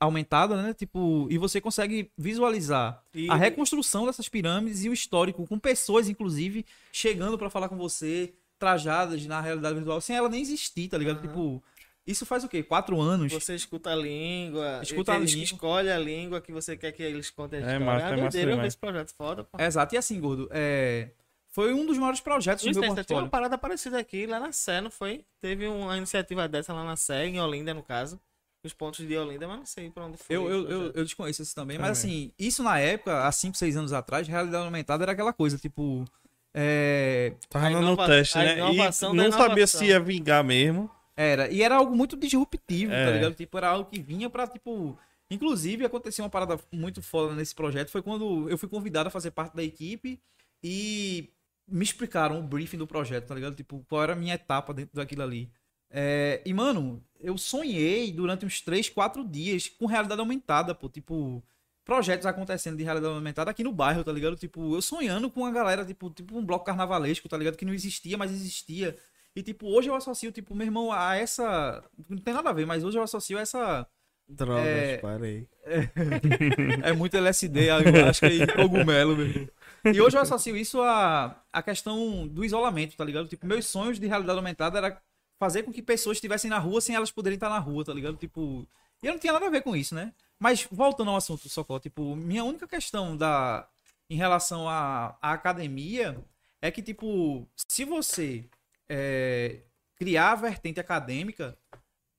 aumentada, 0.00 0.60
né? 0.62 0.72
Tipo, 0.74 1.26
e 1.30 1.36
você 1.38 1.60
consegue 1.60 2.10
visualizar 2.16 3.02
E- 3.14 3.28
a 3.30 3.34
reconstrução 3.36 4.06
dessas 4.06 4.28
pirâmides 4.28 4.84
e 4.84 4.88
o 4.88 4.92
histórico, 4.92 5.46
com 5.46 5.58
pessoas, 5.58 6.08
inclusive, 6.08 6.64
chegando 6.92 7.36
pra 7.38 7.50
falar 7.50 7.68
com 7.68 7.76
você, 7.76 8.32
trajadas 8.58 9.24
na 9.26 9.40
realidade 9.40 9.74
virtual, 9.74 10.00
sem 10.00 10.16
ela 10.16 10.28
nem 10.28 10.40
existir, 10.40 10.88
tá 10.88 10.96
ligado? 10.98 11.18
Aham. 11.18 11.26
Tipo, 11.28 11.62
isso 12.06 12.24
faz 12.24 12.42
o 12.42 12.48
quê? 12.48 12.62
Quatro 12.62 12.98
anos? 13.00 13.30
Você 13.32 13.54
escuta 13.54 13.90
a 13.90 13.94
língua, 13.96 14.80
Escuta 14.82 15.12
a 15.12 15.16
eles 15.16 15.30
língua. 15.32 15.44
escolhe 15.44 15.90
a 15.92 15.98
língua 15.98 16.40
que 16.40 16.50
você 16.50 16.76
quer 16.76 16.90
que 16.92 17.02
eles 17.02 17.28
contem 17.30 17.58
a 17.58 17.62
É 17.62 17.64
história. 17.76 17.84
é 17.84 17.88
Ah, 17.88 17.94
massa 17.94 18.16
doideira, 18.16 18.22
eu 18.22 18.46
vi 18.46 18.50
demais. 18.52 18.66
esse 18.68 18.78
projeto 18.78 19.14
foda, 19.14 19.44
pô. 19.44 19.60
Exato, 19.60 19.94
e 19.94 19.98
assim, 19.98 20.18
gordo, 20.18 20.48
é... 20.50 21.10
foi 21.50 21.74
um 21.74 21.84
dos 21.84 21.98
maiores 21.98 22.20
projetos 22.20 22.64
do 22.64 22.70
meu 22.72 22.80
tem 22.80 22.94
portfólio. 22.94 23.24
uma 23.24 23.28
parada 23.28 23.58
parecida 23.58 23.98
aqui, 23.98 24.26
lá 24.26 24.40
na 24.40 24.50
Sé, 24.52 24.80
não 24.80 24.90
foi? 24.90 25.24
Teve 25.40 25.66
uma 25.68 25.96
iniciativa 25.98 26.48
dessa 26.48 26.72
lá 26.72 26.82
na 26.84 26.96
Sé, 26.96 27.26
em 27.26 27.38
Olinda, 27.40 27.74
no 27.74 27.82
caso. 27.82 28.18
Os 28.64 28.72
pontos 28.72 29.06
de 29.06 29.16
Olinda, 29.16 29.46
mas 29.46 29.58
não 29.58 29.66
sei 29.66 29.90
pra 29.90 30.04
onde 30.04 30.16
foi. 30.18 30.34
Eu, 30.34 30.48
eu, 30.50 30.68
eu, 30.68 30.82
eu 30.92 31.04
desconheço 31.04 31.42
isso 31.42 31.54
também, 31.54 31.76
Também. 31.76 31.90
mas 31.90 31.98
assim, 31.98 32.32
isso 32.38 32.62
na 32.62 32.78
época, 32.78 33.24
há 33.26 33.30
5, 33.30 33.56
6 33.56 33.76
anos 33.76 33.92
atrás, 33.92 34.26
realidade 34.26 34.64
aumentada 34.64 35.04
era 35.04 35.12
aquela 35.12 35.32
coisa, 35.32 35.56
tipo. 35.56 36.04
É... 36.52 37.34
Tava 37.48 37.66
A 37.66 37.70
no 37.70 37.96
teste, 37.96 38.36
né? 38.36 38.58
E 38.58 39.14
não 39.14 39.30
sabia 39.30 39.66
se 39.66 39.86
ia 39.86 40.00
vingar 40.00 40.42
mesmo. 40.42 40.90
Era, 41.16 41.48
e 41.50 41.62
era 41.62 41.76
algo 41.76 41.96
muito 41.96 42.16
disruptivo, 42.16 42.92
É. 42.92 43.04
tá 43.06 43.10
ligado? 43.12 43.34
Tipo, 43.34 43.58
era 43.58 43.68
algo 43.70 43.90
que 43.90 44.00
vinha 44.00 44.28
pra, 44.30 44.46
tipo. 44.46 44.98
Inclusive, 45.30 45.84
aconteceu 45.84 46.24
uma 46.24 46.30
parada 46.30 46.58
muito 46.72 47.02
foda 47.02 47.34
nesse 47.34 47.54
projeto. 47.54 47.90
Foi 47.90 48.00
quando 48.00 48.48
eu 48.48 48.56
fui 48.56 48.68
convidado 48.68 49.08
a 49.08 49.10
fazer 49.10 49.30
parte 49.30 49.54
da 49.54 49.62
equipe 49.62 50.18
e 50.62 51.28
me 51.68 51.84
explicaram 51.84 52.38
o 52.38 52.42
briefing 52.42 52.78
do 52.78 52.86
projeto, 52.86 53.26
tá 53.26 53.34
ligado? 53.34 53.54
Tipo, 53.54 53.84
qual 53.88 54.02
era 54.02 54.14
a 54.14 54.16
minha 54.16 54.34
etapa 54.34 54.72
dentro 54.72 54.96
daquilo 54.96 55.22
ali. 55.22 55.50
É, 55.90 56.42
e, 56.44 56.52
mano, 56.52 57.02
eu 57.20 57.36
sonhei 57.38 58.12
durante 58.12 58.44
uns 58.44 58.60
3, 58.60 58.88
4 58.88 59.24
dias 59.26 59.68
com 59.68 59.86
realidade 59.86 60.20
aumentada, 60.20 60.74
pô. 60.74 60.88
Tipo, 60.88 61.42
projetos 61.84 62.26
acontecendo 62.26 62.76
de 62.76 62.84
realidade 62.84 63.12
aumentada 63.14 63.50
aqui 63.50 63.64
no 63.64 63.72
bairro, 63.72 64.04
tá 64.04 64.12
ligado? 64.12 64.36
Tipo, 64.36 64.74
eu 64.74 64.82
sonhando 64.82 65.30
com 65.30 65.46
a 65.46 65.50
galera, 65.50 65.84
tipo, 65.84 66.10
tipo 66.10 66.36
um 66.38 66.44
bloco 66.44 66.64
carnavalesco, 66.64 67.28
tá 67.28 67.36
ligado? 67.36 67.56
Que 67.56 67.64
não 67.64 67.72
existia, 67.74 68.18
mas 68.18 68.30
existia. 68.30 68.96
E, 69.34 69.42
tipo, 69.42 69.66
hoje 69.66 69.88
eu 69.88 69.94
associo, 69.94 70.32
tipo, 70.32 70.54
meu 70.54 70.66
irmão, 70.66 70.92
a 70.92 71.16
essa. 71.16 71.82
Não 72.08 72.18
tem 72.18 72.34
nada 72.34 72.50
a 72.50 72.52
ver, 72.52 72.66
mas 72.66 72.84
hoje 72.84 72.98
eu 72.98 73.02
associo 73.02 73.38
a 73.38 73.40
essa. 73.40 73.86
Drogas, 74.30 74.66
É. 74.66 74.98
parei. 74.98 75.48
É 76.84 76.92
muito 76.92 77.16
LSD, 77.16 77.70
ayahuasca 77.70 78.26
e 78.28 78.46
cogumelo, 78.46 79.16
meu 79.16 79.26
irmão. 79.26 79.48
E 79.84 80.00
hoje 80.00 80.16
eu 80.16 80.20
associo 80.20 80.56
isso 80.56 80.82
à, 80.82 81.42
à 81.52 81.62
questão 81.62 82.26
do 82.28 82.44
isolamento, 82.44 82.96
tá 82.96 83.04
ligado? 83.04 83.28
Tipo, 83.28 83.46
meus 83.46 83.66
sonhos 83.66 83.98
de 83.98 84.06
realidade 84.06 84.36
aumentada 84.38 84.76
era 84.78 85.00
fazer 85.38 85.62
com 85.62 85.72
que 85.72 85.82
pessoas 85.82 86.16
estivessem 86.16 86.50
na 86.50 86.58
rua 86.58 86.80
sem 86.80 86.94
elas 86.94 87.10
poderem 87.10 87.36
estar 87.36 87.48
na 87.48 87.58
rua, 87.58 87.84
tá 87.84 87.92
ligado? 87.94 88.16
Tipo. 88.16 88.66
E 89.02 89.06
eu 89.06 89.12
não 89.12 89.20
tinha 89.20 89.32
nada 89.32 89.46
a 89.46 89.50
ver 89.50 89.62
com 89.62 89.76
isso, 89.76 89.94
né? 89.94 90.12
Mas 90.38 90.66
voltando 90.70 91.10
ao 91.10 91.16
assunto, 91.16 91.48
Socó, 91.48 91.78
tipo, 91.78 92.16
minha 92.16 92.44
única 92.44 92.66
questão 92.66 93.16
da. 93.16 93.68
Em 94.10 94.16
relação 94.16 94.66
à, 94.68 95.16
à 95.20 95.32
academia 95.32 96.16
é 96.62 96.70
que, 96.70 96.82
tipo, 96.82 97.46
se 97.70 97.84
você 97.84 98.44
é, 98.88 99.60
criar 99.96 100.32
a 100.32 100.36
vertente 100.36 100.80
acadêmica, 100.80 101.56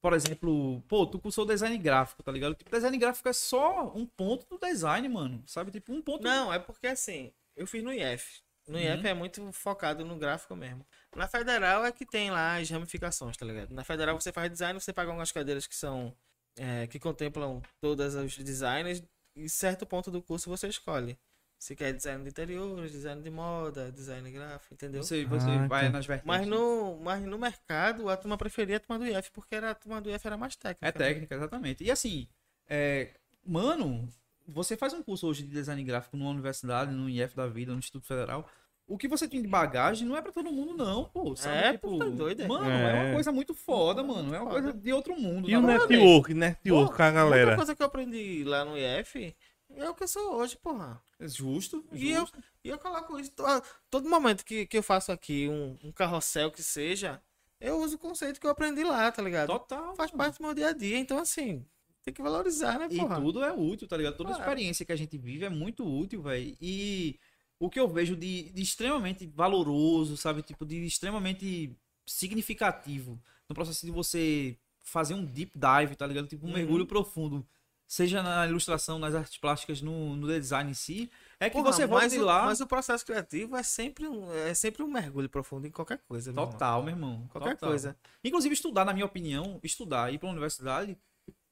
por 0.02 0.14
exemplo, 0.14 0.82
pô, 0.88 1.06
tu 1.08 1.18
cursou 1.20 1.46
design 1.46 1.76
gráfico, 1.78 2.22
tá 2.22 2.32
ligado? 2.32 2.54
Tipo, 2.56 2.70
design 2.70 2.98
gráfico 2.98 3.28
é 3.28 3.34
só 3.34 3.92
um 3.96 4.06
ponto 4.06 4.46
do 4.48 4.58
design, 4.60 5.10
mano. 5.10 5.44
Sabe? 5.46 5.72
Tipo, 5.72 5.92
um 5.92 6.02
ponto. 6.02 6.24
Não, 6.24 6.54
é 6.54 6.60
porque 6.60 6.88
assim, 6.88 7.32
eu 7.56 7.66
fiz 7.68 7.84
no 7.84 7.92
IF. 7.92 8.42
No 8.68 8.78
Uhum. 8.78 8.84
IF 8.84 9.08
é 9.08 9.14
muito 9.14 9.52
focado 9.52 10.06
no 10.06 10.16
gráfico 10.16 10.56
mesmo. 10.56 10.86
Na 11.16 11.28
federal 11.28 11.86
é 11.86 11.92
que 11.92 12.06
tem 12.06 12.30
lá 12.32 12.58
as 12.58 12.70
ramificações, 12.70 13.36
tá 13.36 13.46
ligado? 13.46 13.74
Na 13.74 13.84
federal 13.84 14.20
você 14.20 14.32
faz 14.32 14.52
design, 14.52 14.80
você 14.80 14.94
paga 14.94 15.10
algumas 15.10 15.32
cadeiras 15.32 15.66
que 15.68 15.76
são. 15.76 16.16
é, 16.58 16.88
que 16.88 17.00
contemplam 17.00 17.62
todas 17.80 18.16
os 18.16 18.38
designers. 18.38 19.02
E 19.36 19.48
certo 19.48 19.86
ponto 19.86 20.12
do 20.12 20.22
curso 20.22 20.50
você 20.50 20.68
escolhe. 20.68 21.18
Se 21.58 21.76
quer 21.76 21.94
design 21.94 22.24
de 22.24 22.30
interiores, 22.30 22.92
design 22.92 23.22
de 23.22 23.30
moda, 23.30 23.92
design 23.92 24.30
gráfico, 24.32 24.74
entendeu? 24.74 25.02
Você, 25.04 25.26
você 25.26 25.50
Ah, 25.50 25.68
vai 25.68 25.82
então. 25.84 25.94
nas 25.94 26.06
vertentes. 26.06 26.28
Mas 26.28 26.48
no, 26.48 26.98
mas 27.02 27.22
no 27.24 27.38
mercado, 27.38 28.10
a 28.10 28.18
turma 28.18 28.38
preferia 28.38 28.78
a 28.78 28.80
turma 28.80 29.00
do 29.00 29.06
IF, 29.08 29.32
porque 29.32 29.56
era, 29.56 29.72
a 29.72 29.76
turma 29.76 30.02
do 30.02 30.10
IF 30.10 30.26
era 30.26 30.36
mais 30.38 30.56
técnica. 30.56 30.86
É 30.86 30.88
né? 30.88 30.92
técnica, 31.08 31.36
exatamente. 31.36 31.84
E 31.84 31.92
assim, 31.92 32.28
é, 32.68 33.12
mano, 33.46 34.08
você 34.48 34.76
faz 34.76 34.94
um 34.94 35.04
curso 35.04 35.28
hoje 35.28 35.44
de 35.44 35.50
design 35.50 35.82
gráfico 35.84 36.18
numa 36.18 36.32
universidade, 36.32 36.92
no 36.92 37.10
IF 37.10 37.36
da 37.36 37.48
vida, 37.48 37.72
no 37.72 37.80
Instituto 37.80 38.06
Federal. 38.06 38.50
O 38.90 38.98
que 38.98 39.08
você 39.08 39.28
tem 39.28 39.42
de 39.42 39.48
bagagem 39.48 40.08
não 40.08 40.18
é 40.18 40.22
pra 40.22 40.32
todo 40.32 40.52
mundo, 40.52 40.76
não, 40.76 41.06
pô. 41.06 41.36
Sabe? 41.36 41.58
É, 41.58 41.72
tipo, 41.74 41.90
pô, 41.92 42.00
tá 42.00 42.06
doido, 42.10 42.42
é? 42.42 42.48
Mano, 42.48 42.70
é. 42.70 42.82
É. 42.82 43.04
uma 43.06 43.14
coisa 43.14 43.32
muito 43.32 43.54
foda, 43.54 44.02
mano. 44.04 44.34
É 44.34 44.42
uma 44.42 44.50
coisa 44.50 44.74
de 44.74 44.92
outro 44.92 45.16
mundo. 45.16 45.48
E 45.50 45.56
o 45.56 45.62
network, 45.62 46.34
network 46.34 46.66
com 46.66 46.76
a 46.76 46.80
Outra 46.82 47.12
galera. 47.12 47.56
coisa 47.56 47.76
que 47.76 47.82
eu 47.84 47.86
aprendi 47.88 48.44
lá 48.44 48.66
no 48.66 48.76
IF 48.78 49.36
é 49.76 49.88
o 49.90 49.94
que 49.94 50.04
eu 50.04 50.08
sou 50.08 50.36
hoje, 50.38 50.58
porra. 50.58 51.00
Justo. 51.22 51.86
E 51.94 52.10
eu, 52.12 52.22
justo. 52.22 52.40
e 52.64 52.70
eu 52.70 52.80
coloco 52.80 53.20
isso. 53.20 53.32
to- 53.32 53.44
Todo 53.92 54.10
momento 54.10 54.44
que, 54.44 54.66
que 54.66 54.78
eu 54.80 54.84
faço 54.84 55.12
aqui 55.12 55.48
um, 55.48 55.78
um 55.84 55.92
carrossel 55.92 56.50
que 56.50 56.64
seja, 56.64 57.22
eu 57.62 57.78
uso 57.80 57.96
o 57.96 58.00
conceito 58.00 58.40
que 58.40 58.48
eu 58.48 58.52
aprendi 58.52 58.84
lá, 58.84 59.12
tá 59.12 59.22
ligado? 59.22 59.50
Total. 59.50 59.96
Faz 59.96 60.12
mano. 60.12 60.18
parte 60.24 60.40
do 60.40 60.46
meu 60.46 60.54
dia 60.56 60.70
a 60.70 60.74
dia. 60.74 60.98
Então, 60.98 61.20
assim, 61.20 61.64
tem 62.04 62.12
que 62.12 62.24
valorizar, 62.24 62.80
né, 62.80 62.88
E 62.90 62.98
porra? 62.98 63.22
tudo 63.22 63.44
é 63.44 63.54
útil, 63.54 63.88
tá 63.88 63.96
ligado? 63.96 64.18
Toda 64.18 64.30
Claro. 64.30 64.44
experiência 64.44 64.84
que 64.84 64.92
a 64.92 64.96
gente 64.96 65.16
vive 65.16 65.46
é 65.46 65.50
muito 65.50 65.86
útil, 65.86 66.24
velho. 66.24 66.58
E 66.60 67.20
o 67.60 67.70
que 67.70 67.80
eu 67.80 67.88
vejo 67.88 68.16
de, 68.16 68.50
de 68.52 68.62
extremamente 68.62 69.28
valoroso, 69.28 70.16
sabe? 70.18 70.42
Tipo, 70.42 70.66
de 70.66 70.86
extremamente 70.86 71.76
significativo 72.06 73.20
no 73.48 73.56
processo 73.56 73.86
de 73.86 73.92
você 73.92 74.58
fazer 74.82 75.14
um 75.14 75.26
deep 75.26 75.52
dive, 75.58 75.96
tá 75.96 76.08
ligado? 76.08 76.28
Tipo, 76.28 76.46
um 76.46 76.50
Uhum. 76.50 76.56
mergulho 76.56 76.86
profundo. 76.86 77.46
seja 77.92 78.22
na 78.22 78.46
ilustração, 78.48 79.00
nas 79.00 79.16
artes 79.16 79.36
plásticas, 79.38 79.82
no, 79.82 80.16
no 80.16 80.28
design 80.28 80.70
em 80.70 80.76
si, 80.76 81.10
é 81.40 81.50
que 81.50 81.58
Porra, 81.58 81.74
você 81.74 81.88
mas, 81.88 82.12
de 82.12 82.20
lá. 82.20 82.46
mas 82.46 82.62
o 82.62 82.68
processo 82.68 83.04
criativo 83.04 83.56
é 83.58 83.64
sempre 83.64 84.08
um, 84.08 84.32
é 84.32 84.54
sempre 84.54 84.84
um 84.84 84.88
mergulho 84.88 85.28
profundo 85.28 85.66
em 85.66 85.72
qualquer 85.72 85.98
coisa. 86.08 86.32
meu 86.32 86.44
irmão. 86.44 86.52
Total, 86.54 86.84
meu 86.84 86.94
irmão. 86.94 87.28
Qualquer 87.32 87.56
total. 87.56 87.70
coisa. 87.70 87.98
Inclusive, 88.24 88.54
estudar, 88.54 88.86
na 88.86 88.94
minha 88.94 89.08
opinião, 89.08 89.60
estudar, 89.64 90.14
ir 90.14 90.20
pra 90.20 90.30
universidade 90.30 90.96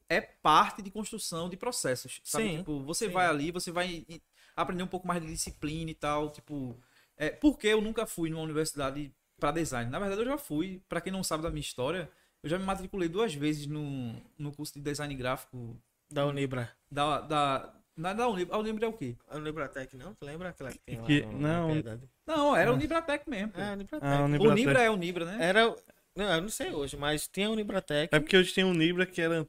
é 0.09 0.21
parte 0.21 0.81
de 0.83 0.91
construção 0.91 1.49
de 1.49 1.57
processos. 1.57 2.21
Sabe? 2.23 2.49
Sim, 2.49 2.57
Tipo, 2.59 2.81
você 2.83 3.07
sim. 3.07 3.11
vai 3.11 3.25
ali, 3.25 3.51
você 3.51 3.71
vai 3.71 4.05
aprender 4.57 4.83
um 4.83 4.87
pouco 4.87 5.07
mais 5.07 5.21
de 5.21 5.27
disciplina 5.29 5.89
e 5.91 5.95
tal. 5.95 6.29
Tipo, 6.29 6.75
é, 7.15 7.29
porque 7.29 7.67
eu 7.67 7.79
nunca 7.81 8.05
fui 8.05 8.29
numa 8.29 8.41
universidade 8.43 9.13
pra 9.39 9.51
design. 9.51 9.89
Na 9.89 9.99
verdade, 9.99 10.21
eu 10.21 10.25
já 10.25 10.37
fui. 10.37 10.81
Pra 10.89 10.99
quem 10.99 11.13
não 11.13 11.23
sabe 11.23 11.43
da 11.43 11.49
minha 11.49 11.61
história, 11.61 12.09
eu 12.43 12.49
já 12.49 12.57
me 12.57 12.65
matriculei 12.65 13.07
duas 13.07 13.33
vezes 13.33 13.67
no, 13.67 14.13
no 14.37 14.51
curso 14.51 14.73
de 14.73 14.81
design 14.81 15.13
gráfico 15.15 15.77
Da 16.11 16.25
Unibra. 16.25 16.69
da. 16.91 17.21
da 17.21 17.73
na, 17.95 18.13
da 18.13 18.27
Unib- 18.27 18.51
a 18.51 18.57
Unibra 18.59 18.85
é 18.85 18.89
o 18.89 18.93
quê? 18.93 19.15
A 19.27 19.37
Unibratec, 19.37 19.97
não? 19.97 20.13
Tu 20.13 20.23
lembra 20.23 20.49
aquela 20.49 20.71
que 20.71 20.77
tem 20.79 20.99
lá 20.99 21.07
Que- 21.07 21.21
no- 21.25 21.39
não. 21.39 21.69
Não, 22.27 22.55
era 22.55 22.69
a 22.69 22.73
Unibratec 22.73 23.27
mesmo. 23.27 23.53
É, 23.55 23.69
a 23.69 23.73
Unibratec. 23.73 24.05
Ah, 24.07 24.21
O 24.21 24.25
Unibratec. 24.25 24.51
Unibra 24.61 24.81
é 24.83 24.89
Unibra, 24.91 25.25
né? 25.25 25.37
Era... 25.43 25.75
Não, 26.15 26.25
eu 26.35 26.41
não 26.43 26.49
sei 26.49 26.71
hoje, 26.71 26.95
mas 26.95 27.27
tinha 27.27 27.47
a 27.47 27.51
Unibratec. 27.51 28.13
É 28.15 28.19
porque 28.19 28.37
hoje 28.37 28.53
tem 28.53 28.63
um 28.63 28.73
Libra 28.73 29.03
que 29.05 29.19
era. 29.19 29.47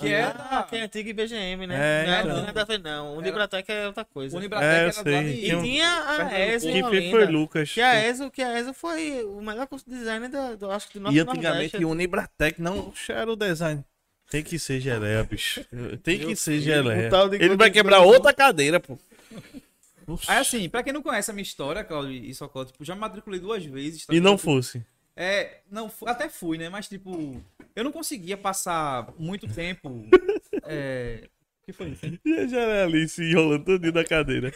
Que 0.00 0.12
é 0.12 0.22
Ah, 0.22 0.32
da- 0.32 0.62
que 0.64 0.76
é 0.76 0.82
antiga 0.82 1.10
IBGM, 1.10 1.66
né? 1.66 1.74
É, 1.76 2.06
não, 2.06 2.12
então. 2.20 2.28
não 2.28 2.34
tem 2.36 2.44
nada 2.46 2.62
a 2.62 2.64
ver, 2.64 2.78
não. 2.78 3.14
O 3.14 3.18
Unibratec 3.18 3.70
é 3.72 3.86
outra 3.86 4.02
O 4.02 4.06
coisa. 4.06 4.36
Unibratec 4.36 4.66
É, 4.68 4.76
eu 4.76 4.82
era 4.82 4.92
sei. 4.92 5.34
E 5.34 5.40
Tem 5.42 5.56
um- 5.56 5.62
tinha 5.62 6.04
a 6.08 6.40
ESO 6.40 6.68
fez 6.70 6.84
Olinda. 6.84 7.10
foi 7.10 7.26
Lucas. 7.26 7.72
Que 7.72 7.80
a 7.80 8.04
ESO, 8.08 8.30
que 8.30 8.42
a 8.42 8.58
ESO 8.60 8.72
foi 8.74 9.24
o 9.24 9.40
melhor 9.40 9.66
curso 9.66 9.88
de 9.88 9.96
design 9.98 10.28
do, 10.28 10.56
do 10.56 10.70
acho 10.70 10.88
que 10.88 10.98
do 10.98 11.02
nosso 11.02 11.16
E 11.16 11.20
antigamente 11.20 11.44
Nordeste. 11.74 11.84
o 11.84 11.88
Unibratec 11.90 12.60
não 12.62 12.92
era 13.08 13.32
o 13.32 13.36
design. 13.36 13.84
Tem 14.30 14.42
que 14.42 14.58
ser 14.58 14.78
geleia, 14.80 15.24
bicho. 15.24 15.64
Tem 16.02 16.18
que 16.18 16.26
Meu 16.26 16.36
ser 16.36 16.60
geleia. 16.60 17.08
o 17.10 17.34
Ele 17.34 17.56
vai 17.56 17.70
quebrar 17.70 18.00
outra 18.00 18.32
cadeira, 18.32 18.78
pô. 18.78 18.98
Aí 20.26 20.38
assim, 20.38 20.68
pra 20.68 20.82
quem 20.82 20.92
não 20.92 21.02
conhece 21.02 21.30
a 21.30 21.34
minha 21.34 21.42
história, 21.42 21.84
Claudio 21.84 22.12
e 22.12 22.34
Socorro, 22.34 22.64
tipo, 22.66 22.82
já 22.84 22.94
me 22.94 23.00
matriculei 23.02 23.38
duas 23.40 23.64
vezes. 23.64 24.06
tá 24.06 24.14
E 24.14 24.20
não 24.20 24.38
fosse. 24.38 24.82
É, 25.20 25.62
não, 25.68 25.92
até 26.06 26.28
fui, 26.28 26.56
né? 26.56 26.68
Mas, 26.68 26.88
tipo, 26.88 27.42
eu 27.74 27.82
não 27.82 27.90
conseguia 27.90 28.36
passar 28.36 29.12
muito 29.18 29.52
tempo. 29.52 30.06
é... 30.62 31.28
O 31.60 31.66
que 31.66 31.72
foi 31.72 31.88
isso? 31.88 32.06
hein? 32.06 32.20
E 32.24 32.32
a 32.34 32.46
geleia 32.46 33.08
se 33.08 33.24
enrolando 33.24 33.64
todinho 33.64 33.92
na 33.92 34.04
cadeira. 34.04 34.52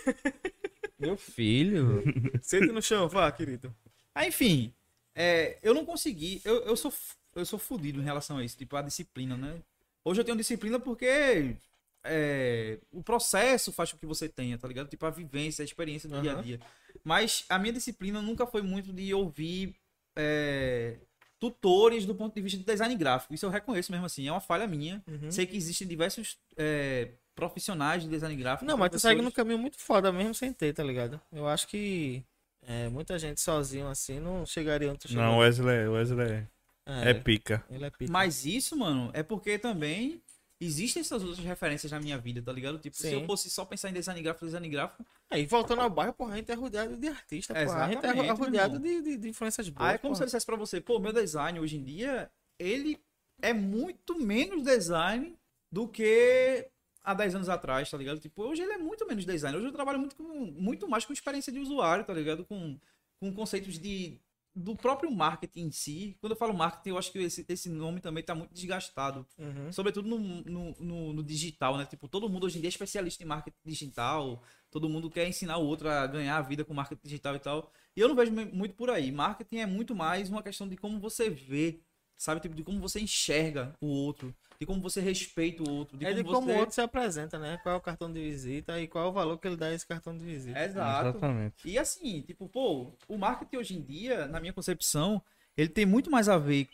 Meu 1.00 1.16
filho. 1.16 2.04
Senta 2.40 2.72
no 2.72 2.80
chão, 2.80 3.08
vá, 3.08 3.30
querido. 3.32 3.74
Aí, 4.14 4.28
enfim, 4.28 4.72
é, 5.16 5.58
eu 5.64 5.74
não 5.74 5.84
consegui. 5.84 6.40
Eu, 6.44 6.62
eu, 6.62 6.76
sou, 6.76 6.94
eu 7.34 7.44
sou 7.44 7.58
fudido 7.58 8.00
em 8.00 8.04
relação 8.04 8.38
a 8.38 8.44
isso, 8.44 8.56
tipo, 8.56 8.76
a 8.76 8.82
disciplina, 8.82 9.36
né? 9.36 9.56
Hoje 10.04 10.20
eu 10.20 10.24
tenho 10.24 10.36
disciplina 10.36 10.78
porque 10.78 11.56
é, 12.04 12.78
o 12.92 13.02
processo 13.02 13.72
faz 13.72 13.90
com 13.92 13.98
que 13.98 14.06
você 14.06 14.28
tenha, 14.28 14.56
tá 14.56 14.68
ligado? 14.68 14.88
Tipo, 14.88 15.06
a 15.06 15.10
vivência, 15.10 15.62
a 15.62 15.66
experiência 15.66 16.08
do 16.08 16.20
dia 16.20 16.38
a 16.38 16.40
dia. 16.40 16.60
Mas 17.02 17.44
a 17.48 17.58
minha 17.58 17.72
disciplina 17.72 18.22
nunca 18.22 18.46
foi 18.46 18.62
muito 18.62 18.92
de 18.92 19.12
ouvir 19.12 19.74
é, 20.16 20.96
tutores 21.38 22.06
do 22.06 22.14
ponto 22.14 22.34
de 22.34 22.40
vista 22.40 22.58
de 22.58 22.64
design 22.64 22.94
gráfico. 22.94 23.34
Isso 23.34 23.44
eu 23.44 23.50
reconheço 23.50 23.90
mesmo 23.90 24.06
assim, 24.06 24.28
é 24.28 24.32
uma 24.32 24.40
falha 24.40 24.66
minha. 24.66 25.02
Uhum. 25.08 25.30
Sei 25.30 25.44
que 25.46 25.56
existem 25.56 25.86
diversos 25.86 26.38
é, 26.56 27.08
profissionais 27.34 28.02
de 28.02 28.08
design 28.08 28.36
gráfico. 28.36 28.64
Não, 28.64 28.76
mas 28.76 28.90
tu 28.90 29.00
segue 29.00 29.22
no 29.22 29.32
caminho 29.32 29.58
muito 29.58 29.78
foda 29.78 30.12
mesmo 30.12 30.34
sem 30.34 30.52
ter, 30.52 30.72
tá 30.72 30.84
ligado? 30.84 31.20
Eu 31.32 31.48
acho 31.48 31.66
que 31.66 32.22
é, 32.66 32.88
muita 32.88 33.18
gente 33.18 33.40
sozinho 33.40 33.88
assim 33.88 34.20
não 34.20 34.46
chegaria 34.46 34.88
onde 34.88 35.00
tu 35.00 35.08
chegou. 35.08 35.22
Não, 35.22 35.38
Wesley, 35.38 35.88
Wesley 35.88 36.46
é, 36.86 37.10
é 37.10 37.14
pica. 37.14 37.64
ele 37.70 37.86
é 37.86 37.90
pica. 37.90 38.12
Mas 38.12 38.44
isso, 38.44 38.76
mano, 38.76 39.10
é 39.12 39.22
porque 39.22 39.58
também 39.58 40.22
existem 40.64 41.00
essas 41.00 41.22
outras 41.22 41.44
referências 41.44 41.90
na 41.90 42.00
minha 42.00 42.18
vida, 42.18 42.42
tá 42.42 42.52
ligado? 42.52 42.78
Tipo, 42.78 42.96
se 42.96 43.08
Sim. 43.08 43.14
eu 43.14 43.26
fosse 43.26 43.50
só 43.50 43.64
pensar 43.64 43.90
em 43.90 43.92
design 43.92 44.20
gráfico, 44.22 44.46
design 44.46 44.68
gráfico, 44.68 45.04
Aí, 45.32 45.46
voltando 45.46 45.80
ao 45.80 45.88
bairro, 45.88 46.12
porra, 46.12 46.34
a 46.34 46.36
gente 46.36 46.52
é 46.52 46.54
rodeado 46.54 46.94
de 46.94 47.08
artistas, 47.08 47.56
porra. 47.64 47.84
A 47.84 47.90
gente 47.90 48.04
é 48.04 48.12
meu 48.12 48.36
rodeado 48.36 48.78
de, 48.78 49.00
de, 49.00 49.16
de 49.16 49.28
influências 49.30 49.66
boas. 49.70 49.88
aí 49.88 49.94
é 49.94 49.98
como 49.98 50.14
se 50.14 50.18
eu 50.18 50.20
porra. 50.20 50.26
dissesse 50.26 50.44
pra 50.44 50.56
você, 50.56 50.78
pô, 50.78 50.98
meu 50.98 51.12
design 51.12 51.58
hoje 51.58 51.78
em 51.78 51.82
dia, 51.82 52.30
ele 52.58 53.00
é 53.40 53.54
muito 53.54 54.18
menos 54.20 54.62
design 54.62 55.34
do 55.70 55.88
que 55.88 56.68
há 57.02 57.14
10 57.14 57.36
anos 57.36 57.48
atrás, 57.48 57.90
tá 57.90 57.96
ligado? 57.96 58.20
Tipo, 58.20 58.42
hoje 58.42 58.60
ele 58.60 58.74
é 58.74 58.78
muito 58.78 59.06
menos 59.06 59.24
design. 59.24 59.56
Hoje 59.56 59.66
eu 59.66 59.72
trabalho 59.72 59.98
muito, 59.98 60.14
com, 60.14 60.22
muito 60.22 60.86
mais 60.86 61.06
com 61.06 61.14
experiência 61.14 61.50
de 61.50 61.58
usuário, 61.58 62.04
tá 62.04 62.12
ligado? 62.12 62.44
Com, 62.44 62.78
com 63.18 63.32
conceitos 63.32 63.78
de 63.78 64.20
do 64.54 64.76
próprio 64.76 65.10
marketing 65.10 65.62
em 65.66 65.70
si. 65.70 66.16
Quando 66.20 66.32
eu 66.32 66.36
falo 66.36 66.52
marketing, 66.52 66.90
eu 66.90 66.98
acho 66.98 67.10
que 67.10 67.18
esse, 67.18 67.44
esse 67.48 67.68
nome 67.70 68.00
também 68.00 68.22
tá 68.22 68.34
muito 68.34 68.52
desgastado. 68.52 69.26
Uhum. 69.38 69.72
Sobretudo 69.72 70.08
no, 70.08 70.18
no, 70.18 70.76
no- 70.78 71.12
no 71.14 71.22
digital, 71.24 71.78
né? 71.78 71.86
Tipo, 71.86 72.06
todo 72.08 72.28
mundo 72.28 72.44
hoje 72.44 72.58
em 72.58 72.60
dia 72.60 72.68
é 72.68 72.70
especialista 72.70 73.22
em 73.22 73.26
marketing 73.26 73.56
digital. 73.64 74.42
Todo 74.70 74.88
mundo 74.88 75.10
quer 75.10 75.26
ensinar 75.28 75.56
o 75.58 75.64
outro 75.66 75.88
a 75.88 76.06
ganhar 76.06 76.36
a 76.36 76.42
vida 76.42 76.64
com 76.64 76.74
marketing 76.74 77.02
digital 77.02 77.34
e 77.36 77.38
tal. 77.38 77.72
E 77.96 78.00
eu 78.00 78.08
não 78.08 78.14
vejo 78.14 78.32
muito 78.32 78.74
por 78.74 78.90
aí. 78.90 79.10
Marketing 79.10 79.56
é 79.58 79.66
muito 79.66 79.94
mais 79.94 80.28
uma 80.28 80.42
questão 80.42 80.68
de 80.68 80.76
como 80.76 80.98
você 81.00 81.28
vê, 81.30 81.80
sabe? 82.22 82.40
Tipo, 82.40 82.54
de 82.54 82.62
como 82.62 82.78
você 82.80 83.00
enxerga 83.00 83.74
o 83.80 83.86
outro. 83.86 84.32
De 84.60 84.64
como 84.64 84.80
você 84.80 85.00
respeita 85.00 85.62
o 85.62 85.68
outro. 85.68 85.96
De 85.98 86.06
É 86.06 86.10
como 86.10 86.22
de 86.22 86.30
como 86.30 86.46
você... 86.46 86.52
o 86.52 86.58
outro 86.58 86.74
se 86.74 86.80
apresenta, 86.80 87.36
né? 87.36 87.58
Qual 87.62 87.74
é 87.74 87.78
o 87.78 87.80
cartão 87.80 88.12
de 88.12 88.20
visita 88.20 88.80
e 88.80 88.86
qual 88.86 89.06
é 89.06 89.08
o 89.08 89.12
valor 89.12 89.38
que 89.38 89.48
ele 89.48 89.56
dá 89.56 89.66
a 89.66 89.74
esse 89.74 89.84
cartão 89.84 90.16
de 90.16 90.24
visita. 90.24 90.58
Exato. 90.58 91.08
Exatamente. 91.08 91.68
E 91.68 91.76
assim, 91.76 92.22
tipo, 92.22 92.48
pô, 92.48 92.92
o 93.08 93.18
marketing 93.18 93.56
hoje 93.56 93.74
em 93.76 93.82
dia, 93.82 94.28
na 94.28 94.38
minha 94.38 94.52
concepção, 94.52 95.20
ele 95.56 95.68
tem 95.68 95.84
muito 95.84 96.10
mais 96.10 96.28
a 96.28 96.38
ver 96.38 96.68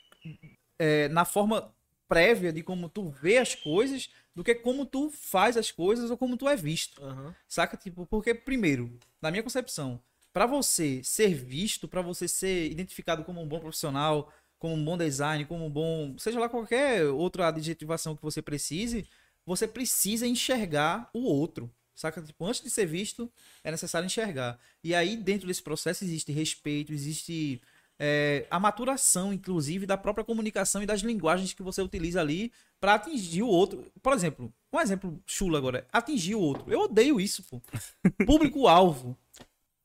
é, 0.78 1.08
na 1.08 1.24
forma 1.24 1.72
prévia 2.06 2.52
de 2.52 2.62
como 2.62 2.88
tu 2.88 3.08
vê 3.08 3.38
as 3.38 3.54
coisas 3.54 4.10
do 4.34 4.44
que 4.44 4.54
como 4.54 4.84
tu 4.84 5.10
faz 5.10 5.56
as 5.56 5.70
coisas 5.70 6.10
ou 6.10 6.18
como 6.18 6.36
tu 6.36 6.46
é 6.46 6.56
visto. 6.56 7.02
Aham. 7.02 7.34
Saca? 7.48 7.76
Tipo, 7.76 8.04
porque, 8.04 8.34
primeiro, 8.34 8.98
na 9.20 9.30
minha 9.30 9.42
concepção, 9.42 10.00
pra 10.30 10.44
você 10.44 11.02
ser 11.02 11.34
visto, 11.34 11.88
pra 11.88 12.02
você 12.02 12.28
ser 12.28 12.70
identificado 12.70 13.24
como 13.24 13.42
um 13.42 13.48
bom 13.48 13.58
profissional, 13.58 14.30
como 14.58 14.74
um 14.74 14.84
bom 14.84 14.96
design, 14.96 15.44
como 15.44 15.66
um 15.66 15.70
bom. 15.70 16.16
Seja 16.18 16.40
lá 16.40 16.48
qualquer 16.48 17.04
outra 17.06 17.48
adjetivação 17.48 18.16
que 18.16 18.22
você 18.22 18.42
precise, 18.42 19.06
você 19.46 19.66
precisa 19.66 20.26
enxergar 20.26 21.08
o 21.12 21.20
outro. 21.20 21.70
Saca? 21.94 22.22
Tipo, 22.22 22.46
antes 22.46 22.62
de 22.62 22.70
ser 22.70 22.86
visto, 22.86 23.30
é 23.64 23.70
necessário 23.70 24.06
enxergar. 24.06 24.58
E 24.84 24.94
aí, 24.94 25.16
dentro 25.16 25.48
desse 25.48 25.62
processo, 25.62 26.04
existe 26.04 26.30
respeito, 26.30 26.92
existe 26.92 27.60
é, 27.98 28.46
a 28.48 28.60
maturação, 28.60 29.32
inclusive, 29.32 29.84
da 29.84 29.96
própria 29.96 30.24
comunicação 30.24 30.80
e 30.80 30.86
das 30.86 31.00
linguagens 31.00 31.52
que 31.52 31.62
você 31.62 31.82
utiliza 31.82 32.20
ali 32.20 32.52
pra 32.80 32.94
atingir 32.94 33.42
o 33.42 33.48
outro. 33.48 33.84
Por 34.00 34.12
exemplo, 34.12 34.52
um 34.72 34.80
exemplo 34.80 35.20
chulo 35.26 35.56
agora, 35.56 35.86
atingir 35.92 36.36
o 36.36 36.40
outro. 36.40 36.72
Eu 36.72 36.82
odeio 36.82 37.20
isso, 37.20 37.42
pô. 37.42 37.60
Público-alvo. 38.24 39.18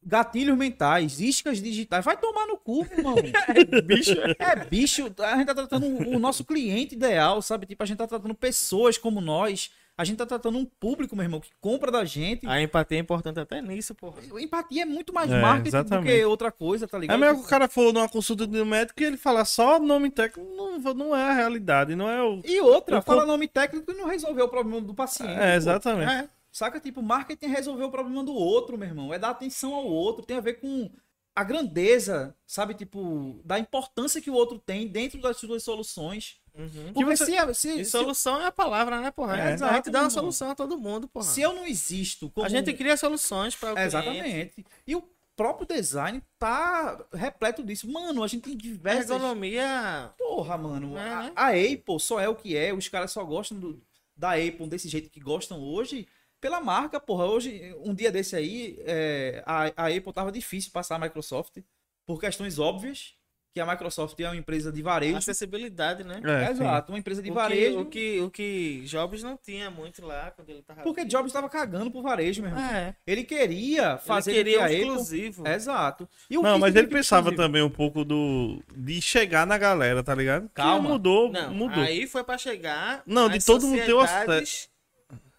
Gatilhos 0.06 0.58
mentais, 0.58 1.20
iscas 1.20 1.62
digitais. 1.62 2.04
Vai 2.04 2.18
tomar 2.18 2.46
no 2.48 2.58
cu, 2.58 2.86
irmão. 2.92 3.16
É 3.48 3.82
bicho. 3.82 4.16
É 4.40 4.56
bicho. 4.66 5.12
A 5.20 5.38
gente 5.38 5.46
tá 5.48 5.56
tratando 5.56 5.86
o 5.88 6.20
nosso 6.20 6.44
cliente 6.44 6.96
ideal, 6.96 7.42
sabe? 7.42 7.66
Tipo, 7.66 7.84
a 7.84 7.86
gente 7.86 7.98
tá 7.98 8.08
tratando 8.08 8.34
pessoas 8.36 8.98
como 8.98 9.22
nós. 9.22 9.72
A 9.96 10.04
gente 10.04 10.18
tá 10.18 10.26
tratando 10.26 10.58
um 10.58 10.66
público, 10.66 11.16
meu 11.16 11.22
irmão, 11.24 11.40
que 11.40 11.52
compra 11.62 11.92
da 11.92 12.04
gente. 12.04 12.48
A 12.48 12.60
empatia 12.60 12.98
é 12.98 13.02
importante 13.02 13.40
até 13.40 13.62
nisso, 13.62 13.94
porra. 13.94 14.16
Empatia 14.40 14.82
é 14.82 14.86
muito 14.86 15.14
mais 15.14 15.32
É, 15.32 15.40
marketing 15.40 15.70
do 15.70 15.78
exatamente. 15.78 16.16
que 16.18 16.26
outra 16.26 16.52
coisa, 16.52 16.88
tá 16.88 16.98
É 16.98 17.02
ligado? 17.02 17.20
melhor 17.20 17.36
que 17.36 17.42
o 17.42 17.48
cara 17.48 17.68
for 17.68 17.94
numa 17.94 18.10
consulta 18.10 18.48
de 18.48 18.60
um 18.60 18.66
médico 18.66 19.00
e 19.04 19.06
ele 19.06 19.18
falar 19.18 19.46
só 19.46 19.80
nome 19.80 20.10
técnico, 20.10 20.50
não, 20.56 20.80
não 20.96 21.16
é 21.16 21.30
a 21.30 21.34
realidade, 21.34 21.96
não 21.96 22.10
é 22.10 22.24
o. 22.24 22.42
E 22.44 22.60
outra, 22.60 22.98
Eu 22.98 23.02
fala 23.04 23.20
comp- 23.22 23.28
nome 23.30 23.48
técnico 23.48 23.92
e 23.92 23.94
não 23.96 24.08
resolveu 24.08 24.46
o 24.46 24.50
problema 24.50 24.82
do 24.82 24.96
paciente. 24.96 25.32
É, 25.32 25.52
pô. 25.52 25.58
exatamente. 25.58 26.12
É. 26.12 26.28
Saca? 26.54 26.80
Tipo, 26.80 27.02
marketing 27.02 27.46
é 27.48 27.50
resolver 27.50 27.84
o 27.84 27.90
problema 27.92 28.24
do 28.24 28.34
outro, 28.34 28.78
meu 28.78 28.88
irmão. 28.88 29.12
É 29.12 29.18
dar 29.18 29.32
atenção 29.32 29.74
ao 29.74 29.86
outro. 29.88 30.24
Tem 30.24 30.38
a 30.38 30.42
ver 30.42 30.62
com 30.62 30.88
a 31.36 31.44
grandeza, 31.44 32.36
sabe? 32.46 32.76
Tipo, 32.76 33.42
da 33.44 33.58
importância 33.58 34.22
que 34.22 34.30
o 34.30 34.36
outro 34.36 34.60
tem 34.60 34.88
dentro 34.88 35.20
das 35.20 35.36
suas 35.38 35.64
soluções. 35.64 36.38
Uhum. 36.56 36.94
Porque 36.94 37.06
você- 37.06 37.26
se, 37.26 37.36
a- 37.36 37.54
se, 37.56 37.80
E 37.80 37.84
se, 37.86 37.90
solução 37.90 38.40
é 38.40 38.46
a 38.46 38.52
palavra, 38.52 39.02
né, 39.02 39.10
porra? 39.10 39.36
É, 39.36 39.42
a 39.48 39.52
exato, 39.54 39.74
gente 39.78 39.90
dá 39.90 40.02
uma 40.02 40.12
solução 40.12 40.52
a 40.52 40.56
todo 40.56 40.78
mundo, 40.78 41.08
porra. 41.08 41.26
se 41.26 41.42
eu 41.42 41.52
não 41.54 41.66
existo 41.66 42.30
como... 42.30 42.46
A 42.46 42.50
gente 42.50 42.72
cria 42.74 42.96
soluções 42.96 43.56
para 43.56 43.72
o 43.72 43.74
cliente. 43.74 43.88
Exatamente. 43.88 44.66
E 44.86 44.96
o 44.96 45.04
próprio 45.36 45.66
design 45.68 46.22
tá 46.38 47.04
repleto 47.12 47.64
disso. 47.64 47.92
Mano, 47.92 48.24
a 48.24 48.28
gente 48.28 48.44
tem 48.44 48.56
diversas... 48.56 49.10
Ergonomia. 49.10 50.14
Porra, 50.20 50.56
mano. 50.56 50.96
É, 50.96 51.10
a, 51.10 51.24
né? 51.24 51.32
a 51.36 51.48
Apple 51.50 52.00
só 52.00 52.20
é 52.20 52.30
o 52.30 52.36
que 52.36 52.56
é. 52.56 52.72
Os 52.72 52.88
caras 52.88 53.10
só 53.10 53.24
gostam 53.24 53.58
do- 53.60 53.82
da 54.16 54.34
Apple 54.34 54.68
desse 54.68 54.88
jeito 54.88 55.10
que 55.10 55.20
gostam 55.20 55.60
hoje. 55.60 56.08
Pela 56.44 56.60
marca, 56.60 57.00
porra. 57.00 57.24
Hoje, 57.26 57.74
um 57.86 57.94
dia 57.96 58.12
desse 58.12 58.36
aí, 58.36 58.76
é, 58.86 59.42
a, 59.46 59.72
a 59.78 59.88
Apple 59.88 60.12
tava 60.12 60.30
difícil 60.30 60.72
passar 60.74 60.98
a 60.98 61.00
Microsoft. 61.00 61.60
Por 62.06 62.20
questões 62.20 62.60
óbvias. 62.60 63.14
Que 63.54 63.62
a 63.62 63.66
Microsoft 63.68 64.20
é 64.20 64.28
uma 64.28 64.36
empresa 64.36 64.72
de 64.72 64.82
varejo. 64.82 65.16
Acessibilidade, 65.16 66.04
né? 66.04 66.20
É. 66.26 66.50
Exato, 66.50 66.92
uma 66.92 66.98
empresa 66.98 67.22
de 67.22 67.30
o, 67.30 67.34
varejo. 67.36 67.86
que, 67.86 68.20
o, 68.20 68.30
que, 68.30 68.80
o 68.80 68.82
que 68.82 68.84
Jobs 68.88 69.22
não 69.22 69.38
tinha 69.38 69.70
muito 69.70 70.04
lá 70.04 70.32
quando 70.32 70.50
ele 70.50 70.64
tava. 70.64 70.82
Porque 70.82 71.06
Jobs 71.06 71.32
tava 71.32 71.48
cagando 71.48 71.90
pro 71.92 72.02
varejo, 72.02 72.42
meu 72.42 72.50
irmão. 72.52 72.66
É. 72.66 72.96
Ele 73.06 73.24
queria 73.24 74.00
fazer 74.00 74.32
ele 74.32 74.44
queria 74.44 74.58
um 74.58 74.60
que 74.60 74.64
a 74.64 74.76
Apple... 74.76 74.88
exclusivo. 74.88 75.48
Exato. 75.48 76.10
E 76.30 76.38
o 76.38 76.42
Não, 76.42 76.56
que 76.56 76.62
mas 76.62 76.76
ele 76.76 76.88
pensava 76.88 77.30
exclusivo? 77.30 77.42
também 77.42 77.62
um 77.62 77.70
pouco 77.70 78.04
do. 78.04 78.60
de 78.76 79.00
chegar 79.02 79.46
na 79.48 79.58
galera, 79.58 80.04
tá 80.04 80.16
ligado? 80.16 80.50
Que 80.50 80.56
Calma. 80.56 80.90
mudou, 80.90 81.32
Não, 81.32 81.54
mudou. 81.54 81.84
aí 81.84 82.06
foi 82.08 82.24
pra 82.24 82.38
chegar. 82.38 83.04
Não, 83.06 83.30
de 83.30 83.46
todo 83.46 83.68
mundo 83.68 83.86
ter 83.86 83.94
o 83.94 84.02
sociedades 84.02 84.73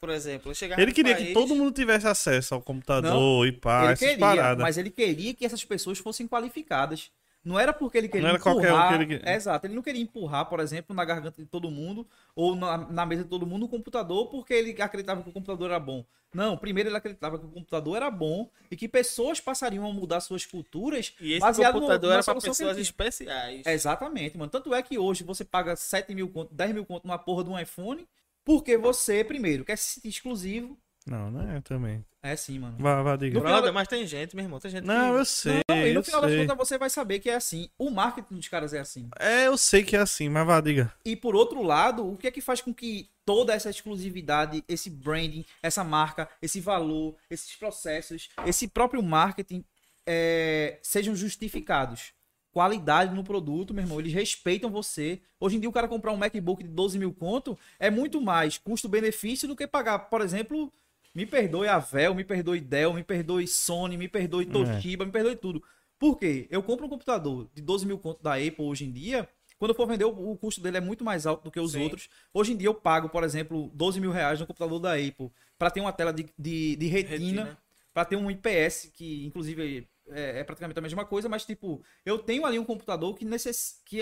por 0.05 0.11
exemplo, 0.11 0.51
eu 0.51 0.55
chegava 0.55 0.81
Ele 0.83 0.91
no 0.91 0.95
queria 0.95 1.15
país, 1.15 1.29
que 1.29 1.33
todo 1.33 1.55
mundo 1.55 1.73
tivesse 1.73 2.07
acesso 2.07 2.55
ao 2.55 2.61
computador 2.61 3.47
e 3.47 3.53
pá, 3.53 3.85
ele 3.85 3.93
essas 3.95 3.99
queria, 4.09 4.19
paradas. 4.19 4.63
mas 4.63 4.77
ele 4.77 4.91
queria 4.91 5.33
que 5.33 5.47
essas 5.47 5.65
pessoas 5.65 5.99
fossem 5.99 6.29
qualificadas. 6.29 7.11
Não 7.43 7.59
era 7.61 7.73
porque 7.75 7.99
ele 7.99 8.09
queria 8.09 8.23
Não 8.23 8.29
era 8.31 8.39
empurrar. 8.39 8.55
qualquer 8.57 8.73
um 8.75 8.89
que 8.89 8.95
ele 9.13 9.19
queria. 9.19 9.35
Exato, 9.35 9.67
ele 9.67 9.75
não 9.75 9.83
queria 9.83 10.03
empurrar, 10.03 10.47
por 10.47 10.61
exemplo, 10.61 10.95
na 10.97 11.05
garganta 11.05 11.41
de 11.43 11.47
todo 11.49 11.71
mundo 11.71 12.07
ou 12.35 12.55
na, 12.55 12.79
na 12.79 13.07
mesa 13.07 13.23
de 13.23 13.29
todo 13.31 13.47
mundo 13.47 13.65
o 13.67 13.69
computador 13.69 14.29
porque 14.29 14.53
ele 14.55 14.81
acreditava 14.81 15.23
que 15.23 15.29
o 15.31 15.33
computador 15.33 15.71
era 15.71 15.79
bom. 15.81 16.05
Não, 16.35 16.57
primeiro 16.57 16.89
ele 16.89 16.97
acreditava 16.97 17.39
que 17.39 17.47
o 17.47 17.49
computador 17.51 17.97
era 17.97 18.11
bom 18.11 18.51
e 18.71 18.77
que 18.77 18.89
pessoas 18.89 19.41
passariam 19.41 19.87
a 19.89 19.93
mudar 19.93 20.21
suas 20.21 20.45
culturas 20.45 21.15
E 21.21 21.33
esse 21.33 21.41
baseado 21.41 21.75
no- 21.75 21.81
computador 21.81 22.09
na 22.11 22.15
era 22.17 22.25
que 22.25 22.41
pessoas 22.41 22.77
especiais. 22.79 23.67
Exatamente, 23.67 24.37
mano. 24.37 24.51
Tanto 24.51 24.75
é 24.75 24.83
que 24.83 24.99
hoje 24.99 25.23
você 25.23 25.45
paga 25.45 25.77
7 25.77 26.15
mil 26.15 26.29
conto, 26.29 26.53
10 26.53 26.73
mil 26.75 26.85
conto 26.85 27.07
numa 27.07 27.19
porra 27.19 27.45
de 27.45 27.51
um 27.51 27.59
iPhone 27.59 28.07
porque 28.45 28.77
você, 28.77 29.25
primeiro, 29.25 29.65
quer 29.65 29.77
se 29.77 29.95
sentir 29.95 30.09
exclusivo. 30.09 30.79
Não, 31.07 31.31
não 31.31 31.51
é 31.51 31.61
também. 31.61 32.05
É 32.23 32.35
sim, 32.35 32.59
mano. 32.59 32.77
Vá, 32.79 33.03
vá, 33.03 33.15
diga. 33.17 33.35
No 33.35 33.41
final 33.41 33.53
Brother, 33.57 33.71
da- 33.71 33.73
mas 33.75 33.87
tem 33.89 34.07
gente, 34.07 34.35
meu 34.35 34.43
irmão, 34.43 34.59
tem 34.59 34.71
gente 34.71 34.85
Não, 34.85 35.13
que... 35.13 35.19
eu 35.21 35.25
sei. 35.27 35.61
Não, 35.69 35.87
e 35.87 35.93
no 35.93 36.03
final 36.03 36.23
das 36.23 36.31
sei. 36.31 36.41
contas 36.47 36.57
você 36.57 36.79
vai 36.79 36.89
saber 36.89 37.19
que 37.21 37.29
é 37.29 37.35
assim. 37.35 37.69
O 37.79 37.91
marketing 37.91 38.37
dos 38.37 38.49
caras 38.49 38.73
é 38.73 38.79
assim. 38.81 39.11
É, 39.19 39.47
eu 39.47 39.59
sei 39.59 39.85
que 39.85 39.95
é 39.95 39.99
assim, 40.01 40.31
mas 40.31 40.47
vá, 40.47 40.59
diga. 40.63 40.91
E 41.05 41.15
por 41.15 41.37
outro 41.37 41.63
lado, 41.63 42.11
o 42.11 42.17
que 42.17 42.27
é 42.27 42.31
que 42.31 42.41
faz 42.41 42.63
com 42.63 42.73
que 42.73 43.11
toda 43.27 43.53
essa 43.53 43.69
exclusividade, 43.69 44.65
esse 44.67 44.89
branding, 44.89 45.45
essa 45.63 45.85
marca, 45.85 46.27
esse 46.41 46.59
valor, 46.61 47.15
esses 47.29 47.55
processos, 47.57 48.31
esse 48.47 48.67
próprio 48.67 49.03
marketing 49.03 49.63
é, 50.07 50.79
sejam 50.83 51.15
justificados? 51.15 52.15
Qualidade 52.55 53.13
no 53.13 53.25
produto, 53.25 53.75
meu 53.75 53.83
irmão, 53.83 53.99
eles 53.99 54.13
respeitam 54.13 54.71
você. 54.71 55.21
Hoje 55.41 55.57
em 55.57 55.61
dia, 55.61 55.69
o 55.69 55.73
cara 55.73 55.89
comprar 55.89 56.13
um 56.13 56.17
MacBook 56.17 56.63
de 56.63 56.69
12 56.69 56.97
mil 57.01 57.13
conto 57.13 57.59
é 57.81 57.91
muito 57.91 58.21
mais 58.21 58.59
custo-benefício 58.59 59.49
do 59.49 59.57
que 59.57 59.67
pagar, 59.67 59.99
por 59.99 60.21
exemplo, 60.21 60.73
me 61.13 61.27
perdoe 61.27 61.67
a 61.67 61.81
Vel, 61.81 62.15
me 62.15 62.23
perdoe 62.23 62.61
Dell, 62.61 62.95
me 62.95 63.03
perdoe 63.03 63.49
Sony, 63.49 63.97
me 63.97 64.07
perdoe 64.07 64.47
Toshiba, 64.47 65.05
me 65.05 65.11
perdoe 65.11 65.35
tudo. 65.35 65.61
Por 65.99 66.17
quê? 66.17 66.47
Eu 66.49 66.63
compro 66.63 66.87
um 66.87 66.89
computador 66.89 67.49
de 67.53 67.61
12 67.61 67.87
mil 67.87 67.99
conto 67.99 68.23
da 68.23 68.35
Apple 68.35 68.65
hoje 68.65 68.85
em 68.85 68.93
dia, 68.93 69.29
quando 69.59 69.71
eu 69.71 69.75
for 69.75 69.89
vender, 69.89 70.05
o, 70.05 70.31
o 70.31 70.37
custo 70.37 70.61
dele 70.61 70.77
é 70.77 70.81
muito 70.81 71.03
mais 71.03 71.27
alto 71.27 71.43
do 71.43 71.51
que 71.51 71.59
os 71.59 71.73
Sim. 71.73 71.83
outros. 71.83 72.09
Hoje 72.33 72.53
em 72.53 72.57
dia 72.57 72.69
eu 72.69 72.75
pago, 72.75 73.09
por 73.09 73.25
exemplo, 73.25 73.69
12 73.75 74.01
mil 74.01 74.13
reais 74.13 74.39
no 74.39 74.47
computador 74.47 74.79
da 74.79 74.93
Apple 74.95 75.29
para 75.59 75.73
ter 75.73 75.81
uma 75.81 75.93
tela 75.93 76.13
de, 76.13 76.29
de, 76.39 76.77
de 76.77 76.87
retina, 76.87 77.43
Retina. 77.43 77.59
para 77.93 78.05
ter 78.05 78.15
um 78.15 78.31
IPS, 78.31 78.93
que 78.95 79.27
inclusive 79.27 79.89
é, 80.11 80.41
é 80.41 80.45
praticamente 80.45 80.79
a 80.79 80.83
mesma 80.83 81.05
coisa, 81.05 81.29
mas 81.29 81.45
tipo, 81.45 81.83
eu 82.05 82.19
tenho 82.19 82.45
ali 82.47 82.59
um 82.59 82.65
computador 82.65 83.15
que 83.17 83.25
necess... 83.25 83.81
que 83.85 84.01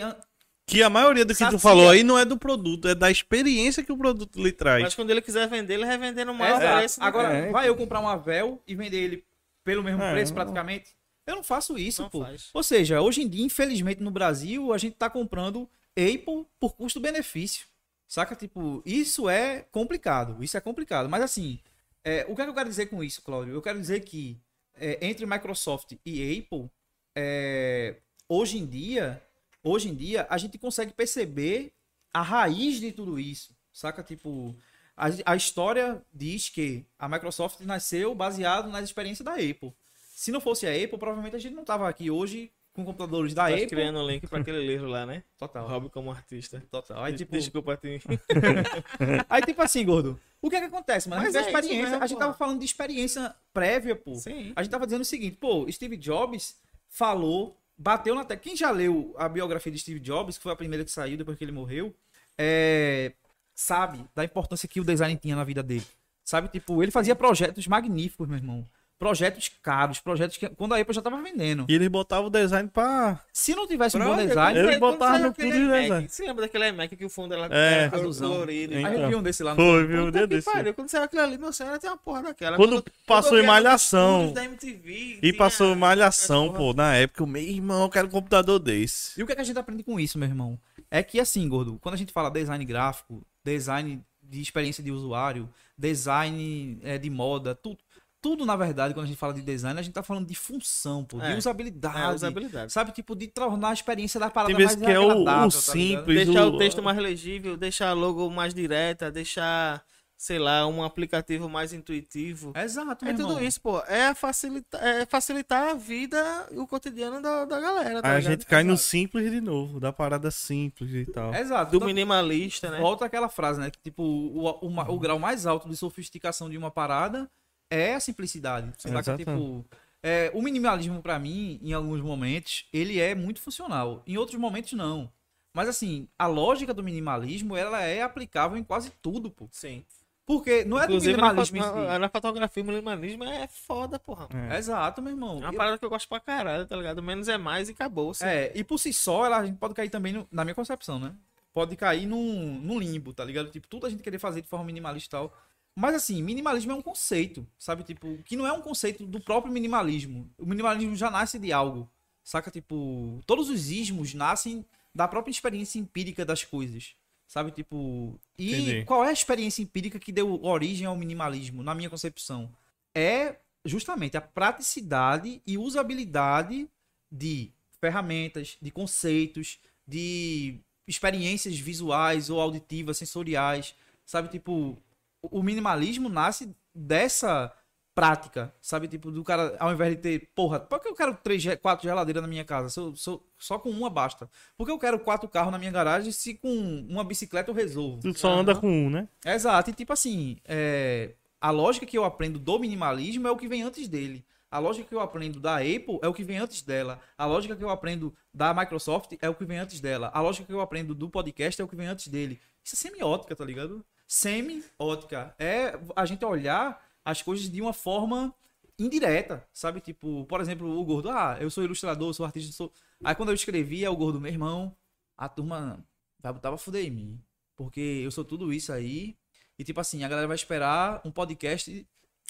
Que 0.67 0.83
a 0.83 0.89
maioria 0.91 1.25
do 1.25 1.35
que 1.35 1.49
tu 1.51 1.59
falou 1.59 1.91
aí 1.91 2.03
não 2.03 2.19
é 2.19 2.25
do 2.25 2.37
produto, 2.39 2.89
é 2.89 2.95
da 2.95 3.11
experiência 3.11 3.83
que 3.83 3.93
o 3.93 3.97
produto 3.97 4.41
lhe 4.43 4.53
traz. 4.53 4.83
Mas 4.83 4.95
quando 4.95 5.11
ele 5.11 5.21
quiser 5.21 5.49
vender, 5.49 5.75
ele 5.75 5.87
vai 5.87 5.99
vender 5.99 6.25
no 6.25 6.35
maior 6.35 6.61
Exato. 6.61 6.79
preço. 6.79 7.01
né? 7.01 7.07
Agora, 7.07 7.29
É. 7.33 7.51
vai 7.51 7.69
eu 7.69 7.77
comprar 7.77 8.01
um 8.01 8.09
Avel 8.09 8.63
e 8.67 8.75
vender 8.75 8.99
ele 8.99 9.25
pelo 9.65 9.83
mesmo 9.83 10.03
É, 10.03 10.13
preço 10.13 10.33
não- 10.33 10.37
praticamente? 10.37 10.95
Eu 11.27 11.37
não 11.37 11.45
faço 11.45 11.79
isso, 11.79 12.03
Não 12.03 12.11
pô. 12.11 12.25
faz. 12.25 12.51
Ou 12.53 12.63
seja, 12.65 13.01
hoje 13.01 13.23
em 13.23 13.29
dia, 13.29 13.45
infelizmente, 13.45 14.03
no 14.03 14.11
Brasil, 14.11 14.73
a 14.73 14.79
gente 14.79 14.97
tá 14.97 15.09
comprando 15.09 15.69
Apple 15.97 16.47
por 16.59 16.75
custo-benefício. 16.75 17.67
Saca? 18.09 18.35
Tipo, 18.35 18.83
isso 18.85 19.29
é 19.29 19.65
complicado. 19.71 20.43
Isso 20.43 20.57
é 20.57 20.61
complicado. 20.61 21.09
Mas 21.09 21.23
assim, 21.23 21.61
é, 22.05 22.27
o 22.29 22.35
que, 22.35 22.43
é 22.43 22.45
que 22.45 22.51
eu 22.51 22.55
quero 22.55 22.69
dizer 22.69 22.87
com 22.87 23.03
isso, 23.05 23.23
Cláudio? 23.23 23.55
Eu 23.55 23.63
quero 23.63 23.79
dizer 23.81 24.01
que 24.01 24.39
é, 24.79 24.99
entre 25.07 25.27
Microsoft 25.27 25.93
e 26.05 26.39
Apple, 26.39 26.71
é, 27.17 27.97
hoje 28.29 28.59
em 28.59 28.67
dia, 28.67 29.23
hoje 29.63 29.89
em 29.89 29.95
dia, 29.95 30.27
a 30.31 30.39
gente 30.39 30.59
consegue 30.59 30.93
perceber 30.93 31.73
a 32.13 32.23
raiz 32.23 32.81
de 32.81 32.93
tudo 32.93 33.19
isso. 33.19 33.55
Saca? 33.73 34.03
Tipo, 34.03 34.55
a, 34.97 35.07
a 35.33 35.37
história 35.37 36.03
diz 36.13 36.49
que 36.49 36.85
a 36.99 37.09
Microsoft 37.09 37.61
nasceu 37.61 38.15
baseado 38.15 38.69
nas 38.69 38.85
experiências 38.85 39.25
da 39.25 39.33
Apple. 39.35 39.73
Se 40.15 40.31
não 40.31 40.41
fosse 40.41 40.67
a 40.67 40.71
Apple, 40.71 40.99
provavelmente 40.99 41.37
a 41.37 41.39
gente 41.39 41.55
não 41.55 41.65
tava 41.65 41.89
aqui 41.89 42.11
hoje 42.11 42.51
com 42.75 42.85
computadores 42.85 43.35
da 43.35 43.45
Tá 43.49 43.55
Apple. 43.55 43.67
criando 43.67 43.99
um 43.99 44.07
link 44.07 44.27
pra 44.27 44.39
aquele 44.41 44.67
livro 44.67 44.89
lá, 44.89 45.05
né? 45.05 45.23
Total. 45.39 45.67
Hobby 45.69 45.91
como 45.91 46.11
artista. 46.11 46.63
Total. 46.71 47.03
Aí, 47.03 47.15
tipo, 47.15 47.33
Desculpa, 47.33 47.77
Tim. 47.77 47.99
aí, 49.29 49.43
tipo 49.43 49.61
assim, 49.63 49.85
gordo. 49.85 50.19
O 50.43 50.51
que 50.51 50.57
é 50.57 50.61
que 50.61 50.67
acontece, 50.67 51.09
mano? 51.09 51.23
A 51.23 51.25
gente 51.25 51.35
Mas 51.35 51.45
tem 51.45 51.55
é 51.55 51.59
experiência. 51.59 51.91
mesmo, 51.91 52.05
a 52.05 52.07
gente 52.09 52.19
tava 52.19 52.35
falando 52.35 52.59
de 52.59 52.65
experiência 52.65 53.35
prévia, 53.55 53.95
pô. 53.95 54.17
Sim. 54.17 54.53
A 54.57 54.63
gente 54.63 54.73
tava 54.73 54.85
dizendo 54.85 55.03
o 55.03 55.05
seguinte, 55.05 55.37
pô, 55.37 55.71
Steve 55.71 55.97
Jobs 55.97 56.57
falou, 56.89 57.57
bateu 57.79 58.13
na 58.13 58.25
tecla. 58.25 58.43
Quem 58.43 58.57
já 58.57 58.73
leu 58.73 59.15
a 59.17 59.29
biografia 59.29 59.71
de 59.71 59.79
Steve 59.79 60.01
Jobs, 60.01 60.37
que 60.37 60.43
foi 60.43 60.53
a 60.53 60.57
primeira 60.57 60.85
que 60.85 60.91
saiu 60.91 61.17
depois 61.17 61.39
que 61.39 61.45
ele 61.45 61.53
morreu, 61.53 61.95
é, 62.37 63.13
sabe 63.55 64.05
da 64.17 64.25
importância 64.25 64.69
que 64.69 64.81
o 64.81 64.85
design 64.85 65.17
tinha 65.17 65.37
na 65.37 65.45
vida 65.45 65.63
dele. 65.63 65.87
Sabe, 66.25 66.49
tipo, 66.49 66.83
ele 66.83 66.91
fazia 66.91 67.15
projetos 67.15 67.67
magníficos, 67.69 68.27
meu 68.27 68.37
irmão. 68.37 68.67
Projetos 69.03 69.51
caros, 69.61 69.99
projetos 69.99 70.37
que 70.37 70.49
quando 70.51 70.75
a 70.75 70.79
Apple 70.79 70.95
já 70.95 71.03
tava 71.03 71.21
vendendo. 71.21 71.67
E 71.69 71.75
eles 71.75 71.89
botavam 71.89 72.29
o 72.29 72.31
design 72.31 72.69
pra. 72.73 73.19
Se 73.33 73.53
não 73.53 73.67
tivesse 73.67 73.97
um 73.97 74.05
bom 74.05 74.17
design, 74.17 74.57
Ele 74.57 74.79
quando 74.79 74.93
botava 74.93 75.13
saiu 75.15 75.27
no 75.27 75.35
cu 75.35 75.43
de 75.43 75.51
design. 75.51 76.09
Você 76.09 76.25
lembra 76.25 76.43
daquele 76.43 76.69
iMac 76.69 76.97
que 76.97 77.05
o 77.05 77.09
fundo 77.09 77.35
era, 77.35 77.53
É. 77.53 77.83
era 77.87 77.91
colorido? 77.91 78.75
Então. 78.75 78.91
a 78.93 78.95
gente 78.95 79.09
viu 79.09 79.19
um 79.19 79.23
desse 79.25 79.43
lá 79.43 79.57
no 79.57 79.57
Foi, 79.57 79.87
viu? 79.89 80.05
Um 80.05 80.11
dia 80.13 80.25
desse. 80.29 80.49
pariu, 80.49 80.73
Quando 80.73 80.89
saiu 80.89 81.03
aquilo 81.03 81.21
ali, 81.23 81.37
meu 81.37 81.53
senhor, 81.53 81.77
tem 81.81 81.91
uma 81.91 81.97
porra 81.97 82.23
daquela. 82.23 82.57
Quando 82.57 82.85
passou 83.05 83.33
eu 83.33 83.39
em 83.39 83.41
vi 83.41 83.47
Malhação. 83.49 84.33
MTV, 84.37 84.93
E 84.93 85.19
tinha 85.21 85.37
passou 85.37 85.75
malhação, 85.75 86.45
aquelas 86.45 86.59
pô, 86.61 86.73
na 86.73 86.95
época. 86.95 87.25
Eu, 87.25 87.27
meu 87.27 87.43
irmão, 87.43 87.83
eu 87.83 87.89
quero 87.89 88.07
um 88.07 88.11
computador 88.11 88.61
desse. 88.61 89.19
E 89.19 89.23
o 89.25 89.27
que, 89.27 89.33
é 89.33 89.35
que 89.35 89.41
a 89.41 89.45
gente 89.45 89.59
aprende 89.59 89.83
com 89.83 89.99
isso, 89.99 90.17
meu 90.17 90.29
irmão? 90.29 90.57
É 90.89 91.03
que 91.03 91.19
assim, 91.19 91.49
gordo, 91.49 91.77
quando 91.83 91.97
a 91.97 91.99
gente 91.99 92.13
fala 92.13 92.31
design 92.31 92.65
gráfico, 92.65 93.21
design 93.45 94.01
de 94.23 94.41
experiência 94.41 94.81
de 94.85 94.93
usuário, 94.93 95.49
design 95.77 96.79
é, 96.85 96.97
de 96.99 97.11
moda, 97.11 97.55
tudo, 97.55 97.79
tudo 98.23 98.47
na 98.47 98.55
verdade, 98.57 98.95
quando 98.95 99.05
a 99.05 99.09
gente 99.09 99.19
fala 99.19 99.35
de 99.35 99.43
design, 99.43 99.79
a 99.79 99.83
gente 99.83 99.93
tá 99.93 100.03
falando 100.03 100.27
de 100.29 100.35
função, 100.37 101.05
pô, 101.05 101.19
de 101.19 101.27
É. 101.27 101.37
usabilidade. 101.37 101.99
É, 102.01 102.15
usabilidade. 102.15 102.73
Sabe, 102.73 102.93
tipo, 102.93 103.17
de 103.17 103.27
tornar 103.27 103.71
a 103.71 103.73
experiência 103.75 104.21
da 104.21 104.31
parada 104.31 104.55
Tem 104.55 104.65
mais 104.65 104.77
que 104.77 104.85
é 104.85 104.99
o, 104.99 105.11
agradável, 105.11 105.49
o 105.49 105.51
tá 105.53 105.59
simples. 105.59 106.27
Deixar 106.27 106.47
o... 106.47 106.55
o 106.55 106.59
texto 106.59 106.81
mais 106.83 106.97
legível, 106.99 107.57
deixar 107.57 107.89
a 107.91 107.93
logo 107.93 108.31
mais 108.31 108.55
direta, 108.55 109.11
deixar, 109.11 109.83
sei 110.17 110.39
lá, 110.39 110.65
um 110.69 110.85
aplicativo 110.85 111.49
mais 111.49 111.73
intuitivo. 111.73 112.53
Exato, 112.55 113.05
É 113.05 113.09
meu 113.09 113.17
tudo 113.17 113.33
irmão. 113.33 113.45
isso, 113.45 113.61
pô. 113.61 113.81
É 113.89 114.15
facilitar, 114.15 114.81
é 114.81 115.05
facilitar 115.05 115.71
a 115.71 115.75
vida 115.75 116.47
e 116.53 116.59
o 116.61 116.67
cotidiano 116.67 117.21
da, 117.21 117.45
da 117.45 117.61
galera. 117.61 118.01
Tá 118.03 118.09
Aí 118.09 118.15
a 118.15 118.19
ligado? 118.19 118.31
gente 118.35 118.47
cai 118.47 118.63
no 118.63 118.75
Exato. 118.75 118.89
simples 118.89 119.31
de 119.33 119.41
novo, 119.41 119.81
da 119.81 119.93
parada 119.93 120.31
simples 120.31 120.95
e 120.95 121.07
tal. 121.11 121.35
Exato. 121.35 121.73
Do 121.73 121.79
Tanto- 121.81 121.87
minimalista, 121.87 122.71
né? 122.71 122.79
Volta 122.79 123.05
aquela 123.05 123.29
frase, 123.29 123.59
né? 123.61 123.69
Que, 123.69 123.81
tipo, 123.81 124.03
o, 124.05 124.47
o, 124.65 124.81
o 124.95 124.99
grau 125.01 125.19
mais 125.19 125.45
alto 125.45 125.69
de 125.69 125.77
sofisticação 125.77 126.49
de 126.49 126.57
uma 126.57 126.71
parada 126.71 127.29
é 127.75 127.95
a 127.95 128.01
simplicidade. 128.01 128.73
Saca? 128.79 128.99
Exatamente. 128.99 129.25
Tipo, 129.25 129.65
é, 130.03 130.31
o 130.35 130.43
minimalismo, 130.43 131.01
pra 131.03 131.19
mim, 131.19 131.59
em 131.63 131.73
alguns 131.73 132.01
momentos, 132.01 132.67
ele 132.73 133.01
é 133.01 133.15
muito 133.15 133.41
funcional. 133.41 134.03
Em 134.07 134.17
outros 134.19 134.39
momentos, 134.39 134.73
não. 134.73 135.11
Mas, 135.55 135.69
assim, 135.69 136.09
a 136.19 136.27
lógica 136.27 136.73
do 136.73 136.83
minimalismo, 136.83 137.57
ela 137.57 137.83
é 137.83 138.03
aplicável 138.03 138.57
em 138.57 138.65
quase 138.65 138.91
tudo, 139.03 139.31
pô. 139.31 139.49
Sim. 139.53 139.85
Porque 140.25 140.65
não 140.65 140.79
é 140.79 140.87
do 140.87 140.93
Inclusive, 140.93 141.17
na, 141.17 141.23
minimalismo 141.29 141.57
em 141.57 141.61
na, 141.87 141.99
na 141.99 142.09
fotografia, 142.09 142.63
o 142.63 142.67
minimalismo 142.67 143.25
é 143.25 143.49
foda, 143.49 143.99
porra. 143.99 144.29
É. 144.51 144.57
Exato, 144.57 145.03
meu 145.03 145.13
irmão. 145.13 145.41
É 145.43 145.47
uma 145.47 145.53
parada 145.53 145.77
que 145.79 145.85
eu 145.85 145.91
gosto 145.91 146.09
pra 146.09 146.21
caralho, 146.21 146.65
tá 146.67 146.77
ligado? 146.77 147.03
Menos 147.03 147.29
é 147.29 147.37
mais 147.37 147.69
e 147.69 147.73
acabou. 147.73 148.13
assim. 148.13 148.25
É, 148.25 148.53
e 148.55 148.63
por 148.65 148.79
si 148.79 148.93
só, 148.93 149.27
ela, 149.27 149.39
a 149.39 149.45
gente 149.47 149.59
pode 149.59 149.75
cair 149.75 149.91
também, 149.91 150.13
no- 150.13 150.27
na 150.31 150.45
minha 150.45 150.55
concepção, 150.55 150.99
né? 150.99 151.13
Pode 151.53 151.77
cair 151.77 152.07
num, 152.07 152.61
num 152.63 152.79
limbo, 152.79 153.13
tá 153.13 153.25
ligado? 153.25 153.51
Tipo, 153.51 153.67
tudo 153.67 153.85
a 153.87 153.91
gente 153.91 154.03
querer 154.03 154.19
fazer 154.19 154.41
de 154.41 154.49
forma 154.49 154.65
minimalista 154.65 155.09
e 155.09 155.19
tal. 155.21 155.37
Mas 155.75 155.95
assim, 155.95 156.23
minimalismo 156.23 156.73
é 156.73 156.75
um 156.75 156.83
conceito, 156.83 157.47
sabe? 157.59 157.83
Tipo, 157.83 158.19
que 158.25 158.37
não 158.37 158.47
é 158.47 158.53
um 158.53 158.61
conceito 158.61 159.07
do 159.07 159.21
próprio 159.21 159.53
minimalismo. 159.53 160.31
O 160.39 160.45
minimalismo 160.45 160.95
já 160.95 161.11
nasce 161.11 161.39
de 161.39 161.53
algo, 161.53 161.89
saca? 162.23 162.51
Tipo, 162.51 163.21
todos 163.27 163.49
os 163.49 163.71
ismos 163.71 164.13
nascem 164.13 164.65
da 164.95 165.09
própria 165.09 165.31
experiência 165.31 165.79
empírica 165.79 166.25
das 166.25 166.45
coisas, 166.45 166.95
sabe? 167.27 167.53
Tipo, 167.53 168.21
e 168.39 168.55
Entendi. 168.55 168.85
qual 168.85 169.05
é 169.05 169.09
a 169.09 169.13
experiência 169.13 169.63
empírica 169.63 169.99
que 169.99 170.13
deu 170.13 170.43
origem 170.45 170.87
ao 170.87 170.97
minimalismo, 170.97 171.63
na 171.63 171.75
minha 171.75 171.89
concepção? 171.89 172.53
É 172.95 173.37
justamente 173.65 174.17
a 174.17 174.21
praticidade 174.21 175.41
e 175.47 175.57
usabilidade 175.57 176.69
de 177.11 177.51
ferramentas, 177.81 178.59
de 178.61 178.71
conceitos, 178.71 179.59
de 179.87 180.61
experiências 180.87 181.59
visuais 181.59 182.29
ou 182.29 182.41
auditivas, 182.41 182.99
sensoriais, 182.99 183.75
sabe? 184.05 184.29
Tipo, 184.29 184.77
o 185.23 185.43
minimalismo 185.43 186.09
nasce 186.09 186.55
dessa 186.75 187.53
prática, 187.95 188.55
sabe? 188.61 188.89
Tipo, 188.89 189.11
do 189.11 189.23
cara, 189.23 189.55
ao 189.61 189.71
invés 189.73 189.95
de 189.95 190.01
ter, 190.01 190.31
porra, 190.35 190.59
por 190.59 190.81
que 190.81 190.89
eu 190.89 190.95
quero 190.95 191.15
três, 191.23 191.45
quatro 191.61 191.87
geladeiras 191.87 192.23
na 192.23 192.29
minha 192.29 192.45
casa? 192.45 192.71
Se 192.71 192.81
eu- 192.81 192.97
se 192.97 193.09
eu- 193.11 193.23
só 193.39 193.59
com 193.59 193.69
uma 193.71 193.91
basta. 193.91 194.31
Por 194.57 194.65
que 194.65 194.73
eu 194.73 194.79
quero 194.79 194.99
quatro 194.99 195.29
carros 195.29 195.53
na 195.53 195.59
minha 195.59 195.71
garagem 195.71 196.11
se 196.11 196.35
com 196.35 196.87
uma 196.89 197.05
bicicleta 197.05 197.51
eu 197.51 197.55
resolvo? 197.55 198.01
Tu 198.01 198.19
só 198.19 198.33
anda 198.33 198.55
com 198.55 198.67
um, 198.87 198.89
né? 198.91 199.09
Exato, 199.25 199.69
e 199.71 199.75
tipo 199.75 199.93
assim, 199.93 200.39
é, 200.47 201.13
a 201.41 201.51
lógica 201.51 201.85
que 201.85 201.99
eu 201.99 202.05
aprendo 202.05 202.39
do 202.39 202.59
minimalismo 202.59 203.29
é 203.29 203.31
o 203.31 203.37
que 203.37 203.47
vem 203.49 203.63
antes 203.63 203.87
dele. 203.89 204.25
A 204.51 204.59
lógica 204.59 204.87
que 204.87 204.95
eu 204.95 205.01
aprendo 205.01 205.41
da 205.41 205.57
Apple 205.57 205.99
é 206.03 206.09
o 206.09 206.13
que 206.15 206.23
vem 206.25 206.37
antes 206.39 206.61
dela. 206.63 206.99
A 207.17 207.25
lógica 207.25 207.57
que 207.57 207.65
eu 207.65 207.71
aprendo 207.71 208.15
da 208.35 208.53
Microsoft 208.53 209.13
é 209.21 209.29
o 209.29 209.35
que 209.35 209.47
vem 209.47 209.59
antes 209.59 209.81
dela. 209.81 210.11
A 210.13 210.21
lógica 210.21 210.47
que 210.47 210.53
eu 210.53 210.61
aprendo 210.61 210.95
do 210.95 211.09
podcast 211.09 211.61
é 211.61 211.65
o 211.65 211.69
que 211.69 211.77
vem 211.77 211.87
antes 211.87 212.09
dele. 212.09 212.39
Isso 212.63 212.77
é 212.77 212.79
semiótica, 212.79 213.35
tá 213.35 213.45
ligado? 213.47 213.83
Semiótica. 214.13 215.35
É 215.39 215.79
a 215.97 216.05
gente 216.05 216.23
olhar 216.23 216.85
as 217.03 217.23
coisas 217.23 217.49
de 217.51 217.63
uma 217.63 217.73
forma 217.73 218.35
indireta, 218.79 219.47
sabe? 219.53 219.81
Tipo, 219.81 220.27
por 220.27 220.41
exemplo, 220.41 220.69
o 220.79 220.85
gordo, 220.85 221.09
ah, 221.09 221.39
eu 221.41 221.51
sou 221.51 221.65
ilustrador, 221.65 222.13
sou 222.13 222.27
artista, 222.27 222.53
sou. 222.53 222.71
Aí 223.03 223.15
quando 223.15 223.31
eu 223.31 223.35
escrevia 223.35 223.91
o 223.91 223.97
gordo, 223.97 224.21
meu 224.21 224.31
irmão, 224.31 224.77
a 225.17 225.29
turma 225.31 225.83
vai 226.21 226.33
botar 226.33 226.51
pra 226.51 226.59
fuder 226.59 226.85
em 226.85 226.91
mim. 226.91 227.21
Porque 227.57 227.81
eu 227.81 228.11
sou 228.11 228.25
tudo 228.25 228.53
isso 228.53 228.71
aí. 228.71 229.17
E 229.59 229.65
tipo 229.65 229.81
assim, 229.81 230.05
a 230.05 230.09
galera 230.09 230.29
vai 230.29 230.37
esperar 230.37 231.01
um 231.05 231.11
podcast 231.11 231.87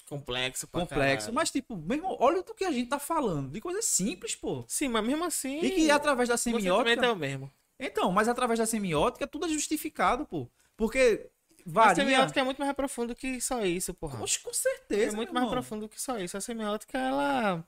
Complexo 0.07 0.67
pra 0.67 0.81
complexo. 0.81 1.27
caralho. 1.27 1.33
Mas, 1.33 1.49
tipo, 1.49 1.75
meu 1.75 1.97
irmão, 1.97 2.17
olha 2.19 2.43
do 2.43 2.53
que 2.53 2.65
a 2.65 2.71
gente 2.71 2.89
tá 2.89 2.99
falando. 2.99 3.51
De 3.51 3.61
coisas 3.61 3.85
simples, 3.85 4.35
pô. 4.35 4.63
Sim, 4.67 4.89
mas 4.89 5.05
mesmo 5.05 5.23
assim. 5.23 5.59
E 5.61 5.71
que 5.71 5.91
através 5.91 6.27
da 6.29 6.35
o 6.35 6.37
semiótica. 6.37 7.05
é 7.05 7.11
o 7.11 7.15
mesmo. 7.15 7.51
Então, 7.79 8.11
mas 8.11 8.27
através 8.27 8.59
da 8.59 8.65
semiótica, 8.65 9.25
tudo 9.25 9.45
é 9.45 9.49
justificado, 9.49 10.25
pô. 10.25 10.49
Porque 10.75 11.29
varia. 11.65 11.91
a 11.91 11.95
semiótica 11.95 12.39
é 12.39 12.43
muito 12.43 12.59
mais 12.61 12.73
profundo 12.73 13.15
que 13.15 13.39
só 13.41 13.63
isso, 13.65 13.93
porra. 13.93 14.21
Oxe, 14.21 14.39
com 14.39 14.49
É 14.49 14.53
certeza. 14.53 15.15
muito 15.15 15.29
meu 15.29 15.41
mais 15.41 15.43
irmão. 15.45 15.51
profundo 15.51 15.89
que 15.89 16.01
só 16.01 16.17
isso. 16.19 16.35
A 16.37 16.41
semiótica, 16.41 16.97
ela. 16.97 17.65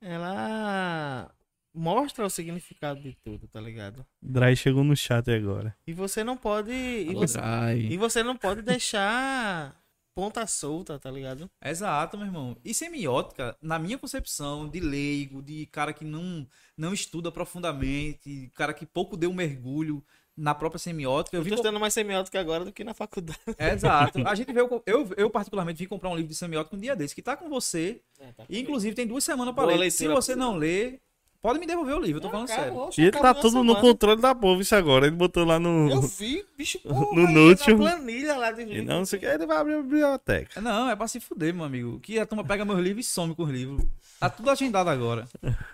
Ela. 0.00 1.30
Mostra 1.74 2.24
o 2.26 2.30
significado 2.30 3.00
de 3.00 3.14
tudo, 3.22 3.46
tá 3.46 3.60
ligado? 3.60 4.04
Dry 4.20 4.56
chegou 4.56 4.82
no 4.82 4.96
chat 4.96 5.30
agora. 5.30 5.76
E 5.86 5.92
você 5.92 6.24
não 6.24 6.36
pode. 6.36 6.72
E 6.72 7.08
Alô, 7.10 7.20
você, 7.20 7.38
Dry. 7.38 7.92
e 7.92 7.96
você 7.96 8.22
não 8.22 8.36
pode 8.36 8.62
deixar 8.62 9.76
ponta 10.14 10.44
solta, 10.46 10.98
tá 10.98 11.08
ligado? 11.10 11.48
Exato, 11.64 12.16
meu 12.16 12.26
irmão. 12.26 12.56
E 12.64 12.74
semiótica, 12.74 13.56
na 13.62 13.78
minha 13.78 13.96
concepção 13.98 14.68
de 14.68 14.80
leigo, 14.80 15.40
de 15.42 15.66
cara 15.66 15.92
que 15.92 16.04
não, 16.04 16.48
não 16.76 16.92
estuda 16.92 17.30
profundamente, 17.30 18.50
cara 18.54 18.74
que 18.74 18.84
pouco 18.86 19.16
deu 19.16 19.30
um 19.30 19.34
mergulho 19.34 20.02
na 20.38 20.54
própria 20.54 20.78
semiótica, 20.78 21.36
eu 21.36 21.40
Eu 21.40 21.44
vi 21.44 21.50
tô 21.50 21.56
estudando 21.56 21.80
mais 21.80 21.92
semiótica 21.92 22.38
agora 22.38 22.64
do 22.64 22.70
que 22.72 22.84
na 22.84 22.94
faculdade. 22.94 23.38
Exato. 23.58 24.26
A 24.26 24.34
gente 24.36 24.52
veio, 24.52 24.82
eu, 24.86 25.10
eu 25.16 25.28
particularmente 25.28 25.78
vim 25.82 25.88
comprar 25.88 26.08
um 26.10 26.14
livro 26.16 26.28
de 26.30 26.36
semiótica 26.36 26.76
um 26.76 26.78
dia 26.78 26.94
desse, 26.94 27.14
que 27.14 27.22
tá 27.22 27.36
com 27.36 27.48
você. 27.48 28.00
É, 28.20 28.26
tá. 28.32 28.44
E, 28.48 28.60
inclusive 28.60 28.94
tem 28.94 29.06
duas 29.06 29.24
semanas 29.24 29.54
para 29.54 29.66
ler. 29.66 29.90
Se 29.90 30.06
você 30.06 30.36
não 30.36 30.56
ler, 30.56 31.00
pode 31.42 31.58
me 31.58 31.66
devolver 31.66 31.96
o 31.96 32.00
livro, 32.00 32.18
eu 32.18 32.22
tô 32.22 32.30
falando 32.30 32.46
sério. 32.46 32.64
Acabou, 32.64 32.90
E 32.96 33.00
ele 33.02 33.10
tá 33.10 33.34
tudo 33.34 33.62
no 33.62 33.72
semana. 33.72 33.80
controle 33.80 34.20
da 34.22 34.34
povo, 34.34 34.62
isso 34.62 34.74
agora. 34.76 35.06
Ele 35.06 35.16
botou 35.16 35.44
lá 35.44 35.58
no. 35.58 35.90
Eu 35.90 36.02
vi, 36.02 36.44
bicho, 36.56 36.78
porra, 36.86 37.14
No 37.20 37.26
aí 37.26 37.34
Notion. 37.34 37.70
na 37.72 37.76
planilha 37.78 38.36
lá 38.36 38.52
de 38.52 38.62
E 38.62 38.82
não 38.82 39.04
sei 39.04 39.16
o 39.18 39.20
que, 39.20 39.26
ele 39.26 39.46
vai 39.46 39.56
abrir 39.56 39.74
a 39.74 39.82
biblioteca. 39.82 40.60
Não, 40.60 40.88
é 40.88 40.94
pra 40.94 41.08
se 41.08 41.18
fuder, 41.18 41.52
meu 41.52 41.64
amigo. 41.64 41.98
Que 42.00 42.18
a 42.18 42.26
turma 42.26 42.44
pega 42.44 42.64
meus 42.64 42.78
livros 42.78 43.06
e 43.06 43.08
some 43.10 43.34
com 43.34 43.42
os 43.42 43.50
livros. 43.50 43.84
Tá 44.20 44.30
tudo 44.30 44.50
agendado 44.50 44.88
agora. 44.90 45.26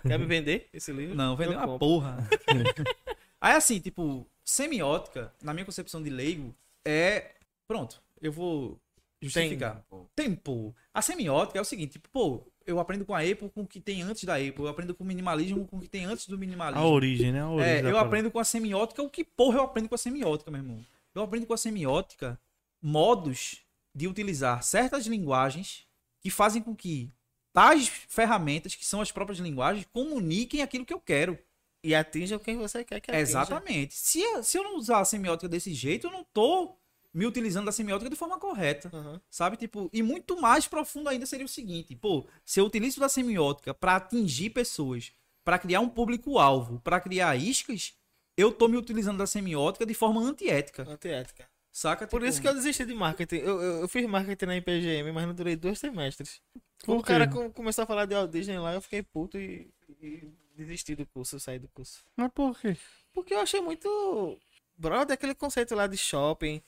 Quer 0.07 0.17
me 0.19 0.25
vender 0.25 0.67
esse 0.73 0.91
livro? 0.91 1.15
Não, 1.15 1.35
vender 1.35 1.55
uma 1.55 1.67
compro. 1.67 1.79
porra. 1.79 2.27
Aí 3.41 3.53
assim, 3.53 3.79
tipo, 3.79 4.25
semiótica, 4.45 5.33
na 5.41 5.53
minha 5.53 5.65
concepção 5.65 6.01
de 6.01 6.09
leigo, 6.09 6.55
é. 6.85 7.31
Pronto, 7.67 8.01
eu 8.21 8.31
vou 8.31 8.79
justificar. 9.21 9.83
Tempo. 10.15 10.75
A 10.93 11.01
semiótica 11.01 11.57
é 11.57 11.61
o 11.61 11.65
seguinte, 11.65 11.93
tipo, 11.93 12.07
pô, 12.09 12.43
eu 12.65 12.79
aprendo 12.79 13.03
com 13.05 13.15
a 13.15 13.19
Apple 13.21 13.49
com 13.49 13.61
o 13.61 13.67
que 13.67 13.81
tem 13.81 14.03
antes 14.03 14.23
da 14.23 14.35
Apple. 14.35 14.53
Eu 14.59 14.67
aprendo 14.67 14.93
com 14.93 15.03
o 15.03 15.07
minimalismo 15.07 15.67
com 15.67 15.77
o 15.77 15.81
que 15.81 15.87
tem 15.89 16.05
antes 16.05 16.27
do 16.27 16.37
minimalismo. 16.37 16.83
A 16.85 16.87
origem, 16.87 17.31
né? 17.31 17.41
A 17.41 17.49
origem 17.49 17.73
É, 17.73 17.79
eu 17.79 17.83
parada. 17.85 18.05
aprendo 18.05 18.31
com 18.31 18.39
a 18.39 18.43
semiótica 18.43 19.01
o 19.01 19.09
que 19.09 19.23
porra 19.23 19.57
eu 19.57 19.63
aprendo 19.63 19.89
com 19.89 19.95
a 19.95 19.97
semiótica, 19.97 20.51
meu 20.51 20.61
irmão. 20.61 20.85
Eu 21.13 21.23
aprendo 21.23 21.45
com 21.47 21.53
a 21.53 21.57
semiótica 21.57 22.39
modos 22.81 23.61
de 23.95 24.07
utilizar 24.07 24.61
certas 24.63 25.07
linguagens 25.07 25.87
que 26.21 26.29
fazem 26.29 26.61
com 26.61 26.75
que 26.75 27.11
tais 27.53 27.87
ferramentas, 27.87 28.75
que 28.75 28.85
são 28.85 28.99
as 29.01 29.11
próprias 29.11 29.39
linguagens, 29.39 29.87
comuniquem 29.93 30.61
aquilo 30.61 30.85
que 30.85 30.93
eu 30.93 30.99
quero. 30.99 31.39
E 31.85 31.93
atinja 31.93 32.39
quem 32.39 32.57
você 32.57 32.83
quer 32.83 32.99
que 32.99 33.11
atinja. 33.11 33.21
Exatamente. 33.21 33.93
Se, 33.93 34.19
eu- 34.21 34.43
se 34.43 34.57
eu 34.57 34.63
não 34.63 34.77
usar 34.77 34.99
a 35.01 35.05
semiótica 35.05 35.47
desse 35.47 35.73
jeito, 35.73 36.07
eu 36.07 36.11
não 36.11 36.23
tô 36.33 36.75
me 37.13 37.25
utilizando 37.25 37.65
da 37.65 37.71
semiótica 37.71 38.09
de 38.09 38.15
forma 38.15 38.37
correta. 38.39 38.89
Aham. 38.93 39.21
Sabe? 39.29 39.55
Tipo, 39.55 39.89
e 39.93 40.01
muito 40.03 40.39
mais 40.41 40.67
profundo 40.67 41.07
ainda 41.09 41.25
seria 41.25 41.45
o 41.45 41.49
seguinte, 41.49 41.95
pô, 41.95 42.25
se 42.43 42.59
eu 42.59 42.65
utilizo 42.65 42.99
da 42.99 43.07
semiótica 43.07 43.73
para 43.73 43.95
atingir 43.97 44.49
pessoas, 44.49 45.11
para 45.43 45.59
criar 45.59 45.79
um 45.79 45.87
público-alvo, 45.87 46.79
para 46.81 46.99
criar 46.99 47.35
iscas, 47.35 47.93
eu 48.35 48.51
tô 48.51 48.67
me 48.67 48.75
utilizando 48.77 49.17
da 49.19 49.27
semiótica 49.27 49.85
de 49.85 49.93
forma 49.93 50.19
antiética, 50.21 50.83
Antiética. 50.89 51.47
saca? 51.71 52.05
Por 52.07 52.19
Tipo, 52.19 52.29
isso 52.29 52.41
que 52.41 52.47
eu 52.47 52.53
desisti 52.55 52.83
de 52.83 52.93
marketing. 52.95 53.35
Eu, 53.37 53.61
eu, 53.61 53.81
eu 53.81 53.87
fiz 53.87 54.05
marketing 54.07 54.45
na 54.45 54.57
IPGM, 54.57 55.11
mas 55.13 55.25
não 55.27 55.33
durei 55.35 55.55
dois 55.55 55.79
semestres. 55.79 56.41
Quando 56.83 56.99
o 56.99 57.03
cara 57.03 57.27
com- 57.29 57.49
começou 57.51 57.83
a 57.83 57.87
falar 57.87 58.05
de 58.05 58.15
Walt 58.15 58.31
Disney 58.31 58.57
lá, 58.59 58.73
eu 58.73 58.81
fiquei 58.81 59.01
puto 59.01 59.37
e, 59.37 59.69
e 60.01 60.27
desisti 60.55 60.95
do 60.95 61.05
curso, 61.05 61.35
eu 61.35 61.39
saí 61.39 61.59
do 61.59 61.67
curso. 61.69 62.03
Mas 62.15 62.31
por 62.31 62.59
quê? 62.59 62.77
Porque 63.13 63.33
eu 63.33 63.39
achei 63.39 63.61
muito. 63.61 64.39
Brother, 64.77 65.13
aquele 65.13 65.35
conceito 65.35 65.75
lá 65.75 65.87
de 65.87 65.97
shopping 65.97 66.61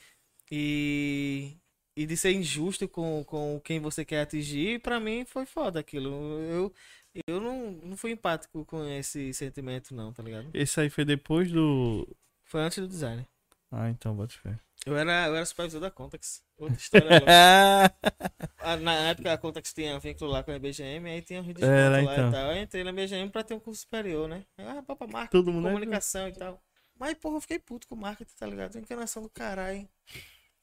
e. 0.51 1.57
E 1.95 2.05
de 2.05 2.15
ser 2.15 2.31
injusto 2.31 2.87
com, 2.87 3.23
com 3.23 3.59
quem 3.63 3.79
você 3.79 4.05
quer 4.05 4.21
atingir, 4.21 4.79
pra 4.81 4.99
mim 4.99 5.25
foi 5.25 5.47
foda 5.47 5.79
aquilo. 5.79 6.11
Eu, 6.41 6.71
eu 7.25 7.41
não, 7.41 7.71
não 7.71 7.97
fui 7.97 8.11
empático 8.11 8.63
com 8.65 8.85
esse 8.85 9.33
sentimento, 9.33 9.95
não, 9.95 10.13
tá 10.13 10.21
ligado? 10.21 10.47
Esse 10.53 10.79
aí 10.79 10.91
foi 10.91 11.03
depois 11.03 11.51
do. 11.51 12.07
Foi 12.43 12.61
antes 12.61 12.77
do 12.77 12.87
design. 12.87 13.27
Ah, 13.71 13.89
então, 13.89 14.15
bota 14.15 14.33
fé. 14.35 14.59
Eu 14.87 14.97
era, 14.97 15.27
eu 15.27 15.35
era 15.35 15.45
supervisor 15.45 15.81
da 15.81 15.91
Contax. 15.91 16.41
Outra 16.57 16.77
história. 16.77 17.07
Ah, 18.59 18.75
Na 18.77 18.93
época 19.09 19.31
a 19.31 19.37
Contax 19.37 19.73
tinha 19.73 19.97
vínculo 19.99 20.31
lá 20.31 20.43
com 20.43 20.51
a 20.51 20.55
IBGM, 20.55 21.09
aí 21.09 21.21
tinha 21.21 21.39
um 21.41 21.45
desconto 21.45 21.65
Era, 21.65 22.01
lá 22.01 22.13
então. 22.13 22.29
e 22.29 22.31
tal. 22.31 22.51
Eu 22.51 22.61
entrei 22.61 22.83
na 22.83 22.89
IBGM 22.89 23.29
pra 23.29 23.43
ter 23.43 23.53
um 23.53 23.59
curso 23.59 23.81
superior, 23.81 24.27
né? 24.27 24.43
Ah, 24.57 24.81
papai, 24.85 25.07
marketing, 25.07 25.31
Todo 25.31 25.53
mundo 25.53 25.67
é- 25.67 25.71
comunicação 25.71 26.27
e 26.27 26.33
tal. 26.33 26.61
Mas, 26.99 27.13
porra, 27.15 27.37
eu 27.37 27.41
fiquei 27.41 27.59
puto 27.59 27.87
com 27.87 27.95
o 27.95 27.97
marketing, 27.97 28.33
tá 28.37 28.45
ligado? 28.47 28.77
Encarnação 28.77 29.21
do 29.23 29.29
caralho. 29.29 29.87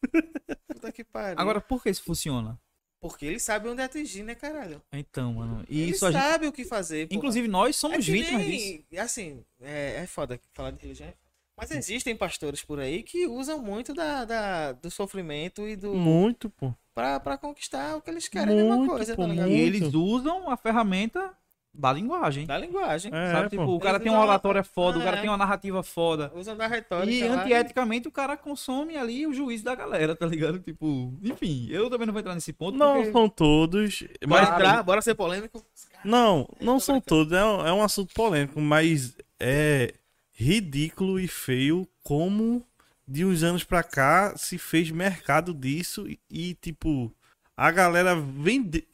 Puta 0.68 0.92
que 0.92 1.04
pariu. 1.04 1.38
Agora, 1.40 1.60
por 1.60 1.82
que 1.82 1.90
isso 1.90 2.02
funciona? 2.02 2.58
Porque 3.00 3.24
ele 3.26 3.38
sabe 3.38 3.68
onde 3.68 3.80
atingir, 3.82 4.22
né, 4.22 4.34
caralho? 4.34 4.82
Então, 4.92 5.34
mano, 5.34 5.64
e 5.68 5.80
ele 5.82 5.90
isso 5.92 6.04
a 6.06 6.10
gente... 6.12 6.20
sabe 6.22 6.46
o 6.46 6.52
que 6.52 6.64
fazer. 6.64 7.06
porra. 7.06 7.18
Inclusive, 7.18 7.48
nós 7.48 7.76
somos 7.76 7.98
É 7.98 8.12
vítimas 8.12 8.42
nem- 8.42 8.58
disso. 8.78 8.84
Assim, 9.02 9.44
é, 9.60 9.96
é 10.02 10.06
foda 10.06 10.40
falar 10.52 10.70
de 10.72 10.80
religião. 10.82 11.12
Mas 11.56 11.70
existem 11.70 12.16
pastores 12.16 12.62
por 12.64 12.80
aí 12.80 13.02
que 13.02 13.26
usam 13.26 13.58
muito 13.60 13.94
da, 13.94 14.24
da- 14.24 14.72
do 14.72 14.90
sofrimento 14.90 15.66
e 15.68 15.76
do. 15.76 15.94
Muito, 15.94 16.50
pô. 16.50 16.74
Pra, 16.94 17.18
pra 17.20 17.36
conquistar 17.38 17.96
o 17.96 18.00
que 18.02 18.10
eles 18.10 18.28
querem, 18.28 18.52
a 18.52 18.56
mesma 18.56 18.76
Muito, 18.76 18.90
coisa, 18.90 19.14
pô, 19.16 19.22
tá 19.22 19.28
ligado? 19.28 19.48
E 19.48 19.56
muito. 19.56 19.76
eles 19.76 19.94
usam 19.94 20.48
a 20.50 20.56
ferramenta 20.56 21.32
da 21.76 21.92
linguagem. 21.92 22.46
Da 22.46 22.56
linguagem. 22.56 23.10
É, 23.12 23.32
sabe? 23.32 23.48
Tipo, 23.50 23.66
pô. 23.66 23.74
o 23.74 23.80
cara 23.80 23.96
Eles 23.96 24.04
tem 24.04 24.12
uma 24.12 24.22
oratória 24.22 24.62
foda, 24.62 24.98
o 24.98 25.02
cara 25.02 25.16
É. 25.16 25.20
tem 25.20 25.28
uma 25.30 25.36
narrativa 25.36 25.82
foda. 25.82 26.30
Usam 26.36 26.56
da 26.56 26.68
retórica. 26.68 27.10
E 27.12 27.28
lá 27.28 27.42
antieticamente 27.42 28.06
o 28.06 28.12
cara 28.12 28.36
consome 28.36 28.96
ali 28.96 29.26
o 29.26 29.32
juízo 29.34 29.64
da 29.64 29.74
galera, 29.74 30.14
tá 30.14 30.24
ligado? 30.26 30.60
Tipo, 30.60 31.12
enfim, 31.22 31.66
eu 31.70 31.90
também 31.90 32.06
não 32.06 32.12
vou 32.12 32.20
entrar 32.20 32.34
nesse 32.34 32.52
ponto. 32.52 32.78
Não 32.78 32.94
porque- 32.96 33.12
são 33.12 33.28
todos. 33.28 34.04
Bora 34.26 34.42
Mas, 34.42 34.50
entrar, 34.54 34.82
bora 34.84 35.02
ser 35.02 35.14
polêmico. 35.16 35.64
não, 36.04 36.48
não 36.60 36.78
são 36.78 37.00
todos. 37.00 37.32
É 37.32 37.44
um, 37.44 37.66
é 37.66 37.72
um 37.72 37.82
assunto 37.82 38.14
polêmico, 38.14 38.60
mas 38.60 39.16
é 39.40 39.94
ridículo 40.34 41.18
e 41.18 41.28
feio 41.28 41.88
como 42.02 42.66
de 43.06 43.24
uns 43.24 43.42
anos 43.42 43.64
pra 43.64 43.82
cá 43.82 44.34
se 44.36 44.58
fez 44.58 44.90
mercado 44.90 45.54
disso 45.54 46.08
e, 46.08 46.18
e, 46.30 46.54
tipo, 46.54 47.12
a 47.56 47.70
galera 47.70 48.14
vende. 48.16 48.86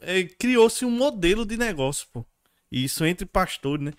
é, 0.00 0.24
Criou-se 0.24 0.84
um 0.84 0.90
modelo 0.90 1.44
de 1.44 1.56
negócio, 1.56 2.06
pô. 2.12 2.24
E 2.70 2.84
Isso 2.84 3.04
entre 3.04 3.26
pastores, 3.26 3.84
né? 3.84 3.92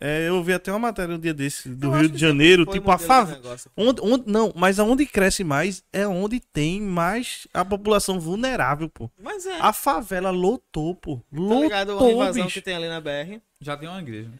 É, 0.00 0.28
eu 0.28 0.40
vi 0.44 0.52
até 0.52 0.70
uma 0.70 0.78
matéria 0.78 1.16
um 1.16 1.18
dia 1.18 1.34
desse 1.34 1.68
do 1.70 1.88
Eu 1.88 2.00
Rio 2.00 2.08
de 2.08 2.18
Janeiro, 2.18 2.64
tipo, 2.64 2.88
a 2.90 2.98
favela. 2.98 3.56
Onde, 3.76 4.00
onde, 4.00 4.30
não, 4.30 4.52
mas 4.54 4.78
aonde 4.78 5.04
cresce 5.04 5.42
mais 5.42 5.82
é 5.92 6.06
onde 6.06 6.38
tem 6.38 6.80
mais 6.80 7.48
a 7.52 7.64
população 7.64 8.20
vulnerável, 8.20 8.88
pô. 8.88 9.10
Mas 9.20 9.44
é. 9.44 9.58
A 9.58 9.72
favela 9.72 10.30
lotou, 10.30 10.94
pô. 10.94 11.16
Tá 11.16 11.22
Lotou, 11.32 11.62
ligado 11.64 11.98
a 11.98 12.10
invasão 12.12 12.44
bicho. 12.44 12.54
que 12.54 12.62
tem 12.62 12.76
ali 12.76 12.86
na 12.88 13.00
BR? 13.00 13.40
Já 13.60 13.76
tem 13.76 13.88
uma 13.88 14.00
igreja. 14.00 14.30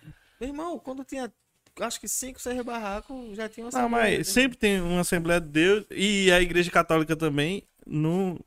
Meu 0.41 0.49
irmão, 0.51 0.79
quando 0.79 1.03
tinha. 1.05 1.33
Acho 1.81 2.01
que 2.01 2.09
5, 2.09 2.41
6 2.41 2.63
barracos, 2.63 3.37
já 3.37 3.49
tinha 3.49 3.65
uma 3.65 3.73
Não, 3.73 3.81
assembleia, 3.81 4.19
mas 4.19 4.19
né? 4.19 4.33
sempre 4.33 4.59
tem 4.59 4.81
uma 4.81 5.01
Assembleia 5.01 5.41
de 5.41 5.49
Deus 5.49 5.85
e 5.91 6.31
a 6.33 6.41
Igreja 6.41 6.71
Católica 6.71 7.15
também 7.17 7.63
no, 7.87 8.39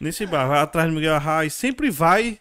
nesse 0.00 0.26
bar. 0.26 0.48
Vai 0.48 0.60
atrás 0.60 0.88
do 0.88 0.94
Miguel 0.94 1.14
Arraes, 1.14 1.52
sempre 1.54 1.90
vai. 1.90 2.40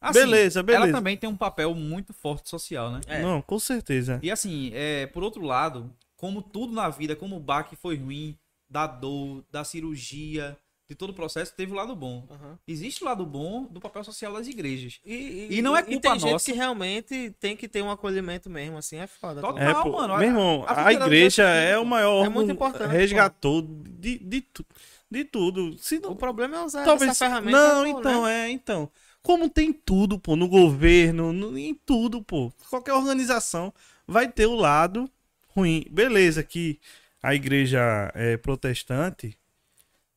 Assim, 0.00 0.20
Beleza, 0.20 0.62
beleza. 0.62 0.84
Ela 0.84 0.92
também 0.92 1.16
tem 1.16 1.28
um 1.28 1.36
papel 1.36 1.74
muito 1.74 2.12
forte 2.14 2.48
social, 2.48 2.92
né? 2.92 3.00
É. 3.08 3.20
Não, 3.20 3.42
com 3.42 3.58
certeza. 3.58 4.20
E 4.22 4.30
assim, 4.30 4.70
é, 4.72 5.06
por 5.06 5.24
outro 5.24 5.42
lado, 5.42 5.92
como 6.16 6.40
tudo 6.40 6.72
na 6.72 6.88
vida, 6.88 7.16
como 7.16 7.36
o 7.36 7.40
baque 7.40 7.74
foi 7.74 7.96
ruim, 7.96 8.38
da 8.70 8.86
dor, 8.86 9.44
da 9.50 9.64
cirurgia, 9.64 10.56
de 10.88 10.94
todo 10.94 11.10
o 11.10 11.14
processo, 11.14 11.52
teve 11.54 11.70
o 11.72 11.74
lado 11.74 11.94
bom. 11.94 12.26
Aham. 12.30 12.58
Existe 12.66 13.02
o 13.02 13.06
lado 13.06 13.26
bom 13.26 13.64
do 13.64 13.78
papel 13.78 14.02
social 14.02 14.32
das 14.32 14.46
igrejas. 14.46 14.98
E, 15.04 15.48
E 15.50 15.60
não 15.60 15.76
é 15.76 15.82
culpa 15.82 16.00
tem 16.12 16.18
gente 16.18 16.32
nossa. 16.32 16.44
que 16.46 16.52
realmente 16.56 17.30
tem 17.38 17.54
que 17.54 17.68
ter 17.68 17.82
um 17.82 17.90
acolhimento 17.90 18.48
mesmo, 18.48 18.78
assim, 18.78 18.96
é 18.96 19.06
foda. 19.06 19.42
Total. 19.42 19.58
É, 19.58 19.74
pô, 19.74 19.92
mano, 19.92 20.16
meu 20.16 20.28
irmão, 20.28 20.64
a 20.66 20.86
a, 20.86 20.92
igreja 20.94 21.42
é 21.44 21.76
o 21.78 21.84
maior 21.84 22.24
é 22.24 22.28
muito 22.30 22.50
importante, 22.52 22.90
resgatou 22.90 23.60
de, 23.60 24.18
de, 24.18 24.40
tu- 24.40 24.64
de 25.10 25.24
tudo. 25.24 25.76
Se 25.78 25.98
não, 26.00 26.12
O 26.12 26.16
problema 26.16 26.56
é 26.56 26.64
usar 26.64 26.84
Talvez. 26.86 27.10
essa 27.10 27.26
ferramenta. 27.26 27.58
Não, 27.58 27.92
pô, 27.92 28.00
então, 28.00 28.24
né? 28.24 28.46
é, 28.46 28.50
então. 28.50 28.90
Como 29.22 29.50
tem 29.50 29.74
tudo, 29.74 30.18
pô, 30.18 30.36
no 30.36 30.48
governo, 30.48 31.34
no- 31.34 31.58
em 31.58 31.74
tudo, 31.74 32.22
pô. 32.22 32.50
Qualquer 32.70 32.94
organização 32.94 33.74
vai 34.06 34.26
ter 34.26 34.46
o 34.46 34.54
lado 34.54 35.10
ruim. 35.48 35.84
Beleza, 35.90 36.42
que 36.42 36.80
a 37.22 37.34
igreja 37.34 38.10
é 38.14 38.38
protestante, 38.38 39.36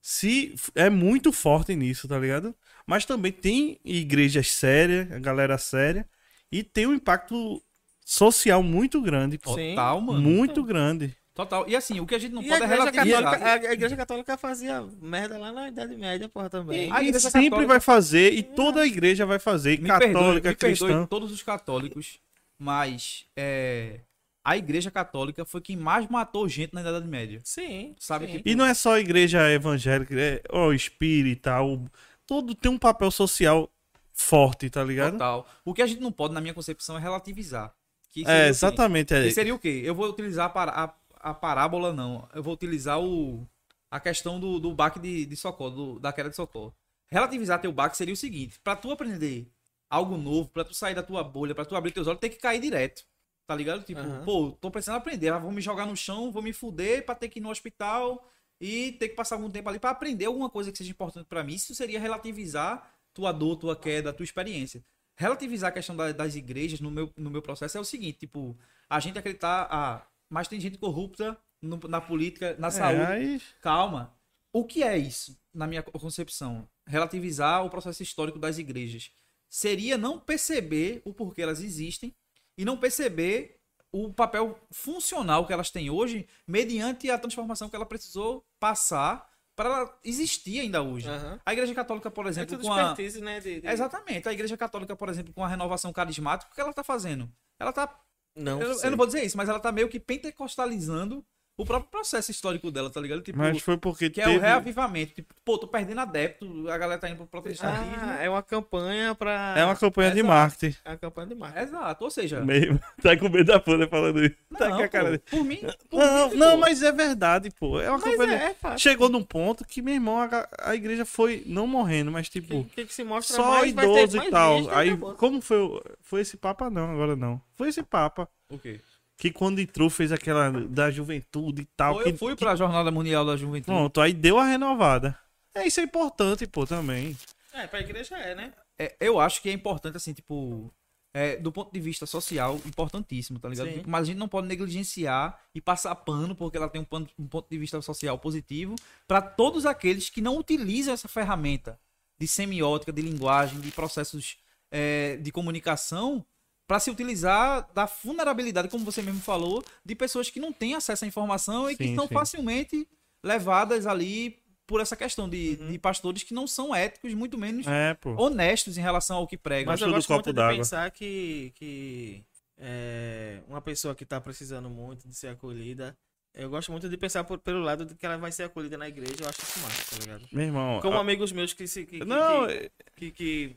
se 0.02 0.56
é 0.76 0.90
muito 0.90 1.32
forte 1.32 1.76
nisso, 1.76 2.08
tá 2.08 2.18
ligado? 2.18 2.56
Mas 2.86 3.06
também 3.06 3.32
tem 3.32 3.80
igrejas 3.86 4.50
sérias, 4.52 5.12
a 5.12 5.20
galera 5.20 5.58
séria, 5.58 6.08
e 6.52 6.64
tem 6.64 6.88
um 6.88 6.94
impacto 6.94 7.62
social 8.04 8.62
muito 8.64 9.02
grande. 9.02 9.40
Sim. 9.46 9.70
Total, 9.76 10.02
mano. 10.02 10.20
Muito 10.22 10.64
grande. 10.64 11.16
Total. 11.34 11.66
E 11.70 11.76
assim, 11.78 12.00
o 12.02 12.06
que 12.06 12.14
a 12.14 12.20
gente 12.20 12.34
não 12.34 12.42
E 12.44 12.48
pode 12.50 12.64
é 12.64 12.66
relativizar. 12.66 13.24
católica, 13.24 13.46
a, 13.68 13.70
a 13.70 13.74
igreja 13.74 13.96
católica 13.96 14.38
fazia 14.38 14.86
merda 15.02 15.38
lá 15.38 15.52
na 15.54 15.70
Idade 15.70 15.96
Média, 15.96 16.28
porra, 16.28 16.50
também. 16.50 16.90
E, 16.90 16.92
A 16.92 17.02
e 17.02 17.08
igreja 17.08 17.30
sempre 17.30 17.50
católica- 17.52 17.68
vai 17.70 17.80
fazer, 17.80 18.34
e 18.34 18.44
toda 18.44 18.82
a 18.82 18.86
igreja 18.86 19.26
vai 19.26 19.40
fazer, 19.40 19.80
Me 19.80 19.88
católica, 19.88 20.10
perdoe, 20.20 20.34
me 20.36 20.42
perdoe 20.42 20.56
cristã. 20.58 21.06
todos 21.06 21.32
os 21.32 21.42
católicos, 21.42 22.20
mas 22.60 23.26
é, 23.38 24.02
a 24.44 24.58
igreja 24.58 24.90
católica 24.92 25.46
foi 25.46 25.62
quem 25.62 25.76
mais 25.78 26.08
matou 26.08 26.48
gente 26.50 26.74
na 26.74 26.82
Idade 26.82 27.08
Média. 27.08 27.40
Sim. 27.44 27.96
Sabe, 28.00 28.26
sim. 28.28 28.32
tipo, 28.38 28.50
E 28.50 28.56
não 28.56 28.66
é 28.66 28.74
só 28.74 28.96
a 28.96 29.00
igreja 29.00 29.50
evangélica, 29.52 30.16
é 30.20 30.42
o 30.52 30.74
espírita, 30.74 31.62
o, 31.62 31.86
todo 32.26 32.56
tem 32.56 32.72
um 32.72 32.78
papel 32.78 33.12
social 33.12 33.70
forte, 34.14 34.70
tá 34.70 34.84
ligado? 34.84 35.14
Total. 35.14 35.48
O 35.66 35.74
que 35.74 35.82
a 35.82 35.88
gente 35.88 36.02
não 36.02 36.12
pode, 36.12 36.34
na 36.34 36.42
minha 36.42 36.54
concepção, 36.54 36.98
é 36.98 37.00
relativizar. 37.02 37.74
Que 38.12 38.24
É, 38.28 38.48
exatamente. 38.50 39.14
É. 39.14 39.24
Que 39.24 39.32
seria 39.32 39.56
o 39.56 39.60
quê? 39.60 39.82
Eu 39.86 39.96
vou 39.96 40.10
utilizar 40.10 40.48
a, 40.48 40.50
para- 40.50 40.72
a- 40.72 40.94
a 41.30 41.34
parábola, 41.34 41.94
não. 41.94 42.28
Eu 42.36 42.44
vou 42.44 42.54
utilizar 42.54 43.00
o, 43.00 43.48
a 43.90 44.00
questão 44.00 44.40
do, 44.40 44.60
do 44.60 44.74
baque 44.74 45.00
de, 45.00 45.26
de 45.26 45.36
Socorro, 45.36 45.70
do- 45.72 46.00
da 46.00 46.12
queda 46.12 46.30
de 46.30 46.36
Socorro. 46.36 46.76
Relativizar 47.10 47.60
teu 47.62 47.72
baque 47.72 47.96
seria 47.98 48.14
o 48.14 48.18
seguinte: 48.18 48.60
pra 48.64 48.76
tu 48.76 48.92
aprender 48.92 49.48
algo 49.90 50.18
novo, 50.18 50.50
pra 50.50 50.64
tu 50.64 50.74
sair 50.74 50.94
da 50.96 51.04
tua 51.04 51.24
bolha, 51.24 51.56
pra 51.56 51.64
tu 51.66 51.76
abrir 51.76 51.92
teus 51.92 52.08
olhos, 52.08 52.20
tem 52.20 52.30
que 52.30 52.38
cair 52.38 52.60
direto. 52.60 53.04
Tá 53.52 53.56
ligado? 53.56 53.84
Tipo, 53.84 54.00
Aham. 54.00 54.24
pô, 54.24 54.52
tô 54.62 54.72
precisando 54.72 54.96
aprender. 54.96 55.28
ah, 55.28 55.38
Vou 55.38 55.52
me 55.52 55.60
jogar 55.60 55.86
no 55.86 55.94
chão, 55.94 56.32
vou 56.32 56.42
me 56.42 56.54
fuder 56.54 57.06
pra 57.06 57.14
ter 57.14 57.28
que 57.28 57.40
ir 57.40 57.42
no 57.42 57.50
hospital 57.50 58.26
e 58.62 58.94
ter 58.94 59.10
que 59.10 59.16
passar 59.16 59.36
algum 59.36 59.50
tempo 59.50 59.68
ali 59.68 59.78
pra 59.78 59.90
aprender 59.90 60.24
alguma 60.24 60.50
coisa 60.50 60.72
que 60.72 60.78
seja 60.78 60.90
importante 60.92 61.26
pra 61.28 61.44
mim. 61.44 61.56
Isso 61.56 61.76
seria 61.76 62.00
relativizar 62.00 62.94
tua 63.14 63.34
dor, 63.34 63.58
tua 63.58 63.76
queda, 63.76 64.14
tua 64.14 64.24
experiência. 64.24 64.82
Relativizar 65.18 65.68
a 65.70 65.74
questão 65.74 65.98
da- 65.98 66.14
das 66.14 66.36
igrejas 66.36 66.80
no 66.80 66.90
meu, 66.90 67.12
no 67.18 67.30
meu 67.30 67.42
processo 67.42 67.78
é 67.78 67.82
o 67.82 67.84
seguinte, 67.84 68.20
tipo, 68.20 68.58
a 68.90 69.02
gente 69.02 69.20
acreditar, 69.20 69.68
ah, 69.70 70.08
mas 70.30 70.48
tem 70.48 70.58
gente 70.58 70.78
corrupta 70.78 71.38
no- 71.62 71.78
na 71.90 72.00
política, 72.00 72.56
na 72.58 72.68
É, 72.70 72.72
saúde. 72.72 73.02
aí- 73.02 73.42
Calma. 73.60 74.14
O 74.54 74.64
que 74.64 74.82
é 74.82 74.98
isso, 74.98 75.38
na 75.54 75.68
minha 75.68 75.84
concepção? 75.84 76.66
Relativizar 76.88 77.66
o 77.66 77.70
processo 77.70 78.02
histórico 78.02 78.40
das 78.40 78.58
igrejas. 78.58 79.12
Seria 79.50 79.98
não 79.98 80.18
perceber 80.18 81.02
o 81.04 81.14
porquê 81.14 81.42
elas 81.42 81.60
existem 81.62 82.16
e 82.62 82.66
não 82.66 82.78
perceber 82.78 83.60
o 83.92 84.14
papel 84.14 84.56
funcional 84.70 85.48
que 85.48 85.52
elas 85.52 85.72
têm 85.72 85.90
hoje 85.90 86.28
mediante 86.48 87.10
a 87.10 87.18
transformação 87.18 87.68
que 87.68 87.76
ela 87.76 87.88
precisou 87.88 88.46
passar 88.60 89.28
para 89.56 89.68
ela 89.68 90.00
existir 90.04 90.60
ainda 90.60 90.84
hoje. 90.84 91.10
Aham. 91.10 91.40
A 91.44 91.54
Igreja 91.54 91.74
Católica, 91.74 92.12
por 92.12 92.28
É 92.28 92.30
exemplo, 92.30 92.60
com 92.60 92.72
a... 92.72 92.96
né? 93.20 93.40
De, 93.40 93.62
de... 93.62 93.68
Exatamente. 93.68 94.30
A 94.30 94.34
Igreja 94.34 94.56
Católica, 94.56 94.96
por 94.96 95.10
exemplo, 95.10 95.34
com 95.34 95.44
a 95.44 95.48
renovação 95.48 95.92
carismática, 95.92 96.52
o 96.52 96.54
que 96.56 96.62
ela 96.62 96.72
tá 96.72 96.84
fazendo? 96.84 97.30
Ela 97.60 97.74
tá. 97.74 98.00
Não, 98.36 98.62
Eu, 98.62 98.80
eu 98.80 98.92
não 98.92 98.98
vou 98.98 99.08
dizer 99.08 99.24
isso, 99.26 99.36
mas 99.36 99.50
ela 99.50 99.60
tá 99.60 99.72
meio 99.72 99.90
que 99.90 100.00
pentecostalizando 100.00 101.26
o 101.62 101.66
próprio 101.66 101.90
processo 101.92 102.32
histórico 102.32 102.72
dela, 102.72 102.90
tá 102.90 103.00
ligado? 103.00 103.22
Tipo, 103.22 103.38
Mas 103.38 103.62
foi 103.62 103.78
porque 103.78 104.10
que 104.10 104.20
é 104.22 104.26
teve... 104.26 104.38
o 104.38 104.40
reavivamento. 104.42 105.14
Tipo, 105.16 105.34
pô, 105.46 105.58
tô 105.58 105.68
perdendo 105.68 106.02
adepto, 106.02 106.70
a 106.70 106.78
galera 106.78 107.00
tá 107.00 107.10
indo 107.10 107.18
pro 107.18 107.28
protestantismo. 107.28 107.96
Ah, 108.02 108.16
é 108.22 108.30
uma 108.30 108.42
campanha 108.44 109.14
pra... 109.16 109.54
É 109.58 109.64
uma 109.66 109.76
campanha 109.76 110.12
de 110.12 110.20
Exato. 110.20 110.34
marketing. 110.34 110.78
É 110.86 110.90
uma 110.92 110.98
campanha 110.98 111.28
de 111.28 111.36
marketing. 111.36 111.64
Exato, 111.68 112.04
ou 112.04 112.10
seja, 112.12 112.42
Meio... 112.42 112.80
Tá 113.02 113.18
com 113.18 113.30
medo 113.30 113.46
da 113.46 113.60
folha 113.60 113.88
falando 113.88 114.24
isso. 114.24 114.36
não, 114.50 114.58
tá 114.60 114.70
com 114.70 114.84
a 114.84 114.88
cara 114.88 115.04
pô, 115.06 115.10
dele. 115.12 115.24
por 115.30 115.44
mim. 115.44 115.60
por 115.90 116.00
Não, 116.00 116.30
mim, 116.30 116.36
não, 116.38 116.52
pô. 116.52 116.58
mas 116.58 116.82
é 116.84 116.92
verdade, 116.92 117.50
pô. 117.52 117.80
É 117.80 117.90
uma 117.90 117.98
Mas 117.98 118.04
campanha... 118.12 118.38
de- 118.38 118.44
é, 118.44 118.48
é 118.50 118.54
fácil. 118.54 118.80
Chegou 118.80 119.10
num 119.10 119.24
ponto 119.24 119.66
que, 119.66 119.82
meu 119.82 119.94
irmão, 119.94 120.20
a, 120.22 120.48
a 120.64 120.76
igreja 120.76 121.06
foi 121.06 121.44
não 121.46 121.66
morrendo, 121.68 122.12
mas 122.12 122.30
tipo... 122.30 122.64
Que 122.76 122.86
se 122.88 123.04
mostra 123.04 123.36
Só 123.36 123.46
mais 123.52 123.74
vai 123.74 123.86
ter 123.86 123.92
idoso 124.04 124.18
mais 124.18 124.28
e 124.28 124.32
tal. 124.32 124.70
Aí, 124.72 124.98
como 125.18 125.42
foi? 125.42 125.58
o- 125.58 125.82
Foi 126.02 126.22
esse 126.22 126.38
Papa? 126.38 126.70
Não, 126.70 126.92
agora 126.92 127.16
não. 127.16 127.42
Foi 127.56 127.70
esse 127.70 127.84
Papa 127.84 128.28
O 128.50 128.58
quê? 128.58 128.80
Que 129.22 129.32
quando 129.32 129.60
entrou 129.60 129.88
fez 129.88 130.12
aquela 130.12 130.50
da 130.50 130.90
juventude 130.90 131.62
e 131.62 131.66
tal. 131.78 131.94
Pô, 131.98 132.04
que, 132.04 132.10
eu 132.10 132.18
fui 132.18 132.36
que- 132.36 132.44
pra 132.44 132.56
Jornada 132.56 132.90
Mundial 132.90 133.24
da 133.24 133.38
Juventude. 133.38 133.66
Pronto, 133.66 134.02
aí 134.02 134.14
deu 134.14 134.40
a 134.40 134.46
renovada. 134.46 135.16
É, 135.54 135.68
isso 135.68 135.80
é 135.80 135.84
importante, 135.84 136.48
pô, 136.48 136.66
também. 136.66 137.16
É, 137.54 137.68
pra 137.68 137.82
igreja 137.82 138.18
é, 138.18 138.34
né? 138.34 138.52
É, 138.80 138.96
eu 139.00 139.20
acho 139.20 139.40
que 139.42 139.50
é 139.50 139.54
importante, 139.54 139.96
assim, 139.96 140.12
tipo. 140.12 140.74
é, 141.14 141.36
do 141.38 141.52
ponto 141.52 141.72
de 141.72 141.80
vista 141.80 142.08
social, 142.08 142.56
importantíssimo, 142.66 143.38
tá 143.38 143.48
ligado? 143.50 143.68
Sim. 143.68 143.74
Tipo, 143.80 143.90
mas 143.92 144.02
a 144.04 144.06
gente 144.06 144.18
não 144.18 144.28
pode 144.30 144.48
negligenciar 144.48 145.38
e 145.54 145.62
passar 145.62 145.94
pano, 145.94 146.34
porque 146.34 146.58
ela 146.58 146.68
tem 146.70 146.82
um, 146.82 146.86
pano- 146.86 147.08
um 147.20 147.28
ponto 147.28 147.48
de 147.48 147.58
vista 147.60 147.80
social 147.82 148.18
positivo, 148.18 148.74
para 149.08 149.22
todos 149.22 149.66
aqueles 149.68 150.10
que 150.10 150.20
não 150.22 150.36
utilizam 150.38 150.94
essa 150.94 151.08
ferramenta 151.08 151.78
de 152.20 152.28
semiótica, 152.28 152.92
de 152.92 153.02
linguagem, 153.04 153.60
de 153.60 153.70
processos 153.72 154.38
é, 154.72 155.18
de 155.18 155.32
comunicação, 155.34 156.26
para 156.72 156.80
se 156.80 156.90
utilizar 156.90 157.68
da 157.74 157.86
vulnerabilidade, 157.86 158.70
como 158.70 158.86
você 158.86 159.02
mesmo 159.02 159.20
falou, 159.20 159.62
de 159.84 159.94
pessoas 159.94 160.30
que 160.30 160.40
não 160.40 160.54
têm 160.54 160.74
acesso 160.74 161.04
à 161.04 161.08
informação 161.08 161.70
e 161.70 161.76
que 161.76 161.84
Sim, 161.84 161.96
são 161.96 162.08
sim. 162.08 162.14
facilmente 162.14 162.88
levadas 163.22 163.86
ali 163.86 164.40
por 164.66 164.80
essa 164.80 164.96
questão 164.96 165.28
de, 165.28 165.58
de 165.58 165.78
pastores 165.78 166.24
que 166.24 166.34
não 166.34 166.48
são 166.48 166.74
éticos, 166.74 167.14
muito 167.14 167.38
menos 167.38 167.68
É, 167.68 167.98
honestos 168.16 168.78
em 168.78 168.82
relação 168.82 169.18
ao 169.18 169.28
que 169.28 169.38
pregam. 169.38 169.70
Mas 169.74 169.82
eu 169.82 169.92
gosto 169.92 170.14
muito 170.14 170.32
de 170.32 170.48
pensar 170.48 170.90
que, 170.92 171.52
que 171.56 172.24
é, 172.58 173.42
uma 173.50 173.60
pessoa 173.62 173.94
que 173.94 174.06
tá 174.06 174.22
precisando 174.22 174.70
muito 174.70 175.10
de 175.10 175.14
ser 175.14 175.28
acolhida, 175.28 175.94
eu 176.34 176.50
gosto 176.50 176.72
muito 176.72 176.88
de 176.88 176.96
pensar 176.96 177.26
por- 177.26 177.40
pelo 177.40 177.60
lado 177.60 177.84
de 177.84 177.96
que 177.96 178.06
ela 178.06 178.18
vai 178.18 178.32
ser 178.32 178.44
acolhida 178.44 178.78
na 178.78 178.88
igreja, 178.88 179.16
eu 179.20 179.28
acho 179.28 179.42
isso 179.42 179.60
massa, 179.60 179.84
tá 179.92 179.98
ligado? 180.06 180.26
Meu 180.32 180.46
irmão. 180.46 180.80
Como 180.80 180.96
a- 180.96 181.02
amigos 181.02 181.34
meus 181.34 181.52
que 181.52 181.68
se... 181.68 181.86
Que, 181.86 182.00
que- 182.00 182.06
Não, 182.06 182.48
que, 182.48 182.72
que, 182.96 183.12
que- 183.12 183.56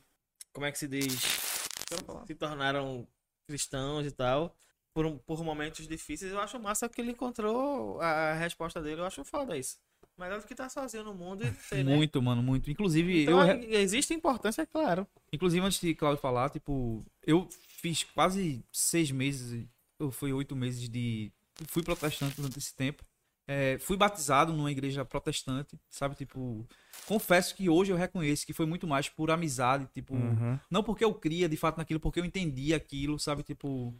como 0.53 0.67
é 0.67 0.73
que 0.73 0.79
se 0.81 0.89
diz? 0.89 1.44
Se 2.27 2.35
tornaram 2.35 3.07
cristãos 3.47 4.07
e 4.07 4.11
tal, 4.11 4.55
por, 4.93 5.05
um- 5.07 5.19
por 5.19 5.43
momentos 5.45 5.87
difíceis, 5.89 6.33
eu 6.33 6.41
acho 6.41 6.59
massa 6.59 6.89
que 6.89 7.01
ele 7.01 7.13
encontrou 7.13 8.01
a 8.01 8.35
resposta 8.35 8.81
dele, 8.83 9.01
eu 9.01 9.05
acho 9.05 9.25
foda 9.25 9.57
isso. 9.57 9.79
Melhor 10.17 10.41
do 10.41 10.47
que 10.47 10.53
estar 10.55 10.69
sozinho 10.69 11.03
no 11.05 11.13
mundo 11.15 11.45
e 11.45 11.53
ser, 11.55 11.85
né? 11.85 11.97
Muito, 11.97 12.23
mano, 12.23 12.41
muito. 12.43 12.71
Inclusive, 12.71 13.23
Então, 13.25 13.45
eu, 13.51 13.73
existe 13.81 14.15
importância, 14.15 14.63
é 14.63 14.67
claro. 14.67 15.07
inclusive 15.33 15.65
antes 15.67 15.81
de 15.81 15.93
Claudio 15.95 16.21
falar, 16.21 16.51
tipo, 16.51 17.05
eu 17.27 17.49
fiz 17.51 18.05
quase 18.05 18.65
seis 18.73 19.11
meses, 19.11 19.67
ou 19.99 20.13
foi 20.13 20.33
oito 20.33 20.55
meses 20.55 20.89
de. 20.89 21.33
Fui 21.67 21.83
protestante 21.83 22.37
durante 22.37 22.59
esse 22.59 22.75
tempo. 22.75 23.05
É, 23.47 23.77
fui 23.79 23.97
batizado 23.97 24.53
numa 24.53 24.71
igreja 24.73 25.05
protestante, 25.05 25.79
sabe? 25.91 26.15
Tipo, 26.15 26.67
confesso 27.07 27.55
que 27.55 27.69
hoje 27.69 27.93
eu 27.93 27.97
reconheço 27.97 28.47
que 28.47 28.55
foi 28.55 28.65
muito 28.65 28.87
mais 28.87 29.09
por 29.09 29.31
amizade, 29.31 29.87
tipo, 29.93 30.15
Uhum. 30.15 30.59
não 30.71 30.83
porque 30.83 31.05
eu 31.05 31.13
cria 31.13 31.49
de 31.49 31.57
fato 31.57 31.77
naquilo, 31.77 32.01
porque 32.01 32.19
eu 32.21 32.25
entendi 32.25 32.73
aquilo, 32.73 33.19
sabe? 33.19 33.43
Tipo, 33.43 33.95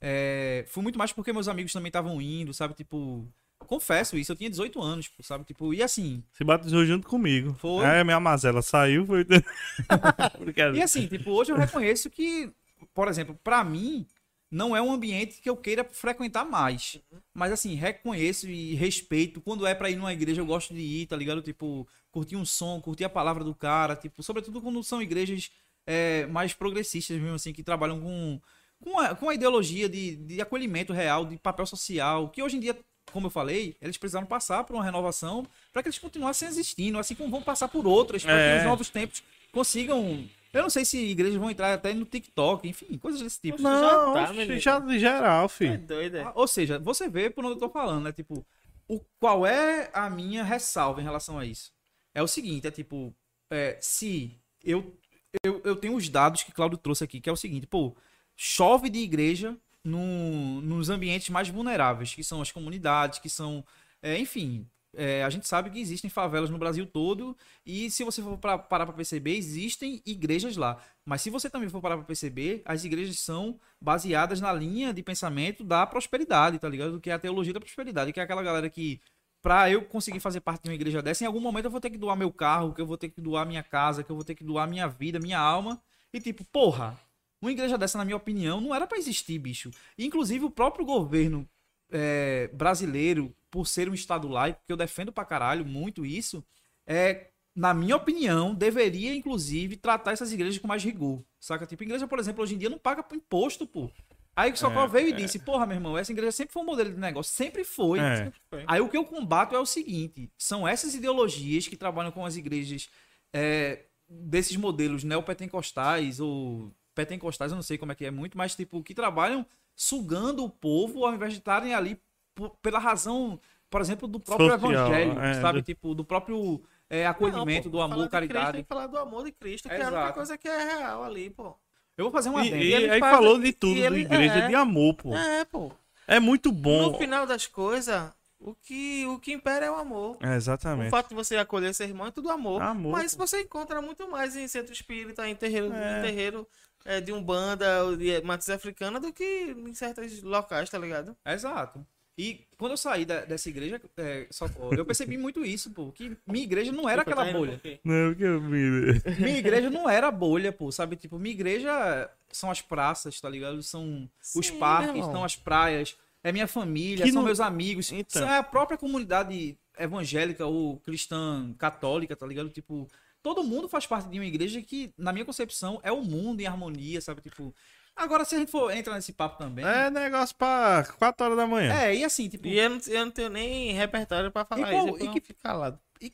é, 0.00 0.64
foi 0.68 0.82
muito 0.82 0.98
mais 0.98 1.12
porque 1.12 1.32
meus 1.32 1.46
amigos 1.46 1.72
também 1.72 1.88
estavam 1.88 2.20
indo, 2.20 2.52
sabe? 2.52 2.74
Tipo, 2.74 3.28
confesso 3.60 4.16
isso, 4.18 4.32
eu 4.32 4.36
tinha 4.36 4.50
18 4.50 4.82
anos, 4.82 5.08
sabe? 5.20 5.44
Tipo, 5.44 5.72
e 5.72 5.82
assim, 5.84 6.24
Se 6.32 6.42
batizou 6.42 6.84
junto 6.84 7.06
comigo. 7.06 7.54
Foi. 7.60 7.84
É, 7.84 8.02
minha 8.02 8.18
mazela 8.18 8.60
saiu, 8.62 9.06
foi. 9.06 9.24
E 10.74 10.82
assim, 10.82 11.06
tipo, 11.06 11.30
hoje 11.30 11.52
eu 11.52 11.56
reconheço 11.56 12.10
que, 12.10 12.50
por 12.94 13.08
exemplo, 13.08 13.38
pra 13.44 13.62
mim, 13.62 14.06
não 14.50 14.74
é 14.76 14.82
um 14.82 14.92
ambiente 14.92 15.40
que 15.40 15.48
eu 15.48 15.56
queira 15.56 15.84
frequentar 15.84 16.44
mais. 16.44 16.98
Mas 17.32 17.52
assim, 17.52 17.74
reconheço 17.74 18.48
e 18.48 18.74
respeito. 18.74 19.40
Quando 19.40 19.66
é 19.66 19.74
pra 19.74 19.88
ir 19.90 19.96
numa 19.96 20.12
igreja, 20.12 20.40
eu 20.40 20.46
gosto 20.46 20.74
de 20.74 20.80
ir, 20.80 21.06
tá 21.06 21.16
ligado? 21.16 21.40
Tipo, 21.40 21.86
curtir 22.10 22.36
um 22.36 22.44
som, 22.44 22.80
curtir 22.80 23.04
a 23.04 23.08
palavra 23.08 23.44
do 23.44 23.54
cara, 23.54 23.94
tipo, 23.94 24.22
sobretudo 24.22 24.60
quando 24.60 24.82
são 24.82 25.00
igrejas 25.00 25.50
é, 25.86 26.26
mais 26.26 26.52
progressistas 26.52 27.16
mesmo, 27.20 27.36
assim, 27.36 27.52
que 27.52 27.62
trabalham 27.62 28.00
com, 28.00 28.40
com, 28.82 28.98
a, 28.98 29.14
com 29.14 29.28
a 29.28 29.34
ideologia 29.34 29.88
de, 29.88 30.16
de 30.16 30.40
acolhimento 30.40 30.92
real, 30.92 31.24
de 31.24 31.36
papel 31.38 31.66
social, 31.66 32.28
que 32.28 32.42
hoje 32.42 32.56
em 32.56 32.60
dia. 32.60 32.76
Como 33.12 33.26
eu 33.26 33.30
falei, 33.30 33.74
eles 33.82 33.96
precisaram 33.96 34.24
passar 34.24 34.62
por 34.62 34.74
uma 34.76 34.84
renovação 34.84 35.44
para 35.72 35.82
que 35.82 35.88
eles 35.88 35.98
continuassem 35.98 36.46
existindo, 36.46 36.96
assim 36.96 37.16
como 37.16 37.28
vão 37.28 37.42
passar 37.42 37.66
por 37.66 37.84
outras, 37.84 38.22
para 38.22 38.38
É. 38.38 38.52
que 38.52 38.58
os 38.60 38.64
novos 38.68 38.88
tempos 38.88 39.20
consigam 39.50 40.28
eu 40.52 40.62
não 40.62 40.70
sei 40.70 40.84
se 40.84 40.98
igrejas 40.98 41.36
vão 41.36 41.50
entrar 41.50 41.72
até 41.74 41.92
no 41.94 42.04
TikTok, 42.04 42.68
enfim, 42.68 42.98
coisas 42.98 43.20
desse 43.20 43.40
tipo. 43.40 43.60
Não, 43.62 44.14
Já 44.14 44.26
tá, 44.26 44.32
oxe, 44.32 44.58
já 44.58 44.78
de 44.78 44.98
geral, 44.98 45.44
É 45.44 45.48
filho. 45.48 45.78
doido, 45.78 46.16
é. 46.16 46.22
Ah, 46.22 46.32
Ou 46.34 46.46
seja, 46.48 46.78
você 46.78 47.08
vê 47.08 47.30
por 47.30 47.44
onde 47.44 47.54
eu 47.54 47.58
tô 47.60 47.68
falando, 47.68 48.04
né? 48.04 48.12
Tipo, 48.12 48.44
o, 48.88 49.00
qual 49.20 49.46
é 49.46 49.90
a 49.92 50.10
minha 50.10 50.42
ressalva 50.42 51.00
em 51.00 51.04
relação 51.04 51.38
a 51.38 51.44
isso? 51.46 51.72
É 52.14 52.22
o 52.22 52.26
seguinte, 52.26 52.66
é 52.66 52.70
tipo, 52.70 53.14
é, 53.50 53.78
se 53.80 54.36
eu, 54.64 54.96
eu, 55.44 55.60
eu 55.64 55.76
tenho 55.76 55.94
os 55.94 56.08
dados 56.08 56.42
que 56.42 56.50
Claudio 56.52 56.76
trouxe 56.78 57.04
aqui, 57.04 57.20
que 57.20 57.28
é 57.28 57.32
o 57.32 57.36
seguinte, 57.36 57.66
pô, 57.66 57.94
chove 58.36 58.88
de 58.90 58.98
igreja 58.98 59.56
no, 59.84 60.60
nos 60.62 60.90
ambientes 60.90 61.28
mais 61.30 61.48
vulneráveis, 61.48 62.14
que 62.14 62.24
são 62.24 62.42
as 62.42 62.50
comunidades, 62.50 63.18
que 63.20 63.30
são, 63.30 63.64
é, 64.02 64.18
enfim, 64.18 64.66
é, 64.96 65.22
a 65.22 65.30
gente 65.30 65.46
sabe 65.46 65.70
que 65.70 65.78
existem 65.78 66.10
favelas 66.10 66.50
no 66.50 66.58
Brasil 66.58 66.86
todo 66.86 67.36
e 67.64 67.90
se 67.90 68.02
você 68.02 68.20
for 68.22 68.36
pra, 68.38 68.58
parar 68.58 68.86
para 68.86 68.94
perceber, 68.94 69.36
existem 69.36 70.02
igrejas 70.04 70.56
lá. 70.56 70.82
Mas 71.04 71.22
se 71.22 71.30
você 71.30 71.48
também 71.48 71.68
for 71.68 71.80
parar 71.80 71.96
para 71.96 72.06
perceber, 72.06 72.62
as 72.64 72.84
igrejas 72.84 73.18
são 73.20 73.58
baseadas 73.80 74.40
na 74.40 74.52
linha 74.52 74.92
de 74.92 75.02
pensamento 75.02 75.62
da 75.62 75.86
prosperidade, 75.86 76.58
tá 76.58 76.68
ligado? 76.68 77.00
Que 77.00 77.10
é 77.10 77.12
a 77.12 77.18
teologia 77.18 77.52
da 77.52 77.60
prosperidade, 77.60 78.12
que 78.12 78.20
é 78.20 78.22
aquela 78.22 78.42
galera 78.42 78.68
que 78.68 79.00
pra 79.42 79.70
eu 79.70 79.84
conseguir 79.84 80.20
fazer 80.20 80.40
parte 80.40 80.64
de 80.64 80.68
uma 80.68 80.74
igreja 80.74 81.00
dessa, 81.00 81.24
em 81.24 81.26
algum 81.26 81.40
momento 81.40 81.66
eu 81.66 81.70
vou 81.70 81.80
ter 81.80 81.90
que 81.90 81.98
doar 81.98 82.16
meu 82.16 82.32
carro, 82.32 82.74
que 82.74 82.80
eu 82.80 82.86
vou 82.86 82.98
ter 82.98 83.08
que 83.08 83.20
doar 83.20 83.46
minha 83.46 83.62
casa, 83.62 84.02
que 84.02 84.10
eu 84.10 84.16
vou 84.16 84.24
ter 84.24 84.34
que 84.34 84.44
doar 84.44 84.68
minha 84.68 84.86
vida, 84.86 85.18
minha 85.18 85.38
alma. 85.38 85.80
E 86.12 86.20
tipo, 86.20 86.44
porra, 86.44 86.98
uma 87.40 87.50
igreja 87.52 87.78
dessa, 87.78 87.96
na 87.96 88.04
minha 88.04 88.16
opinião, 88.16 88.60
não 88.60 88.74
era 88.74 88.86
pra 88.86 88.98
existir, 88.98 89.38
bicho. 89.38 89.70
Inclusive, 89.98 90.44
o 90.44 90.50
próprio 90.50 90.84
governo 90.84 91.48
é, 91.90 92.48
brasileiro, 92.52 93.34
por 93.50 93.66
ser 93.66 93.88
um 93.88 93.94
estado 93.94 94.28
laico, 94.28 94.62
que 94.66 94.72
eu 94.72 94.76
defendo 94.76 95.12
pra 95.12 95.24
caralho 95.24 95.64
muito 95.64 96.06
isso, 96.06 96.44
é, 96.86 97.28
na 97.54 97.74
minha 97.74 97.96
opinião, 97.96 98.54
deveria, 98.54 99.14
inclusive, 99.14 99.76
tratar 99.76 100.12
essas 100.12 100.32
igrejas 100.32 100.58
com 100.58 100.68
mais 100.68 100.84
rigor. 100.84 101.22
Saca? 101.38 101.66
Tipo, 101.66 101.82
igreja, 101.82 102.06
por 102.06 102.18
exemplo, 102.18 102.42
hoje 102.42 102.54
em 102.54 102.58
dia 102.58 102.70
não 102.70 102.78
paga 102.78 103.04
imposto, 103.12 103.66
pô. 103.66 103.90
Aí 104.36 104.52
o 104.52 104.56
Socorro 104.56 104.86
É, 104.86 104.88
veio 104.88 105.08
e 105.08 105.12
é. 105.12 105.16
disse, 105.16 105.40
porra, 105.40 105.66
meu 105.66 105.76
irmão, 105.76 105.98
essa 105.98 106.12
igreja 106.12 106.32
sempre 106.32 106.52
foi 106.52 106.62
um 106.62 106.66
modelo 106.66 106.90
de 106.90 106.98
negócio, 106.98 107.34
sempre 107.34 107.64
foi. 107.64 107.98
É. 107.98 108.32
Aí 108.66 108.80
o 108.80 108.88
que 108.88 108.96
eu 108.96 109.04
combato 109.04 109.54
é 109.54 109.58
o 109.58 109.66
seguinte: 109.66 110.30
são 110.38 110.66
essas 110.66 110.94
ideologias 110.94 111.66
que 111.66 111.76
trabalham 111.76 112.12
com 112.12 112.24
as 112.24 112.36
igrejas 112.36 112.88
é, 113.32 113.84
desses 114.08 114.56
modelos 114.56 115.04
neopentecostais 115.04 116.20
ou 116.20 116.72
pentecostais, 116.94 117.52
eu 117.52 117.56
não 117.56 117.62
sei 117.62 117.76
como 117.76 117.92
é 117.92 117.94
que 117.94 118.04
é 118.04 118.10
muito, 118.10 118.38
mas 118.38 118.54
tipo, 118.54 118.82
que 118.82 118.94
trabalham 118.94 119.44
sugando 119.74 120.44
o 120.44 120.50
povo 120.50 121.04
ao 121.04 121.14
invés 121.14 121.32
de 121.32 121.38
estarem 121.38 121.74
ali 121.74 122.00
por- 122.34 122.50
pela 122.62 122.78
razão, 122.78 123.40
por 123.68 123.80
exemplo, 123.80 124.06
do 124.08 124.18
próprio 124.20 124.50
Social, 124.50 124.72
evangelho, 124.72 125.20
é, 125.20 125.40
sabe? 125.40 125.60
do- 125.60 125.64
Tipo, 125.64 125.94
do 125.94 126.04
próprio 126.04 126.62
é, 126.88 127.06
acolhimento, 127.06 127.64
Não, 127.66 127.72
pô, 127.72 127.78
do 127.78 127.80
amor, 127.82 127.94
falar 127.96 128.04
de 128.04 128.10
Cristo, 128.10 128.32
caridade. 128.32 128.52
tem 128.54 128.62
que 128.64 128.68
falar 128.68 128.86
do 128.88 128.98
amor 128.98 129.24
de 129.24 129.32
Cristo, 129.32 129.68
que 129.68 129.74
é 129.74 129.82
a 129.82 129.86
única 129.88 130.12
coisa 130.12 130.36
que 130.38 130.48
é 130.48 130.58
real 130.76 131.04
ali, 131.04 131.30
pô. 131.30 131.56
Eu 131.96 132.04
vou 132.04 132.12
fazer 132.12 132.30
uma 132.30 132.44
E, 132.44 132.48
e 132.50 132.72
eles 132.74 132.90
aí 132.90 132.98
fazem- 133.00 133.16
falou 133.16 133.38
de 133.40 133.52
tudo, 133.52 133.78
da 133.78 133.86
ele- 133.86 134.00
igreja 134.00 134.34
é. 134.34 134.48
de 134.48 134.54
amor, 134.54 134.94
pô. 134.94 135.14
É, 135.14 135.44
pô. 135.44 135.70
É 136.08 136.18
muito 136.18 136.50
bom. 136.50 136.90
No 136.92 136.98
final 136.98 137.26
das 137.26 137.46
coisas, 137.46 138.10
o 138.40 138.54
que, 138.54 139.06
o 139.06 139.18
que 139.20 139.32
impera 139.32 139.66
é 139.66 139.70
o 139.70 139.76
amor. 139.76 140.16
É, 140.20 140.30
O 140.30 140.32
exatamente. 140.32 140.90
fato 140.90 141.10
de 141.10 141.14
você 141.14 141.36
acolher 141.36 141.72
seu 141.74 141.86
irmão 141.86 142.06
é 142.06 142.10
tudo 142.10 142.30
amor. 142.30 142.60
Amor, 142.62 142.92
Mas 142.92 143.14
pô. 143.14 143.24
você 143.26 143.42
encontra 143.42 143.80
muito 143.82 144.10
mais 144.10 144.34
em 144.34 144.48
centro 144.48 144.72
espírita, 144.72 145.28
em 145.28 145.36
terreiro, 145.36 145.72
É. 145.72 145.98
em 145.98 146.02
terreiro 146.02 146.48
é, 146.84 147.00
de 147.00 147.12
Umbanda 147.12 147.94
de 147.98 148.20
matriz 148.22 148.48
africana 148.48 148.98
do 148.98 149.12
que 149.12 149.54
em 149.56 149.74
certos 149.74 150.22
locais, 150.22 150.70
tá 150.70 150.78
ligado? 150.78 151.14
Exato. 151.26 151.86
E 152.20 152.40
quando 152.58 152.72
eu 152.72 152.76
saí 152.76 153.06
da- 153.06 153.24
dessa 153.24 153.48
igreja, 153.48 153.80
é, 153.96 154.26
só, 154.30 154.46
eu 154.76 154.84
percebi 154.84 155.16
muito 155.16 155.42
isso, 155.44 155.70
pô. 155.70 155.90
Que 155.90 156.14
minha 156.26 156.44
igreja 156.44 156.70
não 156.70 156.86
era 156.86 157.00
aquela 157.00 157.24
tá 157.24 157.32
bolha. 157.32 157.60
Não, 157.82 158.14
que 158.14 158.22
eu. 158.22 158.40
Minha 159.18 159.38
igreja 159.38 159.70
não 159.70 159.88
era 159.88 160.10
bolha, 160.10 160.52
pô, 160.52 160.70
sabe? 160.70 160.96
Tipo, 160.96 161.18
minha 161.18 161.32
igreja 161.34 162.10
são 162.30 162.50
as 162.50 162.60
praças, 162.60 163.18
tá 163.20 163.28
ligado? 163.30 163.62
São 163.62 164.06
os 164.36 164.46
Sim, 164.48 164.58
parques, 164.58 164.94
irmão. 164.96 165.12
são 165.12 165.24
as 165.24 165.34
praias, 165.36 165.96
é 166.22 166.30
minha 166.30 166.46
família, 166.46 167.06
Que 167.06 167.12
são 167.12 167.22
não- 167.22 167.26
meus 167.26 167.40
amigos, 167.40 167.90
Então. 167.90 168.20
são 168.20 168.28
a 168.30 168.42
própria 168.42 168.76
comunidade 168.76 169.56
evangélica 169.78 170.44
ou 170.44 170.78
cristã 170.80 171.54
católica, 171.58 172.14
tá 172.14 172.26
ligado? 172.26 172.50
Tipo, 172.50 172.86
todo 173.22 173.42
mundo 173.42 173.66
faz 173.68 173.86
parte 173.86 174.10
de 174.10 174.18
uma 174.18 174.26
igreja 174.26 174.60
que, 174.60 174.92
na 174.98 175.10
minha 175.12 175.24
concepção, 175.24 175.80
é 175.82 175.90
o 175.90 176.02
mundo 176.02 176.40
em 176.42 176.46
harmonia, 176.46 177.00
sabe? 177.00 177.22
Tipo, 177.22 177.54
agora 178.02 178.24
se 178.24 178.34
a 178.34 178.38
gente 178.38 178.50
for 178.50 178.70
entrar 178.74 178.94
nesse 178.94 179.12
papo 179.12 179.38
também. 179.38 179.64
É 179.64 179.90
negócio 179.90 180.34
pra 180.36 180.84
4 180.98 181.24
horas 181.26 181.36
da 181.38 181.46
manhã. 181.46 181.72
É, 181.72 181.94
e 181.94 182.04
assim, 182.04 182.28
tipo, 182.28 182.46
E 182.46 182.58
eu 182.58 182.70
não, 182.70 182.78
eu 182.86 183.04
não 183.04 183.12
tenho 183.12 183.28
nem 183.30 183.72
repertório 183.72 184.30
pra 184.30 184.44
falar 184.44 184.68
E 184.68 184.74
qual- 184.74 184.86
isso. 184.88 184.96
e 184.96 185.00
então 185.02 185.12
que- 185.12 185.18
eu 185.18 185.22
fico 185.24 185.40
calado. 185.42 185.78
e- 186.00 186.12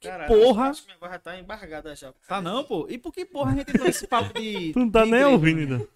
Caralho, 0.00 0.28
porra- 0.28 0.70
Acho 0.70 0.82
que 0.86 0.92
minha 0.98 1.18
tá 1.18 1.38
embargada 1.38 1.94
já. 1.94 2.12
tá 2.26 2.40
não, 2.40 2.64
pô. 2.64 2.86
E 2.88 2.98
por 2.98 3.12
que 3.12 3.24
porra 3.24 3.52
a 3.52 3.56
gente 3.56 3.70
entrou 3.70 3.86
nesse 3.86 4.06
papo 4.06 4.32
de. 4.38 4.72
Tu 4.72 4.78
não 4.78 4.90
tá 4.90 5.00
nem 5.04 5.10
igreja, 5.14 5.28
ouvindo 5.28 5.56
né? 5.56 5.62
ainda. 5.76 5.88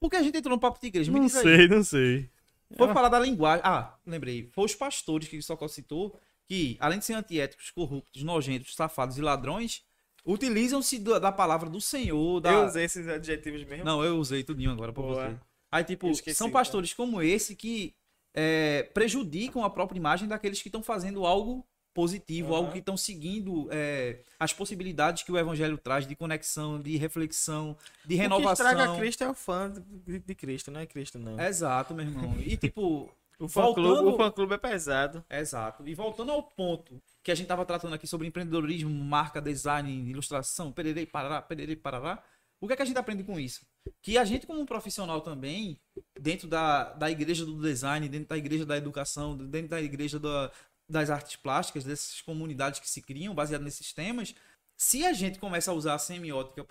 Por 0.00 0.10
que 0.10 0.16
a 0.16 0.22
gente 0.22 0.36
entrou 0.38 0.54
no 0.54 0.60
papo 0.60 0.80
de 0.80 0.86
igreja? 0.86 1.10
Me 1.10 1.18
Não 1.18 1.26
diz 1.26 1.36
aí. 1.36 1.42
sei, 1.42 1.68
não 1.68 1.82
sei. 1.82 2.30
Foi 2.76 2.92
falar 2.92 3.08
da 3.08 3.18
linguagem. 3.18 3.62
Ah, 3.64 3.94
lembrei. 4.06 4.48
Foi 4.52 4.64
os 4.66 4.74
pastores 4.74 5.26
que 5.26 5.38
o 5.38 5.42
Socorro 5.42 5.68
citou, 5.70 6.16
que, 6.46 6.76
além 6.78 6.98
de 6.98 7.04
ser 7.04 7.14
antiéticos, 7.14 7.70
corruptos, 7.70 8.22
nojentos, 8.22 8.74
safados 8.74 9.16
e 9.18 9.22
ladrões, 9.22 9.82
utilizam-se 10.28 10.98
da, 10.98 11.32
palavra 11.32 11.70
do 11.70 11.80
Senhor. 11.80 12.40
Da... 12.40 12.52
Eu 12.52 12.66
usei 12.66 12.84
esses 12.84 13.08
adjetivos 13.08 13.64
mesmo. 13.64 13.84
Não, 13.84 14.04
eu 14.04 14.18
usei 14.18 14.44
tudinho 14.44 14.70
agora 14.70 14.92
pra 14.92 15.02
Boa. 15.02 15.30
você. 15.30 15.36
Aí, 15.72 15.84
tipo, 15.84 16.08
esqueci, 16.08 16.36
são 16.36 16.48
então. 16.48 16.60
pastores 16.60 16.92
como 16.92 17.22
esse 17.22 17.56
que 17.56 17.94
é, 18.34 18.84
prejudicam 18.94 19.64
a 19.64 19.70
própria 19.70 19.98
imagem 19.98 20.28
daqueles 20.28 20.60
que 20.60 20.68
estão 20.68 20.82
fazendo 20.82 21.26
algo 21.26 21.66
positivo, 21.94 22.48
Aham. 22.48 22.56
algo 22.58 22.72
que 22.72 22.78
estão 22.78 22.96
seguindo 22.96 23.66
é, 23.72 24.20
as 24.38 24.52
possibilidades 24.52 25.24
que 25.24 25.32
o 25.32 25.38
evangelho 25.38 25.76
traz 25.76 26.06
de 26.06 26.14
conexão, 26.14 26.80
de 26.80 26.96
reflexão, 26.96 27.76
de 28.04 28.14
O 28.14 28.16
que 28.16 28.22
renovação. 28.22 28.66
estraga 28.70 28.96
Cristo 28.96 29.24
é 29.24 29.28
o 29.28 29.34
fã 29.34 29.72
de, 30.06 30.20
de 30.20 30.34
Cristo, 30.34 30.70
não 30.70 30.80
é 30.80 30.86
Cristo, 30.86 31.18
não. 31.18 31.40
Exato, 31.40 31.94
meu 31.94 32.06
irmão. 32.06 32.36
E 32.38 32.56
tipo, 32.56 33.10
o 33.38 33.48
fã 33.48 33.72
clube, 33.72 33.88
voltando- 33.88 34.08
o 34.14 34.16
fã 34.16 34.30
clube 34.30 34.54
é 34.54 34.58
pesado. 34.58 35.24
Exato. 35.30 35.86
E 35.86 35.94
voltando 35.94 36.32
ao 36.32 36.42
ponto 36.42 37.00
que 37.22 37.30
a 37.30 37.34
gente 37.34 37.44
estava 37.44 37.64
tratando 37.64 37.94
aqui 37.94 38.06
sobre 38.06 38.26
empreendedorismo, 38.26 38.90
marca, 38.90 39.40
design, 39.40 39.90
ilustração, 40.10 40.72
pererei, 40.72 41.06
parará, 41.06 41.40
pererei, 41.42 41.76
parará. 41.76 42.22
O 42.60 42.66
que 42.66 42.72
é 42.72 42.76
que 42.76 42.82
a 42.82 42.84
gente 42.84 42.98
aprende 42.98 43.22
com 43.22 43.38
isso? 43.38 43.64
Que 44.02 44.18
a 44.18 44.24
gente, 44.24 44.46
como 44.46 44.60
um 44.60 44.66
profissional 44.66 45.20
também, 45.20 45.78
dentro 46.18 46.48
da, 46.48 46.92
da 46.94 47.08
igreja 47.10 47.44
do 47.46 47.60
design, 47.62 48.08
dentro 48.08 48.28
da 48.28 48.36
igreja 48.36 48.66
da 48.66 48.76
educação, 48.76 49.36
dentro 49.36 49.68
da 49.68 49.80
igreja 49.80 50.18
da- 50.18 50.50
das 50.88 51.08
artes 51.10 51.36
plásticas, 51.36 51.84
dessas 51.84 52.20
comunidades 52.22 52.80
que 52.80 52.88
se 52.90 53.00
criam 53.02 53.34
baseado 53.34 53.62
nesses 53.62 53.92
temas, 53.92 54.34
se 54.76 55.04
a 55.06 55.12
gente 55.12 55.38
começa 55.38 55.70
a 55.70 55.74
usar 55.74 55.94
a 55.94 55.98
semiótica 55.98 56.66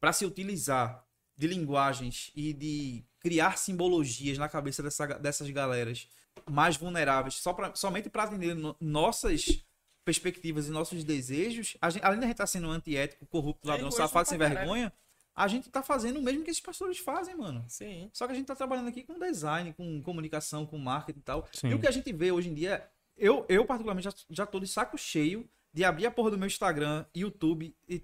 para 0.00 0.12
se 0.12 0.24
utilizar 0.26 1.04
de 1.36 1.46
linguagens 1.46 2.30
e 2.34 2.52
de 2.52 3.04
criar 3.22 3.56
simbologias 3.58 4.36
na 4.38 4.48
cabeça 4.48 4.82
dessa, 4.82 5.06
dessas 5.18 5.48
galeras 5.50 6.08
mais 6.50 6.76
vulneráveis, 6.76 7.34
só 7.34 7.52
pra, 7.52 7.74
somente 7.74 8.08
para 8.10 8.24
atender 8.24 8.54
no- 8.54 8.76
nossas 8.80 9.62
perspectivas 10.04 10.66
e 10.66 10.70
nossos 10.70 11.04
desejos, 11.04 11.76
a 11.80 11.88
gente, 11.90 12.04
além 12.04 12.18
de 12.18 12.24
a 12.24 12.28
gente 12.28 12.34
estar 12.34 12.46
sendo 12.46 12.68
antiético, 12.70 13.24
corrupto, 13.26 13.68
É 13.68 13.72
ladrão, 13.72 13.90
safado, 13.90 14.28
sem 14.28 14.38
caralho. 14.38 14.58
vergonha, 14.58 14.92
a 15.34 15.46
gente 15.46 15.70
tá 15.70 15.82
fazendo 15.82 16.18
o 16.18 16.22
mesmo 16.22 16.42
que 16.42 16.50
esses 16.50 16.60
pastores 16.62 16.98
fazem, 16.98 17.36
mano. 17.36 17.64
Sim. 17.68 18.10
Só 18.12 18.26
que 18.26 18.32
a 18.32 18.34
gente 18.34 18.46
tá 18.46 18.56
trabalhando 18.56 18.88
aqui 18.88 19.02
com 19.04 19.18
design, 19.18 19.72
com 19.74 20.02
comunicação, 20.02 20.66
com 20.66 20.76
marketing 20.78 21.20
e 21.20 21.22
tal. 21.22 21.48
Sim. 21.52 21.68
E 21.68 21.74
o 21.74 21.78
que 21.80 21.86
a 21.86 21.90
gente 21.92 22.12
vê 22.12 22.32
hoje 22.32 22.48
em 22.50 22.54
dia, 22.54 22.86
eu, 23.16 23.46
eu 23.48 23.64
particularmente 23.64 24.04
já, 24.10 24.14
já 24.28 24.46
tô 24.46 24.58
de 24.58 24.66
saco 24.66 24.98
cheio 24.98 25.48
de 25.72 25.84
abrir 25.84 26.06
a 26.06 26.10
porra 26.10 26.30
do 26.32 26.36
meu 26.38 26.46
Instagram, 26.46 27.06
YouTube 27.14 27.74
e, 27.88 28.02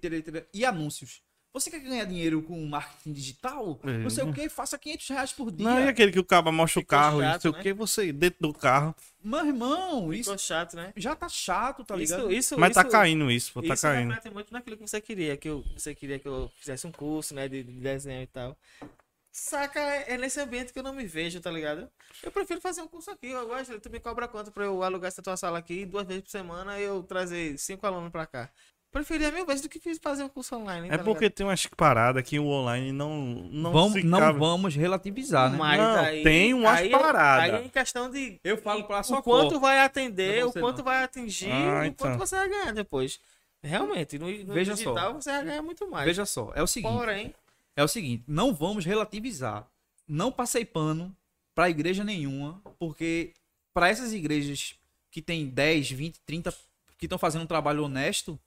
e 0.53 0.65
anúncios. 0.65 1.21
Você 1.51 1.71
quer 1.71 1.79
ganhar 1.79 2.05
dinheiro 2.05 2.43
com 2.43 2.63
marketing 2.67 3.11
digital? 3.11 3.79
É. 3.83 3.97
Não 3.97 4.09
sei 4.09 4.23
o 4.23 4.31
que, 4.31 4.47
faça 4.49 4.77
500 4.77 5.07
reais 5.09 5.31
por 5.31 5.51
dia. 5.51 5.67
Não, 5.67 5.79
e 5.79 5.87
aquele 5.87 6.11
que 6.11 6.19
o 6.19 6.23
cara 6.23 6.51
mostra 6.51 6.79
o 6.79 6.85
carro, 6.85 7.21
e 7.21 7.25
não 7.25 7.31
chato, 7.31 7.41
sei 7.41 7.51
o 7.51 7.53
né? 7.55 7.61
que, 7.63 7.73
você 7.73 8.13
dentro 8.13 8.37
do 8.39 8.53
carro. 8.53 8.95
Meu 9.23 9.45
irmão, 9.45 10.13
isso 10.13 10.25
Ficou 10.25 10.37
chato, 10.37 10.75
né? 10.75 10.93
já 10.95 11.15
tá 11.15 11.27
chato, 11.27 11.83
tá 11.83 11.95
ligado? 11.95 12.31
Isso, 12.31 12.53
isso, 12.53 12.59
Mas 12.59 12.75
tá 12.75 12.81
isso- 12.81 12.91
caindo 12.91 13.31
isso, 13.31 13.51
pô, 13.51 13.61
tá 13.63 13.73
isso 13.73 13.81
caindo. 13.81 14.13
reflete 14.13 14.31
muito 14.33 14.53
naquilo 14.53 14.77
que 14.77 14.87
você 14.87 15.01
queria, 15.01 15.35
que 15.35 15.49
eu, 15.49 15.65
você 15.75 15.95
queria 15.95 16.19
que 16.19 16.27
eu 16.27 16.51
fizesse 16.59 16.85
um 16.85 16.91
curso, 16.91 17.33
né, 17.33 17.47
de, 17.47 17.63
de 17.63 17.71
desenho 17.73 18.21
e 18.21 18.27
tal. 18.27 18.55
Saca, 19.31 19.79
é 19.79 20.17
nesse 20.17 20.39
ambiente 20.39 20.71
que 20.71 20.79
eu 20.79 20.83
não 20.83 20.93
me 20.93 21.05
vejo, 21.05 21.39
tá 21.39 21.49
ligado? 21.51 21.89
Eu 22.21 22.31
prefiro 22.31 22.61
fazer 22.61 22.81
um 22.81 22.87
curso 22.87 23.09
aqui, 23.11 23.27
eu 23.27 23.47
gosto, 23.47 23.79
tu 23.79 23.89
me 23.89 23.99
cobra 23.99 24.27
quanto 24.27 24.51
pra 24.51 24.65
eu 24.65 24.83
alugar 24.83 25.07
essa 25.07 25.21
tua 25.21 25.35
sala 25.37 25.57
aqui, 25.59 25.85
duas 25.85 26.05
vezes 26.05 26.23
por 26.23 26.29
semana 26.29 26.79
eu 26.79 27.01
trazer 27.03 27.57
cinco 27.57 27.85
alunos 27.87 28.11
pra 28.11 28.25
cá. 28.25 28.49
Preferia 28.91 29.31
mil 29.31 29.45
vezes 29.45 29.61
do 29.61 29.69
que 29.69 29.79
fiz 29.79 29.99
fazer 30.01 30.23
um 30.23 30.29
curso 30.29 30.55
online, 30.55 30.87
É 30.89 30.97
tá 30.97 31.03
porque 31.03 31.29
tem 31.29 31.45
umas 31.45 31.63
paradas 31.67 32.23
que 32.23 32.39
o 32.39 32.47
online 32.47 32.91
não 32.91 33.23
não 33.51 33.71
vamos, 33.71 33.93
se 33.93 34.03
não 34.03 34.17
cabe. 34.19 34.39
vamos 34.39 34.75
relativizar, 34.75 35.51
né? 35.51 35.57
Mas 35.59 35.79
Não, 35.79 35.99
aí, 35.99 36.23
tem 36.23 36.53
umas 36.55 36.79
aí, 36.79 36.89
paradas. 36.89 37.43
Aí 37.43 37.51
é 37.61 37.65
em 37.65 37.69
questão 37.69 38.09
de 38.09 38.39
Eu 38.43 38.57
falo 38.57 38.83
pra 38.85 39.01
o 39.01 39.03
sua 39.03 39.21
quanto 39.21 39.59
vai 39.59 39.79
atender, 39.79 40.43
o 40.43 40.51
quanto 40.51 40.77
não. 40.77 40.85
vai 40.85 41.03
atingir, 41.03 41.51
Ah, 41.51 41.81
o 41.81 41.85
então. 41.85 42.07
quanto 42.07 42.19
você 42.19 42.35
vai 42.35 42.49
ganhar 42.49 42.73
depois. 42.73 43.19
Realmente, 43.61 44.17
no, 44.17 44.25
no 44.45 44.53
Veja 44.55 44.73
digital 44.73 44.95
só. 44.95 45.21
você 45.21 45.31
vai 45.33 45.43
ganhar 45.45 45.61
muito 45.61 45.87
mais. 45.87 46.05
Veja 46.05 46.25
só, 46.25 46.51
é 46.55 46.63
o 46.63 46.67
seguinte. 46.67 46.91
Porém, 46.91 47.33
é 47.75 47.83
o 47.83 47.87
seguinte, 47.87 48.23
não 48.27 48.53
vamos 48.55 48.85
relativizar. 48.85 49.67
Não 50.07 50.31
passei 50.31 50.65
pano 50.65 51.15
pra 51.53 51.69
igreja 51.69 52.03
nenhuma, 52.03 52.59
porque 52.79 53.33
para 53.71 53.87
essas 53.87 54.13
igrejas 54.13 54.73
que 55.11 55.21
tem 55.21 55.45
10, 55.47 55.91
20, 55.91 56.19
30 56.25 56.51
que 56.99 57.05
estão 57.05 57.17
fazendo 57.17 57.43
um 57.43 57.47
trabalho 57.47 57.83
honesto, 57.85 58.37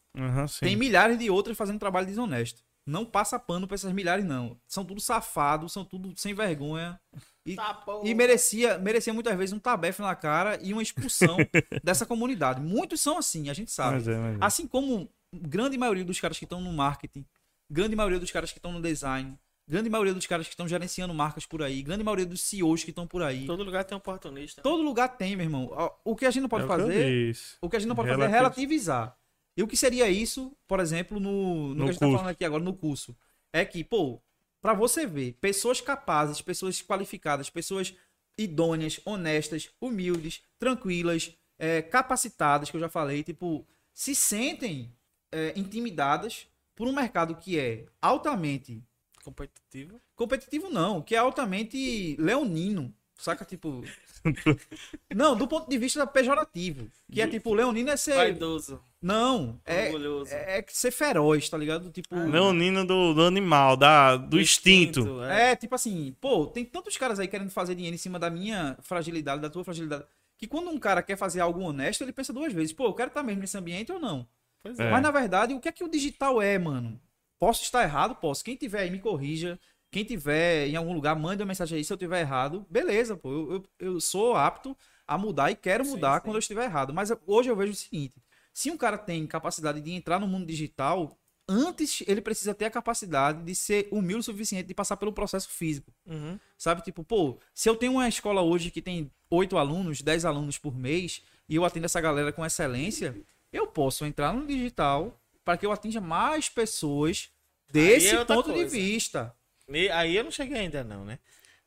sim. 0.47 0.67
tem 0.67 0.77
milhares 0.77 1.19
de 1.19 1.31
outras 1.31 1.57
fazendo 1.57 1.79
trabalho 1.81 2.07
desonesto. 2.07 2.63
Não 2.87 3.05
passa 3.05 3.39
pano 3.39 3.67
pra 3.67 3.77
essas 3.77 3.93
milhares 3.93 4.25
não. 4.25 4.61
São 4.69 4.85
tudo 4.85 5.01
safados, 5.01 5.73
são 5.73 5.85
tudo 5.85 6.13
sem 6.17 6.35
vergonha 6.35 7.01
e, 7.47 7.55
tá 7.55 7.83
e 8.05 8.13
merecia, 8.13 8.77
merecia 8.77 9.15
muitas 9.15 9.37
vezes 9.37 9.53
um 9.53 9.59
tabefe 9.59 10.03
na 10.03 10.15
cara 10.15 10.59
e 10.61 10.73
uma 10.73 10.83
expulsão 10.83 11.37
dessa 11.83 12.05
comunidade. 12.05 12.61
Muitos 12.61 13.01
são 13.01 13.17
assim, 13.17 13.49
a 13.49 13.55
gente 13.55 13.71
sabe. 13.71 13.95
Mas 13.95 14.09
é, 14.09 14.17
mas 14.17 14.35
é. 14.35 14.39
Assim 14.41 14.67
como 14.67 15.09
grande 15.35 15.79
maioria 15.79 16.05
dos 16.05 16.21
caras 16.21 16.39
que 16.39 16.45
estão 16.45 16.61
no 16.61 16.73
marketing, 16.73 17.25
grande 17.71 17.97
maioria 17.97 18.21
dos 18.21 18.31
caras 18.31 18.53
que 18.53 18.59
estão 18.59 18.73
no 18.73 18.83
design, 18.83 19.39
grande 19.73 19.89
maioria 19.89 20.13
dos 20.13 20.27
caras 20.27 20.47
que 20.47 20.53
estão 20.53 20.69
gerenciando 20.69 21.15
marcas 21.15 21.47
por 21.47 21.63
aí, 21.63 21.83
grande 21.83 22.05
maioria 22.05 22.27
dos 22.27 22.43
CEOs 22.43 22.85
que 22.85 22.91
estão 22.91 23.07
por 23.07 23.23
aí. 23.23 23.47
Todo 23.47 23.65
lugar 23.65 23.85
tem 23.85 23.97
um 23.97 23.99
oportunista. 23.99 24.61
Todo 24.61 24.83
lugar 24.83 25.09
tem, 25.17 25.35
meu 25.35 25.47
irmão. 25.47 25.71
O 26.05 26.15
que 26.15 26.27
a 26.27 26.31
gente 26.31 26.43
não 26.43 26.49
pode 26.49 26.65
É 26.65 26.69
fazer, 26.69 27.37
o 27.61 27.71
que 27.71 27.77
a 27.77 27.79
gente 27.79 27.89
não 27.89 27.97
pode 27.97 28.09
fazer 28.11 28.23
é 28.23 28.27
Relativi- 28.27 28.61
relativizar. 28.67 29.17
E 29.57 29.63
o 29.63 29.67
que 29.67 29.77
seria 29.77 30.09
isso, 30.09 30.55
por 30.69 30.79
exemplo, 30.81 31.19
no, 31.19 31.69
no, 31.69 31.75
No 31.75 31.77
que 31.77 31.83
a 31.83 31.87
gente 31.93 31.99
tá 32.01 32.07
curso. 32.07 32.19
falando 32.19 32.31
aqui 32.33 32.45
agora 32.45 32.63
no 32.63 32.75
curso? 32.75 33.17
É 33.53 33.65
que, 33.65 33.83
pô, 33.83 34.21
pra 34.61 34.75
você 34.75 35.07
ver, 35.07 35.33
pessoas 35.41 35.81
capazes, 35.81 36.41
pessoas 36.43 36.83
qualificadas, 36.83 37.49
pessoas 37.51 37.95
idôneas, 38.39 39.01
honestas, 39.05 39.71
humildes, 39.81 40.43
tranquilas, 40.59 41.35
é, 41.59 41.81
capacitadas, 41.83 42.71
que 42.71 42.77
eu 42.77 42.81
já 42.81 42.89
falei, 42.89 43.23
tipo, 43.23 43.67
se 43.93 44.15
sentem 44.15 44.91
é, 45.31 45.53
intimidadas 45.57 46.47
por 46.75 46.87
um 46.89 46.93
mercado 46.93 47.35
que 47.37 47.59
é 47.59 47.85
altamente 48.01 48.83
Competitivo. 49.23 50.01
competitivo 50.17 50.69
não, 50.69 51.01
que 51.01 51.15
é 51.15 51.19
altamente 51.19 52.17
leonino, 52.19 52.93
saca? 53.17 53.45
Tipo. 53.45 53.83
não, 55.15 55.37
do 55.37 55.47
ponto 55.49 55.69
de 55.69 55.79
vista 55.79 56.07
pejorativo. 56.07 56.91
Que 57.11 57.21
é 57.21 57.27
tipo, 57.27 57.55
leonino 57.55 57.91
é 57.91 57.97
ser. 57.97 58.15
Vaidoso. 58.15 58.83
Não, 59.01 59.61
é, 59.65 59.89
é, 60.31 60.59
é 60.59 60.65
ser 60.69 60.93
feroz, 60.93 61.49
tá 61.49 61.59
ligado? 61.59 61.91
Tipo. 61.91 62.15
Leonino 62.15 62.87
do, 62.87 63.15
do 63.15 63.23
animal, 63.23 63.77
da, 63.77 64.17
do, 64.17 64.41
instinto. 64.41 65.23
é. 65.25 65.53
É, 65.53 65.57
tipo 65.57 65.75
assim, 65.75 66.15
pô, 66.21 66.47
tem 66.47 66.65
tantos 66.65 66.97
caras 66.97 67.19
aí 67.19 67.27
querendo 67.27 67.51
fazer 67.51 67.75
dinheiro 67.75 67.95
em 67.95 67.99
cima 67.99 68.19
da 68.19 68.31
minha 68.31 68.77
fragilidade, 68.81 69.43
da 69.43 69.51
tua 69.51 69.65
fragilidade. 69.65 70.05
Que 70.39 70.47
quando 70.47 70.71
um 70.71 70.79
cara 70.79 71.03
quer 71.03 71.17
fazer 71.17 71.41
algo 71.41 71.61
honesto, 71.61 72.03
ele 72.03 72.13
pensa 72.13 72.33
duas 72.33 72.53
vezes, 72.53 72.73
pô, 72.73 72.87
eu 72.87 72.95
quero 72.95 73.09
estar 73.09 73.23
mesmo 73.23 73.41
nesse 73.41 73.57
ambiente 73.57 73.93
ou 73.93 73.99
não. 74.01 74.27
Pois 74.63 74.79
É. 74.79 74.87
é. 74.87 74.91
Mas 74.91 75.03
na 75.03 75.11
verdade, 75.11 75.53
o 75.55 75.61
que 75.61 75.69
é 75.69 75.73
que 75.73 75.85
o 75.85 75.89
digital 75.89 76.41
é, 76.41 76.59
mano? 76.59 77.01
Posso 77.43 77.65
estar 77.65 77.83
errado? 77.83 78.15
Posso. 78.15 78.45
Quem 78.45 78.55
tiver 78.55 78.83
aí, 78.83 78.91
me 78.93 79.01
corrija. 79.01 79.59
Quem 79.91 80.05
tiver 80.05 80.69
em 80.69 80.77
algum 80.77 80.93
lugar, 80.93 81.17
mande 81.17 81.43
uma 81.43 81.49
mensagem 81.49 81.77
aí 81.77 81.83
se 81.83 81.93
eu 81.93 81.97
tiver 81.97 82.21
errado. 82.21 82.65
Beleza, 82.71 83.17
pô. 83.17 83.33
Eu, 83.33 83.53
eu, 83.53 83.65
eu 83.81 84.01
sou 84.01 84.37
apto 84.37 84.77
a 85.09 85.19
mudar 85.19 85.51
e 85.51 85.57
quero 85.57 85.85
Sim, 85.85 85.91
mudar 85.91 86.21
sim. 86.21 86.25
quando 86.25 86.37
eu 86.37 86.39
estiver 86.39 86.67
errado. 86.67 86.95
Mas 86.95 87.13
hoje 87.27 87.51
eu 87.51 87.57
vejo 87.57 87.73
o 87.73 87.75
seguinte: 87.75 88.15
se 88.55 88.71
um 88.71 88.77
cara 88.77 88.97
tem 88.97 89.27
capacidade 89.27 89.81
de 89.81 89.91
entrar 89.91 90.21
no 90.21 90.29
mundo 90.29 90.47
digital, 90.47 91.19
antes 91.49 92.05
ele 92.07 92.21
precisa 92.21 92.55
ter 92.55 92.67
a 92.67 92.71
capacidade 92.71 93.43
de 93.43 93.57
ser 93.57 93.89
humilde 93.91 94.21
o 94.21 94.23
suficiente 94.23 94.69
de 94.69 94.75
passar 94.75 94.97
pelo 94.97 95.13
processo 95.13 95.49
físico. 95.49 95.93
Uhum. 96.07 96.39
Sabe, 96.57 96.81
tipo, 96.83 97.03
pô, 97.03 97.41
se 97.53 97.69
eu 97.69 97.75
tenho 97.75 97.95
uma 97.95 98.09
escola 98.09 98.41
hoje 98.41 98.71
que 98.71 98.81
tem 98.81 99.11
oito 99.29 99.59
alunos, 99.59 100.01
10 100.01 100.25
alunos 100.25 100.59
por 100.59 100.79
mês, 100.79 101.25
e 101.49 101.57
eu 101.57 101.65
atendo 101.65 101.87
essa 101.87 102.01
galera 102.01 102.33
com 102.33 102.47
excelência, 102.47 103.21
eu 103.53 103.67
posso 103.67 104.07
entrar 104.07 104.33
no 104.33 104.47
digital 104.47 105.21
para 105.45 105.57
que 105.57 105.67
eu 105.67 105.73
atinja 105.73 106.01
mais 106.01 106.49
pessoas 106.49 107.31
desse 107.71 108.09
é 108.09 108.25
ponto 108.25 108.49
de 108.53 108.55
coisa. 108.61 108.71
vista. 108.71 109.37
E 109.69 109.89
aí 109.91 110.17
eu 110.17 110.25
não 110.25 110.31
cheguei 110.31 110.59
ainda 110.59 110.85
não, 110.85 111.05
né? 111.05 111.19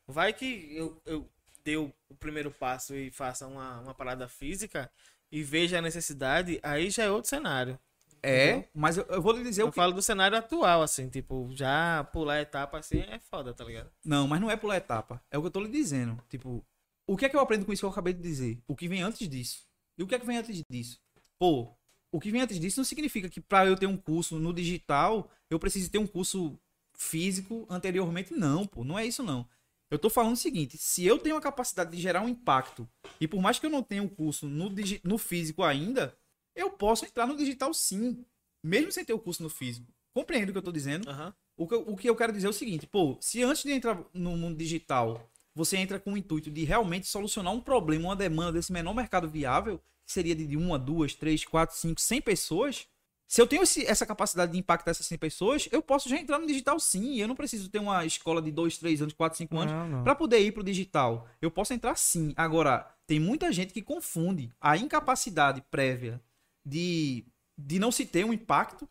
Vai 0.06 0.32
que 0.32 0.68
eu, 0.76 1.00
eu 1.04 1.28
dê 1.64 1.76
o 1.76 1.92
primeiro 2.18 2.50
passo 2.50 2.94
e 2.94 3.10
faça 3.10 3.46
uma, 3.46 3.80
uma 3.80 3.94
parada 3.94 4.28
física 4.28 4.90
e 5.30 5.42
veja 5.42 5.78
a 5.78 5.82
necessidade, 5.82 6.60
aí 6.62 6.90
já 6.90 7.04
é 7.04 7.10
outro 7.10 7.28
cenário. 7.28 7.78
É, 8.22 8.50
Entendeu? 8.50 8.68
mas 8.74 8.96
eu, 8.96 9.04
eu 9.04 9.22
vou 9.22 9.32
lhe 9.32 9.42
dizer 9.42 9.62
Eu 9.62 9.68
o 9.68 9.70
que. 9.70 9.76
falo 9.76 9.92
do 9.92 10.02
cenário 10.02 10.36
atual, 10.36 10.82
assim, 10.82 11.08
tipo, 11.08 11.48
já 11.54 12.04
pular 12.12 12.40
etapa 12.40 12.78
assim 12.78 13.00
é 13.00 13.18
foda, 13.18 13.52
tá 13.52 13.64
ligado? 13.64 13.90
Não, 14.04 14.26
mas 14.26 14.40
não 14.40 14.50
é 14.50 14.56
pular 14.56 14.76
etapa. 14.76 15.22
É 15.30 15.38
o 15.38 15.40
que 15.42 15.46
eu 15.48 15.50
tô 15.50 15.60
lhe 15.60 15.68
dizendo. 15.68 16.20
Tipo, 16.28 16.64
o 17.06 17.16
que 17.16 17.26
é 17.26 17.28
que 17.28 17.36
eu 17.36 17.40
aprendo 17.40 17.64
com 17.64 17.72
isso 17.72 17.82
que 17.82 17.86
eu 17.86 17.90
acabei 17.90 18.12
de 18.12 18.22
dizer? 18.22 18.60
O 18.66 18.74
que 18.74 18.88
vem 18.88 19.02
antes 19.02 19.28
disso. 19.28 19.66
E 19.98 20.02
o 20.02 20.06
que 20.06 20.14
é 20.14 20.18
que 20.18 20.26
vem 20.26 20.38
antes 20.38 20.60
disso? 20.70 21.00
Pô, 21.38 21.76
o 22.16 22.20
que 22.20 22.30
vem 22.30 22.40
antes 22.40 22.58
disso 22.58 22.80
não 22.80 22.84
significa 22.84 23.28
que 23.28 23.40
para 23.40 23.66
eu 23.66 23.76
ter 23.76 23.86
um 23.86 23.96
curso 23.96 24.38
no 24.38 24.52
digital, 24.52 25.30
eu 25.50 25.58
preciso 25.58 25.90
ter 25.90 25.98
um 25.98 26.06
curso 26.06 26.58
físico 26.94 27.66
anteriormente. 27.68 28.32
Não, 28.34 28.66
pô, 28.66 28.84
não 28.84 28.98
é 28.98 29.06
isso 29.06 29.22
não. 29.22 29.48
Eu 29.90 29.98
tô 29.98 30.10
falando 30.10 30.32
o 30.32 30.36
seguinte, 30.36 30.76
se 30.76 31.04
eu 31.06 31.18
tenho 31.18 31.36
a 31.36 31.40
capacidade 31.40 31.90
de 31.94 32.00
gerar 32.02 32.22
um 32.22 32.28
impacto, 32.28 32.88
e 33.20 33.28
por 33.28 33.40
mais 33.40 33.58
que 33.58 33.66
eu 33.66 33.70
não 33.70 33.82
tenha 33.82 34.02
um 34.02 34.08
curso 34.08 34.46
no, 34.48 34.72
no 35.04 35.18
físico 35.18 35.62
ainda, 35.62 36.16
eu 36.56 36.70
posso 36.70 37.04
entrar 37.04 37.26
no 37.26 37.36
digital 37.36 37.72
sim, 37.72 38.24
mesmo 38.62 38.90
sem 38.90 39.04
ter 39.04 39.12
o 39.12 39.18
curso 39.18 39.42
no 39.42 39.48
físico. 39.48 39.86
Compreende 40.12 40.50
o 40.50 40.52
que 40.52 40.58
eu 40.58 40.62
tô 40.62 40.72
dizendo? 40.72 41.08
Aham. 41.08 41.32
O 41.56 41.66
que, 41.68 41.74
eu- 41.74 41.84
o 41.88 41.96
que 41.96 42.08
eu 42.10 42.16
quero 42.16 42.32
dizer 42.32 42.46
é 42.48 42.50
o 42.50 42.52
seguinte, 42.52 42.86
pô, 42.86 43.16
se 43.20 43.42
antes 43.42 43.62
de 43.62 43.70
entrar 43.72 44.02
no 44.12 44.36
mundo 44.36 44.56
digital, 44.58 45.30
você 45.54 45.76
entra 45.76 45.98
com 46.00 46.12
o 46.12 46.16
intuito 46.16 46.50
de 46.50 46.64
realmente 46.64 47.06
solucionar 47.06 47.52
um 47.52 47.60
problema, 47.60 48.08
uma 48.08 48.16
demanda 48.16 48.52
desse 48.52 48.72
menor 48.72 48.94
mercado 48.94 49.28
viável, 49.28 49.80
que 50.06 50.12
seria 50.12 50.34
de 50.34 50.56
uma, 50.56 50.78
duas, 50.78 51.12
três, 51.14 51.44
quatro, 51.44 51.76
cinco, 51.76 52.00
cem 52.00 52.22
pessoas, 52.22 52.86
se 53.28 53.42
eu 53.42 53.46
tenho 53.46 53.64
esse- 53.64 53.84
essa 53.84 54.06
capacidade 54.06 54.52
de 54.52 54.58
impactar 54.58 54.92
essas 54.92 55.04
100 55.06 55.18
pessoas, 55.18 55.68
eu 55.72 55.82
posso 55.82 56.08
já 56.08 56.16
entrar 56.16 56.38
no 56.38 56.46
digital 56.46 56.78
sim. 56.78 57.16
Eu 57.16 57.26
não 57.26 57.34
preciso 57.34 57.68
ter 57.68 57.80
uma 57.80 58.06
escola 58.06 58.40
de 58.40 58.52
dois, 58.52 58.78
três 58.78 59.02
anos, 59.02 59.12
quatro, 59.14 59.36
cinco 59.36 59.58
anos 59.58 59.72
Não, 59.72 59.88
não. 59.88 60.04
para 60.04 60.14
poder 60.14 60.38
ir 60.38 60.52
pro 60.52 60.62
digital. 60.62 61.28
Eu 61.42 61.50
posso 61.50 61.74
entrar 61.74 61.96
sim. 61.96 62.32
Agora, 62.36 62.88
tem 63.04 63.18
muita 63.18 63.50
gente 63.50 63.72
que 63.74 63.82
confunde 63.82 64.52
a 64.60 64.76
incapacidade 64.76 65.60
prévia 65.72 66.22
de, 66.64 67.24
de 67.58 67.80
não 67.80 67.90
se 67.90 68.06
ter 68.06 68.24
um 68.24 68.32
impacto 68.32 68.88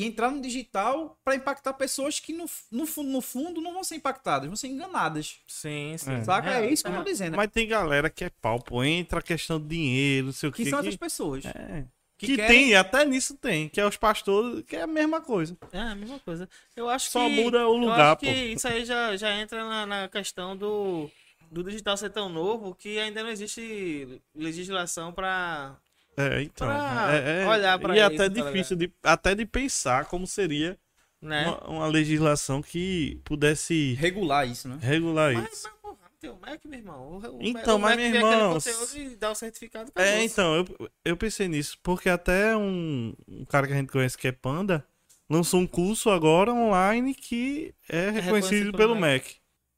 e 0.00 0.04
entrar 0.04 0.30
no 0.30 0.40
digital 0.40 1.18
para 1.24 1.34
impactar 1.34 1.72
pessoas 1.74 2.20
que 2.20 2.32
no, 2.32 2.46
no, 2.70 2.86
fu- 2.86 3.02
no 3.02 3.20
fundo 3.20 3.60
não 3.60 3.72
vão 3.72 3.82
ser 3.84 3.96
impactadas, 3.96 4.46
vão 4.46 4.56
ser 4.56 4.68
enganadas. 4.68 5.38
Sim, 5.46 5.96
sim. 5.98 6.12
É. 6.12 6.24
Saca? 6.24 6.50
É, 6.50 6.66
É, 6.66 6.70
isso 6.72 6.82
que 6.84 6.90
eu 6.90 6.94
é. 6.94 6.98
tô 6.98 7.04
dizendo. 7.04 7.36
Mas 7.36 7.50
tem 7.50 7.66
galera 7.66 8.08
que 8.10 8.24
é 8.24 8.30
pau, 8.40 8.60
pô. 8.60 8.82
Entra 8.84 9.18
a 9.18 9.22
questão 9.22 9.60
de 9.60 9.68
dinheiro, 9.68 10.26
não 10.26 10.32
sei 10.32 10.48
o 10.48 10.52
que 10.52 10.64
que. 10.64 10.70
são 10.70 10.80
que- 10.80 10.88
essas 10.88 10.96
pessoas. 10.98 11.44
É. 11.46 11.84
Que 12.16 12.26
Que, 12.26 12.36
querem- 12.36 12.66
tem, 12.66 12.74
até 12.74 13.04
nisso 13.04 13.36
tem, 13.36 13.68
que 13.68 13.80
é 13.80 13.86
os 13.86 13.96
pastores, 13.96 14.64
que 14.66 14.74
é 14.74 14.82
a 14.82 14.86
mesma 14.88 15.20
coisa. 15.20 15.56
É 15.72 15.78
a 15.78 15.94
mesma 15.94 16.18
coisa. 16.18 16.48
Eu 16.74 16.88
acho 16.88 17.10
Só 17.10 17.28
que. 17.28 17.34
muda 17.42 17.58
o 17.58 17.60
eu 17.60 17.76
lugar, 17.76 18.12
acho 18.12 18.16
que 18.20 18.26
pô. 18.26 18.32
isso 18.32 18.66
aí 18.66 18.84
já, 18.84 19.16
já 19.16 19.32
entra 19.40 19.62
na, 19.68 19.86
na 19.86 20.08
questão 20.08 20.56
do, 20.56 21.08
do 21.48 21.62
digital 21.62 21.96
ser 21.96 22.10
tão 22.10 22.28
novo 22.28 22.74
que 22.74 22.98
ainda 22.98 23.22
não 23.22 23.30
existe 23.30 24.20
legislação 24.34 25.12
pra. 25.12 25.76
É, 26.18 26.42
então. 26.42 26.66
Pra 26.66 27.14
é, 27.14 27.42
é- 27.42 27.46
olhar 27.48 27.78
pra 27.78 27.96
e 27.96 28.00
é 28.00 28.04
isso, 28.06 28.14
até 28.14 28.28
tá 28.28 28.42
difícil 28.42 28.76
de, 28.76 28.92
até 29.02 29.34
de 29.34 29.46
pensar 29.46 30.04
como 30.06 30.26
seria 30.26 30.78
Né? 31.20 31.46
uma, 31.46 31.68
uma 31.68 31.86
legislação 31.86 32.60
que 32.62 33.20
pudesse 33.24 33.94
Regular 33.94 34.46
isso, 34.48 34.68
né? 34.68 34.78
regular 34.80 35.32
Mas, 35.34 35.52
isso. 35.52 35.68
mas, 35.70 35.80
porra, 35.82 35.96
tem 36.20 36.30
o 36.30 36.36
Mac, 36.40 36.64
meu 36.64 36.78
irmão. 36.78 37.18
O, 37.18 37.38
Então, 37.42 37.76
o 37.76 37.80
mas, 37.80 37.90
Mac 37.90 37.96
meu 37.96 38.06
aquele 38.06 38.16
irmão, 38.16 38.58
e 38.96 39.16
dá 39.16 39.30
o 39.30 39.34
certificado 39.34 39.92
É, 39.94 40.02
acabou-se. 40.02 40.32
então, 40.32 40.56
eu, 40.56 40.90
eu 41.04 41.16
pensei 41.16 41.48
nisso, 41.48 41.78
porque 41.82 42.08
até 42.08 42.56
um, 42.56 43.14
um 43.26 43.44
cara 43.44 43.66
que 43.66 43.72
a 43.72 43.76
gente 43.76 43.90
conhece 43.92 44.16
que 44.18 44.28
é 44.28 44.32
Panda 44.32 44.84
lançou 45.30 45.60
um 45.60 45.66
curso 45.66 46.10
agora 46.10 46.52
online 46.52 47.14
que 47.14 47.74
é 47.88 48.08
reconhecido 48.10 48.24
reconhecido 48.24 48.72
pelo 48.72 48.94
pelo 48.94 49.00
Mac. 49.00 49.24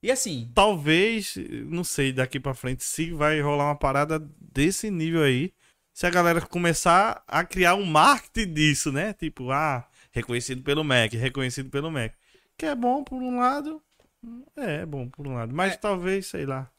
E 0.03 0.11
assim, 0.11 0.51
Talvez, 0.55 1.35
não 1.67 1.85
sei, 1.85 2.13
daqui 2.13 2.41
pra 2.41 2.55
frente, 2.55 2.83
se 2.85 3.11
vai 3.11 3.41
rolar 3.41 3.65
uma 3.67 3.77
parada 3.77 4.19
desse 4.41 4.91
nível 4.91 5.23
aí, 5.23 5.53
se 5.93 6.07
a 6.07 6.11
galera 6.11 6.41
começar 6.41 7.23
a 7.27 7.45
criar 7.45 7.75
um 7.75 7.85
marketing 7.85 8.53
disso, 8.53 8.93
né? 8.93 9.13
Tipo, 9.13 9.51
ah, 9.51 9.87
reconhecido 10.11 10.63
pelo 10.63 10.85
Mac, 10.85 11.13
reconhecido 11.13 11.71
pelo 11.71 11.91
Mac. 11.91 12.13
Que 12.57 12.67
é 12.67 12.75
bom 12.75 13.03
por 13.05 13.21
um 13.21 13.39
lado, 13.39 13.83
é, 14.57 14.77
é 14.83 14.87
bom 14.87 15.09
por 15.09 15.27
um 15.27 15.35
lado, 15.35 15.55
mas 15.55 15.77
talvez, 15.77 16.27
sei 16.27 16.47
lá. 16.47 16.71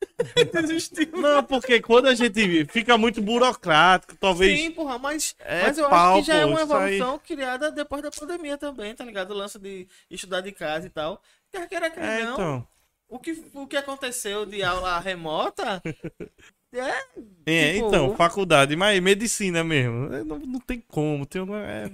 Não, 1.12 1.42
porque 1.44 1.80
quando 1.80 2.06
a 2.06 2.14
gente 2.14 2.64
fica 2.66 2.96
muito 2.96 3.20
burocrático, 3.20 4.16
talvez. 4.16 4.58
Sim, 4.58 4.70
porra, 4.70 4.98
mas, 4.98 5.34
É 5.40 5.62
mas 5.62 5.78
eu 5.78 5.88
pau, 5.88 6.18
acho 6.18 6.26
que 6.26 6.32
já 6.32 6.38
é 6.38 6.42
pô, 6.44 6.50
uma 6.50 6.62
isso 6.62 6.74
aí. 6.74 6.94
evolução 6.96 7.18
criada 7.18 7.70
depois 7.70 8.02
da 8.02 8.10
pandemia 8.10 8.56
também, 8.56 8.94
tá 8.94 9.04
ligado? 9.04 9.32
O 9.32 9.34
lance 9.36 9.58
de 9.58 9.88
estudar 10.10 10.40
de 10.40 10.52
casa 10.52 10.86
e 10.86 10.90
tal. 10.90 11.20
Quer 11.50 11.68
queira 11.68 11.90
que 11.90 11.98
É, 11.98 12.24
não, 12.24 12.32
então. 12.34 12.68
o, 13.08 13.18
que, 13.18 13.44
o 13.54 13.66
que 13.66 13.76
aconteceu 13.76 14.46
de 14.46 14.62
aula 14.62 14.98
remota 15.00 15.82
é. 16.72 17.04
É, 17.46 17.72
Tipo, 17.74 17.88
então, 17.88 18.16
faculdade, 18.16 18.76
mas 18.76 19.00
medicina 19.00 19.62
mesmo. 19.64 20.12
é, 20.12 20.22
Não, 20.24 20.38
não 20.38 20.60
tem 20.60 20.82
como. 20.86 21.24
Tem, 21.26 21.40
uma- 21.42 21.60
é, 21.62 21.90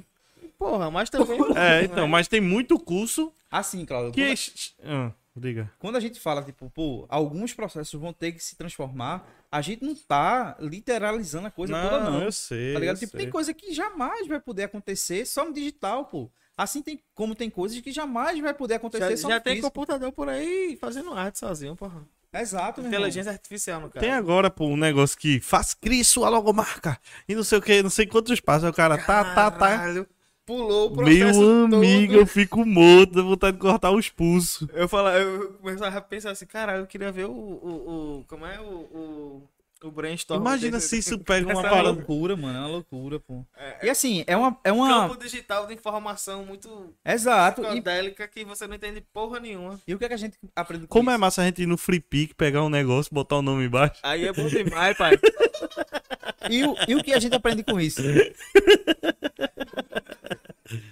Porra, 0.59 0.91
mas 0.91 1.11
também. 1.11 1.39
é, 1.57 1.85
então, 1.85 2.07
mas 2.09 2.29
tem 2.29 2.41
muito 2.41 2.79
curso 2.79 3.33
assim, 3.51 3.85
Claudio, 3.85 4.13
que. 4.13 4.21
quando, 4.25 4.91
Ah, 4.91 5.13
diga. 5.37 5.71
quando 5.79 5.97
a 5.97 6.01
gente 6.01 6.19
fala, 6.21 6.43
tipo, 6.43 6.71
pô, 6.71 7.07
alguns 7.09 7.53
processos 7.53 8.01
vão 8.01 8.13
ter 8.13 8.33
que 8.33 8.43
se 8.43 8.57
transformar, 8.57 9.27
a 9.51 9.61
gente 9.61 9.85
não 9.85 9.95
tá 9.95 10.57
literalizando 10.61 11.47
a 11.47 11.51
coisa 11.51 11.73
toda, 11.75 12.11
não. 12.11 12.23
eu 12.23 12.33
sei. 12.33 12.73
Tá 12.75 12.81
ligado? 12.81 12.99
Tipo, 12.99 13.13
sei. 13.13 13.21
tem 13.21 13.31
coisa 13.31 13.53
que 13.55 13.73
jamais 13.75 14.27
vai 14.27 14.41
poder 14.41 14.65
acontecer 14.65 15.25
só 15.27 15.45
no 15.45 15.53
digital, 15.53 16.07
pô. 16.07 16.31
Assim 16.57 16.81
tem 16.83 17.01
como 17.17 17.35
tem 17.35 17.51
coisas 17.51 17.81
que 17.81 17.91
jamais 17.91 18.39
vai 18.41 18.55
poder 18.55 18.75
acontecer 18.75 19.11
Já, 19.11 19.17
só 19.17 19.29
já 19.29 19.35
no 19.37 19.41
tem 19.41 19.57
físico. 19.57 19.73
computador 19.73 20.13
por 20.13 20.29
aí 20.29 20.77
fazendo 20.81 21.13
arte 21.13 21.39
sozinho, 21.41 21.75
porra. 21.75 22.07
Exato, 22.35 22.81
meu 22.81 22.89
irmão. 22.89 23.01
Inteligência 23.01 23.33
artificial, 23.33 23.81
no 23.81 23.89
caso. 23.89 24.01
Tem 24.05 24.13
agora, 24.13 24.51
pô, 24.51 24.67
um 24.67 24.77
negócio 24.77 25.17
que 25.17 25.41
faz 25.41 25.73
crie 25.75 26.05
sua 26.05 26.29
logomarca 26.29 26.99
e 27.29 27.35
não 27.35 27.45
sei 27.45 27.59
o 27.59 27.63
que, 27.63 27.83
não 27.83 27.91
sei 27.91 28.07
quantos 28.07 28.41
passos. 28.41 28.65
Aí 28.65 28.71
O 28.71 28.75
cara 28.75 28.99
tá, 28.99 29.25
tá, 29.25 29.51
tá. 29.51 29.79
Caralho, 29.79 30.07
Pulou 30.47 30.89
o 30.89 30.93
processo 30.93 31.41
Meu 31.41 31.69
todo. 31.71 31.77
amigo, 31.77 32.13
eu 32.13 32.27
fico 32.27 32.67
morto, 32.67 33.15
dá 33.15 33.23
vontade 33.23 33.57
de 33.57 33.63
cortar 33.63 33.91
os 33.93 34.11
pulsos. 34.11 34.69
Eu, 34.75 34.87
fala, 34.87 35.17
eu 35.19 35.55
começava 35.55 35.97
a 35.97 36.03
pensar 36.03 36.33
assim, 36.33 36.45
cara, 36.45 36.77
eu 36.77 36.87
queria 36.87 37.11
ver 37.11 37.25
o. 37.25 37.31
o, 37.33 38.19
o- 38.19 38.25
como 38.29 38.45
é 38.45 38.61
o. 38.61 38.65
o, 38.65 39.49
o 39.87 39.91
brainstorm. 39.91 40.41
Imagina 40.41 40.81
se 40.81 40.99
isso 40.99 41.19
pega 41.19 41.47
uma 41.47 41.53
É 41.53 41.55
uma 41.57 41.63
parada. 41.63 41.83
loucura, 41.91 42.37
mano. 42.37 42.57
É 42.57 42.61
uma 42.61 42.69
loucura, 42.69 43.21
pô. 43.21 43.45
É, 43.57 43.87
E 43.87 43.91
assim, 43.91 44.25
é 44.27 44.37
uma. 44.37 44.59
É 44.65 44.73
uma... 44.73 45.09
Campo 45.09 45.23
digital 45.23 45.67
de 45.67 45.75
informação 45.75 46.45
muito 46.45 46.95
Exato. 47.05 47.61
E, 47.63 47.65
psicodélica 47.67 48.27
que 48.29 48.45
você 48.45 48.67
não 48.67 48.75
entende 48.75 49.01
porra 49.13 49.39
nenhuma. 49.41 49.81
e 49.87 49.95
o 49.95 49.99
que, 49.99 50.05
é 50.05 50.09
que 50.09 50.15
a 50.15 50.19
gente 50.19 50.39
aprende 50.57 50.87
com 50.87 50.99
Como 50.99 51.11
é 51.11 51.15
isso? 51.15 51.21
massa 51.21 51.43
a 51.43 51.45
gente 51.47 51.63
ir 51.63 51.67
no 51.67 51.77
Free 51.77 52.01
Pick, 52.01 52.35
pegar 52.35 52.63
um 52.63 52.69
negócio, 52.69 53.13
botar 53.15 53.37
o 53.37 53.43
nome 53.43 53.65
embaixo. 53.67 54.01
Aí 54.03 54.27
é 54.27 54.33
bom 54.33 54.47
demais, 54.47 54.97
pai. 54.97 55.13
E 56.51 56.63
o, 56.63 56.77
e 56.87 56.95
o 56.95 57.03
que 57.03 57.15
a 57.15 57.19
gente 57.19 57.35
aprende 57.35 57.63
com 57.65 57.81
isso? 57.81 58.03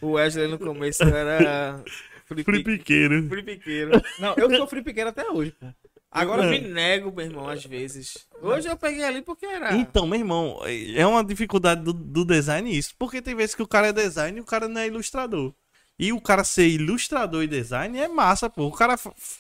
O 0.01 0.13
Wesley 0.13 0.49
no 0.49 0.59
começo 0.59 1.03
era. 1.03 1.83
Free 2.27 2.45
Free 2.45 2.63
Piqueiro. 2.65 3.29
Fripiqueiro. 3.29 3.91
Não, 4.19 4.35
eu 4.37 4.55
sou 4.57 4.67
free 4.67 4.83
pequeno 4.83 5.11
até 5.11 5.29
hoje, 5.31 5.53
pô. 5.53 5.67
Agora 6.13 6.45
eu 6.45 6.51
me 6.51 6.61
nego, 6.61 7.11
meu 7.11 7.25
irmão, 7.25 7.49
às 7.49 7.65
vezes. 7.65 8.27
Hoje 8.43 8.69
eu 8.69 8.77
peguei 8.77 9.03
ali 9.03 9.23
porque 9.23 9.47
era. 9.47 9.75
Então, 9.75 10.07
meu 10.07 10.19
irmão, 10.19 10.61
é 10.95 11.07
uma 11.07 11.25
dificuldade 11.25 11.83
do, 11.83 11.93
do 11.93 12.25
design 12.25 12.77
isso. 12.77 12.95
Porque 12.99 13.23
tem 13.23 13.35
vezes 13.35 13.55
que 13.55 13.63
o 13.63 13.67
cara 13.67 13.89
é 13.89 13.93
design 13.93 14.37
e 14.37 14.41
o 14.43 14.45
cara 14.45 14.69
não 14.69 14.81
é 14.81 14.87
ilustrador. 14.87 15.55
E 15.99 16.13
o 16.13 16.21
cara 16.21 16.45
ser 16.45 16.69
ilustrador 16.69 17.43
e 17.43 17.47
design 17.47 17.99
é 17.99 18.09
massa, 18.09 18.51
pô. 18.51 18.65
O 18.67 18.73
cara 18.73 18.99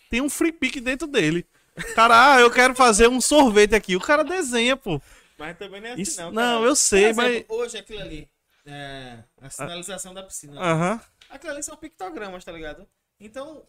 tem 0.08 0.22
um 0.22 0.30
free 0.30 0.52
pick 0.52 0.80
dentro 0.80 1.06
dele. 1.06 1.46
Cara, 1.94 2.34
ah, 2.34 2.40
eu 2.40 2.50
quero 2.50 2.74
fazer 2.74 3.08
um 3.08 3.20
sorvete 3.20 3.74
aqui. 3.74 3.94
O 3.94 4.00
cara 4.00 4.22
desenha, 4.22 4.76
pô. 4.76 5.00
Mas 5.38 5.58
também 5.58 5.80
não 5.80 5.88
é 5.88 5.92
assim, 5.92 6.02
Isso- 6.02 6.20
não. 6.20 6.32
não, 6.32 6.58
cara. 6.58 6.64
eu 6.66 6.76
sei, 6.76 7.14
Por 7.14 7.24
exemplo, 7.24 7.56
Hoje 7.56 7.78
aquilo 7.78 8.00
ali. 8.00 8.28
É, 8.64 9.18
a 9.40 9.50
sinalização 9.50 10.14
da 10.14 10.22
piscina. 10.22 10.60
Aham. 10.60 11.00
Aquilo 11.28 11.52
ali 11.52 11.62
são 11.62 11.76
pictogramas, 11.76 12.44
tá 12.44 12.52
ligado? 12.52 12.86
Então. 13.24 13.62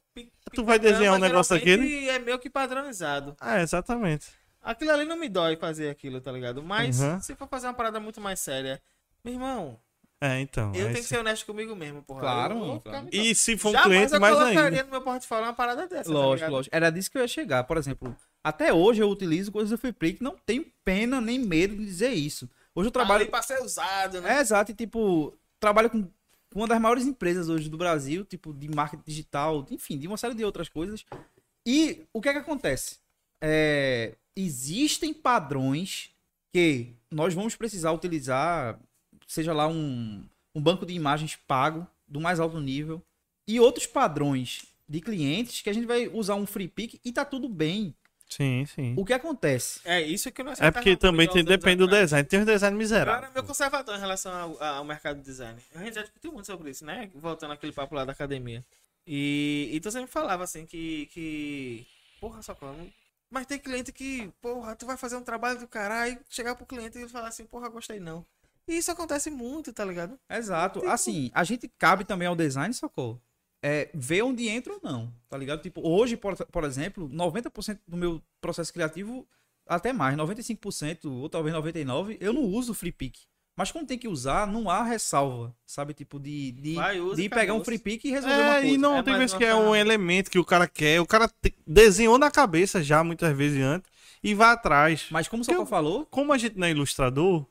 Tu 0.54 0.64
vai 0.64 0.78
desenhar 0.80 1.16
um 1.16 1.20
negócio 1.20 1.58
geralmente 1.58 2.10
É 2.10 2.20
meio 2.20 2.40
que 2.40 2.50
padronizado. 2.50 3.36
Ah, 3.40 3.62
exatamente. 3.62 4.28
Aquilo 4.62 4.92
ali 4.92 5.06
não 5.06 5.18
me 5.18 5.28
dói 5.28 5.56
fazer 5.58 5.90
aquilo, 5.90 6.22
tá 6.22 6.32
ligado? 6.32 6.64
Mas 6.64 7.00
Uhum. 7.00 7.20
se 7.20 7.36
for 7.36 7.48
fazer 7.48 7.68
uma 7.68 7.74
parada 7.74 8.00
muito 8.00 8.22
mais 8.22 8.40
séria, 8.40 8.82
meu 9.24 9.34
irmão, 9.34 9.78
É, 10.22 10.40
então. 10.40 10.72
eu 10.74 10.84
é 10.88 10.92
tenho 10.92 10.96
que 11.04 11.10
ser 11.10 11.18
honesto 11.18 11.46
comigo 11.46 11.76
mesmo, 11.76 12.02
porra. 12.02 12.22
Claro, 12.22 12.54
Eu 12.56 12.60
mano, 12.60 12.80
claro. 12.82 13.08
E 13.12 13.36
se 13.36 13.58
for 13.58 13.70
um 13.70 13.72
Jamais 13.74 13.92
cliente, 13.98 14.14
eu 14.14 14.20
mais 14.22 14.34
colocaria 14.36 14.64
ainda. 14.70 14.84
no 14.84 14.90
meu 14.92 15.02
portfólio 15.02 15.46
uma 15.46 15.54
parada 15.54 15.86
dessa, 15.88 16.06
tá 16.06 16.10
Lógico, 16.12 16.36
ligado? 16.36 16.52
lógico. 16.52 16.76
Era 16.76 16.90
disso 16.90 17.12
que 17.12 17.18
eu 17.18 17.22
ia 17.24 17.28
chegar. 17.28 17.64
Por 17.66 17.76
exemplo, 17.76 18.16
até 18.42 18.72
hoje 18.72 19.02
eu 19.02 19.10
utilizo 19.10 19.52
coisas 19.52 19.70
do 19.72 19.78
Free 19.78 20.14
que 20.14 20.24
não 20.24 20.38
tenho 20.46 20.66
pena 20.86 21.20
nem 21.20 21.40
medo 21.40 21.76
de 21.76 21.84
dizer 21.84 22.12
isso. 22.14 22.50
Hoje 22.74 22.88
eu 22.88 22.92
Trabalho 22.92 23.26
trabalho. 23.26 23.32
pra 23.32 23.42
ser 23.58 23.62
usado, 23.62 24.22
né? 24.22 24.38
É, 24.38 24.40
exato, 24.40 24.72
e 24.72 24.74
tipo, 24.74 25.38
trabalho 25.60 25.90
com 25.90 26.08
uma 26.54 26.68
das 26.68 26.80
maiores 26.80 27.06
empresas 27.06 27.50
hoje 27.50 27.70
do 27.70 27.78
Brasil, 27.78 28.24
tipo, 28.24 28.54
de 28.54 28.70
marketing 28.70 29.04
digital, 29.06 29.66
enfim, 29.72 29.98
de 29.98 30.08
uma 30.08 30.18
série 30.18 30.36
de 30.36 30.46
outras 30.46 30.70
coisas. 30.70 31.06
E 31.66 32.06
o 32.14 32.22
que 32.22 32.30
é 32.30 32.34
que 32.34 32.40
acontece? 32.40 32.98
É, 33.42 34.16
existem 34.36 35.14
padrões 35.14 36.12
que 36.54 36.94
nós 37.12 37.34
vamos 37.34 37.56
precisar 37.56 37.92
utilizar, 37.92 38.80
seja 39.28 39.54
lá 39.54 39.68
um, 39.68 40.24
um 40.54 40.62
banco 40.62 40.86
de 40.86 40.94
imagens 40.94 41.36
pago, 41.36 41.88
do 42.08 42.22
mais 42.22 42.40
alto 42.40 42.60
nível, 42.60 43.02
e 43.48 43.60
outros 43.60 43.88
padrões 43.88 44.66
de 44.88 45.02
clientes 45.02 45.62
que 45.62 45.70
a 45.70 45.74
gente 45.74 45.88
vai 45.88 46.08
usar 46.08 46.36
um 46.36 46.46
free 46.46 46.68
pick 46.68 47.00
e 47.04 47.12
tá 47.12 47.26
tudo 47.26 47.50
bem. 47.50 47.96
Sim, 48.36 48.66
sim. 48.66 48.96
O 48.98 49.06
que 49.06 49.14
acontece? 49.14 49.80
É 49.86 50.02
isso 50.02 50.32
que 50.32 50.42
nós 50.42 50.60
É 50.60 50.72
porque 50.72 50.98
também 50.98 51.28
tem, 51.28 51.44
depende 51.44 51.78
do 51.78 51.88
design. 51.88 52.06
design. 52.06 52.28
Tem 52.28 52.40
uns 52.40 52.46
design 52.46 52.74
Eu 52.76 52.78
miseráveis. 52.80 53.24
era 53.26 53.34
meio 53.34 53.46
conservador 53.46 53.96
em 53.96 54.00
relação 54.00 54.34
ao, 54.34 54.64
ao 54.64 54.84
mercado 54.84 55.18
de 55.18 55.24
design. 55.24 55.60
A 55.76 55.84
gente 55.84 55.94
já 55.96 56.02
discutiu 56.02 56.32
muito 56.32 56.48
sobre 56.48 56.72
isso, 56.72 56.84
né? 56.84 57.12
Voltando 57.14 57.54
àquele 57.54 57.72
papo 57.72 57.94
lá 57.94 58.04
da 58.06 58.12
academia. 58.12 58.64
E, 59.06 59.70
e 59.72 59.80
tu 59.80 59.92
sempre 59.92 60.10
falava 60.12 60.44
assim 60.44 60.66
que. 60.66 61.08
que 61.08 61.86
porra, 62.20 62.42
só 62.42 62.58
Mas 63.30 63.46
tem 63.46 63.60
cliente 63.60 63.92
que, 63.92 64.32
porra, 64.42 64.76
tu 64.76 64.86
vai 64.86 64.98
fazer 64.98 65.16
um 65.16 65.24
trabalho 65.24 65.60
do 65.60 65.68
caralho, 65.68 66.18
chegar 66.30 66.56
pro 66.56 66.66
cliente 66.66 66.98
e 66.98 67.02
ele 67.02 67.10
falar 67.10 67.28
assim, 67.28 67.46
porra, 67.46 67.70
gostei 67.70 68.00
não. 68.00 68.26
E 68.68 68.78
isso 68.78 68.92
acontece 68.92 69.30
muito, 69.30 69.74
tá 69.74 69.84
ligado? 69.84 70.18
Exato. 70.30 70.88
Assim, 70.88 71.30
a 71.34 71.44
gente 71.44 71.68
cabe 71.78 72.06
também 72.06 72.28
ao 72.28 72.36
design, 72.36 72.74
socorro. 72.74 73.22
É 73.66 73.90
ver 73.94 74.22
onde 74.24 74.50
entra 74.50 74.74
ou 74.74 74.80
não, 74.84 75.10
tá 75.30 75.38
ligado? 75.38 75.62
Tipo, 75.62 75.82
hoje, 75.88 76.18
por, 76.18 76.36
por 76.36 76.64
exemplo, 76.66 77.08
90% 77.10 77.80
do 77.88 77.96
meu 77.96 78.22
processo 78.42 78.74
criativo, 78.74 79.26
até 79.66 79.94
mais, 79.94 80.18
95%, 80.18 81.06
ou 81.06 81.30
talvez 81.30 81.56
99%, 81.56 82.18
eu 82.20 82.34
não 82.34 82.44
uso 82.44 82.74
free 82.74 82.92
pick. 82.92 83.16
Mas 83.56 83.72
quando 83.72 83.88
tem 83.88 83.98
que 84.00 84.08
usar, 84.08 84.48
não 84.48 84.70
há 84.70 84.84
ressalva, 84.84 85.56
sabe? 85.66 85.94
Tipo, 85.94 86.20
de, 86.20 86.52
de, 86.54 86.74
Vai, 86.74 87.00
usa 87.00 87.22
de 87.22 87.30
pegar 87.30 87.54
um 87.54 87.64
free 87.64 87.78
pick 87.78 88.04
e 88.04 88.10
resolver 88.10 88.36
uma 88.36 88.58
É, 88.58 88.62
coisa. 88.62 88.76
e 88.76 88.78
não 88.80 88.98
É 88.98 89.04
tem 89.04 89.16
vezes 89.16 89.34
uma 89.34 89.38
que 89.38 89.46
é 89.46 89.56
um 89.56 89.76
elemento 89.76 90.30
que 90.32 90.40
o 90.40 90.44
cara 90.46 90.68
quer. 90.68 91.00
O 91.00 91.06
cara 91.06 91.30
te- 91.30 91.56
desenhou 91.66 92.18
na 92.18 92.32
cabeça 92.32 92.84
já, 92.84 93.04
muitas 93.04 93.34
vezes 93.38 93.62
antes, 93.62 93.90
e 94.24 94.34
vai 94.34 94.50
atrás. 94.54 95.06
Mas 95.12 95.28
como 95.28 95.42
o 95.44 95.46
Socorro 95.46 95.68
falou, 95.68 96.06
Como 96.08 96.34
a 96.34 96.38
gente 96.38 96.58
não 96.58 96.66
é 96.68 96.72
ilustrador, 96.72 97.46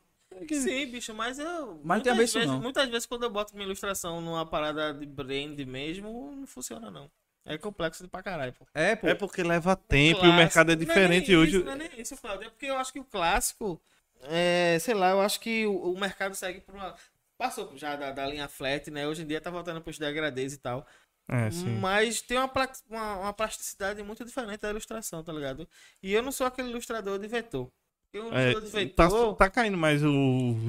Sim, 0.50 0.86
bicho, 0.86 1.14
mas 1.14 1.38
eu. 1.38 1.80
Mas 1.82 2.02
muitas 2.02 2.18
isso, 2.24 2.38
vezes, 2.38 2.50
não. 2.50 2.60
Muitas 2.60 2.88
vezes 2.88 3.06
quando 3.06 3.24
eu 3.24 3.30
boto 3.30 3.54
minha 3.54 3.66
ilustração 3.66 4.20
numa 4.20 4.46
parada 4.46 4.92
de 4.92 5.06
brand 5.06 5.58
mesmo, 5.60 6.34
não 6.36 6.46
funciona 6.46 6.90
não. 6.90 7.10
É 7.44 7.58
complexo 7.58 8.04
de 8.04 8.08
pra 8.08 8.22
caralho, 8.22 8.52
pô. 8.52 8.64
é, 8.72 8.94
pô, 8.94 9.08
é 9.08 9.14
porque 9.14 9.42
leva 9.42 9.74
tempo 9.74 10.24
e 10.24 10.28
o 10.28 10.32
mercado 10.32 10.70
é 10.70 10.76
diferente 10.76 11.32
não 11.32 11.34
é 11.34 11.38
nem 11.38 11.38
hoje. 11.38 11.56
Isso, 11.56 11.64
não 11.64 11.72
é 11.72 11.76
nem 11.76 11.90
isso, 12.00 12.16
Claudio. 12.16 12.46
É 12.46 12.50
porque 12.50 12.66
eu 12.66 12.76
acho 12.76 12.92
que 12.92 13.00
o 13.00 13.04
clássico, 13.04 13.82
é, 14.22 14.78
sei 14.80 14.94
lá, 14.94 15.10
eu 15.10 15.20
acho 15.20 15.40
que 15.40 15.66
o, 15.66 15.92
o 15.92 15.98
mercado 15.98 16.34
segue 16.34 16.60
por 16.60 16.74
uma. 16.74 16.94
Passou 17.36 17.76
já 17.76 17.96
da, 17.96 18.12
da 18.12 18.26
linha 18.26 18.48
flat, 18.48 18.88
né? 18.90 19.08
Hoje 19.08 19.22
em 19.22 19.26
dia 19.26 19.40
tá 19.40 19.50
voltando 19.50 19.80
pros 19.80 19.98
degradês 19.98 20.52
e 20.52 20.58
tal. 20.58 20.86
É, 21.28 21.50
sim. 21.50 21.78
Mas 21.78 22.20
tem 22.20 22.38
uma, 22.38 22.50
uma, 22.88 23.16
uma 23.18 23.32
plasticidade 23.32 24.02
muito 24.02 24.24
diferente 24.24 24.60
da 24.60 24.70
ilustração, 24.70 25.24
tá 25.24 25.32
ligado? 25.32 25.68
E 26.02 26.12
eu 26.12 26.22
não 26.22 26.30
sou 26.30 26.46
aquele 26.46 26.70
ilustrador 26.70 27.18
de 27.18 27.26
vetor. 27.26 27.70
Porque 28.12 28.18
o 28.28 28.34
É, 28.34 28.50
ilustrador 28.52 28.84
de 28.84 28.91
tá, 28.92 29.05
vetor. 29.08 29.36
tá 29.36 29.49
caindo 29.50 29.78
mais 29.78 30.05
o, 30.05 30.10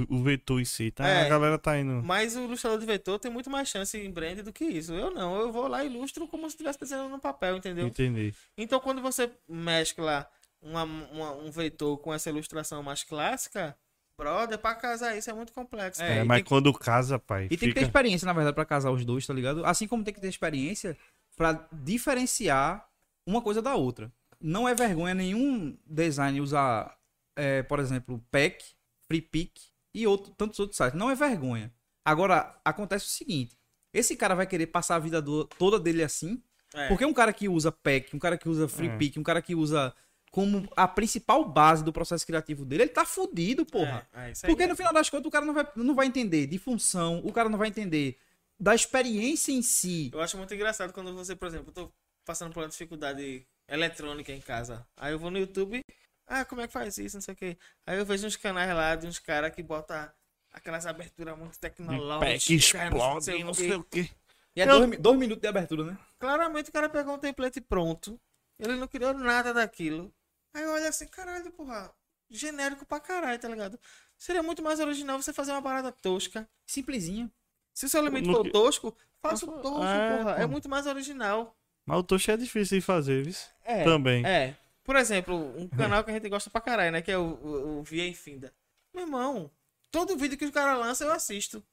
o 0.10 0.24
vetor 0.24 0.62
em 0.62 0.66
si, 0.66 0.92
tá? 0.92 1.06
É. 1.06 1.26
A 1.26 1.30
galera 1.30 1.58
tá 1.60 1.78
indo. 1.78 2.02
Mas 2.02 2.38
o 2.38 2.46
ilustrador 2.46 2.80
de 2.80 2.86
vetor 2.86 3.20
tem 3.20 3.30
muito 3.30 3.50
mais 3.50 3.68
chance 3.68 3.98
em 3.98 4.10
brand 4.10 4.40
do 4.40 4.54
que 4.54 4.64
isso. 4.64 4.94
Eu 4.94 5.12
não, 5.12 5.36
eu 5.42 5.52
vou 5.52 5.68
lá 5.68 5.84
e 5.84 5.88
ilustro 5.94 6.26
como 6.26 6.44
se 6.50 6.56
estivesse 6.56 6.80
desenhando 6.80 7.10
no 7.10 7.20
papel, 7.20 7.58
entendeu? 7.58 7.86
Entendi. 7.88 8.34
Então, 8.58 8.80
quando 8.80 9.02
você 9.02 9.30
mescla 9.48 10.26
uma, 10.62 10.84
uma- 10.84 11.34
um 11.34 11.52
vetor 11.52 11.98
com 11.98 12.14
essa 12.14 12.30
ilustração 12.30 12.82
mais 12.82 13.04
clássica, 13.04 13.76
brother, 14.18 14.58
pra 14.58 14.74
casar 14.74 15.18
isso 15.18 15.30
é 15.30 15.34
muito 15.34 15.52
complexo. 15.52 16.02
É, 16.02 16.20
É, 16.20 16.24
mas 16.24 16.44
que- 16.44 16.48
quando 16.48 16.72
casa, 16.74 17.20
pai. 17.20 17.46
E 17.46 17.50
tem 17.50 17.58
que 17.58 17.66
ter 17.66 17.72
fica... 17.72 17.82
experiência, 17.82 18.26
na 18.26 18.32
verdade, 18.32 18.56
pra 18.56 18.64
casar 18.64 18.90
os 18.92 19.04
dois, 19.04 19.28
tá 19.28 19.34
ligado? 19.34 19.66
Assim 19.66 19.86
como 19.86 20.02
tem 20.02 20.14
que 20.14 20.22
ter 20.22 20.30
experiência 20.30 20.98
pra 21.36 21.68
diferenciar 21.74 22.88
uma 23.28 23.42
coisa 23.42 23.62
da 23.62 23.76
outra. 23.76 24.10
Não 24.40 24.68
é 24.68 24.74
vergonha 24.74 25.14
nenhum 25.14 25.78
design 25.86 26.40
usar, 26.40 26.96
é, 27.36 27.64
por 27.64 27.80
exemplo, 27.80 28.24
PEC, 28.32 28.64
Free 29.08 29.22
Pick 29.22 29.60
e 29.94 30.08
outro, 30.08 30.34
tantos 30.36 30.60
outros 30.60 30.78
sites. 30.78 30.98
Não 30.98 31.10
é 31.10 31.16
vergonha. 31.16 31.72
Agora, 32.06 32.60
acontece 32.66 33.06
o 33.06 33.10
seguinte: 33.10 33.58
esse 33.94 34.16
cara 34.16 34.36
vai 34.36 34.48
querer 34.48 34.68
passar 34.68 34.96
a 34.96 35.00
vida 35.00 35.22
do- 35.22 35.46
toda 35.46 35.80
dele 35.80 36.04
assim? 36.04 36.42
É. 36.74 36.88
Porque 36.88 37.06
um 37.06 37.14
cara 37.14 37.32
que 37.32 37.48
usa 37.48 37.72
PEC, 37.72 38.16
um 38.16 38.20
cara 38.20 38.38
que 38.38 38.50
usa 38.50 38.68
Free 38.68 38.90
É. 38.90 39.20
Um 39.20 39.24
cara 39.24 39.42
que 39.42 39.54
usa 39.54 39.94
como 40.32 40.68
a 40.76 40.88
principal 40.88 41.46
base 41.46 41.84
do 41.84 41.94
processo 41.94 42.26
criativo 42.26 42.66
dele, 42.66 42.84
ele 42.84 42.90
tá 42.90 43.06
fudido, 43.06 43.64
porra. 43.64 44.08
É, 44.12 44.32
é 44.32 44.34
Porque 44.48 44.66
no 44.66 44.76
final 44.76 44.92
das 44.92 45.08
contas 45.08 45.28
o 45.28 45.32
cara 45.32 45.46
não 45.46 45.54
vai, 45.54 45.68
não 45.76 45.94
vai 45.94 46.08
entender 46.08 46.48
de 46.48 46.58
função, 46.58 47.22
o 47.24 47.32
cara 47.32 47.48
não 47.50 47.58
vai 47.60 47.68
entender 47.68 48.18
da 48.60 48.74
experiência 48.74 49.52
em 49.52 49.62
si. 49.62 50.10
Eu 50.12 50.22
acho 50.22 50.36
muito 50.36 50.52
engraçado 50.56 50.92
quando 50.92 51.14
você, 51.14 51.36
por 51.36 51.48
exemplo, 51.48 51.68
eu 51.70 51.74
tô 51.74 51.92
passando 52.26 52.52
por 52.52 52.62
uma 52.64 52.70
dificuldade 52.70 53.46
eletrônica 53.68 54.32
em 54.32 54.42
casa. 54.42 54.84
Aí 54.98 55.14
eu 55.14 55.20
vou 55.20 55.30
no 55.30 55.38
YouTube, 55.38 55.82
ah, 56.28 56.46
como 56.46 56.62
é 56.62 56.68
que 56.68 56.74
faz 56.74 56.98
isso, 56.98 57.18
não 57.18 57.22
sei 57.22 57.34
o 57.34 57.38
quê. 57.38 57.58
Aí 57.86 57.98
eu 57.98 58.06
vejo 58.06 58.26
uns 58.28 58.36
canais 58.36 58.74
lá 58.74 58.96
de 58.96 59.08
uns 59.08 59.20
caras 59.20 59.54
que 59.54 59.62
botam 59.64 60.10
aquelas 60.52 60.86
aberturas 60.86 61.38
muito 61.38 61.58
tecnológicas. 61.60 62.44
que 62.46 62.72
cara, 62.74 62.86
explode, 62.90 63.44
não 63.44 63.52
o 63.52 63.54
sei 63.56 63.68
quê. 63.70 63.76
o 63.76 63.84
quê. 63.84 64.10
E 64.56 64.62
é 64.62 64.66
Eu- 64.66 64.80
dois, 64.88 65.00
dois 65.00 65.18
minutos 65.20 65.42
de 65.42 65.48
abertura, 65.48 65.84
né? 65.86 65.98
Claramente 66.20 66.70
o 66.70 66.74
cara 66.74 66.88
pegou 66.90 67.16
um 67.16 67.20
template 67.20 67.60
pronto. 67.62 68.20
Ele 68.60 68.76
não 68.76 68.88
criou 68.88 69.14
nada 69.14 69.54
daquilo. 69.54 70.14
Aí 70.54 70.66
olha 70.66 70.90
assim, 70.90 71.08
caralho, 71.08 71.52
porra. 71.52 71.92
Genérico 72.30 72.86
pra 72.86 73.00
caralho, 73.00 73.40
tá 73.40 73.48
ligado? 73.48 73.80
Seria 74.18 74.42
muito 74.44 74.62
mais 74.64 74.80
original 74.80 75.22
você 75.22 75.34
fazer 75.34 75.52
uma 75.52 75.62
parada 75.62 75.92
tosca. 75.92 76.48
Simplesinho. 76.66 77.32
Se 77.74 77.86
o 77.86 77.90
seu 77.90 78.00
elemento 78.02 78.28
No 78.30 78.36
for 78.38 78.52
tosco, 78.52 78.96
faça 79.22 79.46
o 79.46 79.52
tosco, 79.62 79.84
É, 79.84 80.18
porra. 80.18 80.32
É 80.44 80.46
muito 80.46 80.70
mais 80.70 80.86
original. 80.86 81.56
Mas 81.86 81.98
o 82.00 82.04
Toshi 82.04 82.32
é 82.32 82.38
difícil 82.38 82.78
de 82.80 82.86
fazer, 82.86 83.24
viu? 83.26 83.34
É. 83.64 83.84
Também. 83.84 84.26
É. 84.26 84.56
Por 84.84 84.96
exemplo, 84.96 85.36
um 85.58 85.68
canal 85.68 86.04
que 86.04 86.12
a 86.12 86.14
gente 86.14 86.28
gosta 86.30 86.50
pra 86.50 86.60
caralho, 86.62 86.92
né? 86.92 87.02
Que 87.02 87.12
é 87.12 87.18
o, 87.18 87.22
o, 87.22 87.80
o 87.80 87.84
Via 87.84 88.08
Infinda. 88.08 88.54
Meu 88.94 89.06
irmão, 89.06 89.50
todo 89.92 90.18
vídeo 90.18 90.38
que 90.38 90.46
o 90.46 90.52
cara 90.52 90.76
lança 90.76 91.04
eu 91.06 91.12
assisto. 91.12 91.64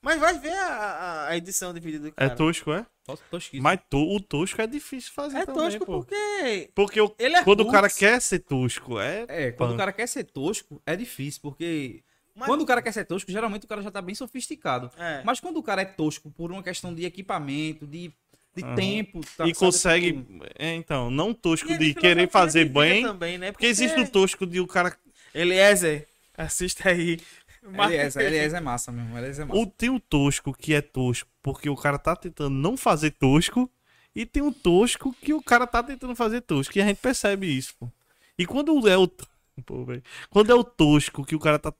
Mas 0.00 0.20
vai 0.20 0.38
ver 0.38 0.54
a, 0.56 1.26
a- 1.28 1.36
edição 1.36 1.74
de 1.74 1.80
vídeo 1.80 1.98
do 2.00 2.08
É 2.08 2.10
cara. 2.12 2.36
tosco, 2.36 2.72
é? 2.72 2.86
Tô 3.28 3.36
esquisito. 3.36 3.60
Mas 3.62 3.80
to- 3.90 4.14
o 4.14 4.20
tosco 4.20 4.62
é 4.62 4.66
difícil 4.68 5.12
fazer 5.12 5.38
É 5.38 5.44
também, 5.46 5.62
tosco 5.64 5.84
pô. 5.84 5.98
porque 5.98 6.70
Porque 6.74 7.00
o- 7.00 7.12
ele 7.18 7.36
é 7.36 7.42
quando 7.42 7.60
o 7.62 7.70
cara 7.70 7.90
quer 7.90 8.20
ser 8.22 8.38
tosco, 8.38 9.00
é... 9.00 9.26
É, 9.28 9.52
quando 9.52 9.74
o 9.74 9.76
cara 9.76 9.92
quer 9.92 10.06
ser 10.06 10.22
tosco, 10.24 10.80
é 10.86 10.94
difícil, 10.94 11.40
porque 11.42 12.04
Mas- 12.36 12.46
quando 12.48 12.60
o 12.62 12.66
cara 12.66 12.80
quer 12.80 12.92
ser 12.92 13.04
tosco, 13.04 13.30
geralmente 13.32 13.64
o 13.64 13.68
cara 13.68 13.82
já 13.82 13.90
tá 13.90 14.00
bem 14.00 14.14
sofisticado. 14.14 14.92
É. 14.96 15.22
Mas 15.24 15.40
quando 15.40 15.56
o 15.56 15.62
cara 15.62 15.82
é 15.82 15.86
tosco 15.86 16.30
por 16.30 16.52
uma 16.52 16.62
questão 16.62 16.94
de 16.94 17.04
equipamento, 17.04 17.84
de, 17.84 18.12
de 18.54 18.62
Aham. 18.62 18.74
tempo, 18.74 19.20
tá, 19.36 19.44
e 19.46 19.54
sabe, 19.54 19.54
consegue... 19.54 20.26
É, 20.56 20.74
então, 20.74 21.10
não 21.10 21.34
tosco 21.34 21.70
E 21.72 21.78
de 21.78 21.94
querer 21.94 22.30
fazer 22.30 22.66
bem, 22.66 23.02
também, 23.02 23.38
né? 23.38 23.52
porque 23.52 23.66
existe 23.66 23.98
o 24.00 24.08
tosco 24.08 24.46
de 24.46 24.60
o 24.60 24.66
cara... 24.66 24.96
Eliezer, 25.34 26.06
assista 26.36 26.90
aí. 26.90 27.18
Eliezer, 27.62 28.22
Eliezer 28.22 28.58
é 28.58 28.60
massa 28.60 28.92
mesmo, 28.92 29.16
Eliezer 29.18 29.44
é 29.44 29.48
massa. 29.48 29.58
Ou 29.58 29.66
tem 29.66 29.90
o 29.90 29.98
tosco 29.98 30.52
que 30.52 30.74
é 30.74 30.80
tosco 30.80 31.28
porque 31.42 31.68
o 31.68 31.76
cara 31.76 31.98
tá 31.98 32.16
tentando 32.16 32.54
não 32.54 32.74
fazer 32.76 33.10
tosco, 33.10 33.70
e 34.14 34.24
tem 34.24 34.42
o 34.42 34.50
tosco 34.50 35.14
que 35.20 35.34
o 35.34 35.42
cara 35.42 35.66
tá 35.66 35.82
tentando 35.82 36.14
fazer 36.16 36.40
tosco, 36.40 36.78
e 36.78 36.80
a 36.80 36.86
gente 36.86 36.98
percebe 36.98 37.46
isso, 37.46 37.74
pô. 37.78 37.90
E 38.38 38.46
quando 38.46 38.88
é 38.88 38.96
o... 38.96 39.06
Pô. 39.64 39.86
Quando 40.30 40.50
é 40.50 40.54
o 40.54 40.64
tosco 40.64 41.24
que 41.24 41.36
o 41.36 41.38
cara 41.38 41.60
tá 41.60 41.72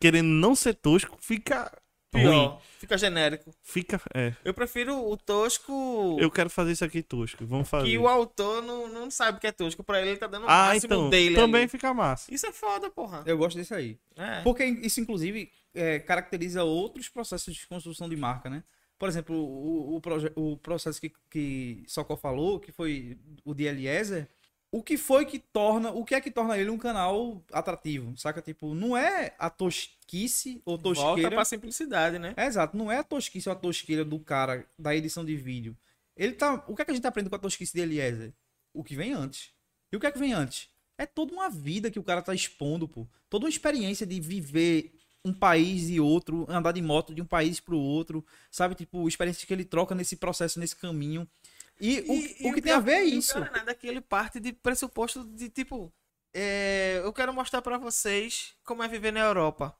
querendo 0.00 0.26
não 0.26 0.56
ser 0.56 0.74
tosco, 0.74 1.16
fica 1.20 1.70
Pior, 2.12 2.48
ruim. 2.50 2.58
fica 2.78 2.98
genérico. 2.98 3.50
Fica. 3.62 4.00
É. 4.14 4.34
Eu 4.44 4.52
prefiro 4.52 4.94
o 5.10 5.16
tosco 5.16 6.18
Eu 6.20 6.30
quero 6.30 6.50
fazer 6.50 6.72
isso 6.72 6.84
aqui 6.84 7.02
tosco. 7.02 7.44
Vamos 7.46 7.68
fazer. 7.68 7.86
que 7.88 7.96
o 7.98 8.06
autor 8.06 8.62
não, 8.62 8.86
não 8.88 9.10
sabe 9.10 9.40
que 9.40 9.46
é 9.46 9.52
tosco. 9.52 9.82
Pra 9.82 10.00
ele, 10.00 10.10
ele 10.10 10.18
tá 10.18 10.26
dando 10.26 10.42
o 10.44 10.48
Ah, 10.48 10.68
máximo 10.68 10.94
então. 10.94 11.10
dele 11.10 11.34
Também 11.34 11.62
ali. 11.62 11.68
fica 11.70 11.92
massa. 11.94 12.32
Isso 12.32 12.46
é 12.46 12.52
foda, 12.52 12.90
porra. 12.90 13.22
Eu 13.26 13.38
gosto 13.38 13.56
desse 13.56 13.72
aí. 13.74 13.98
É. 14.16 14.42
Porque 14.42 14.62
isso, 14.64 15.00
inclusive, 15.00 15.50
é, 15.74 15.98
caracteriza 16.00 16.62
outros 16.64 17.08
processos 17.08 17.54
de 17.54 17.66
construção 17.66 18.08
de 18.08 18.16
marca, 18.16 18.50
né? 18.50 18.62
Por 18.98 19.08
exemplo, 19.08 19.34
o, 19.34 19.96
o, 19.96 20.52
o 20.52 20.56
processo 20.58 21.00
que, 21.00 21.10
que 21.30 21.82
Socó 21.88 22.16
falou, 22.16 22.60
que 22.60 22.70
foi 22.70 23.18
o 23.44 23.52
de 23.54 23.64
Eliezer, 23.64 24.28
o 24.72 24.82
que 24.82 24.96
foi 24.96 25.26
que 25.26 25.38
torna, 25.38 25.90
o 25.90 26.02
que 26.02 26.14
é 26.14 26.20
que 26.20 26.30
torna 26.30 26.56
ele 26.56 26.70
um 26.70 26.78
canal 26.78 27.44
atrativo, 27.52 28.16
saca? 28.16 28.40
Tipo, 28.40 28.74
não 28.74 28.96
é 28.96 29.34
a 29.38 29.50
tosquice 29.50 30.62
ou 30.64 30.78
Volta 30.78 31.00
tosqueira. 31.00 31.30
pra 31.30 31.44
simplicidade, 31.44 32.18
né? 32.18 32.32
É, 32.38 32.46
exato, 32.46 32.74
não 32.74 32.90
é 32.90 32.96
a 32.96 33.04
tosquice 33.04 33.50
ou 33.50 33.52
a 33.52 33.58
tosqueira 33.58 34.02
do 34.02 34.18
cara 34.18 34.66
da 34.78 34.96
edição 34.96 35.26
de 35.26 35.36
vídeo. 35.36 35.76
Ele 36.16 36.32
tá, 36.32 36.64
o 36.66 36.74
que 36.74 36.80
é 36.80 36.84
que 36.86 36.90
a 36.90 36.94
gente 36.94 37.06
aprende 37.06 37.28
com 37.28 37.36
a 37.36 37.38
tosquice 37.38 37.74
de 37.74 37.80
Eliezer? 37.82 38.32
O 38.72 38.82
que 38.82 38.96
vem 38.96 39.12
antes. 39.12 39.50
E 39.92 39.96
o 39.96 40.00
que 40.00 40.06
é 40.06 40.10
que 40.10 40.18
vem 40.18 40.32
antes? 40.32 40.70
É 40.96 41.04
toda 41.04 41.34
uma 41.34 41.50
vida 41.50 41.90
que 41.90 41.98
o 41.98 42.02
cara 42.02 42.22
tá 42.22 42.34
expondo, 42.34 42.88
pô. 42.88 43.06
Toda 43.28 43.44
uma 43.44 43.50
experiência 43.50 44.06
de 44.06 44.18
viver 44.20 44.94
um 45.24 45.32
país 45.34 45.88
e 45.90 46.00
outro, 46.00 46.46
andar 46.48 46.72
de 46.72 46.82
moto 46.82 47.14
de 47.14 47.20
um 47.20 47.26
país 47.26 47.60
pro 47.60 47.78
outro, 47.78 48.24
sabe? 48.50 48.74
Tipo, 48.74 49.06
experiências 49.06 49.44
que 49.44 49.52
ele 49.52 49.64
troca 49.64 49.94
nesse 49.94 50.16
processo, 50.16 50.58
nesse 50.58 50.74
caminho. 50.74 51.28
E, 51.82 52.00
o, 52.08 52.12
E- 52.14 52.36
o 52.48 52.50
e 52.50 52.54
que 52.54 52.62
tem 52.62 52.72
a 52.72 52.80
ver 52.80 52.94
é 52.94 53.04
o 53.04 53.08
isso. 53.08 53.34
cara 53.34 53.50
nada 53.50 53.70
é 53.72 53.74
que 53.74 53.86
ele 53.88 54.00
parte 54.00 54.40
de 54.40 54.52
pressuposto 54.52 55.24
de 55.24 55.48
tipo, 55.50 55.92
é, 56.34 57.00
eu 57.04 57.12
quero 57.12 57.34
mostrar 57.34 57.60
pra 57.62 57.78
vocês 57.78 58.54
como 58.64 58.82
é 58.82 58.88
viver 58.88 59.12
na 59.12 59.20
Europa. 59.20 59.76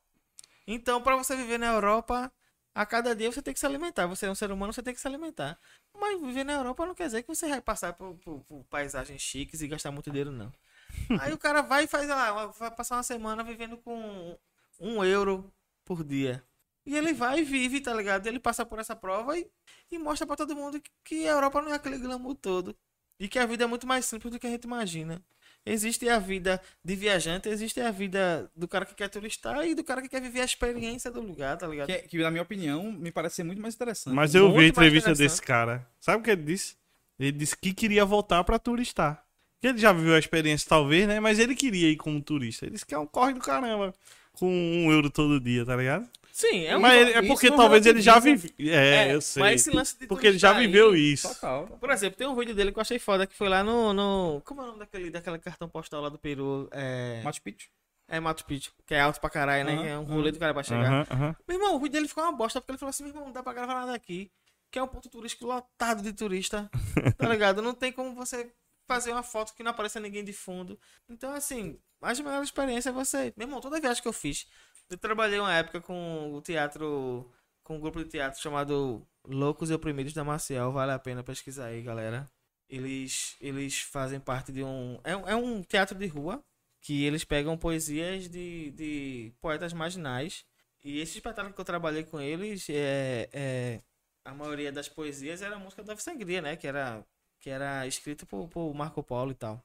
Então, 0.67 1.03
pra 1.03 1.17
você 1.17 1.37
viver 1.37 1.59
na 1.59 1.69
Europa, 1.69 2.33
a 2.75 2.87
cada 2.87 3.15
dia 3.17 3.31
você 3.33 3.43
tem 3.43 3.55
que 3.55 3.61
se 3.61 3.67
alimentar. 3.67 4.07
Você 4.07 4.27
é 4.27 4.31
um 4.31 4.35
ser 4.35 4.53
humano, 4.53 4.73
você 4.73 4.83
tem 4.83 4.95
que 4.95 5.01
se 5.01 5.09
alimentar. 5.09 5.59
Mas 5.95 6.21
viver 6.21 6.45
na 6.45 6.55
Europa 6.55 6.87
não 6.87 6.95
quer 6.95 7.07
dizer 7.07 7.23
que 7.23 7.29
você 7.29 7.49
vai 7.49 7.61
passar 7.63 7.95
por, 7.95 8.17
por- 8.19 8.43
por 8.45 8.65
paisagens 8.67 9.23
chiques 9.23 9.63
e 9.63 9.69
gastar 9.69 9.91
muito 9.93 10.11
dinheiro, 10.11 10.33
não. 10.33 10.53
Aí 11.17 11.33
o 11.33 11.39
cara 11.39 11.63
vai 11.63 11.85
e 11.85 11.89
faz 11.89 12.09
lá, 12.09 12.47
vai 12.49 12.71
passar 12.71 12.97
uma 12.97 13.03
semana 13.05 13.45
vivendo 13.45 13.79
com 13.79 14.39
um 14.81 15.05
euro 15.05 15.53
por 15.85 16.05
dia. 16.05 16.45
E 16.85 16.97
ele 16.97 17.13
vai 17.13 17.41
e 17.41 17.45
vive, 17.45 17.81
tá 17.81 17.95
ligado? 17.95 18.27
Ele 18.27 18.41
passa 18.41 18.67
por 18.67 18.79
essa 18.79 18.97
prova 18.97 19.39
e, 19.39 19.47
e 19.91 19.99
mostra 19.99 20.27
pra 20.27 20.37
todo 20.37 20.57
mundo 20.57 20.81
que, 20.81 20.91
que 21.05 21.29
a 21.29 21.33
Europa 21.33 21.63
não 21.63 21.73
é 21.73 21.75
aquele 21.75 21.99
glamour 21.99 22.35
todo. 22.35 22.75
E 23.21 23.29
que 23.29 23.39
a 23.39 23.47
vida 23.47 23.65
é 23.65 23.67
muito 23.67 23.87
mais 23.87 24.05
simples 24.05 24.33
do 24.33 24.39
que 24.39 24.47
a 24.47 24.51
gente 24.51 24.65
imagina. 24.65 25.23
Existe 25.65 26.09
a 26.09 26.19
vida 26.19 26.61
de 26.85 26.97
viajante, 26.97 27.49
existe 27.49 27.81
a 27.81 27.93
vida 27.93 28.51
do 28.57 28.67
cara 28.67 28.85
que 28.85 28.97
quer 28.97 29.09
turistar 29.09 29.65
e 29.65 29.77
do 29.77 29.85
cara 29.85 30.03
que 30.03 30.09
quer 30.09 30.21
viver 30.21 30.41
a 30.41 30.45
experiência 30.45 31.09
do 31.09 31.21
lugar, 31.21 31.57
tá 31.57 31.69
ligado? 31.69 31.87
Que, 31.87 31.99
que, 31.99 32.19
na 32.19 32.33
minha 32.33 32.43
opinião, 32.43 32.91
me 32.91 33.13
parece 33.13 33.37
ser 33.37 33.45
muito 33.45 33.63
mais 33.63 33.77
interessante. 33.77 34.13
Mas 34.13 34.35
eu 34.35 34.47
Muito 34.47 34.59
vi 34.59 34.65
a 34.65 34.69
entrevista 34.69 35.15
desse 35.15 35.41
cara. 35.41 35.87
Sabe 36.01 36.21
o 36.21 36.25
que 36.25 36.33
ele 36.33 36.43
disse? 36.43 36.75
Ele 37.17 37.31
disse 37.31 37.57
que 37.57 37.73
queria 37.73 38.05
voltar 38.05 38.43
pra 38.43 38.59
turistar. 38.59 39.25
Que 39.61 39.69
ele 39.69 39.79
já 39.79 39.93
viveu 39.93 40.17
a 40.17 40.19
experiência, 40.19 40.69
talvez, 40.69 41.07
né? 41.07 41.21
Mas 41.21 41.39
ele 41.39 41.55
queria 41.55 41.89
ir 41.89 41.97
como 41.97 42.21
turista. 42.21 42.65
Ele 42.65 42.73
disse 42.73 42.85
que 42.85 42.95
é 42.95 42.99
um 42.99 43.07
corre 43.07 43.33
do 43.33 43.41
caramba. 43.41 43.95
Com 44.33 44.49
um 44.49 44.91
euro 44.91 45.09
todo 45.09 45.39
dia, 45.39 45.65
tá 45.65 45.77
ligado? 45.77 46.09
Sim, 46.33 46.65
é 46.65 46.77
um. 46.77 46.81
mas 46.81 47.01
ele- 47.01 47.13
é 47.13 47.23
porque 47.29 47.51
não 47.51 47.57
talvez 47.59 47.85
ele 47.87 48.01
já 48.01 48.19
viveu. 48.19 48.51
É, 48.59 49.15
eu 49.15 49.21
sei. 49.21 49.41
Mas 49.43 49.61
esse 49.61 49.71
lance 49.71 49.99
de 49.99 50.07
Porque 50.07 50.27
ele 50.27 50.39
já 50.39 50.53
viveu 50.55 50.93
aí- 50.93 51.13
isso. 51.13 51.29
Total. 51.29 51.67
Por 51.79 51.91
exemplo, 51.91 52.17
tem 52.17 52.27
um 52.27 52.35
vídeo 52.35 52.55
dele 52.55 52.73
que 52.73 52.79
eu 52.79 52.81
achei 52.81 52.99
foda 52.99 53.27
que 53.27 53.35
foi 53.37 53.49
lá 53.51 53.63
no. 53.63 53.93
no 53.93 54.41
como 54.45 54.63
é 54.63 54.65
o 54.65 54.67
nome 54.69 54.79
daquele, 54.79 55.11
daquele 55.11 55.39
cartão 55.39 55.69
postal 55.69 56.01
lá 56.01 56.09
do 56.09 56.19
Peru? 56.19 56.69
É, 56.73 57.21
Machu 57.23 57.43
Picchu. 57.43 57.69
é 58.09 58.19
Machu 58.19 58.45
Picchu, 58.47 58.73
que 58.87 58.95
é 58.95 59.01
alto 59.01 59.21
pra 59.21 59.29
caralho, 59.29 59.65
né? 59.67 59.91
É 59.91 59.99
um 59.99 60.05
rolê 60.05 60.33
do 60.33 60.39
cara 60.39 60.55
pra 60.55 60.63
chegar. 60.63 61.07
Meu 61.47 61.59
irmão, 61.59 61.75
o 61.77 61.79
vídeo 61.79 61.93
dele 61.93 62.09
ficou 62.09 62.25
uma 62.25 62.33
bosta, 62.33 62.61
porque 62.61 62.73
ele 62.73 62.79
falou 62.79 62.91
assim, 62.91 63.03
meu 63.05 63.13
irmão, 63.13 63.27
não 63.27 63.33
dá 63.33 63.43
pra 63.43 63.53
gravar 63.53 63.75
nada 63.75 63.95
aqui. 63.95 64.31
Que 64.71 64.79
é 64.79 64.83
um 64.83 64.89
ponto 64.89 65.11
turístico 65.11 65.45
lotado 65.47 66.03
de 66.03 66.13
turista. 66.15 66.71
Tá 67.19 67.29
ligado? 67.29 67.61
Não 67.61 67.75
tem 67.75 67.93
como 67.93 68.15
você 68.15 68.51
fazer 68.89 69.13
uma 69.13 69.23
foto 69.23 69.55
que 69.55 69.63
não 69.63 69.71
apareça 69.71 70.01
ninguém 70.01 70.25
de 70.25 70.33
fundo. 70.33 70.79
Então, 71.09 71.33
assim, 71.35 71.79
a 72.01 72.13
melhor 72.15 72.43
experiência 72.43 72.89
é 72.89 72.93
você. 72.93 73.33
Meu 73.37 73.47
irmão, 73.47 73.61
toda 73.61 73.79
viagem 73.81 74.03
que 74.03 74.09
eu 74.09 74.13
fiz, 74.13 74.47
eu 74.93 74.99
trabalhei 74.99 75.39
uma 75.41 75.55
época 75.55 75.81
com 75.81 76.33
o 76.35 76.41
teatro, 76.43 77.31
com 77.65 77.77
um 77.77 77.81
grupo 77.81 78.03
de 78.03 78.11
teatro 78.11 78.41
chamado 78.41 79.07
Loucos 79.27 79.71
e 79.71 79.75
Oprimidos 79.75 80.13
da 80.13 80.25
Maciel. 80.25 80.73
Vale 80.73 80.93
a 80.93 80.99
pena 80.99 81.23
pesquisar 81.25 81.67
aí, 81.67 81.83
galera. 81.83 82.29
Eles, 82.69 83.37
eles 83.41 83.81
fazem 83.81 84.21
parte 84.21 84.53
de 84.53 84.63
um. 84.65 84.99
É, 85.05 85.17
um- 85.17 85.29
é 85.29 85.37
um 85.37 85.63
teatro 85.63 85.99
de 85.99 86.07
rua 86.07 86.43
que 86.81 87.05
eles 87.05 87.25
pegam 87.25 87.57
poesias 87.57 88.29
de, 88.29 88.71
de 88.73 89.33
poetas 89.41 89.73
marginais. 89.73 90.45
E 90.85 90.99
esse 91.01 91.19
espetáculo 91.19 91.55
que 91.55 91.61
eu 91.61 91.65
trabalhei 91.65 92.03
com 92.05 92.21
eles, 92.21 92.69
é, 92.71 93.29
é, 93.33 93.81
a 94.25 94.35
maioria 94.35 94.73
das 94.73 94.89
poesias 94.89 95.43
era 95.43 95.59
música 95.59 95.83
da 95.85 95.97
Sangria, 95.97 96.43
né? 96.43 96.57
Que 96.57 96.67
era, 96.67 97.05
que 97.41 97.51
era 97.51 97.87
escrita 97.87 98.27
por, 98.27 98.49
por 98.49 98.75
Marco 98.75 99.03
Polo 99.03 99.31
e 99.31 99.35
tal. 99.35 99.63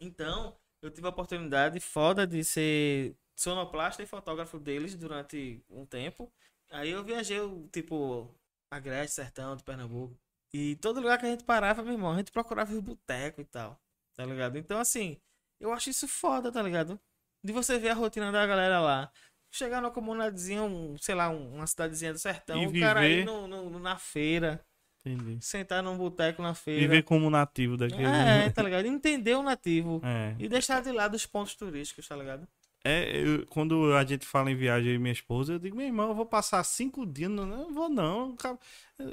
Então, 0.00 0.56
eu 0.82 0.90
tive 0.90 1.06
a 1.06 1.10
oportunidade 1.10 1.80
foda 1.80 2.26
de 2.26 2.44
ser 2.44 3.16
sonoplasta 3.40 4.02
e 4.02 4.06
fotógrafo 4.06 4.58
deles 4.58 4.94
durante 4.94 5.62
um 5.70 5.86
tempo. 5.86 6.30
Aí 6.70 6.90
eu 6.90 7.02
viajei, 7.02 7.38
tipo, 7.72 8.32
Agreste, 8.70 9.14
Sertão 9.16 9.56
de 9.56 9.62
Pernambuco. 9.64 10.14
E 10.52 10.76
todo 10.76 11.00
lugar 11.00 11.18
que 11.18 11.26
a 11.26 11.30
gente 11.30 11.44
parava, 11.44 11.82
meu 11.82 11.94
irmão, 11.94 12.12
a 12.12 12.16
gente 12.18 12.30
procurava 12.32 12.72
os 12.72 12.80
botecos 12.80 13.42
e 13.42 13.46
tal. 13.48 13.80
Tá 14.14 14.24
ligado? 14.26 14.58
Então, 14.58 14.78
assim, 14.78 15.16
eu 15.60 15.72
acho 15.72 15.88
isso 15.88 16.06
foda, 16.06 16.52
tá 16.52 16.60
ligado? 16.62 17.00
De 17.42 17.52
você 17.52 17.78
ver 17.78 17.88
a 17.90 17.94
rotina 17.94 18.30
da 18.30 18.46
galera 18.46 18.78
lá. 18.80 19.10
Chegar 19.52 19.80
numa 19.80 19.90
comunidadezinha, 19.90 20.62
um, 20.62 20.96
sei 20.98 21.14
lá, 21.14 21.30
um- 21.30 21.54
uma 21.56 21.66
cidadezinha 21.66 22.12
do 22.12 22.18
sertão, 22.18 22.62
E 22.62 22.66
o 22.66 22.80
cara 22.80 23.00
viver- 23.00 23.20
ir 23.22 23.24
no, 23.24 23.48
no- 23.48 23.78
na 23.80 23.96
feira, 23.96 24.64
Entendi. 25.04 25.38
sentar 25.44 25.82
num 25.82 25.96
boteco 25.96 26.42
na 26.42 26.54
feira. 26.54 26.80
Viver 26.82 27.02
como 27.04 27.30
nativo 27.30 27.76
daquele. 27.76 28.04
É, 28.04 28.50
tá 28.50 28.62
ligado? 28.62 28.84
Entender 28.86 29.34
o 29.34 29.42
nativo. 29.42 30.00
É. 30.04 30.36
E 30.38 30.48
deixar 30.48 30.82
de 30.82 30.92
lado 30.92 31.14
os 31.14 31.24
pontos 31.26 31.54
turísticos, 31.54 32.06
tá 32.06 32.14
ligado? 32.14 32.46
É, 32.84 33.10
eu- 33.14 33.46
quando 33.46 33.92
a 33.94 34.04
gente 34.04 34.24
fala 34.26 34.50
em 34.50 34.56
viagem 34.56 34.98
minha 34.98 35.12
esposa, 35.12 35.52
eu 35.54 35.58
digo, 35.58 35.76
meu 35.76 35.86
irmão, 35.86 36.08
eu 36.08 36.14
vou 36.14 36.26
passar 36.26 36.62
cinco 36.64 37.04
dias, 37.04 37.30
não, 37.30 37.44
não 37.46 37.72
vou 37.74 37.88
não. 37.88 38.34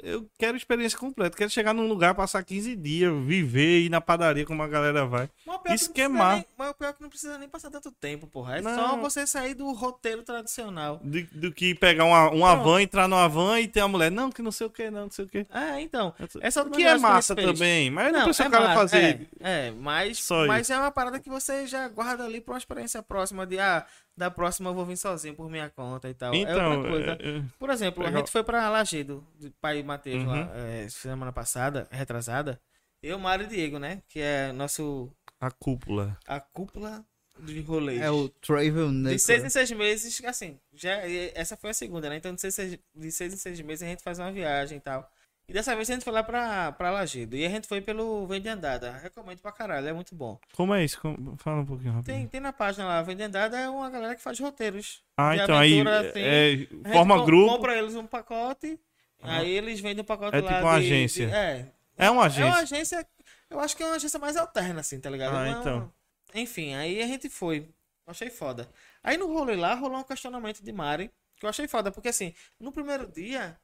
Eu- 0.02 0.28
quero 0.38 0.54
experiência 0.56 0.98
completa, 0.98 1.34
quero 1.36 1.48
chegar 1.50 1.72
num 1.72 1.88
lugar, 1.88 2.14
passar 2.14 2.42
15 2.44 2.76
dias, 2.76 3.10
viver, 3.24 3.80
ir 3.80 3.88
na 3.88 4.02
padaria 4.02 4.44
como 4.44 4.62
a 4.62 4.68
galera 4.68 5.06
vai. 5.06 5.30
Isso 5.70 5.86
não 5.86 5.94
que 5.94 6.00
é 6.02 6.08
má. 6.08 6.44
Mas 6.58 6.70
o 6.70 6.74
pior 6.74 6.88
é 6.90 6.92
que 6.92 7.00
não 7.02 7.08
precisa 7.08 7.38
nem 7.38 7.48
passar 7.48 7.70
tanto 7.70 7.90
tempo, 7.92 8.26
porra. 8.26 8.58
É 8.58 8.60
Não. 8.60 8.74
só 8.74 8.96
você 8.98 9.26
sair 9.26 9.54
do 9.54 9.72
roteiro 9.72 10.22
tradicional. 10.22 11.00
Do, 11.02 11.22
do 11.32 11.52
que 11.52 11.74
pegar 11.74 12.04
uma, 12.04 12.30
uma 12.30 12.54
van, 12.54 12.82
entrar 12.82 13.08
numa 13.08 13.26
van 13.28 13.60
e 13.60 13.66
ter 13.66 13.80
uma 13.80 13.88
mulher, 13.88 14.10
não, 14.10 14.30
que 14.30 14.42
não 14.42 14.52
sei 14.52 14.66
o 14.66 14.70
que, 14.70 14.90
não, 14.90 15.04
não 15.04 15.10
sei 15.10 15.24
o 15.24 15.28
que. 15.28 15.46
É, 15.50 15.80
então. 15.80 16.14
Essa 16.42 16.64
que 16.66 16.82
é 16.82 16.98
massa 16.98 17.34
também, 17.34 17.90
mas 17.90 18.12
não, 18.12 18.24
precisa 18.24 18.48
o 18.48 18.50
cara 18.50 18.64
massa, 18.68 18.76
fazer. 18.80 19.28
É, 19.40 19.68
é, 19.68 19.70
mas, 19.70 20.18
Só 20.22 20.46
mas 20.46 20.68
é 20.68 20.76
uma 20.78 20.90
parada 20.90 21.18
que 21.18 21.30
você 21.30 21.66
já 21.66 21.88
guarda 21.88 22.24
ali 22.26 22.42
pra 22.42 22.52
uma 22.54 22.58
experiência 22.58 23.02
próxima 23.02 23.46
de, 23.46 23.57
ah, 23.58 23.86
da 24.16 24.30
próxima 24.30 24.70
eu 24.70 24.74
vou 24.74 24.84
vir 24.86 24.96
sozinho 24.96 25.34
por 25.34 25.48
minha 25.50 25.68
conta 25.70 26.08
e 26.08 26.14
tal. 26.14 26.32
é 26.34 26.38
Então, 26.38 26.76
outra 26.76 26.90
coisa. 26.90 27.10
é- 27.20 27.38
é- 27.38 27.42
Por 27.58 27.70
exemplo, 27.70 28.02
a 28.02 28.06
Legal. 28.06 28.20
gente 28.20 28.30
foi 28.32 28.42
pra 28.42 28.68
Lagedo, 28.68 29.26
de 29.38 29.50
pai 29.60 29.78
e 29.78 29.82
Matheus, 29.82 30.22
Uhum. 30.24 30.28
lá, 30.30 30.50
é, 30.56 30.88
semana 30.88 31.32
passada, 31.32 31.86
retrasada. 31.90 32.60
Eu, 33.02 33.18
Mário 33.18 33.44
e 33.46 33.48
Diego, 33.48 33.78
né? 33.78 34.02
Que 34.08 34.20
é 34.20 34.52
nosso. 34.52 35.10
a 35.40 35.50
cúpula. 35.52 36.18
A 36.26 36.40
cúpula 36.40 37.04
de 37.38 37.60
rolês. 37.60 38.00
É 38.00 38.10
o 38.10 38.28
Travel 38.28 38.88
De 38.88 38.94
Necklace. 38.94 39.24
seis 39.24 39.44
em 39.44 39.48
seis 39.48 39.70
meses, 39.70 40.24
assim, 40.24 40.58
já, 40.74 40.94
essa 41.32 41.56
foi 41.56 41.70
a 41.70 41.74
segunda, 41.74 42.08
né? 42.08 42.16
Então 42.16 42.34
de 42.34 42.40
seis, 42.40 42.54
seis- 42.56 42.76
de 42.92 43.12
seis 43.12 43.32
em 43.32 43.36
seis 43.36 43.60
meses 43.60 43.84
a 43.84 43.86
gente 43.86 44.02
faz 44.02 44.18
uma 44.18 44.32
viagem 44.32 44.78
e 44.78 44.80
tal. 44.80 45.08
E 45.48 45.52
dessa 45.52 45.74
vez 45.74 45.88
a 45.88 45.94
gente 45.94 46.04
foi 46.04 46.12
lá 46.12 46.22
pra, 46.22 46.72
pra 46.72 46.90
Lagedo. 46.90 47.34
E 47.34 47.46
a 47.46 47.48
gente 47.48 47.66
foi 47.66 47.80
pelo 47.80 48.26
Vende 48.26 48.48
Andada. 48.50 48.92
Recomendo 48.98 49.40
pra 49.40 49.50
caralho, 49.50 49.88
é 49.88 49.92
muito 49.94 50.14
bom. 50.14 50.38
Como 50.54 50.74
é 50.74 50.84
isso? 50.84 51.00
Como- 51.00 51.36
Fala 51.38 51.62
um 51.62 51.66
pouquinho 51.66 51.92
rápido. 51.92 52.06
Tem, 52.06 52.26
tem 52.28 52.40
na 52.40 52.52
página 52.52 52.86
lá, 52.86 53.00
Vende 53.02 53.22
Andada 53.22 53.56
é 53.58 53.68
uma 53.68 53.88
galera 53.88 54.14
que 54.14 54.20
faz 54.20 54.38
roteiros. 54.38 55.02
ah, 55.16 55.34
então 55.34 55.56
aí 55.56 55.80
aventura, 55.80 56.10
assim. 56.10 56.20
é, 56.20 56.44
A 56.44 56.56
gente 56.56 56.92
forma 56.92 57.18
com- 57.18 57.24
grupo. 57.24 57.52
Compra 57.56 57.78
eles 57.78 57.94
um 57.94 58.06
pacote, 58.06 58.78
aí 59.22 59.50
eles 59.50 59.80
vendem 59.80 60.02
um 60.02 60.06
pacote 60.06 60.36
É 60.36 60.40
lá 60.40 60.52
tipo 60.54 60.64
uma 60.66 60.80
de- 60.80 60.86
agência. 60.86 61.26
de- 61.26 61.32
é. 61.34 61.72
É 61.96 62.10
uma 62.10 62.24
É 62.24 62.26
agência. 62.26 62.46
uma 62.46 62.58
agência, 62.60 63.06
eu 63.50 63.58
acho 63.60 63.76
que 63.76 63.82
é 63.82 63.86
uma 63.86 63.96
agência 63.96 64.18
mais 64.20 64.36
alterna, 64.36 64.80
assim, 64.80 65.00
tá 65.00 65.08
ligado? 65.08 65.34
Ah, 65.34 65.44
Não 65.44 65.56
é 65.56 65.60
então. 65.60 65.92
Enfim, 66.34 66.74
aí 66.74 67.02
a 67.02 67.06
gente 67.06 67.28
foi. 67.30 67.70
Achei 68.06 68.28
foda. 68.30 68.68
Aí 69.02 69.16
no 69.16 69.26
rolê 69.32 69.56
lá 69.56 69.74
rolou 69.74 69.98
um 69.98 70.02
questionamento 70.04 70.62
de 70.62 70.72
Mari, 70.72 71.10
que 71.36 71.44
eu 71.46 71.48
achei 71.50 71.66
foda, 71.66 71.90
porque 71.90 72.08
assim, 72.08 72.34
no 72.60 72.70
primeiro 72.70 73.06
dia, 73.10 73.58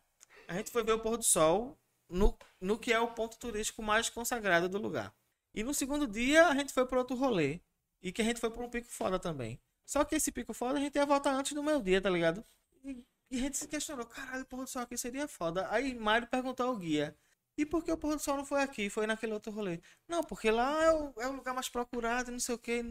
a 0.49 0.55
gente 0.55 0.71
foi 0.71 0.83
ver 0.85 0.93
o 0.93 1.01
pôr 1.01 1.17
do 1.17 1.25
sol 1.25 1.79
no, 2.09 2.37
no 2.61 2.79
que 2.79 2.93
é 2.93 3.01
o 3.01 3.09
ponto 3.09 3.39
turístico 3.39 3.83
mais 3.83 4.09
consagrado 4.09 4.69
do 4.69 4.79
lugar. 4.79 5.13
E 5.55 5.63
no 5.63 5.73
segundo 5.73 6.07
dia, 6.07 6.47
a 6.49 6.55
gente 6.55 6.73
foi 6.73 6.87
para 6.87 6.99
outro 6.99 7.17
rolê. 7.17 7.61
E 8.03 8.13
que 8.13 8.21
a 8.21 8.25
gente 8.25 8.41
foi 8.41 8.51
para 8.51 8.63
um 8.63 8.69
pico 8.69 8.89
foda 8.89 9.19
também. 9.19 9.59
Só 9.87 10.05
que 10.05 10.15
esse 10.15 10.31
pico 10.31 10.53
foda 10.53 10.79
a 10.79 10.81
gente 10.81 10.97
ia 10.97 11.07
voltar 11.07 11.33
antes 11.33 11.53
do 11.53 11.63
meio 11.63 11.83
dia, 11.83 12.01
tá 12.01 12.11
ligado? 12.11 12.45
E, 12.85 13.03
e 13.31 13.39
a 13.39 13.41
gente 13.41 13.57
se 13.57 13.67
questionou, 13.67 14.05
caralho, 14.05 14.43
o 14.43 14.47
pôr 14.47 14.65
do 14.65 14.69
sol 14.69 14.83
aqui 14.83 14.97
seria 14.99 15.27
foda. 15.27 15.67
Aí 15.71 15.95
Mário 15.95 16.27
perguntou 16.27 16.67
ao 16.67 16.77
guia, 16.77 17.17
e 17.57 17.65
por 17.65 17.85
que 17.85 17.93
o 17.93 17.97
pôr 17.97 18.17
do 18.17 18.23
sol 18.23 18.37
não 18.37 18.45
foi 18.45 18.63
aqui? 18.63 18.91
Foi 18.91 19.07
naquele 19.07 19.33
outro 19.33 19.53
rolê. 19.53 19.81
Não, 20.09 20.23
porque 20.25 20.51
lá 20.51 20.83
é 20.83 20.93
o, 20.93 21.15
é 21.19 21.29
o 21.29 21.33
lugar 21.33 21.55
mais 21.55 21.69
procurado, 21.69 22.33
não 22.33 22.41
sei 22.41 22.55
o 22.55 22.59
quê. 22.59 22.85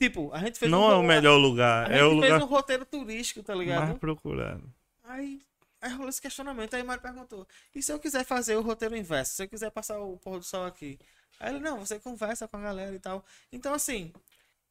Tipo, 0.00 0.32
a 0.32 0.38
gente 0.38 0.58
fez 0.58 0.70
Não 0.70 0.88
um 0.88 0.90
é 0.90 0.96
o 0.96 1.02
melhor 1.02 1.34
A 1.34 1.38
lugar, 1.38 1.86
gente 1.88 1.98
é 1.98 2.04
o 2.04 2.10
fez 2.10 2.22
lugar 2.22 2.42
um 2.42 2.46
roteiro 2.46 2.86
turístico, 2.86 3.42
tá 3.42 3.54
ligado? 3.54 3.86
mais 3.86 3.98
procurado. 3.98 4.72
Aí, 5.04 5.40
Aí 5.86 5.92
rolou 5.92 6.08
esse 6.08 6.20
questionamento, 6.20 6.74
aí 6.74 6.82
Mário 6.82 7.00
perguntou, 7.00 7.46
e 7.72 7.80
se 7.80 7.92
eu 7.92 8.00
quiser 8.00 8.24
fazer 8.24 8.56
o 8.56 8.60
roteiro 8.60 8.96
inverso? 8.96 9.34
Se 9.34 9.44
eu 9.44 9.48
quiser 9.48 9.70
passar 9.70 10.00
o 10.00 10.16
pôr 10.16 10.40
do 10.40 10.44
sol 10.44 10.66
aqui? 10.66 10.98
Aí 11.38 11.54
ele, 11.54 11.60
não, 11.60 11.78
você 11.78 12.00
conversa 12.00 12.48
com 12.48 12.56
a 12.56 12.60
galera 12.60 12.92
e 12.92 12.98
tal. 12.98 13.24
Então, 13.52 13.72
assim, 13.72 14.12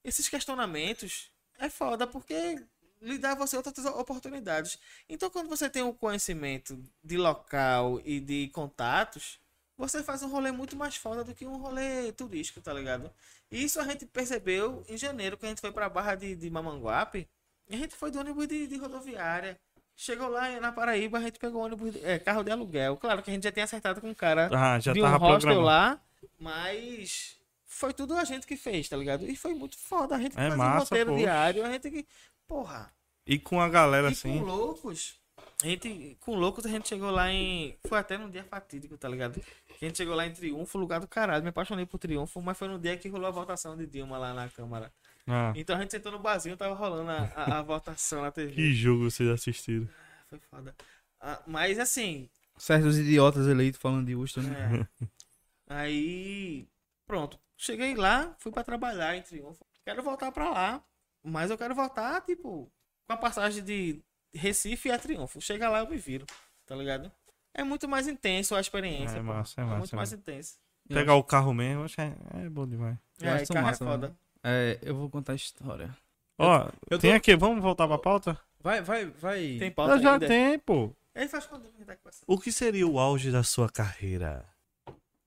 esses 0.04 0.28
questionamentos 0.28 1.32
é 1.58 1.70
foda 1.70 2.06
porque 2.06 2.62
lhe 3.02 3.18
dá 3.18 3.34
você 3.34 3.56
outras 3.56 3.86
oportunidades. 3.86 4.78
Então, 5.08 5.30
quando 5.30 5.48
você 5.48 5.70
tem 5.70 5.84
o 5.84 5.94
conhecimento 5.94 6.84
de 7.02 7.16
local 7.16 8.02
e 8.04 8.20
de 8.20 8.50
contatos, 8.50 9.40
você 9.78 10.04
faz 10.04 10.22
um 10.22 10.28
rolê 10.28 10.52
muito 10.52 10.76
mais 10.76 10.98
foda 10.98 11.24
do 11.24 11.34
que 11.34 11.46
um 11.46 11.56
rolê 11.56 12.12
turístico, 12.12 12.60
tá 12.60 12.74
ligado? 12.74 13.10
E 13.50 13.64
isso 13.64 13.80
a 13.80 13.86
gente 13.86 14.06
percebeu 14.06 14.84
em 14.90 14.98
janeiro, 14.98 15.38
que 15.38 15.46
a 15.46 15.50
gente 15.50 15.62
foi 15.62 15.72
pra 15.72 15.88
Barra 15.88 16.16
de, 16.16 16.36
de 16.36 16.50
Mamanguape, 16.50 17.26
a 17.70 17.76
gente 17.78 17.96
foi 17.96 18.12
do 18.12 18.20
ônibus 18.20 18.48
de, 18.48 18.68
de 18.68 18.76
rodoviária. 18.76 19.58
Chegou 19.96 20.28
lá 20.28 20.50
na 20.60 20.72
Paraíba, 20.72 21.18
a 21.18 21.22
gente 21.22 21.40
pegou 21.40 21.64
ônibus, 21.64 21.96
é, 22.04 22.20
carro 22.20 22.44
de 22.44 22.52
aluguel. 22.52 22.98
Claro 22.98 23.24
que 23.24 23.32
a 23.32 23.34
gente 23.34 23.44
já 23.44 23.52
tinha 23.52 23.64
acertado 23.64 24.02
com 24.02 24.10
um 24.10 24.14
cara 24.14 24.50
Ah, 24.54 24.80
já 24.80 24.92
de 24.94 25.00
um 25.00 25.04
tava 25.04 25.18
hostel 25.18 25.62
lá, 25.62 26.00
mas 26.40 27.38
foi 27.66 27.94
tudo 27.94 28.16
a 28.16 28.24
gente 28.24 28.46
que 28.46 28.56
fez, 28.58 28.88
tá 28.90 28.98
ligado? 28.98 29.26
E 29.30 29.36
foi 29.36 29.54
muito 29.54 29.78
foda. 29.78 30.16
A 30.16 30.20
gente 30.20 30.34
É 30.34 30.36
faz 30.36 30.54
um 30.54 30.58
massa, 30.58 30.80
roteiro 30.80 31.12
pô. 31.12 31.18
diário, 31.18 31.66
a 31.66 31.72
gente 31.72 31.90
que. 31.90 32.06
Porra. 32.48 32.92
E 33.26 33.40
com 33.40 33.60
a 33.60 33.68
galera 33.70 34.10
E 34.10 34.12
assim. 34.12 34.38
com 34.40 34.46
loucos. 34.46 35.16
A 35.64 35.68
gente, 35.68 36.18
com 36.20 36.36
loucos 36.36 36.66
a 36.66 36.70
gente 36.70 36.88
chegou 36.88 37.10
lá 37.10 37.32
em. 37.32 37.78
Foi 37.88 37.98
até 37.98 38.18
num 38.18 38.30
dia 38.30 38.44
fatídico, 38.44 38.98
tá 38.98 39.08
ligado? 39.10 39.42
A 39.82 39.86
gente 39.86 39.98
chegou 39.98 40.14
lá 40.16 40.26
em 40.28 40.32
Triunfo, 40.34 40.78
lugar 40.78 41.00
do 41.00 41.08
caralho. 41.08 41.44
Me 41.44 41.50
apaixonei 41.50 41.86
por 41.86 41.98
Triunfo, 41.98 42.42
mas 42.42 42.58
foi 42.58 42.68
no 42.68 42.78
dia 42.78 42.98
que 42.98 43.08
rolou 43.10 43.28
a 43.28 43.32
votação 43.32 43.76
de 43.76 43.88
Dilma 43.88 44.18
lá 44.18 44.34
na 44.34 44.50
Câmara. 44.50 44.92
Ah, 45.28 45.54
Então 45.56 45.76
a 45.76 45.82
gente 45.82 45.92
sentou 45.92 46.12
no 46.12 46.20
barzinho, 46.20 46.58
tava 46.58 46.76
rolando 46.76 47.10
a, 47.12 47.24
a- 47.36 47.60
a 47.60 47.62
votação 47.62 48.22
na 48.22 48.32
TV. 48.32 48.52
que 48.56 48.74
jogo 48.74 49.10
vocês 49.10 49.30
assistiram? 49.30 49.88
Foi 50.30 50.40
foda. 50.40 50.76
Ah, 51.20 51.42
mas 51.48 51.80
assim, 51.80 52.30
Certos 52.58 52.98
idiotas 52.98 53.48
eleitos 53.48 53.80
falando 53.82 54.06
de 54.06 54.16
Houston, 54.16 54.42
né? 54.42 54.88
É. 55.00 55.06
Aí, 55.68 56.68
pronto. 57.08 57.40
Cheguei 57.58 57.96
lá, 57.96 58.36
fui 58.40 58.52
pra 58.52 58.64
trabalhar 58.64 59.16
em 59.16 59.22
Triunfo. 59.22 59.66
Quero 59.84 60.04
voltar 60.04 60.32
pra 60.32 60.50
lá, 60.50 60.84
mas 61.24 61.50
eu 61.50 61.58
quero 61.58 61.74
voltar, 61.74 62.22
tipo, 62.22 62.72
com 63.08 63.14
a 63.14 63.18
passagem 63.18 63.64
de 63.64 64.02
Recife 64.34 64.92
a 64.92 65.00
Triunfo. 65.00 65.42
Chega 65.42 65.70
lá, 65.70 65.80
eu 65.80 65.90
me 65.90 65.98
viro, 65.98 66.26
tá 66.66 66.76
ligado? 66.76 67.12
É 67.54 67.64
muito 67.64 67.88
mais 67.88 68.08
intenso 68.08 68.56
a 68.56 68.60
experiência. 68.60 69.18
É 69.18 69.22
massa, 69.22 69.62
é 69.62 69.64
É 69.64 69.68
massa, 69.68 69.78
muito 69.80 69.94
é 69.94 69.96
mais 69.96 70.10
massa. 70.10 70.16
intenso. 70.22 70.56
Pegar 70.88 71.16
o 71.16 71.24
carro 71.24 71.54
mesmo, 71.54 71.84
acho 71.84 71.96
que 71.96 72.02
é, 72.02 72.16
é 72.44 72.50
bom 72.50 72.68
demais. 72.68 72.98
Eu 73.20 73.30
É, 73.30 73.34
acho 73.34 73.44
isso 73.44 73.54
carro 73.54 73.66
massa, 73.68 73.84
é 73.84 73.88
foda. 73.88 74.16
É, 74.48 74.78
eu 74.84 74.96
vou 74.96 75.10
contar 75.10 75.32
a 75.34 75.36
história. 75.36 75.96
Ó, 76.38 76.70
eu 76.92 77.00
tem 77.00 77.12
tô- 77.12 77.18
aqui, 77.18 77.36
vamos 77.36 77.64
voltar 77.64 77.88
pra 77.88 77.98
pauta? 77.98 78.40
Vai, 78.60 78.80
vai, 78.82 79.06
vai. 79.06 79.58
Tem 79.58 79.72
pauta 79.72 79.94
Eu 79.96 80.00
já 80.02 80.14
ainda? 80.14 80.28
tem, 80.28 80.60
pô. 80.60 80.92
Ele 81.16 81.28
faz 81.28 81.46
quando 81.48 81.66
ele 81.66 81.86
tá 81.86 81.96
conversando. 81.96 82.26
O 82.28 82.38
que 82.38 82.52
seria 82.52 82.86
o 82.88 83.00
auge 83.00 83.32
da 83.32 83.42
sua 83.42 83.70
carreira? 83.70 84.46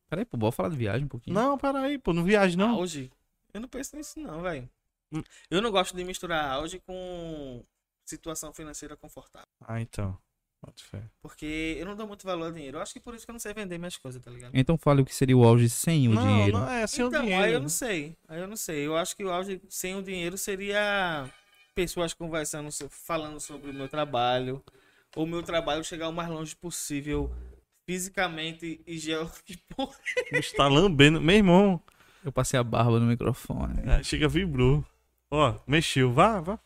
Peraí, 0.08 0.24
pô, 0.24 0.36
bora 0.36 0.52
falar 0.52 0.68
de 0.68 0.76
viagem 0.76 1.04
um 1.04 1.08
pouquinho. 1.08 1.34
Não, 1.34 1.58
peraí, 1.58 1.98
pô, 1.98 2.12
não 2.12 2.22
viaje 2.24 2.56
não. 2.56 2.74
Auge? 2.76 3.10
Eu 3.52 3.60
não 3.60 3.68
penso 3.68 3.96
nisso 3.96 4.20
não, 4.20 4.40
velho. 4.42 4.68
Hum. 5.12 5.22
Eu 5.50 5.60
não 5.62 5.70
gosto 5.70 5.96
de 5.96 6.04
misturar 6.04 6.50
auge 6.50 6.78
com 6.80 7.64
situação 8.04 8.52
financeira 8.52 8.96
confortável. 8.96 9.48
Ah, 9.66 9.80
então. 9.80 10.16
Bota 10.64 10.82
fé. 10.82 11.02
Porque 11.22 11.76
eu 11.78 11.86
não 11.86 11.94
dou 11.94 12.06
muito 12.06 12.24
valor 12.26 12.46
ao 12.46 12.52
dinheiro. 12.52 12.78
Eu 12.78 12.82
acho 12.82 12.92
que 12.92 12.98
por 13.00 13.14
isso 13.14 13.24
que 13.24 13.30
eu 13.30 13.34
não 13.34 13.38
sei 13.40 13.54
vender 13.54 13.78
minhas 13.78 13.96
coisas, 13.96 14.20
tá 14.22 14.30
ligado? 14.30 14.50
Então 14.54 14.76
fale 14.76 15.02
o 15.02 15.04
que 15.04 15.14
seria 15.14 15.36
o 15.36 15.44
auge 15.44 15.68
sem 15.70 16.08
o 16.08 16.14
não, 16.14 16.26
dinheiro. 16.26 16.58
não 16.58 16.68
é 16.68 16.86
sem 16.86 17.06
então, 17.06 17.20
o 17.20 17.22
dinheiro. 17.22 17.44
aí 17.44 17.52
eu 17.52 17.60
não 17.60 17.68
sei. 17.68 18.16
Aí 18.26 18.40
eu 18.40 18.48
não 18.48 18.56
sei. 18.56 18.86
Eu 18.86 18.96
acho 18.96 19.16
que 19.16 19.24
o 19.24 19.30
auge 19.30 19.60
sem 19.68 19.94
o 19.94 20.02
dinheiro 20.02 20.36
seria 20.36 21.30
pessoas 21.76 22.12
conversando, 22.12 22.68
falando 22.90 23.38
sobre 23.38 23.70
o 23.70 23.74
meu 23.74 23.88
trabalho. 23.88 24.62
Ou 25.14 25.26
meu 25.26 25.42
trabalho 25.42 25.84
chegar 25.84 26.08
o 26.08 26.12
mais 26.12 26.28
longe 26.28 26.54
possível 26.56 27.32
fisicamente 27.86 28.80
e 28.86 28.98
geo... 28.98 29.30
Está 30.32 30.66
lambendo. 30.68 31.20
Meu 31.20 31.36
irmão, 31.36 31.80
Eu 32.24 32.32
passei 32.32 32.58
a 32.58 32.64
barba 32.64 32.98
no 33.00 33.06
microfone. 33.06 33.80
é, 33.88 34.02
chega, 34.02 34.28
vibrou. 34.28 34.84
Ó, 35.30 35.54
mexeu. 35.66 36.12
Vá, 36.12 36.40
vá. 36.40 36.56
Tá 36.56 36.62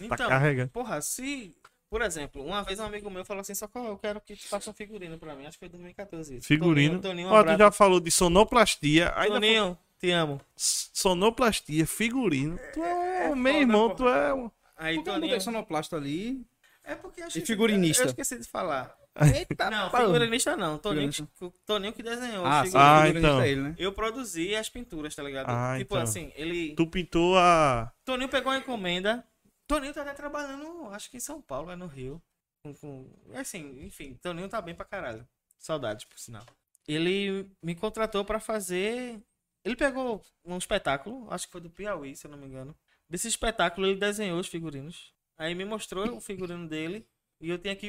Então, 0.00 0.28
carregando. 0.28 0.70
Porra, 0.70 1.00
se... 1.00 1.54
Por 1.88 2.02
exemplo, 2.02 2.44
uma 2.44 2.62
vez 2.62 2.80
um 2.80 2.84
amigo 2.84 3.08
meu 3.10 3.24
falou 3.24 3.40
assim, 3.42 3.54
só 3.54 3.66
que 3.68 3.78
eu 3.78 3.96
quero 3.96 4.20
que 4.20 4.34
tu 4.36 4.48
faça 4.48 4.68
um 4.70 4.74
figurino 4.74 5.18
pra 5.18 5.34
mim. 5.34 5.46
Acho 5.46 5.52
que 5.52 5.60
foi 5.60 5.68
em 5.68 5.70
2014 5.70 6.36
isso. 6.38 6.46
Figurino. 6.48 7.00
Toninho, 7.00 7.02
Toninho, 7.02 7.28
um 7.28 7.30
Ó, 7.30 7.34
tu 7.34 7.40
abraço. 7.40 7.58
já 7.58 7.70
falou 7.70 8.00
de 8.00 8.10
sonoplastia. 8.10 9.12
Ainda 9.16 9.34
Toninho, 9.34 9.78
te 10.00 10.10
amo. 10.10 10.40
sonoplastia, 10.56 11.86
figurino. 11.86 12.58
Tu 12.74 12.82
é, 12.82 13.34
meu 13.34 13.36
foda, 13.52 13.58
irmão, 13.60 13.88
porra. 13.90 13.96
tu 13.96 14.08
é 14.08 14.34
um. 14.34 14.50
Aí, 14.76 14.96
Por 14.96 15.04
que 15.04 15.08
eu 15.10 15.14
Toninho... 15.14 15.28
botei 15.30 15.40
sonoplasta 15.40 15.96
ali? 15.96 16.44
É 16.84 16.94
porque 16.94 17.20
eu 17.20 17.24
E 17.24 17.28
esqueci, 17.28 17.46
figurinista? 17.46 18.02
Eu 18.04 18.06
esqueci 18.08 18.38
de 18.38 18.48
falar. 18.48 18.94
Eita, 19.34 19.70
não, 19.70 19.90
figurinista 19.90 20.56
não. 20.56 20.78
Toninho, 20.78 21.10
que- 21.10 21.24
Toninho 21.64 21.92
que 21.92 22.02
desenhou. 22.02 22.44
Ah, 22.44 22.62
Ah, 22.74 23.08
então. 23.08 23.40
é 23.40 23.48
ele, 23.50 23.60
né? 23.62 23.74
Eu 23.78 23.90
produzi 23.92 24.54
as 24.54 24.68
pinturas, 24.68 25.14
tá 25.14 25.22
ligado? 25.22 25.46
Ah, 25.48 25.76
tipo 25.78 25.94
então. 25.94 26.02
assim, 26.04 26.30
ele. 26.36 26.74
Tu 26.74 26.86
pintou 26.86 27.38
a. 27.38 27.90
Toninho 28.04 28.28
pegou 28.28 28.52
uma 28.52 28.58
encomenda. 28.58 29.24
Toninho 29.66 29.92
tá 29.92 30.02
até 30.02 30.14
trabalhando, 30.14 30.88
acho 30.90 31.10
que 31.10 31.16
em 31.16 31.20
São 31.20 31.40
Paulo, 31.40 31.70
é 31.70 31.76
no 31.76 31.86
Rio. 31.86 32.22
Com, 32.62 32.74
com... 32.74 33.12
Assim, 33.34 33.84
enfim, 33.84 34.14
Toninho 34.14 34.48
tá 34.48 34.60
bem 34.60 34.74
pra 34.74 34.84
caralho. 34.84 35.26
Saudades, 35.58 36.04
por 36.04 36.18
sinal. 36.18 36.44
Ele 36.86 37.50
me 37.62 37.74
contratou 37.74 38.24
pra 38.24 38.38
fazer. 38.38 39.20
Ele 39.64 39.74
pegou 39.74 40.22
um 40.44 40.56
espetáculo, 40.56 41.26
acho 41.32 41.46
que 41.46 41.52
foi 41.52 41.60
do 41.60 41.70
Piauí, 41.70 42.14
se 42.14 42.26
eu 42.26 42.30
não 42.30 42.38
me 42.38 42.46
engano. 42.46 42.76
Desse 43.08 43.26
espetáculo 43.26 43.86
ele 43.86 43.98
desenhou 43.98 44.38
os 44.38 44.46
figurinos. 44.46 45.12
Aí 45.36 45.54
me 45.54 45.64
mostrou 45.64 46.16
o 46.16 46.20
figurino 46.20 46.68
dele 46.68 47.06
e 47.40 47.50
eu 47.50 47.58
tinha 47.58 47.74
que 47.74 47.88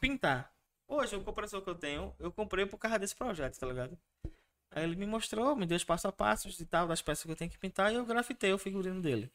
pintar. 0.00 0.52
Hoje, 0.86 1.16
o 1.16 1.22
compressor 1.22 1.62
que 1.62 1.70
eu 1.70 1.74
tenho, 1.74 2.14
eu 2.18 2.30
comprei 2.30 2.66
por 2.66 2.78
causa 2.78 2.98
desse 2.98 3.16
projeto, 3.16 3.58
tá 3.58 3.66
ligado? 3.66 3.98
Aí 4.70 4.84
ele 4.84 4.96
me 4.96 5.06
mostrou, 5.06 5.54
me 5.56 5.64
deu 5.64 5.76
os 5.76 5.84
passo 5.84 6.08
a 6.08 6.12
passos 6.12 6.58
e 6.60 6.66
tal, 6.66 6.86
das 6.86 7.00
peças 7.00 7.24
que 7.24 7.30
eu 7.30 7.36
tenho 7.36 7.50
que 7.50 7.58
pintar, 7.58 7.92
e 7.92 7.96
eu 7.96 8.04
grafitei 8.04 8.52
o 8.52 8.58
figurino 8.58 9.00
dele. 9.00 9.32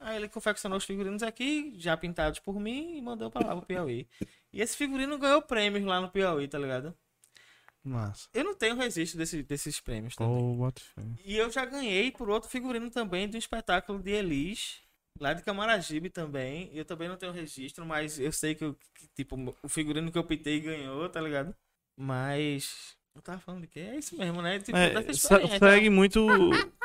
Aí 0.00 0.16
ele 0.16 0.28
confeccionou 0.28 0.78
os 0.78 0.84
figurinos 0.84 1.22
aqui, 1.22 1.72
já 1.76 1.96
pintados 1.96 2.38
por 2.40 2.58
mim, 2.58 2.96
e 2.96 3.00
mandou 3.02 3.30
pra 3.30 3.46
lá 3.46 3.56
pro 3.56 3.66
Piauí. 3.66 4.06
E 4.52 4.60
esse 4.60 4.76
figurino 4.76 5.18
ganhou 5.18 5.40
prêmios 5.42 5.84
lá 5.84 6.00
no 6.00 6.10
Piauí, 6.10 6.48
tá 6.48 6.58
ligado? 6.58 6.94
Massa. 7.84 8.28
Eu 8.32 8.44
não 8.44 8.54
tenho 8.54 8.76
registro 8.76 9.18
desse- 9.18 9.42
desses 9.42 9.80
prêmios 9.80 10.14
também. 10.14 10.32
Oh. 10.32 10.72
E 11.24 11.36
eu 11.36 11.50
já 11.50 11.64
ganhei 11.64 12.12
por 12.12 12.30
outro 12.30 12.48
figurino 12.48 12.88
também 12.90 13.28
um 13.32 13.36
espetáculo 13.38 13.98
de 14.00 14.10
Elis, 14.12 14.80
lá 15.18 15.32
de 15.32 15.42
Camaragibe 15.42 16.08
também. 16.08 16.70
Eu 16.72 16.84
também 16.84 17.08
não 17.08 17.16
tenho 17.16 17.32
registro, 17.32 17.84
mas 17.84 18.20
eu 18.20 18.30
sei 18.30 18.54
que, 18.54 18.64
eu- 18.64 18.74
que, 18.94 19.08
tipo, 19.16 19.36
o 19.62 19.68
figurino 19.68 20.12
que 20.12 20.18
eu 20.18 20.22
pintei 20.24 20.60
ganhou, 20.60 21.08
tá 21.08 21.20
ligado? 21.20 21.54
Mas. 21.98 22.96
Eu 23.14 23.20
tava 23.20 23.38
falando 23.38 23.60
de 23.62 23.66
quê? 23.66 23.80
É 23.80 23.96
isso 23.96 24.16
mesmo, 24.16 24.40
né? 24.40 24.58
Tipo, 24.58 24.76
É, 24.76 25.02
segue 25.58 25.90
muito 25.90 26.26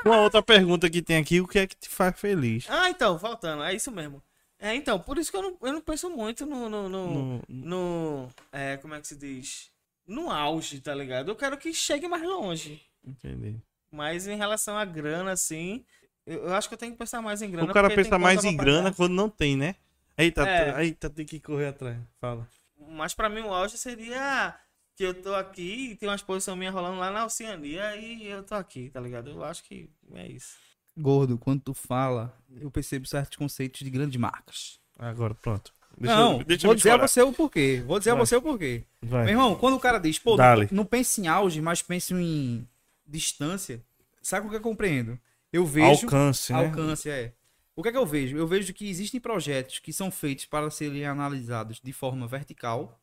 com 0.03 0.11
a 0.11 0.21
outra 0.21 0.41
pergunta 0.43 0.89
que 0.89 1.01
tem 1.01 1.17
aqui, 1.17 1.39
o 1.39 1.47
que 1.47 1.59
é 1.59 1.67
que 1.67 1.75
te 1.75 1.87
faz 1.89 2.19
feliz? 2.19 2.65
Ah, 2.69 2.89
então, 2.89 3.17
voltando, 3.17 3.63
é 3.63 3.73
isso 3.73 3.91
mesmo. 3.91 4.21
É, 4.59 4.75
então, 4.75 4.99
por 4.99 5.17
isso 5.17 5.31
que 5.31 5.37
eu 5.37 5.41
não, 5.43 5.57
eu 5.61 5.73
não 5.73 5.81
penso 5.81 6.09
muito 6.09 6.45
no. 6.45 6.67
no, 6.67 6.89
no, 6.89 7.07
No- 7.07 7.41
no- 7.47 8.29
é, 8.51 8.75
como 8.77 8.93
é 8.95 8.99
que 8.99 9.07
se 9.07 9.15
diz? 9.15 9.71
No 10.05 10.29
auge, 10.31 10.81
tá 10.81 10.93
ligado? 10.93 11.29
Eu 11.29 11.35
quero 11.35 11.57
que 11.57 11.73
chegue 11.73 12.07
mais 12.07 12.23
longe. 12.23 12.81
Entendi. 13.05 13.55
Mas 13.91 14.27
em 14.27 14.35
relação 14.35 14.75
à 14.77 14.83
grana, 14.83 15.31
assim, 15.31 15.85
eu, 16.25 16.45
eu 16.45 16.53
acho 16.55 16.67
que 16.67 16.73
eu 16.73 16.77
tenho 16.77 16.91
que 16.91 16.97
pensar 16.97 17.21
mais 17.21 17.41
em 17.41 17.49
grana. 17.51 17.69
o 17.69 17.73
cara 17.73 17.89
pensa 17.89 18.17
mais 18.19 18.43
em 18.43 18.55
grana 18.55 18.83
pagar. 18.85 18.95
quando 18.95 19.13
não 19.13 19.29
tem, 19.29 19.55
né? 19.55 19.75
Eita, 20.17 20.47
É. 20.47 20.83
eita, 20.83 21.09
tem 21.09 21.25
que 21.25 21.39
correr 21.39 21.67
atrás. 21.67 21.97
Fala. 22.19 22.47
Mas 22.89 23.13
pra 23.13 23.29
mim 23.29 23.41
o 23.41 23.53
auge 23.53 23.77
seria 23.77 24.55
que 24.97 25.03
eu 25.03 25.13
tô 25.13 25.35
aqui 25.35 25.91
e 25.91 25.95
tem 25.95 26.09
uma 26.09 26.15
exposição 26.15 26.55
minha 26.55 26.71
rolando 26.71 26.97
lá 26.97 27.11
na 27.11 27.23
Oceania 27.23 27.95
e 27.95 28.25
eu 28.25 28.43
tô 28.43 28.55
aqui, 28.55 28.89
tá 28.89 28.99
ligado? 28.99 29.29
Eu 29.29 29.43
acho 29.43 29.63
que 29.63 29.87
é 30.15 30.27
isso. 30.27 30.57
Gordo, 30.97 31.37
quando 31.37 31.61
tu 31.61 31.73
fala, 31.75 32.35
eu 32.59 32.71
percebo 32.71 33.05
certos 33.05 33.37
conceitos 33.37 33.81
de 33.81 33.91
grandes 33.91 34.19
marcas. 34.19 34.79
Agora, 34.97 35.35
pronto. 35.35 35.71
Deixa 35.95 36.15
não, 36.15 36.39
eu, 36.39 36.43
deixa 36.43 36.67
vou 36.67 36.75
dizer 36.75 36.91
a 36.91 36.97
você 36.97 37.21
o 37.21 37.31
porquê. 37.31 37.83
Vou 37.85 37.99
dizer 37.99 38.11
Vai. 38.11 38.19
a 38.19 38.25
você 38.25 38.35
o 38.35 38.41
porquê. 38.41 38.83
Vai. 38.99 39.25
Meu 39.25 39.33
irmão, 39.33 39.55
quando 39.55 39.75
o 39.75 39.79
cara 39.79 39.99
diz, 39.99 40.17
pô, 40.17 40.31
não, 40.31 40.37
Dale. 40.37 40.67
não 40.71 40.85
pense 40.85 41.21
em 41.21 41.27
auge, 41.27 41.61
mas 41.61 41.83
pense 41.83 42.15
em 42.15 42.67
distância, 43.05 43.83
sabe 44.19 44.47
o 44.47 44.49
que 44.49 44.55
eu 44.55 44.61
compreendo? 44.61 45.19
Eu 45.53 45.63
vejo. 45.63 46.05
Alcance, 46.05 46.51
né? 46.51 46.65
Alcance, 46.65 47.07
é. 47.07 47.33
O 47.75 47.83
que 47.83 47.89
é 47.89 47.91
que 47.91 47.97
eu 47.97 48.05
vejo? 48.05 48.35
Eu 48.35 48.47
vejo 48.47 48.73
que 48.73 48.89
existem 48.89 49.19
projetos 49.19 49.77
que 49.77 49.93
são 49.93 50.09
feitos 50.09 50.45
para 50.45 50.71
serem 50.71 51.05
analisados 51.05 51.79
de 51.83 51.93
forma 51.93 52.25
vertical, 52.25 52.99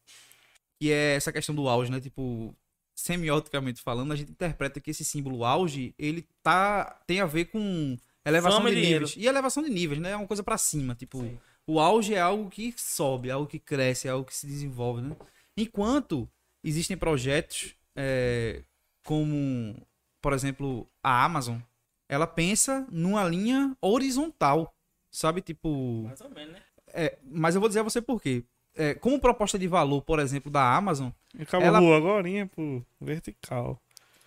que 0.84 0.92
é 0.92 1.14
essa 1.14 1.32
questão 1.32 1.54
do 1.54 1.66
auge, 1.66 1.90
né? 1.90 1.98
Tipo, 1.98 2.54
semioticamente 2.94 3.80
falando, 3.80 4.12
a 4.12 4.16
gente 4.16 4.30
interpreta 4.30 4.78
que 4.80 4.90
esse 4.90 5.02
símbolo 5.02 5.42
auge, 5.42 5.94
ele 5.98 6.28
tá 6.42 7.00
tem 7.06 7.22
a 7.22 7.26
ver 7.26 7.46
com 7.46 7.96
elevação 8.22 8.58
Fama 8.58 8.68
de 8.68 8.76
dinheiro. 8.76 9.06
níveis. 9.06 9.24
E 9.24 9.26
elevação 9.26 9.62
de 9.62 9.70
níveis, 9.70 9.98
né? 9.98 10.10
É 10.10 10.16
uma 10.16 10.26
coisa 10.26 10.42
para 10.42 10.58
cima, 10.58 10.94
tipo, 10.94 11.22
Sim. 11.22 11.38
o 11.66 11.80
auge 11.80 12.12
é 12.12 12.20
algo 12.20 12.50
que 12.50 12.74
sobe, 12.76 13.30
é 13.30 13.32
algo 13.32 13.46
que 13.46 13.58
cresce, 13.58 14.06
é 14.06 14.10
algo 14.10 14.26
que 14.26 14.36
se 14.36 14.46
desenvolve, 14.46 15.00
né? 15.00 15.16
Enquanto 15.56 16.28
existem 16.62 16.98
projetos 16.98 17.74
é, 17.96 18.62
como, 19.06 19.74
por 20.20 20.34
exemplo, 20.34 20.86
a 21.02 21.24
Amazon, 21.24 21.60
ela 22.10 22.26
pensa 22.26 22.86
numa 22.90 23.24
linha 23.24 23.74
horizontal, 23.80 24.76
sabe? 25.10 25.40
Tipo, 25.40 26.02
Mais 26.02 26.20
ou 26.20 26.28
menos, 26.28 26.52
né? 26.52 26.62
é, 26.88 27.18
mas 27.24 27.54
eu 27.54 27.60
vou 27.62 27.68
dizer 27.68 27.80
a 27.80 27.84
você 27.84 28.02
por 28.02 28.20
quê. 28.20 28.44
É, 28.76 28.94
como 28.94 29.18
proposta 29.20 29.58
de 29.58 29.66
valor, 29.68 30.02
por 30.02 30.18
exemplo, 30.18 30.50
da 30.50 30.74
Amazon. 30.74 31.10
Acabou 31.40 31.66
Ela- 31.66 31.96
agora 31.96 32.24
pro 32.54 32.84
vertical. 33.00 33.80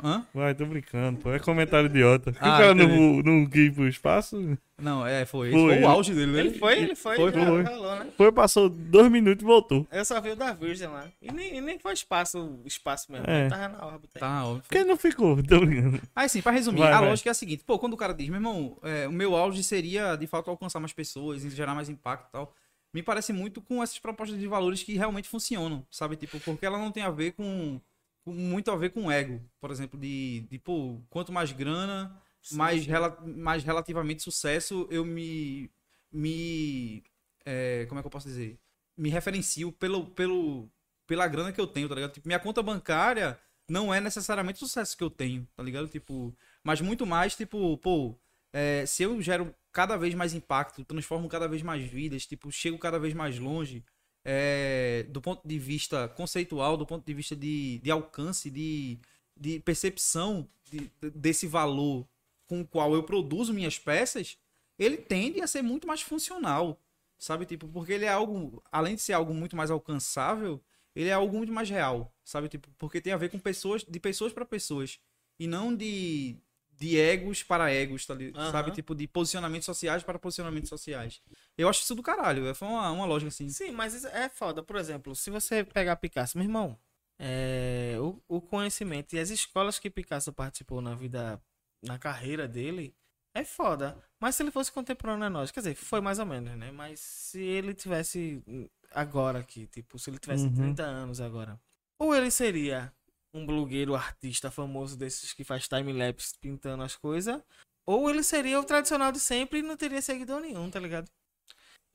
Hã? 0.04 0.24
Vai, 0.32 0.54
tô 0.54 0.64
brincando, 0.64 1.20
pô. 1.20 1.32
É 1.34 1.40
comentário 1.40 1.88
idiota. 1.90 2.32
Ah, 2.40 2.54
o 2.54 2.58
cara 2.60 2.76
não, 2.76 2.88
não 3.24 3.46
quis 3.48 3.74
pro 3.74 3.88
espaço. 3.88 4.56
Não, 4.80 5.04
é, 5.08 5.26
foi. 5.26 5.50
Foi. 5.52 5.74
Foi, 5.74 5.82
o 5.82 5.88
auge 5.88 6.14
dele, 6.14 6.32
né? 6.34 6.40
Ele 6.42 6.52
foi, 6.52 6.78
ele 6.78 6.96
foi, 6.96 7.16
Foi, 7.16 7.32
já 7.34 7.44
foi. 7.44 7.64
rolou, 7.64 7.96
né? 7.96 8.08
Foi, 8.16 8.32
passou 8.32 8.70
dois 8.70 9.10
minutos 9.12 9.42
e 9.42 9.46
voltou. 9.48 9.88
Eu 9.92 10.06
só 10.06 10.22
vi 10.22 10.30
o 10.30 10.36
da 10.36 10.54
Virgem 10.54 10.88
lá. 10.88 11.08
E 11.20 11.32
nem, 11.32 11.56
e 11.58 11.62
nem 11.62 11.80
foi 11.80 11.94
espaço, 11.94 12.60
espaço 12.64 13.12
mesmo. 13.12 13.26
É. 13.28 13.48
Tava 13.48 13.70
na 13.70 13.86
órbita. 13.88 14.20
Tá, 14.20 14.46
óbvio. 14.46 14.62
Por 14.62 14.70
que 14.70 14.84
não 14.84 14.98
ficou? 14.98 15.42
Tô 15.42 15.62
brincando. 15.62 16.00
Aí 16.16 16.30
sim, 16.30 16.44
pra 16.44 16.52
resumir, 16.52 16.78
Vai, 16.82 16.92
a 16.92 17.00
vai. 17.00 17.10
lógica 17.10 17.30
é 17.30 17.32
a 17.32 17.34
seguinte: 17.34 17.64
pô, 17.66 17.80
quando 17.80 17.94
o 17.94 17.98
cara 17.98 18.14
diz, 18.14 18.28
meu 18.30 18.38
irmão, 18.38 18.78
é, 18.84 19.08
o 19.08 19.12
meu 19.12 19.36
auge 19.36 19.64
seria 19.64 20.16
de 20.16 20.28
fato 20.28 20.52
alcançar 20.52 20.80
mais 20.80 20.94
pessoas, 20.94 21.42
gerar 21.42 21.74
mais 21.74 21.90
impacto 21.90 22.28
e 22.30 22.32
tal. 22.34 22.54
Me 22.94 23.04
parece 23.04 23.34
muito 23.34 23.62
com 23.62 23.84
essas 23.84 24.00
propostas 24.00 24.40
de 24.40 24.48
valores 24.48 24.84
que 24.84 24.96
realmente 24.96 25.28
funcionam, 25.30 25.86
sabe? 25.92 26.16
Tipo, 26.18 26.40
porque 26.40 26.66
ela 26.66 26.78
não 26.80 26.92
tem 26.92 27.04
a 27.04 27.10
ver 27.12 27.34
com. 27.34 27.80
com- 28.24 28.34
muito 28.34 28.72
a 28.72 28.76
ver 28.76 28.92
com 28.92 29.12
ego. 29.12 29.42
Por 29.60 29.72
exemplo, 29.72 30.00
de, 30.00 30.42
de 30.50 30.60
pô, 30.60 31.02
quanto 31.10 31.32
mais 31.32 31.52
grana, 31.52 32.22
mais, 32.52 32.86
rela- 32.86 33.18
mais 33.26 33.64
relativamente 33.64 34.24
sucesso 34.24 34.88
eu 34.92 35.06
me. 35.06 35.70
me 36.12 37.04
é, 37.46 37.86
como 37.88 38.00
é 38.00 38.04
que 38.04 38.08
eu 38.08 38.12
posso 38.12 38.28
dizer? 38.28 38.60
Me 38.98 39.10
referencio 39.10 39.72
pelo, 39.72 40.08
pelo, 40.12 40.70
pela 41.06 41.28
grana 41.28 41.52
que 41.52 41.62
eu 41.62 41.68
tenho, 41.68 41.88
tá 41.88 41.96
ligado? 41.96 42.12
Tipo, 42.14 42.28
minha 42.28 42.40
conta 42.40 42.62
bancária 42.64 43.40
não 43.70 43.94
é 43.94 44.00
necessariamente 44.02 44.64
o 44.64 44.68
sucesso 44.68 44.98
que 44.98 45.04
eu 45.04 45.10
tenho, 45.10 45.48
tá 45.56 45.62
ligado? 45.64 45.88
Tipo, 45.88 46.36
mas 46.64 46.82
muito 46.82 47.06
mais, 47.06 47.36
tipo, 47.36 47.78
pô, 47.78 48.16
é, 48.54 48.86
se 48.86 49.04
eu 49.04 49.22
gero 49.22 49.54
cada 49.78 49.96
vez 49.96 50.16
mais 50.16 50.34
impacto, 50.34 50.84
transformo 50.84 51.30
cada 51.30 51.48
vez 51.48 51.62
mais 51.62 51.84
vidas, 51.84 52.26
tipo, 52.26 52.52
chego 52.52 52.80
cada 52.80 52.98
vez 52.98 53.14
mais 53.14 53.38
longe, 53.38 53.86
é, 54.26 55.06
do 55.10 55.22
ponto 55.22 55.48
de 55.48 55.60
vista 55.60 56.08
conceitual, 56.08 56.76
do 56.76 56.84
ponto 56.84 57.06
de 57.06 57.14
vista 57.14 57.36
de, 57.36 57.78
de 57.78 57.92
alcance, 57.92 58.50
de, 58.50 58.98
de 59.40 59.60
percepção 59.60 60.50
de- 60.72 60.90
desse 61.12 61.46
valor 61.46 62.08
com 62.48 62.62
o 62.62 62.66
qual 62.68 62.96
eu 62.96 63.04
produzo 63.04 63.54
minhas 63.54 63.78
peças, 63.78 64.36
ele 64.80 64.98
tende 64.98 65.42
a 65.42 65.46
ser 65.48 65.62
muito 65.62 65.86
mais 65.88 66.02
funcional, 66.02 66.82
sabe? 67.16 67.46
Tipo, 67.46 67.68
porque 67.68 67.94
ele 67.94 68.06
é 68.06 68.10
algo, 68.10 68.64
além 68.72 68.96
de 68.96 69.02
ser 69.04 69.14
algo 69.14 69.32
muito 69.32 69.56
mais 69.56 69.70
alcançável, 69.70 70.60
ele 70.96 71.10
é 71.10 71.14
algo 71.14 71.38
muito 71.38 71.54
mais 71.54 71.70
real, 71.70 72.12
sabe? 72.24 72.50
Tipo, 72.50 72.68
porque 72.80 73.00
tem 73.00 73.14
a 73.14 73.18
ver 73.18 73.30
com 73.30 73.38
pessoas, 73.38 73.84
de 73.84 74.00
pessoas 74.00 74.34
para 74.34 74.44
pessoas, 74.44 75.00
e 75.40 75.46
não 75.46 75.76
de, 75.76 76.36
de 76.78 76.98
egos 77.00 77.44
para 77.44 77.72
egos, 77.72 78.06
tá 78.06 78.14
Aham. 78.14 78.52
sabe? 78.52 78.72
Tipo, 78.72 78.94
de 78.94 79.08
posicionamentos 79.08 79.66
sociais 79.66 80.04
para 80.04 80.20
posicionamentos 80.20 80.70
sociais. 80.70 81.22
Eu 81.58 81.68
acho 81.68 81.82
isso 81.82 81.96
do 81.96 82.04
caralho, 82.04 82.54
foi 82.54 82.68
uma, 82.68 82.92
uma 82.92 83.06
lógica 83.06 83.30
assim. 83.30 83.50
Sim, 83.50 83.72
mas 83.72 83.94
isso 83.94 84.08
é 84.08 84.30
foda. 84.30 84.62
Por 84.62 84.76
exemplo, 84.76 85.16
se 85.16 85.30
você 85.30 85.64
pegar 85.64 85.96
Picasso, 85.96 86.38
meu 86.38 86.46
irmão, 86.46 86.78
é, 87.20 87.96
o, 88.00 88.22
o 88.28 88.42
conhecimento 88.42 89.14
e 89.16 89.20
as 89.20 89.30
escolas 89.30 89.80
que 89.80 89.90
Picasso 89.90 90.32
participou 90.32 90.82
na 90.82 90.94
vida, 90.94 91.42
na 91.84 91.98
carreira 91.98 92.48
dele, 92.48 92.96
é 93.34 93.44
foda. 93.44 93.98
Mas 94.20 94.36
se 94.36 94.44
ele 94.44 94.52
fosse 94.52 94.72
contemporâneo 94.72 95.26
a 95.26 95.30
nós, 95.30 95.52
quer 95.52 95.62
dizer, 95.62 95.76
foi 95.76 96.00
mais 96.02 96.20
ou 96.20 96.26
menos, 96.26 96.56
né? 96.58 96.72
Mas 96.72 97.00
se 97.00 97.40
ele 97.42 97.74
tivesse 97.74 98.42
hum, 98.48 98.68
agora 98.92 99.40
aqui, 99.40 99.68
tipo, 99.68 99.98
se 99.98 100.10
ele 100.10 100.20
tivesse 100.20 100.46
Uhum. 100.46 100.56
30 100.56 100.84
anos 100.84 101.20
agora, 101.22 101.60
ou 102.00 102.16
ele 102.16 102.30
seria 102.32 102.94
um 103.38 103.46
blogueiro 103.46 103.96
artista 103.96 104.52
famoso 104.52 104.98
desses 104.98 105.34
que 105.34 105.44
faz 105.44 105.68
time-lapse 105.68 106.38
pintando 106.40 106.84
as 106.84 106.96
coisas, 106.96 107.42
ou 107.86 108.10
ele 108.10 108.24
seria 108.24 108.60
o 108.60 108.66
tradicional 108.66 109.12
de 109.12 109.20
sempre 109.20 109.60
e 109.60 109.64
não 109.64 109.78
teria 109.78 110.02
seguidor 110.02 110.42
nenhum, 110.42 110.70
tá 110.70 110.80
ligado? 110.80 111.10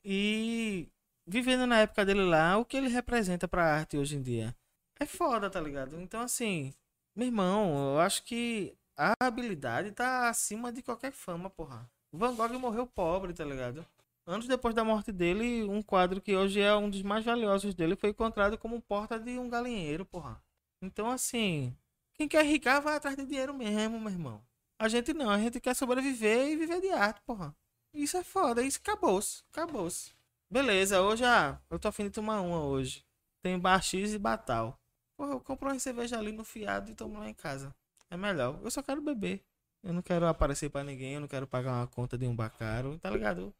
E 0.03 0.89
vivendo 1.25 1.65
na 1.67 1.79
época 1.81 2.05
dele 2.05 2.23
lá, 2.23 2.57
o 2.57 2.65
que 2.65 2.77
ele 2.77 2.87
representa 2.87 3.47
pra 3.47 3.75
arte 3.75 3.97
hoje 3.97 4.15
em 4.15 4.21
dia 4.21 4.55
é 4.99 5.05
foda, 5.05 5.49
tá 5.49 5.59
ligado? 5.59 5.99
Então, 5.99 6.21
assim, 6.21 6.73
meu 7.15 7.27
irmão, 7.27 7.93
eu 7.93 7.99
acho 7.99 8.23
que 8.23 8.75
a 8.97 9.13
habilidade 9.19 9.91
tá 9.91 10.29
acima 10.29 10.71
de 10.71 10.81
qualquer 10.81 11.11
fama, 11.11 11.49
porra. 11.49 11.89
Van 12.11 12.35
Gogh 12.35 12.59
morreu 12.59 12.85
pobre, 12.85 13.33
tá 13.33 13.43
ligado? 13.43 13.85
Anos 14.25 14.47
depois 14.47 14.73
da 14.73 14.83
morte 14.83 15.11
dele, 15.11 15.63
um 15.63 15.81
quadro 15.81 16.21
que 16.21 16.35
hoje 16.35 16.61
é 16.61 16.73
um 16.75 16.89
dos 16.89 17.01
mais 17.01 17.25
valiosos 17.25 17.73
dele 17.73 17.95
foi 17.95 18.11
encontrado 18.11 18.57
como 18.57 18.81
porta 18.81 19.19
de 19.19 19.37
um 19.37 19.49
galinheiro, 19.49 20.05
porra. 20.05 20.41
Então, 20.83 21.09
assim, 21.09 21.73
quem 22.13 22.27
quer 22.27 22.45
ricar 22.45 22.81
vai 22.81 22.97
atrás 22.97 23.15
de 23.15 23.25
dinheiro 23.25 23.53
mesmo, 23.53 23.97
meu 24.01 24.11
irmão. 24.11 24.45
A 24.77 24.89
gente 24.89 25.13
não, 25.13 25.29
a 25.29 25.39
gente 25.39 25.61
quer 25.61 25.73
sobreviver 25.73 26.49
e 26.49 26.57
viver 26.57 26.81
de 26.81 26.89
arte, 26.89 27.21
porra. 27.25 27.55
Isso 27.93 28.17
é 28.17 28.23
foda, 28.23 28.61
isso 28.61 28.79
acabou-se, 28.83 29.43
acabou-se. 29.49 30.11
Beleza, 30.49 31.01
hoje 31.01 31.23
ah, 31.23 31.57
eu 31.69 31.79
tô 31.79 31.87
afim 31.87 32.03
de 32.03 32.09
tomar 32.09 32.41
uma 32.41 32.61
hoje. 32.61 33.05
Tem 33.41 33.57
bar 33.57 33.81
X 33.81 34.13
e 34.13 34.19
batal. 34.19 34.77
Porra, 35.15 35.31
eu 35.31 35.39
compro 35.39 35.69
uma 35.69 35.79
cerveja 35.79 36.19
ali 36.19 36.33
no 36.33 36.43
fiado 36.43 36.91
e 36.91 36.95
tomo 36.95 37.17
lá 37.17 37.29
em 37.29 37.33
casa. 37.33 37.73
É 38.09 38.17
melhor. 38.17 38.59
Eu 38.61 38.69
só 38.69 38.83
quero 38.83 39.01
beber. 39.01 39.41
Eu 39.81 39.93
não 39.93 40.01
quero 40.01 40.27
aparecer 40.27 40.69
pra 40.69 40.83
ninguém, 40.83 41.13
eu 41.13 41.21
não 41.21 41.29
quero 41.29 41.47
pagar 41.47 41.75
uma 41.75 41.87
conta 41.87 42.17
de 42.17 42.27
um 42.27 42.35
bar 42.35 42.49
caro, 42.49 42.99
tá 42.99 43.09
ligado? 43.09 43.55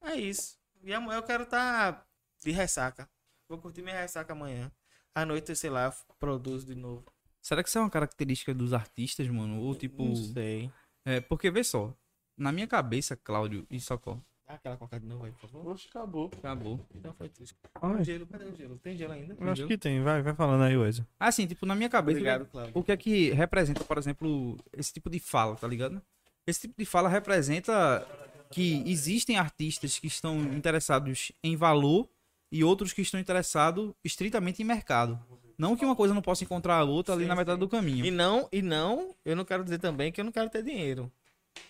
É 0.00 0.16
isso. 0.16 0.58
E 0.82 0.94
amanhã 0.94 1.18
eu 1.18 1.22
quero 1.22 1.44
tá 1.44 2.06
de 2.42 2.50
ressaca. 2.52 3.06
Vou 3.48 3.58
curtir 3.58 3.82
minha 3.82 4.00
ressaca 4.00 4.32
amanhã. 4.32 4.72
À 5.14 5.24
noite, 5.24 5.54
sei 5.54 5.70
lá, 5.70 5.94
produzo 6.18 6.66
de 6.66 6.74
novo. 6.74 7.04
Será 7.40 7.62
que 7.62 7.68
isso 7.68 7.78
é 7.78 7.80
uma 7.80 7.90
característica 7.90 8.54
dos 8.54 8.72
artistas, 8.72 9.28
mano? 9.28 9.60
Ou 9.60 9.74
tipo. 9.74 10.04
Não 10.04 10.16
sei. 10.16 10.70
É, 11.04 11.20
porque 11.20 11.50
vê 11.50 11.62
só, 11.62 11.94
na 12.36 12.50
minha 12.50 12.66
cabeça, 12.66 13.14
Cláudio 13.14 13.66
e 13.70 13.78
Socó, 13.78 14.18
Dá 14.46 14.54
aquela 14.54 14.76
coca 14.76 15.00
de 15.00 15.06
novo 15.06 15.24
aí, 15.24 15.32
por 15.32 15.48
favor. 15.48 15.72
Oxe, 15.72 15.88
acabou. 15.88 16.30
acabou. 16.36 16.78
Então 16.94 17.14
foi 17.14 17.28
triste. 17.30 17.56
Ai, 17.80 18.04
Gelo, 18.04 18.26
cadê 18.26 18.44
o 18.44 18.54
gelo? 18.54 18.78
Tem 18.78 18.94
gelo 18.96 19.12
ainda? 19.14 19.34
eu 19.40 19.50
acho 19.50 19.66
que 19.66 19.78
tem, 19.78 20.02
vai, 20.02 20.20
vai 20.20 20.34
falando 20.34 20.62
aí, 20.64 20.76
Wesley. 20.76 21.06
Assim, 21.18 21.46
tipo, 21.46 21.64
na 21.64 21.74
minha 21.74 21.88
cabeça, 21.88 22.18
Obrigado, 22.18 22.46
Cláudio. 22.46 22.72
o 22.74 22.82
que 22.82 22.92
é 22.92 22.96
que 22.96 23.30
representa, 23.30 23.82
por 23.84 23.96
exemplo, 23.96 24.58
esse 24.72 24.92
tipo 24.92 25.08
de 25.08 25.18
fala, 25.18 25.56
tá 25.56 25.66
ligado? 25.66 26.00
Esse 26.46 26.62
tipo 26.62 26.74
de 26.76 26.84
fala 26.84 27.08
representa 27.08 28.06
que 28.50 28.82
existem 28.86 29.38
artistas 29.38 29.98
que 29.98 30.06
estão 30.06 30.38
interessados 30.52 31.32
em 31.42 31.56
valor 31.56 32.06
e 32.54 32.62
outros 32.62 32.92
que 32.92 33.02
estão 33.02 33.18
interessados 33.18 33.92
estritamente 34.04 34.62
em 34.62 34.64
mercado. 34.64 35.20
Não 35.58 35.76
que 35.76 35.84
uma 35.84 35.96
coisa 35.96 36.14
não 36.14 36.22
possa 36.22 36.44
encontrar 36.44 36.76
a 36.76 36.84
outra 36.84 37.12
ali 37.12 37.24
Sim, 37.24 37.28
na 37.28 37.34
metade 37.34 37.56
sim. 37.56 37.60
do 37.60 37.68
caminho. 37.68 38.06
E 38.06 38.12
não, 38.12 38.48
e 38.52 38.62
não, 38.62 39.12
eu 39.24 39.34
não 39.34 39.44
quero 39.44 39.64
dizer 39.64 39.78
também 39.80 40.12
que 40.12 40.20
eu 40.20 40.24
não 40.24 40.30
quero 40.30 40.48
ter 40.48 40.62
dinheiro. 40.62 41.10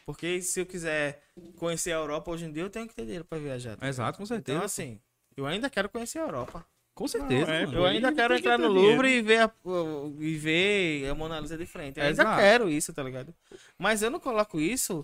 Porque 0.04 0.42
se 0.42 0.60
eu 0.60 0.66
quiser 0.66 1.22
conhecer 1.56 1.92
a 1.92 1.96
Europa 1.96 2.30
hoje 2.30 2.44
em 2.44 2.52
dia, 2.52 2.62
eu 2.62 2.68
tenho 2.68 2.86
que 2.86 2.94
ter 2.94 3.04
dinheiro 3.04 3.24
pra 3.24 3.38
viajar. 3.38 3.78
tá 3.78 3.88
Exato, 3.88 4.18
com 4.18 4.26
certeza. 4.26 4.58
Então, 4.58 4.66
assim, 4.66 5.00
eu 5.34 5.46
ainda 5.46 5.70
quero 5.70 5.88
conhecer 5.88 6.18
a 6.18 6.22
Europa. 6.22 6.66
com 6.94 7.08
certeza. 7.08 7.46
Não, 7.46 7.54
é, 7.54 7.64
mano. 7.64 7.78
Eu 7.78 7.86
ainda 7.86 8.12
quero 8.12 8.34
entrar 8.34 8.58
no 8.58 8.68
dinheiro. 8.68 8.88
Louvre 8.88 9.08
e 9.08 9.22
ver, 9.22 9.40
a, 9.40 9.52
e 10.18 10.36
ver 10.36 11.08
a 11.08 11.14
Mona 11.14 11.40
Lisa 11.40 11.56
de 11.56 11.64
frente. 11.64 11.98
Eu 11.98 12.04
ainda 12.04 12.22
Exato. 12.22 12.40
quero 12.42 12.68
isso, 12.68 12.92
tá 12.92 13.02
ligado? 13.02 13.34
Mas 13.78 14.02
eu 14.02 14.10
não 14.10 14.20
coloco 14.20 14.60
isso 14.60 15.02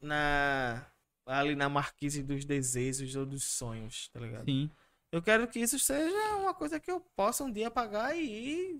na 0.00 0.86
ali 1.26 1.54
na 1.54 1.68
marquise 1.68 2.22
dos 2.22 2.46
desejos 2.46 3.14
ou 3.14 3.26
dos 3.26 3.44
sonhos, 3.44 4.08
tá 4.08 4.20
ligado? 4.20 4.46
Sim. 4.46 4.70
Eu 5.10 5.22
quero 5.22 5.48
que 5.48 5.58
isso 5.58 5.78
seja 5.78 6.36
uma 6.36 6.52
coisa 6.54 6.78
que 6.78 6.90
eu 6.90 7.00
possa 7.16 7.42
um 7.44 7.50
dia 7.50 7.70
pagar 7.70 8.14
e 8.16 8.20
ir 8.22 8.78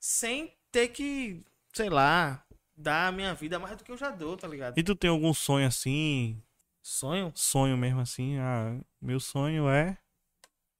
sem 0.00 0.54
ter 0.72 0.88
que, 0.88 1.44
sei 1.72 1.90
lá, 1.90 2.42
dar 2.76 3.08
a 3.08 3.12
minha 3.12 3.34
vida 3.34 3.58
mais 3.58 3.76
do 3.76 3.84
que 3.84 3.92
eu 3.92 3.96
já 3.96 4.10
dou, 4.10 4.36
tá 4.36 4.48
ligado? 4.48 4.78
E 4.78 4.82
tu 4.82 4.94
tem 4.94 5.10
algum 5.10 5.34
sonho 5.34 5.66
assim? 5.66 6.40
Sonho? 6.82 7.32
Sonho 7.34 7.76
mesmo 7.76 8.00
assim? 8.00 8.38
Ah, 8.38 8.78
meu 9.00 9.20
sonho 9.20 9.68
é. 9.68 9.98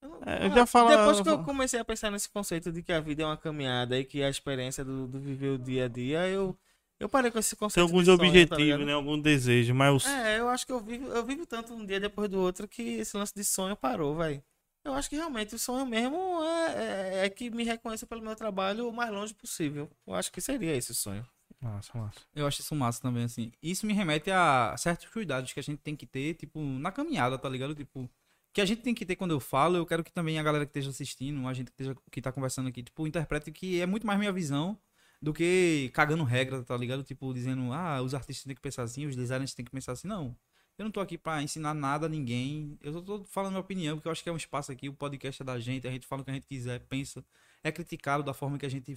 Eu 0.02 0.10
É, 0.24 0.54
já 0.54 0.66
falo- 0.66 0.88
Depois 0.90 1.20
que 1.20 1.28
eu 1.28 1.38
comecei 1.42 1.80
a 1.80 1.84
pensar 1.84 2.10
nesse 2.10 2.28
conceito 2.28 2.70
de 2.72 2.82
que 2.82 2.92
a 2.92 3.00
vida 3.00 3.22
é 3.22 3.26
uma 3.26 3.36
caminhada 3.36 3.98
e 3.98 4.04
que 4.04 4.22
a 4.22 4.28
experiência 4.28 4.84
do, 4.84 5.06
do 5.06 5.18
viver 5.20 5.50
o 5.50 5.58
dia 5.58 5.86
a 5.86 5.88
dia, 5.88 6.28
eu, 6.28 6.56
eu 7.00 7.08
parei 7.08 7.30
com 7.30 7.38
esse 7.38 7.50
Tem 7.50 7.58
conceito. 7.58 7.88
alguns 7.88 8.04
de 8.04 8.14
sonho, 8.14 8.20
tá 8.20 8.24
objetivos, 8.28 8.64
ligado? 8.64 8.86
né? 8.86 8.92
Algum 8.92 9.18
desejo, 9.20 9.74
mas 9.74 10.06
É, 10.06 10.38
eu 10.38 10.48
acho 10.48 10.66
que 10.66 10.72
eu 10.72 10.80
vivo, 10.80 11.06
eu 11.08 11.24
vivo 11.24 11.46
tanto 11.46 11.72
um 11.74 11.84
dia 11.84 11.98
depois 11.98 12.28
do 12.28 12.38
outro 12.38 12.68
que 12.68 12.82
esse 12.82 13.16
lance 13.16 13.34
de 13.34 13.44
sonho 13.44 13.76
parou, 13.76 14.16
velho. 14.16 14.42
Eu 14.86 14.94
acho 14.94 15.10
que 15.10 15.16
realmente 15.16 15.52
o 15.52 15.58
sonho 15.58 15.84
mesmo 15.84 16.16
é, 16.44 17.22
é, 17.22 17.26
é 17.26 17.30
que 17.30 17.50
me 17.50 17.64
reconheça 17.64 18.06
pelo 18.06 18.22
meu 18.22 18.36
trabalho 18.36 18.88
o 18.88 18.92
mais 18.92 19.10
longe 19.10 19.34
possível. 19.34 19.90
Eu 20.06 20.14
acho 20.14 20.30
que 20.30 20.40
seria 20.40 20.74
esse 20.76 20.92
o 20.92 20.94
sonho. 20.94 21.26
Massa, 21.60 21.98
massa. 21.98 22.20
Eu 22.34 22.46
acho 22.46 22.60
isso 22.60 22.74
massa 22.74 23.02
também, 23.02 23.24
assim. 23.24 23.50
Isso 23.60 23.84
me 23.84 23.92
remete 23.92 24.30
a 24.30 24.76
certos 24.78 25.08
cuidados 25.08 25.52
que 25.52 25.58
a 25.58 25.62
gente 25.62 25.80
tem 25.80 25.96
que 25.96 26.06
ter, 26.06 26.34
tipo, 26.34 26.60
na 26.60 26.92
caminhada, 26.92 27.36
tá 27.36 27.48
ligado? 27.48 27.74
Tipo, 27.74 28.08
que 28.52 28.60
a 28.60 28.64
gente 28.64 28.82
tem 28.82 28.94
que 28.94 29.04
ter 29.04 29.16
quando 29.16 29.32
eu 29.32 29.40
falo, 29.40 29.76
eu 29.76 29.84
quero 29.84 30.04
que 30.04 30.12
também 30.12 30.38
a 30.38 30.42
galera 30.42 30.64
que 30.64 30.70
esteja 30.70 30.90
assistindo, 30.90 31.46
a 31.48 31.52
gente 31.52 31.66
que, 31.66 31.72
esteja, 31.72 31.96
que 32.10 32.22
tá 32.22 32.30
conversando 32.30 32.68
aqui, 32.68 32.82
tipo, 32.82 33.06
interprete 33.08 33.50
que 33.50 33.80
é 33.80 33.86
muito 33.86 34.06
mais 34.06 34.18
minha 34.20 34.32
visão 34.32 34.78
do 35.20 35.32
que 35.32 35.90
cagando 35.94 36.22
regra, 36.22 36.62
tá 36.62 36.76
ligado? 36.76 37.02
Tipo, 37.02 37.34
dizendo, 37.34 37.72
ah, 37.72 38.00
os 38.02 38.14
artistas 38.14 38.44
têm 38.44 38.54
que 38.54 38.60
pensar 38.60 38.84
assim, 38.84 39.06
os 39.06 39.16
designers 39.16 39.52
têm 39.52 39.64
que 39.64 39.72
pensar 39.72 39.92
assim. 39.92 40.06
Não. 40.06 40.36
Eu 40.78 40.84
não 40.84 40.90
tô 40.90 41.00
aqui 41.00 41.16
pra 41.16 41.42
ensinar 41.42 41.72
nada 41.72 42.06
a 42.06 42.08
ninguém. 42.08 42.78
Eu 42.82 43.02
tô 43.02 43.24
falando 43.24 43.52
minha 43.52 43.60
opinião, 43.60 43.96
porque 43.96 44.08
eu 44.08 44.12
acho 44.12 44.22
que 44.22 44.28
é 44.28 44.32
um 44.32 44.36
espaço 44.36 44.70
aqui, 44.70 44.88
o 44.88 44.92
podcast 44.92 45.40
é 45.40 45.44
da 45.44 45.58
gente, 45.58 45.88
a 45.88 45.90
gente 45.90 46.06
fala 46.06 46.20
o 46.22 46.24
que 46.24 46.30
a 46.30 46.34
gente 46.34 46.46
quiser, 46.46 46.80
pensa, 46.80 47.24
é 47.64 47.72
criticado 47.72 48.22
da 48.22 48.34
forma 48.34 48.58
que 48.58 48.66
a 48.66 48.68
gente 48.68 48.94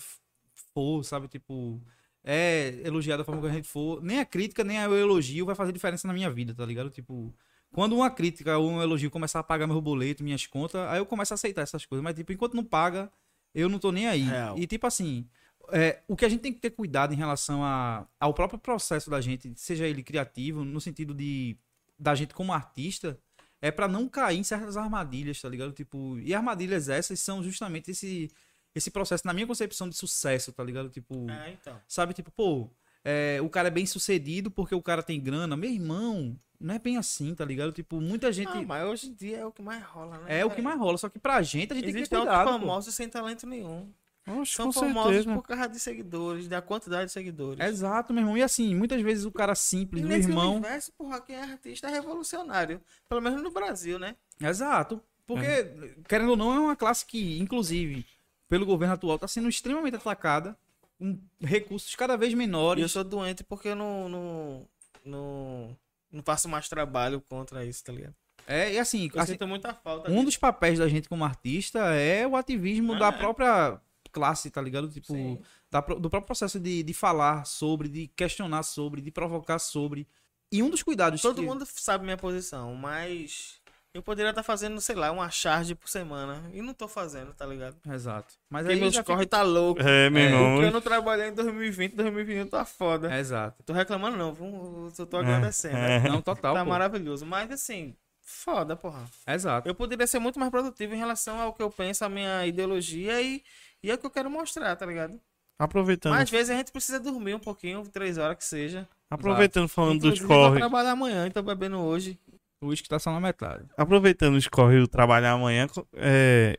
for, 0.74 1.04
sabe? 1.04 1.28
Tipo, 1.30 1.82
é 2.24 2.82
elogiado 2.84 3.22
da 3.22 3.26
forma 3.26 3.42
que 3.42 3.48
a 3.48 3.52
gente 3.52 3.68
for. 3.68 4.04
Nem 4.04 4.20
a 4.20 4.26
crítica, 4.26 4.64
nem 4.64 4.78
o 4.88 4.96
elogio 4.96 5.46
vai 5.46 5.56
fazer 5.56 5.72
diferença 5.72 6.08
na 6.08 6.14
minha 6.14 6.30
vida, 6.30 6.54
tá 6.54 6.66
ligado? 6.66 6.90
Tipo, 6.90 7.34
Quando 7.72 7.96
uma 7.96 8.10
crítica 8.10 8.58
ou 8.58 8.70
um 8.72 8.82
elogio 8.82 9.10
começar 9.10 9.40
a 9.40 9.44
pagar 9.44 9.68
meu 9.68 9.82
boleto, 9.82 10.24
minhas 10.24 10.46
contas, 10.46 10.82
aí 10.90 11.00
eu 11.00 11.06
começo 11.06 11.34
a 11.34 11.36
aceitar 11.36 11.62
essas 11.62 11.86
coisas. 11.86 12.04
Mas, 12.04 12.16
tipo, 12.16 12.34
enquanto 12.34 12.56
não 12.56 12.64
paga, 12.64 13.12
eu 13.54 13.70
não 13.70 13.80
tô 13.80 13.92
nem 13.92 14.08
aí. 14.08 14.24
Real. 14.24 14.58
E, 14.58 14.68
tipo 14.68 14.86
assim, 14.88 15.28
é, 15.72 16.02
o 16.08 16.16
que 16.16 16.26
a 16.26 16.30
gente 16.30 16.42
tem 16.42 16.52
que 16.54 16.60
ter 16.60 16.72
cuidado 16.72 17.14
em 17.14 17.18
relação 17.18 17.64
a, 17.64 18.08
ao 18.20 18.34
próprio 18.34 18.60
processo 18.60 19.10
da 19.10 19.22
gente, 19.22 19.54
seja 19.56 19.88
ele 19.88 20.04
criativo, 20.04 20.66
no 20.66 20.82
sentido 20.82 21.14
de 21.14 21.58
da 22.00 22.16
gente 22.16 22.34
como 22.34 22.54
artista, 22.54 23.20
é 23.62 23.70
pra 23.72 23.88
não 23.88 24.08
cair 24.08 24.40
em 24.40 24.44
certas 24.44 24.78
armadilhas, 24.78 25.42
tá 25.42 25.50
ligado? 25.50 25.74
Tipo, 25.74 26.18
e 26.20 26.34
armadilhas 26.34 26.88
essas 26.88 27.20
são 27.20 27.44
justamente 27.44 27.92
esse, 27.92 28.32
esse 28.74 28.90
processo, 28.90 29.28
na 29.28 29.34
minha 29.34 29.46
concepção 29.46 29.90
de 29.90 29.96
sucesso, 29.96 30.52
tá 30.54 30.64
ligado? 30.64 30.90
Tipo, 30.90 31.30
É, 31.30 31.52
então. 31.52 31.80
sabe, 31.88 32.14
tipo, 32.14 32.32
pô, 32.32 32.70
é, 33.04 33.40
o 33.42 33.50
cara 33.50 33.68
é 33.68 33.72
bem 33.72 33.86
sucedido 33.86 34.50
porque 34.50 34.74
o 34.74 34.82
cara 34.82 35.04
tem 35.04 35.20
grana. 35.20 35.58
Meu 35.58 35.70
irmão, 35.70 36.40
não 36.60 36.76
é 36.76 36.80
bem 36.80 36.98
assim, 36.98 37.34
tá 37.36 37.46
ligado? 37.46 37.72
Tipo, 37.72 38.00
muita 38.00 38.32
gente. 38.32 38.50
Ah, 38.50 38.62
mas 38.62 38.88
hoje 38.88 39.08
em 39.08 39.14
dia 39.14 39.38
é 39.40 39.46
o 39.46 39.52
que 39.52 39.62
mais 39.62 39.84
rola, 39.84 40.20
né? 40.20 40.40
é 40.40 40.46
o 40.46 40.52
que 40.52 40.62
mais 40.62 40.80
rola, 40.80 40.98
só 40.98 41.10
que 41.10 41.20
pra 41.20 41.42
gente 41.42 41.72
a 41.72 41.76
gente 41.76 41.86
tem 41.86 41.94
que 41.94 42.10
ter 42.10 42.16
cuidado. 42.16 42.46
pô. 42.46 42.52
famosos 42.60 42.94
sem 42.96 43.10
talento 43.10 43.46
nenhum. 43.48 43.92
Oxe, 44.28 44.54
São 44.54 44.72
famosos 44.72 45.14
certeza. 45.24 45.36
por 45.36 45.44
causa 45.48 45.68
de 45.70 45.80
seguidores, 45.80 46.48
da 46.48 46.62
quantidade 46.62 47.08
de 47.08 47.12
seguidores. 47.12 47.60
Exato, 47.66 48.14
meu 48.14 48.22
irmão. 48.22 48.38
E 48.38 48.44
assim, 48.44 48.76
muitas 48.76 49.02
vezes 49.02 49.26
o 49.26 49.32
cara 49.32 49.54
E 49.54 49.56
simples, 49.56 50.04
o 50.04 50.08
nesse 50.08 50.28
irmão. 50.30 50.54
universo, 50.58 50.92
porra, 50.94 51.20
quem 51.22 51.36
é 51.36 51.42
artista 51.44 51.88
é 51.88 51.92
revolucionário. 51.92 52.80
Pelo 53.08 53.22
menos 53.22 53.42
no 53.42 53.50
Brasil, 53.52 53.98
né? 53.98 54.16
Exato. 54.40 55.02
Porque, 55.26 55.96
querendo 56.08 56.32
ou 56.32 56.38
não, 56.38 56.54
é 56.54 56.60
uma 56.60 56.76
classe 56.76 57.06
que, 57.06 57.40
inclusive, 57.40 58.06
pelo 58.48 58.66
governo 58.66 58.94
atual, 58.96 59.16
está 59.16 59.28
sendo 59.28 59.48
extremamente 59.50 59.96
atacada, 59.96 60.56
com 60.98 61.20
recursos 61.42 61.96
cada 61.96 62.16
vez 62.18 62.34
E 62.34 62.36
menores. 62.36 62.82
eu 62.82 62.90
sou 62.90 63.04
doente 63.04 63.44
porque 63.44 63.70
eu 63.70 63.76
não, 63.76 64.10
não, 64.10 64.68
não, 65.06 65.78
não 66.12 66.24
faço 66.24 66.48
mais 66.50 66.68
trabalho 66.70 67.22
contra 67.22 67.66
isso, 67.66 67.84
tá 67.84 67.94
ligado? 67.94 68.14
É, 68.48 68.74
e 68.74 68.80
assim, 68.80 69.10
Eu 69.14 69.22
assim, 69.22 69.34
sinto 69.34 69.48
muita 69.48 69.74
falta 69.74 70.10
um 70.10 70.14
disso. 70.14 70.26
dos 70.26 70.38
papéis 70.38 70.80
da 70.80 70.88
gente 70.88 71.08
como 71.08 71.24
artista 71.24 71.80
é 71.94 72.26
o 72.28 72.36
ativismo 72.36 72.94
Ah, 72.94 73.00
da 73.00 73.08
é. 73.10 73.12
própria 73.12 73.80
classe, 74.12 74.50
tá 74.50 74.62
ligado? 74.62 74.90
Tipo, 74.90 75.42
da 75.72 75.80
do 75.82 76.10
próprio 76.10 76.26
processo 76.28 76.60
de, 76.60 76.84
de 76.84 76.94
falar 76.94 77.46
sobre, 77.46 77.88
de 77.90 78.08
questionar 78.08 78.64
sobre, 78.64 79.02
de 79.02 79.12
provocar 79.12 79.60
sobre. 79.60 80.08
E 80.52 80.64
um 80.64 80.70
dos 80.70 80.82
cuidados 80.84 81.22
Todo 81.22 81.42
que- 81.42 81.48
mundo 81.48 81.66
sabe 81.66 82.04
minha 82.04 82.18
posição, 82.18 82.74
mas 82.76 83.60
eu 83.94 84.02
poderia 84.02 84.30
estar 84.32 84.42
fazendo, 84.44 84.80
sei 84.82 84.96
lá, 84.96 85.12
uma 85.12 85.30
charge 85.30 85.76
por 85.76 85.88
semana. 85.90 86.44
E 86.54 86.62
não 86.62 86.74
tô 86.74 86.88
fazendo, 86.88 87.34
tá 87.34 87.46
ligado? 87.46 87.76
Exato. 87.92 88.34
Mas 88.50 88.64
Porque 88.64 88.74
aí 88.74 88.80
meus 88.82 88.96
corre 89.00 89.24
fica... 89.24 89.38
tá 89.38 89.42
louco. 89.44 89.82
É, 89.82 90.10
meu 90.10 90.22
É, 90.22 90.26
irmão. 90.26 90.54
Porque 90.54 90.68
eu 90.68 90.72
não 90.72 90.82
trabalhei 90.82 91.28
em 91.30 91.34
2020, 91.34 91.96
2021 91.96 92.48
tá 92.48 92.66
foda. 92.66 93.16
Exato. 93.20 93.62
Tô 93.64 93.74
reclamando 93.74 94.18
não, 94.18 94.92
eu 94.98 95.06
tô 95.06 95.18
agradecendo. 95.18 95.78
É. 95.78 96.00
Não, 96.10 96.22
total, 96.22 96.54
tá 96.56 96.64
pô. 96.64 96.70
maravilhoso. 96.70 97.26
Mas 97.26 97.52
assim, 97.52 97.96
foda, 98.22 98.76
porra. 98.76 99.06
Exato. 99.28 99.68
Eu 99.68 99.76
poderia 99.76 100.06
ser 100.08 100.20
muito 100.20 100.40
mais 100.40 100.52
produtivo 100.52 100.94
em 100.94 100.98
relação 100.98 101.40
ao 101.40 101.54
que 101.54 101.62
eu 101.62 101.70
penso, 101.70 102.04
a 102.06 102.10
minha 102.10 102.46
ideologia 102.46 103.22
e, 103.22 103.44
e 103.84 103.92
é 103.92 103.94
o 103.94 103.98
que 103.98 104.06
eu 104.06 104.12
quero 104.12 104.30
mostrar, 104.30 104.76
tá 104.76 104.86
ligado? 104.86 105.20
Aproveitando, 105.60 106.14
Mas 106.14 106.24
às 106.24 106.30
vezes 106.30 106.50
a 106.50 106.56
gente 106.56 106.72
precisa 106.72 107.00
dormir 107.00 107.34
um 107.36 107.40
pouquinho, 107.40 107.84
três 107.90 108.18
horas 108.18 108.38
que 108.38 108.46
seja. 108.46 108.88
aproveitando 109.10 109.68
falando 109.68 110.00
dos 110.00 110.20
Inclusive, 110.20 110.24
eu 110.24 110.28
vou 110.40 110.48
corre. 110.48 110.60
trabalhar 110.60 110.92
amanhã, 110.92 111.28
então 111.28 111.44
bebendo 111.44 111.78
hoje. 111.80 112.18
O 112.62 112.68
uísque 112.68 112.88
tá 112.90 112.98
só 113.00 113.12
na 113.12 113.20
metade. 113.20 113.66
Aproveitando 113.78 114.36
os 114.36 114.48
corre 114.48 114.80
do 114.80 114.88
trabalhar 114.88 115.32
amanhã, 115.32 115.68
é, 115.94 116.58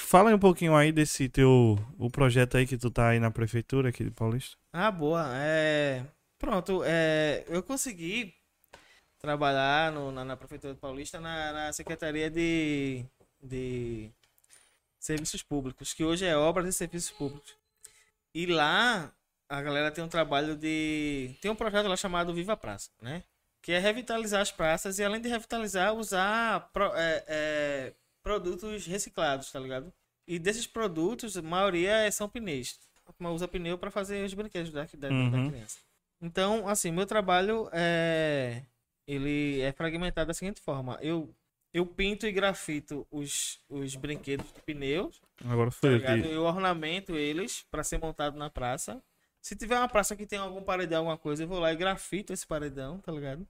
fala 0.00 0.30
aí 0.30 0.34
um 0.34 0.38
pouquinho 0.38 0.74
aí 0.76 0.90
desse 0.92 1.28
teu 1.28 1.78
o 1.98 2.10
projeto 2.10 2.56
aí 2.56 2.66
que 2.66 2.76
tu 2.76 2.90
tá 2.90 3.08
aí 3.08 3.20
na 3.20 3.30
prefeitura 3.30 3.88
aqui 3.90 4.04
de 4.04 4.10
Paulista. 4.10 4.56
Ah, 4.72 4.90
boa. 4.90 5.28
É... 5.34 6.04
Pronto, 6.38 6.82
é... 6.84 7.44
eu 7.48 7.62
consegui 7.62 8.34
trabalhar 9.20 9.92
no- 9.92 10.10
na, 10.10 10.24
na 10.24 10.36
Prefeitura 10.36 10.72
de 10.74 10.80
Paulista 10.80 11.20
na, 11.20 11.52
na 11.52 11.72
Secretaria 11.72 12.30
de, 12.30 13.04
de 13.42 14.10
Serviços 15.00 15.42
Públicos, 15.42 15.92
que 15.94 16.04
hoje 16.04 16.24
é 16.24 16.36
Obras 16.36 16.68
e 16.68 16.72
Serviços 16.72 17.10
Públicos. 17.10 17.54
E 18.34 18.46
lá 18.46 19.10
a 19.48 19.60
galera 19.62 19.90
tem 19.90 20.04
um 20.04 20.08
trabalho 20.08 20.54
de. 20.54 21.34
Tem 21.40 21.50
um 21.50 21.56
projeto 21.56 21.86
lá 21.88 21.96
chamado 21.96 22.32
Viva 22.34 22.56
Praça, 22.56 22.90
né? 23.02 23.24
Que 23.62 23.72
é 23.72 23.78
revitalizar 23.78 24.40
as 24.40 24.52
praças 24.52 24.98
e 24.98 25.04
além 25.04 25.20
de 25.20 25.28
revitalizar, 25.28 25.92
usar 25.94 26.70
pro- 26.72 26.94
é, 26.94 27.24
é, 27.26 27.92
produtos 28.22 28.86
reciclados, 28.86 29.50
tá 29.50 29.58
ligado? 29.58 29.92
E 30.28 30.38
desses 30.38 30.66
produtos, 30.66 31.36
a 31.36 31.42
maioria 31.42 31.90
é- 31.92 32.10
são 32.10 32.28
pneus. 32.28 32.78
Usa 33.34 33.48
pneu 33.48 33.76
para 33.76 33.90
fazer 33.90 34.24
os 34.24 34.32
brinquedos 34.32 34.70
da, 34.70 34.84
da, 34.84 35.08
da 35.08 35.14
Uhum. 35.14 35.50
criança. 35.50 35.78
Então, 36.22 36.68
assim, 36.68 36.90
meu 36.92 37.06
trabalho 37.06 37.68
é. 37.72 38.62
Ele 39.06 39.60
é 39.60 39.72
fragmentado 39.72 40.28
da 40.28 40.34
seguinte 40.34 40.60
forma. 40.60 40.96
Eu, 41.02 41.34
eu 41.72 41.86
pinto 41.86 42.26
e 42.26 42.32
grafito 42.32 43.06
os, 43.10 43.60
os 43.68 43.94
brinquedos 43.96 44.52
de 44.52 44.60
pneus 44.62 45.20
Agora 45.44 45.70
tá 45.70 45.76
foi 45.76 45.94
ligado? 45.98 46.18
aqui. 46.20 46.28
Eu 46.30 46.42
ornamento 46.42 47.16
eles 47.16 47.64
para 47.70 47.82
ser 47.84 47.98
montado 47.98 48.36
na 48.38 48.50
praça. 48.50 49.02
Se 49.40 49.56
tiver 49.56 49.78
uma 49.78 49.88
praça 49.88 50.14
que 50.16 50.26
tem 50.26 50.38
algum 50.38 50.62
paredão, 50.62 50.98
alguma 50.98 51.16
coisa, 51.16 51.44
eu 51.44 51.48
vou 51.48 51.58
lá 51.60 51.72
e 51.72 51.76
grafito 51.76 52.32
esse 52.32 52.46
paredão, 52.46 52.98
tá 52.98 53.10
ligado? 53.12 53.46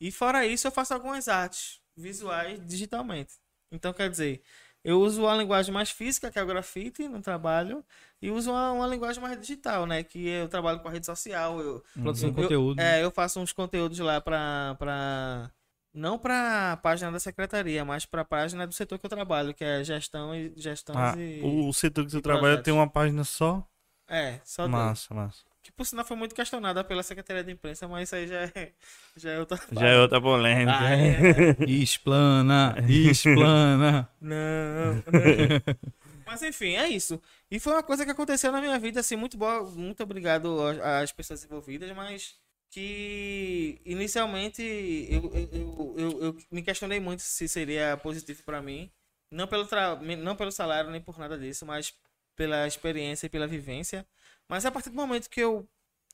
E 0.00 0.10
fora 0.10 0.46
isso, 0.46 0.66
eu 0.66 0.72
faço 0.72 0.94
algumas 0.94 1.28
artes 1.28 1.80
visuais 1.96 2.60
digitalmente. 2.66 3.34
Então, 3.70 3.92
quer 3.92 4.08
dizer, 4.08 4.42
eu 4.82 5.00
uso 5.00 5.22
uma 5.22 5.34
linguagem 5.36 5.72
mais 5.74 5.90
física, 5.90 6.30
que 6.30 6.38
é 6.38 6.42
o 6.42 6.46
grafite, 6.46 7.06
no 7.08 7.20
trabalho, 7.20 7.84
e 8.22 8.30
uso 8.30 8.50
uma, 8.50 8.72
uma 8.72 8.86
linguagem 8.86 9.20
mais 9.22 9.38
digital, 9.40 9.86
né? 9.86 10.02
Que 10.02 10.26
eu 10.28 10.48
trabalho 10.48 10.80
com 10.80 10.88
a 10.88 10.90
rede 10.90 11.06
social, 11.06 11.60
eu, 11.60 11.84
Produção 11.94 12.30
de 12.32 12.38
eu- 12.40 12.42
conteúdo. 12.44 12.80
é, 12.80 13.04
eu 13.04 13.10
faço 13.10 13.38
uns 13.40 13.52
conteúdos 13.52 13.98
lá 13.98 14.20
pra. 14.20 14.74
pra 14.78 15.50
não 15.92 16.18
pra 16.18 16.78
página 16.82 17.10
da 17.10 17.18
secretaria, 17.20 17.84
mas 17.84 18.04
pra 18.06 18.24
página 18.24 18.66
do 18.66 18.74
setor 18.74 18.98
que 18.98 19.06
eu 19.06 19.10
trabalho, 19.10 19.54
que 19.54 19.64
é 19.64 19.82
gestão 19.82 20.34
e 20.34 20.52
gestão 20.56 20.94
Ah, 20.96 21.14
e. 21.16 21.40
o 21.42 21.72
setor 21.72 22.06
que 22.06 22.16
e 22.16 22.20
trabalha 22.20 22.62
tem 22.62 22.72
uma 22.72 22.88
página 22.88 23.24
só? 23.24 23.66
É, 24.08 24.40
só. 24.44 24.66
Massa, 24.66 25.12
massa. 25.14 25.42
Que 25.62 25.72
por 25.72 25.84
sinal 25.84 26.04
foi 26.04 26.16
muito 26.16 26.34
questionada 26.34 26.82
pela 26.82 27.02
Secretaria 27.02 27.44
de 27.44 27.52
Imprensa, 27.52 27.86
mas 27.86 28.08
isso 28.08 28.14
aí 28.16 28.26
já 28.26 28.40
é, 28.42 28.72
já 29.16 29.30
é 29.32 29.38
outra 29.38 29.58
Já 29.72 29.86
é 29.86 29.98
outra 29.98 30.20
polêmica. 30.20 30.78
Ah, 30.78 30.96
é. 30.96 31.56
Explana, 31.68 32.74
explana. 32.88 34.08
Não, 34.20 34.94
não. 34.94 35.02
Mas 36.26 36.42
enfim, 36.42 36.74
é 36.74 36.86
isso. 36.88 37.18
E 37.50 37.58
foi 37.58 37.72
uma 37.72 37.82
coisa 37.82 38.04
que 38.04 38.10
aconteceu 38.10 38.52
na 38.52 38.60
minha 38.60 38.78
vida, 38.78 39.00
assim, 39.00 39.16
muito 39.16 39.38
boa. 39.38 39.62
Muito 39.70 40.02
obrigado 40.02 40.58
às 40.82 41.10
pessoas 41.10 41.42
envolvidas, 41.42 41.90
mas 41.96 42.36
que 42.70 43.80
inicialmente 43.84 44.62
eu, 45.10 45.30
eu, 45.34 45.94
eu, 45.98 46.22
eu- 46.22 46.36
me 46.50 46.62
questionei 46.62 47.00
muito 47.00 47.22
se 47.22 47.48
seria 47.48 47.96
positivo 47.96 48.42
pra 48.44 48.60
mim. 48.62 48.90
Não 49.30 49.46
pelo, 49.46 49.66
tra... 49.66 49.96
não 49.96 50.36
pelo 50.36 50.52
salário, 50.52 50.90
nem 50.90 51.00
por 51.00 51.18
nada 51.18 51.38
disso, 51.38 51.66
mas 51.66 51.94
pela 52.36 52.66
experiência 52.66 53.26
e 53.26 53.30
pela 53.30 53.46
vivência. 53.46 54.06
Mas 54.48 54.64
a 54.66 54.70
partir 54.70 54.90
do 54.90 54.96
momento 54.96 55.28
que 55.28 55.40
eu 55.40 55.68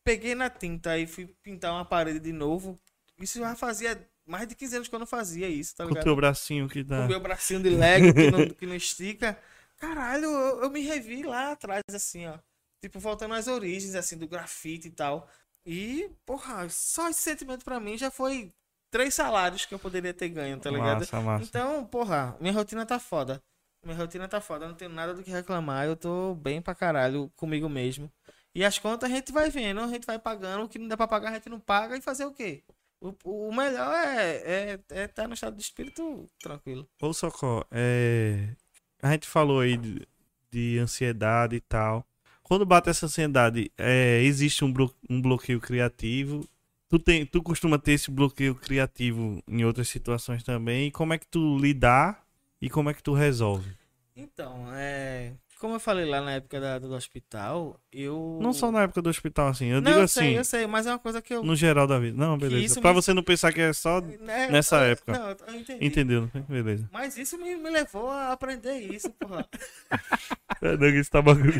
peguei 0.04 0.34
na 0.34 0.50
tinta 0.50 0.98
e 0.98 1.06
fui 1.06 1.26
pintar 1.42 1.72
uma 1.72 1.84
parede 1.84 2.20
de 2.20 2.32
novo, 2.32 2.80
isso 3.18 3.38
já 3.38 3.54
fazia 3.56 4.08
mais 4.26 4.48
de 4.48 4.54
15 4.54 4.76
anos 4.76 4.88
que 4.88 4.94
eu 4.94 4.98
não 4.98 5.06
fazia 5.06 5.48
isso, 5.48 5.76
tá 5.76 5.84
Com 5.84 5.94
o 5.94 5.96
ligado? 5.96 6.02
teu 6.02 6.16
bracinho 6.16 6.68
que 6.68 6.82
tá. 6.84 7.02
o 7.02 7.02
meu 7.04 7.20
bracinho 7.20 7.62
de 7.62 7.70
Lego 7.70 8.14
que 8.14 8.26
não, 8.28 8.48
que 8.48 8.66
não 8.66 8.74
estica. 8.74 9.38
Caralho, 9.76 10.24
eu, 10.26 10.62
eu 10.64 10.70
me 10.70 10.80
revi 10.80 11.22
lá 11.22 11.52
atrás, 11.52 11.82
assim, 11.92 12.26
ó. 12.26 12.38
Tipo, 12.80 12.98
voltando 13.00 13.34
às 13.34 13.46
origens, 13.48 13.94
assim, 13.94 14.16
do 14.18 14.28
grafite 14.28 14.88
e 14.88 14.90
tal. 14.90 15.28
E, 15.66 16.10
porra, 16.26 16.68
só 16.68 17.08
esse 17.08 17.22
sentimento 17.22 17.64
pra 17.64 17.80
mim 17.80 17.96
já 17.96 18.10
foi 18.10 18.52
três 18.90 19.14
salários 19.14 19.64
que 19.64 19.74
eu 19.74 19.78
poderia 19.78 20.12
ter 20.12 20.28
ganho, 20.28 20.58
tá 20.58 20.70
ligado? 20.70 21.00
Massa, 21.00 21.20
massa. 21.20 21.44
Então, 21.44 21.84
porra, 21.86 22.36
minha 22.40 22.52
rotina 22.52 22.84
tá 22.84 22.98
foda. 22.98 23.42
Minha 23.84 23.96
rotina 23.96 24.28
tá 24.28 24.40
foda, 24.40 24.68
não 24.68 24.74
tenho 24.74 24.90
nada 24.90 25.14
do 25.14 25.22
que 25.22 25.30
reclamar. 25.30 25.86
Eu 25.86 25.96
tô 25.96 26.34
bem 26.34 26.62
pra 26.62 26.74
caralho 26.74 27.30
comigo 27.36 27.68
mesmo. 27.68 28.10
E 28.54 28.64
as 28.64 28.78
contas 28.78 29.10
a 29.10 29.14
gente 29.14 29.32
vai 29.32 29.50
vendo, 29.50 29.80
a 29.80 29.88
gente 29.88 30.06
vai 30.06 30.18
pagando. 30.18 30.64
O 30.64 30.68
que 30.68 30.78
não 30.78 30.86
dá 30.86 30.96
pra 30.96 31.08
pagar, 31.08 31.30
a 31.30 31.34
gente 31.34 31.48
não 31.48 31.58
paga. 31.58 31.96
E 31.96 32.00
fazer 32.00 32.24
o 32.24 32.32
quê? 32.32 32.62
O, 33.00 33.48
o 33.48 33.54
melhor 33.54 33.94
é 33.94 34.74
estar 34.74 34.94
é, 34.96 35.08
tá 35.08 35.28
no 35.28 35.34
estado 35.34 35.56
de 35.56 35.62
espírito 35.62 36.30
tranquilo. 36.38 36.88
Ô, 37.02 37.12
Socó, 37.12 37.64
é... 37.70 38.54
a 39.02 39.12
gente 39.12 39.26
falou 39.26 39.60
aí 39.60 39.76
de, 39.76 40.06
de 40.50 40.78
ansiedade 40.78 41.56
e 41.56 41.60
tal. 41.60 42.06
Quando 42.44 42.64
bate 42.66 42.90
essa 42.90 43.06
ansiedade, 43.06 43.72
é, 43.76 44.20
existe 44.22 44.64
um, 44.64 44.72
blo- 44.72 44.94
um 45.08 45.20
bloqueio 45.20 45.58
criativo. 45.58 46.46
Tu, 46.90 46.98
tem, 46.98 47.24
tu 47.24 47.42
costuma 47.42 47.78
ter 47.78 47.92
esse 47.92 48.10
bloqueio 48.10 48.54
criativo 48.54 49.42
em 49.48 49.64
outras 49.64 49.88
situações 49.88 50.44
também. 50.44 50.90
Como 50.90 51.12
é 51.14 51.18
que 51.18 51.26
tu 51.26 51.58
lidar 51.58 52.22
e 52.60 52.68
como 52.68 52.90
é 52.90 52.94
que 52.94 53.02
tu 53.02 53.14
resolve? 53.14 53.68
Então, 54.14 54.66
é. 54.74 55.32
Como 55.64 55.76
eu 55.76 55.80
falei 55.80 56.04
lá 56.04 56.20
na 56.20 56.32
época 56.32 56.60
da- 56.60 56.78
do 56.78 56.92
hospital, 56.92 57.80
eu. 57.90 58.38
Não 58.42 58.52
só 58.52 58.70
na 58.70 58.82
época 58.82 59.00
do 59.00 59.08
hospital, 59.08 59.48
assim. 59.48 59.68
Eu 59.68 59.80
Não, 59.80 59.90
digo 59.92 60.00
eu 60.00 60.04
assim, 60.04 60.20
sei, 60.20 60.38
eu 60.38 60.44
sei, 60.44 60.66
mas 60.66 60.86
é 60.86 60.90
uma 60.90 60.98
coisa 60.98 61.22
que 61.22 61.32
eu. 61.32 61.42
no 61.42 61.56
geral 61.56 61.86
da 61.86 61.98
vida. 61.98 62.18
Não, 62.18 62.36
beleza. 62.36 62.62
isso 62.66 62.80
Pra 62.82 62.90
me- 62.90 62.96
você 63.00 63.14
não 63.14 63.22
pensar 63.22 63.50
que 63.50 63.62
é 63.62 63.72
só. 63.72 63.96
É, 64.28 64.50
nessa 64.50 64.76
eu- 64.76 64.92
época. 64.92 65.18
Não, 65.18 65.30
eu 65.54 65.60
entendi. 65.60 65.86
Entendeu? 65.86 66.30
né? 66.34 66.44
Beleza. 66.46 66.86
Mas 66.92 67.16
isso 67.16 67.38
me, 67.38 67.56
me 67.56 67.70
levou 67.70 68.10
a 68.10 68.32
aprender 68.32 68.78
isso, 68.78 69.08
porra. 69.12 69.48
É, 70.62 70.76
não, 70.76 70.86
isso 70.88 71.10
tá 71.10 71.20
bagulho. 71.22 71.52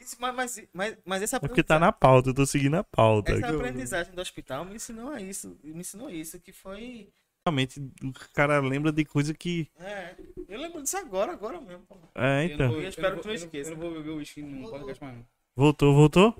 isso- 0.00 0.16
mas, 0.20 0.34
mas, 0.34 0.62
mas, 0.72 0.96
mas 1.04 1.22
essa 1.22 1.36
É 1.36 1.40
porque 1.40 1.62
tá 1.62 1.78
na 1.78 1.92
pauta, 1.92 2.30
eu 2.30 2.34
tô 2.34 2.44
seguindo 2.46 2.74
a 2.74 2.84
pauta. 2.84 3.32
Essa 3.32 3.48
aprendizagem 3.48 4.12
do 4.12 4.20
hospital 4.20 4.64
me 4.64 4.74
ensinou 4.74 5.10
a 5.10 5.20
isso. 5.20 5.56
Me 5.62 5.80
ensinou 5.80 6.10
isso, 6.10 6.38
que 6.40 6.52
foi. 6.52 7.08
Realmente, 7.46 7.78
o 8.02 8.10
cara 8.32 8.58
lembra 8.60 8.90
de 8.90 9.04
coisa 9.04 9.34
que. 9.34 9.68
É, 9.78 10.14
eu 10.48 10.58
lembro 10.58 10.82
disso 10.82 10.96
agora, 10.96 11.32
agora 11.32 11.60
mesmo. 11.60 11.82
É, 12.14 12.44
Eu 12.44 12.48
não 12.48 12.54
então. 12.54 12.68
vou- 12.70 12.80
Eu 12.80 12.88
espero 12.88 13.08
não 13.10 13.16
que 13.16 13.22
tu 13.22 13.28
não 13.28 13.36
vou- 13.36 13.44
esqueça. 13.44 13.70
Eu 13.70 13.76
não 13.76 13.82
vou 13.82 13.92
beber 13.92 14.10
o 14.12 14.16
uísque 14.16 14.40
no 14.42 14.70
podcast 14.70 15.04
mais. 15.04 15.16
não. 15.18 15.26
Voltou, 15.54 15.94
voltou? 15.94 16.34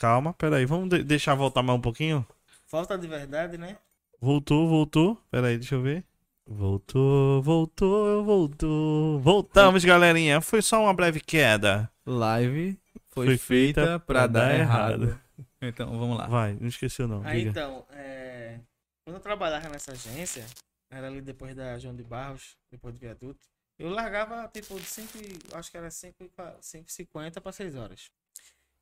Calma, 0.00 0.32
peraí. 0.34 0.66
Vamos 0.66 0.88
de- 0.88 1.04
deixar 1.04 1.36
voltar 1.36 1.62
mais 1.62 1.78
um 1.78 1.80
pouquinho? 1.80 2.26
Falta 2.66 2.98
de 2.98 3.06
verdade, 3.06 3.56
né? 3.56 3.76
Voltou, 4.20 4.68
voltou. 4.68 5.16
Peraí, 5.30 5.56
deixa 5.58 5.76
eu 5.76 5.82
ver. 5.82 6.04
Voltou, 6.44 7.40
voltou, 7.40 8.24
voltou. 8.24 9.20
Voltamos, 9.20 9.84
galerinha. 9.84 10.40
Foi 10.40 10.60
só 10.60 10.82
uma 10.82 10.92
breve 10.92 11.20
queda. 11.20 11.88
Live 12.04 12.76
foi, 13.10 13.26
Foi 13.26 13.36
feita, 13.38 13.80
feita 13.82 13.98
pra 14.00 14.22
pra 14.22 14.26
dar 14.26 14.48
dar 14.48 14.58
errado. 14.58 15.04
errado. 15.04 15.20
Então, 15.62 15.96
vamos 15.96 16.18
lá. 16.18 16.26
Vai, 16.26 16.54
não 16.60 16.66
esqueceu 16.66 17.06
não. 17.06 17.22
Aí 17.24 17.44
diga. 17.44 17.50
então, 17.50 17.84
é, 17.92 18.58
quando 19.04 19.16
eu 19.16 19.20
trabalhava 19.22 19.68
nessa 19.68 19.92
agência, 19.92 20.46
era 20.90 21.06
ali 21.06 21.20
depois 21.20 21.54
da 21.54 21.78
João 21.78 21.94
de 21.94 22.02
Barros, 22.02 22.56
depois 22.70 22.94
do 22.94 23.00
viaduto, 23.00 23.46
eu 23.78 23.88
largava 23.90 24.46
tipo 24.48 24.78
de 24.78 24.84
5, 24.86 25.18
e- 25.18 25.54
acho 25.54 25.70
que 25.70 25.76
era 25.76 25.90
5 25.90 26.24
e 26.24 26.92
50 26.92 27.40
para 27.40 27.52
6 27.52 27.74
horas. 27.74 28.10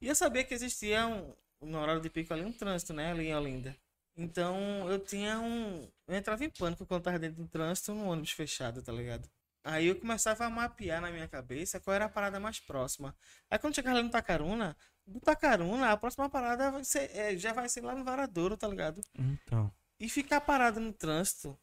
E 0.01 0.09
eu 0.09 0.15
sabia 0.15 0.45
que 0.45 0.55
existia 0.55 1.07
um, 1.07 1.35
no 1.61 1.79
horário 1.79 2.01
de 2.03 2.11
pico 2.11 2.33
ali 2.33 2.45
um 2.45 2.53
trânsito, 2.53 2.93
né, 2.93 3.11
ali 3.11 3.29
em 3.29 3.35
Olinda. 3.35 3.77
Então 4.17 4.89
eu 4.91 4.99
tinha 4.99 5.39
um. 5.39 5.89
Eu 6.07 6.15
entrava 6.17 6.45
em 6.45 6.51
pânico 6.51 6.85
quando 6.85 7.03
tava 7.05 7.19
dentro 7.19 7.43
do 7.43 7.49
trânsito 7.49 7.95
no 7.95 8.07
ônibus 8.11 8.33
fechado, 8.33 8.83
tá 8.83 8.93
ligado? 8.93 9.29
Aí 9.63 9.87
eu 9.87 9.99
começava 9.99 10.45
a 10.45 10.51
mapear 10.51 11.01
na 11.01 11.11
minha 11.11 11.29
cabeça 11.29 11.79
qual 11.81 11.95
era 11.95 12.07
a 12.07 12.09
parada 12.09 12.41
mais 12.41 12.59
próxima. 12.59 13.15
Aí 13.51 13.59
quando 13.59 13.75
chegava 13.75 13.97
ali 13.97 14.05
no 14.07 14.11
Tacaruna, 14.11 14.77
do 15.07 15.21
Tacaruna, 15.21 15.93
a 15.93 15.97
próxima 15.97 16.29
parada 16.29 16.71
vai 16.71 16.85
ser, 16.85 17.11
é, 17.15 17.37
já 17.37 17.53
vai 17.53 17.69
ser 17.69 17.83
lá 17.83 17.95
no 17.95 18.05
Varadouro, 18.05 18.57
tá 18.57 18.67
ligado? 18.67 19.01
Então. 19.19 19.73
E 20.01 20.09
ficar 20.09 20.41
parado 20.41 20.81
no 20.81 20.93
trânsito, 20.93 21.59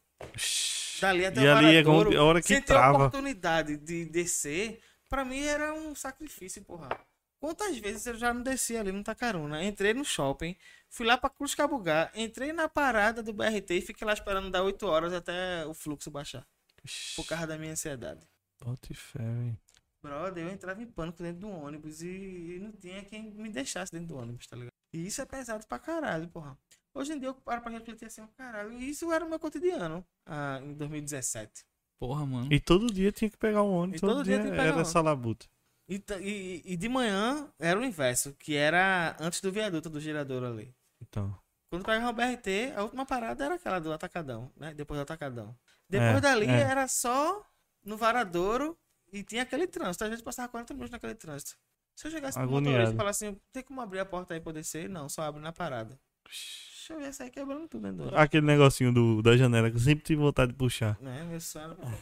dali 1.00 1.26
até 1.26 1.40
E 1.40 1.46
o 1.48 1.56
ali 1.56 1.76
é 1.76 1.82
a 2.16 2.22
hora 2.22 2.40
que 2.40 2.46
sem 2.46 2.60
ter 2.60 2.66
trava. 2.66 2.98
oportunidade 2.98 3.76
de 3.76 4.04
descer, 4.04 4.80
pra 5.08 5.24
mim 5.24 5.40
era 5.40 5.74
um 5.74 5.92
sacrifício, 5.94 6.62
porra. 6.62 6.88
Quantas 7.40 7.76
vezes 7.78 8.06
eu 8.06 8.16
já 8.16 8.32
não 8.32 8.42
desci 8.42 8.76
ali 8.76 8.92
no 8.92 9.02
Tacaruna? 9.02 9.64
Entrei 9.64 9.92
no 9.92 10.04
shopping, 10.04 10.56
fui 10.88 11.06
lá 11.06 11.18
pra 11.18 11.30
Cruz 11.30 11.54
Cabugá, 11.54 12.10
entrei 12.14 12.52
na 12.52 12.68
parada 12.68 13.22
do 13.22 13.32
BRT 13.32 13.74
e 13.74 13.80
fiquei 13.80 14.06
lá 14.06 14.12
esperando 14.12 14.50
dar 14.50 14.62
8 14.62 14.86
horas 14.86 15.12
até 15.12 15.66
o 15.66 15.74
fluxo 15.74 16.10
baixar. 16.10 16.46
Por 17.16 17.26
causa 17.26 17.46
da 17.46 17.58
minha 17.58 17.72
ansiedade. 17.72 18.26
Bote 18.64 18.94
fé, 18.94 19.18
velho. 19.18 19.58
Brother, 20.00 20.46
eu 20.46 20.52
entrava 20.52 20.80
em 20.80 20.86
pânico 20.86 21.22
dentro 21.22 21.40
do 21.40 21.48
ônibus 21.48 22.02
e 22.02 22.58
não 22.60 22.70
tinha 22.72 23.04
quem 23.04 23.32
me 23.32 23.48
deixasse 23.48 23.90
dentro 23.92 24.08
do 24.08 24.16
ônibus, 24.16 24.46
tá 24.46 24.56
ligado? 24.56 24.72
E 24.92 25.06
isso 25.06 25.20
é 25.20 25.26
pesado 25.26 25.66
pra 25.66 25.78
caralho, 25.78 26.28
porra. 26.28 26.56
Hoje 26.98 27.12
em 27.12 27.18
dia 27.18 27.28
eu 27.28 27.34
paro 27.34 27.62
pra 27.62 27.70
refletir 27.70 28.06
assim, 28.06 28.20
ó, 28.20 28.26
caralho, 28.36 28.72
e 28.72 28.90
isso 28.90 29.12
era 29.12 29.24
o 29.24 29.28
meu 29.28 29.38
cotidiano 29.38 30.04
ah, 30.26 30.60
em 30.60 30.74
2017. 30.74 31.64
Porra, 31.96 32.26
mano. 32.26 32.52
E 32.52 32.58
todo 32.58 32.92
dia 32.92 33.12
tinha 33.12 33.30
que 33.30 33.36
pegar 33.36 33.62
um 33.62 33.72
ônibus, 33.72 33.98
E 33.98 34.00
todo, 34.00 34.16
todo 34.16 34.24
dia, 34.24 34.34
dia 34.34 34.42
tinha 34.42 34.50
que 34.52 34.58
pegar 34.58 34.72
era 34.72 34.80
essa 34.80 35.00
labuta. 35.00 35.46
E, 35.88 36.02
e, 36.20 36.62
e 36.64 36.76
de 36.76 36.88
manhã 36.88 37.48
era 37.56 37.78
o 37.78 37.84
inverso, 37.84 38.34
que 38.34 38.56
era 38.56 39.16
antes 39.20 39.40
do 39.40 39.52
viaduto 39.52 39.88
do 39.88 40.00
girador 40.00 40.42
ali. 40.42 40.74
Então. 41.00 41.32
Quando 41.70 41.84
pegava 41.84 42.10
o 42.10 42.12
BRT, 42.12 42.72
a 42.76 42.82
última 42.82 43.06
parada 43.06 43.44
era 43.44 43.54
aquela 43.54 43.78
do 43.78 43.92
Atacadão, 43.92 44.50
né? 44.56 44.74
Depois 44.74 44.98
do 44.98 45.02
Atacadão. 45.02 45.56
Depois 45.88 46.16
É, 46.16 46.20
dali 46.20 46.46
é. 46.46 46.60
era 46.60 46.88
só 46.88 47.46
no 47.84 47.96
Varadouro 47.96 48.76
e 49.12 49.22
tinha 49.22 49.42
aquele 49.42 49.66
trânsito. 49.68 50.02
Às 50.02 50.10
vezes 50.10 50.24
passava 50.24 50.48
40 50.48 50.74
minutos 50.74 50.90
naquele 50.90 51.14
trânsito. 51.14 51.56
Se 51.94 52.06
eu 52.06 52.10
chegasse 52.10 52.38
pro 52.38 52.46
motorista 52.48 52.70
Agoniado. 52.70 52.94
e 52.94 52.96
falasse 52.96 53.26
assim, 53.26 53.40
tem 53.52 53.62
como 53.62 53.80
abrir 53.80 54.00
a 54.00 54.04
porta 54.04 54.34
aí 54.34 54.40
pra 54.40 54.50
eu 54.50 54.54
descer? 54.54 54.88
Não, 54.88 55.08
só 55.08 55.22
abre 55.22 55.40
na 55.40 55.52
parada. 55.52 55.98
Deixa 56.88 56.94
eu 56.94 57.00
ver 57.06 57.12
sair 57.12 57.30
quebrando 57.30 57.68
tudo 57.68 57.86
ônibus. 57.86 58.14
Aquele 58.14 58.46
negocinho 58.46 58.90
do, 58.92 59.20
da 59.20 59.36
janela 59.36 59.68
que 59.70 59.76
eu 59.76 59.80
sempre 59.80 60.04
tive 60.04 60.22
vontade 60.22 60.52
de 60.52 60.56
puxar. 60.58 60.98
né? 61.02 61.22
Meu 61.24 61.38
sonho 61.38 61.76
era- 61.78 61.98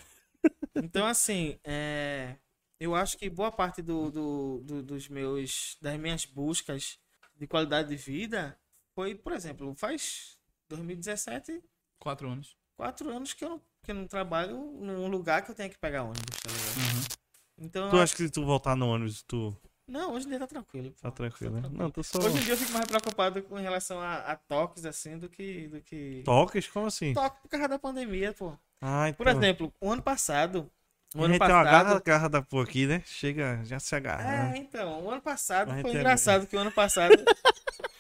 Então, 0.76 1.05
assim, 1.05 1.58
é, 1.65 2.36
eu 2.78 2.94
acho 2.94 3.18
que 3.18 3.28
boa 3.28 3.50
parte 3.50 3.82
do, 3.82 4.12
do- 4.12 4.60
do- 4.65 4.82
dos 4.84 5.08
meus, 5.08 5.76
das 5.82 5.98
minhas 5.98 6.24
buscas 6.24 7.00
de 7.34 7.48
qualidade 7.48 7.89
de 7.89 7.97
vida 7.97 8.56
foi, 8.94 9.16
por 9.16 9.32
exemplo, 9.32 9.74
faz 9.74 10.39
2017, 10.68 11.60
Quatro 11.98 12.31
anos. 12.31 12.56
quatro 12.76 13.10
anos 13.10 13.32
que 13.34 13.44
eu 13.44 13.48
não, 13.48 13.58
que 13.82 13.90
eu 13.90 13.94
não 13.97 14.06
trabalho 14.06 14.56
num 14.56 15.08
lugar 15.08 15.42
que 15.42 15.50
eu 15.50 15.55
tenho 15.55 15.70
que 15.70 15.78
pegar 15.78 16.05
ônibus, 16.05 16.36
tá 16.42 16.48
ligado? 16.50 17.16
Então, 17.58 17.90
Tu 17.90 17.97
eu 17.97 18.00
acha 18.02 18.15
que 18.15 18.23
se 18.23 18.31
tu 18.31 18.44
voltar 18.44 18.76
no 18.76 18.86
ônibus, 18.89 19.23
tu 19.23 19.56
não, 19.89 20.15
hoje 20.15 20.26
em 20.26 20.31
dia 20.31 20.39
tá 20.40 20.47
tranquilo. 20.47 20.92
tá 21.00 21.10
tranquilo, 21.10 21.55
né? 21.55 21.60
tranquilo. 21.60 21.82
Não, 21.82 21.90
tô 21.90 22.02
só. 22.02 22.18
Hoje 22.18 22.39
em 22.39 22.40
dia 22.40 22.55
eu 22.55 22.56
fico 22.56 22.73
mais 22.73 22.86
preocupado 22.86 23.42
com 23.42 23.55
relação 23.55 24.00
a, 24.00 24.16
a 24.16 24.36
toques, 24.36 24.84
assim, 24.84 25.16
do 25.16 25.28
que. 25.28 25.68
Do 25.68 25.81
que... 25.81 26.23
Toques? 26.24 26.66
Como 26.66 26.86
assim? 26.86 27.15
Toque 27.15 27.42
por 27.42 27.48
causa 27.48 27.68
da 27.68 27.78
pandemia, 27.78 28.32
pô. 28.32 28.52
Ah, 28.81 29.08
então. 29.08 29.24
Por 29.24 29.28
exemplo, 29.28 29.73
o 29.81 29.90
ano 29.90 30.02
passado. 30.02 30.70
O 31.15 31.20
a 31.20 31.24
ano 31.24 31.34
gente 31.34 31.47
tem 31.47 31.55
uma 31.55 31.65
garra, 31.65 32.00
passado. 32.00 32.31
da 32.31 32.42
porra 32.42 32.65
aqui, 32.65 32.86
né? 32.86 33.02
Chega, 33.06 33.60
já 33.65 33.78
se 33.78 33.94
agarra. 33.94 34.23
É, 34.23 34.50
né? 34.50 34.58
então, 34.58 35.05
o 35.05 35.10
ano 35.10 35.23
passado 35.23 35.73
foi 35.81 35.92
engraçado 35.92 36.47
que 36.47 36.56
o 36.56 36.58
ano 36.58 36.73
passado. 36.73 37.15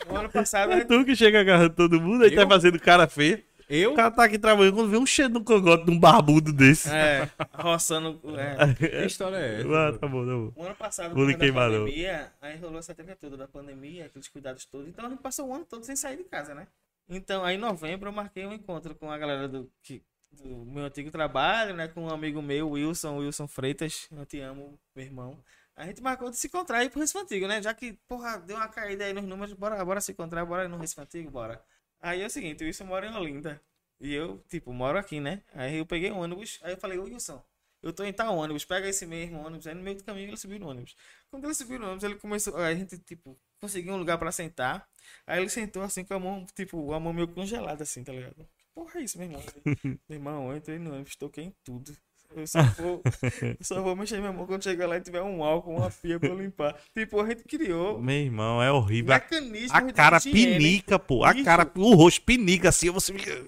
o 0.08 0.16
ano 0.16 0.28
passado. 0.32 0.72
a 0.72 0.78
É 0.78 0.84
tu 0.84 1.04
que 1.04 1.14
chega 1.14 1.40
agarrando 1.40 1.74
todo 1.74 2.00
mundo, 2.00 2.24
aí 2.24 2.34
tá 2.34 2.46
fazendo 2.46 2.80
cara 2.80 3.06
feio. 3.06 3.42
Eu? 3.68 3.92
O 3.92 3.96
cara 3.96 4.10
tá 4.10 4.24
aqui 4.24 4.38
trabalhando, 4.38 4.74
quando 4.74 4.90
vê 4.90 4.96
um 4.96 5.06
cheiro 5.06 5.34
no 5.34 5.44
cangote 5.44 5.84
de 5.84 5.90
um 5.90 5.98
barbudo 5.98 6.52
desse. 6.52 6.88
É, 6.88 7.28
roçando. 7.52 8.20
É. 8.38 8.74
Que 8.78 9.06
história 9.06 9.36
é 9.36 9.60
essa? 9.60 9.88
Ah, 9.88 9.98
tá 9.98 10.06
bom, 10.06 10.24
tá 10.24 10.32
bom. 10.32 10.52
O 10.54 10.64
ano 10.64 10.74
passado, 10.76 11.14
queimar, 11.38 11.70
não. 11.70 11.80
pandemia, 11.80 12.32
aí 12.40 12.56
rolou 12.58 12.78
essa 12.78 12.94
treta 12.94 13.16
toda 13.16 13.36
da 13.36 13.48
pandemia, 13.48 14.06
aqueles 14.06 14.28
cuidados 14.28 14.64
todos. 14.66 14.88
Então 14.88 15.06
a 15.06 15.08
gente 15.08 15.20
passou 15.20 15.48
o 15.48 15.54
ano 15.54 15.64
todo 15.64 15.84
sem 15.84 15.96
sair 15.96 16.16
de 16.16 16.24
casa, 16.24 16.54
né? 16.54 16.68
Então, 17.08 17.44
aí 17.44 17.56
em 17.56 17.58
novembro 17.58 18.08
eu 18.08 18.12
marquei 18.12 18.46
um 18.46 18.52
encontro 18.52 18.94
com 18.94 19.10
a 19.10 19.18
galera 19.18 19.48
do, 19.48 19.70
que, 19.82 20.02
do 20.32 20.64
meu 20.64 20.84
antigo 20.84 21.10
trabalho, 21.10 21.74
né? 21.74 21.88
Com 21.88 22.04
um 22.04 22.10
amigo 22.10 22.40
meu, 22.40 22.70
Wilson, 22.70 23.18
Wilson 23.18 23.48
Freitas. 23.48 24.08
Eu 24.10 24.26
te 24.26 24.40
amo, 24.40 24.78
meu 24.94 25.04
irmão. 25.04 25.38
A 25.76 25.86
gente 25.86 26.02
marcou 26.02 26.30
de 26.30 26.36
se 26.36 26.46
encontrar 26.46 26.78
aí 26.78 26.88
pro 26.88 27.00
Recife 27.00 27.18
Antigo, 27.18 27.46
né? 27.46 27.60
Já 27.60 27.74
que, 27.74 27.92
porra, 28.08 28.38
deu 28.38 28.56
uma 28.56 28.68
caída 28.68 29.04
aí 29.04 29.12
nos 29.12 29.24
números, 29.24 29.52
bora, 29.52 29.84
bora 29.84 30.00
se 30.00 30.12
encontrar, 30.12 30.44
bora 30.44 30.64
ir 30.64 30.68
no 30.68 30.78
Recife 30.78 31.00
Antigo, 31.00 31.30
bora. 31.30 31.62
Aí 32.00 32.22
é 32.22 32.26
o 32.26 32.30
seguinte, 32.30 32.62
o 32.62 32.66
Wilson 32.66 32.84
mora 32.84 33.06
em 33.06 33.14
Olinda. 33.14 33.60
E 34.00 34.12
eu, 34.12 34.42
tipo, 34.48 34.72
moro 34.72 34.98
aqui, 34.98 35.20
né? 35.20 35.42
Aí 35.54 35.78
eu 35.78 35.86
peguei 35.86 36.10
um 36.10 36.18
ônibus, 36.18 36.58
aí 36.62 36.72
eu 36.72 36.76
falei, 36.76 36.98
ô 36.98 37.04
Wilson, 37.04 37.42
eu 37.82 37.92
tô 37.92 38.04
em 38.04 38.12
tal 38.12 38.36
ônibus, 38.36 38.64
pega 38.64 38.88
esse 38.88 39.06
mesmo 39.06 39.38
ônibus. 39.38 39.66
Aí 39.66 39.74
no 39.74 39.82
meio 39.82 39.96
do 39.96 40.04
caminho 40.04 40.28
ele 40.28 40.36
subiu 40.36 40.58
no 40.58 40.68
ônibus. 40.68 40.96
Quando 41.30 41.44
ele 41.44 41.54
subiu 41.54 41.78
no 41.78 41.86
ônibus, 41.86 42.04
ele 42.04 42.16
começou. 42.16 42.56
Aí 42.56 42.74
a 42.74 42.76
gente, 42.76 42.98
tipo, 42.98 43.38
conseguiu 43.60 43.94
um 43.94 43.96
lugar 43.96 44.18
pra 44.18 44.32
sentar. 44.32 44.88
Aí 45.26 45.40
ele 45.40 45.48
sentou 45.48 45.82
assim 45.82 46.04
com 46.04 46.14
a 46.14 46.18
mão, 46.18 46.44
tipo, 46.54 46.92
a 46.92 47.00
mão 47.00 47.12
meio 47.12 47.28
congelada, 47.28 47.82
assim, 47.84 48.02
tá 48.02 48.12
ligado? 48.12 48.46
Porra, 48.74 49.00
é 49.00 49.04
isso, 49.04 49.18
meu 49.18 49.28
irmão. 49.28 49.42
meu 50.08 50.18
irmão, 50.18 50.50
eu 50.50 50.56
entrei 50.56 50.78
no 50.78 50.92
ônibus, 50.92 51.16
toquei 51.16 51.44
em 51.44 51.54
tudo. 51.64 51.96
Eu 52.34 52.46
só 52.46 52.62
vou, 52.78 53.02
eu 53.42 53.56
só 53.60 53.82
vou 53.82 53.96
mexer 53.96 54.18
minha 54.18 54.32
mão 54.32 54.46
quando 54.46 54.62
chegar 54.62 54.86
lá 54.86 54.96
e 54.96 55.00
tiver 55.00 55.22
um 55.22 55.42
álcool, 55.42 55.76
uma 55.76 55.90
pia 55.90 56.18
pra 56.18 56.28
eu 56.28 56.38
limpar. 56.38 56.74
Tipo, 56.94 57.20
a 57.20 57.26
gente 57.28 57.44
criou 57.44 58.00
Meu 58.00 58.16
irmão, 58.16 58.62
é 58.62 58.70
horrível. 58.70 59.14
A, 59.14 59.18
mecanismos 59.18 59.70
a 59.72 59.92
cara 59.92 60.16
higiene. 60.18 60.58
pinica, 60.58 60.98
pô. 60.98 61.24
A 61.24 61.32
Isso. 61.32 61.44
cara, 61.44 61.70
o 61.74 61.94
rosto 61.94 62.22
pinica 62.22 62.68
assim, 62.68 62.90
você 62.90 63.12
fica. 63.12 63.44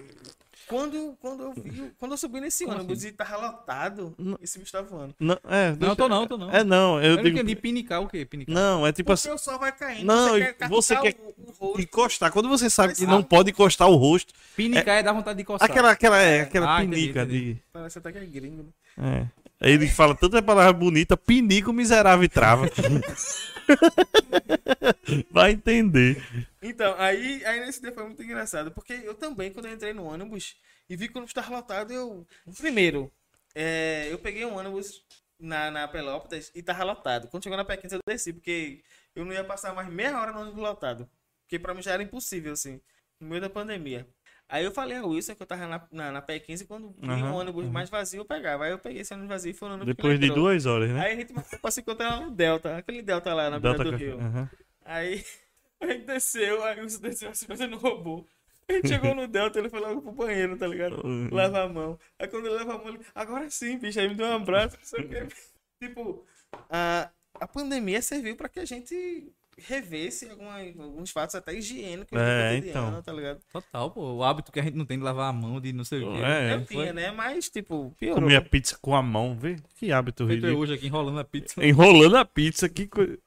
Quando, 0.69 1.17
quando, 1.19 1.43
eu 1.43 1.53
vi, 1.53 1.91
quando 1.97 2.11
eu 2.11 2.17
subi 2.17 2.39
nesse 2.39 2.63
Como 2.63 2.77
ônibus 2.77 2.99
assim? 2.99 3.07
e 3.07 3.11
tava 3.11 3.37
lotado, 3.37 4.13
Não. 4.19 4.37
esse 4.41 4.59
bicho 4.59 4.71
tava 4.71 4.87
voando. 4.87 5.15
Não, 5.19 5.35
é, 5.49 5.71
Não, 5.71 5.77
deixa- 5.77 5.95
tô 5.95 6.07
não, 6.07 6.27
tô 6.27 6.37
não. 6.37 6.51
É, 6.51 6.63
não, 6.63 7.01
eu, 7.01 7.11
Eu 7.11 7.15
não 7.17 7.23
digo. 7.23 7.37
entendi 7.39 7.55
pinicar 7.55 8.01
o 8.01 8.07
quê? 8.07 8.23
Pinicar. 8.23 8.53
Não, 8.53 8.85
é 8.85 8.91
tipo 8.93 9.07
Porque 9.07 9.27
assim. 9.27 9.31
o 9.31 9.37
sol 9.37 9.57
vai 9.57 9.71
caindo. 9.75 10.05
Não, 10.05 10.29
você 10.29 10.53
quer 10.53 10.69
você 10.69 10.95
quer 10.97 11.15
o, 11.37 11.49
o 11.49 11.51
rosto. 11.51 11.81
Encostar. 11.81 12.31
Quando 12.31 12.47
você 12.47 12.69
sabe 12.69 12.93
que 12.93 13.05
não 13.07 13.23
pode 13.23 13.49
encostar 13.49 13.89
o 13.89 13.95
rosto. 13.95 14.31
Pinicar 14.55 14.97
é 14.97 15.03
dar 15.03 15.11
vontade 15.13 15.37
de 15.39 15.43
coçar. 15.43 15.69
Aquela, 15.69 15.89
aquela, 15.91 16.17
é, 16.19 16.41
aquela 16.41 16.77
Ah, 16.77 16.83
entendi, 16.83 17.01
pinica 17.01 17.23
entendi. 17.23 17.53
de. 17.55 17.61
Parece 17.73 17.97
até 17.97 18.11
que 18.11 18.17
é 18.19 18.25
gringo. 18.25 18.71
né? 18.95 19.27
É. 19.61 19.65
Aí 19.65 19.73
ele 19.73 19.87
fala 19.89 20.15
tanta 20.15 20.41
palavra 20.41 20.71
bonita, 20.71 21.17
pinica 21.17 21.69
o 21.69 21.73
miserável 21.73 22.23
e 22.23 22.29
trava. 22.29 22.69
Vai 25.31 25.51
entender. 25.51 26.21
Então, 26.61 26.95
aí, 26.97 27.43
aí 27.45 27.59
nesse 27.61 27.81
dia 27.81 27.91
foi 27.91 28.03
muito 28.03 28.21
engraçado. 28.23 28.71
Porque 28.71 28.93
eu 28.93 29.13
também, 29.13 29.51
quando 29.51 29.67
eu 29.67 29.73
entrei 29.73 29.93
no 29.93 30.05
ônibus 30.05 30.57
e 30.89 30.95
vi 30.95 31.07
que 31.07 31.13
o 31.13 31.17
ônibus 31.17 31.31
estava 31.31 31.55
lotado, 31.55 31.91
eu. 31.93 32.25
Primeiro, 32.57 33.11
é, 33.55 34.07
eu 34.11 34.19
peguei 34.19 34.45
um 34.45 34.57
ônibus 34.57 35.03
na, 35.39 35.71
na 35.71 35.87
Pelópolis 35.87 36.51
e 36.53 36.61
tava 36.61 36.83
lotado. 36.83 37.27
Quando 37.27 37.43
chegou 37.43 37.57
na 37.57 37.65
P15 37.65 37.93
eu 37.93 37.99
desci, 38.05 38.33
porque 38.33 38.83
eu 39.15 39.25
não 39.25 39.33
ia 39.33 39.43
passar 39.43 39.73
mais 39.73 39.89
meia 39.89 40.19
hora 40.19 40.31
no 40.31 40.41
ônibus 40.41 40.61
lotado. 40.61 41.09
Porque 41.41 41.57
pra 41.57 41.73
mim 41.73 41.81
já 41.81 41.93
era 41.93 42.03
impossível, 42.03 42.53
assim, 42.53 42.79
no 43.19 43.27
meio 43.27 43.41
da 43.41 43.49
pandemia. 43.49 44.07
Aí 44.51 44.65
eu 44.65 44.71
falei 44.71 44.97
a 44.97 45.05
Wilson 45.05 45.35
que 45.35 45.43
eu 45.43 45.47
tava 45.47 45.67
na, 45.67 45.87
na, 45.91 46.11
na 46.11 46.21
P15 46.23 46.65
quando 46.67 46.89
vinha 46.99 47.23
um 47.23 47.35
ônibus 47.35 47.65
aham. 47.65 47.71
mais 47.71 47.87
vazio 47.89 48.21
eu 48.21 48.25
pegava. 48.25 48.65
Aí 48.65 48.71
eu 48.71 48.79
peguei 48.79 49.01
esse 49.01 49.13
ônibus 49.13 49.29
vazio 49.29 49.51
e 49.51 49.53
foi 49.53 49.69
no 49.69 49.85
Depois 49.85 50.19
de 50.19 50.25
entrou. 50.25 50.43
duas 50.45 50.65
horas, 50.65 50.89
né? 50.89 50.99
Aí 51.01 51.13
a 51.13 51.15
gente 51.15 51.33
pra 51.61 51.69
se 51.69 51.81
encontrar 51.81 52.15
lá 52.15 52.25
no 52.25 52.31
Delta, 52.31 52.75
aquele 52.77 53.03
Delta 53.03 53.31
lá 53.33 53.49
na 53.51 53.59
beira 53.59 53.77
Delta 53.77 53.83
do 53.83 53.91
Café. 53.91 54.05
rio. 54.05 54.19
Aham. 54.19 54.49
Aí 54.83 55.23
a 55.79 55.85
gente 55.87 56.05
desceu, 56.05 56.63
aí 56.63 56.79
o 56.79 56.83
Wilson 56.83 56.99
desceu 57.01 57.29
assim, 57.29 57.45
fazendo 57.45 57.77
robô. 57.77 58.25
A 58.67 58.73
gente 58.73 58.87
chegou 58.87 59.13
no 59.15 59.27
Delta, 59.27 59.59
ele 59.59 59.69
foi 59.69 59.79
logo 59.79 60.01
pro 60.01 60.11
banheiro, 60.11 60.57
tá 60.57 60.65
ligado? 60.67 60.99
Uhum. 61.05 61.29
Lava 61.31 61.61
a 61.63 61.69
mão. 61.69 61.99
Aí 62.17 62.27
quando 62.27 62.47
ele 62.47 62.55
leva 62.55 62.73
a 62.73 62.77
mão, 62.79 62.89
ele, 62.89 62.99
agora 63.13 63.49
sim, 63.51 63.77
bicho, 63.77 63.99
aí 63.99 64.07
me 64.09 64.15
deu 64.15 64.25
um 64.27 64.33
abraço, 64.35 64.77
não 64.77 64.85
sei 64.85 65.05
o 65.05 65.09
quê. 65.09 65.27
Tipo, 65.81 66.25
ah, 66.69 67.09
a 67.35 67.47
pandemia 67.47 68.01
serviu 68.01 68.35
pra 68.35 68.49
que 68.49 68.59
a 68.59 68.65
gente 68.65 69.31
revesse 69.67 70.29
alguma- 70.29 70.59
alguns 70.59 71.11
fatos 71.11 71.35
até 71.35 71.53
higiênicos 71.53 72.17
É, 72.19 72.57
então. 72.57 73.01
tá 73.01 73.11
ligado? 73.13 73.39
Total, 73.51 73.91
pô. 73.91 74.13
O 74.15 74.23
hábito 74.23 74.51
que 74.51 74.59
a 74.59 74.63
gente 74.63 74.75
não 74.75 74.85
tem 74.85 74.97
de 74.97 75.03
lavar 75.03 75.29
a 75.29 75.33
mão, 75.33 75.59
de 75.61 75.71
não 75.73 75.83
sei 75.83 76.03
o 76.03 76.11
quê. 76.13 76.19
É, 76.23 76.53
eu 76.55 76.65
tinha, 76.65 76.93
né? 76.93 77.11
Mas, 77.11 77.49
tipo, 77.49 77.93
piorou. 77.99 78.21
Comia 78.21 78.41
pizza 78.41 78.77
com 78.81 78.95
a 78.95 79.01
mão, 79.01 79.35
vê? 79.37 79.57
Que 79.75 79.91
hábito 79.91 80.25
Feito 80.25 80.39
eu 80.39 80.49
ridículo. 80.49 80.59
hoje 80.63 80.73
aqui 80.73 80.87
enrolando 80.87 81.19
a 81.19 81.23
pizza. 81.23 81.65
Enrolando 81.65 82.17
a 82.17 82.25
pizza, 82.25 82.67
que 82.69 82.87
coisa. 82.87 83.17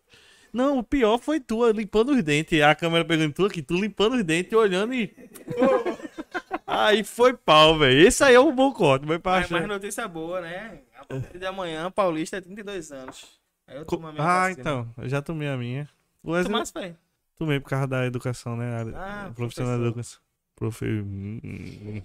Não, 0.52 0.78
o 0.78 0.82
pior 0.82 1.16
foi 1.18 1.40
tu 1.40 1.66
limpando 1.72 2.10
os 2.12 2.22
dentes. 2.22 2.60
A 2.60 2.74
câmera 2.74 3.04
pegando 3.06 3.32
tu 3.32 3.46
aqui, 3.46 3.62
tu 3.62 3.74
limpando 3.74 4.16
os 4.16 4.22
dentes, 4.24 4.52
olhando 4.52 4.92
e. 4.92 5.10
aí 6.66 7.02
foi 7.04 7.34
pau, 7.34 7.78
velho. 7.78 8.06
Esse 8.06 8.22
aí 8.24 8.34
é 8.34 8.40
um 8.40 8.54
bom 8.54 8.72
corte, 8.72 9.06
mas 9.06 9.18
pra 9.18 9.32
Mas, 9.32 9.44
achar- 9.46 9.60
mas 9.60 9.68
notícia 9.68 10.06
boa, 10.08 10.40
né? 10.40 10.80
A 10.98 11.04
partir 11.04 11.38
de 11.38 11.46
amanhã, 11.46 11.90
Paulista 11.90 12.36
é 12.36 12.40
32 12.40 12.92
anos. 12.92 13.40
Aí 13.66 13.76
eu 13.76 13.84
tomo 13.84 14.06
a 14.06 14.12
minha 14.12 14.22
Ah, 14.22 14.40
vacina. 14.48 14.60
então. 14.60 14.94
Eu 14.98 15.08
já 15.08 15.22
tomei 15.22 15.48
a 15.48 15.56
minha. 15.56 15.88
Wesley 16.24 16.52
Tomasse, 16.52 16.72
velho. 16.74 16.96
tomei 17.38 17.60
por 17.60 17.68
causa 17.70 17.86
da 17.86 18.06
educação, 18.06 18.56
né? 18.56 18.82
A- 18.94 19.26
Ah, 19.26 19.30
profissional 19.34 19.78
da 19.78 19.86
educação. 19.86 20.20
Profe. 20.56 20.84
Hum, 20.86 21.40
hum. 21.42 22.02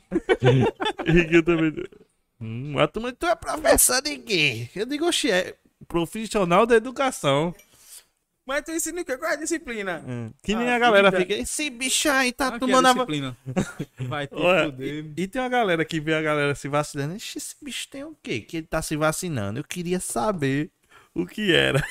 E 1.06 1.42
também. 1.44 1.74
Hum, 2.40 2.72
mas 2.74 2.90
tu, 2.92 3.12
tu 3.14 3.26
é 3.26 3.36
professor 3.36 4.02
de 4.02 4.18
quê? 4.20 4.70
Eu 4.76 4.86
digo, 4.86 5.06
oxe, 5.08 5.30
é 5.32 5.56
profissional 5.88 6.66
da 6.66 6.76
educação. 6.76 7.54
Mas 8.46 8.64
tu 8.64 8.72
ensina 8.72 9.02
o 9.02 9.06
quê? 9.06 9.18
Qual 9.18 9.30
é 9.30 9.34
a 9.34 9.38
disciplina? 9.38 10.02
Hum. 10.08 10.32
Que 10.42 10.56
nem 10.56 10.70
Ah, 10.70 10.76
a 10.78 10.80
galera 10.80 11.12
vida. 11.12 11.22
fica. 11.22 11.34
Esse 11.34 11.70
bicho 11.70 12.10
aí 12.10 12.32
tá 12.32 12.56
é 12.56 12.60
tomando 12.60 12.86
a. 12.88 12.94
va-" 12.94 13.06
disciplina. 13.06 13.38
Vai 14.08 14.26
te 14.28 14.36
Olha, 14.36 14.72
fuder. 14.72 15.06
E 15.18 15.28
tem 15.28 15.42
uma 15.42 15.50
galera 15.50 15.84
que 15.84 16.00
vê 16.00 16.14
a 16.14 16.22
galera 16.22 16.56
se 16.56 16.68
vacinando. 16.70 17.16
"Ixi, 17.18 17.38
Esse 17.38 17.56
bicho 17.62 17.90
tem 17.90 18.06
o 18.06 18.16
quê? 18.24 18.40
Que 18.40 18.58
ele 18.58 18.68
tá 18.68 18.82
se 18.82 18.96
vacinando. 18.96 19.60
Eu 19.60 19.64
queria 19.66 20.00
saber 20.00 20.72
o 21.14 21.26
que 21.26 21.54
era. 21.54 21.84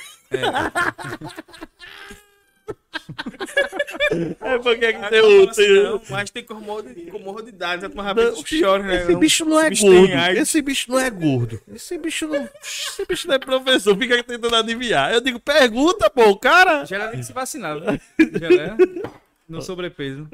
É, 4.41 4.57
porque 4.59 4.93
que 4.93 5.09
tem 5.09 5.21
o. 5.21 5.51
Tem 5.51 5.83
Não, 5.83 6.01
mas 6.09 6.29
tem 6.29 6.43
comorbilidades, 6.43 7.83
é 7.83 7.87
Não, 7.87 8.03
rapaz 8.03 8.41
pior, 8.43 8.83
né? 8.83 9.01
Esse 9.01 9.15
bicho 9.15 9.45
não 9.45 9.59
é 9.59 9.69
bicho 9.69 9.85
gordo. 9.85 10.13
Esse 10.37 10.61
bicho 10.61 10.91
não 10.91 10.99
é 10.99 11.09
gordo. 11.09 11.61
Esse 11.73 11.97
bicho 11.97 12.27
não. 12.27 12.49
Esse 12.61 13.05
bicho 13.05 13.27
não 13.27 13.35
é 13.35 13.39
professor. 13.39 13.97
Fica 13.97 14.23
tentando 14.23 14.55
adivinhar. 14.55 15.13
Eu 15.13 15.21
digo, 15.21 15.39
pergunta, 15.39 16.09
pô, 16.09 16.35
cara. 16.37 16.85
Já 16.85 16.97
era 16.97 17.11
que 17.11 17.23
se 17.23 17.33
vacinar, 17.33 17.79
viu? 17.79 17.99
Já 18.39 18.47
era 18.47 18.77
no 19.47 19.61
sobrepeso. 19.61 20.27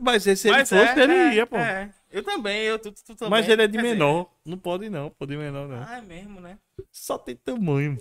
Mas 0.00 0.26
esse 0.26 0.48
ele 0.48 0.58
Mas 0.58 0.68
fosse, 0.68 0.82
é, 0.82 1.02
ele 1.02 1.12
é, 1.12 1.34
ia, 1.34 1.46
pô. 1.46 1.56
é. 1.56 1.90
Eu 2.12 2.24
também, 2.24 2.62
eu 2.62 2.78
tu, 2.78 2.92
tu 2.92 3.14
também. 3.14 3.30
Mas 3.30 3.48
ele 3.48 3.62
é 3.62 3.66
de 3.66 3.76
Quer 3.76 3.82
dizer, 3.82 3.94
menor. 3.94 4.28
Não 4.44 4.58
pode 4.58 4.90
não, 4.90 5.10
pode 5.10 5.36
menor 5.36 5.68
não. 5.68 5.80
Ah, 5.80 5.98
é 5.98 6.00
mesmo, 6.00 6.40
né? 6.40 6.58
Só 6.90 7.16
tem 7.16 7.36
tamanho. 7.36 7.96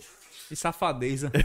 E 0.52 0.56
safadeza. 0.56 1.32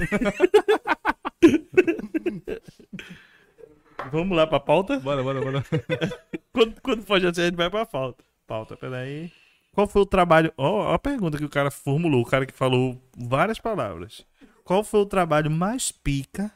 Vamos 4.11 4.37
lá 4.37 4.47
pra 4.47 4.61
pauta? 4.61 4.99
bora, 5.01 5.23
bora, 5.23 5.41
bora. 5.41 5.65
Quando, 6.53 6.81
quando 6.81 7.03
for 7.03 7.17
assim, 7.17 7.27
a 7.27 7.47
gente 7.47 7.57
vai 7.57 7.69
pra 7.69 7.85
pauta. 7.85 8.23
Pauta, 8.47 8.77
peraí. 8.77 9.33
Qual 9.73 9.89
foi 9.89 10.03
o 10.03 10.07
trabalho. 10.07 10.53
Ó, 10.57 10.85
ó 10.85 10.95
a 10.95 10.99
pergunta 10.99 11.37
que 11.37 11.45
o 11.45 11.49
cara 11.49 11.69
formulou, 11.71 12.23
o 12.23 12.27
cara 12.27 12.47
que 12.47 12.53
falou 12.53 12.97
várias 13.17 13.59
palavras. 13.59 14.25
Qual 14.63 14.85
foi 14.85 15.01
o 15.01 15.07
trabalho 15.07 15.51
mais 15.51 15.91
pica 15.91 16.53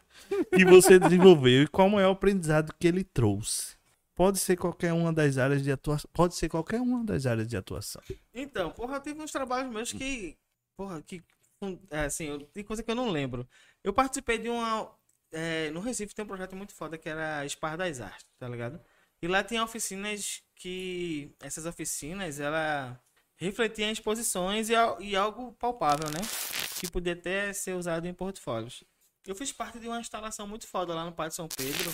que 0.55 0.65
você 0.65 0.99
desenvolveu 1.01 1.65
e 1.65 1.67
qual 1.67 1.99
é 1.99 2.07
o 2.07 2.13
aprendizado 2.13 2.73
que 2.79 2.87
ele 2.87 3.03
trouxe? 3.03 3.77
Pode 4.15 4.39
ser 4.39 4.57
qualquer 4.57 4.93
uma 4.93 5.13
das 5.13 5.37
áreas 5.37 5.63
de 5.63 5.71
atuação. 5.71 6.11
Pode 6.13 6.35
ser 6.35 6.49
qualquer 6.49 6.81
uma 6.81 7.05
das 7.05 7.27
áreas 7.27 7.47
de 7.47 7.57
atuação. 7.57 8.03
Então, 8.35 8.71
porra, 8.71 9.01
teve 9.01 9.21
uns 9.21 9.31
trabalhos 9.31 9.73
meus 9.73 9.93
que. 9.93 10.37
Porra, 10.77 11.03
que. 11.03 11.23
É, 11.91 12.01
Assim, 12.05 12.39
tem 12.53 12.65
coisa 12.65 12.83
que 12.83 12.91
eu 12.91 12.95
não 12.95 13.11
lembro. 13.11 13.49
Eu 13.83 13.93
participei 13.93 14.39
de 14.39 14.49
uma. 14.49 14.95
é, 15.33 15.71
no 15.71 15.81
Recife 15.81 16.15
tem 16.15 16.25
um 16.25 16.29
projeto 16.29 16.55
muito 16.57 16.75
foda 16.75 16.97
que 16.99 17.09
era 17.09 17.45
Spar 17.49 17.77
das 17.77 18.01
Artes, 18.01 18.27
tá 18.39 18.49
ligado? 18.49 18.81
E 19.21 19.27
lá 19.29 19.43
tinha 19.43 19.63
oficinas 19.65 20.43
que. 20.55 21.35
Essas 21.41 21.67
oficinas, 21.67 22.39
ela 22.41 23.01
refletiam 23.37 23.91
exposições 23.91 24.69
e, 24.69 24.75
e 25.01 25.17
algo 25.17 25.53
palpável, 25.53 26.09
né? 26.11 26.21
Que 26.81 26.91
podia 26.91 27.13
até 27.15 27.53
ser 27.53 27.75
usado 27.75 28.07
em 28.07 28.15
portfólios. 28.15 28.85
Eu 29.27 29.35
fiz 29.35 29.53
parte 29.53 29.79
de 29.79 29.87
uma 29.89 30.01
instalação 30.01 30.47
muito 30.47 30.67
foda 30.67 30.95
lá 30.95 31.05
no 31.05 31.13
Parque 31.13 31.35
São 31.35 31.49
Pedro, 31.49 31.91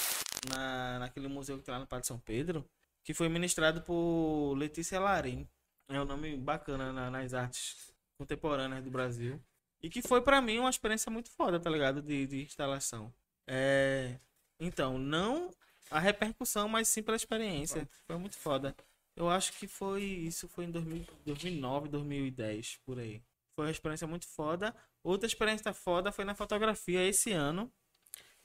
na, 0.49 0.99
naquele 1.01 1.27
museu 1.29 1.59
que 1.59 1.65
tem 1.65 1.73
lá 1.75 1.81
no 1.81 1.87
Parque 1.87 2.07
São 2.07 2.19
Pedro, 2.19 2.65
que 3.03 3.13
foi 3.13 3.29
ministrado 3.29 3.83
por 3.83 4.55
Letícia 4.57 5.01
Larim. 5.01 5.49
É 5.89 6.01
um 6.01 6.05
nome 6.05 6.37
bacana 6.37 6.93
na- 6.93 7.11
nas 7.11 7.35
artes 7.35 7.93
contemporâneas 8.17 8.83
do 8.85 8.91
Brasil. 8.91 9.43
E 9.85 9.91
que 9.91 10.01
foi 10.01 10.23
pra 10.23 10.41
mim 10.41 10.61
uma 10.61 10.71
experiência 10.71 11.13
muito 11.13 11.31
foda, 11.31 11.61
tá 11.61 11.69
ligado? 11.69 12.01
De, 12.01 12.27
de 12.27 12.43
instalação. 12.43 13.13
É... 13.47 14.17
Então, 14.59 14.97
não 14.97 15.51
a 15.91 15.99
repercussão, 15.99 16.67
mas 16.67 16.89
sim 16.89 17.03
pela 17.03 17.19
experiência. 17.19 17.87
Foi 18.07 18.17
muito 18.17 18.35
foda. 18.35 18.75
Eu 19.15 19.29
acho 19.29 19.53
que 19.53 19.69
foi. 19.69 20.03
Isso 20.03 20.49
foi 20.49 20.65
em 20.65 20.71
2000 20.71 21.05
2009, 21.27 21.89
2010, 21.91 22.79
por 22.87 22.99
aí. 22.99 23.23
Foi 23.55 23.67
uma 23.67 23.71
experiência 23.71 24.07
muito 24.07 24.27
foda. 24.27 24.75
Outra 25.03 25.27
experiência 25.27 25.75
foda 25.75 26.11
foi 26.11 26.25
na 26.25 26.35
fotografia 26.35 27.07
esse 27.07 27.33
ano. 27.33 27.71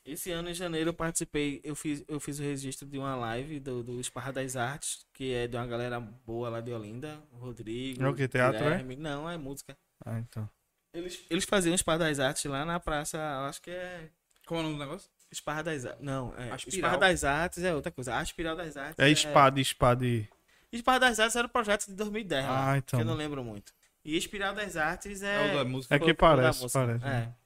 Esse 0.03 0.32
ano, 0.32 0.50
em 0.50 0.53
janeiro, 0.53 0.90
eu 0.90 0.93
participei. 0.93 1.61
Eu 1.64 1.74
fiz, 1.74 2.03
eu 2.09 2.19
fiz 2.19 2.38
o 2.40 2.43
registro 2.43 2.85
de 2.85 2.98
uma 2.98 3.16
live 3.16 3.61
do, 3.61 3.82
do 3.82 4.01
Esparra 4.01 4.34
das 4.34 4.58
Artes, 4.58 5.06
que 5.14 5.34
é 5.34 5.48
de 5.48 5.56
uma 5.56 5.66
galera 5.66 6.01
boa 6.01 6.50
lá 6.50 6.59
de 6.59 6.74
Olinda. 6.74 7.24
O 7.32 7.38
Rodrigo. 7.38 8.03
É 8.03 8.09
o 8.09 8.14
quê? 8.14 8.27
Teatro, 8.27 8.58
é? 8.58 8.64
Guilherme. 8.64 8.98
Não, 8.98 9.30
é 9.30 9.38
música. 9.38 9.77
Ah, 10.06 10.19
então. 10.19 10.50
Eles, 10.93 11.24
eles 11.30 11.43
faziam 11.45 11.76
Esparra 11.76 12.00
das 12.00 12.19
Artes 12.19 12.43
lá 12.45 12.66
na 12.66 12.80
praça. 12.80 13.18
eu 13.18 13.45
Acho 13.45 13.61
que 13.61 13.69
é. 13.72 14.09
Como 14.45 14.59
é 14.59 14.64
o 14.64 14.66
nome 14.68 14.76
do 14.77 14.84
negócio? 14.85 15.09
Esparra 15.32 15.64
das 15.64 15.85
Artes. 15.85 16.01
Não, 16.03 16.34
é. 16.38 16.51
Aspiral. 16.51 16.59
Esparra 16.92 16.98
das 16.98 17.24
Artes 17.24 17.64
é 17.64 17.74
outra 17.76 17.92
coisa. 17.92 18.16
A 18.18 18.24
Espiral 18.24 18.56
das 18.56 18.76
Artes. 18.76 18.98
É 19.00 19.09
espada, 19.09 19.59
espada 19.61 20.06
e. 20.06 20.27
Esparra 20.72 21.00
das 21.00 21.19
Artes 21.19 21.35
era 21.35 21.45
o 21.48 21.50
projeto 21.50 21.85
de 21.88 21.93
2010. 21.93 22.45
lá, 22.45 22.72
Ah, 22.72 22.77
então. 22.77 22.98
Que 23.00 23.03
eu 23.03 23.08
não 23.08 23.16
lembro 23.16 23.43
muito. 23.43 23.72
E 24.03 24.18
Espiral 24.18 24.53
das 24.56 24.76
Artes 24.76 25.22
É, 25.22 25.50
é. 25.50 25.53
o 25.53 25.58
da 25.58 25.66
música. 25.66 25.93
É 25.95 26.00
que 26.00 26.14
parece, 26.14 26.68
parece. 26.72 27.03
né? 27.06 27.34
É. 27.35 27.40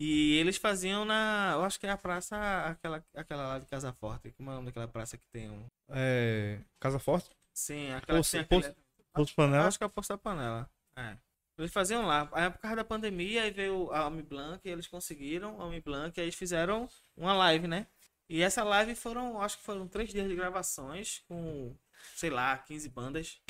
E 0.00 0.36
eles 0.36 0.56
faziam 0.56 1.04
na. 1.04 1.52
Eu 1.54 1.64
acho 1.64 1.80
que 1.80 1.86
é 1.86 1.90
a 1.90 1.96
praça. 1.96 2.36
Aquela, 2.66 3.04
aquela 3.16 3.46
lá 3.48 3.58
de 3.58 3.66
Casa 3.66 3.92
Forte. 3.92 4.30
Como 4.36 4.48
é 4.50 4.52
o 4.52 4.56
nome 4.56 4.66
daquela 4.66 4.86
praça 4.86 5.16
que 5.16 5.26
tem 5.32 5.50
um. 5.50 5.64
É, 5.88 6.58
Casa 6.78 7.00
Forte? 7.00 7.30
Sim, 7.52 7.92
aquela 7.92 8.18
Poço- 8.20 8.38
que 8.38 8.44
tem 8.44 8.58
aquele- 8.58 8.76
Posto 9.12 9.34
panela. 9.34 9.66
Acho 9.66 9.76
que 9.78 9.82
é 9.82 9.86
o 9.88 9.90
Poço 9.90 10.08
da 10.10 10.18
Panela. 10.18 10.70
É. 10.94 11.16
Eles 11.58 11.72
faziam 11.72 12.06
lá. 12.06 12.28
Aí 12.32 12.50
por 12.50 12.58
causa 12.58 12.76
da 12.76 12.84
pandemia, 12.84 13.42
aí 13.42 13.50
veio 13.50 13.90
a 13.92 14.00
Almi 14.00 14.22
Blanc, 14.22 14.60
e 14.66 14.70
eles 14.70 14.86
conseguiram 14.86 15.60
a 15.60 15.64
Almi 15.64 15.80
Blanc, 15.80 16.16
e 16.16 16.20
aí 16.20 16.26
eles 16.26 16.34
fizeram 16.36 16.88
uma 17.16 17.32
live, 17.34 17.66
né? 17.66 17.86
E 18.28 18.42
essa 18.42 18.62
live 18.62 18.94
foram, 18.94 19.40
acho 19.40 19.58
que 19.58 19.64
foram 19.64 19.88
três 19.88 20.10
dias 20.10 20.28
de 20.28 20.36
gravações, 20.36 21.22
com, 21.26 21.74
sei 22.14 22.30
lá, 22.30 22.56
15 22.58 22.88
bandas. 22.90 23.40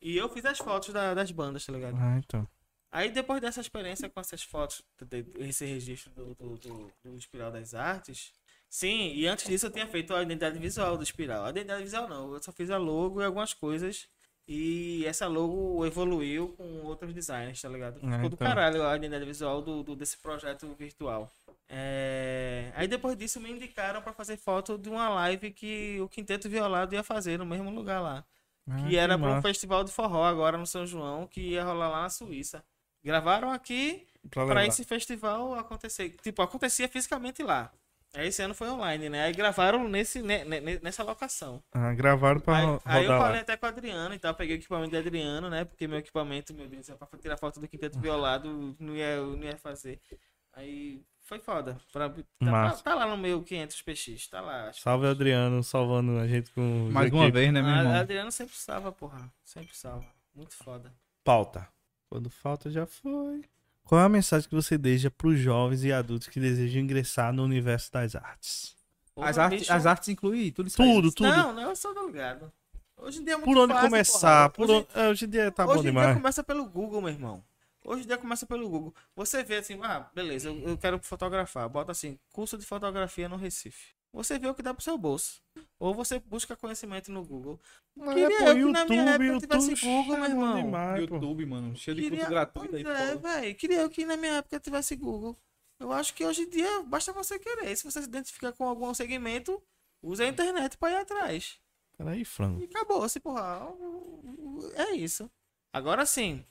E 0.00 0.16
eu 0.16 0.28
fiz 0.28 0.44
as 0.44 0.58
fotos 0.58 0.92
da- 0.92 1.14
das 1.14 1.30
bandas, 1.30 1.64
tá 1.66 1.72
ligado? 1.72 1.96
Ah, 2.00 2.18
então. 2.18 2.48
Aí 2.90 3.10
depois 3.10 3.40
dessa 3.40 3.60
experiência 3.60 4.08
com 4.10 4.20
essas 4.20 4.42
fotos, 4.42 4.82
esse 5.38 5.64
registro 5.64 6.10
do, 6.12 6.34
do, 6.34 6.58
do, 6.58 6.92
do 7.04 7.16
Espiral 7.16 7.50
das 7.52 7.74
Artes, 7.74 8.32
sim, 8.68 9.12
e 9.14 9.26
antes 9.26 9.46
disso 9.46 9.66
eu 9.66 9.70
tinha 9.70 9.86
feito 9.86 10.14
a 10.14 10.22
identidade 10.22 10.58
visual 10.58 10.96
do 10.96 11.02
Espiral. 11.02 11.44
A 11.44 11.50
identidade 11.50 11.82
visual 11.84 12.08
não, 12.08 12.34
eu 12.34 12.42
só 12.42 12.52
fiz 12.52 12.70
a 12.70 12.76
logo 12.76 13.20
e 13.22 13.24
algumas 13.24 13.54
coisas. 13.54 14.08
E 14.46 15.04
essa 15.06 15.26
logo 15.28 15.86
evoluiu 15.86 16.48
com 16.56 16.82
outros 16.82 17.14
designers, 17.14 17.60
tá 17.62 17.68
ligado? 17.68 18.00
Ah, 18.02 18.10
Ficou 18.16 18.28
do 18.30 18.34
então. 18.34 18.46
caralho 18.48 18.84
a 18.86 18.96
identidade 18.96 19.24
visual 19.24 19.62
do, 19.62 19.82
do- 19.82 19.94
desse 19.96 20.16
projeto 20.18 20.66
virtual. 20.78 21.30
É, 21.68 22.70
Aí 22.74 22.86
depois 22.86 23.16
disso 23.16 23.40
me 23.40 23.50
indicaram 23.50 24.02
pra 24.02 24.12
fazer 24.12 24.36
foto 24.36 24.76
de 24.76 24.88
uma 24.90 25.08
live 25.08 25.50
que 25.52 25.98
o 26.00 26.08
Quinteto 26.08 26.48
Violado 26.48 26.94
ia 26.94 27.02
fazer 27.02 27.38
no 27.38 27.46
mesmo 27.46 27.70
lugar 27.70 28.00
lá 28.00 28.24
Ah, 28.68 28.76
que 28.88 28.96
era 28.96 29.18
para 29.18 29.30
um 29.38 29.42
festival 29.42 29.82
de 29.84 29.90
forró 29.92 30.24
agora 30.24 30.58
no 30.58 30.66
São 30.66 30.84
João, 30.86 31.26
que 31.26 31.40
ia 31.40 31.64
rolar 31.64 31.88
lá 31.88 32.02
na 32.02 32.10
Suíça. 32.10 32.62
Gravaram 33.02 33.50
aqui 33.50 34.06
Pra 34.30 34.46
para 34.46 34.66
esse 34.66 34.84
festival 34.84 35.54
acontecer. 35.54 36.10
Tipo, 36.22 36.42
acontecia 36.42 36.88
fisicamente 36.88 37.42
lá. 37.42 37.72
Aí 38.14 38.28
esse 38.28 38.42
ano 38.42 38.52
foi 38.54 38.68
online, 38.68 39.08
né? 39.08 39.24
Aí 39.24 39.32
gravaram 39.32 39.88
nesse, 39.88 40.20
ne- 40.20 40.44
ne- 40.44 40.78
nessa 40.80 41.02
locação. 41.02 41.62
Ah, 41.72 41.94
gravaram 41.94 42.40
pra 42.40 42.56
Aí, 42.58 42.64
ro- 42.66 42.82
aí 42.84 43.04
eu 43.04 43.10
rodar 43.10 43.20
falei 43.22 43.36
lá. 43.36 43.42
até 43.42 43.56
com 43.56 43.64
o 43.64 43.68
Adriano 43.70 44.14
e 44.14 44.18
tal, 44.18 44.34
peguei 44.34 44.56
o 44.56 44.58
equipamento 44.58 44.90
do 44.90 44.98
Adriano, 44.98 45.48
né? 45.48 45.64
Porque 45.64 45.88
meu 45.88 45.98
equipamento, 45.98 46.52
meu 46.52 46.68
Deus, 46.68 46.90
pra 46.90 47.08
tirar 47.18 47.38
foto 47.38 47.58
do 47.58 47.66
quinteto 47.66 47.98
violado, 47.98 48.76
não 48.78 48.94
ia, 48.94 49.16
não 49.22 49.42
ia 49.42 49.56
fazer. 49.56 49.98
Aí 50.52 51.02
foi 51.22 51.38
foda. 51.38 51.78
Pra, 51.90 52.10
tá, 52.10 52.16
tá, 52.40 52.70
tá 52.82 52.94
lá 52.94 53.06
no 53.06 53.16
meu 53.16 53.42
500 53.42 53.80
PX, 53.80 54.28
tá 54.28 54.42
lá. 54.42 54.68
acho. 54.68 54.82
Salve 54.82 55.06
Adriano, 55.06 55.62
salvando 55.64 56.18
a 56.18 56.26
gente 56.28 56.50
com. 56.52 56.90
Mais 56.92 57.10
uma 57.10 57.30
vez, 57.30 57.50
né, 57.50 57.62
meu 57.62 57.72
A- 57.72 57.78
irmão? 57.78 57.94
Adriano 57.94 58.30
sempre 58.30 58.54
salva, 58.56 58.92
porra. 58.92 59.32
Sempre 59.42 59.74
salva. 59.74 60.04
Muito 60.34 60.54
foda. 60.54 60.92
Pauta. 61.24 61.66
Quando 62.10 62.28
falta, 62.28 62.70
já 62.70 62.84
foi. 62.84 63.42
Qual 63.84 64.00
é 64.00 64.04
a 64.04 64.08
mensagem 64.08 64.48
que 64.48 64.54
você 64.54 64.78
deixa 64.78 65.10
pros 65.10 65.38
jovens 65.38 65.84
e 65.84 65.92
adultos 65.92 66.28
que 66.28 66.40
desejam 66.40 66.82
ingressar 66.82 67.32
no 67.32 67.44
universo 67.44 67.92
das 67.92 68.14
artes? 68.14 68.74
Porra, 69.14 69.28
As 69.28 69.38
artes, 69.38 69.60
bicho. 69.60 69.72
as 69.72 69.86
artes 69.86 70.08
incluem 70.08 70.50
tudo 70.50 70.68
isso 70.68 70.82
aí. 70.82 70.88
Tudo, 70.94 71.12
tudo. 71.12 71.28
Não, 71.28 71.52
não, 71.52 71.62
eu 71.70 71.76
sou 71.76 71.92
do 71.94 72.06
ligado. 72.06 72.50
Hoje 72.96 73.20
em 73.20 73.24
dia 73.24 73.34
é 73.34 73.36
muito 73.36 73.46
por 73.46 73.58
onde 73.58 73.72
fácil, 73.74 73.90
começar? 73.90 74.48
Por 74.50 74.70
hoje, 74.70 74.86
onde... 74.94 75.00
é, 75.00 75.08
hoje 75.10 75.24
em 75.24 75.28
dia 75.28 75.50
tá 75.50 75.64
hoje 75.64 75.74
bom 75.74 75.80
em 75.80 75.82
dia 75.82 75.90
demais. 75.90 76.16
começa 76.16 76.42
pelo 76.44 76.64
Google, 76.66 77.02
meu 77.02 77.10
irmão. 77.10 77.44
Hoje 77.84 78.04
em 78.04 78.06
dia 78.06 78.16
começa 78.16 78.46
pelo 78.46 78.68
Google. 78.68 78.94
Você 79.16 79.42
vê 79.42 79.56
assim, 79.56 79.78
ah, 79.82 80.08
beleza, 80.14 80.48
eu, 80.48 80.58
eu 80.68 80.78
quero 80.78 80.98
fotografar. 81.00 81.68
Bota 81.68 81.90
assim, 81.92 82.18
curso 82.30 82.56
de 82.56 82.64
fotografia 82.64 83.28
no 83.28 83.36
Recife. 83.36 83.92
Você 84.12 84.38
vê 84.38 84.46
o 84.46 84.54
que 84.54 84.62
dá 84.62 84.74
pro 84.74 84.84
seu 84.84 84.98
bolso. 84.98 85.40
Ou 85.78 85.94
você 85.94 86.18
busca 86.18 86.54
conhecimento 86.54 87.10
no 87.10 87.24
Google. 87.24 87.58
Queria 87.98 88.26
É, 88.26 88.28
pô, 88.28 88.44
eu 88.44 88.66
que 88.66 88.72
na 88.72 88.84
minha 88.84 89.02
época 89.10 89.38
tivesse 89.40 89.86
Google, 89.86 90.16
meu 90.16 90.24
irmão. 90.26 90.62
demais. 90.62 91.00
YouTube, 91.00 91.46
mano, 91.46 91.76
cheio 91.76 91.96
de 91.96 92.02
Queria... 92.02 92.18
curso 92.18 92.30
gratuito 92.30 92.76
aí. 92.76 92.84
É, 92.84 93.16
velho. 93.16 93.54
Queria 93.54 93.80
eu 93.80 93.90
que 93.90 94.04
na 94.04 94.16
minha 94.16 94.34
época 94.34 94.60
tivesse 94.60 94.94
Google. 94.96 95.36
Eu 95.80 95.90
acho 95.90 96.14
que 96.14 96.24
hoje 96.24 96.42
em 96.42 96.50
dia 96.50 96.82
basta 96.82 97.12
você 97.12 97.38
querer. 97.38 97.74
Se 97.74 97.84
você 97.84 98.02
se 98.02 98.08
identificar 98.08 98.52
com 98.52 98.64
algum 98.68 98.92
segmento, 98.92 99.60
use 100.02 100.22
a 100.22 100.28
internet 100.28 100.76
pra 100.76 100.90
ir 100.90 100.96
atrás. 100.96 101.58
Peraí, 101.96 102.24
frango. 102.24 102.60
E 102.60 102.64
acabou, 102.64 103.08
se 103.08 103.18
porra. 103.18 103.66
É 104.74 104.92
isso. 104.92 105.30
Agora 105.72 106.04
sim. 106.04 106.44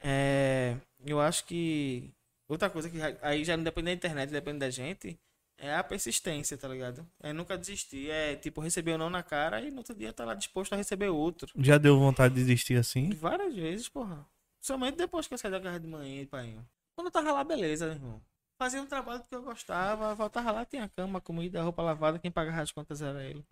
É, 0.00 0.76
eu 1.04 1.20
acho 1.20 1.44
que. 1.44 2.10
Outra 2.48 2.70
coisa 2.70 2.88
que 2.88 2.98
aí 3.22 3.44
já 3.44 3.56
não 3.56 3.64
depende 3.64 3.86
da 3.86 3.92
internet, 3.92 4.30
depende 4.30 4.60
da 4.60 4.70
gente. 4.70 5.18
É 5.58 5.74
a 5.74 5.82
persistência, 5.82 6.56
tá 6.58 6.68
ligado? 6.68 7.06
É 7.20 7.32
nunca 7.32 7.56
desistir. 7.56 8.10
É 8.10 8.36
tipo, 8.36 8.60
receber 8.60 8.92
ou 8.92 8.98
não 8.98 9.08
na 9.10 9.22
cara 9.22 9.60
e 9.60 9.70
no 9.70 9.78
outro 9.78 9.94
dia 9.94 10.12
tá 10.12 10.24
lá 10.24 10.34
disposto 10.34 10.72
a 10.74 10.76
receber 10.76 11.08
outro. 11.08 11.50
Já 11.56 11.78
deu 11.78 11.98
vontade 11.98 12.34
de 12.34 12.40
desistir 12.42 12.76
assim? 12.76 13.10
Várias 13.10 13.54
vezes, 13.54 13.88
porra. 13.88 14.26
Somente 14.60 14.96
depois 14.96 15.26
que 15.26 15.34
eu 15.34 15.38
saí 15.38 15.50
da 15.50 15.60
casa 15.60 15.80
de 15.80 15.86
manhã 15.86 16.22
e 16.22 16.26
pai. 16.26 16.58
Quando 16.94 17.06
eu 17.06 17.10
tava 17.12 17.32
lá, 17.32 17.42
beleza, 17.44 17.86
meu 17.86 17.94
irmão. 17.94 18.22
Fazia 18.58 18.80
um 18.80 18.86
trabalho 18.86 19.22
que 19.28 19.34
eu 19.34 19.42
gostava, 19.42 20.14
voltava 20.14 20.50
lá, 20.50 20.64
tinha 20.64 20.88
cama, 20.88 21.20
comida, 21.20 21.62
roupa 21.62 21.82
lavada, 21.82 22.18
quem 22.18 22.30
pagava 22.30 22.62
as 22.62 22.72
contas 22.72 23.02
era 23.02 23.22
ele. 23.22 23.44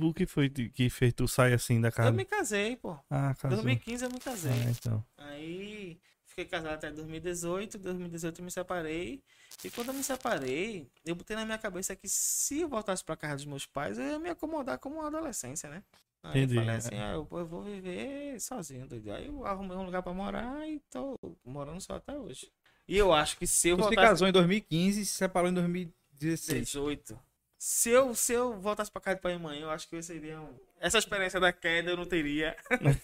O 0.00 0.14
que 0.14 0.24
foi 0.24 0.48
que 0.48 0.88
fez 0.88 1.12
tu 1.12 1.26
sair 1.26 1.52
assim 1.52 1.80
da 1.80 1.88
Eu 1.88 1.92
casa? 1.92 2.12
me 2.12 2.24
casei, 2.24 2.76
pô. 2.76 2.96
Ah, 3.10 3.32
Em 3.32 3.34
casou. 3.34 3.56
2015 3.56 4.04
eu 4.04 4.10
me 4.10 4.20
casei. 4.20 4.52
Ah, 4.52 4.70
então. 4.70 5.04
Aí 5.18 6.00
fiquei 6.30 6.44
casado 6.44 6.74
até 6.74 6.90
2018, 6.90 7.78
2018 7.78 8.38
eu 8.38 8.44
me 8.44 8.50
separei. 8.50 9.22
E 9.62 9.70
quando 9.70 9.88
eu 9.88 9.94
me 9.94 10.02
separei, 10.02 10.88
eu 11.04 11.14
botei 11.14 11.36
na 11.36 11.44
minha 11.44 11.58
cabeça 11.58 11.94
que 11.94 12.08
se 12.08 12.60
eu 12.60 12.68
voltasse 12.68 13.04
pra 13.04 13.16
casa 13.16 13.36
dos 13.36 13.44
meus 13.44 13.66
pais, 13.66 13.98
eu 13.98 14.04
ia 14.04 14.18
me 14.18 14.30
acomodar 14.30 14.78
como 14.78 14.96
uma 14.96 15.08
adolescência, 15.08 15.68
né? 15.68 15.82
Aí 16.22 16.42
Entendi. 16.42 16.56
eu 16.56 16.62
falei 16.62 16.76
assim, 16.76 16.94
ah, 16.96 17.12
eu, 17.12 17.28
eu 17.30 17.46
vou 17.46 17.62
viver 17.62 18.40
sozinho, 18.40 18.86
doido. 18.86 19.12
Aí 19.12 19.26
eu 19.26 19.44
arrumei 19.44 19.76
um 19.76 19.84
lugar 19.84 20.02
pra 20.02 20.12
morar 20.12 20.66
e 20.68 20.80
tô 20.90 21.18
morando 21.44 21.80
só 21.80 21.94
até 21.94 22.16
hoje. 22.16 22.50
E 22.86 22.96
eu 22.96 23.12
acho 23.12 23.36
que 23.36 23.46
se 23.46 23.68
eu 23.68 23.76
Você 23.76 23.82
se 23.82 23.86
voltasse 23.88 24.08
casou 24.08 24.28
em 24.28 24.32
2015 24.32 25.00
e 25.00 25.04
se 25.04 25.12
separou 25.12 25.50
em 25.50 25.54
2016. 25.54 26.66
18. 26.66 27.18
Se 27.58 27.90
eu, 27.90 28.14
se 28.14 28.32
eu 28.32 28.58
voltasse 28.58 28.90
pra 28.90 29.00
casa 29.00 29.16
de 29.16 29.22
pai 29.22 29.34
e 29.34 29.38
mãe, 29.38 29.60
eu 29.60 29.70
acho 29.70 29.88
que 29.88 29.96
eu 29.96 30.02
seria 30.02 30.40
um... 30.40 30.54
Essa 30.78 30.98
experiência 30.98 31.38
da 31.38 31.52
queda 31.52 31.90
eu 31.90 31.96
não 31.96 32.06
teria. 32.06 32.56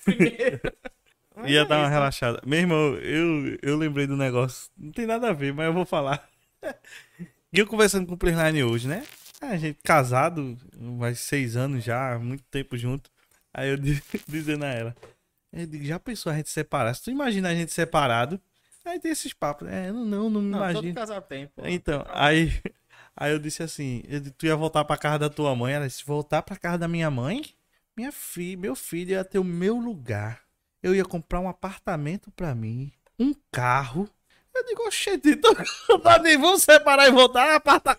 Primeiro. 0.04 0.60
Mas 1.36 1.52
Ia 1.52 1.60
é 1.60 1.66
dar 1.66 1.78
uma 1.82 1.88
isso. 1.88 1.90
relaxada. 1.90 2.40
Meu 2.46 2.58
irmão, 2.58 2.94
eu, 2.96 3.58
eu 3.62 3.76
lembrei 3.76 4.06
do 4.06 4.16
negócio. 4.16 4.70
Não 4.76 4.90
tem 4.92 5.06
nada 5.06 5.30
a 5.30 5.32
ver, 5.32 5.52
mas 5.52 5.66
eu 5.66 5.72
vou 5.72 5.86
falar. 5.86 6.28
E 7.52 7.58
eu 7.58 7.66
conversando 7.66 8.06
com 8.06 8.14
o 8.14 8.18
Playline 8.18 8.64
hoje, 8.64 8.88
né? 8.88 9.04
A 9.40 9.56
gente 9.56 9.78
casado, 9.82 10.56
mais 10.78 11.20
seis 11.20 11.56
anos 11.56 11.84
já, 11.84 12.18
muito 12.18 12.42
tempo 12.44 12.76
junto. 12.76 13.10
Aí 13.52 13.70
eu 13.70 13.76
di- 13.78 14.02
dizendo 14.28 14.64
a 14.64 14.68
ela, 14.68 14.96
eu 15.52 15.66
digo, 15.66 15.84
já 15.84 15.98
pensou 15.98 16.32
a 16.32 16.36
gente 16.36 16.50
separar? 16.50 16.94
Se 16.94 17.02
tu 17.04 17.10
imagina 17.10 17.50
a 17.50 17.54
gente 17.54 17.72
separado, 17.72 18.40
aí 18.84 19.00
tem 19.00 19.12
esses 19.12 19.32
papos. 19.32 19.68
É, 19.68 19.92
não, 19.92 20.04
não, 20.04 20.30
não 20.30 20.42
me 20.42 20.50
Não, 20.50 20.58
todo 20.60 20.82
imagino. 20.82 20.94
casal 20.94 21.22
tem, 21.22 21.46
pô. 21.48 21.62
Então, 21.66 22.04
aí, 22.08 22.52
aí 23.16 23.32
eu 23.32 23.38
disse 23.40 23.62
assim, 23.62 24.02
eu 24.08 24.20
disse, 24.20 24.32
tu 24.34 24.46
ia 24.46 24.56
voltar 24.56 24.84
pra 24.84 24.96
casa 24.98 25.20
da 25.20 25.30
tua 25.30 25.54
mãe? 25.56 25.74
Ela 25.74 25.86
disse, 25.88 26.04
voltar 26.04 26.42
pra 26.42 26.56
casa 26.56 26.78
da 26.78 26.88
minha 26.88 27.10
mãe? 27.10 27.42
Minha 27.96 28.12
filha, 28.12 28.58
meu 28.58 28.76
filho 28.76 29.12
ia 29.12 29.24
ter 29.24 29.38
o 29.38 29.44
meu 29.44 29.76
lugar. 29.78 30.42
Eu 30.86 30.94
ia 30.94 31.04
comprar 31.04 31.40
um 31.40 31.48
apartamento 31.48 32.30
pra 32.30 32.54
mim, 32.54 32.92
um 33.18 33.34
carro. 33.50 34.08
Eu 34.54 34.64
digo, 34.64 34.86
oxente, 34.86 35.30
então 35.30 35.52
tá 36.00 36.18
nem 36.20 36.38
vamos 36.38 36.62
separar 36.62 37.08
e 37.08 37.10
voltar 37.10 37.56
aparta... 37.56 37.96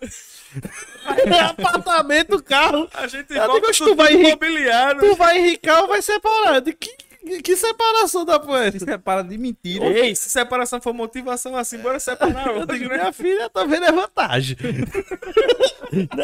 apartamento, 1.50 2.42
carro. 2.42 2.88
A 2.94 3.06
gente 3.06 3.30
Eu 3.32 3.46
volta 3.46 3.54
digo, 3.60 3.70
"Oxe, 3.70 3.78
tudo 3.80 3.90
tu 3.90 3.96
vai 3.96 4.14
imobiliário. 4.14 5.00
Tu 5.02 5.14
vai 5.16 5.38
enricar 5.38 5.82
ou 5.82 5.88
vai 5.88 6.00
separar? 6.00 6.54
Eu 6.56 6.60
digo, 6.62 6.78
que, 6.78 7.42
que 7.42 7.56
separação 7.56 8.24
da 8.24 8.40
Se 8.40 8.46
poeta? 8.46 8.78
separa 8.78 9.22
de 9.22 9.36
mentira. 9.36 9.84
Ei, 9.86 10.14
se 10.16 10.30
separação 10.30 10.80
for 10.80 10.94
motivação 10.94 11.54
assim, 11.56 11.76
bora 11.78 12.00
separar 12.00 12.46
Eu 12.56 12.64
digo, 12.64 12.88
né? 12.88 12.96
minha 12.96 13.12
filha, 13.12 13.50
tá 13.50 13.64
vendo 13.64 13.84
é 13.84 13.92
vantagem. 13.92 14.56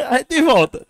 a 0.09 0.17
gente 0.17 0.41
volta. 0.41 0.83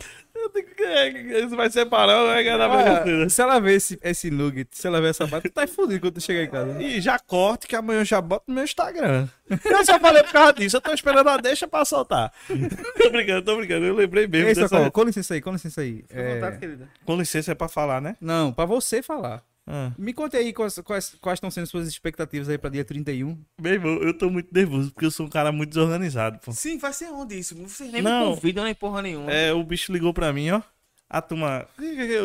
Isso 1.44 1.56
vai 1.56 1.70
separar 1.70 2.24
vai 2.24 2.44
ganhar 2.44 2.60
Ah, 2.60 3.04
mesmo 3.04 3.30
se 3.30 3.42
ela 3.42 3.60
ver 3.60 3.74
esse, 3.74 3.98
esse 4.02 4.30
nugget, 4.30 4.68
se 4.72 4.86
ela 4.86 5.00
ver 5.00 5.10
essa 5.10 5.26
bata, 5.26 5.48
tu 5.48 5.52
tá 5.52 5.66
fudido 5.66 6.00
quando 6.00 6.14
tu 6.14 6.20
chegar 6.20 6.42
em 6.42 6.50
casa. 6.50 6.82
E 6.82 7.00
já 7.00 7.18
corte 7.18 7.66
que 7.66 7.76
amanhã 7.76 8.00
eu 8.00 8.04
já 8.04 8.20
boto 8.20 8.44
no 8.48 8.54
meu 8.54 8.64
Instagram. 8.64 9.28
Eu 9.48 9.84
só 9.84 9.98
falei 9.98 10.22
por 10.22 10.32
causa 10.32 10.52
disso, 10.54 10.76
eu 10.76 10.80
tô 10.80 10.92
esperando 10.92 11.28
a 11.28 11.36
deixa 11.36 11.66
pra 11.66 11.84
soltar. 11.84 12.32
tô 12.48 13.10
brincando, 13.10 13.42
tô 13.42 13.56
brincando, 13.56 13.86
eu 13.86 13.94
lembrei 13.94 14.26
mesmo 14.26 14.48
Ei, 14.48 14.54
dessa... 14.54 14.68
Socorro, 14.68 14.90
com 14.90 15.02
licença 15.04 15.34
aí, 15.34 15.40
com 15.40 15.52
licença 15.52 15.80
aí. 15.80 16.04
É, 16.10 16.34
vontade. 16.34 16.78
Com 17.04 17.16
licença, 17.16 17.52
é 17.52 17.54
pra 17.54 17.68
falar, 17.68 18.00
né? 18.00 18.16
Não, 18.20 18.52
pra 18.52 18.64
você 18.64 19.02
falar. 19.02 19.42
Ah. 19.66 19.92
Me 19.98 20.12
conte 20.12 20.36
aí 20.36 20.52
quais, 20.52 20.78
quais, 20.78 21.16
quais 21.20 21.36
estão 21.38 21.50
sendo 21.50 21.66
suas 21.66 21.88
expectativas 21.88 22.48
aí 22.48 22.56
pra 22.56 22.70
dia 22.70 22.84
31. 22.84 23.36
Meu 23.60 23.72
irmão, 23.72 23.94
eu 24.00 24.16
tô 24.16 24.30
muito 24.30 24.52
nervoso, 24.54 24.92
porque 24.92 25.06
eu 25.06 25.10
sou 25.10 25.26
um 25.26 25.28
cara 25.28 25.50
muito 25.50 25.70
desorganizado, 25.70 26.38
pô. 26.38 26.52
Sim, 26.52 26.78
vai 26.78 26.92
ser 26.92 27.06
onde 27.06 27.38
isso? 27.38 27.56
Vocês 27.56 27.90
nem 27.90 28.00
Não. 28.00 28.30
me 28.30 28.34
convidam 28.36 28.64
nem 28.64 28.74
porra 28.74 29.02
nenhuma. 29.02 29.30
É, 29.32 29.52
o 29.52 29.64
bicho 29.64 29.92
ligou 29.92 30.14
pra 30.14 30.32
mim, 30.32 30.50
ó. 30.50 30.62
A 31.08 31.20
turma 31.20 31.66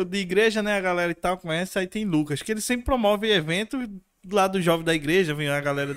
de 0.08 0.18
igreja, 0.18 0.62
né? 0.62 0.76
A 0.76 0.80
galera 0.80 1.10
e 1.12 1.14
tal 1.14 1.36
conhece. 1.36 1.78
Aí 1.78 1.86
tem 1.86 2.04
Lucas, 2.04 2.42
que 2.42 2.50
ele 2.50 2.60
sempre 2.60 2.84
promove 2.84 3.30
evento 3.30 3.78
lá 4.30 4.46
do 4.46 4.60
jovem 4.60 4.84
da 4.84 4.94
igreja, 4.94 5.34
vem 5.34 5.48
a 5.48 5.60
galera 5.60 5.96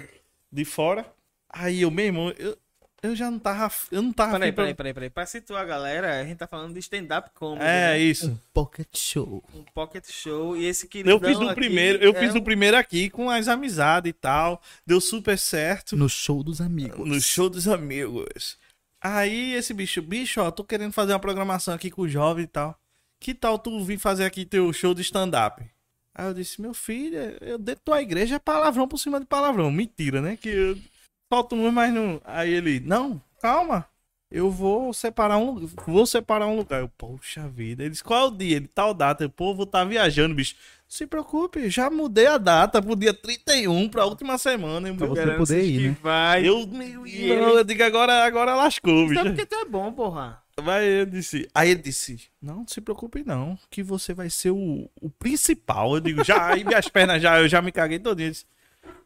de 0.51 0.65
fora. 0.65 1.05
Aí 1.49 1.81
eu, 1.81 1.91
meu 1.91 2.05
irmão, 2.05 2.33
eu, 2.37 2.57
eu 3.05 3.15
já 3.15 3.29
não 3.29 3.39
tava. 3.39 3.73
Eu 3.91 4.01
não 4.01 4.11
tava. 4.11 4.33
Peraí, 4.33 4.51
peraí, 4.51 4.73
peraí, 4.73 4.93
peraí. 4.93 5.09
Pra 5.09 5.25
situar 5.25 5.61
a 5.61 5.65
galera, 5.65 6.19
a 6.19 6.23
gente 6.23 6.37
tá 6.37 6.47
falando 6.47 6.73
de 6.73 6.79
stand-up 6.79 7.29
comedy. 7.33 7.63
É, 7.63 7.91
né? 7.91 7.99
isso. 7.99 8.39
Pocket 8.53 8.87
Show. 8.95 9.43
Um 9.53 9.63
pocket 9.73 10.05
show. 10.09 10.57
E 10.57 10.65
esse 10.65 10.87
querido. 10.87 11.09
Eu 11.09 11.19
fiz 11.19 11.37
o 11.37 11.53
primeiro, 11.53 12.03
eu 12.03 12.13
fiz 12.13 12.33
o 12.35 12.41
primeiro 12.41 12.77
aqui 12.77 13.09
com 13.09 13.29
as 13.29 13.47
amizades 13.47 14.09
e 14.09 14.13
tal. 14.13 14.61
Deu 14.85 14.99
super 14.99 15.37
certo. 15.37 15.95
No 15.95 16.09
show 16.09 16.43
dos 16.43 16.61
amigos. 16.61 17.07
No 17.07 17.19
show 17.21 17.49
dos 17.49 17.67
amigos. 17.67 18.57
Aí 19.01 19.53
esse 19.53 19.73
bicho, 19.73 20.01
bicho, 20.01 20.41
ó, 20.41 20.49
tô 20.49 20.63
querendo 20.63 20.91
fazer 20.91 21.13
uma 21.13 21.19
programação 21.19 21.73
aqui 21.73 21.91
com 21.91 22.01
o 22.01 22.09
jovem 22.09 22.45
e 22.45 22.47
tal. 22.47 22.79
Que 23.19 23.33
tal 23.33 23.59
tu 23.59 23.83
vir 23.83 23.99
fazer 23.99 24.25
aqui 24.25 24.45
teu 24.45 24.73
show 24.73 24.93
de 24.93 25.01
stand-up? 25.01 25.63
Aí 26.13 26.25
eu 26.25 26.33
disse, 26.33 26.61
meu 26.61 26.73
filho, 26.73 27.17
eu 27.41 27.57
dentro 27.57 27.81
da 27.81 27.85
tua 27.85 28.01
igreja 28.01 28.35
é 28.35 28.39
palavrão 28.39 28.87
por 28.87 28.97
cima 28.97 29.19
de 29.19 29.25
palavrão. 29.25 29.69
Mentira, 29.69 30.21
né? 30.21 30.37
Que 30.37 30.49
eu 30.49 30.77
falta 31.29 31.55
um, 31.55 31.71
mas 31.71 31.93
não. 31.93 32.21
Aí 32.23 32.51
ele, 32.53 32.79
não, 32.79 33.21
calma. 33.41 33.85
Eu 34.31 34.49
vou 34.49 34.91
separar 34.91 35.37
um 35.37 35.51
lugar. 35.51 35.85
Vou 35.85 36.05
separar 36.05 36.47
um 36.47 36.55
lugar. 36.57 36.81
Eu, 36.81 36.89
poxa 36.89 37.47
vida. 37.47 37.83
Ele 37.83 37.91
disse, 37.91 38.03
qual 38.03 38.25
é 38.25 38.27
o 38.27 38.31
dia? 38.31 38.57
Ele, 38.57 38.67
tal 38.67 38.93
data. 38.93 39.23
Eu, 39.23 39.29
pô, 39.29 39.53
vou 39.53 39.65
tá 39.65 39.83
viajando, 39.85 40.33
bicho. 40.35 40.55
Se 40.87 41.05
preocupe, 41.07 41.69
já 41.69 41.89
mudei 41.89 42.27
a 42.27 42.37
data 42.37 42.81
pro 42.81 42.95
dia 42.95 43.13
31, 43.13 43.87
pra 43.87 44.05
última 44.05 44.37
semana. 44.37 44.89
Eu, 44.89 44.95
Pra 44.95 45.07
meu 45.07 45.15
você 45.15 45.31
poder 45.37 45.63
ir, 45.63 45.79
né? 45.81 45.87
esquivar. 45.89 46.43
eu, 46.43 46.59
E 47.05 47.31
ele- 47.31 47.43
eu 47.43 47.63
digo 47.63 47.83
agora, 47.83 48.25
agora 48.25 48.55
lascou, 48.55 49.03
bicho. 49.07 49.15
Sabe 49.15 49.29
porque 49.29 49.45
tu 49.45 49.55
é 49.55 49.65
bom, 49.65 49.91
porra. 49.93 50.41
Vai, 50.59 50.85
eu 50.85 51.05
disse. 51.05 51.47
Aí 51.53 51.69
ele 51.69 51.81
disse: 51.81 52.27
Não, 52.41 52.57
não 52.57 52.67
se 52.67 52.81
preocupe, 52.81 53.23
não. 53.25 53.57
Que 53.69 53.83
você 53.83 54.13
vai 54.13 54.29
ser 54.29 54.51
o, 54.51 54.89
o 55.01 55.09
principal. 55.09 55.95
Eu 55.95 55.99
digo, 56.01 56.23
já, 56.23 56.47
aí 56.47 56.63
minhas 56.63 56.87
pernas 56.89 57.21
já, 57.21 57.39
eu 57.39 57.47
já 57.47 57.61
me 57.61 57.71
caguei 57.71 57.99
todinho. 57.99 58.27
Ele 58.27 58.31
disse, 58.31 58.45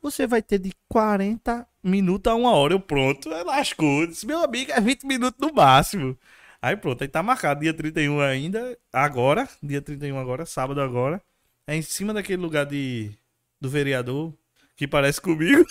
Você 0.01 0.25
vai 0.27 0.41
ter 0.41 0.59
de 0.59 0.71
40 0.87 1.67
minutos 1.83 2.31
a 2.31 2.35
uma 2.35 2.51
hora. 2.51 2.73
Eu 2.73 2.79
pronto, 2.79 3.33
aí 3.33 3.43
lascou. 3.43 4.01
Eu 4.01 4.07
disse, 4.07 4.25
meu 4.25 4.43
amigo, 4.43 4.71
é 4.71 4.79
20 4.81 5.05
minutos 5.05 5.39
no 5.39 5.53
máximo. 5.53 6.17
Aí 6.61 6.75
pronto, 6.75 7.01
aí 7.01 7.07
tá 7.07 7.23
marcado 7.23 7.61
dia 7.61 7.73
31 7.73 8.19
ainda. 8.21 8.77
Agora, 8.91 9.47
dia 9.63 9.81
31 9.81 10.17
agora, 10.19 10.45
sábado 10.45 10.81
agora. 10.81 11.21
É 11.65 11.75
em 11.75 11.81
cima 11.81 12.13
daquele 12.13 12.41
lugar 12.41 12.65
de 12.65 13.11
do 13.61 13.69
vereador 13.69 14.33
que 14.75 14.87
parece 14.87 15.21
comigo. 15.21 15.65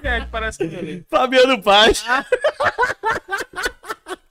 Quem 0.00 0.10
é 0.10 0.20
que 0.20 0.30
parece 0.30 0.62
ele? 0.62 1.04
Fabiano 1.08 1.62
Paz. 1.62 2.04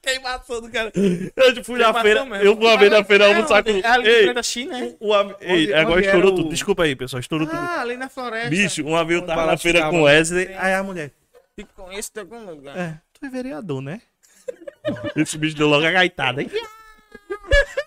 Queimação 0.06 0.61
do 0.61 0.69
cara. 0.72 0.92
Eu 0.95 1.64
fui 1.64 1.80
na 1.80 1.93
feira. 2.01 2.24
mesmo. 2.25 2.35
Eu 2.45 2.56
fui 2.56 2.66
uma 2.66 2.77
vez 2.77 2.92
na 2.92 3.03
feira 3.03 3.27
almoçar 3.27 3.64
com. 3.64 3.69
É 3.72 3.85
ali 3.88 4.08
Ei, 4.08 4.34
da 4.34 4.43
China, 4.43 4.80
é? 4.80 4.95
o 5.00 5.14
am- 5.14 5.35
Ei, 5.42 5.64
Onde- 5.64 5.74
agora 5.74 5.98
onde 5.98 6.06
estourou 6.06 6.27
era 6.30 6.35
tudo. 6.38 6.48
o- 6.48 6.50
Desculpa 6.51 6.84
aí, 6.84 6.95
pessoal. 6.95 7.19
Estourou 7.19 7.48
tudo. 7.48 7.58
Ah, 7.59 7.82
ali 7.82 7.98
na 7.98 8.08
floresta. 8.08 8.50
Bicho, 8.50 8.85
uma 8.85 9.03
vez 9.03 9.19
eu 9.19 9.25
tava 9.25 9.45
na 9.48 9.58
feira 9.58 9.90
com 9.90 10.03
Wesley. 10.03 10.50
Aí 10.58 10.74
a 10.74 10.84
mulher. 10.84 11.11
Te 11.58 11.66
conheço 11.75 12.11
de 12.14 12.19
algum 12.19 12.45
lugar. 12.45 12.77
É, 12.77 13.00
tu 13.14 13.25
é 13.25 13.30
vereador, 13.30 13.82
né? 13.82 14.01
Esse 15.16 15.38
bicho 15.38 15.56
deu 15.56 15.67
logo 15.67 15.85
a 15.85 15.92
gaitada. 15.92 16.42
hein? 16.42 16.50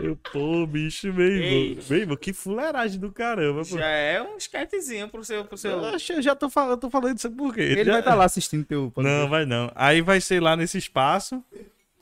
Eu, 0.00 0.16
pô, 0.16 0.66
bicho, 0.66 1.12
meu 1.12 1.26
irmão. 1.26 1.48
Ei. 1.50 1.78
Meu 1.88 1.98
irmão, 2.00 2.16
que 2.16 2.32
fuleiragem 2.32 2.98
do 2.98 3.12
caramba, 3.12 3.60
pô. 3.60 3.78
Já 3.78 3.86
é 3.86 4.22
um 4.22 4.36
esquetezinho 4.36 5.08
pro 5.08 5.22
seu. 5.24 5.44
Pro 5.44 5.56
seu... 5.56 5.70
Eu, 5.72 5.92
eu 6.16 6.22
já 6.22 6.34
tô 6.34 6.48
falando, 6.48 6.78
tô 6.80 6.90
falando 6.90 7.16
isso 7.16 7.30
por 7.30 7.54
quê? 7.54 7.60
Ele 7.60 7.84
Já- 7.84 7.92
vai 7.92 8.00
estar 8.00 8.14
lá 8.14 8.24
assistindo 8.24 8.64
teu 8.64 8.92
Não, 8.98 9.28
vai 9.28 9.44
não. 9.44 9.70
Aí 9.74 10.00
vai 10.00 10.20
ser 10.20 10.40
lá 10.40 10.56
nesse 10.56 10.78
espaço. 10.78 11.44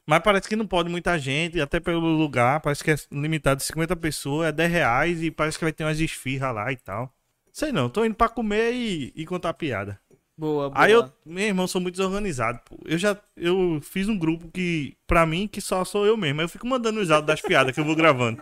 Mas 0.06 0.20
parece 0.20 0.48
que 0.48 0.56
não 0.56 0.66
pode 0.66 0.88
muita 0.88 1.18
gente, 1.18 1.60
até 1.60 1.78
pelo 1.80 2.00
lugar. 2.00 2.60
Parece 2.60 2.82
que 2.82 2.90
é 2.92 2.96
limitado 3.12 3.58
de 3.58 3.64
50 3.66 3.94
pessoas, 3.96 4.48
é 4.48 4.52
10 4.52 4.70
reais 4.70 5.22
e 5.22 5.30
parece 5.30 5.58
que 5.58 5.64
vai 5.64 5.72
ter 5.72 5.84
umas 5.84 6.00
esfirras 6.00 6.54
lá 6.54 6.72
e 6.72 6.76
tal. 6.76 7.12
Sei 7.52 7.72
não, 7.72 7.90
tô 7.90 8.04
indo 8.04 8.14
pra 8.14 8.28
comer 8.28 8.72
e, 8.72 9.12
e 9.14 9.26
contar 9.26 9.52
piada. 9.52 10.00
Boa, 10.38 10.70
boa. 10.70 10.72
Aí 10.84 10.92
eu, 10.92 11.10
meu 11.26 11.44
irmão, 11.46 11.66
sou 11.66 11.80
muito 11.80 11.96
desorganizado, 11.96 12.60
pô. 12.64 12.78
Eu 12.84 12.96
já, 12.96 13.16
eu 13.36 13.80
fiz 13.82 14.08
um 14.08 14.16
grupo 14.16 14.48
que, 14.54 14.96
pra 15.06 15.26
mim, 15.26 15.48
que 15.48 15.60
só 15.60 15.84
sou 15.84 16.06
eu 16.06 16.16
mesmo. 16.16 16.40
Aí 16.40 16.44
eu 16.44 16.48
fico 16.48 16.66
mandando 16.66 17.00
os 17.00 17.10
áudios 17.10 17.26
das 17.26 17.40
piadas 17.40 17.74
que 17.74 17.80
eu 17.80 17.84
vou 17.84 17.96
gravando. 17.96 18.40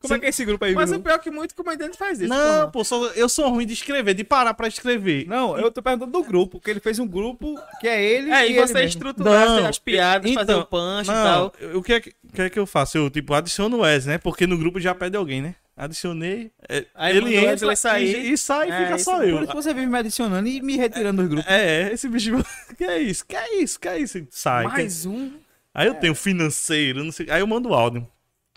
Como 0.00 0.14
é 0.14 0.18
que 0.18 0.26
é 0.26 0.30
esse 0.30 0.44
grupo 0.44 0.64
aí, 0.64 0.74
Mas 0.74 0.88
o 0.90 0.94
Bilu? 0.94 1.04
pior 1.04 1.14
é 1.14 1.18
que 1.18 1.30
muito 1.30 1.54
comediante 1.54 1.96
faz 1.96 2.18
isso. 2.18 2.28
Não, 2.28 2.68
pô, 2.72 2.82
só- 2.82 3.06
eu 3.10 3.28
sou 3.28 3.48
ruim 3.50 3.64
de 3.64 3.72
escrever, 3.74 4.14
de 4.14 4.24
parar 4.24 4.52
pra 4.52 4.66
escrever. 4.66 5.28
Não, 5.28 5.56
eu 5.56 5.70
tô 5.70 5.80
perguntando 5.80 6.10
do 6.10 6.24
grupo, 6.24 6.58
porque 6.58 6.70
ele 6.72 6.80
fez 6.80 6.98
um 6.98 7.06
grupo 7.06 7.54
que 7.78 7.86
é 7.86 8.02
ele 8.02 8.28
É, 8.32 8.44
e 8.44 8.50
e 8.50 8.56
ele 8.56 8.66
você 8.66 8.72
mesmo. 8.74 8.88
estruturar 8.88 9.46
Não, 9.46 9.66
as 9.68 9.78
piadas, 9.78 10.28
fazer 10.32 10.52
então, 10.54 10.60
o 10.62 10.66
punch 10.66 11.08
e 11.08 11.12
Não, 11.12 11.22
tal. 11.24 11.52
eu- 11.60 11.78
o 11.78 11.82
que 11.84 11.92
é 11.92 12.00
que, 12.00 12.12
o 12.24 12.32
que 12.32 12.42
é 12.42 12.50
que 12.50 12.58
eu 12.58 12.66
faço? 12.66 12.98
Eu, 12.98 13.08
tipo, 13.10 13.32
adiciono 13.32 13.76
o 13.76 13.80
Wes, 13.82 14.04
né? 14.06 14.18
Porque 14.18 14.44
no 14.44 14.58
grupo 14.58 14.80
já 14.80 14.92
pede 14.92 15.16
alguém, 15.16 15.40
né? 15.40 15.54
Adicionei, 15.76 16.52
é, 16.68 16.84
Aí 16.94 17.16
ele 17.16 17.34
entra 17.34 17.74
sair. 17.74 18.26
e, 18.26 18.32
e 18.32 18.38
sai 18.38 18.68
e 18.68 18.72
É, 18.72 18.82
fica 18.84 18.96
isso 18.96 19.04
só 19.06 19.22
eu. 19.24 19.36
Por 19.38 19.44
isso 19.44 19.52
você 19.54 19.72
vive 19.72 19.86
me 19.86 19.98
adicionando 19.98 20.46
e 20.48 20.60
me 20.60 20.76
retirando 20.76 21.22
dos 21.22 21.30
grupos. 21.30 21.50
É, 21.50 21.90
esse 21.92 22.08
bicho, 22.08 22.30
que 22.76 22.84
é 22.84 22.98
isso? 23.00 23.24
Que 23.26 23.36
é 23.36 23.56
isso? 23.62 23.80
Que 23.80 23.88
é 23.88 23.98
isso? 23.98 24.26
Sai. 24.30 24.64
que- 24.66 24.72
Mais 24.72 25.06
um. 25.06 25.32
Aí 25.74 25.86
eu 25.86 25.94
tenho 25.94 26.14
financeiro, 26.14 27.02
não 27.02 27.10
sei. 27.10 27.30
Aí 27.30 27.40
eu 27.40 27.46
mando 27.46 27.72
áudio 27.72 28.06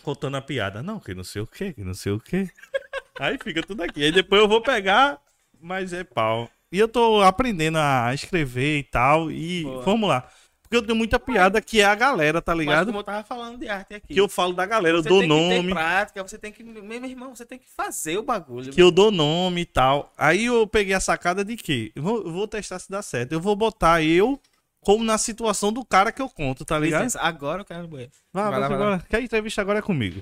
contando 0.03 0.35
a 0.35 0.41
piada. 0.41 0.83
Não, 0.83 0.99
que 0.99 1.15
não 1.15 1.23
sei 1.23 1.41
o 1.41 1.47
que, 1.47 1.71
que 1.73 1.83
não 1.83 1.93
sei 1.93 2.11
o 2.11 2.19
que. 2.19 2.49
Aí 3.17 3.37
fica 3.41 3.63
tudo 3.63 3.81
aqui. 3.81 4.03
Aí 4.03 4.11
depois 4.11 4.41
eu 4.41 4.47
vou 4.49 4.61
pegar, 4.61 5.17
mas 5.61 5.93
é 5.93 6.03
pau. 6.03 6.49
E 6.69 6.77
eu 6.77 6.87
tô 6.89 7.21
aprendendo 7.21 7.77
a 7.77 8.13
escrever 8.13 8.79
e 8.79 8.83
tal. 8.83 9.31
E 9.31 9.63
Boa. 9.63 9.81
vamos 9.83 10.09
lá. 10.09 10.29
Porque 10.75 10.83
eu 10.83 10.87
tenho 10.87 10.97
muita 10.97 11.19
piada 11.19 11.61
que 11.61 11.79
é 11.79 11.85
a 11.85 11.95
galera, 11.95 12.41
tá 12.41 12.53
Mas 12.53 12.59
ligado? 12.65 12.87
como 12.87 12.99
eu 12.99 13.03
tava 13.03 13.23
falando 13.23 13.57
de 13.57 13.69
arte 13.69 13.93
aqui. 13.93 14.13
Que 14.13 14.19
eu 14.19 14.27
falo 14.27 14.53
da 14.53 14.65
galera, 14.65 14.97
eu 14.97 15.03
você 15.03 15.09
dou 15.09 15.19
tem 15.19 15.29
que 15.29 15.35
ter 15.35 15.55
nome. 15.57 15.73
prática, 15.73 16.23
você 16.23 16.37
tem 16.37 16.51
que. 16.51 16.63
Meu 16.63 17.05
irmão, 17.05 17.35
você 17.35 17.45
tem 17.45 17.57
que 17.57 17.67
fazer 17.69 18.17
o 18.17 18.23
bagulho. 18.23 18.71
Que 18.73 18.81
eu 18.81 18.91
dou 18.91 19.09
nome 19.11 19.61
e 19.61 19.65
tal. 19.65 20.11
Aí 20.17 20.45
eu 20.45 20.67
peguei 20.67 20.93
a 20.93 20.99
sacada 20.99 21.45
de 21.45 21.55
que 21.55 21.91
vou, 21.95 22.29
vou 22.31 22.47
testar 22.47 22.79
se 22.79 22.89
dá 22.91 23.01
certo. 23.01 23.31
Eu 23.31 23.39
vou 23.39 23.55
botar 23.55 24.03
eu 24.03 24.39
como 24.81 25.03
na 25.03 25.17
situação 25.17 25.71
do 25.71 25.83
cara 25.83 26.11
que 26.11 26.21
eu 26.21 26.29
conto, 26.29 26.63
tá 26.65 26.77
ligado? 26.77 27.03
Licença, 27.03 27.21
agora 27.21 27.61
eu 27.61 27.65
quero 27.65 27.83
no 27.83 27.87
banheiro. 27.87 28.11
Vai, 28.31 28.51
Vai 28.51 28.59
lá, 28.59 28.67
vai 28.67 28.75
agora. 28.75 29.05
Que 29.09 29.15
a 29.15 29.21
entrevista 29.21 29.61
agora 29.61 29.79
é 29.79 29.81
comigo. 29.81 30.21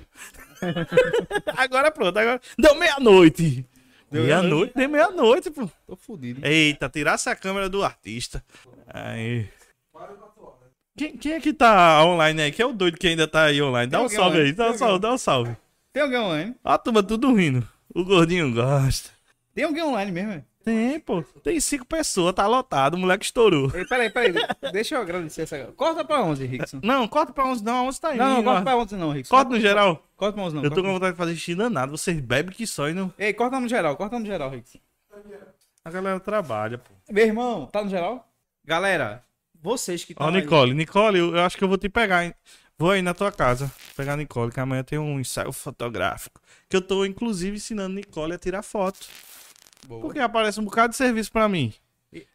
agora 1.56 1.90
pronto, 1.90 2.16
agora. 2.18 2.40
Deu 2.58 2.74
meia-noite. 2.76 3.66
Meia-noite, 4.10 4.72
deu 4.76 4.88
meia-noite, 4.88 5.50
pô. 5.50 5.68
Tô 5.86 5.96
fudido. 5.96 6.46
Eita, 6.46 6.88
tirasse 6.88 7.28
a 7.28 7.34
câmera 7.36 7.68
do 7.68 7.82
artista. 7.82 8.42
Aí. 8.86 9.46
Quem, 10.96 11.16
quem 11.16 11.32
é 11.32 11.40
que 11.40 11.52
tá 11.52 12.04
online 12.04 12.40
aí? 12.42 12.52
Quem 12.52 12.62
é 12.64 12.66
o 12.66 12.72
doido 12.72 12.96
que 12.98 13.08
ainda 13.08 13.26
tá 13.26 13.44
aí 13.44 13.60
online? 13.60 13.90
Dá 13.90 13.98
Tem 13.98 14.06
um 14.06 14.08
salve 14.08 14.30
online, 14.36 14.46
aí, 14.46 14.52
dá 14.52 14.64
um 14.70 14.74
salve, 14.74 14.84
alguém. 14.84 15.00
dá 15.00 15.12
um 15.14 15.18
salve. 15.18 15.56
Tem 15.92 16.02
alguém 16.02 16.18
online? 16.18 16.54
Ó, 16.64 16.70
a 16.72 16.78
turma 16.78 17.02
tudo 17.02 17.34
rindo. 17.34 17.66
O 17.94 18.04
gordinho 18.04 18.52
gosta. 18.54 19.10
Tem 19.54 19.64
alguém 19.64 19.82
online 19.82 20.12
mesmo, 20.12 20.30
velho? 20.30 20.44
Tem, 20.64 20.98
pô. 20.98 21.22
Tem 21.42 21.60
cinco 21.60 21.84
pessoas, 21.84 22.32
tá 22.34 22.46
lotado, 22.46 22.94
o 22.94 22.98
moleque 22.98 23.24
estourou. 23.24 23.70
Ei, 23.74 23.84
Peraí, 23.86 24.08
peraí. 24.08 24.32
Deixa 24.72 24.94
eu 24.94 25.02
agradecer 25.02 25.42
essa. 25.42 25.58
Corta 25.76 26.02
pra 26.04 26.22
11, 26.22 26.46
Rickson. 26.46 26.80
Não, 26.82 27.06
corta 27.06 27.32
pra 27.34 27.44
11 27.44 27.62
não, 27.62 27.76
a 27.76 27.82
11 27.82 28.00
tá 28.00 28.08
aí. 28.08 28.16
Não, 28.16 28.36
não, 28.36 28.44
corta 28.44 28.62
pra 28.62 28.76
11 28.76 28.96
não, 28.96 29.10
Rickson. 29.10 29.34
Corta 29.34 29.50
no 29.50 29.60
geral. 29.60 30.08
Corta 30.16 30.32
pra 30.34 30.42
11 30.44 30.56
não. 30.56 30.64
Eu 30.64 30.70
tô 30.70 30.82
com 30.82 30.92
vontade 30.92 31.12
de 31.12 31.18
fazer 31.18 31.34
xixi 31.34 31.54
danado. 31.54 31.90
Vocês 31.92 32.18
bebem 32.18 32.54
que 32.54 32.66
só 32.66 32.88
e 32.88 32.94
não. 32.94 33.12
Ei, 33.18 33.34
corta 33.34 33.60
no 33.60 33.68
geral, 33.68 33.94
corta 33.96 34.18
no 34.18 34.24
geral, 34.24 34.48
Rickson. 34.50 34.78
A 35.84 35.90
galera 35.90 36.18
trabalha, 36.18 36.78
pô. 36.78 36.90
Meu 37.10 37.26
irmão, 37.26 37.66
tá 37.66 37.84
no 37.84 37.90
geral? 37.90 38.26
Galera, 38.64 39.22
vocês 39.64 40.04
que 40.04 40.12
estão 40.12 40.26
Ó, 40.26 40.30
Nicole, 40.30 40.74
Nicole, 40.74 41.18
eu, 41.18 41.40
acho 41.40 41.56
que 41.56 41.64
eu 41.64 41.68
vou 41.68 41.78
te 41.78 41.88
pegar, 41.88 42.26
hein? 42.26 42.34
Vou 42.76 42.90
aí 42.90 43.00
na 43.00 43.14
tua 43.14 43.32
casa 43.32 43.72
pegar 43.96 44.12
a 44.12 44.16
Nicole, 44.16 44.52
que 44.52 44.60
amanhã 44.60 44.84
tem 44.84 44.98
um 44.98 45.18
ensaio 45.18 45.50
fotográfico. 45.52 46.38
Que 46.68 46.76
eu 46.76 46.82
tô, 46.82 47.06
inclusive, 47.06 47.56
ensinando 47.56 47.94
Nicole 47.94 48.34
a 48.34 48.38
tirar 48.38 48.62
foto. 48.62 49.06
Porque 49.88 50.18
aparece 50.18 50.60
um 50.60 50.64
bocado 50.64 50.90
de 50.90 50.96
serviço 50.96 51.32
pra 51.32 51.48
mim. 51.48 51.72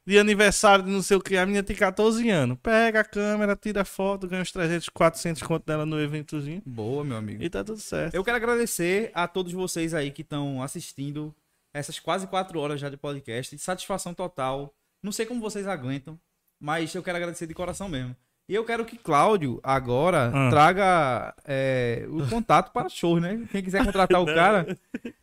De 0.06 0.18
aniversário 0.18 0.84
de 0.84 0.92
não 0.92 1.04
sei 1.04 1.18
o 1.18 1.22
que, 1.22 1.38
a 1.38 1.46
menina 1.46 1.62
tem 1.62 1.76
14 1.76 2.28
anos. 2.30 2.58
Pega 2.64 3.02
a 3.02 3.04
câmera, 3.04 3.56
tira 3.56 3.86
foto, 3.86 4.28
ganha 4.28 4.42
uns 4.42 4.52
300, 4.52 4.90
400 4.90 5.44
conto 5.44 5.66
dela 5.66 5.86
no 5.86 6.02
eventozinho. 6.02 6.64
Boa, 6.66 7.04
meu 7.04 7.16
amigo. 7.16 7.44
E 7.44 7.50
tá 7.50 7.64
tudo 7.64 7.80
certo. 7.80 8.16
Eu 8.16 8.24
quero 8.24 8.38
agradecer 8.38 9.12
a 9.14 9.28
todos 9.28 9.54
vocês 9.54 9.94
aí 9.94 10.10
que 10.10 10.24
estão 10.24 10.64
assistindo 10.64 11.34
essas 11.72 12.00
quase 12.00 12.26
quatro 12.26 12.60
horas 12.60 12.82
já 12.82 12.90
de 12.90 12.98
podcast. 12.98 13.56
Satisfação 13.60 14.16
total. 14.16 14.74
Não 15.02 15.12
sei 15.12 15.26
como 15.26 15.40
vocês 15.40 15.68
aguentam, 15.68 16.20
mas 16.60 16.94
eu 16.94 17.04
quero 17.04 17.18
agradecer 17.18 17.48
de 17.48 17.54
coração 17.54 17.88
mesmo. 17.90 18.16
E 18.48 18.56
eu 18.56 18.66
quero 18.66 18.84
que 18.84 18.98
Cláudio 18.98 19.60
agora 19.64 20.32
Ah. 20.34 20.50
traga 20.50 21.36
é, 21.46 22.08
o 22.10 22.28
contato 22.28 22.72
para 22.72 22.90
show, 22.90 23.20
né? 23.20 23.48
Quem 23.52 23.62
quiser 23.64 23.86
contratar 23.86 24.20
o 24.20 24.26
cara, 24.26 24.76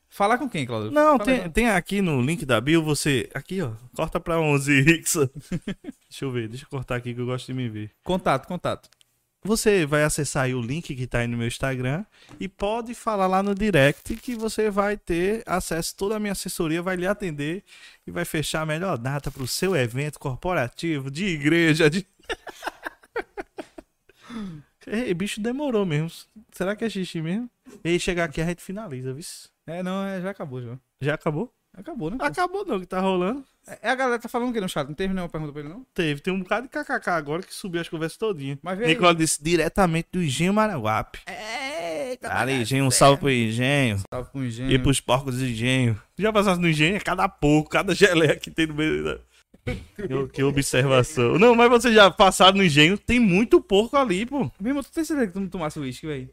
falar 0.09 0.39
com 0.39 0.49
quem, 0.49 0.65
Cláudio? 0.65 0.93
Não, 0.93 1.19
tem, 1.19 1.51
tem 1.51 1.69
aqui 1.69 2.01
no 2.01 2.23
link 2.23 2.47
da 2.47 2.61
bio, 2.61 2.85
você. 2.85 3.29
Aqui, 3.35 3.61
ó. 3.61 3.73
Corta 3.97 4.21
pra 4.21 4.39
11, 4.41 4.81
Rickson. 4.81 5.29
deixa 6.09 6.25
eu 6.25 6.31
ver, 6.31 6.49
deixa 6.49 6.65
eu 6.65 6.69
cortar 6.69 6.95
aqui 6.95 7.13
que 7.13 7.21
eu 7.21 7.27
gosto 7.27 7.47
de 7.47 7.55
me 7.55 7.69
ver. 7.69 7.91
Contato, 8.05 8.47
contato. 8.47 8.89
Você 9.47 9.87
vai 9.87 10.03
acessar 10.03 10.45
aí 10.45 10.55
o 10.55 10.61
link 10.61 10.95
que 10.95 11.07
tá 11.07 11.21
aí 11.21 11.29
no 11.29 11.37
meu 11.37 11.47
Instagram 11.47 12.05
e 12.41 12.49
pode 12.49 12.95
falar 12.95 13.29
lá 13.29 13.43
no 13.43 13.55
direct 13.55 14.17
que 14.17 14.35
você 14.35 14.71
vai 14.71 14.97
ter 14.97 15.43
acesso. 15.47 15.95
Toda 15.97 16.17
a 16.17 16.21
minha 16.21 16.33
assessoria 16.33 16.83
vai 16.83 16.97
lhe 16.97 17.07
atender 17.07 17.63
e 18.05 18.11
vai 18.11 18.25
fechar 18.25 18.63
a 18.63 18.67
melhor 18.67 18.99
data 18.99 19.31
pro 19.31 19.47
seu 19.47 19.77
evento 19.77 20.19
corporativo, 20.19 21.11
de 21.11 21.27
igreja, 21.27 21.89
de. 21.89 22.05
Ei, 24.87 25.15
bicho 25.15 25.41
demorou 25.41 25.87
mesmo. 25.87 26.11
Será 26.53 26.75
que 26.75 26.85
é 26.85 26.91
xixi 26.91 27.23
mesmo? 27.23 27.49
E 27.85 27.91
aí 27.91 28.01
chegar 28.01 28.25
aqui 28.25 28.41
a 28.41 28.47
gente 28.47 28.63
finaliza, 28.63 29.13
viu? 29.13 29.25
É, 29.67 29.83
não, 29.83 30.05
é, 30.05 30.21
já 30.21 30.31
acabou 30.31 30.61
já. 30.61 30.79
Já 31.01 31.15
acabou? 31.15 31.53
Acabou, 31.77 32.11
né? 32.11 32.17
Acabou 32.21 32.65
não, 32.65 32.81
que 32.81 32.87
tá 32.87 33.01
rolando. 33.01 33.45
É, 33.83 33.91
a 33.91 33.95
galera 33.95 34.19
tá 34.19 34.29
falando 34.29 34.51
o 34.51 34.53
que 34.53 34.61
no 34.61 34.69
chat? 34.69 34.87
Não 34.87 34.95
teve 34.95 35.13
nenhuma 35.13 35.29
pergunta 35.29 35.53
pra 35.53 35.61
ele, 35.61 35.69
não? 35.69 35.85
Teve, 35.93 36.21
tem 36.21 36.33
um 36.33 36.39
bocado 36.39 36.69
de 36.69 36.73
kkk 36.73 37.11
agora 37.11 37.43
que 37.43 37.53
subiu 37.53 37.81
as 37.81 37.89
conversas 37.89 38.17
todinha. 38.17 38.59
Mas 38.63 38.79
vê 38.79 38.85
aí. 38.85 38.95
Nicole 38.95 39.17
disse 39.17 39.43
diretamente 39.43 40.09
do 40.13 40.23
Engenho 40.23 40.55
Maraguape. 40.55 41.19
Eita, 41.27 42.33
Ali, 42.33 42.55
Engenho, 42.63 42.85
um 42.85 42.91
salve 42.91 43.19
pro 43.19 43.31
Engenho. 43.31 44.01
Salve 44.09 44.31
com 44.31 44.39
o 44.39 44.45
engenho. 44.45 44.71
E 44.71 44.79
pros 44.79 45.01
porcos 45.01 45.37
do 45.37 45.45
Engenho. 45.45 46.01
Já 46.17 46.33
passasse 46.33 46.61
no 46.61 46.69
Engenho? 46.69 46.97
É 46.97 47.01
cada 47.01 47.29
pouco, 47.29 47.69
cada 47.69 47.95
geleia 47.95 48.37
que 48.37 48.51
tem 48.51 48.67
no 48.67 48.75
meio 48.75 49.05
da... 49.05 49.19
Que, 49.97 50.29
que 50.33 50.43
observação. 50.45 51.39
Não, 51.41 51.53
mas 51.57 51.69
vocês 51.69 51.93
já 51.93 52.09
passaram 52.09 52.59
no 52.59 52.65
Engenho, 52.65 52.97
tem 52.97 53.19
muito 53.19 53.61
porco 53.61 53.97
ali, 53.97 54.25
pô. 54.25 54.51
Meu 54.61 54.71
irmão, 54.71 54.83
tu 54.83 54.93
tem 54.93 55.05
certeza 55.05 55.27
que 55.27 55.33
tu 55.33 55.41
não 55.41 55.49
tomasse 55.49 55.81
uísque, 55.81 56.07
velho? 56.07 56.31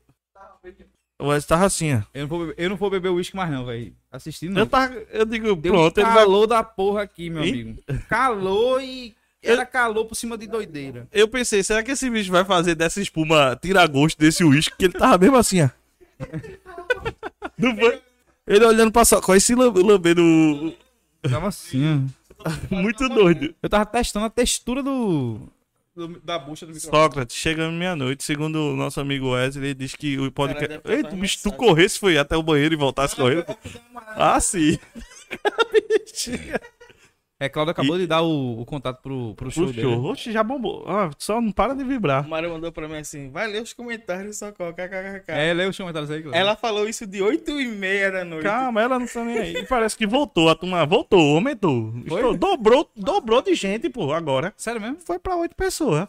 O 1.19 1.41
tava 1.41 1.65
assim, 1.65 1.93
ó. 1.95 2.01
Eu 2.13 2.21
não 2.21 2.27
vou 2.27 2.39
beber, 2.39 2.55
eu 2.57 2.69
não 2.69 2.75
vou 2.75 2.89
beber 2.89 3.09
uísque 3.09 3.35
mais 3.35 3.49
não, 3.49 3.65
velho. 3.65 3.93
Assistindo 4.11 4.53
não. 4.53 4.61
Eu, 4.61 4.65
tava, 4.67 4.93
eu 5.11 5.25
digo, 5.25 5.55
Deu 5.55 5.71
pronto, 5.71 5.97
um 5.97 6.01
ele 6.01 6.09
vai... 6.09 6.17
calor 6.23 6.47
da 6.47 6.63
porra 6.63 7.03
aqui, 7.03 7.29
meu 7.29 7.43
Hein? 7.43 7.51
amigo. 7.87 8.03
Calor 8.09 8.81
e... 8.81 9.15
Era 9.41 9.65
calor 9.65 10.05
por 10.05 10.15
cima 10.15 10.37
de 10.37 10.47
doideira. 10.47 11.05
Eu 11.11 11.27
pensei, 11.27 11.61
será 11.63 11.83
que 11.83 11.91
esse 11.91 12.09
bicho 12.09 12.31
vai 12.31 12.45
fazer 12.45 12.75
dessa 12.75 13.01
espuma 13.01 13.57
tirar 13.61 13.85
gosto 13.87 14.17
desse 14.17 14.43
uísque? 14.43 14.75
Que 14.77 14.85
ele 14.85 14.93
tava 14.93 15.17
mesmo 15.17 15.35
assim, 15.37 15.61
ó. 15.61 15.69
Não 17.57 17.75
foi? 17.75 18.01
Ele 18.47 18.65
olhando 18.65 18.91
pra 18.91 19.05
só, 19.05 19.21
com 19.21 19.35
esse 19.35 19.53
lam- 19.55 19.73
lambendo 19.73 20.73
Tava 21.21 21.47
assim, 21.47 22.09
ó. 22.41 22.49
muito 22.75 23.07
doido. 23.09 23.53
Eu 23.61 23.69
tava 23.69 23.85
testando 23.85 24.25
a 24.25 24.29
textura 24.29 24.81
do... 24.83 25.39
do- 25.95 26.19
da 26.21 26.39
bucha 26.39 26.65
do 26.65 26.73
microfone. 26.73 27.03
Sócrates, 27.03 27.35
chega 27.35 27.69
meia-noite, 27.71 28.23
segundo 28.23 28.55
o 28.73 28.75
nosso 28.75 28.99
amigo 28.99 29.31
Wesley, 29.31 29.65
ele 29.65 29.73
diz 29.73 29.95
que 29.95 30.17
o 30.19 30.31
podcast. 30.31 30.79
Eita, 30.85 31.09
tá 31.09 31.15
bicho, 31.15 31.39
tu 31.43 31.51
corresse, 31.51 31.99
foi 31.99 32.17
até 32.17 32.35
o 32.35 32.43
banheiro 32.43 32.73
e 32.73 32.77
voltasse 32.77 33.15
correndo. 33.15 33.45
Ah, 34.15 34.39
sim. 34.39 34.77
É, 37.43 37.49
Claudio 37.49 37.71
acabou 37.71 37.97
de 37.97 38.07
dar 38.07 38.21
o, 38.21 38.61
o 38.61 38.65
contato 38.65 39.01
pro, 39.01 39.35
pro 39.35 39.51
show 39.51 39.65
dele. 39.65 39.81
show. 39.81 40.05
Oxe, 40.05 40.31
já 40.31 40.41
bombou. 40.41 40.85
Ah, 40.87 41.09
só 41.17 41.41
não 41.41 41.51
para 41.51 41.75
de 41.75 41.83
vibrar. 41.83 42.25
O 42.25 42.29
Mário 42.29 42.49
mandou 42.49 42.71
pra 42.71 42.87
mim 42.87 42.95
assim, 42.95 43.29
vai 43.31 43.47
ler 43.47 43.61
os 43.61 43.73
comentários, 43.73 44.37
socorro, 44.37 44.71
kkkk. 44.71 45.25
É, 45.27 45.51
lê 45.51 45.65
os 45.67 45.77
comentários 45.77 46.09
aí, 46.09 46.21
Claudio. 46.21 46.39
Ela 46.39 46.55
falou 46.55 46.87
isso 46.87 47.05
de 47.05 47.21
8 47.21 47.59
e 47.59 47.67
meia 47.67 48.09
da 48.09 48.23
noite. 48.23 48.43
Calma, 48.45 48.81
ela 48.81 48.97
não 48.97 49.05
tá 49.05 49.25
nem 49.25 49.37
aí. 49.39 49.57
E 49.57 49.65
parece 49.65 49.97
que 49.97 50.07
voltou, 50.07 50.47
a 50.49 50.55
turma 50.55 50.85
voltou, 50.85 51.35
aumentou. 51.35 51.93
Estourou, 51.97 52.37
Dobrou, 52.37 52.89
dobrou 52.95 53.41
de 53.41 53.55
gente, 53.55 53.89
pô, 53.89 54.13
agora. 54.13 54.53
Sério 54.55 54.79
mesmo? 54.79 54.99
Foi 55.01 55.19
pra 55.19 55.35
oito 55.35 55.53
pessoas. 55.53 56.07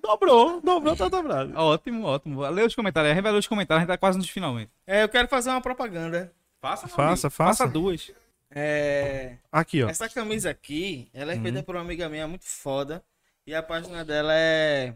Dobrou, 0.00 0.60
dobrou, 0.60 0.94
tá 0.94 1.08
dobrado. 1.08 1.52
Ótimo, 1.56 2.06
ótimo. 2.06 2.48
Lê 2.50 2.62
os 2.62 2.74
comentários 2.76 3.10
aí, 3.10 3.14
revela 3.16 3.36
os 3.36 3.48
comentários, 3.48 3.80
a 3.80 3.82
gente 3.82 3.88
tá 3.94 3.98
quase 3.98 4.16
nos 4.16 4.28
finalmente. 4.30 4.70
É, 4.86 5.02
eu 5.02 5.08
quero 5.08 5.26
fazer 5.26 5.50
uma 5.50 5.60
propaganda. 5.60 6.32
Faça, 6.60 6.86
Faça, 6.86 7.30
faça. 7.30 7.64
Faça 7.64 7.66
duas. 7.66 8.12
É... 8.52 9.36
Aqui, 9.52 9.82
ó. 9.82 9.88
Essa 9.88 10.08
camisa 10.08 10.50
aqui, 10.50 11.08
ela 11.14 11.32
é 11.32 11.36
Uhum. 11.36 11.42
feita 11.42 11.62
por 11.62 11.76
uma 11.76 11.82
amiga 11.82 12.08
minha 12.08 12.26
muito 12.26 12.44
foda. 12.44 13.02
E 13.46 13.54
a 13.54 13.62
página 13.62 14.04
dela 14.04 14.32
é. 14.34 14.94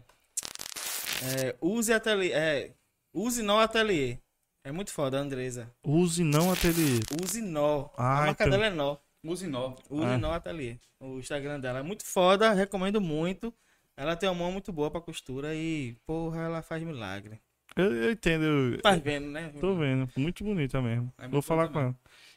é 1.23 1.55
Use 1.61 1.91
Ateliê. 1.93 2.31
É, 2.33 2.71
Use 3.13 3.41
Nó 3.41 3.59
Ateliê. 3.59 4.17
É 4.63 4.71
muito 4.71 4.91
foda, 4.91 5.17
Andresa. 5.17 5.69
Use 5.83 6.23
não 6.23 6.51
ateliê. 6.51 6.99
Use 7.23 7.41
Nó. 7.41 7.89
Ah, 7.97 8.23
a 8.23 8.25
marca 8.25 8.43
então. 8.45 8.49
dela 8.49 8.65
é 8.65 8.69
Nó. 8.69 8.97
Musinó. 9.23 9.75
Use 9.89 10.05
Ah. 10.05 10.17
Nó 10.17 10.33
Ateliê. 10.33 10.77
O 10.99 11.19
Instagram 11.19 11.59
dela 11.59 11.79
é 11.79 11.83
muito 11.83 12.03
foda, 12.05 12.51
recomendo 12.53 12.99
muito. 12.99 13.53
Ela 13.97 14.15
tem 14.15 14.27
uma 14.27 14.35
mão 14.35 14.51
muito 14.51 14.71
boa 14.73 14.89
pra 14.91 14.99
costura 15.01 15.53
e, 15.55 15.95
porra, 16.05 16.41
ela 16.41 16.61
faz 16.61 16.83
milagre. 16.83 17.39
Eu, 17.75 17.93
eu 17.93 18.11
entendo. 18.11 18.43
eu- 18.43 18.81
Tá 18.81 18.95
vendo, 18.95 19.27
né? 19.27 19.51
Tô 19.59 19.75
vendo. 19.75 20.09
Muito 20.17 20.43
bonita 20.43 20.81
mesmo. 20.81 21.11
É 21.17 21.23
muito 21.23 21.31
Vou 21.33 21.41
falar 21.41 21.67
com 21.69 21.79
ela. 21.79 21.95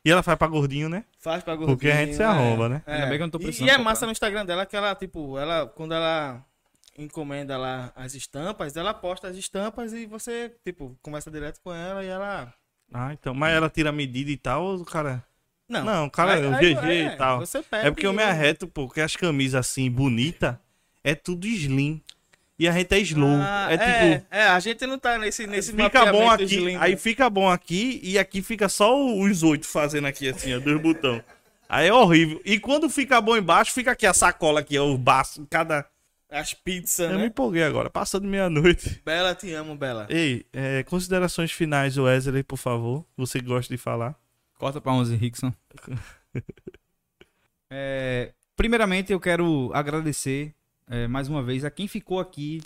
E 0.08 0.10
ela 0.10 0.22
faz 0.22 0.38
pra 0.38 0.46
gordinho, 0.48 0.88
né? 0.88 1.04
Faz 1.20 1.42
pra 1.42 1.54
gordinho. 1.54 1.76
Porque 1.76 1.90
a 1.90 1.96
gente 1.96 2.14
se 2.16 2.22
é. 2.22 2.24
arromba, 2.24 2.68
né? 2.68 2.82
É. 2.86 2.94
Ainda 2.94 3.06
bem 3.08 3.16
que 3.18 3.22
eu 3.22 3.26
não 3.26 3.30
tô 3.30 3.38
E- 3.38 3.42
precisando 3.42 3.66
E 3.68 3.70
é 3.70 3.74
comprar. 3.74 3.84
massa 3.90 4.06
no 4.06 4.12
Instagram 4.12 4.46
dela 4.46 4.64
que 4.64 4.74
ela, 4.74 4.94
tipo, 4.94 5.36
ela, 5.38 5.66
quando 5.66 5.92
ela 5.92 6.42
encomenda 6.96 7.56
lá 7.58 7.92
as 7.94 8.14
estampas, 8.14 8.76
ela 8.76 8.94
posta 8.94 9.28
as 9.28 9.36
estampas 9.36 9.92
e 9.92 10.06
você, 10.06 10.50
tipo, 10.64 10.96
conversa 11.02 11.30
direto 11.30 11.60
com 11.62 11.72
ela 11.72 12.02
e 12.02 12.08
ela. 12.08 12.52
Ah, 12.92 13.12
então. 13.12 13.34
Mas 13.34 13.52
ela 13.54 13.68
tira 13.68 13.90
a 13.90 13.92
medida 13.92 14.30
e 14.30 14.36
tal, 14.36 14.64
ou 14.64 14.76
o 14.78 14.84
cara. 14.84 15.22
Não, 15.68 15.84
Não, 15.84 16.06
o 16.06 16.10
cara, 16.10 16.32
Aí- 16.34 16.46
o 16.46 16.52
GG 16.58 16.86
é, 16.90 17.04
e 17.12 17.16
tal. 17.18 17.40
Você 17.40 17.62
pega 17.62 17.88
É 17.88 17.90
porque 17.90 18.06
eu 18.06 18.12
me 18.14 18.22
e- 18.22 18.24
arreto, 18.24 18.66
pô, 18.66 18.86
porque 18.86 19.02
as 19.02 19.14
camisas 19.14 19.60
assim, 19.66 19.90
bonita, 19.90 20.58
é 21.04 21.14
tudo 21.14 21.46
slim. 21.46 22.02
E 22.58 22.66
a 22.66 22.72
gente 22.72 22.92
é 22.92 22.98
slow. 22.98 23.38
Ah, 23.40 23.68
é 23.70 23.78
tipo. 23.78 24.26
É, 24.30 24.42
a 24.48 24.58
gente 24.58 24.84
não 24.84 24.98
tá 24.98 25.16
nesse, 25.16 25.46
nesse 25.46 25.72
Fica 25.72 26.10
bom 26.10 26.28
aqui, 26.28 26.74
aí 26.76 26.96
fica 26.96 27.30
bom 27.30 27.48
aqui 27.48 28.00
e 28.02 28.18
aqui 28.18 28.42
fica 28.42 28.68
só 28.68 28.98
os 28.98 29.42
oito 29.44 29.66
fazendo 29.66 30.06
aqui 30.08 30.28
assim, 30.28 30.54
ó, 30.54 30.58
dois 30.58 30.80
botões. 30.80 31.22
Aí 31.68 31.86
é 31.86 31.92
horrível. 31.92 32.40
E 32.44 32.58
quando 32.58 32.88
fica 32.88 33.20
bom 33.20 33.36
embaixo, 33.36 33.72
fica 33.72 33.92
aqui 33.92 34.06
a 34.06 34.14
sacola 34.14 34.60
aqui, 34.60 34.76
ó, 34.78 34.86
o 34.86 34.98
baço, 34.98 35.46
cada... 35.48 35.86
As 36.30 36.52
pizzas, 36.52 37.10
Eu 37.10 37.16
me 37.16 37.22
né? 37.22 37.26
empolguei 37.26 37.62
agora, 37.62 37.88
passando 37.88 38.26
meia-noite. 38.26 39.00
Bela, 39.02 39.34
te 39.34 39.50
amo, 39.52 39.74
Bela. 39.74 40.06
Ei, 40.10 40.44
é, 40.52 40.82
considerações 40.82 41.52
finais, 41.52 41.96
Wesley, 41.96 42.42
por 42.42 42.58
favor. 42.58 43.02
Você 43.16 43.40
gosta 43.40 43.72
de 43.72 43.78
falar? 43.78 44.14
Corta 44.58 44.78
pra 44.78 44.92
11, 44.92 45.14
Rickson. 45.16 45.52
É, 47.70 48.32
primeiramente, 48.56 49.12
eu 49.12 49.20
quero 49.20 49.70
agradecer 49.74 50.54
é, 50.90 51.06
mais 51.06 51.28
uma 51.28 51.42
vez 51.42 51.64
a 51.64 51.70
quem 51.70 51.86
ficou 51.88 52.18
aqui 52.20 52.62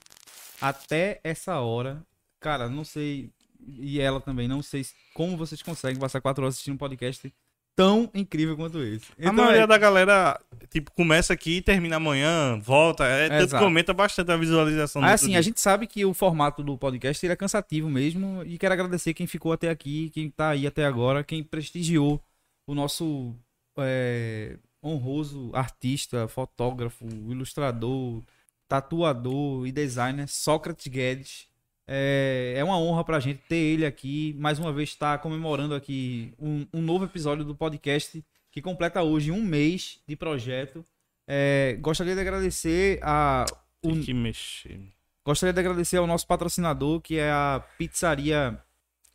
até 0.60 1.20
essa 1.24 1.58
hora. 1.60 2.02
Cara, 2.40 2.68
não 2.68 2.84
sei, 2.84 3.30
e 3.66 4.00
ela 4.00 4.20
também, 4.20 4.48
não 4.48 4.62
sei 4.62 4.84
se- 4.84 4.94
como 5.14 5.36
vocês 5.36 5.62
conseguem 5.62 5.98
passar 6.00 6.20
quatro 6.20 6.42
horas 6.42 6.54
assistindo 6.54 6.74
um 6.74 6.78
podcast 6.78 7.32
tão 7.74 8.10
incrível 8.14 8.54
quanto 8.56 8.82
esse. 8.82 9.06
a 9.12 9.14
Então, 9.18 9.32
maioria 9.32 9.62
é- 9.62 9.66
da 9.66 9.78
galera, 9.78 10.38
tipo, 10.70 10.90
começa 10.92 11.32
aqui 11.32 11.56
e 11.56 11.62
termina 11.62 11.96
amanhã, 11.96 12.58
volta. 12.60 13.04
É, 13.06 13.28
tanto 13.30 13.42
Exato. 13.44 13.64
aumenta 13.64 13.94
bastante 13.94 14.30
a 14.30 14.36
visualização 14.36 15.00
outro 15.00 15.14
assim, 15.14 15.28
dia. 15.30 15.38
a 15.38 15.42
gente 15.42 15.60
sabe 15.60 15.86
que 15.86 16.04
o 16.04 16.12
formato 16.12 16.62
do 16.62 16.76
podcast 16.76 17.24
ele 17.24 17.32
é 17.32 17.36
cansativo 17.36 17.88
mesmo. 17.88 18.42
E 18.44 18.58
quero 18.58 18.74
agradecer 18.74 19.14
quem 19.14 19.26
ficou 19.26 19.52
até 19.52 19.70
aqui, 19.70 20.10
quem 20.10 20.28
tá 20.30 20.50
aí 20.50 20.66
até 20.66 20.84
agora, 20.84 21.24
quem 21.24 21.42
prestigiou 21.42 22.22
o 22.66 22.74
nosso 22.74 23.34
é, 23.78 24.58
honroso 24.82 25.50
artista, 25.54 26.26
fotógrafo, 26.28 27.06
ilustrador, 27.06 28.22
tatuador 28.68 29.66
e 29.66 29.72
designer 29.72 30.28
Sócrates 30.28 30.86
Guedes. 30.86 31.46
É, 31.86 32.54
é 32.56 32.64
uma 32.64 32.78
honra 32.78 33.04
pra 33.04 33.20
gente 33.20 33.40
ter 33.48 33.56
ele 33.56 33.84
aqui. 33.84 34.34
Mais 34.38 34.58
uma 34.58 34.72
vez, 34.72 34.90
está 34.90 35.18
comemorando 35.18 35.74
aqui 35.74 36.32
um, 36.38 36.66
um 36.72 36.80
novo 36.80 37.04
episódio 37.04 37.44
do 37.44 37.54
podcast 37.54 38.24
que 38.50 38.62
completa 38.62 39.02
hoje 39.02 39.30
um 39.30 39.42
mês 39.42 40.00
de 40.06 40.16
projeto. 40.16 40.84
É, 41.26 41.76
gostaria 41.80 42.14
de 42.14 42.20
agradecer 42.20 42.98
a, 43.02 43.46
o, 43.82 43.88
Tem 43.92 44.02
que 44.02 44.14
mexer. 44.14 44.80
Gostaria 45.24 45.52
de 45.52 45.60
agradecer 45.60 45.96
ao 45.96 46.06
nosso 46.06 46.26
patrocinador, 46.26 47.00
que 47.00 47.16
é 47.18 47.30
a 47.30 47.64
Pizzaria 47.78 48.58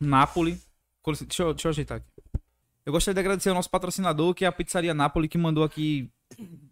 Napoli. 0.00 0.58
Deixa 1.04 1.42
eu, 1.42 1.54
deixa 1.54 1.68
eu 1.68 1.70
ajeitar 1.70 1.98
aqui. 1.98 2.17
Eu 2.88 2.92
gostaria 2.92 3.16
de 3.16 3.20
agradecer 3.20 3.50
ao 3.50 3.54
nosso 3.54 3.68
patrocinador, 3.68 4.32
que 4.32 4.46
é 4.46 4.48
a 4.48 4.52
Pizzaria 4.52 4.94
Napoli, 4.94 5.28
que 5.28 5.36
mandou 5.36 5.62
aqui 5.62 6.10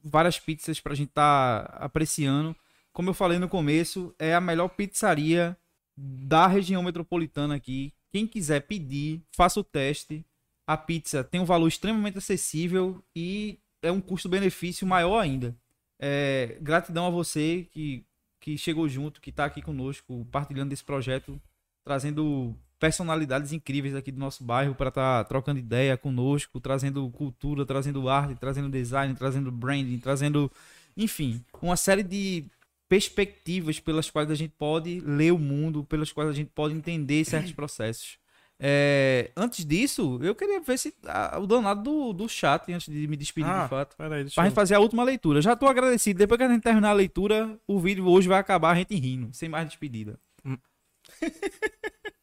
várias 0.02 0.40
pizzas 0.40 0.80
pra 0.80 0.94
gente 0.94 1.10
estar 1.10 1.66
apreciando. 1.74 2.56
Como 2.90 3.10
eu 3.10 3.12
falei 3.12 3.38
no 3.38 3.50
começo, 3.50 4.14
é 4.18 4.34
a 4.34 4.40
melhor 4.40 4.68
pizzaria 4.68 5.54
da 5.94 6.46
região 6.46 6.82
metropolitana 6.82 7.54
aqui. 7.54 7.92
Quem 8.10 8.26
quiser 8.26 8.60
pedir, 8.60 9.22
faça 9.30 9.60
o 9.60 9.62
teste. 9.62 10.24
A 10.66 10.74
pizza 10.74 11.22
tem 11.22 11.38
um 11.38 11.44
valor 11.44 11.68
extremamente 11.68 12.16
acessível 12.16 13.04
e 13.14 13.58
é 13.82 13.92
um 13.92 14.00
custo-benefício 14.00 14.86
maior 14.86 15.18
ainda. 15.18 15.54
É, 16.00 16.56
gratidão 16.62 17.06
a 17.06 17.10
você 17.10 17.68
que 17.70 18.06
que 18.40 18.56
chegou 18.56 18.88
junto, 18.88 19.20
que 19.20 19.32
tá 19.32 19.44
aqui 19.44 19.60
conosco, 19.60 20.26
partilhando 20.32 20.70
desse 20.70 20.84
projeto, 20.84 21.38
trazendo 21.84 22.56
personalidades 22.78 23.52
incríveis 23.52 23.94
aqui 23.94 24.12
do 24.12 24.18
nosso 24.18 24.44
bairro 24.44 24.74
para 24.74 24.88
estar 24.88 25.24
trocando 25.24 25.58
ideia 25.58 25.96
conosco, 25.96 26.60
trazendo 26.60 27.08
cultura, 27.10 27.64
trazendo 27.64 28.08
arte, 28.08 28.34
trazendo 28.38 28.68
design, 28.68 29.14
trazendo 29.14 29.50
branding, 29.50 29.98
trazendo, 29.98 30.50
enfim, 30.96 31.42
uma 31.62 31.76
série 31.76 32.02
de 32.02 32.44
perspectivas 32.88 33.80
pelas 33.80 34.10
quais 34.10 34.30
a 34.30 34.34
gente 34.34 34.54
pode 34.56 35.00
ler 35.00 35.32
o 35.32 35.38
mundo, 35.38 35.84
pelas 35.84 36.12
quais 36.12 36.30
a 36.30 36.32
gente 36.32 36.50
pode 36.54 36.74
entender 36.74 37.24
certos 37.24 37.52
processos. 37.56 38.18
É, 38.58 39.30
antes 39.36 39.66
disso, 39.66 40.18
eu 40.22 40.34
queria 40.34 40.60
ver 40.60 40.78
se 40.78 40.94
ah, 41.04 41.38
o 41.38 41.46
danado 41.46 41.82
do, 41.82 42.12
do 42.12 42.28
chat, 42.28 42.72
antes 42.72 42.90
de 42.90 43.06
me 43.06 43.16
despedir 43.16 43.50
Ah, 43.50 43.64
de 43.64 43.68
fato. 43.68 43.96
Pra 43.96 44.46
eu... 44.46 44.52
fazer 44.52 44.74
a 44.74 44.80
última 44.80 45.04
leitura. 45.04 45.42
Já 45.42 45.54
tô 45.54 45.66
agradecido. 45.66 46.18
Depois 46.18 46.38
que 46.38 46.44
a 46.44 46.48
gente 46.48 46.62
terminar 46.62 46.90
a 46.90 46.94
leitura, 46.94 47.58
o 47.66 47.78
vídeo 47.78 48.06
hoje 48.06 48.28
vai 48.28 48.38
acabar 48.38 48.70
a 48.70 48.74
gente 48.74 48.94
rindo, 48.94 49.28
sem 49.34 49.48
mais 49.48 49.68
despedida. 49.68 50.18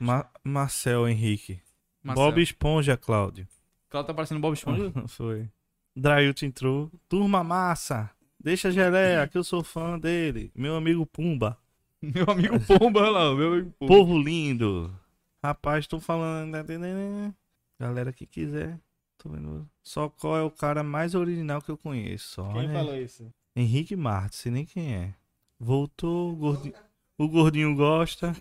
Ma- 0.00 0.28
Marcel 0.42 1.06
Henrique. 1.08 1.60
Marcel. 2.02 2.24
Bob 2.24 2.40
Esponja, 2.42 2.96
Cláudio. 2.96 3.46
Claudio 3.88 4.06
tá 4.08 4.14
parecendo 4.14 4.40
Bob 4.40 4.54
Esponja. 4.54 4.90
Foi. 5.08 5.48
Drailton 5.94 6.46
entrou. 6.46 6.90
Turma 7.08 7.44
massa. 7.44 8.10
Deixa 8.42 8.68
a 8.68 8.70
geleia, 8.70 9.28
que 9.28 9.36
eu 9.36 9.44
sou 9.44 9.62
fã 9.62 9.98
dele. 9.98 10.50
Meu 10.54 10.74
amigo 10.76 11.04
Pumba. 11.04 11.58
meu 12.00 12.24
amigo 12.30 12.58
Pomba 12.60 13.10
lá, 13.10 13.34
meu 13.34 13.52
amigo 13.52 13.70
Pomba. 13.78 13.92
Povo 13.94 14.18
lindo. 14.18 14.90
Rapaz, 15.44 15.86
tô 15.86 16.00
falando. 16.00 16.50
né, 16.50 17.34
Galera 17.78 18.12
que 18.12 18.24
quiser. 18.26 18.78
Tô 19.18 19.28
vendo. 19.28 19.68
Só 19.82 20.08
qual 20.08 20.36
é 20.38 20.42
o 20.42 20.50
cara 20.50 20.82
mais 20.82 21.14
original 21.14 21.60
que 21.60 21.70
eu 21.70 21.76
conheço. 21.76 22.36
Só, 22.36 22.52
Quem 22.54 22.68
né? 22.68 22.72
falou 22.72 22.96
isso? 22.96 23.30
Henrique 23.54 23.94
Martins, 23.96 24.36
sei 24.40 24.52
nem 24.52 24.64
quem 24.64 24.94
é. 24.94 25.14
Voltou, 25.58 26.32
o 26.32 26.36
gordinho, 26.36 26.74
o 27.18 27.28
gordinho 27.28 27.76
gosta. 27.76 28.34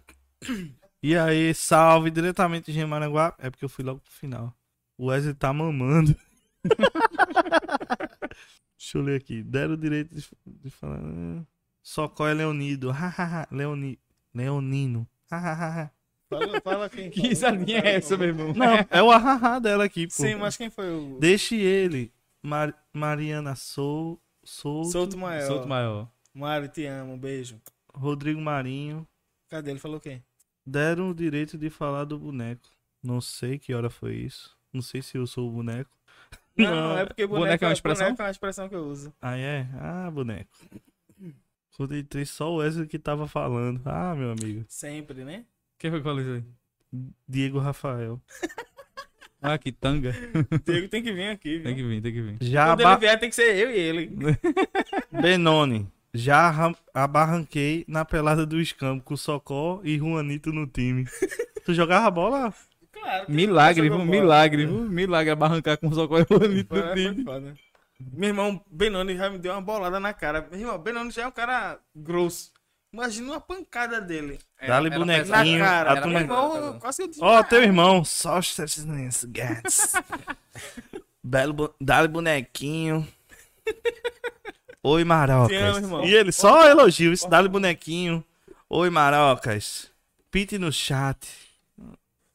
E 1.01 1.15
aí, 1.17 1.53
salve 1.53 2.11
diretamente 2.11 2.71
de 2.71 2.85
Maranguá. 2.85 3.33
É 3.39 3.49
porque 3.49 3.63
eu 3.65 3.69
fui 3.69 3.83
logo 3.85 3.99
pro 4.01 4.11
final. 4.11 4.53
O 4.97 5.05
Wesley 5.07 5.33
tá 5.33 5.53
mamando. 5.53 6.15
Deixa 8.77 8.97
eu 8.97 9.01
ler 9.01 9.17
aqui. 9.19 9.43
Deram 9.43 9.73
o 9.73 9.77
direito 9.77 10.15
de, 10.15 10.29
de 10.45 10.69
falar. 10.69 10.99
ah, 11.01 11.43
Só 11.81 12.07
qual 12.07 12.29
é 12.29 12.33
Leonido. 12.33 12.91
Leoni, 13.51 13.99
Leonino. 14.33 15.07
Fala, 15.29 16.61
fala 16.63 16.89
quem 16.89 17.09
Que 17.11 17.21
risadinha 17.21 17.79
é 17.79 17.95
essa, 17.95 18.17
meu 18.17 18.27
irmão? 18.29 18.53
Não, 18.53 18.85
é 18.89 19.01
o 19.03 19.11
ahaha 19.11 19.59
dela 19.59 19.85
aqui, 19.85 20.07
pô. 20.07 20.13
Sim, 20.13 20.35
mas 20.35 20.55
quem 20.57 20.69
foi 20.69 20.89
o 20.91 21.17
Deixe 21.19 21.55
ele. 21.55 22.11
Mar- 22.41 22.73
Mariana 22.93 23.55
Sou, 23.55 24.21
Souto, 24.43 24.89
Souto 24.91 25.17
Maior? 25.17 25.47
Solto 25.47 25.67
maior. 25.67 26.09
Mário, 26.33 26.69
te 26.69 26.85
amo, 26.85 27.13
um 27.13 27.19
beijo. 27.19 27.59
Rodrigo 27.93 28.39
Marinho. 28.39 29.05
Cadê? 29.49 29.71
Ele 29.71 29.79
falou 29.79 29.99
quê? 29.99 30.21
Deram 30.65 31.09
o 31.09 31.15
direito 31.15 31.57
de 31.57 31.69
falar 31.69 32.05
do 32.05 32.17
boneco. 32.17 32.69
Não 33.01 33.21
sei 33.21 33.57
que 33.57 33.73
hora 33.73 33.89
foi 33.89 34.15
isso. 34.15 34.57
Não 34.73 34.81
sei 34.81 35.01
se 35.01 35.17
eu 35.17 35.25
sou 35.25 35.47
o 35.49 35.51
boneco. 35.51 35.89
Não, 36.55 36.75
Não, 36.75 36.97
é 36.99 37.05
porque 37.05 37.25
boneco, 37.25 37.45
boneco 37.45 37.63
é 37.63 37.67
uma 37.67 37.73
expressão? 37.73 38.05
Boneco 38.07 38.21
é 38.21 38.25
uma 38.25 38.31
expressão 38.31 38.69
que 38.69 38.75
eu 38.75 38.85
uso. 38.85 39.13
Ah, 39.21 39.37
é? 39.37 39.67
Ah, 39.79 40.11
boneco. 40.11 40.49
Quando 41.75 41.93
eu 41.93 41.99
entrei, 41.99 42.25
só 42.25 42.51
o 42.51 42.57
Wesley 42.57 42.87
que 42.87 42.99
tava 42.99 43.25
falando. 43.25 43.81
Ah, 43.85 44.13
meu 44.13 44.31
amigo. 44.31 44.65
Sempre, 44.67 45.23
né? 45.23 45.45
Quem 45.77 45.89
foi 45.89 46.01
que 46.01 46.03
falou 46.03 46.21
isso 46.21 46.31
aí? 46.31 46.43
Diego 47.27 47.59
Rafael. 47.59 48.21
Ah, 49.41 49.57
que 49.57 49.71
tanga. 49.71 50.11
Diego 50.65 50.89
tem 50.89 51.01
que 51.01 51.13
vir 51.13 51.29
aqui, 51.29 51.59
viu? 51.59 51.63
Tem 51.63 51.73
que 51.73 51.83
vir, 51.83 52.01
tem 52.01 52.11
que 52.11 52.21
vir. 52.21 52.37
Já 52.41 52.65
Quando 52.67 52.81
aba... 52.81 52.91
ele 52.91 52.99
vier, 52.99 53.19
tem 53.21 53.29
que 53.29 53.35
ser 53.35 53.55
eu 53.55 53.71
e 53.71 53.79
ele. 53.79 54.11
Benoni. 55.09 55.87
Já 56.13 56.47
arran- 56.47 56.75
abarranquei 56.93 57.85
na 57.87 58.03
pelada 58.03 58.45
do 58.45 58.59
escampo 58.59 59.03
com 59.03 59.15
Socó 59.17 59.79
e 59.83 59.97
Juanito 59.97 60.51
no 60.51 60.65
time. 60.65 61.05
tu 61.65 61.73
jogava 61.73 62.09
bola? 62.09 62.53
Claro. 62.91 63.25
Milagre, 63.29 63.83
viu? 63.83 63.91
bola. 63.97 64.05
Milagre, 64.05 64.65
viu? 64.65 64.89
Milagre 64.89 65.31
abarrancar 65.31 65.77
com 65.77 65.87
o 65.87 65.93
socorro 65.93 66.25
bonito 66.27 66.67
Foi, 66.69 66.81
do 66.81 66.87
foi 66.87 66.95
time. 66.95 67.23
foda. 67.23 67.53
Meu 68.13 68.29
irmão 68.29 68.63
Benoni 68.71 69.15
já 69.17 69.29
me 69.29 69.37
deu 69.37 69.51
uma 69.53 69.61
bolada 69.61 69.99
na 69.99 70.13
cara. 70.13 70.47
Meu 70.51 70.59
irmão, 70.59 70.77
Benoni 70.79 71.11
já 71.11 71.23
é 71.23 71.27
um 71.27 71.31
cara 71.31 71.79
grosso. 71.95 72.51
Imagina 72.91 73.27
uma 73.33 73.39
pancada 73.41 74.01
dele. 74.01 74.39
Dá-lhe 74.65 74.89
Na 74.89 74.97
bonequinho. 74.97 75.59
cara. 75.59 75.91
a 75.91 76.01
turma- 76.01 76.19
irmão, 76.21 76.79
quase 76.79 77.03
eu 77.03 77.09
Ó, 77.21 77.43
teu 77.43 77.61
irmão. 77.61 78.03
Só 78.03 78.39
os 78.39 78.55
Gats. 79.25 79.93
Belo 81.23 81.53
bo... 81.53 81.75
Dá-lhe 81.79 82.07
bonequinho. 82.07 83.07
Oi, 84.81 85.03
Marocas. 85.03 85.49
Te 85.49 85.55
amo, 85.61 85.77
irmão. 85.77 86.05
e 86.05 86.13
ele 86.13 86.31
só 86.31 86.65
elogio 86.69 87.11
isso. 87.11 87.29
Dá-lhe 87.29 87.49
bonequinho. 87.49 88.23
Oi, 88.69 88.89
Marocas. 88.89 89.91
Pite 90.31 90.57
no 90.57 90.71
chat. 90.71 91.27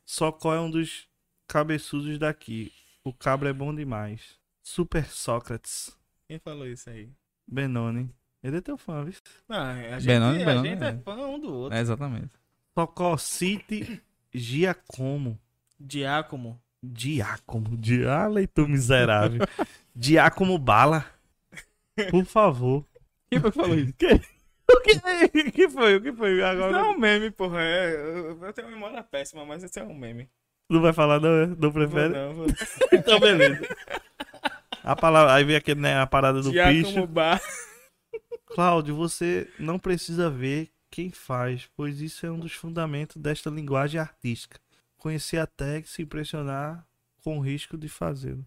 Só 0.04 0.30
qual 0.30 0.54
é 0.54 0.60
um 0.60 0.70
dos 0.70 1.08
cabeçudos 1.48 2.18
daqui. 2.18 2.70
O 3.02 3.12
cabra 3.12 3.48
é 3.48 3.52
bom 3.52 3.74
demais. 3.74 4.20
Super 4.62 5.06
Sócrates. 5.06 5.96
Quem 6.28 6.38
falou 6.38 6.66
isso 6.66 6.90
aí? 6.90 7.08
Benoni. 7.46 8.10
Ele 8.42 8.58
é 8.58 8.60
teu 8.60 8.76
fã, 8.76 9.02
viu? 9.04 9.14
Não, 9.48 9.58
a 9.58 9.98
gente, 9.98 10.06
Benoni, 10.06 10.42
a 10.42 10.46
Benoni, 10.46 10.68
gente 10.68 10.84
é. 10.84 10.88
é 10.88 10.98
fã 10.98 11.16
um 11.26 11.38
do 11.40 11.52
outro. 11.52 11.78
É, 11.78 11.80
exatamente. 11.80 12.30
Tococite 12.74 14.02
Giacomo. 14.34 15.38
Diácomo. 15.80 16.60
Diácomo. 16.82 17.76
Di... 17.76 18.04
Ah, 18.04 18.26
leitor 18.26 18.68
miserável. 18.68 19.40
Diácomo 19.96 20.58
Bala. 20.58 21.06
Por 22.10 22.24
favor. 22.24 22.84
Quem 23.30 23.40
foi 23.40 23.50
que 23.50 23.56
falou 23.56 23.78
isso? 23.78 23.92
O 23.92 24.80
que, 24.80 24.94
o 25.48 25.52
que 25.52 25.68
foi? 25.68 25.96
O 25.96 26.02
que 26.02 26.12
foi? 26.12 26.42
Agora 26.42 26.72
Não 26.72 26.78
é 26.78 26.88
um 26.90 26.98
meme, 26.98 27.30
porra. 27.30 27.62
É, 27.62 27.94
eu, 27.94 28.52
tenho 28.52 28.68
uma 28.68 28.76
memória 28.76 29.02
péssima, 29.02 29.44
mas 29.44 29.62
esse 29.62 29.78
é 29.78 29.84
um 29.84 29.94
meme. 29.94 30.28
não 30.70 30.80
vai 30.80 30.92
falar, 30.92 31.20
não? 31.20 31.28
é? 31.28 31.46
Não 31.46 31.56
Vou 31.56 31.72
prefere? 31.72 32.14
não, 32.14 32.34
vou... 32.34 32.46
Então, 32.92 33.20
beleza. 33.20 33.60
A 34.82 34.96
palavra, 34.96 35.34
aí 35.34 35.44
vem 35.44 35.56
aquele, 35.56 35.80
né, 35.80 35.98
a 35.98 36.06
parada 36.06 36.42
do. 36.42 36.50
Bar. 37.06 37.40
Cláudio, 38.46 38.94
você 38.94 39.50
não 39.58 39.78
precisa 39.78 40.30
ver 40.30 40.70
quem 40.90 41.10
faz, 41.10 41.68
pois 41.76 42.00
isso 42.00 42.24
é 42.24 42.30
um 42.30 42.38
dos 42.38 42.52
fundamentos 42.52 43.16
desta 43.16 43.50
linguagem 43.50 44.00
artística. 44.00 44.60
Conhecer 44.96 45.38
a 45.38 45.46
técnica 45.46 45.88
e 45.88 45.90
se 45.90 46.02
impressionar 46.02 46.86
com 47.22 47.38
o 47.38 47.40
risco 47.40 47.76
de 47.76 47.88
fazê-lo. 47.88 48.44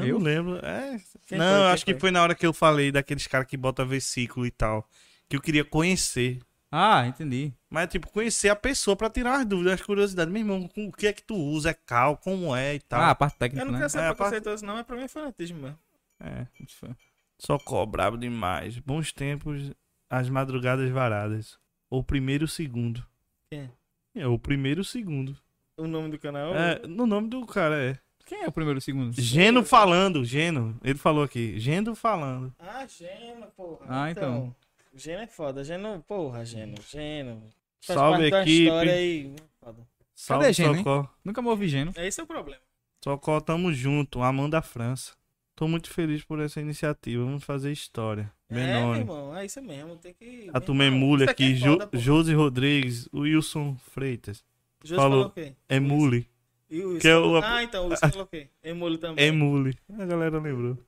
Eu, 0.00 0.06
Eu? 0.08 0.18
não 0.18 0.24
lembro. 0.24 0.56
É, 0.64 1.00
Quem 1.26 1.38
não, 1.38 1.46
foi? 1.62 1.72
Acho 1.72 1.84
que 1.84 1.92
foi? 1.92 2.00
foi 2.00 2.10
na 2.10 2.22
hora 2.22 2.34
que 2.34 2.46
eu 2.46 2.52
falei 2.52 2.90
daqueles 2.92 3.26
caras 3.26 3.46
que 3.46 3.56
botam 3.56 3.86
versículo 3.86 4.46
e 4.46 4.50
tal. 4.50 4.88
Que 5.28 5.36
eu 5.36 5.40
queria 5.40 5.64
conhecer. 5.64 6.40
Ah, 6.72 7.06
entendi. 7.06 7.52
Mas, 7.68 7.88
tipo, 7.88 8.08
conhecer 8.10 8.48
a 8.48 8.54
pessoa 8.56 8.96
pra 8.96 9.10
tirar 9.10 9.40
as 9.40 9.46
dúvidas, 9.46 9.74
as 9.74 9.82
curiosidades. 9.82 10.32
Meu 10.32 10.40
irmão, 10.42 10.68
o 10.76 10.92
que 10.92 11.06
é 11.08 11.12
que 11.12 11.22
tu 11.22 11.34
usa? 11.34 11.70
É 11.70 11.74
cal? 11.74 12.16
Como 12.16 12.54
é 12.54 12.76
e 12.76 12.80
tal. 12.80 13.00
Ah, 13.00 13.10
a 13.10 13.14
parte 13.14 13.34
Eu 13.34 13.38
técnica, 13.40 13.64
não 13.64 13.72
né? 13.72 13.78
quero 13.78 13.90
ser 13.90 13.98
É, 13.98 14.06
a 14.08 14.14
preconceituoso, 14.14 14.64
não, 14.66 14.74
mas 14.74 14.86
pra 14.86 14.96
mim 14.96 15.02
é 15.02 15.08
fanatismo 15.08 15.58
mesmo. 15.60 15.78
É, 16.20 16.46
foi. 16.78 16.90
Só 17.38 17.58
brabo 17.86 18.16
demais. 18.16 18.78
Bons 18.78 19.12
tempos, 19.12 19.72
as 20.08 20.28
madrugadas 20.28 20.88
varadas. 20.90 21.58
O 21.88 22.04
primeiro 22.04 22.44
e 22.44 22.46
o 22.46 22.48
segundo. 22.48 23.04
Quem? 23.50 23.70
É, 24.14 24.26
o 24.28 24.38
primeiro 24.38 24.80
e 24.80 24.82
o 24.82 24.84
segundo. 24.84 25.36
O 25.76 25.86
nome 25.88 26.10
do 26.10 26.18
canal? 26.18 26.54
É, 26.54 26.86
no 26.86 27.06
nome 27.06 27.28
do 27.28 27.44
cara 27.46 27.82
é. 27.82 27.98
Quem 28.30 28.44
é 28.44 28.46
o 28.46 28.52
primeiro 28.52 28.76
e 28.76 28.78
o 28.78 28.80
segundo? 28.80 29.20
Geno 29.20 29.64
falando, 29.64 30.24
Geno. 30.24 30.78
Ele 30.84 30.96
falou 30.96 31.24
aqui. 31.24 31.58
Geno 31.58 31.96
falando. 31.96 32.54
Ah, 32.60 32.86
Geno, 32.86 33.46
porra. 33.56 33.86
Ah, 33.88 34.08
então. 34.08 34.54
Geno 34.94 35.22
é 35.22 35.26
foda. 35.26 35.64
Geno, 35.64 36.00
porra, 36.06 36.44
Geno. 36.44 36.76
Geno. 36.88 37.42
Faz 37.84 37.98
Salve, 37.98 38.26
equipe. 38.28 38.62
história 38.62 38.92
aí. 38.92 39.34
Foda. 39.58 39.88
Salve, 40.14 40.52
Geno, 40.52 40.76
hein? 40.76 40.84
Socó. 40.84 41.12
Nunca 41.24 41.42
me 41.42 41.48
ouvi 41.48 41.66
Geno. 41.66 41.92
Esse 41.96 42.20
é 42.20 42.22
o 42.22 42.26
problema. 42.28 42.62
Socó, 43.02 43.40
tamo 43.40 43.72
junto. 43.72 44.22
Amanda 44.22 44.62
França. 44.62 45.12
Tô 45.56 45.66
muito 45.66 45.90
feliz 45.90 46.22
por 46.22 46.38
essa 46.38 46.60
iniciativa. 46.60 47.24
Vamos 47.24 47.42
fazer 47.42 47.72
história. 47.72 48.32
É, 48.48 48.54
meu 48.54 48.64
Menone. 48.64 48.98
irmão. 49.00 49.36
É 49.36 49.44
isso 49.44 49.60
mesmo. 49.60 49.96
Tem 49.96 50.14
que. 50.14 50.48
A 50.50 50.52
meu 50.52 50.60
turma 50.60 50.84
irmão, 50.84 51.00
emule 51.00 51.22
isso 51.24 51.30
aqui. 51.32 51.50
é 51.50 51.54
Jo 51.56 51.72
foda, 51.72 51.86
pô. 51.88 51.98
Josi 51.98 52.32
Rodrigues. 52.32 53.08
Wilson 53.12 53.76
Freitas. 53.92 54.44
Jus 54.84 54.96
falou. 54.96 55.10
falou 55.10 55.26
o 55.26 55.30
quê? 55.30 55.52
Emule. 55.68 56.18
E 56.18 56.26
o 56.70 56.88
Wilson? 56.90 56.98
Que 57.00 57.08
é 57.08 57.16
o- 57.16 57.36
Ah, 57.42 57.62
então, 57.62 57.86
o 57.86 57.88
Wilson 57.90 58.08
falou 58.10 58.24
o 58.24 58.28
quê? 58.28 58.48
Emule 58.62 58.98
também. 58.98 59.26
Emule. 59.26 59.76
A 59.98 60.04
galera 60.04 60.38
lembrou. 60.38 60.78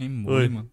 Em 0.00 0.04
Oi. 0.26 0.48
mole, 0.48 0.48
mano. 0.48 0.70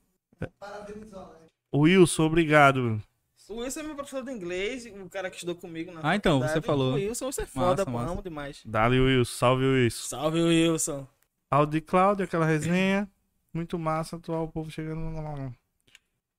Wilson, 1.73 2.23
obrigado. 2.25 3.01
O 3.47 3.55
Wilson 3.55 3.79
é 3.79 3.83
meu 3.83 3.95
professor 3.95 4.23
de 4.23 4.31
inglês, 4.31 4.85
o 4.85 5.09
cara 5.09 5.29
que 5.29 5.35
estudou 5.37 5.55
comigo 5.55 5.91
na 5.91 6.01
Ah, 6.03 6.15
então, 6.15 6.39
você 6.39 6.61
falou. 6.61 6.91
O 6.91 6.95
Wilson, 6.95 7.31
você 7.31 7.41
é 7.41 7.45
foda, 7.45 7.83
Massa, 7.83 7.85
pô. 7.85 7.91
massa. 7.91 8.11
Amo 8.11 8.21
demais. 8.21 8.61
Dali 8.65 8.99
Wilson. 8.99 9.37
Salve 9.37 9.65
Wilson. 9.65 10.07
Salve, 10.07 10.39
Wilson. 10.41 11.07
Audi 11.51 11.81
Cláudio, 11.81 12.25
aquela 12.25 12.45
resenha. 12.45 13.09
Muito 13.51 13.79
massa, 13.79 14.17
atual 14.17 14.43
o 14.43 14.47
povo 14.51 14.69
chegando. 14.69 15.01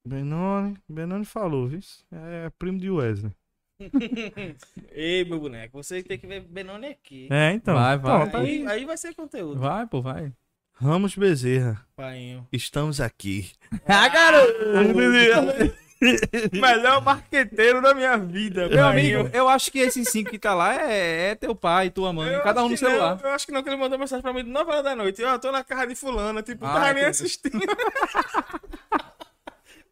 Benoni. 0.06 0.76
Benoni 0.88 1.24
falou, 1.24 1.66
viu? 1.66 1.80
É 2.12 2.48
primo 2.50 2.78
de 2.78 2.88
Wesley. 2.90 3.32
Ei, 4.92 5.24
meu 5.24 5.38
boneco, 5.40 5.82
você 5.82 6.02
tem 6.02 6.18
que 6.18 6.26
ver 6.26 6.40
Benoni 6.40 6.88
aqui. 6.88 7.28
É, 7.30 7.52
então. 7.52 7.74
Vai, 7.74 7.98
vai. 7.98 8.16
Então, 8.16 8.30
tá 8.30 8.38
Aí, 8.38 8.60
aí. 8.60 8.68
aí 8.68 8.84
vai 8.84 8.96
ser 8.96 9.14
conteúdo. 9.14 9.58
Vai, 9.60 9.86
pô, 9.86 10.02
vai. 10.02 10.32
Ramos 10.74 11.14
Bezerra. 11.14 11.84
Painho. 11.94 12.46
Estamos 12.52 13.00
aqui. 13.00 13.50
Ah, 13.86 14.08
garoto! 14.08 14.52
Melhor 16.52 17.02
marqueteiro 17.04 17.82
da 17.82 17.92
minha 17.92 18.16
vida, 18.16 18.66
Meu 18.70 18.86
amigo, 18.86 19.28
eu 19.34 19.46
acho 19.50 19.70
que 19.70 19.80
esses 19.80 20.08
cinco 20.08 20.30
que 20.30 20.38
tá 20.38 20.54
lá 20.54 20.74
é, 20.90 21.32
é 21.32 21.34
teu 21.34 21.54
pai, 21.54 21.90
tua 21.90 22.10
mãe, 22.10 22.32
Eu 22.32 22.40
cada 22.42 22.64
um 22.64 22.70
no 22.70 22.74
que 22.74 22.82
não, 22.82 22.90
celular. 22.90 23.20
eu 23.22 23.28
acho 23.30 23.44
que 23.44 23.52
não, 23.52 23.62
que 23.62 23.68
ele 23.68 23.76
mandou 23.76 23.98
mensagem 23.98 24.22
pra 24.22 24.32
mim 24.32 24.42
de 24.42 24.48
9 24.50 24.70
horas 24.70 24.84
da 24.84 24.96
noite. 24.96 25.22
Ó, 25.22 25.36
tô 25.36 25.52
na 25.52 25.62
casa 25.62 25.86
de 25.88 25.94
fulano, 25.94 26.40
tipo, 26.40 26.64
Ah, 26.64 26.72
tava 26.72 26.92
nem 26.94 27.04
assistindo. 27.04 27.60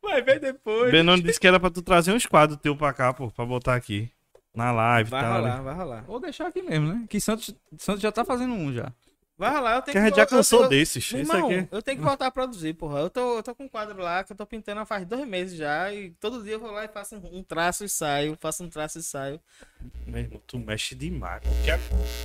Vai 0.08 0.22
ver 0.22 0.40
depois. 0.40 0.90
Benoni 0.90 1.22
disse 1.22 1.38
que 1.38 1.46
era 1.46 1.60
pra 1.60 1.70
tu 1.70 1.82
trazer 1.82 2.12
uns 2.12 2.26
quadros 2.26 2.58
teu 2.60 2.74
pra 2.76 2.92
cá, 2.92 3.12
pô, 3.12 3.30
pra 3.30 3.44
botar 3.44 3.74
aqui. 3.74 4.10
Na 4.54 4.72
live 4.72 5.10
Vai 5.10 5.22
tal. 5.22 5.32
rolar, 5.34 5.56
né? 5.58 5.62
vai 5.62 5.74
rolar. 5.74 6.04
Vou 6.04 6.18
deixar 6.18 6.48
aqui 6.48 6.62
mesmo, 6.62 6.88
né? 6.92 7.04
Que 7.08 7.20
Santos, 7.20 7.54
Santos 7.76 8.00
já 8.02 8.10
tá 8.10 8.24
fazendo 8.24 8.54
um 8.54 8.72
já. 8.72 8.92
Vai 9.36 9.52
rolar, 9.54 9.76
eu 9.76 9.82
tenho 9.82 9.92
Que 9.92 9.98
a 9.98 10.04
gente 10.06 10.16
já 10.16 10.26
cansou 10.26 10.64
eu- 10.64 10.68
desses. 10.68 11.04
Isso 11.04 11.16
irmão, 11.16 11.46
aqui. 11.48 11.68
eu 11.70 11.80
tenho 11.80 11.98
que 11.98 12.02
voltar 12.02 12.26
a 12.26 12.30
produzir, 12.30 12.74
porra. 12.74 12.98
Eu 12.98 13.08
tô, 13.10 13.36
eu 13.36 13.42
tô 13.42 13.54
com 13.54 13.64
um 13.64 13.68
quadro 13.68 14.02
lá 14.02 14.24
que 14.24 14.32
eu 14.32 14.36
tô 14.36 14.44
pintando 14.44 14.80
há 14.80 14.84
faz 14.84 15.06
dois 15.06 15.24
meses 15.28 15.56
já. 15.56 15.92
E 15.94 16.10
todo 16.18 16.42
dia 16.42 16.54
eu 16.54 16.58
vou 16.60 16.72
lá 16.72 16.84
e 16.84 16.88
faço 16.88 17.14
um, 17.14 17.38
um 17.38 17.42
traço 17.44 17.84
e 17.84 17.88
saio. 17.88 18.36
Faço 18.40 18.64
um 18.64 18.68
traço 18.68 18.98
e 18.98 19.02
saio. 19.02 19.38
Meu 20.04 20.22
irmão, 20.22 20.40
tu 20.44 20.58
mexe 20.58 20.96
demais. 20.96 21.42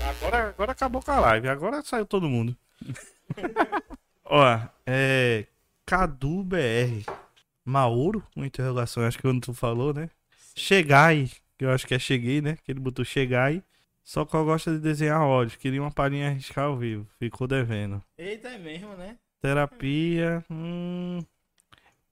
Agora, 0.09 0.49
agora 0.49 0.71
acabou 0.71 1.03
com 1.03 1.11
a 1.11 1.19
live. 1.19 1.49
Agora 1.49 1.83
saiu 1.83 2.05
todo 2.07 2.27
mundo. 2.27 2.57
Ó, 4.25 4.59
é. 4.87 5.45
Cadu 5.85 6.43
BR. 6.43 7.03
Mauro? 7.65 8.23
Uma 8.35 8.45
interrogação, 8.45 9.03
acho 9.03 9.17
que 9.17 9.23
quando 9.23 9.41
tu 9.41 9.53
falou, 9.53 9.93
né? 9.93 10.09
Chegai, 10.55 11.29
que 11.57 11.65
eu 11.65 11.71
acho 11.71 11.87
que 11.87 11.93
é 11.93 11.99
cheguei, 11.99 12.41
né? 12.41 12.57
Que 12.63 12.71
ele 12.71 12.79
botou 12.79 13.05
chegai. 13.05 13.63
Só 14.03 14.25
que 14.25 14.35
eu 14.35 14.43
gosto 14.43 14.71
de 14.71 14.79
desenhar 14.79 15.21
ódio. 15.21 15.57
Queria 15.57 15.81
uma 15.81 15.91
palhinha 15.91 16.27
arriscar 16.27 16.65
ao 16.65 16.77
vivo. 16.77 17.07
Ficou 17.17 17.47
devendo. 17.47 18.03
Eita, 18.17 18.49
é 18.49 18.57
mesmo, 18.57 18.93
né? 18.95 19.17
Terapia. 19.41 20.43
Hum. 20.51 21.19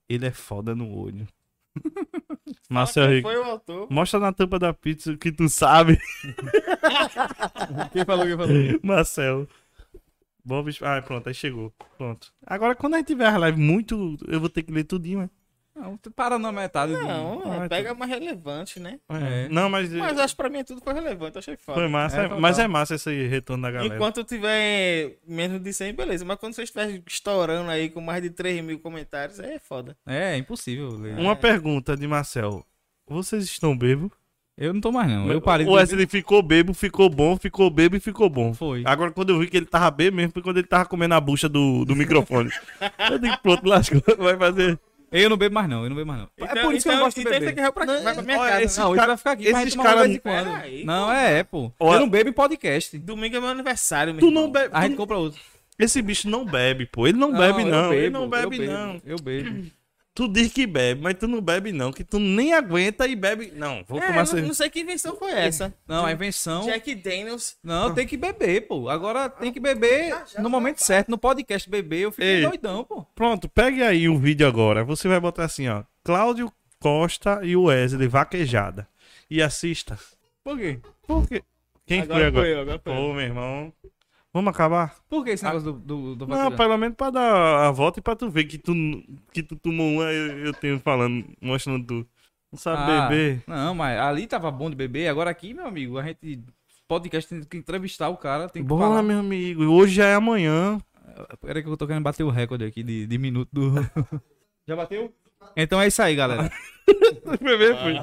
Ele 0.07 0.25
é 0.25 0.31
foda 0.31 0.73
no 0.73 0.89
olho. 0.97 1.27
Marcel 2.69 3.09
Rico. 3.09 3.29
foi 3.29 3.37
o 3.37 3.43
autor? 3.43 3.87
Mostra 3.89 4.19
na 4.19 4.31
tampa 4.31 4.57
da 4.57 4.73
pizza 4.73 5.11
o 5.11 5.17
que 5.17 5.31
tu 5.31 5.49
sabe. 5.49 5.99
Quem 7.91 8.05
falou, 8.05 8.25
quem 8.25 8.37
falou? 8.37 8.55
Marcel. 8.83 9.47
Bom, 10.43 10.63
bicho. 10.63 10.83
Ah, 10.85 11.01
pronto, 11.01 11.27
aí 11.27 11.33
chegou. 11.33 11.73
Pronto. 11.97 12.33
Agora, 12.45 12.75
quando 12.75 12.95
a 12.95 12.97
gente 12.97 13.07
tiver 13.07 13.27
a 13.27 13.37
live 13.37 13.59
muito, 13.59 14.17
eu 14.27 14.39
vou 14.39 14.49
ter 14.49 14.63
que 14.63 14.71
ler 14.71 14.85
tudinho, 14.85 15.19
né? 15.19 15.29
Não, 15.81 15.97
tu 15.97 16.11
para 16.11 16.37
na 16.37 16.51
metade 16.51 16.93
do... 16.93 17.01
Não, 17.01 17.63
Ah, 17.63 17.67
pega 17.67 17.95
mais 17.95 18.11
relevante, 18.11 18.79
né? 18.79 18.99
É. 19.09 19.49
Não, 19.49 19.67
mas, 19.67 19.91
Mas 19.91 20.19
acho 20.19 20.35
que 20.35 20.37
pra 20.41 20.49
mim 20.49 20.63
tudo 20.63 20.79
foi 20.83 20.93
relevante, 20.93 21.39
achei 21.39 21.57
foda. 21.57 21.79
foi 21.79 21.87
massa. 21.87 22.21
É, 22.21 22.25
é- 22.25 22.29
mas 22.29 22.59
é 22.59 22.67
massa 22.67 22.93
esse 22.95 23.27
retorno 23.27 23.63
da 23.63 23.71
galera. 23.71 23.95
Enquanto 23.95 24.23
tiver 24.23 25.17
menos 25.27 25.59
de 25.59 25.73
100, 25.73 25.93
beleza. 25.95 26.23
Mas 26.23 26.37
quando 26.37 26.53
você 26.53 26.61
estiver 26.61 27.01
estourando 27.07 27.71
aí 27.71 27.89
com 27.89 27.99
mais 27.99 28.21
de 28.21 28.29
3 28.29 28.63
mil 28.63 28.77
comentários, 28.79 29.39
aí 29.39 29.53
é 29.55 29.59
foda. 29.59 29.97
É, 30.05 30.35
é 30.35 30.37
impossível 30.37 30.89
ler. 30.89 31.17
Uma 31.17 31.35
pergunta 31.35 31.97
de 31.97 32.07
Marcel. 32.07 32.63
Vocês 33.07 33.43
estão 33.45 33.75
bêbados? 33.75 34.11
Eu 34.57 34.73
não 34.73 34.81
tô 34.81 34.91
mais, 34.91 35.09
não. 35.09 35.31
Eu 35.31 35.41
parei 35.41 35.65
O 35.65 35.71
Wesley 35.71 36.05
ficou 36.05 36.43
bêbado, 36.43 36.73
ficou 36.75 37.09
bom, 37.09 37.35
ficou 37.35 37.67
bêbado 37.71 37.97
e 37.97 37.99
ficou 37.99 38.29
bom. 38.29 38.53
Foi. 38.53 38.83
Agora, 38.85 39.09
quando 39.11 39.29
eu 39.31 39.39
vi 39.39 39.47
que 39.47 39.57
ele 39.57 39.65
tava 39.65 39.89
bêbado 39.89 40.17
mesmo, 40.17 40.33
foi 40.33 40.41
quando 40.43 40.57
ele 40.57 40.67
tava 40.67 40.85
comendo 40.85 41.15
a 41.15 41.19
bucha 41.19 41.49
do, 41.49 41.83
do 41.83 41.95
microfone. 41.95 42.51
eu 43.09 43.17
digo, 43.17 43.35
pronto, 43.39 43.67
lascou. 43.67 44.03
Vai 44.19 44.37
fazer. 44.37 44.79
Eu 45.11 45.29
não 45.29 45.35
bebo 45.37 45.53
mais, 45.55 45.67
não. 45.69 45.83
Eu 45.83 45.89
não 45.89 45.95
bebo 45.95 46.07
mais, 46.07 46.21
não. 46.21 46.29
é 46.47 46.61
por 46.63 46.73
isso 46.73 46.83
que 46.85 46.89
eu 46.89 46.95
não 46.95 47.03
gosto 47.03 47.15
de 47.17 47.21
então 47.21 47.31
beber. 47.33 47.45
você 47.49 47.53
quer 47.53 47.71
pra, 47.71 47.85
vai 47.85 48.13
pra 48.13 48.21
minha 48.23 48.39
olha, 48.39 48.51
casa. 48.51 48.63
esse 48.63 48.79
Não, 48.79 48.85
Não, 48.85 48.91
isso 48.93 48.99
cara- 48.99 49.07
vai 49.07 49.17
ficar 49.17 49.31
aqui. 49.31 49.43
esses 49.47 49.75
toma 49.75 49.83
cara- 49.83 50.07
de 50.07 50.85
Não, 50.85 51.11
é, 51.11 51.39
é, 51.39 51.43
pô. 51.43 51.71
Olha- 51.79 51.95
Eu 51.97 51.99
não 52.01 52.09
bebo 52.09 52.29
em 52.29 52.33
podcast. 52.33 52.97
Domingo 52.97 53.35
é 53.35 53.39
meu 53.39 53.49
aniversário, 53.49 54.13
meu 54.13 54.21
Tu 54.21 54.27
irmão. 54.27 54.43
não 54.43 54.51
bebe. 54.51 54.69
A 54.73 54.81
gente 54.83 54.93
tu- 54.93 54.97
compra 54.97 55.17
outro. 55.17 55.39
Esse 55.77 56.01
bicho 56.01 56.29
não 56.29 56.45
bebe, 56.45 56.85
pô. 56.85 57.07
Ele 57.07 57.17
não, 57.17 57.31
bebe, 57.31 57.61
eu 57.63 57.67
não. 57.67 57.91
ele 57.93 58.01
bebo, 58.03 58.13
não 58.13 58.23
eu 58.23 58.29
bebe, 58.29 58.57
bebo, 58.59 58.71
não. 58.71 59.01
Eu 59.05 59.17
bebo. 59.17 59.65
Tu 60.13 60.27
diz 60.27 60.51
que 60.51 60.67
bebe, 60.67 61.01
mas 61.01 61.13
tu 61.13 61.25
não 61.25 61.39
bebe, 61.39 61.71
não. 61.71 61.91
Que 61.91 62.03
tu 62.03 62.19
nem 62.19 62.53
aguenta 62.53 63.07
e 63.07 63.15
bebe. 63.15 63.53
Não, 63.55 63.81
vou 63.87 63.97
É, 63.97 64.07
tomar 64.07 64.17
não, 64.19 64.25
cerveja. 64.25 64.47
não 64.47 64.53
sei 64.53 64.69
que 64.69 64.81
invenção 64.81 65.15
foi 65.15 65.31
essa. 65.31 65.73
Não, 65.87 66.05
a 66.05 66.11
invenção. 66.11 66.65
Jack 66.65 66.93
Daniels. 66.95 67.55
Não, 67.63 67.93
tem 67.93 68.05
que 68.05 68.17
beber, 68.17 68.67
pô. 68.67 68.89
Agora 68.89 69.29
tem 69.29 69.53
que 69.53 69.59
beber 69.59 70.13
no 70.39 70.49
momento 70.49 70.79
certo, 70.79 71.09
no 71.09 71.17
podcast 71.17 71.69
beber. 71.69 72.01
Eu 72.01 72.11
fico 72.11 72.23
Ei. 72.25 72.41
doidão, 72.41 72.83
pô. 72.83 73.05
Pronto, 73.15 73.47
pegue 73.47 73.81
aí 73.83 74.09
o 74.09 74.17
vídeo 74.19 74.45
agora. 74.45 74.83
Você 74.83 75.07
vai 75.07 75.19
botar 75.19 75.45
assim, 75.45 75.69
ó. 75.69 75.83
Cláudio 76.03 76.51
Costa 76.79 77.39
e 77.43 77.55
o 77.55 77.63
Wesley 77.63 78.07
vaquejada. 78.09 78.87
E 79.29 79.41
assista. 79.41 79.97
Por 80.43 80.57
quê? 80.57 80.79
Por 81.07 81.25
quê? 81.25 81.41
Quem 81.85 82.01
agora 82.01 82.19
foi 82.19 82.27
agora? 82.27 82.47
eu, 82.49 82.59
agora 82.61 82.81
foi. 82.83 82.93
Pô, 82.93 83.13
meu 83.13 83.21
irmão. 83.21 83.73
Vamos 84.33 84.49
acabar? 84.53 84.95
Por 85.09 85.23
que 85.25 85.31
esse 85.31 85.43
negócio 85.43 85.73
do, 85.73 85.79
do, 85.79 86.15
do 86.15 86.27
Não, 86.27 86.51
pelo 86.53 86.77
menos 86.77 86.95
pra 86.95 87.09
dar 87.09 87.67
a 87.67 87.71
volta 87.71 87.99
e 87.99 88.01
pra 88.01 88.15
tu 88.15 88.29
ver 88.29 88.45
que 88.45 88.57
tu, 88.57 88.73
que 89.33 89.43
tu 89.43 89.55
tomou 89.57 89.91
uma, 89.95 90.03
eu, 90.05 90.45
eu 90.45 90.53
tenho 90.53 90.79
falando, 90.79 91.25
mostrando 91.41 91.85
tu. 91.85 92.07
Não 92.51 92.57
sabe 92.59 92.91
Ah, 92.91 93.07
beber. 93.07 93.43
Não, 93.47 93.75
mas 93.75 93.99
ali 93.99 94.27
tava 94.27 94.49
bom 94.51 94.69
de 94.69 94.75
beber. 94.75 95.07
Agora 95.09 95.29
aqui, 95.29 95.53
meu 95.53 95.67
amigo, 95.67 95.97
a 95.97 96.03
gente. 96.03 96.41
Podcast 96.87 97.29
tem 97.29 97.41
que 97.43 97.57
entrevistar 97.57 98.09
o 98.09 98.17
cara, 98.17 98.49
tem 98.49 98.61
que 98.61 98.67
Bora, 98.67 98.83
falar. 98.87 99.03
meu 99.03 99.19
amigo. 99.19 99.63
Hoje 99.63 99.95
já 99.95 100.05
é 100.07 100.15
amanhã. 100.15 100.77
Peraí 101.41 101.63
que 101.63 101.69
eu 101.69 101.77
tô 101.77 101.87
querendo 101.87 102.03
bater 102.03 102.23
o 102.23 102.29
recorde 102.29 102.65
aqui 102.65 102.83
de, 102.83 103.05
de 103.07 103.17
minuto 103.17 103.49
do. 103.51 103.71
Já 104.67 104.75
bateu? 104.75 105.13
Então 105.55 105.81
é 105.81 105.87
isso 105.87 106.01
aí, 106.01 106.15
galera. 106.15 106.51
Beber, 107.41 107.75
foi. 107.81 107.93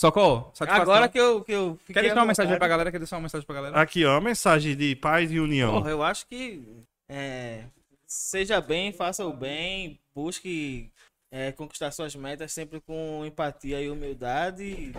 Socorro, 0.00 0.50
satisfação. 0.54 0.94
Agora 0.94 1.10
que 1.10 1.20
eu, 1.20 1.44
que 1.44 1.52
eu 1.52 1.76
fiquei 1.76 1.92
Quer 1.96 2.00
deixar 2.00 2.20
uma 2.20 2.24
mensagem 2.24 2.56
pra 2.56 2.66
galera? 2.66 2.90
Quer 2.90 2.96
deixar 2.96 3.16
uma 3.16 3.22
mensagem 3.24 3.46
pra 3.46 3.54
galera? 3.54 3.78
Aqui, 3.78 4.02
ó, 4.06 4.16
a 4.16 4.20
mensagem 4.22 4.74
de 4.74 4.96
paz 4.96 5.30
e 5.30 5.38
união. 5.38 5.74
Porra, 5.74 5.90
eu 5.90 6.02
acho 6.02 6.26
que 6.26 6.66
é, 7.06 7.64
seja 8.06 8.62
bem, 8.62 8.94
faça 8.94 9.26
o 9.26 9.30
bem, 9.34 10.00
busque 10.14 10.90
é, 11.30 11.52
conquistar 11.52 11.90
suas 11.90 12.16
metas 12.16 12.50
sempre 12.50 12.80
com 12.80 13.26
empatia 13.26 13.78
e 13.82 13.90
humildade. 13.90 14.94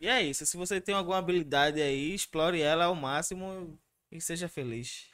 E 0.00 0.06
é 0.06 0.22
isso. 0.22 0.46
Se 0.46 0.56
você 0.56 0.80
tem 0.80 0.94
alguma 0.94 1.18
habilidade 1.18 1.82
aí, 1.82 2.14
explore 2.14 2.62
ela 2.62 2.84
ao 2.84 2.94
máximo 2.94 3.76
e 4.08 4.20
seja 4.20 4.46
feliz. 4.46 5.06